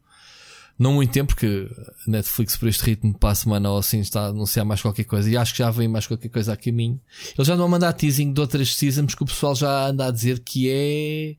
não 0.77 0.93
muito 0.93 1.11
tempo, 1.11 1.33
porque 1.33 1.69
Netflix 2.07 2.57
por 2.57 2.67
este 2.67 2.83
ritmo 2.83 3.17
para 3.17 3.29
a 3.29 3.35
semana 3.35 3.69
ou 3.69 3.77
assim 3.77 3.99
está 3.99 4.25
a 4.25 4.27
anunciar 4.27 4.65
mais 4.65 4.81
qualquer 4.81 5.03
coisa 5.03 5.29
e 5.29 5.37
acho 5.37 5.53
que 5.53 5.59
já 5.59 5.69
vem 5.69 5.87
mais 5.87 6.07
qualquer 6.07 6.29
coisa 6.29 6.53
a 6.53 6.57
caminho. 6.57 6.99
Eles 7.37 7.47
já 7.47 7.53
a 7.53 7.67
mandar 7.67 7.93
teasing 7.93 8.33
de 8.33 8.41
outras 8.41 8.75
seasons 8.75 9.15
que 9.15 9.23
o 9.23 9.25
pessoal 9.25 9.55
já 9.55 9.87
anda 9.87 10.07
a 10.07 10.11
dizer 10.11 10.39
que 10.39 10.69
é 10.69 11.35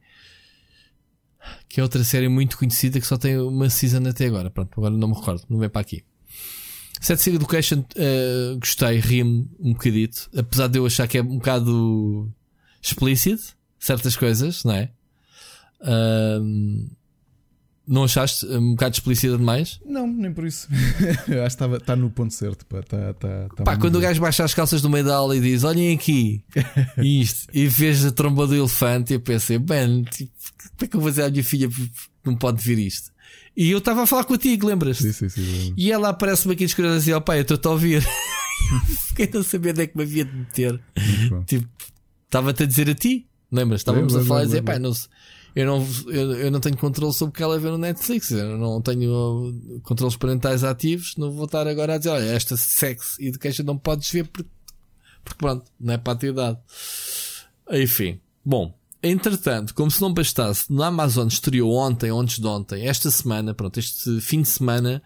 que 1.68 1.80
é 1.80 1.82
outra 1.82 2.02
série 2.04 2.28
muito 2.28 2.56
conhecida 2.56 3.00
que 3.00 3.06
só 3.06 3.18
tem 3.18 3.38
uma 3.38 3.68
season 3.68 4.08
até 4.08 4.26
agora. 4.26 4.50
Pronto, 4.50 4.72
agora 4.78 4.96
não 4.96 5.08
me 5.08 5.14
recordo, 5.14 5.44
não 5.48 5.58
vem 5.58 5.68
para 5.68 5.80
aqui. 5.80 6.04
Sex 7.00 7.26
Education 7.26 7.80
uh, 7.80 8.58
gostei, 8.58 8.98
ri-me 8.98 9.46
um 9.60 9.72
bocadito, 9.74 10.30
apesar 10.34 10.68
de 10.68 10.78
eu 10.78 10.86
achar 10.86 11.06
que 11.06 11.18
é 11.18 11.22
um 11.22 11.36
bocado 11.36 12.32
explícito 12.80 13.54
certas 13.78 14.16
coisas, 14.16 14.64
não 14.64 14.72
é? 14.72 14.90
Não 17.86 18.04
achaste 18.04 18.46
um 18.46 18.70
bocado 18.70 18.94
explícita 18.94 19.36
demais? 19.36 19.78
Não, 19.84 20.06
nem 20.06 20.32
por 20.32 20.46
isso. 20.46 20.68
Acho 21.44 21.56
que 21.56 21.64
está 21.76 21.94
no 21.94 22.10
ponto 22.10 22.32
certo. 22.32 22.64
Pá, 22.66 22.82
tá, 22.82 23.12
tá, 23.14 23.48
tá 23.54 23.64
pá 23.64 23.76
quando 23.76 23.96
o 23.96 24.00
gajo 24.00 24.20
baixa 24.20 24.42
as 24.44 24.54
calças 24.54 24.80
do 24.80 24.88
meio 24.88 25.04
da 25.04 25.16
aula 25.16 25.36
e 25.36 25.40
diz: 25.40 25.64
Olhem 25.64 25.94
aqui, 25.94 26.42
isto, 26.98 27.46
e 27.52 27.70
fez 27.70 28.04
a 28.04 28.10
tromba 28.10 28.46
do 28.46 28.54
elefante, 28.54 29.12
eu 29.12 29.20
pensei: 29.20 29.58
Bem, 29.58 30.02
tipo, 30.04 30.32
como 30.58 30.84
é 30.84 30.86
que 30.86 30.96
eu 30.96 31.00
vou 31.00 31.10
dizer 31.10 31.24
à 31.24 31.30
minha 31.30 31.44
filha 31.44 31.68
não 32.24 32.34
pode 32.34 32.62
ver 32.62 32.78
isto? 32.78 33.12
E 33.56 33.70
eu 33.70 33.78
estava 33.78 34.02
a 34.02 34.06
falar 34.06 34.24
contigo, 34.24 34.66
lembras? 34.66 34.98
Sim, 34.98 35.12
sim, 35.12 35.28
sim. 35.28 35.74
E 35.76 35.92
ela 35.92 36.08
aparece-me 36.08 36.54
aqui 36.54 36.64
descurada 36.64 36.96
assim: 36.96 37.12
Ó 37.12 37.18
oh, 37.18 37.20
pai, 37.20 37.38
eu 37.38 37.42
estou 37.42 37.70
a 37.70 37.72
ouvir. 37.74 38.02
Fiquei 39.08 39.28
a 39.38 39.44
saber 39.44 39.70
onde 39.70 39.82
é 39.82 39.86
que 39.86 39.96
me 39.96 40.04
havia 40.04 40.24
de 40.24 40.34
meter. 40.34 40.80
Tipo, 41.46 41.68
estava-te 42.24 42.62
a 42.62 42.66
dizer 42.66 42.88
a 42.88 42.94
ti, 42.94 43.28
lembras? 43.52 43.82
Estávamos 43.82 44.16
a 44.16 44.24
falar 44.24 44.44
e 44.44 44.46
dizer: 44.46 44.62
Pai, 44.62 44.78
não 44.78 44.94
sei 44.94 45.08
eu 45.54 45.66
não, 45.66 45.86
eu, 46.08 46.32
eu 46.32 46.50
não 46.50 46.58
tenho 46.58 46.76
controle 46.76 47.12
sobre 47.12 47.30
o 47.30 47.32
que 47.36 47.42
ela 47.42 47.58
vê 47.58 47.70
no 47.70 47.78
Netflix. 47.78 48.32
Eu 48.32 48.58
não 48.58 48.82
tenho 48.82 49.12
uh, 49.12 49.80
controles 49.82 50.16
parentais 50.16 50.64
ativos. 50.64 51.14
Não 51.16 51.30
vou 51.30 51.44
estar 51.44 51.66
agora 51.68 51.94
a 51.94 51.98
dizer, 51.98 52.10
olha, 52.10 52.24
esta 52.24 52.56
sex 52.56 53.18
education 53.20 53.62
não 53.62 53.78
podes 53.78 54.10
ver 54.10 54.26
porque, 54.26 54.50
porque 55.22 55.38
pronto, 55.38 55.64
não 55.78 55.94
é 55.94 55.98
para 55.98 56.14
a 56.14 56.16
tua 56.16 56.28
idade. 56.28 56.58
Enfim, 57.70 58.20
bom. 58.44 58.76
Entretanto, 59.00 59.74
como 59.74 59.90
se 59.90 60.00
não 60.00 60.12
bastasse, 60.12 60.72
na 60.72 60.86
Amazon 60.86 61.28
estreou 61.28 61.72
ontem, 61.74 62.10
antes 62.10 62.38
de 62.38 62.46
ontem, 62.46 62.86
esta 62.86 63.10
semana, 63.10 63.52
pronto, 63.52 63.78
este 63.78 64.18
fim 64.20 64.40
de 64.40 64.48
semana, 64.48 65.02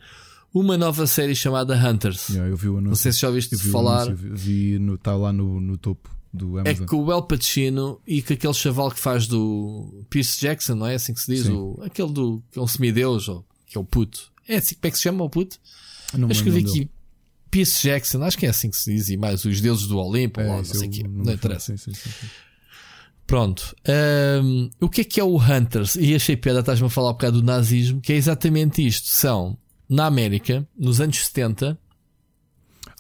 uma 0.55 0.79
nova 0.79 1.07
série 1.07 1.35
chamada 1.35 1.75
Hunters. 1.75 2.29
Yeah, 2.31 2.49
eu 2.49 2.57
vi 2.57 2.69
o 2.69 2.81
Não 2.81 2.95
sei 2.95 3.13
se 3.13 3.21
já 3.21 3.29
ouviste 3.29 3.57
falar. 3.59 4.15
Vi, 4.15 4.31
vi 4.31 4.79
no, 4.79 4.95
está 4.95 5.17
lá 5.17 5.33
no, 5.33 5.61
no 5.61 5.77
topo 5.77 6.09
do 6.33 6.59
Amazon. 6.59 6.85
É 6.85 6.87
com 6.87 7.05
o 7.05 7.13
El 7.13 7.23
Pacino 7.23 8.01
e 8.07 8.23
com 8.23 8.33
aquele 8.33 8.55
chaval 8.55 8.91
que 8.91 8.99
faz 9.01 9.27
do 9.27 10.05
Pierce 10.11 10.41
Jackson, 10.41 10.75
não 10.75 10.87
é 10.87 10.95
assim 10.95 11.15
que 11.15 11.21
se 11.21 11.35
diz? 11.35 11.49
O, 11.49 11.81
aquele 11.83 12.13
do 12.13 12.43
que 12.51 12.59
é 12.59 12.63
um 12.63 12.67
semideus, 12.67 13.29
ou, 13.29 13.45
que 13.67 13.77
é 13.77 13.81
o 13.81 13.85
puto. 13.85 14.33
É 14.47 14.57
assim 14.57 14.75
como 14.75 14.87
é 14.87 14.91
que 14.91 14.97
se 14.97 15.03
chama 15.03 15.25
o 15.25 15.31
puto? 15.31 15.59
Não 16.15 16.29
eu 16.29 16.33
escrevi 16.33 16.61
aqui 16.61 16.73
dele. 16.73 16.91
Pierce 17.51 17.83
Jackson, 17.83 18.23
acho 18.23 18.37
que 18.37 18.47
é 18.47 18.51
assim 18.51 18.71
que 18.71 18.77
se 18.77 18.93
diz, 18.93 19.09
e 19.09 19.17
mais 19.17 19.45
os 19.45 19.61
deuses 19.61 19.87
do 19.87 19.99
Olimpo, 19.99 20.41
é, 20.41 20.45
lá, 20.45 20.57
não 20.57 20.65
sei 20.65 20.89
o 20.89 20.91
que, 20.91 21.03
não, 21.03 21.25
não 21.25 21.33
interessa. 21.33 21.77
Sim, 21.77 21.93
sim, 21.93 21.95
sim, 21.95 22.27
Pronto. 23.27 23.77
Um, 24.43 24.71
o 24.81 24.89
que 24.89 25.03
é 25.03 25.05
que 25.05 25.21
é 25.21 25.25
o 25.25 25.37
Hunters? 25.37 25.97
E 25.97 26.15
achei 26.15 26.35
piada, 26.37 26.61
estás-me 26.61 26.87
a 26.87 26.91
falar 26.91 27.11
um 27.11 27.13
bocado 27.13 27.41
do 27.41 27.47
nazismo, 27.47 28.01
que 28.01 28.13
é 28.13 28.17
exatamente 28.17 28.87
isto. 28.87 29.09
São, 29.09 29.57
na 29.89 30.07
América, 30.07 30.67
nos 30.79 30.99
anos 31.01 31.19
70, 31.27 31.79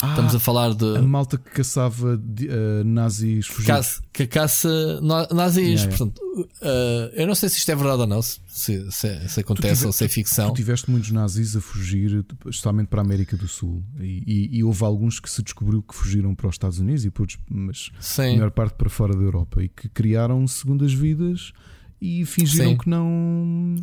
ah, 0.00 0.10
Estamos 0.10 0.34
a 0.34 0.38
falar 0.38 0.74
de. 0.74 0.96
A 0.96 1.02
malta 1.02 1.36
que 1.36 1.50
caçava 1.50 2.14
uh, 2.14 2.84
nazis 2.84 3.48
fugidos. 3.48 3.66
Caça, 3.66 4.02
que 4.12 4.26
caça 4.28 5.00
nazis. 5.34 5.80
Yeah. 5.80 5.88
Portanto, 5.88 6.22
uh, 6.22 7.14
eu 7.14 7.26
não 7.26 7.34
sei 7.34 7.48
se 7.48 7.58
isto 7.58 7.72
é 7.72 7.74
verdade 7.74 8.02
ou 8.02 8.06
não, 8.06 8.22
se, 8.22 8.40
se, 8.48 9.28
se 9.28 9.40
acontece 9.40 9.74
tive, 9.74 9.86
ou 9.86 9.92
se 9.92 10.04
é 10.04 10.08
ficção. 10.08 10.50
Tu 10.50 10.56
tiveste 10.56 10.88
muitos 10.88 11.10
nazis 11.10 11.56
a 11.56 11.60
fugir, 11.60 12.24
especialmente 12.46 12.86
para 12.86 13.00
a 13.00 13.04
América 13.04 13.36
do 13.36 13.48
Sul. 13.48 13.82
E, 13.98 14.22
e, 14.24 14.58
e, 14.58 14.64
houve 14.64 14.84
alguns 14.84 15.18
que 15.18 15.28
se 15.28 15.42
descobriu 15.42 15.82
que 15.82 15.94
fugiram 15.94 16.32
para 16.32 16.46
os 16.46 16.54
Estados 16.54 16.78
Unidos, 16.78 17.04
e 17.04 17.08
outros, 17.08 17.36
mas 17.50 17.90
Sim. 17.98 18.34
a 18.34 18.36
maior 18.36 18.50
parte 18.52 18.74
para 18.74 18.88
fora 18.88 19.16
da 19.16 19.22
Europa. 19.22 19.64
E 19.64 19.68
que 19.68 19.88
criaram 19.88 20.46
segundas 20.46 20.92
vidas 20.92 21.52
e 22.00 22.24
fingiram 22.24 22.70
sim. 22.70 22.78
que 22.78 22.88
não. 22.88 23.74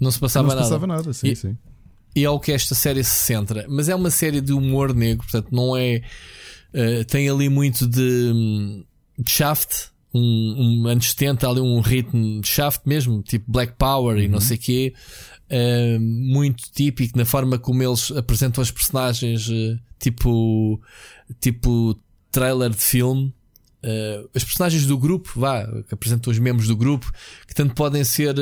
Não 0.00 0.10
se 0.10 0.18
passava, 0.18 0.48
não 0.48 0.56
se 0.56 0.58
passava 0.58 0.86
nada. 0.88 1.02
nada. 1.02 1.12
Sim, 1.12 1.28
e, 1.28 1.36
sim 1.36 1.56
e 2.16 2.24
é 2.24 2.30
o 2.30 2.40
que 2.40 2.50
esta 2.50 2.74
série 2.74 3.04
se 3.04 3.10
centra. 3.10 3.66
Mas 3.68 3.90
é 3.90 3.94
uma 3.94 4.10
série 4.10 4.40
de 4.40 4.54
humor 4.54 4.94
negro, 4.94 5.22
portanto, 5.30 5.48
não 5.52 5.76
é. 5.76 6.00
Uh, 6.72 7.04
tem 7.04 7.28
ali 7.28 7.50
muito 7.50 7.86
de, 7.86 8.82
de 9.18 9.30
shaft. 9.30 9.90
Um, 10.14 10.82
um, 10.82 10.86
anos 10.86 11.10
70, 11.10 11.46
ali 11.46 11.60
um 11.60 11.80
ritmo 11.80 12.40
de 12.40 12.48
shaft 12.48 12.80
mesmo, 12.86 13.22
tipo 13.22 13.52
Black 13.52 13.74
Power 13.76 14.16
uhum. 14.16 14.22
e 14.22 14.28
não 14.28 14.36
uhum. 14.36 14.40
sei 14.40 14.56
o 14.56 14.60
quê. 14.60 14.94
Uh, 15.50 16.00
muito 16.00 16.64
típico 16.72 17.18
na 17.18 17.26
forma 17.26 17.58
como 17.58 17.82
eles 17.82 18.10
apresentam 18.12 18.62
os 18.62 18.70
personagens, 18.70 19.46
uh, 19.48 19.78
tipo, 19.98 20.80
tipo 21.38 22.00
trailer 22.30 22.70
de 22.70 22.78
filme. 22.78 23.34
Uh, 23.84 24.26
os 24.34 24.42
personagens 24.42 24.86
do 24.86 24.96
grupo, 24.96 25.32
vá, 25.36 25.66
que 25.86 25.92
apresentam 25.92 26.30
os 26.30 26.38
membros 26.38 26.66
do 26.66 26.76
grupo, 26.76 27.12
que 27.46 27.54
tanto 27.54 27.74
podem 27.74 28.02
ser, 28.04 28.34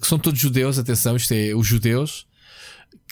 que 0.00 0.06
são 0.06 0.16
todos 0.16 0.38
judeus, 0.38 0.78
atenção, 0.78 1.16
isto 1.16 1.34
é, 1.34 1.56
os 1.56 1.66
judeus, 1.66 2.29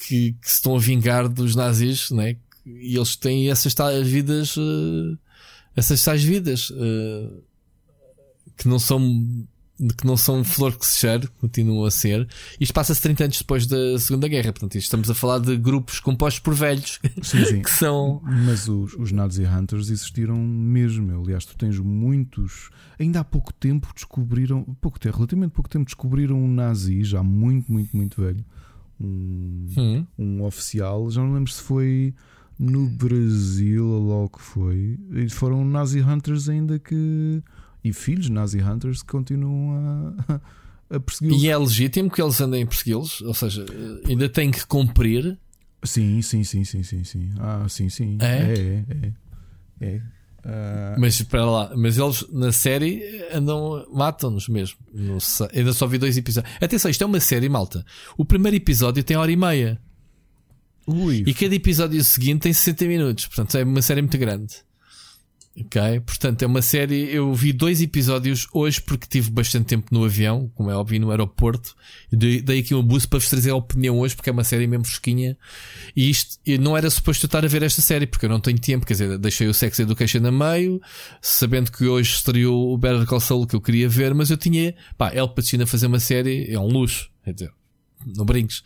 que, 0.09 0.33
que, 0.33 0.51
se 0.51 0.55
estão 0.57 0.75
a 0.75 0.79
vingar 0.79 1.29
dos 1.29 1.55
nazis, 1.55 2.11
né? 2.11 2.37
E 2.65 2.97
eles 2.97 3.17
têm 3.17 3.51
essas 3.51 3.75
vidas 4.05 4.57
uh, 4.57 5.19
essas 5.77 6.03
tais 6.03 6.23
vidas 6.23 6.71
uh, 6.71 7.43
que 8.57 8.67
não 8.67 8.79
são 8.79 9.47
que 9.97 10.05
não 10.05 10.17
são 10.17 10.43
flor 10.43 10.77
que 10.77 10.85
se 10.85 10.95
cheire, 10.95 11.29
continuam 11.41 11.85
a 11.85 11.91
ser. 11.93 12.27
Isto 12.59 12.75
passa-se 12.75 13.01
30 13.01 13.25
anos 13.25 13.39
depois 13.39 13.65
da 13.65 13.97
Segunda 14.01 14.27
Guerra, 14.27 14.53
portanto, 14.53 14.77
estamos 14.77 15.09
a 15.09 15.15
falar 15.15 15.39
de 15.39 15.57
grupos 15.57 16.01
compostos 16.01 16.41
por 16.41 16.53
velhos 16.53 16.99
sim, 17.23 17.45
sim. 17.45 17.63
que 17.63 17.71
são. 17.71 18.21
Mas 18.25 18.67
os, 18.67 18.95
os 18.95 19.13
Nazi 19.13 19.45
Hunters 19.45 19.89
existiram 19.89 20.37
mesmo. 20.37 21.23
Aliás, 21.23 21.45
tu 21.45 21.57
tens 21.57 21.79
muitos. 21.79 22.71
Ainda 22.99 23.21
há 23.21 23.25
pouco 23.25 23.53
tempo 23.53 23.89
descobriram, 23.95 24.65
pouco 24.81 24.99
tempo, 24.99 25.17
relativamente 25.17 25.53
pouco 25.53 25.71
tempo, 25.71 25.85
descobriram 25.85 26.37
um 26.37 26.49
nazi, 26.49 27.05
já 27.05 27.23
muito, 27.23 27.71
muito, 27.71 27.97
muito 27.97 28.21
velho, 28.21 28.45
um, 29.01 29.67
hum. 29.77 30.07
um 30.19 30.43
oficial. 30.43 31.11
Já 31.11 31.23
não 31.23 31.35
lembro 31.35 31.53
se 31.53 31.63
foi 31.63 32.15
no 32.59 32.87
Brasil 32.89 33.87
ou 33.87 34.03
logo 34.03 34.39
que 34.39 34.43
foi. 34.43 34.99
E 35.13 35.29
foram 35.29 35.65
Nazi 35.65 36.01
Hunters 36.01 36.49
ainda 36.49 36.79
que 36.79 37.43
e 37.85 37.93
filhos 37.93 38.29
Nazi 38.29 38.61
Hunters 38.61 39.03
que 39.03 39.13
continuam 39.13 40.15
a, 40.29 40.41
a 40.97 41.01
persegui-los. 41.01 41.43
E 41.43 41.49
é 41.49 41.57
legítimo 41.57 42.11
que 42.11 42.21
eles 42.21 42.41
andem 42.41 42.65
a 42.65 42.67
persegui-los? 42.67 43.21
Ou 43.23 43.35
seja, 43.35 43.65
ainda 44.07 44.29
têm 44.29 44.51
que 44.51 44.67
cumprir? 44.67 45.39
Sim, 45.85 46.21
sim, 46.23 46.43
sim, 46.43 46.65
sim, 46.65 46.83
sim, 46.83 47.05
sim. 47.05 47.31
Ah, 47.39 47.67
sim, 47.69 47.89
sim. 47.89 48.19
É, 48.21 48.27
é, 48.27 48.85
é. 49.81 49.95
é. 49.95 50.03
Uh... 50.49 50.99
Mas 50.99 51.15
espera 51.15 51.45
lá, 51.45 51.73
mas 51.77 51.99
eles 51.99 52.25
na 52.33 52.51
série 52.51 53.23
andam, 53.33 53.87
matam-nos 53.93 54.49
mesmo. 54.49 54.79
ainda 55.55 55.73
só 55.75 55.87
vi 55.87 55.99
dois 55.99 56.17
episódios. 56.17 56.55
Atenção, 56.59 56.91
isto 56.91 57.05
é 57.05 57.07
uma 57.07 57.21
série, 57.21 57.51
malta. 57.51 57.85
O 58.17 58.25
primeiro 58.25 58.57
episódio 58.57 59.05
tem 59.05 59.17
hora 59.17 59.31
e 59.31 59.37
meia. 59.37 59.79
Ui. 60.87 61.23
E 61.27 61.35
cada 61.35 61.55
episódio 61.55 62.03
seguinte 62.03 62.41
tem 62.41 62.53
60 62.53 62.85
minutos. 62.87 63.27
Portanto, 63.27 63.59
é 63.59 63.63
uma 63.63 63.83
série 63.83 64.01
muito 64.01 64.17
grande. 64.17 64.55
Ok? 65.61 66.01
Portanto, 66.01 66.43
é 66.43 66.47
uma 66.47 66.63
série. 66.63 67.13
Eu 67.13 67.35
vi 67.35 67.53
dois 67.53 67.83
episódios 67.83 68.47
hoje 68.53 68.81
porque 68.81 69.07
tive 69.09 69.31
bastante 69.31 69.67
tempo 69.67 69.89
no 69.91 70.05
avião, 70.05 70.51
como 70.55 70.71
é 70.71 70.75
óbvio, 70.75 71.01
no 71.01 71.11
aeroporto. 71.11 71.75
Dei, 72.13 72.61
aqui 72.61 72.75
um 72.75 72.83
boost 72.83 73.09
para 73.09 73.19
vos 73.19 73.29
trazer 73.29 73.51
a 73.51 73.57
opinião 73.57 73.99
hoje, 73.99 74.15
porque 74.15 74.31
é 74.31 74.33
uma 74.33 74.45
série 74.45 74.67
mesmo 74.67 74.85
fresquinha. 74.85 75.37
E 75.97 76.11
isto, 76.11 76.39
não 76.61 76.77
era 76.77 76.89
suposto 76.89 77.25
eu 77.25 77.29
estar 77.29 77.45
a 77.45 77.49
ver 77.49 77.63
esta 77.63 77.83
série, 77.83 78.07
porque 78.07 78.27
eu 78.27 78.31
não 78.31 78.41
tenho 78.41 78.59
tempo. 78.59 78.87
Quer 78.87 78.95
dizer, 78.95 79.19
deixei 79.19 79.49
o 79.49 79.55
Sex 79.55 79.81
Education 79.81 80.25
a 80.27 80.31
meio, 80.31 80.81
sabendo 81.21 81.73
que 81.73 81.85
hoje 81.85 82.11
estreou 82.11 82.73
o 82.73 82.79
Better 82.79 83.05
Call 83.07 83.21
Saul 83.21 83.47
que 83.47 83.57
eu 83.57 83.61
queria 83.61 83.89
ver, 83.89 84.15
mas 84.15 84.31
eu 84.31 84.37
tinha. 84.37 84.75
Pá, 84.97 85.13
El 85.13 85.29
Pacino 85.29 85.65
a 85.65 85.67
fazer 85.67 85.87
uma 85.87 86.01
série 86.01 86.47
é 86.49 86.59
um 86.59 86.69
luxo. 86.69 87.11
Quer 87.25 87.33
dizer, 87.33 87.53
não 88.07 88.25
brinques. 88.25 88.59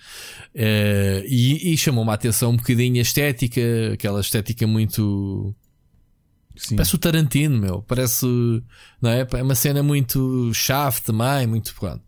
Uh, 0.54 1.24
e, 1.26 1.72
e 1.72 1.76
chamou-me 1.78 2.10
a 2.10 2.14
atenção 2.14 2.50
um 2.50 2.56
bocadinho 2.56 2.98
a 2.98 3.02
estética, 3.02 3.60
aquela 3.94 4.20
estética 4.20 4.66
muito 4.66 5.54
Sim. 6.56 6.76
Parece 6.76 6.94
o 6.94 6.98
Tarantino, 6.98 7.58
meu. 7.58 7.82
Parece. 7.82 8.26
Não 9.00 9.10
é? 9.10 9.26
É 9.32 9.42
uma 9.42 9.54
cena 9.54 9.82
muito 9.82 10.52
chave 10.52 11.00
também, 11.02 11.46
muito. 11.46 11.74
Pronto. 11.74 12.02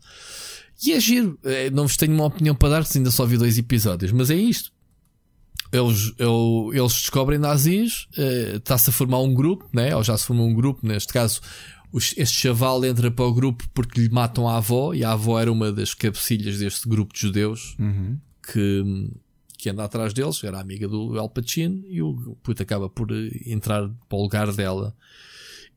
E 0.84 0.92
é 0.92 1.00
giro. 1.00 1.38
É, 1.44 1.70
não 1.70 1.86
vos 1.86 1.96
tenho 1.96 2.12
uma 2.12 2.26
opinião 2.26 2.54
para 2.54 2.70
dar, 2.70 2.82
porque 2.82 2.98
ainda 2.98 3.10
só 3.10 3.24
vi 3.24 3.36
dois 3.36 3.58
episódios, 3.58 4.12
mas 4.12 4.30
é 4.30 4.34
isto. 4.34 4.72
Eles, 5.72 6.12
eles 6.72 6.92
descobrem 6.92 7.36
nazis, 7.36 8.06
uh, 8.16 8.58
está-se 8.58 8.90
a 8.90 8.92
formar 8.92 9.18
um 9.18 9.34
grupo, 9.34 9.68
né? 9.72 9.94
ou 9.96 10.04
já 10.04 10.16
se 10.16 10.24
formou 10.24 10.46
um 10.46 10.54
grupo, 10.54 10.86
neste 10.86 11.12
caso, 11.12 11.40
este 11.92 12.42
chaval 12.42 12.84
entra 12.84 13.10
para 13.10 13.24
o 13.24 13.34
grupo 13.34 13.64
porque 13.74 14.00
lhe 14.00 14.08
matam 14.08 14.48
a 14.48 14.58
avó, 14.58 14.94
e 14.94 15.02
a 15.02 15.10
avó 15.12 15.40
era 15.40 15.50
uma 15.50 15.72
das 15.72 15.92
cabecilhas 15.92 16.58
deste 16.58 16.88
grupo 16.88 17.12
de 17.12 17.20
judeus 17.20 17.74
uhum. 17.80 18.16
que 18.52 19.10
que 19.64 19.70
anda 19.70 19.82
atrás 19.82 20.12
deles, 20.12 20.44
era 20.44 20.60
amiga 20.60 20.86
do 20.86 21.18
Al 21.18 21.30
Pacino, 21.30 21.82
e 21.88 22.02
o 22.02 22.36
puto 22.42 22.62
acaba 22.62 22.86
por 22.86 23.10
eh, 23.10 23.30
entrar 23.46 23.88
para 24.10 24.18
o 24.18 24.22
lugar 24.22 24.52
dela. 24.52 24.94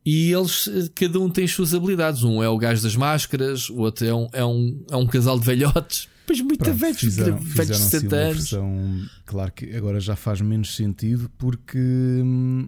E 0.06 0.34
eles, 0.34 0.68
eh, 0.68 0.90
cada 0.94 1.18
um 1.22 1.30
tem 1.30 1.46
as 1.46 1.52
suas 1.52 1.74
habilidades. 1.74 2.22
Um 2.22 2.44
é 2.44 2.50
o 2.50 2.58
gajo 2.58 2.84
das 2.84 2.98
máscaras, 2.98 3.70
o 3.70 3.78
outro 3.78 4.06
é 4.06 4.14
um, 4.14 4.28
é 4.34 4.44
um, 4.44 4.86
é 4.92 4.96
um 4.98 5.08
casal 5.08 5.40
de 5.40 5.46
velhotes. 5.46 6.10
Pois 6.28 6.42
muito 6.42 6.62
Pronto, 6.62 6.78
velhos, 6.78 7.00
fizeram, 7.00 7.38
velhos 7.38 7.78
de 7.78 7.84
60 7.84 8.16
anos. 8.18 8.36
Versão, 8.36 9.02
claro 9.26 9.50
que 9.50 9.74
agora 9.74 9.98
já 9.98 10.14
faz 10.14 10.42
menos 10.42 10.76
sentido 10.76 11.32
porque. 11.38 11.78
Hum, 11.78 12.68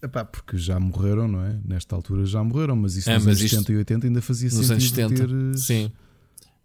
epá, 0.00 0.24
porque 0.24 0.56
já 0.56 0.78
morreram, 0.78 1.26
não 1.26 1.44
é? 1.44 1.58
Nesta 1.64 1.96
altura 1.96 2.24
já 2.24 2.44
morreram, 2.44 2.76
mas 2.76 2.94
isso 2.94 3.10
é, 3.10 3.14
nos 3.14 3.26
mas 3.26 3.40
anos 3.40 3.50
70 3.50 3.72
e 3.72 3.76
80 3.78 4.06
ainda 4.06 4.22
fazia 4.22 4.48
nos 4.48 4.64
sentido. 4.68 5.00
Anos 5.00 5.18
70, 5.18 5.26
ter... 5.26 5.58
sim 5.58 5.92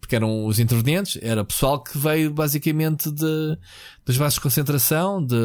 porque 0.04 0.18
eram 0.18 0.46
os 0.46 0.60
intervenientes, 0.60 1.18
era 1.22 1.46
pessoal 1.46 1.82
que 1.82 1.98
veio 1.98 2.30
basicamente 2.30 3.10
de, 3.10 3.58
das 4.06 4.18
bases 4.18 4.34
de 4.34 4.42
concentração, 4.42 5.26
de, 5.26 5.38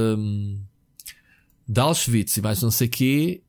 de 1.69 1.81
Auschwitz 1.81 2.37
e 2.37 2.43
mais 2.43 2.61
não 2.61 2.73
sei 2.73 2.89
quê. 2.89 3.41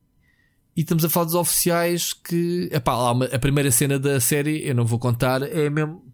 E 0.77 0.81
estamos 0.81 1.03
a 1.03 1.09
falar 1.09 1.25
dos 1.25 1.33
oficiais 1.33 2.13
que. 2.13 2.69
Epá, 2.71 2.93
a 3.33 3.39
primeira 3.39 3.71
cena 3.71 3.97
da 3.97 4.19
série, 4.19 4.63
eu 4.67 4.75
não 4.75 4.85
vou 4.85 4.99
contar, 4.99 5.41
é 5.41 5.67
mesmo. 5.67 6.05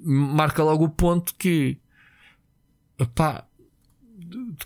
Marca 0.00 0.64
logo 0.64 0.86
o 0.86 0.90
ponto 0.90 1.36
que. 1.36 1.78
Epá, 2.98 3.46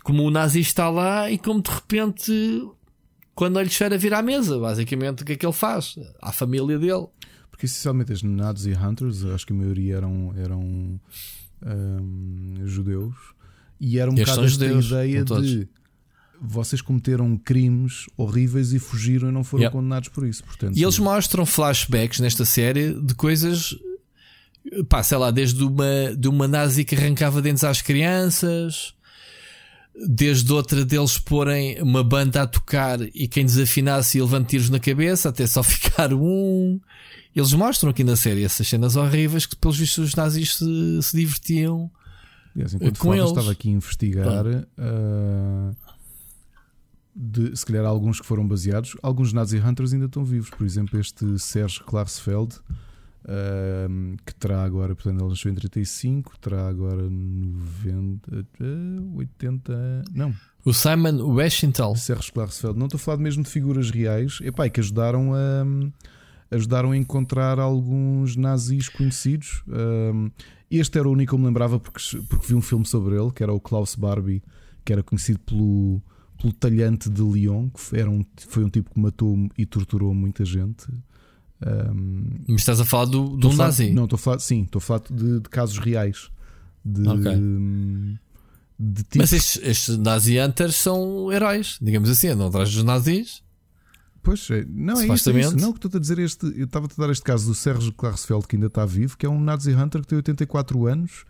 como 0.01 0.23
o 0.23 0.31
nazi 0.31 0.61
está 0.61 0.89
lá 0.89 1.29
e 1.29 1.37
como 1.37 1.61
de 1.61 1.69
repente. 1.69 2.67
Quando 3.35 3.59
ele 3.59 3.69
cheira 3.69 3.95
vir 3.95 4.15
à 4.15 4.23
mesa, 4.23 4.57
basicamente, 4.57 5.21
o 5.21 5.25
que 5.25 5.33
é 5.33 5.35
que 5.35 5.45
ele 5.45 5.53
faz? 5.53 5.99
À 6.19 6.31
família 6.31 6.79
dele. 6.79 7.05
Porque 7.57 7.65
essencialmente 7.65 8.13
as 8.13 8.21
Nazi 8.21 8.71
Hunters, 8.71 9.25
acho 9.25 9.47
que 9.47 9.51
a 9.51 9.55
maioria 9.55 9.95
eram, 9.95 10.31
eram 10.37 10.61
um, 10.61 12.67
judeus, 12.67 13.15
e 13.79 13.97
era 13.97 14.11
um 14.11 14.13
bocado 14.13 14.45
esta 14.45 14.67
ideia 14.67 15.25
de 15.25 15.67
vocês 16.39 16.83
cometeram 16.83 17.35
crimes 17.35 18.05
horríveis 18.15 18.73
e 18.73 18.77
fugiram 18.77 19.29
e 19.29 19.31
não 19.31 19.43
foram 19.43 19.71
condenados 19.71 20.09
por 20.09 20.23
isso. 20.23 20.43
Portanto, 20.43 20.77
e 20.77 20.83
eles 20.83 20.99
mostram 20.99 21.47
flashbacks 21.47 22.19
nesta 22.19 22.45
série 22.45 22.93
de 22.93 23.15
coisas, 23.15 23.75
pá, 24.87 25.01
sei 25.01 25.17
lá, 25.17 25.31
desde 25.31 25.63
uma, 25.63 26.15
de 26.15 26.27
uma 26.27 26.47
nazi 26.47 26.85
que 26.85 26.93
arrancava 26.93 27.41
dentes 27.41 27.63
às 27.63 27.81
crianças, 27.81 28.93
desde 30.05 30.51
outra 30.51 30.85
deles 30.85 31.17
porem 31.17 31.81
uma 31.81 32.03
banda 32.03 32.43
a 32.43 32.47
tocar 32.47 32.99
e 33.01 33.27
quem 33.27 33.45
desafinasse 33.45 34.17
ia 34.17 34.23
levando 34.23 34.45
tiros 34.45 34.69
na 34.69 34.79
cabeça 34.79 35.29
até 35.29 35.47
só 35.47 35.63
ficar 35.63 36.13
um. 36.13 36.79
Eles 37.35 37.53
mostram 37.53 37.89
aqui 37.89 38.03
na 38.03 38.15
série 38.15 38.43
essas 38.43 38.67
cenas 38.67 38.95
horríveis 38.95 39.45
que, 39.45 39.55
pelos 39.55 39.77
vistos, 39.77 40.09
os 40.09 40.15
nazis 40.15 40.55
se, 40.55 41.01
se 41.01 41.15
divertiam 41.15 41.89
yes, 42.55 42.73
enquanto 42.73 42.99
com 42.99 43.13
eles. 43.13 43.29
estava 43.29 43.51
aqui 43.51 43.69
a 43.69 43.71
investigar. 43.71 44.45
Uh, 44.45 45.75
de, 47.15 47.55
se 47.55 47.65
calhar 47.65 47.85
alguns 47.85 48.19
que 48.19 48.25
foram 48.27 48.47
baseados, 48.47 48.95
alguns 49.01 49.33
Nazi 49.33 49.57
Hunters 49.57 49.93
ainda 49.93 50.05
estão 50.05 50.23
vivos. 50.23 50.49
Por 50.51 50.65
exemplo, 50.65 50.99
este 50.99 51.39
Serge 51.39 51.83
Klarsfeld, 51.83 52.59
uh, 53.27 54.17
que 54.25 54.33
terá 54.35 54.63
agora, 54.63 54.95
portanto, 54.95 55.21
ele 55.21 55.29
nasceu 55.29 55.51
em 55.51 55.55
35, 55.55 56.37
terá 56.39 56.67
agora 56.67 57.03
90, 57.09 58.47
uh, 58.59 59.17
80. 59.17 60.03
Não. 60.13 60.33
O 60.65 60.73
Simon 60.73 61.21
Washington. 61.21 61.95
Serge 61.95 62.31
Klarsfeld. 62.31 62.77
Não 62.77 62.87
estou 62.87 62.97
a 62.97 63.01
falar 63.01 63.17
mesmo 63.17 63.43
de 63.43 63.49
figuras 63.49 63.89
reais, 63.89 64.39
epá, 64.41 64.69
que 64.69 64.79
ajudaram 64.79 65.33
a 65.33 65.65
ajudaram 66.49 66.91
a 66.91 66.97
encontrar 66.97 67.59
alguns 67.59 68.35
nazis 68.35 68.89
conhecidos. 68.89 69.63
Um, 69.67 70.31
este 70.69 70.97
era 70.97 71.07
o 71.07 71.11
único 71.11 71.31
que 71.31 71.35
eu 71.35 71.39
me 71.39 71.45
lembrava 71.45 71.79
porque, 71.79 72.01
porque 72.29 72.47
vi 72.47 72.55
um 72.55 72.61
filme 72.61 72.85
sobre 72.85 73.15
ele, 73.15 73.31
que 73.31 73.43
era 73.43 73.53
o 73.53 73.59
Klaus 73.59 73.95
Barbie, 73.95 74.43
que 74.83 74.93
era 74.93 75.03
conhecido 75.03 75.39
pelo, 75.39 76.01
pelo 76.39 76.53
talhante 76.53 77.09
de 77.09 77.21
Lyon, 77.21 77.69
que 77.69 77.97
era 77.97 78.09
um, 78.09 78.25
foi 78.47 78.63
um 78.63 78.69
tipo 78.69 78.93
que 78.93 78.99
matou 78.99 79.49
e 79.57 79.65
torturou 79.65 80.13
muita 80.13 80.45
gente. 80.45 80.87
Um, 81.65 82.43
Mas 82.47 82.61
estás 82.61 82.79
a 82.79 82.85
falar 82.85 83.05
do, 83.05 83.35
do 83.35 83.53
nazi? 83.53 83.91
Não, 83.91 84.03
estou 84.03 84.17
a 84.17 84.19
falar, 84.19 84.39
sim, 84.39 84.63
estou 84.63 84.79
a 84.79 84.81
falar 84.81 85.01
de, 85.09 85.39
de 85.39 85.49
casos 85.49 85.77
reais. 85.79 86.29
De, 86.85 87.07
okay. 87.07 87.35
de 88.79 89.17
Mas 89.17 89.33
estes, 89.33 89.61
estes 89.63 89.97
Nazi 89.97 90.39
Hunters 90.39 90.75
são 90.75 91.31
heróis, 91.31 91.77
digamos 91.81 92.09
assim, 92.09 92.29
andam 92.29 92.47
atrás 92.47 92.71
dos 92.71 92.83
nazis. 92.83 93.43
Pois, 94.21 94.49
é. 94.51 94.65
não 94.67 94.99
é 94.99 95.07
isso, 95.07 95.29
é 95.29 95.39
isso. 95.39 95.57
Não, 95.57 95.71
que 95.71 95.77
estou 95.85 95.97
a 95.97 96.01
dizer 96.01 96.19
este. 96.19 96.45
Eu 96.57 96.65
estava 96.65 96.85
a 96.85 97.01
dar 97.01 97.09
este 97.09 97.23
caso 97.23 97.47
do 97.47 97.55
Sérgio 97.55 97.93
Klarsfeld, 97.93 98.45
que 98.45 98.57
ainda 98.57 98.67
está 98.67 98.85
vivo, 98.85 99.17
que 99.17 99.25
é 99.25 99.29
um 99.29 99.39
Nazi 99.39 99.73
Hunter 99.73 100.01
que 100.01 100.07
tem 100.07 100.17
84 100.17 100.85
anos 100.85 101.23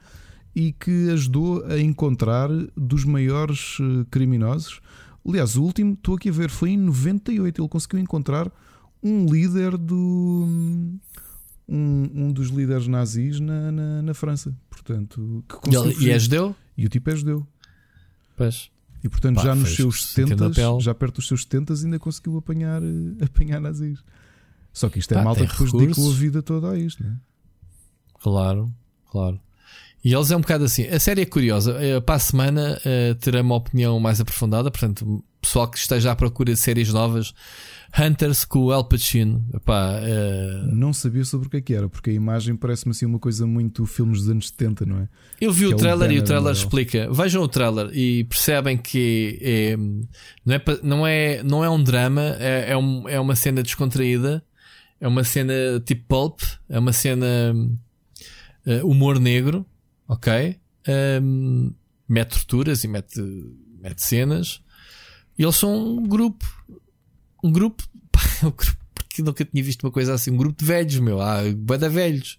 e 0.56 0.74
que 0.74 1.12
ajudou 1.12 1.64
a 1.66 1.80
encontrar 1.80 2.50
dos 2.76 3.06
maiores 3.06 3.78
eh, 3.80 4.06
criminosos. 4.10 4.82
Aliás, 5.28 5.56
o 5.56 5.62
último, 5.62 5.94
estou 5.94 6.16
aqui 6.16 6.30
a 6.30 6.32
ver, 6.32 6.50
foi 6.50 6.72
em 6.72 6.78
98. 6.78 7.62
Ele 7.62 7.70
conseguiu 7.70 8.00
encontrar 8.00 8.52
um 9.04 9.26
líder 9.26 9.78
do. 9.78 10.46
Um, 11.70 12.10
um 12.16 12.32
dos 12.32 12.48
líderes 12.48 12.88
nazis 12.88 13.40
na, 13.40 13.72
na, 13.72 14.02
na 14.02 14.14
França. 14.14 14.56
Portanto, 14.70 15.44
que 15.50 15.70
e, 15.70 16.08
e 16.08 16.12
é 16.12 16.18
judeu? 16.20 16.56
E 16.78 16.86
o 16.86 16.90
tipo 16.90 17.10
é 17.10 17.16
judeu. 17.16 17.46
Pois. 18.38 18.70
E 19.04 19.10
portanto, 19.10 19.36
Pá, 19.36 19.44
já 19.44 19.56
nos 19.56 19.76
seus 19.76 20.06
70, 20.14 20.80
já 20.80 20.94
perto 20.94 21.16
dos 21.16 21.28
seus 21.28 21.44
70, 21.44 21.74
ainda 21.74 22.00
conseguiu 22.00 22.38
apanhar, 22.38 22.82
eh, 22.82 23.26
apanhar 23.26 23.60
nazis. 23.60 24.00
Só 24.74 24.90
que 24.90 25.00
isto 25.00 25.12
é 25.14 25.16
Pá, 25.16 25.24
malta 25.24 25.46
que 25.46 25.52
depois 25.52 25.72
dedicou 25.72 26.10
a 26.10 26.14
vida 26.14 26.42
toda 26.42 26.72
a 26.72 26.78
isto, 26.78 27.04
não 27.04 27.12
é? 27.12 27.16
Claro, 28.20 28.74
claro. 29.12 29.40
E 30.04 30.14
eles 30.14 30.32
é 30.32 30.38
um 30.38 30.42
bocado 30.42 30.64
assim. 30.64 30.88
A 30.88 31.00
série 31.00 31.22
é 31.22 31.26
curiosa. 31.26 31.74
Uh, 31.74 32.02
para 32.02 32.16
a 32.16 32.20
semana 32.20 32.80
uh, 32.80 33.16
terá 33.16 33.42
uma 33.42 33.56
opinião 33.56 34.00
mais 34.00 34.22
aprofundada. 34.22 34.72
Portanto, 34.72 35.24
pessoal 35.42 35.68
que 35.68 35.78
esteja 35.78 36.12
à 36.12 36.16
procura 36.16 36.54
de 36.54 36.60
séries 36.60 36.94
novas, 36.94 37.34
Hunters 37.98 38.46
com 38.46 38.60
o 38.60 38.72
Al 38.72 38.84
Pacino. 38.86 39.46
Epá, 39.54 40.00
uh... 40.00 40.76
Não 40.76 40.94
sabia 40.94 41.24
sobre 41.24 41.48
o 41.48 41.50
que, 41.50 41.58
é 41.58 41.62
que 41.62 41.74
era, 41.74 41.88
porque 41.88 42.10
a 42.10 42.14
imagem 42.14 42.56
parece-me 42.56 42.92
assim 42.92 43.06
uma 43.06 43.20
coisa 43.20 43.46
muito 43.46 43.86
filmes 43.86 44.20
dos 44.20 44.30
anos 44.30 44.48
70, 44.50 44.86
não 44.86 45.00
é? 45.00 45.10
Eu 45.40 45.52
vi 45.52 45.68
que 45.68 45.74
o 45.74 45.76
é 45.76 45.78
trailer 45.78 46.12
e 46.12 46.20
o 46.20 46.24
trailer 46.24 46.54
explica. 46.54 47.12
Vejam 47.12 47.42
o 47.44 47.48
trailer 47.48 47.90
e 47.94 48.24
percebem 48.26 48.78
que 48.78 49.40
é, 49.42 49.78
não, 50.46 50.56
é, 50.56 50.62
não, 50.84 51.08
é, 51.08 51.44
não 51.44 51.64
é 51.64 51.70
um 51.70 51.82
drama, 51.82 52.36
é, 52.40 52.72
é, 52.72 52.78
um, 52.78 53.08
é 53.08 53.20
uma 53.20 53.36
cena 53.36 53.64
descontraída, 53.64 54.44
é 55.00 55.08
uma 55.08 55.24
cena 55.24 55.54
tipo 55.86 56.06
pulp, 56.08 56.42
é 56.70 56.80
uma 56.80 56.94
cena 56.94 57.54
uh, 58.66 58.88
humor 58.88 59.20
negro, 59.20 59.66
ok? 60.08 60.58
Um, 61.22 61.74
mete 62.08 62.32
torturas 62.32 62.84
e 62.84 62.88
mete, 62.88 63.22
mete 63.80 64.02
cenas. 64.02 64.62
E 65.38 65.44
eles 65.44 65.58
são 65.58 65.98
um 65.98 66.04
grupo 66.04 66.46
um 67.44 67.52
grupo, 67.52 67.84
um 68.44 68.52
grupo 68.52 68.78
porque 68.94 69.22
nunca 69.22 69.46
tinha 69.46 69.64
visto 69.64 69.84
uma 69.84 69.92
coisa 69.92 70.14
assim, 70.14 70.32
um 70.32 70.38
grupo 70.38 70.60
de 70.60 70.66
velhos, 70.66 71.00
meu, 71.00 71.22
há 71.22 71.42
banda 71.56 71.90
velhos. 71.90 72.38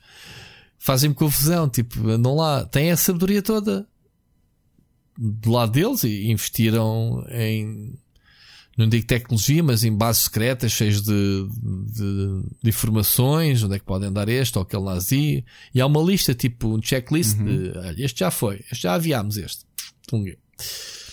Fazem-me 0.79 1.15
confusão, 1.15 1.69
tipo, 1.69 2.09
andam 2.09 2.37
lá, 2.37 2.65
têm 2.65 2.93
a 2.93 2.97
sabedoria 2.97 3.43
toda 3.43 3.87
do 5.17 5.51
lado 5.51 5.73
deles 5.73 6.05
e 6.05 6.31
investiram 6.31 7.27
em 7.31 7.99
não 8.77 8.89
digo 8.89 9.05
tecnologia, 9.09 9.61
mas 9.61 9.83
em 9.83 9.93
bases 9.93 10.23
secretas 10.23 10.71
cheias 10.71 11.03
de, 11.03 11.49
de, 11.51 12.43
de, 12.63 12.69
informações, 12.69 13.61
onde 13.65 13.75
é 13.75 13.79
que 13.81 13.85
podem 13.85 14.13
dar 14.13 14.29
este 14.29 14.57
ou 14.57 14.63
aquele 14.63 14.85
nazi. 14.85 15.45
E 15.75 15.81
há 15.81 15.87
uma 15.87 16.01
lista, 16.01 16.33
tipo 16.33 16.69
um 16.69 16.81
checklist 16.81 17.37
uhum. 17.37 17.45
de 17.93 18.05
este 18.05 18.21
já 18.21 18.31
foi, 18.31 18.61
este 18.71 18.85
já 18.85 18.95
aviámos 18.95 19.37
este. 19.37 19.65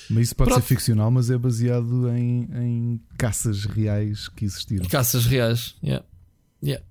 Mas 0.09 0.23
isso 0.25 0.35
pode 0.35 0.51
Pronto. 0.51 0.61
ser 0.63 0.67
ficcional, 0.67 1.09
mas 1.11 1.29
é 1.29 1.37
baseado 1.37 2.09
em, 2.09 2.47
em 2.53 3.01
caças 3.17 3.65
reais 3.65 4.27
que 4.27 4.45
existiram. 4.45 4.87
Caças 4.87 5.25
reais, 5.25 5.75
yeah. 5.83 6.05
Yeah. 6.63 6.85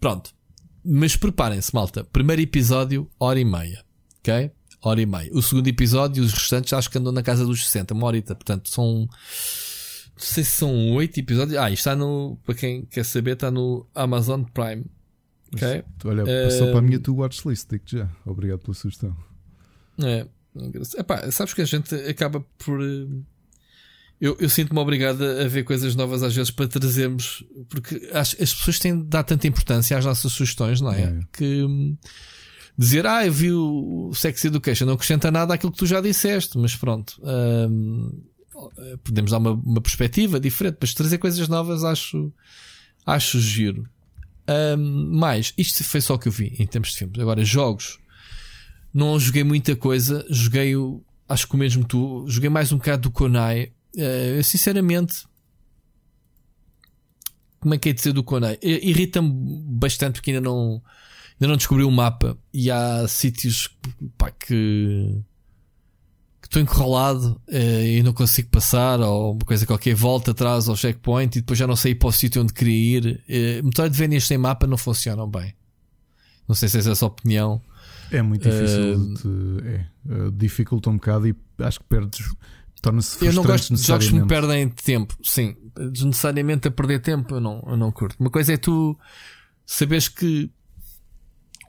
Pronto. 0.00 0.32
Mas 0.84 1.16
preparem-se, 1.16 1.74
malta. 1.74 2.04
Primeiro 2.04 2.42
episódio, 2.42 3.08
hora 3.18 3.38
e 3.38 3.44
meia. 3.44 3.84
Ok? 4.18 4.50
Hora 4.82 5.00
e 5.00 5.06
meia. 5.06 5.30
O 5.32 5.40
segundo 5.42 5.68
episódio, 5.68 6.24
os 6.24 6.32
restantes 6.32 6.72
acho 6.72 6.90
que 6.90 6.98
andam 6.98 7.12
na 7.12 7.22
casa 7.22 7.46
dos 7.46 7.64
60, 7.64 7.94
uma 7.94 8.06
horita. 8.06 8.34
Portanto, 8.34 8.68
são. 8.68 9.08
Não 9.08 9.08
sei 10.16 10.44
se 10.44 10.50
são 10.50 10.92
oito 10.94 11.18
episódios. 11.18 11.56
Ah, 11.56 11.70
isto 11.70 11.80
está 11.80 11.94
no. 11.94 12.36
Para 12.44 12.54
quem 12.56 12.84
quer 12.86 13.04
saber, 13.04 13.32
está 13.32 13.50
no 13.50 13.86
Amazon 13.94 14.42
Prime. 14.42 14.84
Ok? 15.54 15.84
Olha, 16.04 16.24
passou 16.44 16.68
uh... 16.68 16.70
para 16.70 16.78
a 16.78 16.82
minha 16.82 16.98
tu 16.98 17.14
watchlist, 17.14 17.68
digo 17.70 17.84
já. 17.86 18.08
Obrigado 18.26 18.60
pela 18.60 18.74
sugestão. 18.74 19.16
É. 20.02 20.26
Epá, 20.96 21.30
sabes 21.30 21.54
que 21.54 21.62
a 21.62 21.64
gente 21.64 21.94
acaba 21.94 22.44
por. 22.58 22.82
Eh, 22.82 23.06
eu, 24.20 24.36
eu 24.38 24.48
sinto-me 24.48 24.78
obrigado 24.78 25.22
a 25.24 25.48
ver 25.48 25.64
coisas 25.64 25.96
novas 25.96 26.22
às 26.22 26.34
vezes 26.34 26.50
para 26.50 26.68
trazermos, 26.68 27.44
porque 27.68 28.08
as, 28.12 28.36
as 28.40 28.54
pessoas 28.54 28.78
têm 28.78 28.98
de 28.98 29.04
dar 29.04 29.24
tanta 29.24 29.48
importância 29.48 29.98
às 29.98 30.04
nossas 30.04 30.32
sugestões, 30.32 30.80
não 30.80 30.92
é? 30.92 31.02
é. 31.02 31.20
Que 31.32 31.62
hum, 31.64 31.96
dizer, 32.78 33.06
ah, 33.06 33.26
eu 33.26 33.32
vi 33.32 33.50
o 33.50 34.12
Sex 34.14 34.44
Education, 34.44 34.86
não 34.86 34.94
acrescenta 34.94 35.30
nada 35.30 35.54
àquilo 35.54 35.72
que 35.72 35.78
tu 35.78 35.86
já 35.86 36.00
disseste, 36.00 36.56
mas 36.56 36.76
pronto. 36.76 37.20
Hum, 37.22 38.22
podemos 39.02 39.30
dar 39.30 39.38
uma, 39.38 39.52
uma 39.52 39.80
perspectiva 39.80 40.38
diferente, 40.38 40.78
mas 40.80 40.94
trazer 40.94 41.18
coisas 41.18 41.48
novas 41.48 41.82
acho, 41.82 42.32
acho 43.04 43.40
giro. 43.40 43.88
Um, 44.48 45.18
mais, 45.18 45.54
isto 45.56 45.82
foi 45.84 46.00
só 46.00 46.14
o 46.14 46.18
que 46.18 46.28
eu 46.28 46.32
vi 46.32 46.54
em 46.58 46.66
termos 46.66 46.90
de 46.92 46.98
filmes. 46.98 47.18
Agora, 47.18 47.44
jogos 47.44 47.98
não 48.92 49.18
joguei 49.18 49.42
muita 49.42 49.74
coisa, 49.74 50.24
joguei, 50.28 50.74
acho 51.28 51.48
que 51.48 51.54
o 51.54 51.58
mesmo 51.58 51.84
tu, 51.84 52.24
joguei 52.28 52.50
mais 52.50 52.72
um 52.72 52.76
bocado 52.76 53.02
do 53.02 53.10
Konai. 53.10 53.72
Uh, 53.96 54.42
sinceramente, 54.42 55.24
como 57.60 57.74
é 57.74 57.78
que 57.78 57.88
é 57.88 57.92
dizer 57.92 58.12
do 58.12 58.22
Konai? 58.22 58.58
Irrita-me 58.62 59.30
bastante 59.78 60.14
porque 60.14 60.30
ainda 60.30 60.40
não, 60.40 60.82
ainda 61.34 61.48
não 61.48 61.56
descobri 61.56 61.84
o 61.84 61.90
mapa 61.90 62.36
e 62.52 62.70
há 62.70 63.06
sítios 63.08 63.70
pá, 64.18 64.30
que 64.30 65.22
estou 66.52 66.60
enrolado 66.60 67.40
uh, 67.48 67.82
e 67.82 68.02
não 68.02 68.12
consigo 68.12 68.48
passar, 68.50 69.00
ou 69.00 69.32
uma 69.32 69.44
coisa 69.44 69.64
qualquer, 69.64 69.94
volta 69.94 70.32
atrás 70.32 70.68
ao 70.68 70.76
checkpoint 70.76 71.38
e 71.38 71.40
depois 71.40 71.58
já 71.58 71.66
não 71.66 71.76
sei 71.76 71.94
para 71.94 72.08
o 72.08 72.12
sítio 72.12 72.42
onde 72.42 72.52
queria 72.52 72.98
ir. 72.98 73.24
De 73.26 73.90
VNs 73.90 74.26
sem 74.26 74.36
mapa 74.36 74.66
não 74.66 74.76
funcionam 74.76 75.26
bem. 75.26 75.54
Não 76.46 76.54
sei 76.54 76.68
se 76.68 76.76
é 76.76 76.80
essa 76.80 77.04
a 77.04 77.08
opinião. 77.08 77.62
É 78.12 78.22
muito 78.22 78.48
difícil, 78.48 78.94
uh, 78.94 79.14
de, 79.14 79.68
é, 79.68 79.86
uh, 80.06 80.30
dificulta 80.32 80.90
um 80.90 80.96
bocado 80.96 81.26
e 81.26 81.34
acho 81.58 81.80
que 81.80 81.86
perdes, 81.86 82.34
torna-se. 82.82 83.24
Eu 83.24 83.32
não 83.32 83.42
gosto 83.42 83.74
de 83.74 83.82
jogos 83.82 84.08
que 84.08 84.14
me 84.14 84.26
perdem 84.26 84.68
tempo, 84.68 85.16
sim, 85.22 85.56
desnecessariamente 85.74 86.68
a 86.68 86.70
perder 86.70 87.00
tempo, 87.00 87.34
eu 87.34 87.40
não, 87.40 87.64
eu 87.66 87.76
não 87.76 87.90
curto. 87.90 88.16
Uma 88.20 88.30
coisa 88.30 88.52
é 88.52 88.56
tu 88.58 88.98
saberes 89.66 90.08
que 90.08 90.50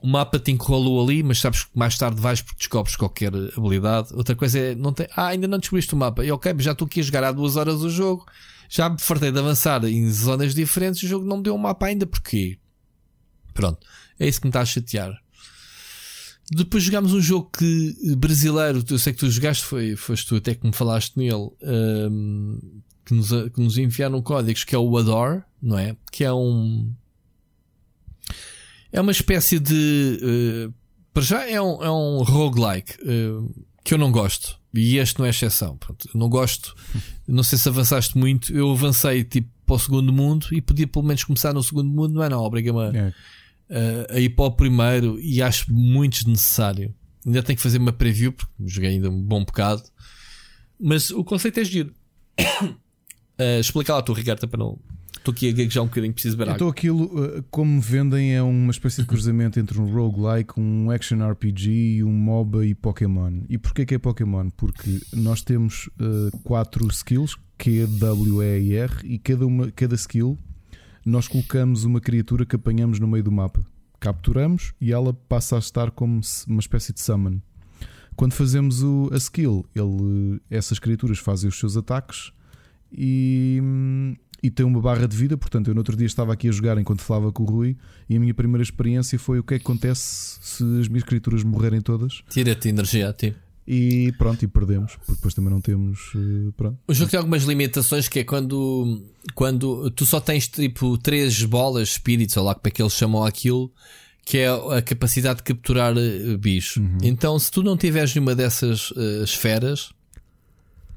o 0.02 0.06
mapa 0.06 0.38
te 0.38 0.52
enrolou 0.52 1.02
ali, 1.02 1.22
mas 1.22 1.40
sabes 1.40 1.64
que 1.64 1.70
mais 1.74 1.96
tarde 1.96 2.20
vais 2.20 2.42
porque 2.42 2.58
descobres 2.58 2.94
qualquer 2.94 3.32
habilidade. 3.56 4.12
Outra 4.12 4.36
coisa 4.36 4.58
é, 4.58 4.74
não 4.74 4.92
tem, 4.92 5.08
ah, 5.16 5.28
ainda 5.28 5.48
não 5.48 5.58
descobriste 5.58 5.94
o 5.94 5.96
mapa. 5.96 6.22
E 6.22 6.30
ok, 6.30 6.54
já 6.58 6.72
estou 6.72 6.84
aqui 6.84 7.00
a 7.00 7.02
jogar 7.02 7.24
há 7.24 7.32
duas 7.32 7.56
horas 7.56 7.82
o 7.82 7.88
jogo, 7.88 8.26
já 8.68 8.90
me 8.90 8.98
fartei 9.00 9.32
de 9.32 9.38
avançar 9.38 9.82
em 9.84 10.10
zonas 10.10 10.54
diferentes, 10.54 11.02
o 11.02 11.06
jogo 11.06 11.24
não 11.24 11.38
me 11.38 11.42
deu 11.42 11.54
um 11.54 11.58
mapa 11.58 11.86
ainda, 11.86 12.06
porquê? 12.06 12.58
Pronto, 13.54 13.78
é 14.18 14.28
isso 14.28 14.42
que 14.42 14.46
me 14.46 14.50
está 14.50 14.60
a 14.60 14.66
chatear. 14.66 15.23
Depois 16.50 16.82
jogámos 16.82 17.12
um 17.12 17.20
jogo 17.20 17.50
que 17.56 18.14
brasileiro, 18.16 18.84
eu 18.90 18.98
sei 18.98 19.12
que 19.12 19.18
tu 19.18 19.30
jogaste, 19.30 19.64
foi, 19.64 19.96
foste 19.96 20.26
tu 20.26 20.36
até 20.36 20.54
que 20.54 20.66
me 20.66 20.74
falaste 20.74 21.16
nele, 21.16 21.50
um, 21.62 22.60
que, 23.04 23.14
nos, 23.14 23.28
que 23.28 23.60
nos 23.60 23.78
enviaram 23.78 24.20
códigos, 24.20 24.64
que 24.64 24.74
é 24.74 24.78
o 24.78 24.96
Adore, 24.96 25.42
não 25.60 25.78
é? 25.78 25.96
Que 26.12 26.24
é 26.24 26.32
um. 26.32 26.92
É 28.92 29.00
uma 29.00 29.12
espécie 29.12 29.58
de. 29.58 30.20
Uh, 30.68 30.74
para 31.12 31.22
já 31.22 31.48
é 31.48 31.60
um, 31.60 31.82
é 31.82 31.90
um 31.90 32.22
roguelike 32.22 32.94
uh, 33.02 33.66
que 33.82 33.94
eu 33.94 33.98
não 33.98 34.12
gosto. 34.12 34.58
E 34.74 34.98
este 34.98 35.18
não 35.18 35.26
é 35.26 35.30
exceção. 35.30 35.76
Pronto, 35.76 36.08
não 36.14 36.28
gosto. 36.28 36.74
Não 37.26 37.42
sei 37.42 37.56
se 37.56 37.68
avançaste 37.68 38.18
muito. 38.18 38.52
Eu 38.52 38.70
avancei 38.72 39.24
tipo 39.24 39.48
para 39.64 39.76
o 39.76 39.78
segundo 39.78 40.12
mundo 40.12 40.48
e 40.52 40.60
podia 40.60 40.86
pelo 40.86 41.06
menos 41.06 41.24
começar 41.24 41.54
no 41.54 41.62
segundo 41.62 41.88
mundo, 41.88 42.14
não 42.14 42.22
é? 42.22 42.28
Não, 42.28 42.42
obriga-me 42.42 42.80
a. 42.80 43.06
É 43.06 43.14
uh, 43.70 44.14
a 44.14 44.18
ir 44.18 44.30
para 44.30 44.44
o 44.46 44.52
primeiro 44.52 45.18
e 45.20 45.42
acho 45.42 45.72
muito 45.72 46.14
desnecessário. 46.14 46.94
Ainda 47.26 47.42
tenho 47.42 47.56
que 47.56 47.62
fazer 47.62 47.78
uma 47.78 47.92
preview, 47.92 48.32
porque 48.32 48.52
joguei 48.66 48.90
ainda 48.90 49.10
um 49.10 49.22
bom 49.22 49.44
bocado. 49.44 49.82
Mas 50.78 51.10
o 51.10 51.24
conceito 51.24 51.60
é 51.60 51.64
giro. 51.64 51.94
uh, 52.38 52.74
explica 53.60 53.94
lá 53.94 54.02
tu, 54.02 54.12
Ricardo, 54.12 54.46
para 54.46 54.58
não. 54.58 54.78
Estou 55.16 55.32
aqui 55.32 55.48
a 55.48 55.52
gaguejar 55.52 55.82
um 55.82 55.86
bocadinho, 55.86 56.12
preciso 56.12 56.36
ver 56.36 56.48
Então 56.48 56.68
aquilo, 56.68 57.04
uh, 57.04 57.42
como 57.50 57.80
vendem, 57.80 58.34
é 58.34 58.42
uma 58.42 58.70
espécie 58.70 59.00
de 59.00 59.08
cruzamento 59.08 59.58
entre 59.58 59.80
um 59.80 59.90
roguelike, 59.90 60.60
um 60.60 60.90
action 60.90 61.26
RPG, 61.26 62.04
um 62.04 62.12
MOBA 62.12 62.66
e 62.66 62.74
Pokémon. 62.74 63.40
E 63.48 63.56
porquê 63.56 63.86
que 63.86 63.94
é 63.94 63.98
Pokémon? 63.98 64.50
Porque 64.50 65.00
nós 65.14 65.40
temos 65.40 65.88
uh, 65.98 66.38
quatro 66.42 66.86
skills, 66.88 67.38
Q, 67.56 67.86
W, 67.86 68.42
E 68.42 68.60
e 68.60 68.76
R, 68.76 68.92
e 69.02 69.18
cada, 69.18 69.46
uma, 69.46 69.70
cada 69.70 69.94
skill 69.94 70.38
nós 71.04 71.28
colocamos 71.28 71.84
uma 71.84 72.00
criatura 72.00 72.46
que 72.46 72.56
apanhamos 72.56 72.98
no 72.98 73.06
meio 73.06 73.22
do 73.22 73.32
mapa, 73.32 73.64
capturamos 74.00 74.72
e 74.80 74.92
ela 74.92 75.12
passa 75.12 75.56
a 75.56 75.58
estar 75.58 75.90
como 75.90 76.20
uma 76.46 76.60
espécie 76.60 76.92
de 76.92 77.00
summon. 77.00 77.40
Quando 78.16 78.32
fazemos 78.32 78.82
o, 78.82 79.10
a 79.12 79.16
skill, 79.16 79.66
ele, 79.74 80.40
essas 80.48 80.78
criaturas 80.78 81.18
fazem 81.18 81.48
os 81.48 81.58
seus 81.58 81.76
ataques 81.76 82.32
e, 82.92 83.60
e 84.42 84.50
tem 84.50 84.64
uma 84.64 84.80
barra 84.80 85.08
de 85.08 85.16
vida. 85.16 85.36
Portanto, 85.36 85.68
eu 85.68 85.74
no 85.74 85.80
outro 85.80 85.96
dia 85.96 86.06
estava 86.06 86.32
aqui 86.32 86.48
a 86.48 86.52
jogar 86.52 86.78
enquanto 86.78 87.02
falava 87.02 87.32
com 87.32 87.42
o 87.42 87.46
Rui 87.46 87.76
e 88.08 88.16
a 88.16 88.20
minha 88.20 88.32
primeira 88.32 88.62
experiência 88.62 89.18
foi 89.18 89.40
o 89.40 89.42
que 89.42 89.54
é 89.54 89.58
que 89.58 89.64
acontece 89.64 90.38
se 90.40 90.62
as 90.80 90.88
minhas 90.88 91.04
criaturas 91.04 91.42
morrerem 91.42 91.80
todas. 91.80 92.22
Tira-te 92.30 92.68
energia 92.68 93.08
a 93.08 93.12
ti. 93.12 93.34
E 93.66 94.12
pronto, 94.18 94.44
e 94.44 94.48
perdemos, 94.48 94.96
porque 94.96 95.12
depois 95.12 95.32
também 95.32 95.50
não 95.50 95.60
temos. 95.60 96.12
Eh, 96.14 96.52
pronto. 96.56 96.78
O 96.86 96.92
jogo 96.92 97.10
tem 97.10 97.18
algumas 97.18 97.44
limitações 97.44 98.08
que 98.08 98.18
é 98.18 98.24
quando, 98.24 99.02
quando 99.34 99.90
tu 99.92 100.04
só 100.04 100.20
tens 100.20 100.48
tipo 100.48 100.98
três 100.98 101.42
bolas, 101.44 101.90
espíritos, 101.90 102.36
ou 102.36 102.44
lá 102.44 102.54
como 102.54 102.66
é 102.66 102.70
que 102.70 102.82
eles 102.82 102.92
chamam 102.92 103.24
aquilo, 103.24 103.72
que 104.26 104.38
é 104.38 104.48
a 104.48 104.82
capacidade 104.82 105.38
de 105.38 105.44
capturar 105.44 105.94
eh, 105.96 106.36
bicho. 106.36 106.80
Uhum. 106.80 106.98
Então, 107.02 107.38
se 107.38 107.50
tu 107.50 107.62
não 107.62 107.76
tiveres 107.76 108.14
nenhuma 108.14 108.34
dessas 108.34 108.90
uh, 108.90 109.24
esferas, 109.24 109.92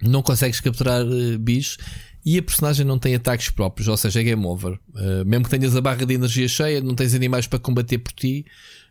não 0.02 0.22
consegues 0.22 0.60
capturar 0.60 1.06
uh, 1.06 1.39
bicho 1.39 1.77
e 2.26 2.38
a 2.38 2.44
personagem 2.44 2.85
não 2.85 2.99
tem 2.99 3.15
ataques 3.15 3.49
próprios, 3.49 3.88
ou 3.88 3.95
seja, 3.95 4.19
é 4.19 4.23
game 4.23 4.45
over. 4.45 4.73
Uh, 4.94 5.26
mesmo 5.26 5.45
que 5.45 5.49
tenhas 5.49 5.73
a 5.73 5.80
barra 5.80 6.06
de 6.06 6.14
energia 6.14 6.48
cheia, 6.49 6.81
não 6.81 6.94
tens 6.94 7.14
animais 7.14 7.48
para 7.48 7.60
combater 7.60 7.98
por 7.98 8.11
ti, 8.11 8.45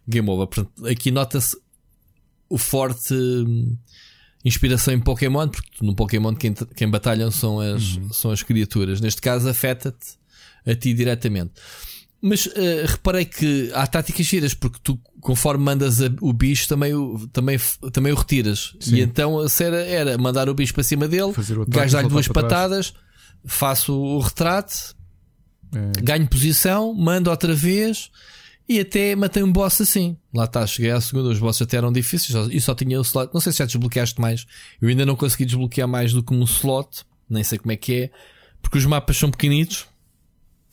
game 0.08 0.30
over. 0.30 0.46
Portanto, 0.46 0.86
aqui 0.86 1.10
nota-se 1.10 1.54
forte 2.56 3.14
hum, 3.14 3.76
inspiração 4.44 4.94
em 4.94 5.00
Pokémon, 5.00 5.48
porque 5.48 5.84
no 5.84 5.94
Pokémon 5.94 6.34
quem, 6.34 6.54
quem 6.54 6.88
batalham 6.88 7.30
são 7.30 7.58
as, 7.58 7.96
uhum. 7.96 8.12
são 8.12 8.30
as 8.30 8.42
criaturas. 8.42 9.00
Neste 9.00 9.20
caso, 9.20 9.48
afeta-te 9.48 10.16
a 10.64 10.74
ti 10.74 10.94
diretamente. 10.94 11.52
Mas 12.20 12.46
uh, 12.46 12.52
reparei 12.86 13.24
que 13.24 13.70
há 13.74 13.86
táticas 13.86 14.24
giras, 14.24 14.54
porque 14.54 14.78
tu, 14.82 14.98
conforme 15.20 15.64
mandas 15.64 16.00
a, 16.00 16.06
o 16.20 16.32
bicho, 16.32 16.68
também 16.68 16.94
o, 16.94 17.28
também, 17.28 17.58
também 17.92 18.12
o 18.12 18.16
retiras. 18.16 18.74
Sim. 18.80 18.96
E 18.96 19.00
então 19.00 19.38
a 19.38 19.48
cena 19.48 19.76
era 19.76 20.16
mandar 20.16 20.48
o 20.48 20.54
bicho 20.54 20.72
para 20.72 20.82
cima 20.82 21.06
dele, 21.06 21.32
gajo 21.68 21.92
dar-lhe 21.92 22.08
duas 22.08 22.26
patadas, 22.26 22.94
faço 23.44 23.94
o 23.94 24.18
retrato, 24.18 24.96
é. 25.74 26.00
ganho 26.02 26.26
posição, 26.26 26.94
mando 26.94 27.30
outra 27.30 27.54
vez 27.54 28.10
e 28.68 28.80
até 28.80 29.14
matei 29.14 29.42
um 29.42 29.52
boss 29.52 29.80
assim. 29.80 30.16
Lá 30.34 30.44
está, 30.44 30.66
cheguei 30.66 30.90
à 30.90 31.00
segunda, 31.00 31.28
os 31.28 31.38
bosses 31.38 31.62
até 31.62 31.76
eram 31.76 31.92
difíceis 31.92 32.48
e 32.50 32.60
só 32.60 32.74
tinha 32.74 32.98
o 32.98 33.02
slot. 33.02 33.32
Não 33.32 33.40
sei 33.40 33.52
se 33.52 33.58
já 33.58 33.64
desbloqueaste 33.64 34.20
mais. 34.20 34.46
Eu 34.80 34.88
ainda 34.88 35.06
não 35.06 35.16
consegui 35.16 35.44
desbloquear 35.44 35.88
mais 35.88 36.12
do 36.12 36.22
que 36.22 36.34
um 36.34 36.42
slot, 36.44 37.04
nem 37.28 37.44
sei 37.44 37.58
como 37.58 37.72
é 37.72 37.76
que 37.76 37.94
é, 37.94 38.10
porque 38.60 38.78
os 38.78 38.84
mapas 38.84 39.16
são 39.16 39.30
pequenitos 39.30 39.86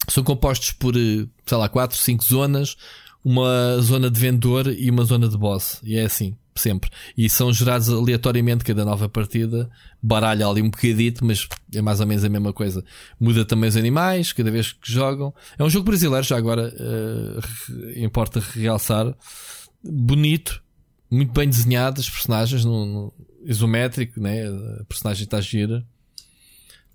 são 0.07 0.23
compostos 0.23 0.71
por, 0.71 0.95
eh, 0.95 1.25
sei 1.45 1.57
lá, 1.57 1.69
4, 1.69 1.97
5 1.97 2.23
zonas, 2.23 2.75
uma 3.23 3.77
zona 3.79 4.09
de 4.09 4.19
vendedor 4.19 4.67
e 4.67 4.89
uma 4.89 5.03
zona 5.03 5.27
de 5.27 5.37
boss. 5.37 5.79
E 5.83 5.97
é 5.97 6.03
assim, 6.03 6.35
sempre. 6.61 6.89
E 7.17 7.29
são 7.29 7.51
gerados 7.51 7.89
aleatoriamente 7.89 8.63
cada 8.63 8.85
nova 8.85 9.07
partida. 9.09 9.69
Baralha 10.01 10.47
ali 10.47 10.61
um 10.61 10.69
bocadito, 10.69 11.25
mas 11.25 11.47
é 11.73 11.81
mais 11.81 11.99
ou 11.99 12.07
menos 12.07 12.23
a 12.23 12.29
mesma 12.29 12.53
coisa. 12.53 12.83
Muda 13.19 13.45
também 13.45 13.69
os 13.69 13.77
animais, 13.77 14.33
cada 14.33 14.51
vez 14.51 14.73
que 14.73 14.91
jogam. 14.91 15.33
É 15.57 15.63
um 15.63 15.69
jogo 15.69 15.85
brasileiro, 15.85 16.25
já 16.25 16.37
agora 16.37 16.73
uh, 16.73 17.99
importa 17.99 18.39
realçar. 18.39 19.15
Bonito, 19.83 20.61
muito 21.09 21.31
bem 21.31 21.47
desenhado, 21.47 21.99
os 21.99 22.09
personagens 22.09 22.65
no, 22.65 22.85
no 22.85 23.13
isométrico, 23.43 24.19
né? 24.19 24.47
A 24.79 24.83
personagem 24.85 25.23
está 25.23 25.39
gira. 25.41 25.85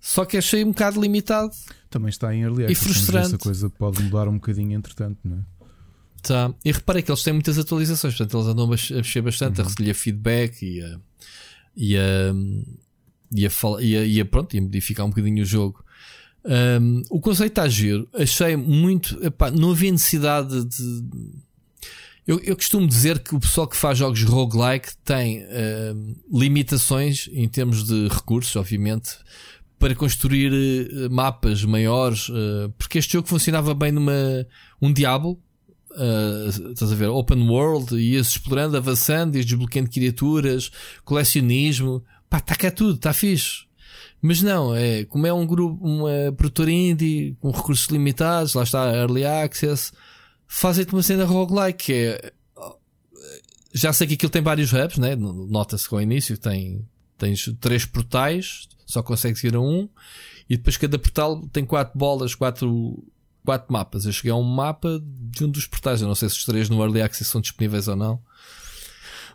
Só 0.01 0.25
que 0.25 0.37
achei 0.37 0.63
um 0.63 0.69
bocado 0.69 1.01
limitado. 1.01 1.51
Também 1.89 2.09
está 2.09 2.33
em 2.33 2.43
early 2.43 2.63
access. 2.63 2.81
E 2.81 2.85
frustrante. 2.85 3.27
Essa 3.27 3.37
coisa 3.37 3.69
pode 3.69 4.01
mudar 4.01 4.27
um 4.27 4.33
bocadinho 4.33 4.73
entretanto, 4.73 5.19
não 5.23 5.37
é? 5.37 5.58
Tá. 6.21 6.53
E 6.63 6.71
reparei 6.71 7.01
que 7.01 7.11
eles 7.11 7.23
têm 7.23 7.33
muitas 7.33 7.57
atualizações, 7.57 8.15
portanto 8.15 8.37
eles 8.37 8.47
andam 8.47 8.65
a 8.65 8.69
mexer 8.69 9.21
bastante, 9.21 9.59
uhum. 9.59 9.67
a 9.67 9.69
recolher 9.69 9.93
feedback 9.93 10.61
e 10.61 10.81
a, 10.81 10.99
e 11.75 11.97
a, 11.97 12.33
e 13.33 13.45
a, 13.45 13.49
e 13.81 13.97
a, 13.97 14.05
e 14.05 14.21
a, 14.21 14.25
pronto, 14.25 14.55
e 14.55 14.61
modificar 14.61 15.05
um 15.05 15.09
bocadinho 15.09 15.43
o 15.43 15.45
jogo. 15.45 15.83
Um, 16.45 17.03
o 17.09 17.19
conceito 17.19 17.51
está 17.51 17.67
giro, 17.67 18.07
achei 18.13 18.55
muito. 18.55 19.23
Epá, 19.23 19.51
não 19.51 19.71
havia 19.71 19.91
necessidade 19.91 20.65
de. 20.65 21.03
Eu, 22.25 22.39
eu, 22.41 22.55
costumo 22.55 22.87
dizer 22.87 23.19
que 23.19 23.35
o 23.35 23.39
pessoal 23.39 23.67
que 23.67 23.75
faz 23.75 23.97
jogos 23.97 24.23
roguelike 24.23 24.89
tem 25.03 25.41
uh, 25.41 26.15
limitações 26.31 27.27
em 27.33 27.47
termos 27.47 27.83
de 27.83 28.07
recursos, 28.07 28.55
obviamente, 28.55 29.17
para 29.79 29.95
construir 29.95 30.51
uh, 30.51 31.09
mapas 31.09 31.63
maiores, 31.63 32.29
uh, 32.29 32.71
porque 32.77 32.99
este 32.99 33.13
jogo 33.13 33.27
funcionava 33.27 33.73
bem 33.73 33.91
numa 33.91 34.13
um 34.79 34.93
Diablo, 34.93 35.41
uh, 35.91 36.71
estás 36.71 36.91
a 36.91 36.95
ver, 36.95 37.07
open 37.07 37.47
world, 37.47 37.95
ias 37.95 38.29
explorando, 38.29 38.77
avançando, 38.77 39.35
ias 39.35 39.45
desbloqueando 39.45 39.89
criaturas, 39.89 40.71
colecionismo, 41.03 42.03
pá, 42.29 42.37
está 42.37 42.55
cá 42.55 42.71
tudo, 42.71 42.95
está 42.95 43.13
fixe. 43.13 43.67
Mas 44.21 44.41
não, 44.41 44.75
é 44.75 45.05
como 45.05 45.25
é 45.25 45.33
um 45.33 45.45
grupo, 45.45 45.83
uma 45.85 46.31
produtora 46.35 46.71
indie 46.71 47.37
com 47.39 47.51
recursos 47.51 47.87
limitados, 47.87 48.53
lá 48.53 48.63
está 48.63 48.93
Early 48.93 49.25
Access, 49.25 49.91
fazem-te 50.47 50.93
uma 50.93 51.03
cena 51.03 51.25
roguelike 51.25 51.85
que 51.85 51.93
é. 51.93 52.33
Já 53.71 53.93
sei 53.93 54.07
que 54.07 54.15
aquilo 54.15 54.31
tem 54.31 54.41
vários 54.41 54.73
hubs, 54.73 54.97
né? 54.97 55.15
Nota-se 55.15 55.87
com 55.87 55.97
o 55.97 56.01
início, 56.01 56.35
tem, 56.39 56.83
tens 57.19 57.53
três 57.61 57.85
portais, 57.85 58.67
só 58.83 59.03
consegues 59.03 59.43
ir 59.43 59.55
a 59.55 59.61
um, 59.61 59.87
e 60.49 60.57
depois 60.57 60.75
cada 60.75 60.97
portal 60.97 61.47
tem 61.53 61.63
quatro 61.63 61.97
bolas, 61.97 62.33
quatro, 62.33 63.03
quatro 63.49 63.73
mapas. 63.73 64.05
Eu 64.05 64.11
cheguei 64.11 64.31
a 64.31 64.35
um 64.35 64.43
mapa 64.43 65.01
de 65.03 65.43
um 65.43 65.49
dos 65.49 65.65
portais, 65.65 66.03
eu 66.03 66.07
não 66.07 66.13
sei 66.13 66.29
se 66.29 66.37
os 66.37 66.45
três 66.45 66.69
no 66.69 66.79
Early 66.83 67.01
Access 67.01 67.31
são 67.31 67.41
disponíveis 67.41 67.87
ou 67.87 67.95
não. 67.95 68.13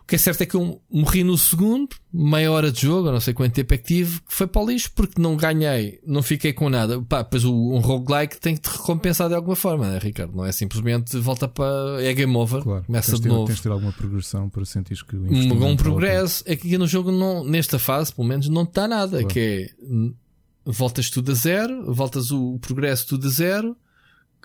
O 0.01 0.07
que 0.07 0.15
é 0.15 0.17
certo 0.17 0.39
é 0.41 0.45
que 0.45 0.55
eu 0.55 0.81
morri 0.89 1.21
no 1.21 1.37
segundo, 1.37 1.89
meia 2.13 2.49
hora 2.49 2.71
de 2.71 2.83
jogo, 2.83 3.09
eu 3.09 3.11
não 3.11 3.19
sei 3.19 3.33
quanto 3.33 3.53
tempo 3.53 3.73
é 3.73 3.77
que 3.77 3.83
tive, 3.83 4.21
que 4.21 4.33
foi 4.33 4.47
para 4.47 4.61
o 4.61 4.67
lixo 4.67 4.89
porque 4.95 5.21
não 5.21 5.35
ganhei, 5.35 5.99
não 6.05 6.21
fiquei 6.23 6.53
com 6.53 6.69
nada. 6.69 7.01
Pá, 7.01 7.25
pois 7.25 7.43
um 7.43 7.79
roguelike 7.79 8.39
tem 8.39 8.55
que 8.55 8.61
te 8.61 8.69
recompensar 8.69 9.27
de 9.27 9.35
alguma 9.35 9.55
forma, 9.55 9.89
né, 9.89 9.99
Ricardo? 10.01 10.33
Não 10.33 10.45
é 10.45 10.51
simplesmente 10.53 11.17
volta 11.17 11.47
para. 11.47 12.01
é 12.01 12.13
game 12.13 12.37
over, 12.37 12.61
claro, 12.61 12.85
começa 12.85 13.11
tens 13.11 13.19
de 13.19 13.27
novo. 13.27 13.47
Tens 13.47 13.57
de 13.57 13.63
ter 13.63 13.71
alguma 13.71 13.91
progressão 13.91 14.47
para 14.47 14.63
sentir 14.63 15.03
que 15.03 15.15
o 15.17 15.23
Um, 15.23 15.71
um 15.71 15.75
progresso. 15.75 16.41
É 16.45 16.55
que 16.55 16.77
no 16.77 16.87
jogo, 16.87 17.11
não, 17.11 17.43
nesta 17.43 17.79
fase, 17.79 18.13
pelo 18.13 18.27
menos, 18.27 18.47
não 18.47 18.63
está 18.63 18.87
nada. 18.87 19.17
Claro. 19.17 19.27
Que 19.27 19.69
é 19.69 20.25
voltas 20.65 21.09
tudo 21.09 21.31
a 21.31 21.35
zero, 21.35 21.93
voltas 21.93 22.31
o 22.31 22.57
progresso 22.59 23.07
tudo 23.07 23.27
a 23.27 23.29
zero. 23.29 23.75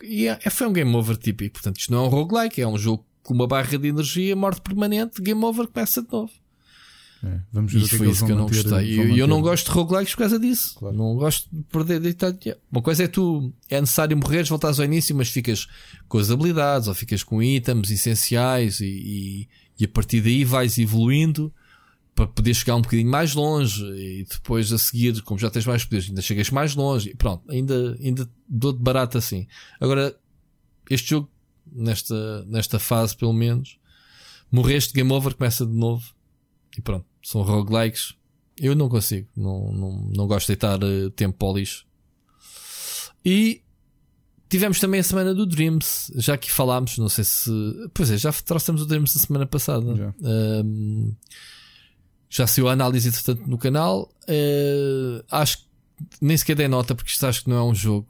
E 0.03 0.27
é, 0.27 0.39
foi 0.51 0.67
um 0.67 0.73
game 0.73 0.95
over 0.95 1.17
típico. 1.17 1.55
Portanto, 1.55 1.79
isto 1.79 1.93
não 1.93 2.05
é 2.05 2.07
um 2.07 2.11
roguelike, 2.11 2.61
é 2.61 2.67
um 2.67 2.79
jogo 2.79 3.05
com 3.23 3.35
uma 3.35 3.47
barra 3.47 3.79
de 3.79 3.89
energia, 3.89 4.35
morte 4.35 4.61
permanente, 4.61 5.21
game 5.21 5.45
over, 5.45 5.67
começa 5.67 6.03
de 6.03 6.09
novo. 6.11 6.33
É, 7.23 7.39
vamos 7.53 7.73
ver 7.73 7.81
e 7.81 7.89
foi 7.89 8.09
isso 8.09 8.25
que 8.25 8.33
eu 8.33 8.37
não 8.37 8.47
gostei. 8.47 8.95
E 8.95 9.19
eu, 9.19 9.27
não 9.27 9.43
gosto 9.43 9.67
de 9.67 9.73
roguelikes 9.73 10.15
por 10.15 10.21
causa 10.21 10.39
disso. 10.39 10.75
Claro. 10.79 10.97
Não 10.97 11.15
gosto 11.17 11.49
de 11.53 11.63
perder 11.65 12.01
de 12.01 12.57
Uma 12.73 12.81
coisa 12.81 13.05
é 13.05 13.07
tu, 13.07 13.53
é 13.69 13.79
necessário 13.79 14.17
morreres, 14.17 14.49
voltares 14.49 14.79
ao 14.79 14.87
início, 14.87 15.15
mas 15.15 15.29
ficas 15.29 15.67
com 16.09 16.19
as 16.19 16.31
habilidades 16.31 16.89
ou 16.89 16.95
ficas 16.95 17.23
com 17.23 17.43
itens 17.43 17.91
essenciais 17.91 18.81
e, 18.81 18.87
e, 18.87 19.49
e 19.79 19.85
a 19.85 19.89
partir 19.89 20.23
daí 20.23 20.45
vais 20.45 20.79
evoluindo 20.79 21.53
para 22.15 22.27
poder 22.27 22.55
chegar 22.55 22.77
um 22.77 22.83
bocadinho 22.83 23.11
mais 23.11 23.35
longe 23.35 23.83
e 23.85 24.25
depois 24.25 24.73
a 24.73 24.79
seguir, 24.79 25.23
como 25.23 25.39
já 25.39 25.51
tens 25.51 25.67
mais 25.67 25.85
poderes, 25.85 26.09
ainda 26.09 26.21
chegas 26.21 26.51
mais 26.51 26.75
longe. 26.75 27.11
E 27.11 27.15
pronto, 27.15 27.51
ainda, 27.51 27.97
ainda 28.01 28.31
dou 28.49 28.73
de 28.73 28.83
barato 28.83 29.17
assim. 29.17 29.47
Agora, 29.81 30.15
este 30.89 31.11
jogo 31.11 31.31
nesta, 31.73 32.45
nesta 32.47 32.79
fase, 32.79 33.17
pelo 33.17 33.33
menos. 33.33 33.79
Morreste, 34.51 34.93
game 34.93 35.11
over, 35.13 35.35
começa 35.35 35.65
de 35.65 35.73
novo. 35.73 36.13
E 36.77 36.81
pronto, 36.81 37.07
são 37.23 37.43
roguelikes. 37.43 38.15
Eu 38.59 38.75
não 38.75 38.89
consigo, 38.89 39.29
não, 39.37 39.73
não, 39.73 40.11
não 40.15 40.27
gosto 40.27 40.49
de 40.49 40.53
deitar 40.53 40.83
uh, 40.83 41.11
tempo 41.11 41.39
para 41.39 41.49
o 41.49 41.57
lixo. 41.57 41.87
E 43.25 43.63
tivemos 44.49 44.81
também 44.81 45.01
a 45.01 45.05
semana 45.05 45.35
do 45.35 45.47
Dreams, 45.47 46.13
já 46.17 46.37
que 46.37 46.51
falámos, 46.51 46.99
não 46.99 47.09
sei 47.09 47.25
se. 47.25 47.51
Pois 47.95 48.11
é, 48.11 48.19
já 48.19 48.33
trouxemos 48.33 48.83
o 48.83 48.87
Dreams 48.87 49.15
na 49.15 49.21
semana 49.23 49.47
passada. 49.47 50.15
Um, 50.21 51.15
já 52.31 52.47
saiu 52.47 52.69
a 52.69 52.73
análise, 52.73 53.09
entretanto, 53.09 53.47
no 53.47 53.59
canal. 53.59 54.09
Uh, 54.23 55.23
acho 55.31 55.59
que 55.59 55.65
nem 56.23 56.37
sequer 56.37 56.55
dei 56.55 56.69
nota, 56.69 56.95
porque 56.95 57.11
isto 57.11 57.27
acho 57.27 57.43
que 57.43 57.51
não 57.51 57.57
é 57.57 57.63
um 57.63 57.75
jogo, 57.75 58.09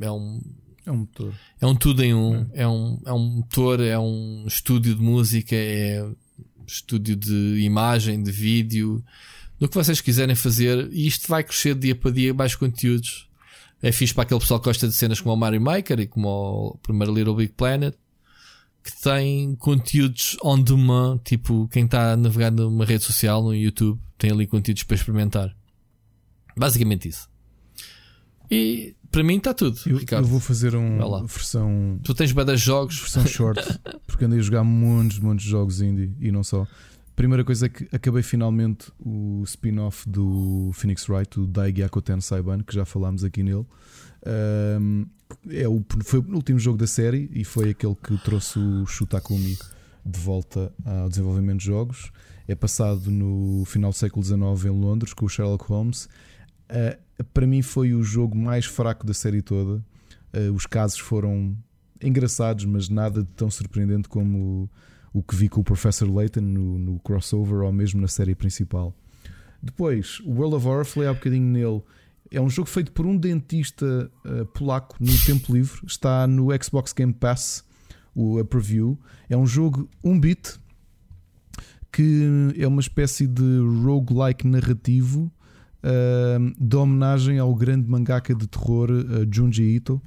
é 0.00 0.10
um 0.10 0.40
é 0.86 0.92
um 0.92 0.98
motor. 0.98 1.34
É 1.60 1.66
um 1.66 1.74
tudo 1.74 2.02
em 2.04 2.14
um. 2.14 2.48
É, 2.52 2.62
é 2.62 2.68
um, 2.68 3.00
é 3.04 3.12
um 3.12 3.18
motor, 3.18 3.80
é 3.80 3.98
um 3.98 4.44
estúdio 4.46 4.94
de 4.94 5.02
música, 5.02 5.56
é 5.56 6.08
estúdio 6.64 7.16
de 7.16 7.60
imagem, 7.60 8.22
de 8.22 8.30
vídeo, 8.30 9.04
do 9.58 9.68
que 9.68 9.74
vocês 9.74 10.00
quiserem 10.00 10.36
fazer. 10.36 10.88
E 10.92 11.06
isto 11.08 11.26
vai 11.26 11.42
crescer 11.42 11.74
dia 11.74 11.94
para 11.94 12.12
dia, 12.12 12.32
mais 12.32 12.54
conteúdos. 12.54 13.28
É 13.82 13.90
fixe 13.90 14.14
para 14.14 14.22
aquele 14.22 14.40
pessoal 14.40 14.60
que 14.60 14.66
gosta 14.66 14.86
de 14.86 14.94
cenas 14.94 15.20
como 15.20 15.34
o 15.34 15.36
Mario 15.36 15.60
Maker 15.60 15.98
e 16.00 16.06
como 16.06 16.28
o 16.28 16.78
primeiro 16.78 17.12
Little 17.12 17.34
Big 17.34 17.52
Planet, 17.52 17.94
que 18.86 19.02
tem 19.02 19.56
conteúdos 19.56 20.36
on 20.44 20.62
demand, 20.62 21.18
tipo 21.24 21.68
quem 21.72 21.86
está 21.86 22.12
a 22.12 22.16
navegar 22.16 22.52
numa 22.52 22.84
rede 22.84 23.02
social, 23.02 23.42
no 23.42 23.52
YouTube, 23.52 24.00
tem 24.16 24.30
ali 24.30 24.46
conteúdos 24.46 24.84
para 24.84 24.94
experimentar. 24.94 25.56
Basicamente 26.56 27.08
isso. 27.08 27.28
E 28.48 28.94
para 29.10 29.24
mim 29.24 29.38
está 29.38 29.52
tudo. 29.52 29.76
Eu, 29.86 30.00
eu 30.08 30.24
vou 30.24 30.38
fazer 30.38 30.76
uma 30.76 31.26
versão. 31.26 31.98
Tu 32.04 32.14
tens 32.14 32.30
bada 32.30 32.56
jogos. 32.56 33.00
Versão 33.00 33.26
short, 33.26 33.60
porque 34.06 34.24
andei 34.24 34.38
a 34.38 34.42
jogar 34.42 34.62
muitos, 34.62 35.18
muitos 35.18 35.44
jogos 35.44 35.80
indie 35.80 36.14
e 36.20 36.30
não 36.30 36.44
só. 36.44 36.64
Primeira 37.16 37.42
coisa 37.42 37.66
é 37.66 37.68
que 37.68 37.88
acabei 37.96 38.22
finalmente 38.22 38.92
o 39.00 39.42
spin-off 39.44 40.08
do 40.08 40.70
Phoenix 40.74 41.08
Wright, 41.08 41.40
o 41.40 41.46
Daigi 41.46 41.82
Ten 42.04 42.20
Saiban, 42.20 42.62
que 42.62 42.74
já 42.74 42.84
falámos 42.84 43.24
aqui 43.24 43.42
nele. 43.42 43.66
Um, 44.80 45.06
é 45.50 45.66
o, 45.68 45.84
foi 46.04 46.20
o 46.20 46.34
último 46.34 46.58
jogo 46.58 46.78
da 46.78 46.86
série 46.86 47.28
e 47.32 47.44
foi 47.44 47.70
aquele 47.70 47.94
que 47.94 48.16
trouxe 48.18 48.58
o 48.58 48.86
Shutakumi 48.86 49.56
de 50.04 50.20
volta 50.20 50.72
ao 50.84 51.08
desenvolvimento 51.08 51.60
de 51.60 51.66
jogos. 51.66 52.10
É 52.48 52.54
passado 52.54 53.10
no 53.10 53.64
final 53.66 53.90
do 53.90 53.96
século 53.96 54.24
XIX 54.24 54.66
em 54.66 54.80
Londres 54.80 55.12
com 55.12 55.26
o 55.26 55.28
Sherlock 55.28 55.64
Holmes. 55.64 56.08
Uh, 56.70 57.24
para 57.32 57.46
mim 57.46 57.62
foi 57.62 57.92
o 57.92 58.02
jogo 58.02 58.36
mais 58.36 58.64
fraco 58.64 59.04
da 59.04 59.14
série 59.14 59.42
toda. 59.42 59.84
Uh, 60.32 60.52
os 60.54 60.66
casos 60.66 60.98
foram 60.98 61.56
engraçados, 62.02 62.64
mas 62.64 62.88
nada 62.88 63.22
de 63.22 63.28
tão 63.30 63.50
surpreendente 63.50 64.08
como 64.08 64.70
o, 65.12 65.18
o 65.18 65.22
que 65.22 65.34
vi 65.34 65.48
com 65.48 65.60
o 65.60 65.64
Professor 65.64 66.08
Layton 66.08 66.40
no, 66.40 66.78
no, 66.78 67.00
crossover 67.00 67.62
ou 67.62 67.72
mesmo 67.72 68.00
na 68.00 68.08
série 68.08 68.34
principal. 68.34 68.94
Depois, 69.62 70.20
o 70.20 70.30
World 70.32 70.56
of 70.56 70.66
Horror, 70.66 70.84
falei 70.84 71.08
há 71.08 71.14
bocadinho 71.14 71.46
nele. 71.46 71.82
É 72.30 72.40
um 72.40 72.50
jogo 72.50 72.68
feito 72.68 72.92
por 72.92 73.06
um 73.06 73.16
dentista 73.16 74.10
uh, 74.24 74.46
polaco 74.46 74.96
no 75.00 75.12
tempo 75.24 75.54
livre. 75.54 75.80
Está 75.86 76.26
no 76.26 76.48
Xbox 76.62 76.92
Game 76.92 77.12
Pass, 77.12 77.64
o 78.14 78.38
a 78.38 78.44
preview. 78.44 78.98
É 79.28 79.36
um 79.36 79.46
jogo 79.46 79.88
um 80.02 80.18
bit 80.18 80.58
que 81.92 82.52
é 82.58 82.66
uma 82.66 82.80
espécie 82.80 83.26
de 83.26 83.58
roguelike 83.82 84.46
narrativo 84.46 85.32
uh, 85.82 86.54
de 86.58 86.76
homenagem 86.76 87.38
ao 87.38 87.54
grande 87.54 87.88
mangaka 87.88 88.34
de 88.34 88.46
terror 88.46 88.90
uh, 88.90 89.26
Junji 89.30 89.62
Ito. 89.62 90.00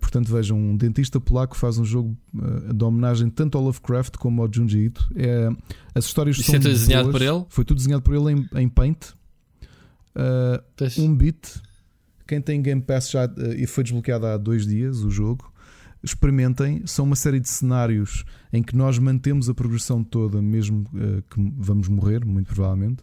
Portanto, 0.00 0.32
vejam, 0.32 0.58
um 0.58 0.76
dentista 0.76 1.20
polaco 1.20 1.56
faz 1.56 1.78
um 1.78 1.84
jogo 1.84 2.18
de 2.74 2.84
homenagem 2.84 3.30
tanto 3.30 3.56
ao 3.56 3.62
Lovecraft 3.62 4.16
como 4.16 4.42
ao 4.42 4.52
Junji 4.52 4.86
Ito. 4.86 5.08
É, 5.14 5.48
as 5.94 6.06
histórias 6.06 6.36
Isso 6.36 6.46
são 6.46 6.56
é 6.56 6.58
tudo 6.58 6.72
desenhado 6.72 7.10
por 7.12 7.22
ele? 7.22 7.44
Foi 7.48 7.64
tudo 7.64 7.76
desenhado 7.76 8.02
por 8.02 8.12
ele 8.12 8.32
em, 8.32 8.62
em 8.62 8.68
Paint. 8.68 9.14
Uh, 10.16 11.00
um 11.02 11.14
bit. 11.14 11.60
Quem 12.26 12.40
tem 12.40 12.60
Game 12.60 12.80
Pass 12.80 13.10
já 13.10 13.28
e 13.56 13.66
foi 13.66 13.84
desbloqueado 13.84 14.26
há 14.26 14.36
dois 14.36 14.66
dias 14.66 15.04
o 15.04 15.10
jogo 15.10 15.52
experimentem. 16.02 16.82
São 16.86 17.04
uma 17.04 17.16
série 17.16 17.40
de 17.40 17.48
cenários 17.48 18.24
em 18.52 18.62
que 18.62 18.76
nós 18.76 18.98
mantemos 18.98 19.48
a 19.48 19.54
progressão 19.54 20.02
toda, 20.02 20.40
mesmo 20.40 20.88
uh, 20.94 21.22
que 21.22 21.52
vamos 21.58 21.88
morrer, 21.88 22.24
muito 22.24 22.54
provavelmente. 22.54 23.02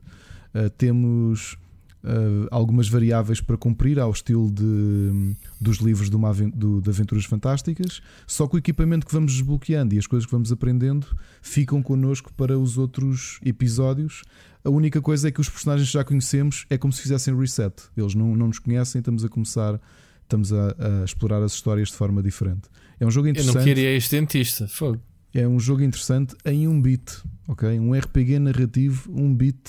Uh, 0.53 0.69
temos 0.71 1.57
uh, 2.03 2.47
algumas 2.51 2.87
variáveis 2.87 3.41
para 3.41 3.57
cumprir, 3.57 3.99
ao 3.99 4.11
estilo 4.11 4.51
de, 4.51 5.35
dos 5.59 5.77
livros 5.77 6.09
de, 6.09 6.15
uma, 6.15 6.33
do, 6.33 6.81
de 6.81 6.89
Aventuras 6.89 7.25
Fantásticas. 7.25 8.01
Só 8.27 8.47
que 8.47 8.55
o 8.55 8.57
equipamento 8.57 9.05
que 9.05 9.13
vamos 9.13 9.33
desbloqueando 9.33 9.95
e 9.95 9.99
as 9.99 10.07
coisas 10.07 10.25
que 10.25 10.31
vamos 10.31 10.51
aprendendo 10.51 11.07
ficam 11.41 11.81
connosco 11.81 12.33
para 12.33 12.57
os 12.57 12.77
outros 12.77 13.39
episódios. 13.43 14.23
A 14.63 14.69
única 14.69 15.01
coisa 15.01 15.27
é 15.27 15.31
que 15.31 15.41
os 15.41 15.49
personagens 15.49 15.89
que 15.89 15.93
já 15.93 16.03
conhecemos 16.03 16.65
é 16.69 16.77
como 16.77 16.93
se 16.93 17.01
fizessem 17.01 17.37
reset. 17.37 17.73
Eles 17.97 18.15
não, 18.15 18.35
não 18.35 18.47
nos 18.47 18.59
conhecem, 18.59 18.99
estamos 18.99 19.25
a 19.25 19.29
começar, 19.29 19.79
estamos 20.21 20.53
a, 20.53 20.75
a 21.01 21.03
explorar 21.03 21.43
as 21.43 21.53
histórias 21.53 21.89
de 21.89 21.95
forma 21.95 22.23
diferente. 22.23 22.69
É 22.99 23.05
um 23.05 23.11
jogo 23.11 23.27
interessante. 23.27 23.55
Eu 23.55 23.59
não 23.59 23.65
queria 23.65 23.95
este 23.95 24.17
dentista. 24.19 24.67
Fogo. 24.67 25.01
É 25.33 25.47
um 25.47 25.59
jogo 25.59 25.81
interessante 25.81 26.35
em 26.45 26.67
um 26.67 26.79
bit, 26.79 27.21
ok? 27.47 27.79
Um 27.79 27.93
RPG 27.93 28.37
narrativo, 28.37 29.11
um 29.11 29.33
bit 29.33 29.59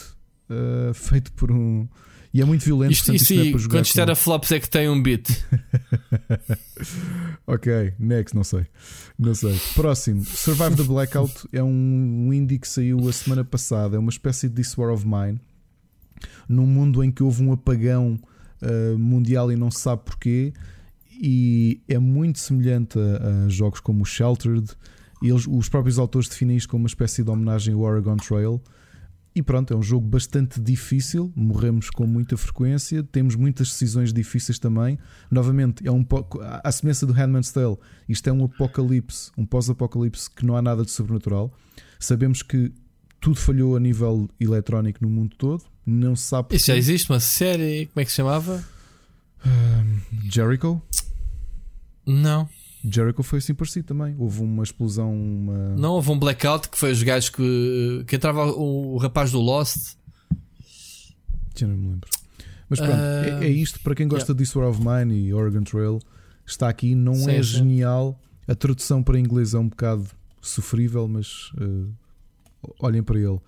uh, 0.50 0.92
feito 0.92 1.32
por 1.32 1.50
um. 1.50 1.88
E 2.34 2.42
é 2.42 2.44
muito 2.44 2.64
violento. 2.64 2.90
Isto, 2.90 3.12
é 3.12 3.50
para 3.50 3.58
jogar 3.58 3.78
quantos 3.78 3.92
teraflops 3.92 4.50
é 4.50 4.58
que 4.58 4.68
tem 4.68 4.88
um 4.88 5.00
bit? 5.00 5.32
ok, 7.46 7.94
next, 7.96 8.34
não 8.34 8.42
sei. 8.42 8.66
Não 9.16 9.32
sei. 9.36 9.56
Próximo, 9.76 10.24
Survive 10.24 10.74
the 10.74 10.82
Blackout 10.82 11.48
é 11.52 11.62
um 11.62 12.32
indie 12.32 12.58
que 12.58 12.66
saiu 12.66 13.08
a 13.08 13.12
semana 13.12 13.44
passada. 13.44 13.94
É 13.94 13.98
uma 14.00 14.10
espécie 14.10 14.48
de 14.48 14.56
This 14.56 14.76
War 14.76 14.92
of 14.92 15.06
Mine. 15.06 15.40
Num 16.48 16.66
mundo 16.66 17.04
em 17.04 17.12
que 17.12 17.22
houve 17.22 17.40
um 17.40 17.52
apagão 17.52 18.18
uh, 18.60 18.98
mundial 18.98 19.52
e 19.52 19.56
não 19.56 19.70
se 19.70 19.78
sabe 19.78 20.02
porquê 20.04 20.52
e 21.20 21.80
é 21.86 22.00
muito 22.00 22.40
semelhante 22.40 22.98
a, 22.98 23.44
a 23.44 23.48
jogos 23.48 23.78
como 23.78 24.02
o 24.02 24.04
Sheltered. 24.04 24.72
Eles, 25.22 25.46
os 25.46 25.68
próprios 25.68 26.00
autores 26.00 26.28
definem 26.28 26.56
isto 26.56 26.68
como 26.68 26.82
uma 26.82 26.88
espécie 26.88 27.22
de 27.22 27.30
homenagem 27.30 27.74
ao 27.74 27.80
Oregon 27.80 28.16
Trail. 28.16 28.60
E 29.34 29.42
pronto, 29.42 29.74
é 29.74 29.76
um 29.76 29.82
jogo 29.82 30.06
bastante 30.06 30.60
difícil. 30.60 31.32
Morremos 31.34 31.90
com 31.90 32.06
muita 32.06 32.36
frequência, 32.36 33.02
temos 33.02 33.34
muitas 33.34 33.68
decisões 33.68 34.12
difíceis 34.12 34.60
também. 34.60 34.96
Novamente, 35.28 35.86
é 35.86 35.90
um 35.90 36.04
pouco 36.04 36.40
a 36.40 36.70
semelhança 36.70 37.04
do 37.04 37.12
Handman's 37.12 37.50
Tale. 37.50 37.76
Isto 38.08 38.28
é 38.28 38.32
um 38.32 38.44
apocalipse, 38.44 39.32
um 39.36 39.44
pós-apocalipse 39.44 40.30
que 40.30 40.46
não 40.46 40.56
há 40.56 40.62
nada 40.62 40.84
de 40.84 40.90
sobrenatural. 40.92 41.52
Sabemos 41.98 42.42
que 42.42 42.72
tudo 43.20 43.36
falhou 43.36 43.74
a 43.74 43.80
nível 43.80 44.28
eletrónico 44.38 45.00
no 45.02 45.10
mundo 45.10 45.34
todo. 45.36 45.64
Não 45.84 46.14
se 46.14 46.26
sabe. 46.26 46.54
Isso 46.54 46.66
já 46.66 46.76
existe 46.76 47.10
uma 47.10 47.20
série, 47.20 47.86
como 47.86 48.02
é 48.02 48.04
que 48.04 48.10
se 48.10 48.16
chamava? 48.16 48.64
Uh, 49.44 50.30
Jericho? 50.30 50.80
Não. 52.06 52.48
Jericho 52.88 53.22
foi 53.22 53.38
assim 53.38 53.54
por 53.54 53.66
si 53.66 53.82
também. 53.82 54.14
Houve 54.18 54.42
uma 54.42 54.62
explosão. 54.62 55.12
Uma... 55.14 55.74
Não, 55.76 55.92
houve 55.94 56.10
um 56.10 56.18
blackout 56.18 56.68
que 56.68 56.78
foi 56.78 56.92
os 56.92 57.02
gajos 57.02 57.30
que, 57.30 58.04
que 58.06 58.16
entrava 58.16 58.46
o, 58.46 58.94
o 58.94 58.98
rapaz 58.98 59.30
do 59.30 59.40
Lost. 59.40 59.96
Já 61.56 61.66
não 61.66 61.76
me 61.76 61.88
lembro. 61.88 62.10
Mas 62.68 62.78
pronto, 62.78 62.94
uh... 62.94 63.42
é, 63.42 63.46
é, 63.46 63.48
isto. 63.48 63.80
Para 63.80 63.94
quem 63.94 64.06
gosta 64.06 64.32
yeah. 64.32 64.44
de 64.44 64.58
War 64.58 64.68
of 64.68 64.80
Mine 64.80 65.28
e 65.28 65.32
Oregon 65.32 65.62
Trail, 65.62 65.98
está 66.46 66.68
aqui. 66.68 66.94
Não 66.94 67.14
sim, 67.14 67.30
é 67.30 67.36
sim. 67.36 67.42
genial. 67.42 68.20
A 68.46 68.54
tradução 68.54 69.02
para 69.02 69.18
inglês 69.18 69.54
é 69.54 69.58
um 69.58 69.68
bocado 69.68 70.06
sofrível, 70.42 71.08
mas 71.08 71.50
uh, 71.52 71.90
olhem 72.80 73.02
para 73.02 73.18
ele. 73.18 73.38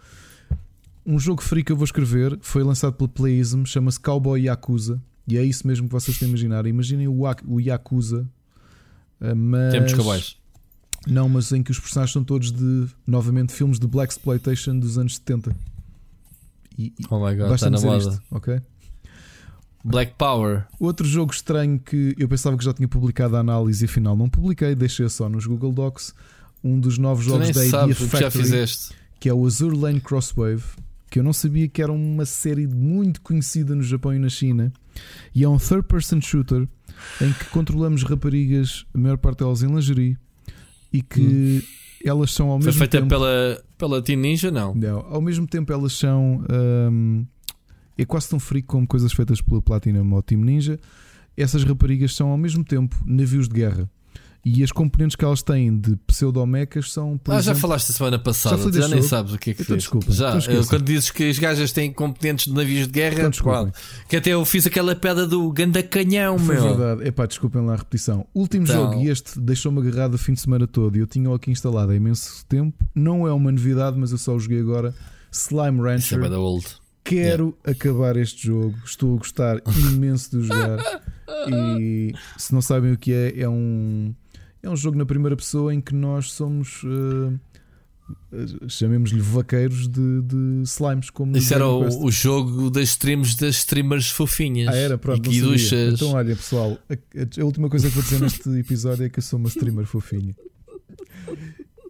Um 1.05 1.19
jogo 1.19 1.43
free 1.43 1.63
que 1.63 1.71
eu 1.71 1.77
vou 1.77 1.85
escrever 1.85 2.39
foi 2.41 2.65
lançado 2.65 2.95
pela 2.95 3.09
Playism, 3.09 3.65
chama-se 3.65 4.01
Cowboy 4.01 4.47
Yakuza. 4.47 5.01
E 5.29 5.37
é 5.37 5.45
isso 5.45 5.67
mesmo 5.67 5.89
que 5.89 5.93
vocês 5.93 6.15
estão 6.15 6.27
a 6.27 6.31
imaginar. 6.31 6.67
Imaginem 6.67 7.07
o, 7.07 7.23
o 7.47 7.61
Yakuza. 7.61 8.29
Eh, 9.21 9.35
mas... 9.35 9.73
Temos 9.73 9.95
cowboys. 9.95 10.37
Não, 11.07 11.29
mas 11.29 11.53
em 11.53 11.63
que 11.63 11.71
os 11.71 11.79
personagens 11.79 12.13
são 12.13 12.25
todos 12.25 12.51
de, 12.51 12.87
novamente, 13.07 13.53
filmes 13.53 13.79
de 13.79 13.87
Black 13.87 14.13
Exploitation 14.13 14.79
dos 14.79 14.99
anos 14.99 15.17
70. 15.17 15.55
E, 16.79 16.93
oh 17.09 17.25
my 17.25 17.35
god, 17.37 17.53
está 17.53 17.71
na 17.71 17.81
moda. 17.81 18.11
Isto, 18.11 18.23
ok? 18.31 18.61
Black 19.85 20.15
Power. 20.19 20.67
Outro 20.81 21.07
jogo 21.07 21.33
estranho 21.33 21.79
que 21.79 22.15
eu 22.19 22.29
pensava 22.29 22.59
que 22.59 22.65
já 22.65 22.75
tinha 22.75 22.89
publicado 22.89 23.37
a 23.37 23.39
análise 23.39 23.85
e 23.85 23.87
afinal 23.87 24.17
não 24.17 24.29
publiquei, 24.29 24.75
deixei 24.75 25.09
só 25.09 25.29
nos 25.29 25.47
Google 25.47 25.73
Docs. 25.73 26.13
Um 26.63 26.81
dos 26.81 26.99
novos 26.99 27.25
jogos 27.25 27.51
da 27.51 27.65
Idea 27.65 27.95
Factory, 27.95 28.67
que 29.21 29.29
é 29.29 29.33
o 29.33 29.47
Azure 29.47 29.77
Lane 29.77 30.01
Crosswave, 30.01 30.65
que 31.09 31.21
eu 31.21 31.23
não 31.23 31.33
sabia 31.33 31.69
que 31.69 31.81
era 31.81 31.93
uma 31.93 32.27
série 32.27 32.67
muito 32.67 33.21
conhecida 33.21 33.77
no 33.77 33.83
Japão 33.83 34.13
e 34.13 34.19
na 34.19 34.29
China 34.29 34.73
e 35.33 35.45
é 35.45 35.49
um 35.49 35.59
third 35.59 35.85
person 35.85 36.21
shooter 36.21 36.67
em 37.21 37.33
que 37.33 37.47
controlamos 37.47 38.03
raparigas, 38.03 38.87
a 38.95 38.99
maior 38.99 39.19
parte 39.19 39.39
delas 39.39 39.63
em 39.63 39.75
lingerie, 39.75 40.17
e 40.93 41.03
que 41.03 41.21
hum. 41.21 41.63
elas 42.05 42.33
são 42.33 42.49
ao 42.51 42.59
Foi 42.59 42.67
mesmo 42.67 42.79
feita 42.79 42.99
tempo. 42.99 43.09
pela, 43.09 43.63
pela 43.77 44.03
Team 44.03 44.21
Ninja, 44.21 44.51
não? 44.51 44.75
Não, 44.75 45.01
ao 45.11 45.21
mesmo 45.21 45.47
tempo 45.47 45.73
elas 45.73 45.93
são. 45.93 46.45
Um, 46.51 47.27
é 47.99 48.05
quase 48.05 48.29
tão 48.29 48.39
freak 48.39 48.67
como 48.67 48.87
coisas 48.87 49.13
feitas 49.13 49.41
pela 49.41 49.63
Platinum 49.63 50.13
ou 50.13 50.23
Team 50.23 50.43
Ninja. 50.43 50.79
Essas 51.37 51.65
raparigas 51.65 52.15
são 52.15 52.29
ao 52.29 52.37
mesmo 52.37 52.65
tempo 52.65 52.97
navios 53.05 53.49
de 53.49 53.55
guerra. 53.55 53.91
E 54.49 54.63
as 54.63 54.71
componentes 54.71 55.17
que 55.17 55.25
elas 55.25 55.43
têm 55.43 55.77
de 55.77 55.97
pseudomecas 56.07 56.93
são. 56.93 57.21
ah, 57.27 57.33
exemplo, 57.33 57.43
já 57.43 57.55
falaste 57.57 57.93
semana 57.93 58.17
passada, 58.17 58.73
já, 58.73 58.83
já 58.83 58.89
nem 58.89 59.03
sabes 59.03 59.33
o 59.33 59.39
que 59.39 59.51
é 59.51 59.55
que 59.55 59.63
então, 59.63 59.77
desculpa, 59.77 60.13
Já, 60.13 60.39
então 60.39 60.65
quando 60.67 60.85
dizes 60.85 61.11
que 61.11 61.29
as 61.29 61.37
gajas 61.37 61.73
têm 61.73 61.93
componentes 61.93 62.45
de 62.45 62.53
navios 62.53 62.87
de 62.87 62.93
guerra, 62.93 63.27
então, 63.27 63.73
que 64.09 64.15
até 64.15 64.31
eu 64.31 64.45
fiz 64.45 64.65
aquela 64.65 64.95
pedra 64.95 65.27
do 65.27 65.51
ganda 65.51 65.83
canhão, 65.83 66.39
Foi 66.39 66.55
meu. 66.55 66.77
verdade, 66.77 67.09
epá, 67.09 67.27
desculpem 67.27 67.67
lá 67.67 67.73
a 67.73 67.77
repetição. 67.77 68.25
Último 68.33 68.63
então... 68.63 68.93
jogo, 68.93 69.03
e 69.03 69.09
este 69.09 69.41
deixou-me 69.41 69.81
agarrado 69.81 70.15
o 70.15 70.19
fim 70.19 70.35
de 70.35 70.41
semana 70.41 70.65
todo. 70.65 70.97
E 70.97 71.01
eu 71.01 71.09
tinha-o 71.09 71.35
aqui 71.35 71.51
instalado 71.51 71.91
há 71.91 71.97
imenso 71.97 72.47
tempo. 72.49 72.89
Não 72.95 73.27
é 73.27 73.33
uma 73.33 73.51
novidade, 73.51 73.99
mas 73.99 74.13
eu 74.13 74.19
só 74.19 74.33
o 74.33 74.39
joguei 74.39 74.61
agora. 74.61 74.95
Slime 75.33 75.81
Rancher. 75.81 76.23
É 76.23 76.37
old. 76.37 76.65
Quero 77.03 77.57
yeah. 77.67 77.73
acabar 77.73 78.17
este 78.17 78.47
jogo, 78.47 78.77
estou 78.85 79.15
a 79.15 79.19
gostar 79.19 79.61
imenso 79.93 80.39
de 80.39 80.47
jogar. 80.47 80.79
e 81.49 82.13
se 82.37 82.53
não 82.53 82.63
sabem 82.63 82.93
o 82.93 82.99
que 82.99 83.13
é, 83.13 83.41
é 83.41 83.49
um 83.49 84.15
é 84.67 84.71
um 84.71 84.77
jogo 84.77 84.99
na 84.99 85.07
primeira 85.07 85.37
pessoa 85.37 85.75
em 85.75 85.81
que 85.81 85.95
nós 85.95 86.33
somos. 86.33 86.83
Uh, 86.83 87.39
chamemos-lhe 88.69 89.21
vaqueiros 89.21 89.89
de, 89.89 90.23
de 90.23 90.63
slimes. 90.65 91.11
Como 91.11 91.37
Isso 91.37 91.53
era 91.53 91.67
o, 91.67 92.05
o, 92.05 92.11
jogo 92.11 92.71
das 92.71 92.91
streams 92.91 93.37
das 93.37 93.57
streamers 93.57 94.11
fofinhas. 94.11 94.69
Ah, 94.69 94.77
era, 94.77 94.99
pronto. 94.99 95.29
E 95.33 95.39
então, 95.93 96.13
olha, 96.13 96.37
pessoal, 96.37 96.79
a, 96.89 97.41
a, 97.41 97.45
última 97.45 97.69
coisa 97.69 97.89
que 97.89 97.95
vou 97.95 98.03
dizer 98.05 98.21
neste 98.21 98.49
episódio 98.51 99.07
é 99.07 99.09
que 99.09 99.19
eu 99.19 99.23
sou 99.23 99.39
uma 99.39 99.49
streamer 99.49 99.87
fofinha. 99.87 100.37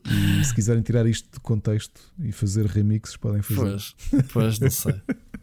E 0.08 0.44
se 0.44 0.54
quiserem 0.54 0.82
tirar 0.82 1.06
isto 1.06 1.28
de 1.32 1.40
contexto 1.40 2.00
e 2.20 2.30
fazer 2.32 2.66
remixes, 2.66 3.16
podem 3.16 3.42
fazer. 3.42 3.60
Pois, 3.60 3.94
pois 4.32 4.58
não 4.60 4.70
sei. 4.70 4.94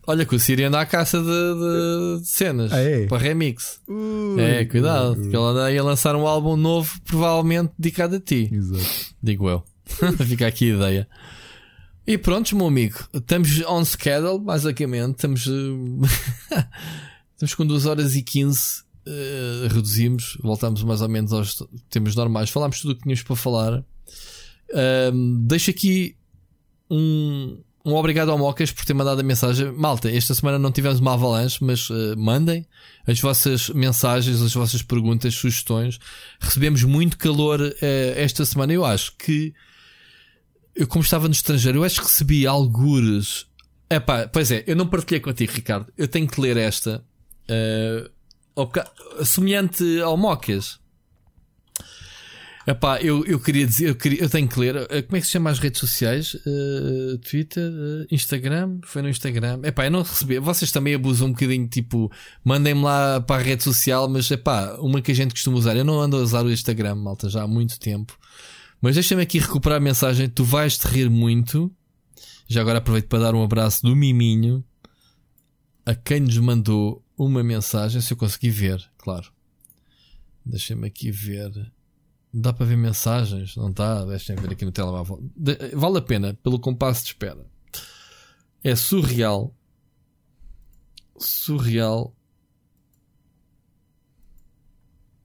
Olha 0.06 0.26
que 0.26 0.36
o 0.36 0.40
Siri 0.40 0.64
anda 0.64 0.82
à 0.82 0.86
caça 0.86 1.20
de, 1.20 1.26
de, 1.26 2.22
de 2.22 2.28
cenas 2.28 2.74
ah, 2.74 2.80
é? 2.80 3.06
para 3.08 3.18
remix. 3.18 3.82
é, 4.38 4.66
cuidado, 4.66 5.16
porque 5.16 5.36
ela 5.36 5.52
anda 5.52 5.66
aí 5.66 5.78
a 5.78 5.84
lançar 5.84 6.16
um 6.16 6.28
álbum 6.28 6.58
novo, 6.58 7.00
provavelmente 7.06 7.72
dedicado 7.78 8.18
a 8.18 8.20
ti. 8.20 8.50
Exato. 8.52 9.16
Digo 9.22 9.50
eu. 9.50 9.64
Fica 10.28 10.48
aqui 10.48 10.72
a 10.72 10.76
ideia. 10.76 11.08
E 12.06 12.18
pronto, 12.18 12.54
meu 12.56 12.68
amigo, 12.68 12.98
estamos 13.14 13.62
on 13.66 13.86
schedule, 13.86 14.40
basicamente. 14.40 15.16
Estamos, 15.16 15.48
eh, 15.48 16.66
estamos 17.34 17.56
com 17.56 17.66
2 17.66 17.86
horas 17.86 18.16
e 18.16 18.22
15. 18.22 18.84
Uh, 19.06 19.66
eh, 19.66 19.68
reduzimos, 19.70 20.38
voltamos 20.42 20.84
mais 20.84 21.02
ou 21.02 21.10
menos 21.10 21.32
aos 21.32 21.64
temas 21.90 22.16
normais. 22.16 22.50
Falámos 22.50 22.82
tudo 22.82 22.92
o 22.92 22.96
que 22.96 23.04
tínhamos 23.04 23.24
para 23.24 23.36
falar. 23.38 23.86
Uh, 24.74 25.38
deixo 25.46 25.70
aqui 25.70 26.18
um, 26.90 27.62
um 27.86 27.96
obrigado 27.96 28.32
ao 28.32 28.38
Mocas 28.38 28.72
por 28.72 28.86
ter 28.86 28.94
mandado 28.94 29.20
a 29.20 29.24
mensagem. 29.24 29.72
Malta, 29.72 30.10
esta 30.10 30.34
semana 30.34 30.58
não 30.58 30.72
tivemos 30.72 31.00
uma 31.00 31.14
avalanche, 31.14 31.58
mas 31.62 31.90
uh, 31.90 32.16
mandem 32.18 32.66
as 33.06 33.20
vossas 33.20 33.70
mensagens, 33.70 34.42
as 34.42 34.54
vossas 34.54 34.82
perguntas, 34.82 35.36
sugestões. 35.36 36.00
Recebemos 36.40 36.84
muito 36.84 37.18
calor 37.18 37.60
uh, 37.60 37.76
esta 38.16 38.46
semana. 38.46 38.72
Eu 38.72 38.86
acho 38.86 39.16
que, 39.18 39.54
eu 40.74 40.88
como 40.88 41.04
estava 41.04 41.28
no 41.28 41.34
estrangeiro, 41.34 41.80
eu 41.80 41.84
acho 41.84 42.00
que 42.00 42.08
recebi 42.08 42.48
algures. 42.48 43.48
Epá, 43.90 44.28
pois 44.28 44.50
é, 44.50 44.64
eu 44.66 44.78
não 44.78 44.88
partilhei 44.88 45.20
contigo, 45.20 45.52
Ricardo. 45.52 45.92
Eu 45.98 46.08
tenho 46.08 46.28
que 46.28 46.40
ler 46.40 46.56
esta. 46.56 47.04
Uh, 47.50 49.26
semelhante 49.26 50.00
ao 50.00 50.16
Mocas. 50.16 50.80
Epá, 52.66 53.02
eu, 53.02 53.26
eu 53.26 53.40
queria 53.40 53.68
dizer, 53.68 53.90
eu, 53.90 53.96
queria, 53.96 54.24
eu 54.24 54.30
tenho 54.30 54.48
que 54.48 54.58
ler. 54.58 54.88
Eh, 54.90 55.02
como 55.02 55.18
é 55.18 55.20
que 55.20 55.26
se 55.26 55.34
chama 55.34 55.50
as 55.50 55.60
redes 55.60 55.80
sociais? 55.82 56.34
Uh, 56.34 57.18
Twitter, 57.18 57.70
uh, 57.70 58.08
Instagram? 58.10 58.80
Foi 58.86 59.02
no 59.02 59.10
Instagram. 59.10 59.60
Epá, 59.64 59.86
eu 59.86 59.92
não 59.92 60.02
recebi. 60.02 60.40
Vocês 60.40 60.72
também 60.72 60.96
abusam 60.96 61.28
um 61.28 61.32
bocadinho, 61.34 61.68
tipo, 61.68 62.10
mandem-me 62.44 62.82
lá 62.82 63.20
para 63.20 63.42
a 63.42 63.44
rede 63.44 63.64
social, 63.64 64.08
mas 64.08 64.32
epá, 64.32 64.78
uma 64.80 65.02
que 65.02 65.12
a 65.12 65.16
gente 65.16 65.34
costuma 65.34 65.58
usar. 65.58 65.76
Eu 65.76 65.84
não 65.84 66.00
ando 66.00 66.16
a 66.16 66.22
usar 66.22 66.46
o 66.46 66.52
Instagram, 66.52 66.96
malta, 66.96 67.28
já 67.28 67.44
há 67.44 67.48
muito 67.48 67.78
tempo. 67.78 68.18
Mas 68.82 68.96
deixa-me 68.96 69.24
aqui 69.24 69.40
recuperar 69.40 69.78
a 69.78 69.82
mensagem. 69.82 70.30
Tu 70.30 70.44
vais 70.46 70.78
te 70.78 70.88
rir 70.88 71.10
muito. 71.10 71.70
Já 72.48 72.62
agora 72.62 72.78
aproveito 72.78 73.08
para 73.08 73.20
dar 73.20 73.36
um 73.36 73.44
abraço 73.44 73.82
do 73.82 73.96
Miminho 73.96 74.64
a 75.86 75.94
quem 75.96 76.22
nos 76.22 76.38
mandou 76.38 77.04
uma 77.18 77.44
mensagem. 77.44 78.00
Se 78.00 78.14
eu 78.14 78.18
conseguir 78.18 78.52
ver, 78.52 78.82
claro. 78.98 79.32
Deixa-me 80.46 80.88
aqui 80.88 81.12
ver. 81.12 81.73
Dá 82.34 82.52
para 82.52 82.66
ver 82.66 82.76
mensagens, 82.76 83.56
não 83.56 83.70
está? 83.70 84.04
Deixem 84.06 84.36
ver 84.36 84.52
aqui 84.52 84.66
no 84.66 84.72
telemóvel. 84.72 85.24
Vale 85.74 86.00
a 86.00 86.02
pena, 86.02 86.34
pelo 86.42 86.60
compasso 86.60 87.04
de 87.04 87.10
espera. 87.10 87.46
É 88.64 88.76
surreal. 88.76 89.56
Surreal. 91.18 92.16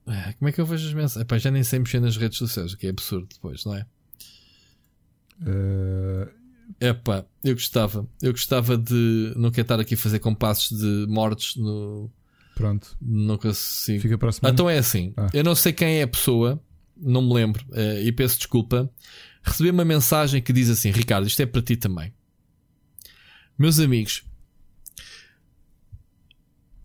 É, 0.05 0.33
como 0.33 0.49
é 0.49 0.51
que 0.51 0.61
eu 0.61 0.65
vejo 0.65 0.87
as 0.87 0.93
mensagens? 0.93 1.21
Epá, 1.23 1.37
já 1.39 1.49
nem 1.49 1.63
sei 1.63 1.79
mexer 1.79 1.99
nas 1.99 2.15
redes 2.15 2.37
sociais, 2.37 2.73
o 2.73 2.77
que 2.77 2.85
é 2.85 2.89
absurdo 2.91 3.27
depois, 3.33 3.65
não 3.65 3.75
é? 3.75 3.85
Uh... 5.41 6.39
Epá, 6.79 7.25
eu 7.43 7.55
gostava. 7.55 8.07
Eu 8.21 8.31
gostava 8.31 8.77
de. 8.77 9.33
Não 9.35 9.49
quero 9.49 9.63
estar 9.63 9.79
aqui 9.79 9.95
a 9.95 9.97
fazer 9.97 10.19
compassos 10.19 10.77
de 10.77 11.07
mortes 11.07 11.55
no. 11.55 12.11
Pronto. 12.55 12.95
Não 13.01 13.37
consigo. 13.37 14.01
Fica 14.01 14.17
para 14.17 14.29
a 14.29 14.31
semana. 14.31 14.53
Então 14.53 14.69
é 14.69 14.77
assim. 14.77 15.13
Ah. 15.17 15.29
Eu 15.33 15.43
não 15.43 15.55
sei 15.55 15.73
quem 15.73 15.99
é 15.99 16.03
a 16.03 16.07
pessoa 16.07 16.61
não 17.01 17.21
me 17.21 17.33
lembro, 17.33 17.65
uh, 17.69 17.99
e 18.01 18.11
peço 18.11 18.37
desculpa, 18.37 18.89
recebi 19.43 19.69
uma 19.69 19.85
mensagem 19.85 20.41
que 20.41 20.53
diz 20.53 20.69
assim: 20.69 20.91
Ricardo, 20.91 21.27
isto 21.27 21.41
é 21.41 21.45
para 21.45 21.61
ti 21.61 21.75
também. 21.75 22.13
Meus 23.57 23.79
amigos, 23.79 24.23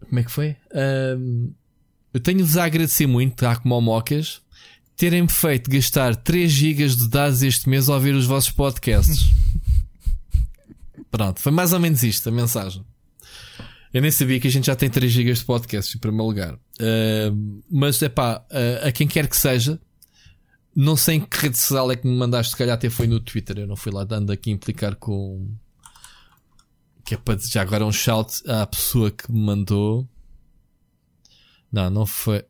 como 0.01 0.19
é 0.19 0.25
que 0.25 0.31
foi? 0.31 0.57
Eu 2.13 2.21
tenho-vos 2.21 2.57
a 2.57 2.65
agradecer 2.65 3.07
muito, 3.07 3.37
tá, 3.37 3.57
como 3.57 3.75
ao 3.75 3.81
Mocas, 3.81 4.43
terem-me 4.97 5.29
feito 5.29 5.71
gastar 5.71 6.15
3 6.15 6.51
GB 6.51 6.89
de 6.89 7.09
dados 7.09 7.43
este 7.43 7.69
mês 7.69 7.89
a 7.89 7.95
ouvir 7.95 8.15
os 8.15 8.27
vossos 8.27 8.51
podcasts. 8.51 9.31
Pronto, 11.11 11.41
foi 11.41 11.53
mais 11.53 11.73
ou 11.73 11.81
menos 11.81 12.03
isto 12.03 12.29
a 12.29 12.33
mensagem. 12.33 12.85
Eu 13.93 14.03
nem 14.03 14.11
sabia 14.11 14.41
que 14.41 14.49
a 14.49 14.51
gente 14.51 14.67
já 14.67 14.75
tem 14.75 14.91
3 14.91 15.13
GB 15.13 15.33
de 15.33 15.45
podcasts 15.45 15.95
em 15.95 15.99
primeiro 15.99 16.27
lugar. 16.27 16.55
Uh, 16.55 17.63
mas 17.71 18.03
é 18.03 18.09
pá, 18.09 18.45
uh, 18.51 18.89
a 18.89 18.93
quem 18.93 19.07
quer 19.07 19.29
que 19.29 19.37
seja, 19.37 19.81
não 20.75 20.97
sei 20.97 21.17
em 21.17 21.21
que 21.21 21.39
rede 21.39 21.57
social 21.57 21.91
é 21.91 21.97
que 21.97 22.07
me 22.07 22.17
mandaste, 22.17 22.53
se 22.53 22.57
calhar 22.57 22.75
até 22.75 22.91
foi 22.91 23.07
no 23.07 23.21
Twitter. 23.21 23.59
Eu 23.59 23.67
não 23.67 23.77
fui 23.77 23.93
lá 23.93 24.05
dando 24.05 24.33
aqui 24.33 24.51
implicar 24.51 24.97
com. 24.97 25.49
Que 27.05 27.15
é 27.15 27.17
para 27.19 27.39
já 27.39 27.63
agora 27.63 27.85
um 27.85 27.93
shout 27.93 28.43
à 28.49 28.67
pessoa 28.67 29.11
que 29.11 29.31
me 29.31 29.39
mandou. 29.39 30.09
Não, 31.71 31.91
não 31.91 32.07
foi. 32.07 32.45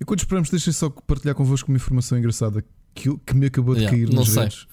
E 0.00 0.04
quando 0.04 0.20
esperamos, 0.20 0.50
deixem 0.50 0.72
só 0.72 0.88
partilhar 0.88 1.34
convosco 1.34 1.70
uma 1.70 1.76
informação 1.76 2.18
engraçada 2.18 2.64
que, 2.94 3.16
que 3.18 3.34
me 3.34 3.46
acabou 3.46 3.74
de 3.74 3.82
yeah, 3.82 3.96
cair 3.96 4.14
nas 4.14 4.28
sei. 4.28 4.42
redes. 4.44 4.66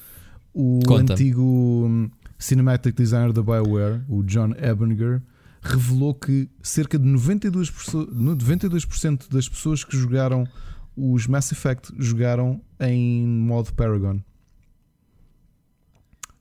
O 0.53 0.79
Conta. 0.85 1.13
antigo 1.13 1.41
hum, 1.41 2.09
cinematic 2.37 2.95
designer 2.95 3.33
da 3.33 3.41
BioWare, 3.41 4.03
o 4.07 4.23
John 4.23 4.53
Ebeninger, 4.57 5.21
revelou 5.61 6.13
que 6.13 6.47
cerca 6.61 6.97
de 6.97 7.07
92%, 7.07 8.09
92 8.11 8.85
das 9.29 9.49
pessoas 9.49 9.83
que 9.83 9.97
jogaram 9.97 10.47
os 10.95 11.27
Mass 11.27 11.51
Effect 11.51 11.93
jogaram 11.97 12.61
em 12.79 13.25
modo 13.25 13.73
Paragon. 13.73 14.17
O 14.17 14.23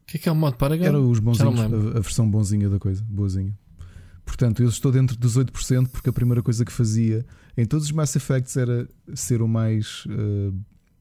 que 0.06 0.16
é 0.16 0.20
que 0.20 0.28
é 0.28 0.32
o 0.32 0.36
modo 0.36 0.56
Paragon? 0.56 0.84
Era 0.84 1.00
os 1.00 1.18
bonzinhos, 1.18 1.60
a, 1.60 1.64
a, 1.64 2.00
versão 2.00 2.30
bonzinha 2.30 2.68
da 2.68 2.78
coisa, 2.78 3.04
boazinha. 3.08 3.56
Portanto, 4.24 4.62
eu 4.62 4.68
estou 4.68 4.90
dentro 4.90 5.16
dos 5.16 5.36
8% 5.36 5.88
porque 5.88 6.08
a 6.08 6.12
primeira 6.12 6.42
coisa 6.42 6.64
que 6.64 6.72
fazia 6.72 7.26
em 7.56 7.64
todos 7.64 7.86
os 7.86 7.92
Mass 7.92 8.14
Effects 8.16 8.56
era 8.56 8.88
ser 9.14 9.42
o 9.42 9.48
mais 9.48 10.04
uh, 10.06 10.54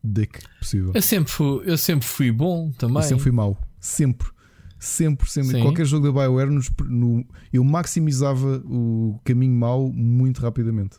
dick 0.04 0.40
possível. 0.60 0.92
Eu 0.94 1.02
sempre, 1.02 1.32
fui, 1.32 1.64
eu 1.66 1.78
sempre 1.78 2.08
fui 2.08 2.32
bom 2.32 2.72
também. 2.72 2.98
Eu 2.98 3.04
sempre 3.04 3.24
fui 3.24 3.32
mau. 3.32 3.58
Sempre. 3.80 4.28
Sempre, 4.78 5.30
sempre. 5.30 5.52
Sim. 5.52 5.62
Qualquer 5.62 5.86
jogo 5.86 6.12
da 6.12 6.12
Bioware, 6.12 6.52
nos, 6.52 6.70
no, 6.86 7.26
eu 7.54 7.64
maximizava 7.64 8.62
o 8.66 9.18
caminho 9.24 9.54
mau 9.54 9.90
muito 9.90 10.42
rapidamente. 10.42 10.98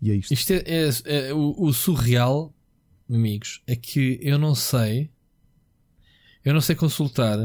E 0.00 0.10
é 0.10 0.14
isto. 0.14 0.32
Isto 0.32 0.52
é, 0.52 0.62
é, 0.66 1.28
é 1.28 1.34
o, 1.34 1.54
o, 1.58 1.72
surreal, 1.72 2.54
amigos, 3.08 3.62
é 3.66 3.74
que 3.74 4.18
eu 4.22 4.38
não 4.38 4.54
sei. 4.54 5.10
Eu 6.44 6.54
não 6.54 6.60
sei 6.60 6.76
consultar. 6.76 7.38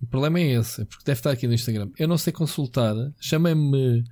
O 0.00 0.06
problema 0.06 0.38
é 0.38 0.52
esse, 0.52 0.82
é 0.82 0.84
porque 0.84 1.04
deve 1.04 1.18
estar 1.18 1.30
aqui 1.30 1.46
no 1.46 1.54
Instagram. 1.54 1.90
Eu 1.98 2.08
não 2.08 2.18
sei 2.18 2.32
consultar. 2.32 2.94
Chamem-me. 3.20 4.04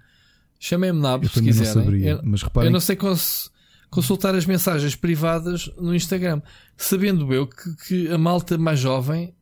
Chamem-me 0.59 1.01
Nabo 1.01 1.29
se 1.29 1.43
quiserem. 1.43 1.73
Saberia, 1.73 2.11
eu, 2.13 2.21
mas 2.25 2.43
reparem... 2.43 2.69
eu 2.69 2.73
não 2.73 2.81
sei 2.81 2.97
cons, 2.97 3.51
consultar 3.91 4.35
as 4.35 4.47
mensagens 4.47 4.97
privadas 4.97 5.71
no 5.77 5.95
Instagram. 5.95 6.43
Sabendo 6.77 7.33
eu 7.33 7.47
que, 7.47 7.77
que 7.87 8.09
a 8.09 8.19
malta 8.19 8.59
mais 8.59 8.81
jovem 8.81 9.35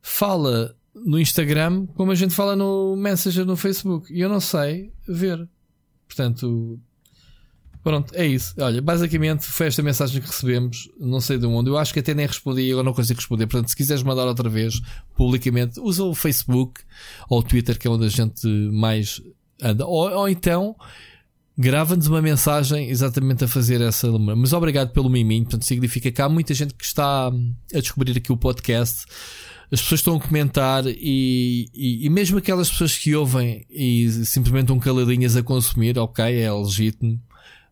fala 0.00 0.76
no 0.94 1.18
Instagram 1.18 1.86
como 1.86 2.10
a 2.10 2.14
gente 2.14 2.34
fala 2.34 2.56
no 2.56 2.96
Messenger 2.96 3.44
no 3.44 3.56
Facebook. 3.56 4.12
E 4.12 4.20
eu 4.20 4.28
não 4.28 4.40
sei 4.40 4.92
ver. 5.06 5.48
Portanto, 6.06 6.80
Pronto, 7.82 8.14
é 8.14 8.26
isso. 8.26 8.54
Olha, 8.58 8.82
basicamente 8.82 9.46
foi 9.46 9.68
esta 9.68 9.82
mensagem 9.82 10.20
que 10.20 10.26
recebemos, 10.26 10.90
não 10.98 11.20
sei 11.20 11.38
de 11.38 11.46
onde. 11.46 11.70
Eu 11.70 11.78
acho 11.78 11.92
que 11.92 12.00
até 12.00 12.12
nem 12.12 12.26
respondi 12.26 12.62
e 12.62 12.70
agora 12.72 12.84
não 12.84 12.92
consigo 12.92 13.18
responder. 13.18 13.46
Portanto, 13.46 13.70
se 13.70 13.76
quiseres 13.76 14.02
mandar 14.02 14.26
outra 14.26 14.48
vez 14.48 14.80
publicamente, 15.16 15.80
usa 15.80 16.04
o 16.04 16.14
Facebook 16.14 16.80
ou 17.28 17.40
o 17.40 17.42
Twitter, 17.42 17.78
que 17.78 17.86
é 17.86 17.90
onde 17.90 18.06
a 18.06 18.08
gente 18.08 18.46
mais 18.46 19.22
anda. 19.62 19.86
Ou, 19.86 20.10
ou 20.10 20.28
então 20.28 20.76
grava-nos 21.56 22.06
uma 22.06 22.22
mensagem 22.22 22.88
exatamente 22.88 23.44
a 23.44 23.48
fazer 23.48 23.80
essa. 23.80 24.10
Mas 24.18 24.52
obrigado 24.52 24.92
pelo 24.92 25.08
miminho. 25.08 25.44
Portanto, 25.44 25.64
significa 25.64 26.10
que 26.10 26.22
há 26.22 26.28
muita 26.28 26.54
gente 26.54 26.74
que 26.74 26.84
está 26.84 27.28
a 27.28 27.80
descobrir 27.80 28.16
aqui 28.16 28.32
o 28.32 28.36
podcast. 28.36 29.06
As 29.70 29.82
pessoas 29.82 30.00
estão 30.00 30.16
a 30.16 30.20
comentar 30.20 30.86
e, 30.86 31.68
e, 31.74 32.06
e 32.06 32.10
mesmo 32.10 32.38
aquelas 32.38 32.70
pessoas 32.70 32.96
que 32.96 33.14
ouvem 33.14 33.66
e 33.68 34.08
simplesmente 34.24 34.62
estão 34.62 34.78
caladinhas 34.78 35.36
a 35.36 35.42
consumir, 35.42 35.98
ok, 35.98 36.24
é 36.24 36.50
legítimo 36.50 37.20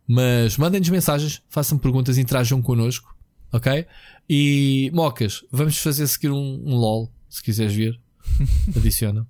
mas 0.07 0.57
mandem-nos 0.57 0.89
mensagens, 0.89 1.43
façam 1.49 1.78
perguntas, 1.78 2.18
interajam 2.18 2.62
connosco, 2.62 3.17
ok? 3.52 3.86
E 4.28 4.91
mocas, 4.94 5.44
vamos 5.51 5.78
fazer 5.78 6.07
seguir 6.07 6.31
um, 6.31 6.62
um 6.65 6.75
LOL, 6.76 7.10
se 7.28 7.43
quiseres 7.43 7.75
vir. 7.75 8.01
Adiciona. 8.76 9.26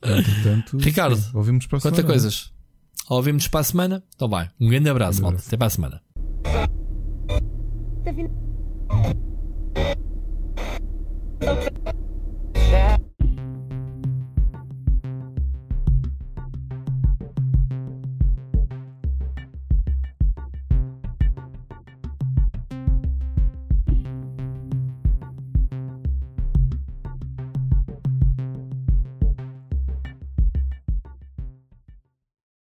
Portanto, 0.00 0.78
Ricardo, 0.78 1.16
sim, 1.16 1.30
ouvimos 1.34 1.66
para 1.66 1.78
a 1.78 1.80
quantas 1.80 1.96
semana. 2.00 2.12
coisas? 2.12 2.52
Ouvimos 3.08 3.48
para 3.48 3.60
a 3.60 3.64
semana? 3.64 4.04
Então 4.14 4.28
vai. 4.28 4.50
Um 4.60 4.68
grande 4.68 4.88
abraço, 4.88 5.20
um 5.20 5.24
malta. 5.24 5.42
Até 5.46 5.56
para 5.56 5.66
a 5.66 5.70
semana. 5.70 6.02